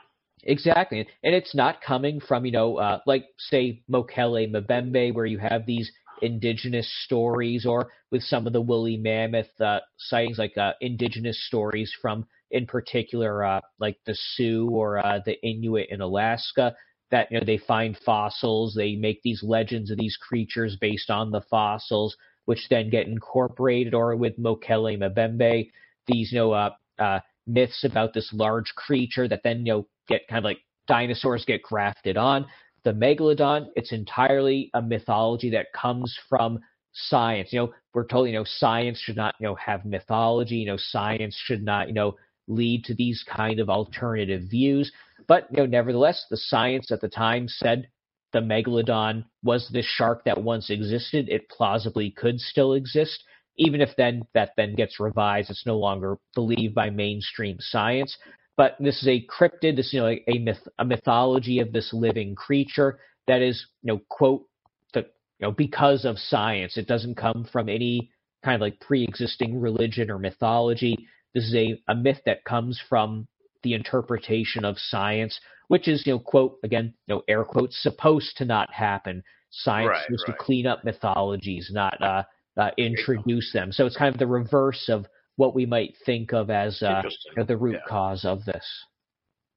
exactly, 0.44 1.01
and 1.01 1.34
it's 1.34 1.55
not 1.55 1.80
coming 1.82 2.20
from 2.20 2.44
you 2.47 2.52
know 2.52 2.76
uh, 2.76 3.01
like 3.06 3.24
say 3.38 3.82
Mokele 3.90 4.51
Mbembe, 4.52 5.12
where 5.14 5.26
you 5.26 5.38
have 5.38 5.66
these 5.66 5.90
indigenous 6.22 6.90
stories, 7.05 7.66
or 7.66 7.88
with 8.10 8.22
some 8.22 8.47
of 8.47 8.52
the 8.52 8.60
woolly 8.60 8.97
mammoth 8.97 9.60
uh, 9.60 9.80
sightings, 9.98 10.38
like 10.38 10.56
uh, 10.56 10.72
indigenous 10.80 11.47
stories 11.47 11.93
from 12.01 12.26
in 12.51 12.66
particular 12.66 13.44
uh, 13.44 13.60
like 13.78 13.98
the 14.06 14.14
Sioux 14.14 14.68
or 14.70 15.05
uh, 15.05 15.20
the 15.24 15.40
Inuit 15.47 15.88
in 15.90 16.01
Alaska. 16.01 16.74
That 17.10 17.28
you 17.30 17.38
know 17.38 17.47
they 17.47 17.59
find 17.59 17.97
fossils, 18.05 18.74
they 18.74 18.97
make 18.97 19.22
these 19.22 19.43
legends 19.43 19.90
of 19.90 19.98
these 19.98 20.16
creatures 20.16 20.76
based 20.80 21.09
on 21.09 21.30
the 21.30 21.43
fossils, 21.43 22.16
which 22.47 22.68
then 22.68 22.90
get 22.90 23.06
incorporated, 23.06 23.94
or 23.94 24.16
with 24.16 24.38
Mokele 24.38 24.98
Mbembe, 24.98 25.70
these 26.06 26.32
you 26.32 26.38
know 26.38 26.52
uh, 26.52 26.70
uh, 26.98 27.20
myths 27.47 27.84
about 27.84 28.12
this 28.12 28.30
large 28.32 28.74
creature 28.74 29.28
that 29.28 29.43
then 29.44 29.64
you 29.64 29.72
know 29.72 29.86
get 30.09 30.26
kind 30.28 30.38
of 30.38 30.44
like 30.44 30.59
dinosaurs 30.88 31.44
get 31.44 31.62
grafted 31.62 32.16
on. 32.16 32.47
The 32.86 32.92
megalodon, 32.92 33.70
it's 33.74 33.90
entirely 33.90 34.70
a 34.72 34.80
mythology 34.80 35.50
that 35.50 35.72
comes 35.72 36.16
from 36.28 36.60
science. 36.92 37.52
You 37.52 37.58
know, 37.58 37.74
we're 37.92 38.06
told 38.06 38.28
you 38.28 38.34
know 38.34 38.44
science 38.44 39.00
should 39.00 39.16
not 39.16 39.34
you 39.40 39.48
know 39.48 39.56
have 39.56 39.84
mythology. 39.84 40.54
You 40.58 40.66
know, 40.66 40.76
science 40.76 41.34
should 41.36 41.64
not 41.64 41.88
you 41.88 41.94
know 41.94 42.14
lead 42.46 42.84
to 42.84 42.94
these 42.94 43.24
kind 43.28 43.58
of 43.58 43.68
alternative 43.68 44.42
views. 44.48 44.92
But 45.26 45.48
you 45.50 45.56
know, 45.56 45.66
nevertheless, 45.66 46.26
the 46.30 46.36
science 46.36 46.92
at 46.92 47.00
the 47.00 47.08
time 47.08 47.48
said 47.48 47.88
the 48.32 48.38
megalodon 48.38 49.24
was 49.42 49.68
this 49.72 49.84
shark 49.84 50.24
that 50.24 50.40
once 50.40 50.70
existed. 50.70 51.28
It 51.28 51.48
plausibly 51.48 52.12
could 52.12 52.38
still 52.38 52.74
exist, 52.74 53.24
even 53.56 53.80
if 53.80 53.96
then 53.96 54.22
that 54.32 54.52
then 54.56 54.76
gets 54.76 55.00
revised. 55.00 55.50
It's 55.50 55.66
no 55.66 55.76
longer 55.76 56.18
believed 56.36 56.76
by 56.76 56.90
mainstream 56.90 57.56
science. 57.58 58.16
But 58.57 58.77
this 58.81 59.03
is 59.03 59.09
a 59.09 59.27
cryptid. 59.27 59.77
This 59.77 59.93
you 59.93 60.01
know 60.01 60.09
a, 60.09 60.23
a 60.28 60.39
myth, 60.39 60.66
a 60.78 60.85
mythology 60.85 61.61
of 61.61 61.73
this 61.73 61.93
living 61.93 62.35
creature 62.35 62.99
that 63.27 63.43
is 63.43 63.66
you 63.83 63.93
know 63.93 64.01
quote 64.09 64.47
the 64.95 65.01
you 65.39 65.47
know 65.47 65.53
because 65.53 66.05
of 66.05 66.19
science. 66.19 66.77
It 66.77 66.87
doesn't 66.87 67.16
come 67.16 67.47
from 67.53 67.69
any 67.69 68.11
kind 68.45 68.55
of 68.55 68.61
like 68.61 68.81
pre-existing 68.81 69.61
religion 69.61 70.11
or 70.11 70.19
mythology. 70.19 71.09
This 71.35 71.45
is 71.45 71.55
a, 71.55 71.83
a 71.89 71.95
myth 71.95 72.20
that 72.27 72.45
comes 72.45 72.81
from 72.89 73.27
the 73.62 73.74
interpretation 73.74 74.65
of 74.65 74.78
science, 74.78 75.39
which 75.69 75.89
is, 75.89 76.07
you 76.07 76.12
know, 76.12 76.19
quote 76.20 76.59
again, 76.62 76.95
you 77.07 77.15
know, 77.15 77.23
air 77.28 77.45
quotes, 77.45 77.83
supposed 77.83 78.37
to 78.37 78.45
not 78.45 78.73
happen. 78.73 79.23
Science 79.51 79.89
Right, 79.89 80.05
supposed 80.07 80.24
right. 80.28 80.39
to 80.39 80.45
clean 80.45 80.66
up 80.66 80.85
mythologies, 80.85 81.70
not 81.73 82.01
uh, 82.01 82.23
uh, 82.57 82.70
introduce 82.78 83.53
them. 83.53 83.73
So 83.73 83.87
it's 83.87 83.97
kind 83.97 84.15
of 84.15 84.19
the 84.19 84.27
reverse 84.27 84.89
of 84.89 85.07
what 85.36 85.54
we 85.54 85.66
might 85.66 85.94
think 86.04 86.32
of 86.32 86.50
as 86.50 86.82
uh, 86.82 87.02
the 87.46 87.56
root 87.56 87.74
Yeah. 87.74 87.88
cause 87.88 88.24
of 88.24 88.44
this. 88.44 88.66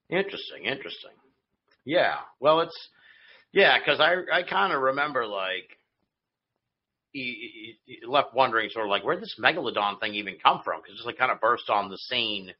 Interesting, 0.10 0.66
interesting. 0.66 1.12
Yeah. 1.86 2.18
Well, 2.40 2.62
it's 2.62 2.90
yeah, 3.52 3.80
because 3.80 4.00
I 4.00 4.16
I 4.32 4.44
kind 4.44 4.74
of 4.74 4.82
remember 4.82 5.26
like 5.26 5.78
he, 7.12 7.78
he, 7.86 8.06
left 8.06 8.34
wondering 8.34 8.70
sort 8.70 8.86
of 8.86 8.90
like 8.90 9.04
where 9.04 9.16
did 9.16 9.24
this 9.24 9.40
megalodon 9.40 10.00
thing 10.00 10.14
even 10.14 10.38
come 10.42 10.62
from 10.64 10.82
because 10.82 10.98
it's 10.98 11.06
like 11.06 11.18
kind 11.18 11.32
of 11.32 11.42
burst 11.42 11.70
on 11.70 11.90
the 11.90 11.98
scene 11.98 12.54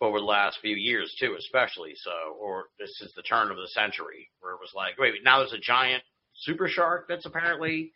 over 0.00 0.18
the 0.18 0.24
last 0.24 0.58
few 0.60 0.76
years 0.76 1.14
too, 1.18 1.36
especially 1.38 1.94
so, 1.96 2.10
or 2.40 2.66
this 2.78 3.00
is 3.00 3.12
the 3.14 3.22
turn 3.22 3.50
of 3.50 3.56
the 3.56 3.68
century 3.68 4.28
where 4.40 4.52
it 4.52 4.60
was 4.60 4.72
like 4.74 4.98
wait, 4.98 5.12
wait 5.12 5.24
now 5.24 5.38
there's 5.38 5.52
a 5.52 5.58
giant 5.58 6.02
super 6.34 6.68
shark 6.68 7.06
that's 7.08 7.26
apparently 7.26 7.92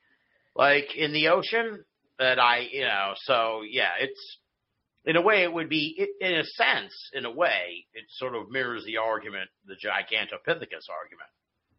like 0.55 0.95
in 0.97 1.13
the 1.13 1.29
ocean 1.29 1.85
that 2.23 2.39
I 2.39 2.69
you 2.71 2.83
know 2.83 3.13
so 3.17 3.63
yeah 3.69 3.93
it's 3.99 4.39
in 5.05 5.17
a 5.17 5.21
way, 5.21 5.43
it 5.43 5.53
would 5.53 5.69
be, 5.69 6.07
in 6.21 6.35
a 6.35 6.45
sense, 6.45 6.95
in 7.13 7.25
a 7.25 7.31
way, 7.31 7.87
it 7.93 8.05
sort 8.09 8.37
of 8.37 8.49
mirrors 8.51 8.85
the 8.85 8.99
argument, 8.99 9.51
the 9.67 9.75
Gigantopithecus 9.75 10.87
argument, 10.89 11.29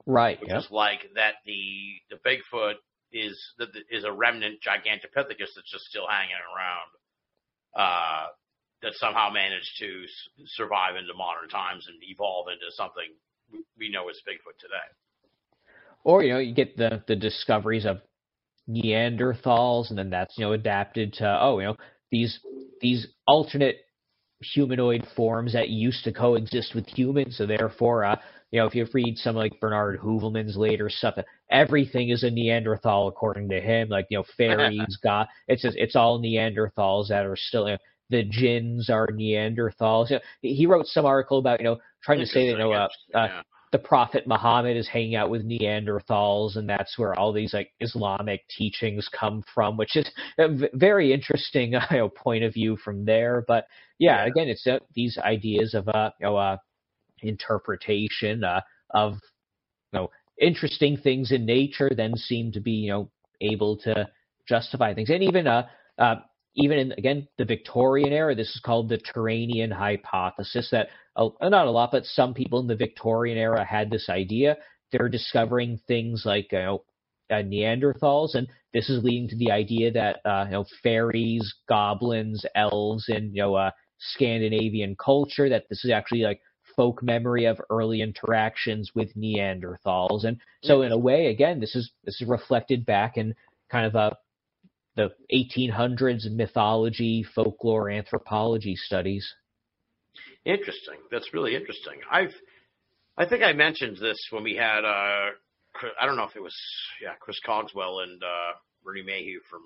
Right. 0.06 0.38
which 0.41 0.49
Yep. 0.49 0.60
is 0.60 0.68
like 0.72 1.10
that 1.15 1.36
the 1.45 2.02
the 2.10 2.18
Bigfoot 2.18 2.76
is 3.14 3.53
that 3.60 3.72
the- 3.72 3.86
is 3.90 4.03
a 4.03 4.11
remnant 4.11 4.60
Gigantopithecus 4.61 5.53
that's 5.56 5.72
just 5.72 5.86
still 5.86 6.06
hanging 6.06 6.36
around, 6.36 6.90
uh, 7.76 8.28
that 8.82 8.94
somehow 8.95 9.30
managed 9.30 9.78
to 9.80 10.03
s- 10.03 10.30
survive 10.48 10.98
into 10.98 11.14
modern 11.14 11.48
times 11.48 11.88
and 11.88 11.98
evolve 12.03 12.49
into 12.49 12.70
something 12.74 13.10
we- 13.52 13.64
we 13.78 13.90
know 13.90 14.10
as 14.10 14.22
Bigfoot 14.28 14.57
today. 14.60 14.88
Or 16.03 16.24
you 16.24 16.34
know, 16.34 16.40
you 16.40 16.53
get 16.53 16.76
the 16.76 17.02
the 17.07 17.15
discoveries 17.15 17.86
of 17.86 18.02
Neanderthals, 18.69 19.90
and 19.90 19.98
then 19.98 20.10
that's 20.10 20.38
you 20.38 20.45
know 20.45 20.53
adapted 20.53 21.14
to 21.14 21.38
oh 21.41 21.60
you 21.60 21.65
know 21.65 21.77
these 22.11 22.40
these 22.81 23.07
alternate 23.27 23.77
humanoid 24.41 25.06
forms 25.15 25.53
that 25.53 25.69
used 25.69 26.03
to 26.03 26.11
coexist 26.11 26.76
with 26.76 26.88
humans. 26.88 27.38
So 27.38 27.45
therefore, 27.45 28.03
uh, 28.03 28.18
you 28.52 28.60
know, 28.60 28.68
if 28.68 28.76
you 28.76 28.85
read 28.94 29.18
some 29.18 29.35
like 29.35 29.60
Bernard 29.60 29.99
Heuvelmans' 29.99 30.56
later 30.56 30.90
stuff, 30.90 31.15
everything 31.49 32.10
is 32.10 32.23
a 32.23 32.30
Neanderthal 32.30 33.07
according 33.07 33.49
to 33.49 33.60
him. 33.60 33.90
Like 33.90 34.07
you 34.10 34.19
know, 34.19 34.26
fairies, 34.38 34.98
God, 35.03 35.27
it's 35.48 35.64
just 35.64 35.77
it's 35.77 35.95
all 35.95 36.22
Neanderthals 36.22 37.10
that 37.10 37.26
are 37.26 37.35
still. 37.35 37.68
You 37.68 37.73
know, 37.73 37.77
the 38.10 38.23
jinns 38.23 38.90
are 38.90 39.07
Neanderthals. 39.07 40.10
You 40.10 40.18
know, 40.18 40.22
he 40.41 40.65
wrote 40.68 40.85
some 40.88 41.06
article 41.06 41.40
about 41.40 41.60
you 41.60 41.65
know 41.65 41.80
trying 42.03 42.19
to 42.19 42.26
say 42.26 42.48
that 42.48 42.52
you 42.52 42.57
know 42.60 42.72
uh, 42.73 42.88
uh, 43.15 43.26
yeah. 43.26 43.41
The 43.74 43.80
prophet 43.80 44.28
Muhammad 44.28 44.78
is 44.78 44.88
hanging 44.88 45.16
out 45.16 45.32
with 45.32 45.44
Neanderthals, 45.44 46.56
and 46.58 46.70
that's 46.70 46.98
where 46.98 47.18
all 47.20 47.34
these 47.34 47.56
like 47.56 47.72
Islamic 47.80 48.48
teachings 48.48 49.10
come 49.10 49.44
from, 49.54 49.78
which 49.78 49.98
is 49.98 50.10
a 50.38 50.48
very 50.76 51.12
interesting 51.12 51.74
you 51.91 51.98
know, 51.98 52.08
point 52.08 52.44
of 52.44 52.54
view 52.54 52.78
from 52.78 53.04
there. 53.04 53.44
But 53.48 53.66
yeah, 53.98 54.26
Yeah. 54.26 54.32
again, 54.32 54.48
it's 54.48 54.66
uh, 54.68 54.78
these 54.95 55.18
ideas 55.18 55.74
of 55.74 55.90
uh, 55.90 56.12
you 56.20 56.28
know, 56.28 56.38
uh, 56.38 56.58
interpretation 57.24 58.44
uh, 58.44 58.62
of 58.94 59.14
you 59.91 60.00
know 60.00 60.12
interesting 60.40 60.95
things 60.95 61.32
in 61.32 61.44
nature, 61.44 61.90
then 61.98 62.16
seem 62.16 62.52
to 62.52 62.62
be 62.62 62.74
you 62.74 62.91
know 62.91 63.10
able 63.41 63.76
to 63.78 64.08
justify 64.48 64.94
things, 64.94 65.10
and 65.10 65.24
even 65.24 65.48
uh, 65.48 65.68
uh 65.98 66.16
even 66.56 66.78
in 66.78 66.92
again 66.94 67.28
the 67.38 67.46
Victorian 67.46 68.14
era, 68.14 68.36
this 68.36 68.50
is 68.50 68.62
called 68.64 68.90
the 68.90 68.98
Turanian 68.98 69.72
hypothesis 69.72 70.70
that 70.72 70.90
uh, 71.16 71.30
not 71.42 71.68
a 71.68 71.72
lot, 71.72 71.92
but 71.92 72.06
some 72.06 72.34
people 72.34 72.60
in 72.60 72.68
the 72.68 72.76
Victorian 72.76 73.38
era 73.38 73.64
had 73.64 73.90
this 73.90 74.10
idea. 74.10 74.58
They're 74.92 75.10
discovering 75.10 75.80
things 75.88 76.24
like 76.26 76.52
you 76.52 76.60
know 76.60 76.84
uh, 77.32 77.36
Neanderthals, 77.36 78.36
and 78.36 78.48
this 78.74 78.90
is 78.90 79.04
leading 79.04 79.30
to 79.30 79.38
the 79.38 79.52
idea 79.52 79.92
that 79.92 80.20
uh, 80.26 80.46
you 80.46 80.52
know 80.52 80.66
fairies, 80.82 81.54
goblins, 81.68 82.46
elves, 82.56 83.06
and 83.10 83.34
you 83.34 83.42
know 83.42 83.56
uh, 83.56 83.72
Scandinavian 84.00 84.96
culture 84.96 85.50
that 85.50 85.66
this 85.70 85.84
is 85.84 85.92
actually 85.92 86.22
like 86.22 86.42
folk 86.76 87.04
memory 87.04 87.46
of 87.46 87.62
early 87.70 88.02
interactions 88.02 88.92
with 88.94 89.16
Neanderthals, 89.16 90.24
and 90.26 90.40
so 90.64 90.84
in 90.84 90.92
a 90.92 90.98
way, 90.98 91.28
again, 91.28 91.60
this 91.60 91.76
is 91.76 91.92
this 92.04 92.22
is 92.22 92.28
reflected 92.28 92.86
back 92.86 93.18
in 93.18 93.34
kind 93.72 93.88
of 93.88 93.96
a 93.96 94.16
the 94.95 95.11
1800s 95.34 96.32
mythology, 96.32 97.26
folklore, 97.36 97.90
anthropology 97.90 98.76
studies. 98.76 99.34
Interesting. 100.45 100.98
That's 101.10 101.34
really 101.34 101.56
interesting. 101.56 101.99
I've, 102.11 102.34
I 103.18 103.26
think 103.26 103.44
I 103.44 103.53
mentioned 103.53 103.98
this 103.98 104.18
when 104.32 104.44
we 104.44 104.56
had, 104.56 104.84
uh, 104.86 105.32
I 105.99 106.06
don't 106.06 106.18
know 106.18 106.26
if 106.26 106.36
it 106.36 106.44
was, 106.44 106.56
yeah, 107.02 107.14
Chris 107.20 107.40
Cogswell 107.45 108.02
and 108.02 108.22
uh, 108.22 108.53
Bernie 108.84 109.03
Mayhew 109.03 109.40
from 109.49 109.61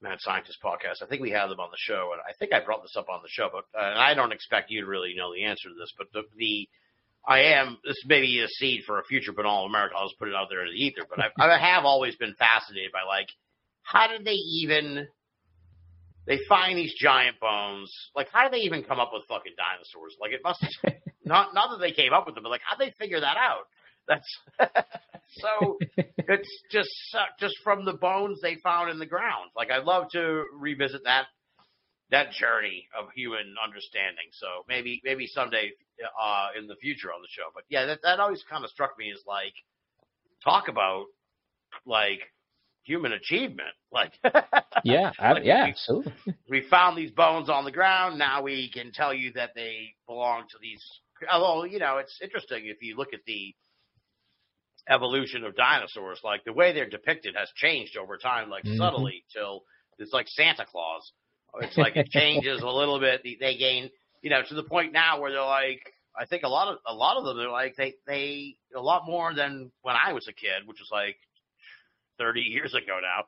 Mad 0.00 0.18
Scientist 0.20 0.58
podcast. 0.64 1.02
I 1.02 1.06
think 1.06 1.22
we 1.22 1.30
had 1.30 1.48
them 1.48 1.60
on 1.60 1.70
the 1.70 1.78
show, 1.78 2.10
and 2.12 2.22
I 2.22 2.32
think 2.38 2.52
I 2.52 2.64
brought 2.64 2.82
this 2.82 2.96
up 2.96 3.08
on 3.08 3.20
the 3.22 3.28
show, 3.28 3.48
but 3.52 3.64
uh, 3.78 3.94
I 3.96 4.14
don't 4.14 4.32
expect 4.32 4.70
you 4.70 4.80
to 4.80 4.86
really 4.86 5.14
know 5.16 5.34
the 5.34 5.44
answer 5.44 5.68
to 5.68 5.74
this, 5.74 5.92
but 5.96 6.08
the, 6.12 6.22
the 6.36 6.68
I 7.26 7.40
am 7.58 7.78
this 7.84 8.02
may 8.06 8.22
be 8.22 8.40
a 8.40 8.48
seed 8.48 8.84
for 8.86 8.98
a 8.98 9.04
future 9.04 9.32
Banal 9.32 9.66
America. 9.66 9.94
I'll 9.96 10.08
just 10.08 10.18
put 10.18 10.28
it 10.28 10.34
out 10.34 10.46
there 10.48 10.64
in 10.64 10.72
the 10.72 10.78
ether, 10.78 11.02
but 11.08 11.18
I, 11.20 11.28
I 11.36 11.58
have 11.58 11.84
always 11.84 12.16
been 12.16 12.34
fascinated 12.34 12.92
by 12.92 13.02
like 13.02 13.28
how 13.90 14.06
did 14.06 14.24
they 14.24 14.32
even 14.32 15.08
they 16.26 16.38
find 16.46 16.76
these 16.76 16.92
giant 16.94 17.40
bones. 17.40 17.90
Like, 18.14 18.28
how 18.30 18.42
did 18.44 18.52
they 18.52 18.64
even 18.64 18.84
come 18.84 19.00
up 19.00 19.10
with 19.14 19.22
fucking 19.26 19.54
dinosaurs? 19.56 20.14
Like, 20.20 20.32
it 20.32 20.40
must 20.44 20.62
not 21.24 21.54
not 21.54 21.70
that 21.70 21.80
they 21.80 21.92
came 21.92 22.12
up 22.12 22.26
with 22.26 22.34
them, 22.34 22.44
but 22.44 22.50
like, 22.50 22.60
how 22.62 22.76
they 22.76 22.92
figure 22.98 23.20
that 23.20 23.36
out? 23.38 23.64
That's 24.06 24.38
so. 25.30 25.78
It's 25.96 26.62
just 26.70 26.90
just 27.40 27.56
from 27.64 27.86
the 27.86 27.94
bones 27.94 28.40
they 28.42 28.56
found 28.62 28.90
in 28.90 28.98
the 28.98 29.06
ground. 29.06 29.50
Like, 29.56 29.70
I'd 29.70 29.84
love 29.84 30.10
to 30.12 30.44
revisit 30.52 31.04
that 31.04 31.26
that 32.10 32.32
journey 32.32 32.88
of 32.98 33.08
human 33.14 33.54
understanding. 33.62 34.28
So 34.32 34.46
maybe 34.68 35.00
maybe 35.04 35.26
someday 35.26 35.72
uh, 36.20 36.48
in 36.58 36.66
the 36.66 36.76
future 36.76 37.10
on 37.10 37.22
the 37.22 37.28
show. 37.30 37.48
But 37.54 37.64
yeah, 37.70 37.86
that 37.86 38.00
that 38.02 38.20
always 38.20 38.44
kind 38.50 38.64
of 38.64 38.70
struck 38.70 38.98
me 38.98 39.10
as 39.12 39.22
like 39.26 39.54
talk 40.44 40.68
about 40.68 41.06
like 41.86 42.20
human 42.88 43.12
achievement. 43.12 43.74
Like, 43.92 44.12
Yeah, 44.84 45.12
I, 45.18 45.32
Like, 45.34 45.44
yeah, 45.44 45.64
we- 45.64 45.70
absolutely. 45.70 46.12
we 46.50 46.60
found 46.68 46.96
these 46.96 47.10
bones 47.12 47.48
on 47.48 47.64
the 47.64 47.72
ground. 47.72 48.18
Now 48.18 48.42
we 48.42 48.70
can 48.72 48.90
tell 48.92 49.12
you 49.14 49.32
that 49.34 49.50
they 49.54 49.94
belong 50.06 50.44
to 50.50 50.56
these. 50.60 50.82
Although 51.32 51.64
you 51.64 51.78
know, 51.78 51.98
it's 51.98 52.18
interesting 52.22 52.62
if 52.66 52.78
you 52.82 52.96
look 52.96 53.12
at 53.12 53.20
the 53.26 53.54
evolution 54.88 55.44
of 55.44 55.54
dinosaurs. 55.56 56.20
Like 56.24 56.44
the 56.44 56.52
way 56.52 56.72
they're 56.72 56.88
depicted 56.88 57.34
has 57.36 57.48
changed 57.56 57.96
over 57.96 58.16
time, 58.16 58.48
like 58.50 58.64
Mhm. 58.64 58.78
subtly 58.78 59.24
till 59.32 59.64
it's 59.98 60.12
like 60.12 60.26
Santa 60.28 60.64
Claus. 60.64 61.12
It's 61.60 61.76
like 61.76 61.96
it 61.96 62.10
changes 62.10 62.62
a 62.62 62.68
little 62.68 62.98
bit. 63.00 63.22
They- 63.22 63.36
They 63.40 63.56
gain, 63.56 63.90
you 64.22 64.30
know, 64.30 64.42
to 64.42 64.54
the 64.54 64.62
point 64.64 64.92
now 64.92 65.20
where 65.20 65.30
they're 65.32 65.42
like. 65.42 65.82
I 66.20 66.24
think 66.24 66.42
a 66.42 66.48
lot 66.48 66.66
of 66.66 66.78
a 66.84 66.92
lot 66.92 67.16
of 67.16 67.24
them 67.24 67.36
they're 67.36 67.48
like 67.48 67.76
they 67.76 67.94
they 68.04 68.56
a 68.74 68.80
lot 68.80 69.06
more 69.06 69.32
than 69.34 69.70
when 69.82 69.94
I 69.94 70.12
was 70.14 70.26
a 70.26 70.32
kid, 70.32 70.66
which 70.66 70.80
was 70.80 70.88
like 70.90 71.16
thirty 72.18 72.40
years 72.42 72.74
ago 72.74 72.98
now. 73.00 73.24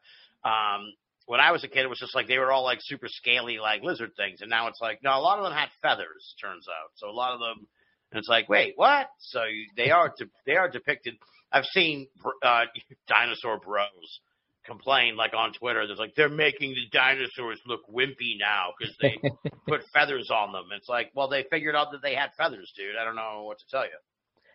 Um, 0.50 0.92
when 1.26 1.38
I 1.40 1.52
was 1.52 1.62
a 1.62 1.68
kid, 1.68 1.84
it 1.84 1.88
was 1.88 1.98
just 2.00 2.14
like 2.14 2.26
they 2.26 2.38
were 2.38 2.50
all 2.50 2.64
like 2.64 2.78
super 2.82 3.06
scaly, 3.08 3.58
like 3.58 3.82
lizard 3.82 4.10
things, 4.16 4.40
and 4.40 4.50
now 4.50 4.66
it's 4.68 4.80
like 4.80 5.00
no, 5.02 5.10
a 5.16 5.20
lot 5.20 5.38
of 5.38 5.44
them 5.44 5.52
had 5.52 5.68
feathers. 5.80 6.34
Turns 6.40 6.66
out, 6.68 6.90
so 6.96 7.08
a 7.08 7.12
lot 7.12 7.34
of 7.34 7.40
them, 7.40 7.66
and 8.10 8.18
it's 8.18 8.28
like, 8.28 8.48
wait, 8.48 8.72
what? 8.76 9.08
So 9.20 9.44
you- 9.44 9.66
they 9.76 9.90
are 9.90 10.12
de- 10.18 10.30
they 10.46 10.56
are 10.56 10.68
depicted. 10.68 11.14
I've 11.52 11.64
seen 11.72 12.08
uh, 12.42 12.64
dinosaur 13.08 13.58
bros 13.60 14.20
complain 14.64 15.16
like 15.16 15.32
on 15.34 15.52
Twitter. 15.52 15.86
There's 15.86 15.98
like 15.98 16.14
they're 16.16 16.28
making 16.28 16.70
the 16.74 16.86
dinosaurs 16.92 17.60
look 17.66 17.80
wimpy 17.88 18.38
now 18.38 18.72
because 18.78 18.94
they 19.00 19.16
put 19.68 19.82
feathers 19.92 20.30
on 20.30 20.52
them. 20.52 20.66
It's 20.76 20.88
like, 20.88 21.10
well, 21.14 21.28
they 21.28 21.44
figured 21.50 21.74
out 21.76 21.92
that 21.92 22.02
they 22.02 22.14
had 22.14 22.30
feathers, 22.36 22.72
dude. 22.76 22.96
I 23.00 23.04
don't 23.04 23.16
know 23.16 23.44
what 23.44 23.58
to 23.58 23.64
tell 23.70 23.84
you. 23.84 23.90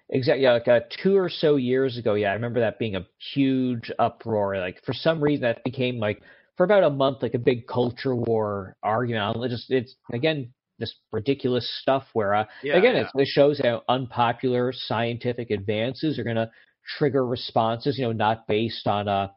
Exactly. 0.10 0.44
Yeah, 0.44 0.54
like 0.54 0.68
uh, 0.68 0.82
two 1.02 1.16
or 1.18 1.30
so 1.30 1.56
years 1.56 1.98
ago, 1.98 2.14
yeah, 2.14 2.30
I 2.30 2.34
remember 2.34 2.60
that 2.60 2.78
being 2.78 2.96
a 2.96 3.06
huge 3.34 3.92
uproar. 3.98 4.58
Like 4.60 4.84
for 4.86 4.94
some 4.94 5.22
reason, 5.22 5.42
that 5.42 5.64
became 5.64 5.98
like 5.98 6.22
for 6.58 6.64
about 6.64 6.84
a 6.84 6.90
month, 6.90 7.22
like 7.22 7.34
a 7.34 7.40
big 7.40 7.68
culture 7.68 8.16
war 8.16 8.76
argument. 8.84 9.44
It 9.44 9.50
just 9.50 9.72
it's 9.72 9.96
again 10.14 10.54
this 10.78 10.94
ridiculous 11.12 11.68
stuff 11.82 12.04
where 12.14 12.36
uh, 12.36 12.46
Yeah, 12.62 12.78
again 12.78 12.96
yeah. 12.96 13.10
It 13.16 13.28
shows 13.28 13.60
how 13.64 13.82
unpopular 13.90 14.72
scientific 14.74 15.50
advances 15.50 16.20
are 16.20 16.24
going 16.24 16.36
to 16.36 16.52
trigger 16.98 17.26
responses. 17.26 17.98
You 17.98 18.06
know, 18.06 18.12
not 18.12 18.48
based 18.48 18.86
on 18.86 19.08
uh 19.08 19.30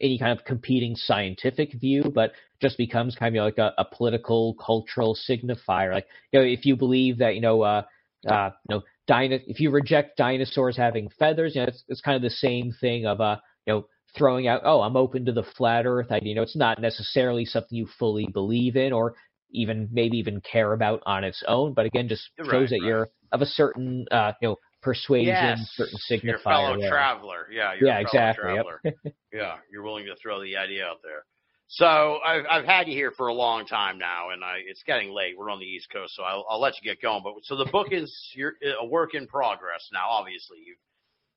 any 0.00 0.18
kind 0.18 0.36
of 0.36 0.44
competing 0.44 0.96
scientific 0.96 1.72
view, 1.74 2.10
but 2.14 2.32
just 2.60 2.76
becomes 2.78 3.14
kind 3.14 3.36
of 3.36 3.44
like 3.44 3.58
a, 3.58 3.72
a 3.78 3.84
political, 3.84 4.54
cultural 4.54 5.16
signifier. 5.28 5.92
Like, 5.92 6.06
you 6.32 6.40
know, 6.40 6.44
if 6.46 6.66
you 6.66 6.76
believe 6.76 7.18
that, 7.18 7.34
you 7.34 7.40
know, 7.40 7.62
uh, 7.62 7.82
uh, 8.28 8.50
you 8.68 8.76
know, 8.76 8.82
dino- 9.06 9.38
if 9.46 9.60
you 9.60 9.70
reject 9.70 10.16
dinosaurs 10.16 10.76
having 10.76 11.08
feathers, 11.18 11.54
you 11.54 11.62
know, 11.62 11.68
it's, 11.68 11.84
it's 11.88 12.00
kind 12.00 12.16
of 12.16 12.22
the 12.22 12.30
same 12.30 12.72
thing 12.80 13.06
of, 13.06 13.20
uh, 13.20 13.36
you 13.66 13.74
know, 13.74 13.86
throwing 14.16 14.46
out, 14.46 14.62
oh, 14.64 14.80
I'm 14.82 14.96
open 14.96 15.24
to 15.26 15.32
the 15.32 15.42
flat 15.56 15.86
Earth 15.86 16.10
idea. 16.10 16.30
You 16.30 16.34
know, 16.36 16.42
it's 16.42 16.56
not 16.56 16.80
necessarily 16.80 17.44
something 17.44 17.76
you 17.76 17.86
fully 17.98 18.26
believe 18.32 18.76
in, 18.76 18.92
or 18.92 19.14
even 19.50 19.88
maybe 19.92 20.18
even 20.18 20.40
care 20.40 20.72
about 20.72 21.02
on 21.06 21.24
its 21.24 21.42
own. 21.48 21.74
But 21.74 21.86
again, 21.86 22.08
just 22.08 22.28
Right, 22.38 22.48
shows 22.50 22.70
that 22.70 22.80
right. 22.80 22.88
you're 22.88 23.08
of 23.32 23.42
a 23.42 23.46
certain 23.46 24.06
uh, 24.10 24.32
you 24.40 24.48
know 24.48 24.56
persuasion, 24.82 25.34
Yes, 25.34 25.60
certain 25.76 25.98
your 26.22 26.38
signifier. 26.38 26.42
fellow 26.44 26.76
there. 26.78 26.90
traveler. 26.90 27.48
Yeah, 27.52 27.74
you're 27.74 27.88
Yeah, 27.88 27.98
a 27.98 28.02
fellow 28.02 28.02
exactly, 28.02 28.54
yep. 28.54 28.64
traveler. 28.64 28.82
yeah, 29.32 29.56
you're 29.70 29.82
willing 29.82 30.06
to 30.06 30.16
throw 30.16 30.42
the 30.42 30.56
idea 30.56 30.86
out 30.86 30.98
there. 31.02 31.24
So 31.68 32.18
I've 32.24 32.44
I've 32.48 32.64
had 32.64 32.88
you 32.88 32.94
here 32.94 33.10
for 33.10 33.28
a 33.28 33.34
long 33.34 33.66
time 33.66 33.98
now, 33.98 34.30
and 34.30 34.44
I 34.44 34.58
it's 34.66 34.82
getting 34.84 35.12
late. 35.12 35.36
We're 35.36 35.50
on 35.50 35.58
the 35.58 35.64
East 35.66 35.90
Coast, 35.90 36.14
so 36.14 36.22
I'll, 36.22 36.44
I'll 36.48 36.60
let 36.60 36.74
you 36.80 36.88
get 36.88 37.00
going. 37.00 37.22
But 37.24 37.34
so 37.42 37.56
the 37.56 37.64
book 37.66 37.88
is 37.90 38.14
you're 38.34 38.54
a 38.80 38.86
work 38.86 39.14
in 39.14 39.26
progress 39.26 39.88
now. 39.92 40.08
Obviously, 40.08 40.58
you've 40.64 40.78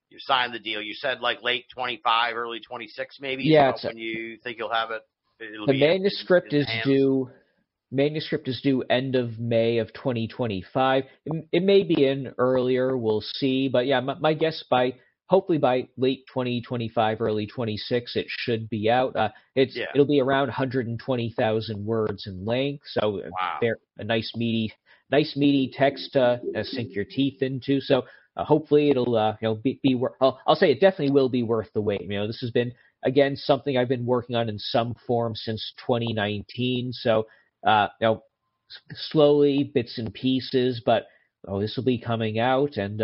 you 0.09 0.19
signed 0.19 0.53
the 0.53 0.59
deal. 0.59 0.81
You 0.81 0.93
said 0.93 1.21
like 1.21 1.41
late 1.43 1.65
25, 1.73 2.35
early 2.35 2.59
26, 2.59 3.17
maybe. 3.19 3.43
Yeah, 3.43 3.71
it's 3.71 3.83
a- 3.83 3.87
when 3.87 3.97
you 3.97 4.37
think 4.43 4.57
you'll 4.57 4.71
have 4.71 4.91
it. 4.91 5.01
The 5.39 5.71
be 5.71 5.83
in- 5.83 6.01
manuscript 6.01 6.53
in 6.53 6.61
is 6.61 6.67
hands. 6.67 6.85
due 6.85 7.29
manuscript 7.91 8.47
is 8.47 8.59
due 8.61 8.83
end 8.89 9.15
of 9.15 9.39
May 9.39 9.77
of 9.77 9.93
2025. 9.93 11.03
It, 11.25 11.47
it 11.51 11.63
may 11.63 11.83
be 11.83 12.05
in 12.05 12.33
earlier, 12.37 12.97
we'll 12.97 13.21
see. 13.21 13.69
But 13.69 13.85
yeah, 13.85 13.99
my, 14.01 14.15
my 14.15 14.33
guess 14.33 14.63
by 14.69 14.95
hopefully 15.27 15.57
by 15.57 15.87
late 15.97 16.25
2025, 16.27 17.21
early 17.21 17.45
26, 17.47 18.15
it 18.15 18.25
should 18.29 18.69
be 18.69 18.89
out. 18.89 19.15
Uh, 19.15 19.29
it's 19.55 19.75
Yeah. 19.75 19.85
it'll 19.93 20.05
be 20.05 20.21
around 20.21 20.47
120,000 20.47 21.85
words 21.85 22.27
in 22.27 22.45
length, 22.45 22.83
so 22.87 23.21
Wow. 23.31 23.57
there 23.61 23.77
a 23.97 24.03
nice 24.03 24.31
meaty 24.35 24.73
nice 25.09 25.35
meaty 25.37 25.71
text 25.73 26.13
to 26.13 26.41
uh, 26.55 26.63
sink 26.63 26.93
your 26.93 27.05
teeth 27.05 27.41
into. 27.41 27.79
So 27.79 28.03
uh, 28.35 28.43
hopefully 28.43 28.89
it'll 28.89 29.15
uh, 29.15 29.35
you 29.41 29.47
know 29.47 29.55
be, 29.55 29.79
be 29.83 29.95
wor- 29.95 30.15
I'll, 30.21 30.39
I'll 30.47 30.55
say 30.55 30.71
it 30.71 30.79
definitely 30.81 31.11
will 31.11 31.29
be 31.29 31.43
worth 31.43 31.71
the 31.73 31.81
wait. 31.81 32.01
You 32.01 32.09
know, 32.09 32.27
this 32.27 32.41
has 32.41 32.51
been 32.51 32.73
again 33.03 33.35
something 33.35 33.77
I've 33.77 33.87
been 33.89 34.05
working 34.05 34.35
on 34.35 34.49
in 34.49 34.59
some 34.59 34.95
form 35.05 35.35
since 35.35 35.73
2019. 35.85 36.91
So 36.93 37.27
uh, 37.65 37.87
you 37.99 38.07
know, 38.07 38.23
s- 38.69 38.97
slowly 39.11 39.71
bits 39.73 39.97
and 39.97 40.13
pieces, 40.13 40.81
but 40.85 41.07
oh, 41.47 41.59
this 41.59 41.75
will 41.75 41.83
be 41.85 41.97
coming 41.99 42.39
out, 42.39 42.77
and 42.77 43.01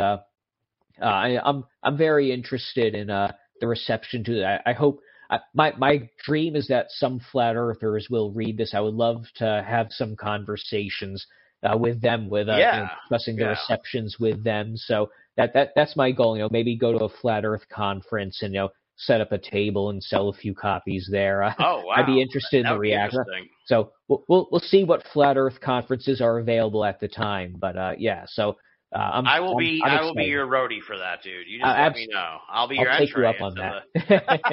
uh, 1.01 1.05
I, 1.05 1.39
I'm 1.43 1.63
I'm 1.81 1.97
very 1.97 2.31
interested 2.31 2.95
in 2.95 3.09
uh, 3.09 3.31
the 3.59 3.67
reception 3.67 4.23
to 4.25 4.39
that. 4.39 4.61
I 4.65 4.73
hope. 4.73 4.99
I, 5.29 5.39
my 5.53 5.73
my 5.77 6.09
dream 6.23 6.55
is 6.55 6.67
that 6.67 6.87
some 6.89 7.19
flat 7.31 7.55
earthers 7.55 8.07
will 8.09 8.31
read 8.31 8.57
this. 8.57 8.73
I 8.73 8.81
would 8.81 8.93
love 8.93 9.25
to 9.37 9.65
have 9.67 9.87
some 9.91 10.15
conversations 10.15 11.25
uh, 11.63 11.77
with 11.77 12.01
them, 12.01 12.29
with 12.29 12.49
uh, 12.49 12.57
you 12.75 12.81
know, 12.81 12.87
discussing 13.09 13.35
the 13.37 13.43
yeah. 13.43 13.49
receptions 13.49 14.17
with 14.19 14.43
them. 14.43 14.75
So 14.75 15.09
that 15.37 15.53
that 15.53 15.71
that's 15.75 15.95
my 15.95 16.11
goal. 16.11 16.35
You 16.35 16.43
know, 16.43 16.49
maybe 16.51 16.75
go 16.75 16.97
to 16.97 17.05
a 17.05 17.09
flat 17.09 17.45
Earth 17.45 17.67
conference 17.69 18.41
and 18.41 18.53
you 18.53 18.59
know 18.61 18.69
set 18.95 19.21
up 19.21 19.31
a 19.31 19.37
table 19.37 19.89
and 19.89 20.03
sell 20.03 20.29
a 20.29 20.33
few 20.33 20.53
copies 20.53 21.07
there. 21.11 21.43
Uh, 21.43 21.53
Oh 21.59 21.83
wow, 21.85 21.93
I'd 21.95 22.05
be 22.05 22.21
interested 22.21 22.65
in 22.65 22.71
the 22.71 22.77
reaction. 22.77 23.23
So 23.65 23.91
we'll, 24.07 24.23
we'll 24.27 24.47
we'll 24.51 24.61
see 24.61 24.83
what 24.83 25.05
flat 25.13 25.37
Earth 25.37 25.59
conferences 25.61 26.21
are 26.21 26.39
available 26.39 26.85
at 26.85 26.99
the 26.99 27.07
time. 27.07 27.55
But 27.59 27.77
uh, 27.77 27.93
yeah, 27.97 28.25
so 28.27 28.57
uh, 28.93 29.21
I 29.25 29.39
will 29.39 29.49
I'm- 29.49 29.57
be 29.57 29.81
I'm 29.83 29.97
I 29.97 30.01
will 30.01 30.13
be 30.15 30.23
your 30.25 30.45
roadie 30.47 30.81
for 30.81 30.97
that, 30.97 31.23
dude. 31.23 31.47
You 31.47 31.59
just 31.59 31.65
Uh, 31.67 31.71
let 31.71 31.79
abs- 31.87 31.95
me 31.95 32.07
know. 32.11 32.37
I'll 32.49 32.67
be 32.67 32.77
I'll 32.77 32.83
your 32.83 32.91
you 32.93 33.01
entry 33.01 33.25
up 33.25 33.41
on 33.41 33.57
into 33.57 33.83
that. 33.95 34.43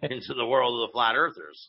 into 0.14 0.34
the 0.34 0.46
world 0.46 0.82
of 0.82 0.88
the 0.88 0.92
flat 0.92 1.14
earthers. 1.16 1.68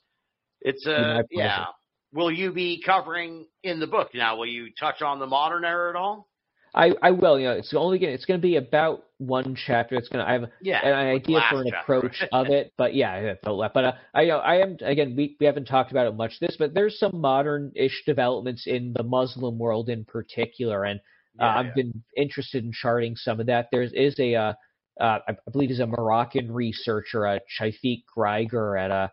It's 0.61 0.85
a 0.85 0.95
uh 0.95 1.23
yeah. 1.31 1.65
Will 2.13 2.31
you 2.31 2.51
be 2.53 2.81
covering 2.83 3.45
in 3.63 3.79
the 3.79 3.87
book 3.87 4.11
now? 4.13 4.37
Will 4.37 4.45
you 4.47 4.69
touch 4.79 5.01
on 5.01 5.19
the 5.19 5.27
modern 5.27 5.65
era 5.65 5.89
at 5.89 5.95
all? 5.95 6.29
I 6.73 6.93
I 7.01 7.11
will. 7.11 7.39
You 7.39 7.47
know, 7.47 7.53
it's 7.53 7.73
only 7.73 7.99
gonna 7.99 8.13
it's 8.13 8.25
gonna 8.25 8.39
be 8.39 8.55
about 8.57 9.03
one 9.17 9.55
chapter. 9.55 9.95
It's 9.95 10.09
gonna 10.09 10.23
I 10.25 10.33
have 10.33 10.45
Yeah, 10.61 10.85
an 10.87 10.93
idea 10.93 11.41
for 11.49 11.61
an 11.61 11.67
chapter. 11.71 11.93
approach 11.95 12.23
of 12.31 12.47
it, 12.47 12.73
but 12.77 12.93
yeah, 12.95 13.33
but 13.43 13.83
uh, 13.83 13.93
I 14.13 14.25
know 14.25 14.37
I 14.37 14.57
am 14.61 14.77
again. 14.81 15.15
We 15.15 15.35
we 15.39 15.45
haven't 15.45 15.65
talked 15.65 15.91
about 15.91 16.07
it 16.07 16.15
much 16.15 16.39
this, 16.39 16.55
but 16.57 16.73
there's 16.73 16.97
some 16.99 17.19
modern-ish 17.19 18.03
developments 18.05 18.67
in 18.67 18.93
the 18.95 19.03
Muslim 19.03 19.57
world 19.57 19.89
in 19.89 20.05
particular, 20.05 20.83
and 20.85 20.99
uh, 21.39 21.45
I've 21.45 21.65
yeah. 21.67 21.71
been 21.75 22.03
interested 22.15 22.63
in 22.63 22.71
charting 22.71 23.15
some 23.15 23.39
of 23.39 23.47
that. 23.47 23.67
There 23.71 23.83
is 23.83 24.15
a 24.19 24.35
uh, 24.35 24.53
uh, 24.99 25.19
I 25.27 25.51
believe 25.51 25.69
he's 25.69 25.79
a 25.79 25.87
Moroccan 25.87 26.51
researcher, 26.51 27.27
uh, 27.27 27.39
Shafiq 27.59 28.03
Greiger 28.15 28.79
at 28.79 28.91
a 28.91 29.11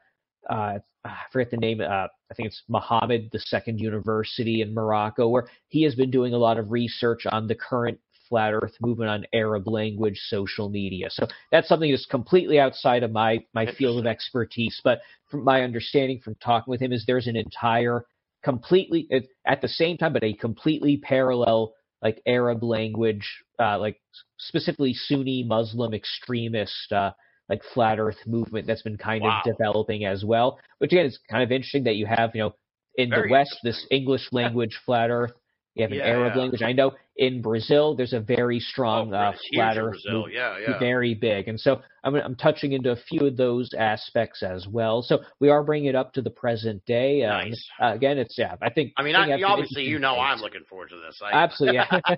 uh, 0.50 0.78
I 1.04 1.16
forget 1.32 1.50
the 1.50 1.56
name. 1.58 1.80
Uh, 1.80 1.84
I 2.30 2.34
think 2.34 2.48
it's 2.48 2.62
Mohammed 2.68 3.30
II 3.34 3.74
University 3.76 4.62
in 4.62 4.72
Morocco, 4.72 5.28
where 5.28 5.46
he 5.68 5.82
has 5.82 5.94
been 5.94 6.10
doing 6.10 6.32
a 6.32 6.38
lot 6.38 6.58
of 6.58 6.70
research 6.70 7.26
on 7.26 7.46
the 7.46 7.54
current 7.54 7.98
flat 8.28 8.54
Earth 8.54 8.74
movement 8.80 9.10
on 9.10 9.26
Arab 9.34 9.68
language 9.68 10.18
social 10.28 10.70
media. 10.70 11.08
So 11.10 11.26
that's 11.52 11.68
something 11.68 11.90
that's 11.90 12.06
completely 12.06 12.58
outside 12.58 13.02
of 13.02 13.12
my 13.12 13.44
my 13.52 13.70
field 13.72 13.98
of 13.98 14.06
expertise. 14.06 14.80
But 14.82 15.00
from 15.30 15.44
my 15.44 15.62
understanding 15.62 16.20
from 16.20 16.36
talking 16.36 16.70
with 16.70 16.80
him, 16.80 16.92
is 16.92 17.04
there's 17.06 17.26
an 17.26 17.36
entire 17.36 18.06
completely 18.42 19.08
at 19.46 19.60
the 19.60 19.68
same 19.68 19.98
time, 19.98 20.14
but 20.14 20.24
a 20.24 20.34
completely 20.34 20.96
parallel 20.96 21.74
like 22.04 22.20
Arab 22.26 22.62
language, 22.62 23.26
uh, 23.58 23.78
like 23.78 24.00
specifically 24.38 24.94
Sunni 24.94 25.42
Muslim 25.42 25.94
extremist, 25.94 26.92
uh, 26.92 27.10
like 27.48 27.62
flat 27.72 27.98
Earth 27.98 28.18
movement 28.26 28.66
that's 28.66 28.82
been 28.82 28.98
kind 28.98 29.22
Wow. 29.24 29.40
of 29.44 29.56
developing 29.56 30.04
as 30.04 30.24
well. 30.24 30.58
Which 30.78 30.92
again 30.92 31.06
it's 31.06 31.18
kind 31.30 31.42
of 31.42 31.50
interesting 31.50 31.84
that 31.84 31.96
you 31.96 32.06
have, 32.06 32.30
you 32.34 32.42
know, 32.42 32.54
in 32.96 33.10
Very 33.10 33.28
the 33.28 33.32
West 33.32 33.56
this 33.64 33.86
English 33.90 34.28
language 34.32 34.78
flat 34.84 35.10
Earth. 35.10 35.32
You 35.74 35.82
have 35.82 35.92
an 35.92 35.98
Yeah, 35.98 36.04
Arab 36.04 36.32
yeah. 36.34 36.40
language. 36.40 36.62
I 36.62 36.72
know 36.72 36.92
in 37.16 37.42
Brazil 37.42 37.96
there's 37.96 38.12
a 38.12 38.20
very 38.20 38.60
strong 38.60 39.12
oh, 39.12 39.16
uh, 39.16 39.30
it's 39.30 39.48
flat 39.52 39.76
Earth 39.76 39.98
Brazil. 40.04 40.28
Yeah, 40.30 40.58
yeah. 40.58 40.78
very 40.78 41.14
big. 41.14 41.48
And 41.48 41.58
so 41.58 41.80
I'm, 42.04 42.14
I'm 42.14 42.36
touching 42.36 42.72
into 42.72 42.92
a 42.92 42.96
few 42.96 43.26
of 43.26 43.36
those 43.36 43.70
aspects 43.76 44.42
as 44.42 44.66
well. 44.68 45.02
So 45.02 45.20
we 45.40 45.48
are 45.48 45.64
bringing 45.64 45.88
it 45.88 45.96
up 45.96 46.12
to 46.14 46.22
the 46.22 46.30
present 46.30 46.84
day. 46.86 47.24
Um, 47.24 47.48
Nice. 47.48 47.68
uh, 47.82 47.92
again, 47.92 48.18
it's 48.18 48.36
yeah. 48.38 48.54
I 48.62 48.70
think. 48.70 48.92
I 48.96 49.02
mean, 49.02 49.16
I, 49.16 49.40
obviously, 49.42 49.84
you 49.84 49.98
know, 49.98 50.12
interesting 50.12 50.36
I'm 50.36 50.40
looking 50.40 50.64
forward 50.68 50.90
to 50.90 50.96
this. 50.96 51.20
I, 51.22 51.32
absolutely. 51.32 51.76
Yeah. 51.76 52.00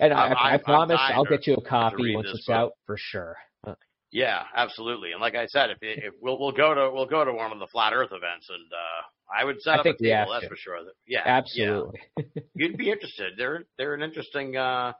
and 0.00 0.12
I, 0.12 0.28
I, 0.28 0.54
I 0.54 0.56
promise 0.58 1.00
I'll 1.00 1.24
get 1.24 1.46
you 1.46 1.54
a 1.54 1.62
copy 1.62 2.14
once 2.14 2.28
it's 2.32 2.48
out 2.48 2.72
for 2.86 2.96
sure. 2.96 3.36
Yeah, 4.12 4.42
absolutely. 4.54 5.12
And 5.12 5.20
like 5.22 5.34
I 5.34 5.46
said, 5.46 5.70
if, 5.70 5.78
it, 5.80 6.04
if 6.04 6.14
we'll 6.20 6.38
we'll 6.38 6.52
go 6.52 6.74
to 6.74 6.90
we'll 6.92 7.06
go 7.06 7.24
to 7.24 7.32
one 7.32 7.50
of 7.50 7.58
the 7.58 7.66
flat 7.72 7.94
Earth 7.94 8.10
events, 8.12 8.48
and 8.50 8.70
uh, 8.70 9.40
I 9.40 9.44
would 9.44 9.60
set 9.62 9.74
I 9.74 9.78
up 9.78 9.84
think 9.84 9.96
a 10.00 10.04
table. 10.04 10.32
That's 10.32 10.44
to. 10.44 10.48
for 10.50 10.56
sure. 10.56 10.76
Yeah, 11.06 11.22
absolutely. 11.24 12.00
Yeah. 12.18 12.42
You'd 12.54 12.76
be 12.76 12.90
interested. 12.90 13.32
They're 13.38 13.64
they're 13.78 13.94
an 13.94 14.02
interesting 14.02 14.54
uh, 14.54 14.92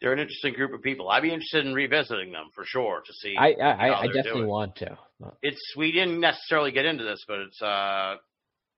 they're 0.00 0.12
an 0.12 0.20
interesting 0.20 0.54
group 0.54 0.72
of 0.74 0.82
people. 0.82 1.08
I'd 1.08 1.22
be 1.22 1.32
interested 1.32 1.66
in 1.66 1.74
revisiting 1.74 2.30
them 2.30 2.50
for 2.54 2.64
sure 2.64 3.02
to 3.04 3.12
see. 3.14 3.34
I 3.36 3.52
I, 3.52 4.00
I, 4.02 4.06
definitely 4.06 4.32
doing. 4.32 4.46
want 4.46 4.76
to. 4.76 4.96
It's 5.42 5.74
we 5.76 5.90
didn't 5.90 6.20
necessarily 6.20 6.70
get 6.70 6.84
into 6.84 7.02
this, 7.02 7.24
but 7.26 7.40
it's 7.40 7.60
uh, 7.60 8.14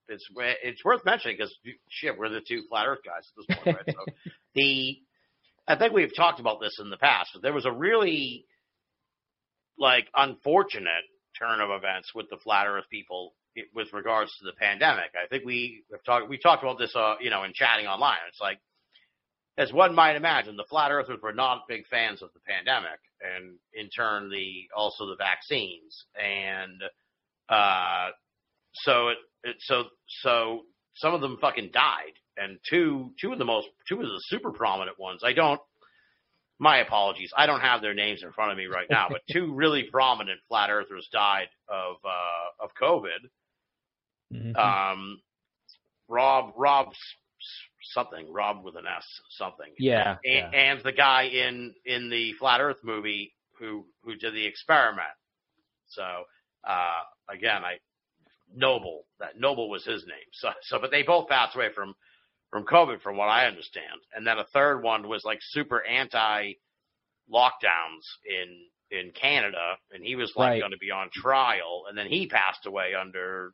it's 0.09 0.27
it's 0.65 0.83
worth 0.83 1.05
mentioning 1.05 1.37
because 1.37 1.55
shit, 1.91 2.19
we're 2.19 2.31
the 2.31 2.41
two 2.47 2.63
flat 2.71 2.87
Earth 2.87 3.01
guys 3.05 3.29
at 3.29 3.47
this 3.49 3.59
point, 3.59 3.77
right? 3.77 3.95
so 3.95 4.31
the 4.55 4.97
I 5.69 5.77
think 5.77 5.93
we've 5.93 6.17
talked 6.17 6.41
about 6.41 6.59
this 6.61 6.79
in 6.81 6.89
the 6.89 6.97
past, 6.97 7.31
but 7.35 7.43
there 7.43 7.53
was 7.53 7.67
a 7.67 7.73
really 7.73 8.47
like 9.81 10.07
unfortunate 10.15 11.05
turn 11.39 11.61
of 11.61 11.71
events 11.71 12.15
with 12.15 12.29
the 12.31 12.37
flat 12.37 12.67
Earth 12.67 12.85
people 12.91 13.35
with 13.75 13.93
regards 13.93 14.31
to 14.39 14.45
the 14.45 14.53
pandemic. 14.53 15.11
I 15.21 15.27
think 15.29 15.45
we 15.45 15.83
have 15.91 16.05
talked 16.05 16.29
we 16.29 16.39
talked 16.39 16.63
about 16.63 16.79
this, 16.79 16.95
uh, 16.95 17.15
you 17.21 17.31
know, 17.31 17.43
in 17.43 17.53
chatting 17.53 17.87
online. 17.87 18.19
It's 18.29 18.41
like 18.41 18.61
as 19.59 19.73
one 19.73 19.95
might 19.95 20.17
imagine, 20.17 20.57
the 20.57 20.65
flat 20.71 20.91
earthers 20.91 21.21
were 21.23 21.33
not 21.33 21.69
big 21.69 21.87
fans 21.89 22.23
of 22.23 22.31
the 22.33 22.41
pandemic, 22.41 22.99
and 23.21 23.57
in 23.75 23.91
turn, 23.91 24.31
the 24.31 24.69
also 24.75 25.07
the 25.07 25.17
vaccines, 25.17 26.07
and 26.17 26.81
uh, 27.49 28.09
so 28.73 29.09
it, 29.09 29.19
it 29.45 29.57
so 29.61 29.85
so 30.23 30.63
some 30.95 31.15
of 31.15 31.21
them 31.21 31.37
fucking 31.41 31.71
died, 31.73 32.15
and 32.37 32.59
two 32.69 33.11
two 33.21 33.33
of 33.33 33.39
the 33.39 33.45
most 33.45 33.69
two 33.89 33.97
of 33.97 34.07
the 34.07 34.23
super 34.29 34.51
prominent 34.51 34.99
ones. 34.99 35.23
I 35.25 35.33
don't. 35.33 35.61
My 36.63 36.79
apologies. 36.79 37.33
I 37.35 37.47
don't 37.47 37.63
have 37.63 37.81
their 37.81 37.95
names 37.95 38.23
in 38.23 38.33
front 38.33 38.53
of 38.53 38.59
me 38.59 38.67
right 38.67 38.87
now, 38.91 39.07
but 39.09 39.23
two 39.33 39.53
really 39.55 39.85
prominent 39.85 40.41
flat 40.47 40.69
earthers 40.71 41.09
died 41.11 41.49
of 41.69 41.97
uh, 42.05 42.65
of 42.65 42.71
COVID. 42.81 43.29
mhm. 44.33 44.57
Um, 44.57 45.23
Rob 46.07 46.53
Rob 46.57 46.93
something 47.83 48.31
Rob 48.31 48.63
with 48.63 48.77
an 48.77 48.85
S 48.87 49.05
something. 49.31 49.73
yeah. 49.79 50.17
And, 50.25 50.53
yeah. 50.53 50.61
and 50.61 50.81
the 50.85 50.93
guy 50.93 51.23
in 51.23 51.75
in 51.87 52.11
the 52.11 52.35
Flat 52.35 52.61
Earth 52.61 52.79
movie 52.83 53.33
who 53.59 53.87
who 54.05 54.17
did 54.17 54.35
the 54.35 54.47
experiment. 54.47 55.09
So 55.89 56.03
uh, 56.65 57.01
again, 57.29 57.65
I 57.65 57.79
Noble 58.55 59.05
that 59.19 59.39
Noble 59.39 59.71
was 59.71 59.85
his 59.85 60.05
name. 60.07 60.29
So 60.33 60.51
so 60.63 60.79
but 60.79 60.91
they 60.91 61.03
both 61.03 61.29
passed 61.29 61.57
away 61.57 61.69
from 61.75 61.95
from 62.51 62.65
COVID, 62.65 63.01
from 63.01 63.17
what 63.17 63.29
I 63.29 63.47
understand. 63.47 64.01
And 64.15 64.27
then 64.27 64.39
a 64.39 64.45
third 64.53 64.83
one 64.83 65.09
was 65.09 65.25
like 65.25 65.39
super 65.41 65.85
anti 65.85 66.55
lockdowns 67.33 68.05
in 68.29 68.67
in 68.91 69.13
Canada, 69.13 69.77
and 69.93 70.05
he 70.05 70.17
was 70.17 70.33
like 70.35 70.51
Right. 70.51 70.61
going 70.61 70.73
to 70.73 70.79
be 70.79 70.91
on 70.91 71.11
trial, 71.15 71.85
and 71.89 71.97
then 71.97 72.07
he 72.09 72.27
passed 72.27 72.67
away 72.67 72.93
under 73.01 73.53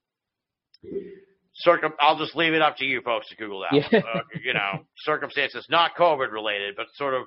circum. 1.53 1.93
I'll 2.01 2.19
just 2.19 2.35
leave 2.37 2.55
it 2.55 2.63
up 2.63 2.77
to 2.79 2.85
you 2.85 3.01
folks 3.03 3.29
to 3.29 3.37
Google 3.37 3.61
that. 3.71 3.93
Yeah. 3.93 3.99
Uh, 4.01 4.21
you 4.43 4.55
know, 4.55 4.87
circumstances 4.99 5.67
not 5.69 5.95
COVID 5.97 6.33
related, 6.33 6.75
but 6.77 6.87
sort 6.95 7.15
of 7.15 7.25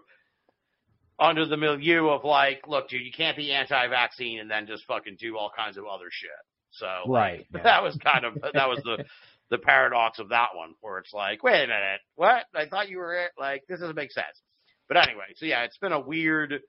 under 1.19 1.45
the 1.45 1.57
milieu 1.57 2.07
of 2.09 2.23
like, 2.23 2.61
look, 2.67 2.89
dude, 2.89 3.01
you 3.05 3.11
can't 3.11 3.35
be 3.37 3.51
anti-vaccine 3.51 4.39
and 4.39 4.49
then 4.49 4.65
just 4.67 4.85
fucking 4.85 5.17
do 5.19 5.37
all 5.37 5.51
kinds 5.55 5.77
of 5.77 5.83
other 5.85 6.05
shit. 6.09 6.29
So 6.71 6.87
Right. 7.11 7.45
yeah. 7.53 7.61
that 7.63 7.83
was 7.83 7.97
kind 8.03 8.25
of 8.25 8.35
that 8.53 8.69
was 8.69 8.81
the 8.83 9.03
the 9.49 9.57
paradox 9.57 10.19
of 10.19 10.29
that 10.29 10.49
one, 10.55 10.75
where 10.81 10.99
it's 10.99 11.13
like, 11.13 11.43
wait 11.43 11.63
a 11.63 11.67
minute, 11.67 12.01
what? 12.15 12.45
I 12.55 12.67
thought 12.67 12.89
you 12.89 12.97
were 12.97 13.15
it. 13.15 13.31
Like 13.37 13.63
this 13.67 13.79
doesn't 13.79 13.95
make 13.95 14.11
sense. 14.11 14.41
But 14.87 14.97
anyway, 14.97 15.25
so 15.35 15.45
yeah, 15.45 15.63
it's 15.63 15.77
been 15.77 15.91
a 15.91 15.99
weird, 15.99 16.61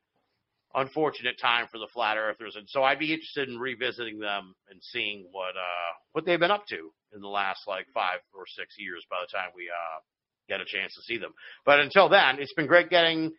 unfortunate 0.75 1.37
time 1.41 1.67
for 1.71 1.79
the 1.79 1.89
flat 1.93 2.17
earthers, 2.17 2.57
and 2.57 2.69
so 2.69 2.83
I'd 2.83 2.99
be 2.99 3.13
interested 3.13 3.49
in 3.49 3.59
revisiting 3.59 4.19
them 4.19 4.55
and 4.71 4.81
seeing 4.83 5.27
what 5.33 5.57
uh 5.57 5.93
what 6.13 6.25
they've 6.25 6.41
been 6.41 6.51
up 6.51 6.67
to 6.69 6.91
in 7.15 7.21
the 7.21 7.29
last 7.29 7.61
like 7.67 7.87
five 7.93 8.21
or 8.35 8.45
six 8.47 8.75
years. 8.79 9.05
By 9.11 9.17
the 9.23 9.37
time 9.37 9.51
we 9.55 9.69
uh 9.69 10.01
get 10.49 10.61
a 10.61 10.65
chance 10.65 10.95
to 10.95 11.03
see 11.03 11.19
them, 11.19 11.33
but 11.65 11.81
until 11.81 12.09
then, 12.09 12.41
it's 12.41 12.55
been 12.55 12.67
great 12.67 12.91
getting. 12.91 13.33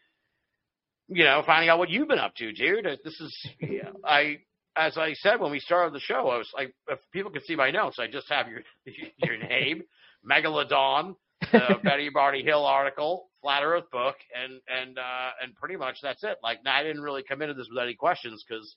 You 1.14 1.26
know, 1.26 1.44
finding 1.46 1.68
out 1.68 1.78
what 1.78 1.90
you've 1.90 2.08
been 2.08 2.20
up 2.20 2.36
to, 2.36 2.54
dude. 2.54 2.86
This 3.04 3.20
is, 3.20 3.48
yeah, 3.60 3.90
I 4.06 4.38
as 4.76 4.98
I 4.98 5.14
said 5.14 5.40
when 5.40 5.52
we 5.52 5.60
started 5.60 5.94
the 5.94 6.00
show, 6.00 6.30
I 6.30 6.38
was 6.38 6.50
like, 6.56 6.74
if 6.90 7.00
people 7.12 7.32
can 7.32 7.44
see 7.44 7.56
my 7.56 7.72
notes, 7.72 7.98
I 8.00 8.08
just 8.08 8.30
have 8.30 8.48
your 8.48 8.62
your 9.18 9.38
name, 9.38 9.84
Megalodon, 10.30 11.16
the 11.52 11.80
Betty 11.84 12.10
Barney 12.10 12.44
Hill 12.44 12.66
article, 12.66 13.30
Flat 13.42 13.64
Earth 13.64 13.90
book, 13.92 14.16
and 14.34 14.62
and 14.68 14.98
uh, 14.98 15.30
and 15.44 15.56
pretty 15.56 15.76
much 15.78 15.98
that's 16.02 16.24
it. 16.24 16.38
Like, 16.44 16.60
I 16.66 16.84
didn't 16.84 17.02
really 17.02 17.24
come 17.24 17.42
into 17.42 17.54
this 17.54 17.68
with 17.70 17.82
any 17.84 17.96
questions 17.96 18.44
because 18.48 18.76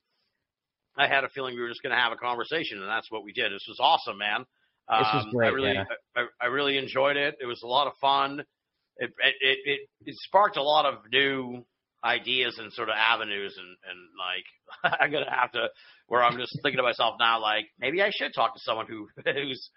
I 0.96 1.06
had 1.06 1.24
a 1.24 1.28
feeling 1.28 1.54
we 1.54 1.60
were 1.60 1.68
just 1.68 1.82
going 1.82 1.94
to 1.94 2.00
have 2.00 2.12
a 2.12 2.16
conversation, 2.16 2.80
and 2.80 2.88
that's 2.88 3.10
what 3.10 3.24
we 3.24 3.32
did. 3.32 3.52
This 3.52 3.66
was 3.68 3.78
awesome, 3.80 4.18
man. 4.18 4.40
This 4.88 5.08
was 5.14 5.24
Um, 5.26 5.30
great, 5.32 5.48
I 5.48 5.50
really, 5.50 5.72
yeah. 5.74 5.84
I, 6.16 6.26
I 6.40 6.46
really 6.46 6.76
enjoyed 6.76 7.16
it. 7.16 7.36
It 7.40 7.46
was 7.46 7.62
a 7.62 7.66
lot 7.66 7.86
of 7.86 7.94
fun. 8.00 8.40
It 8.98 9.10
it, 9.18 9.58
it, 9.64 9.80
it 10.06 10.14
sparked 10.18 10.56
a 10.56 10.62
lot 10.62 10.86
of 10.86 10.98
new 11.10 11.64
ideas 12.04 12.58
and 12.58 12.72
sort 12.72 12.88
of 12.88 12.94
avenues 12.98 13.56
and 13.58 13.76
and 13.90 13.98
like 14.18 14.98
I'm 15.00 15.10
gonna 15.10 15.30
have 15.30 15.52
to 15.52 15.68
where 16.06 16.22
I'm 16.22 16.36
just 16.38 16.52
thinking 16.62 16.76
to 16.76 16.82
myself 16.82 17.14
now 17.18 17.40
like 17.40 17.66
maybe 17.80 18.02
I 18.02 18.10
should 18.14 18.34
talk 18.34 18.54
to 18.54 18.60
someone 18.60 18.86
who 18.86 19.08
who's 19.32 19.70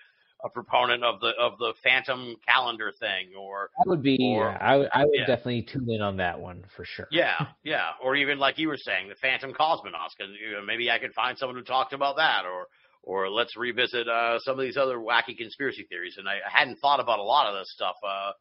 a 0.43 0.49
proponent 0.49 1.03
of 1.03 1.19
the 1.19 1.31
of 1.39 1.57
the 1.57 1.73
phantom 1.83 2.35
calendar 2.47 2.91
thing 2.99 3.29
or 3.39 3.69
That 3.77 3.89
would 3.89 4.03
be. 4.03 4.35
Or- 4.37 4.61
I 4.61 4.77
would. 4.77 4.89
I 4.93 5.03
would 5.05 5.15
yeah. 5.15 5.25
definitely 5.25 5.63
tune 5.63 5.89
in 5.89 6.01
on 6.01 6.17
that 6.17 6.39
one 6.39 6.63
for 6.75 6.85
sure. 6.85 7.07
yeah 7.11 7.47
yeah 7.63 7.91
or 8.03 8.15
even 8.15 8.37
like 8.37 8.57
you 8.59 8.67
were 8.67 8.77
saying 8.77 9.09
the 9.09 9.15
phantom 9.15 9.51
cosmonauts 9.51 10.13
because 10.17 10.33
you 10.39 10.51
know, 10.55 10.63
maybe 10.65 10.91
I 10.91 10.99
could 10.99 11.13
find 11.13 11.37
someone 11.37 11.57
who 11.57 11.63
talked 11.63 11.93
about 11.93 12.17
that 12.17 12.43
or 12.45 12.67
or 13.03 13.29
let's 13.29 13.55
revisit 13.55 14.07
uh, 14.09 14.37
some 14.39 14.59
of 14.59 14.65
these 14.65 14.75
other 14.75 14.97
wacky 14.97 15.35
conspiracy 15.37 15.85
theories 15.89 16.15
and 16.17 16.27
I, 16.27 16.33
I 16.45 16.59
hadn't 16.59 16.77
thought 16.79 16.99
about 16.99 17.19
a 17.19 17.23
lot 17.23 17.47
of 17.47 17.57
this 17.59 17.71
stuff 17.73 17.95
uh, 18.05 18.31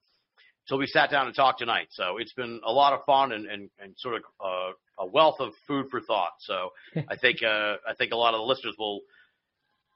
until 0.66 0.78
we 0.78 0.86
sat 0.86 1.10
down 1.10 1.26
and 1.26 1.36
talked 1.36 1.60
tonight. 1.60 1.88
So 1.90 2.18
it's 2.18 2.32
been 2.32 2.60
a 2.64 2.72
lot 2.72 2.92
of 2.92 3.04
fun 3.04 3.32
and 3.32 3.46
and, 3.46 3.70
and 3.78 3.94
sort 3.96 4.16
of 4.16 4.22
uh, 4.44 4.72
a 4.98 5.06
wealth 5.06 5.36
of 5.40 5.52
food 5.66 5.86
for 5.90 6.00
thought. 6.00 6.32
So 6.40 6.70
I 7.08 7.16
think 7.16 7.42
uh, 7.42 7.76
I 7.88 7.94
think 7.96 8.12
a 8.12 8.16
lot 8.16 8.34
of 8.34 8.38
the 8.40 8.44
listeners 8.44 8.74
will 8.78 9.00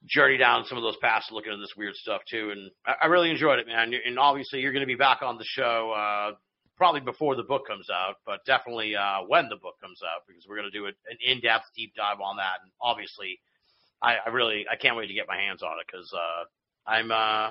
journey 0.06 0.38
down 0.38 0.64
some 0.64 0.78
of 0.78 0.82
those 0.82 0.96
paths 0.96 1.28
looking 1.30 1.52
at 1.52 1.58
this 1.58 1.74
weird 1.76 1.94
stuff 1.94 2.22
too. 2.30 2.50
And 2.52 2.70
I, 2.86 3.04
I 3.04 3.06
really 3.06 3.30
enjoyed 3.30 3.58
it 3.58 3.66
man. 3.66 3.92
And 4.06 4.18
obviously 4.18 4.60
you're 4.60 4.72
going 4.72 4.86
to 4.86 4.86
be 4.86 4.94
back 4.94 5.22
on 5.22 5.36
the 5.36 5.44
show 5.44 5.92
uh, 5.92 6.36
probably 6.76 7.00
before 7.00 7.36
the 7.36 7.42
book 7.42 7.66
comes 7.66 7.88
out, 7.90 8.16
but 8.24 8.44
definitely 8.46 8.96
uh, 8.96 9.20
when 9.26 9.48
the 9.48 9.56
book 9.56 9.74
comes 9.82 10.00
out 10.02 10.22
because 10.26 10.46
we're 10.48 10.56
going 10.56 10.70
to 10.70 10.78
do 10.78 10.86
an 10.86 10.94
an 11.10 11.18
in-depth 11.20 11.66
deep 11.76 11.94
dive 11.94 12.20
on 12.20 12.36
that. 12.36 12.62
And 12.62 12.72
obviously, 12.80 13.40
I, 14.00 14.16
I 14.24 14.28
really 14.30 14.64
I 14.70 14.76
can't 14.76 14.96
wait 14.96 15.08
to 15.08 15.14
get 15.14 15.28
my 15.28 15.36
hands 15.36 15.62
on 15.62 15.72
it 15.80 15.86
because 15.86 16.10
uh, 16.14 16.90
I'm 16.90 17.10
uh, 17.10 17.50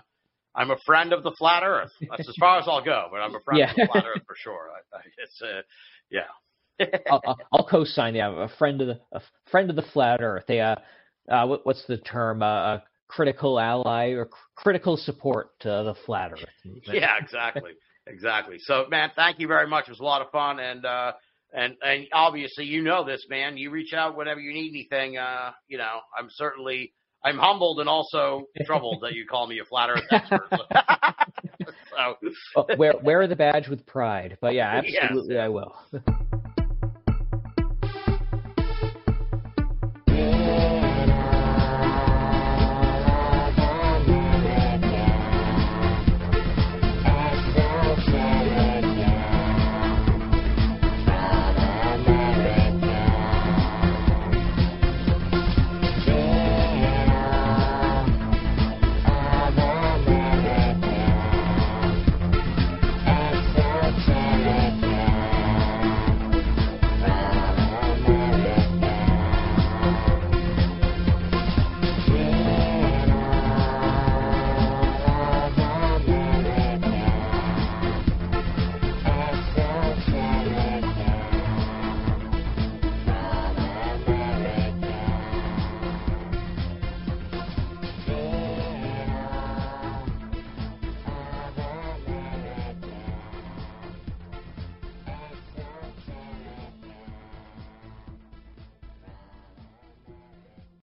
I'm 0.60 0.72
a 0.72 0.78
friend 0.86 1.14
of 1.14 1.24
the 1.24 1.32
flat 1.32 1.64
Earth. 1.64 1.92
That's 2.10 2.28
as 2.28 2.36
far 2.38 2.60
as 2.60 2.66
I'll 2.68 2.84
go, 2.84 3.08
but 3.10 3.18
I'm 3.22 3.34
a 3.34 3.40
friend 3.40 3.62
of 3.62 3.76
the 3.76 3.88
flat 3.92 4.04
Earth 4.06 4.24
for 4.28 4.36
sure. 4.36 4.68
I, 4.94 4.98
I, 4.98 5.02
it's 5.18 5.42
uh, 5.42 5.62
yeah. 6.12 6.88
I'll, 7.12 7.38
I'll- 7.54 7.66
co-sign. 7.66 8.14
Yeah, 8.14 8.44
a 8.44 8.50
friend 8.58 8.82
of 8.82 8.88
the 8.88 9.00
a 9.14 9.22
friend 9.50 9.70
of 9.70 9.78
the 9.78 9.86
flat 9.94 10.22
Earth. 10.22 10.44
They 10.48 10.60
uh, 10.60 10.76
uh 11.32 11.48
what, 11.48 11.66
what's 11.66 11.86
the 11.88 11.98
term? 11.98 12.44
Uh, 12.44 12.76
a 12.76 12.84
critical 13.08 13.58
ally 13.58 14.10
or 14.10 14.26
cr- 14.26 14.38
critical 14.56 14.98
support 14.98 15.58
to 15.62 15.70
the 15.70 15.96
flat 16.06 16.34
Earth. 16.34 16.46
movement. 16.66 17.00
yeah, 17.00 17.16
exactly, 17.22 17.72
exactly. 18.06 18.58
So, 18.60 18.86
man, 18.90 19.12
thank 19.16 19.40
you 19.40 19.48
very 19.48 19.68
much. 19.68 19.86
It 19.88 19.92
was 19.92 20.00
a 20.02 20.04
lot 20.04 20.22
of 20.22 20.30
fun, 20.30 20.60
and 20.60 20.86
uh, 20.86 21.14
and 21.54 21.76
and 21.82 22.08
obviously, 22.12 22.66
you 22.66 22.84
know 22.84 23.06
this, 23.06 23.26
man. 23.30 23.58
You 23.58 23.72
reach 23.72 23.94
out 23.94 24.18
whenever 24.18 24.42
you 24.42 24.54
need 24.54 24.70
anything. 24.70 25.18
Uh, 25.18 25.52
you 25.70 25.78
know, 25.78 26.00
I'm 26.18 26.30
certainly 26.30 26.94
I'm 27.24 27.38
humbled 27.38 27.80
and 27.80 27.90
also 27.90 28.46
troubled 28.66 29.02
that 29.04 29.14
you 29.14 29.26
call 29.26 29.46
me 29.48 29.60
a 29.60 29.66
flat 29.66 29.90
Earth 29.90 30.04
expert. 30.10 30.48
so, 31.90 32.16
Oh, 32.56 32.66
wear 32.78 32.94
wear 33.04 33.28
the 33.28 33.36
badge 33.36 33.68
with 33.68 33.86
pride. 33.86 34.38
But 34.42 34.54
yeah, 34.54 34.82
Yes. 34.86 35.04
absolutely, 35.04 35.38
I 35.38 35.50
will. 35.50 35.76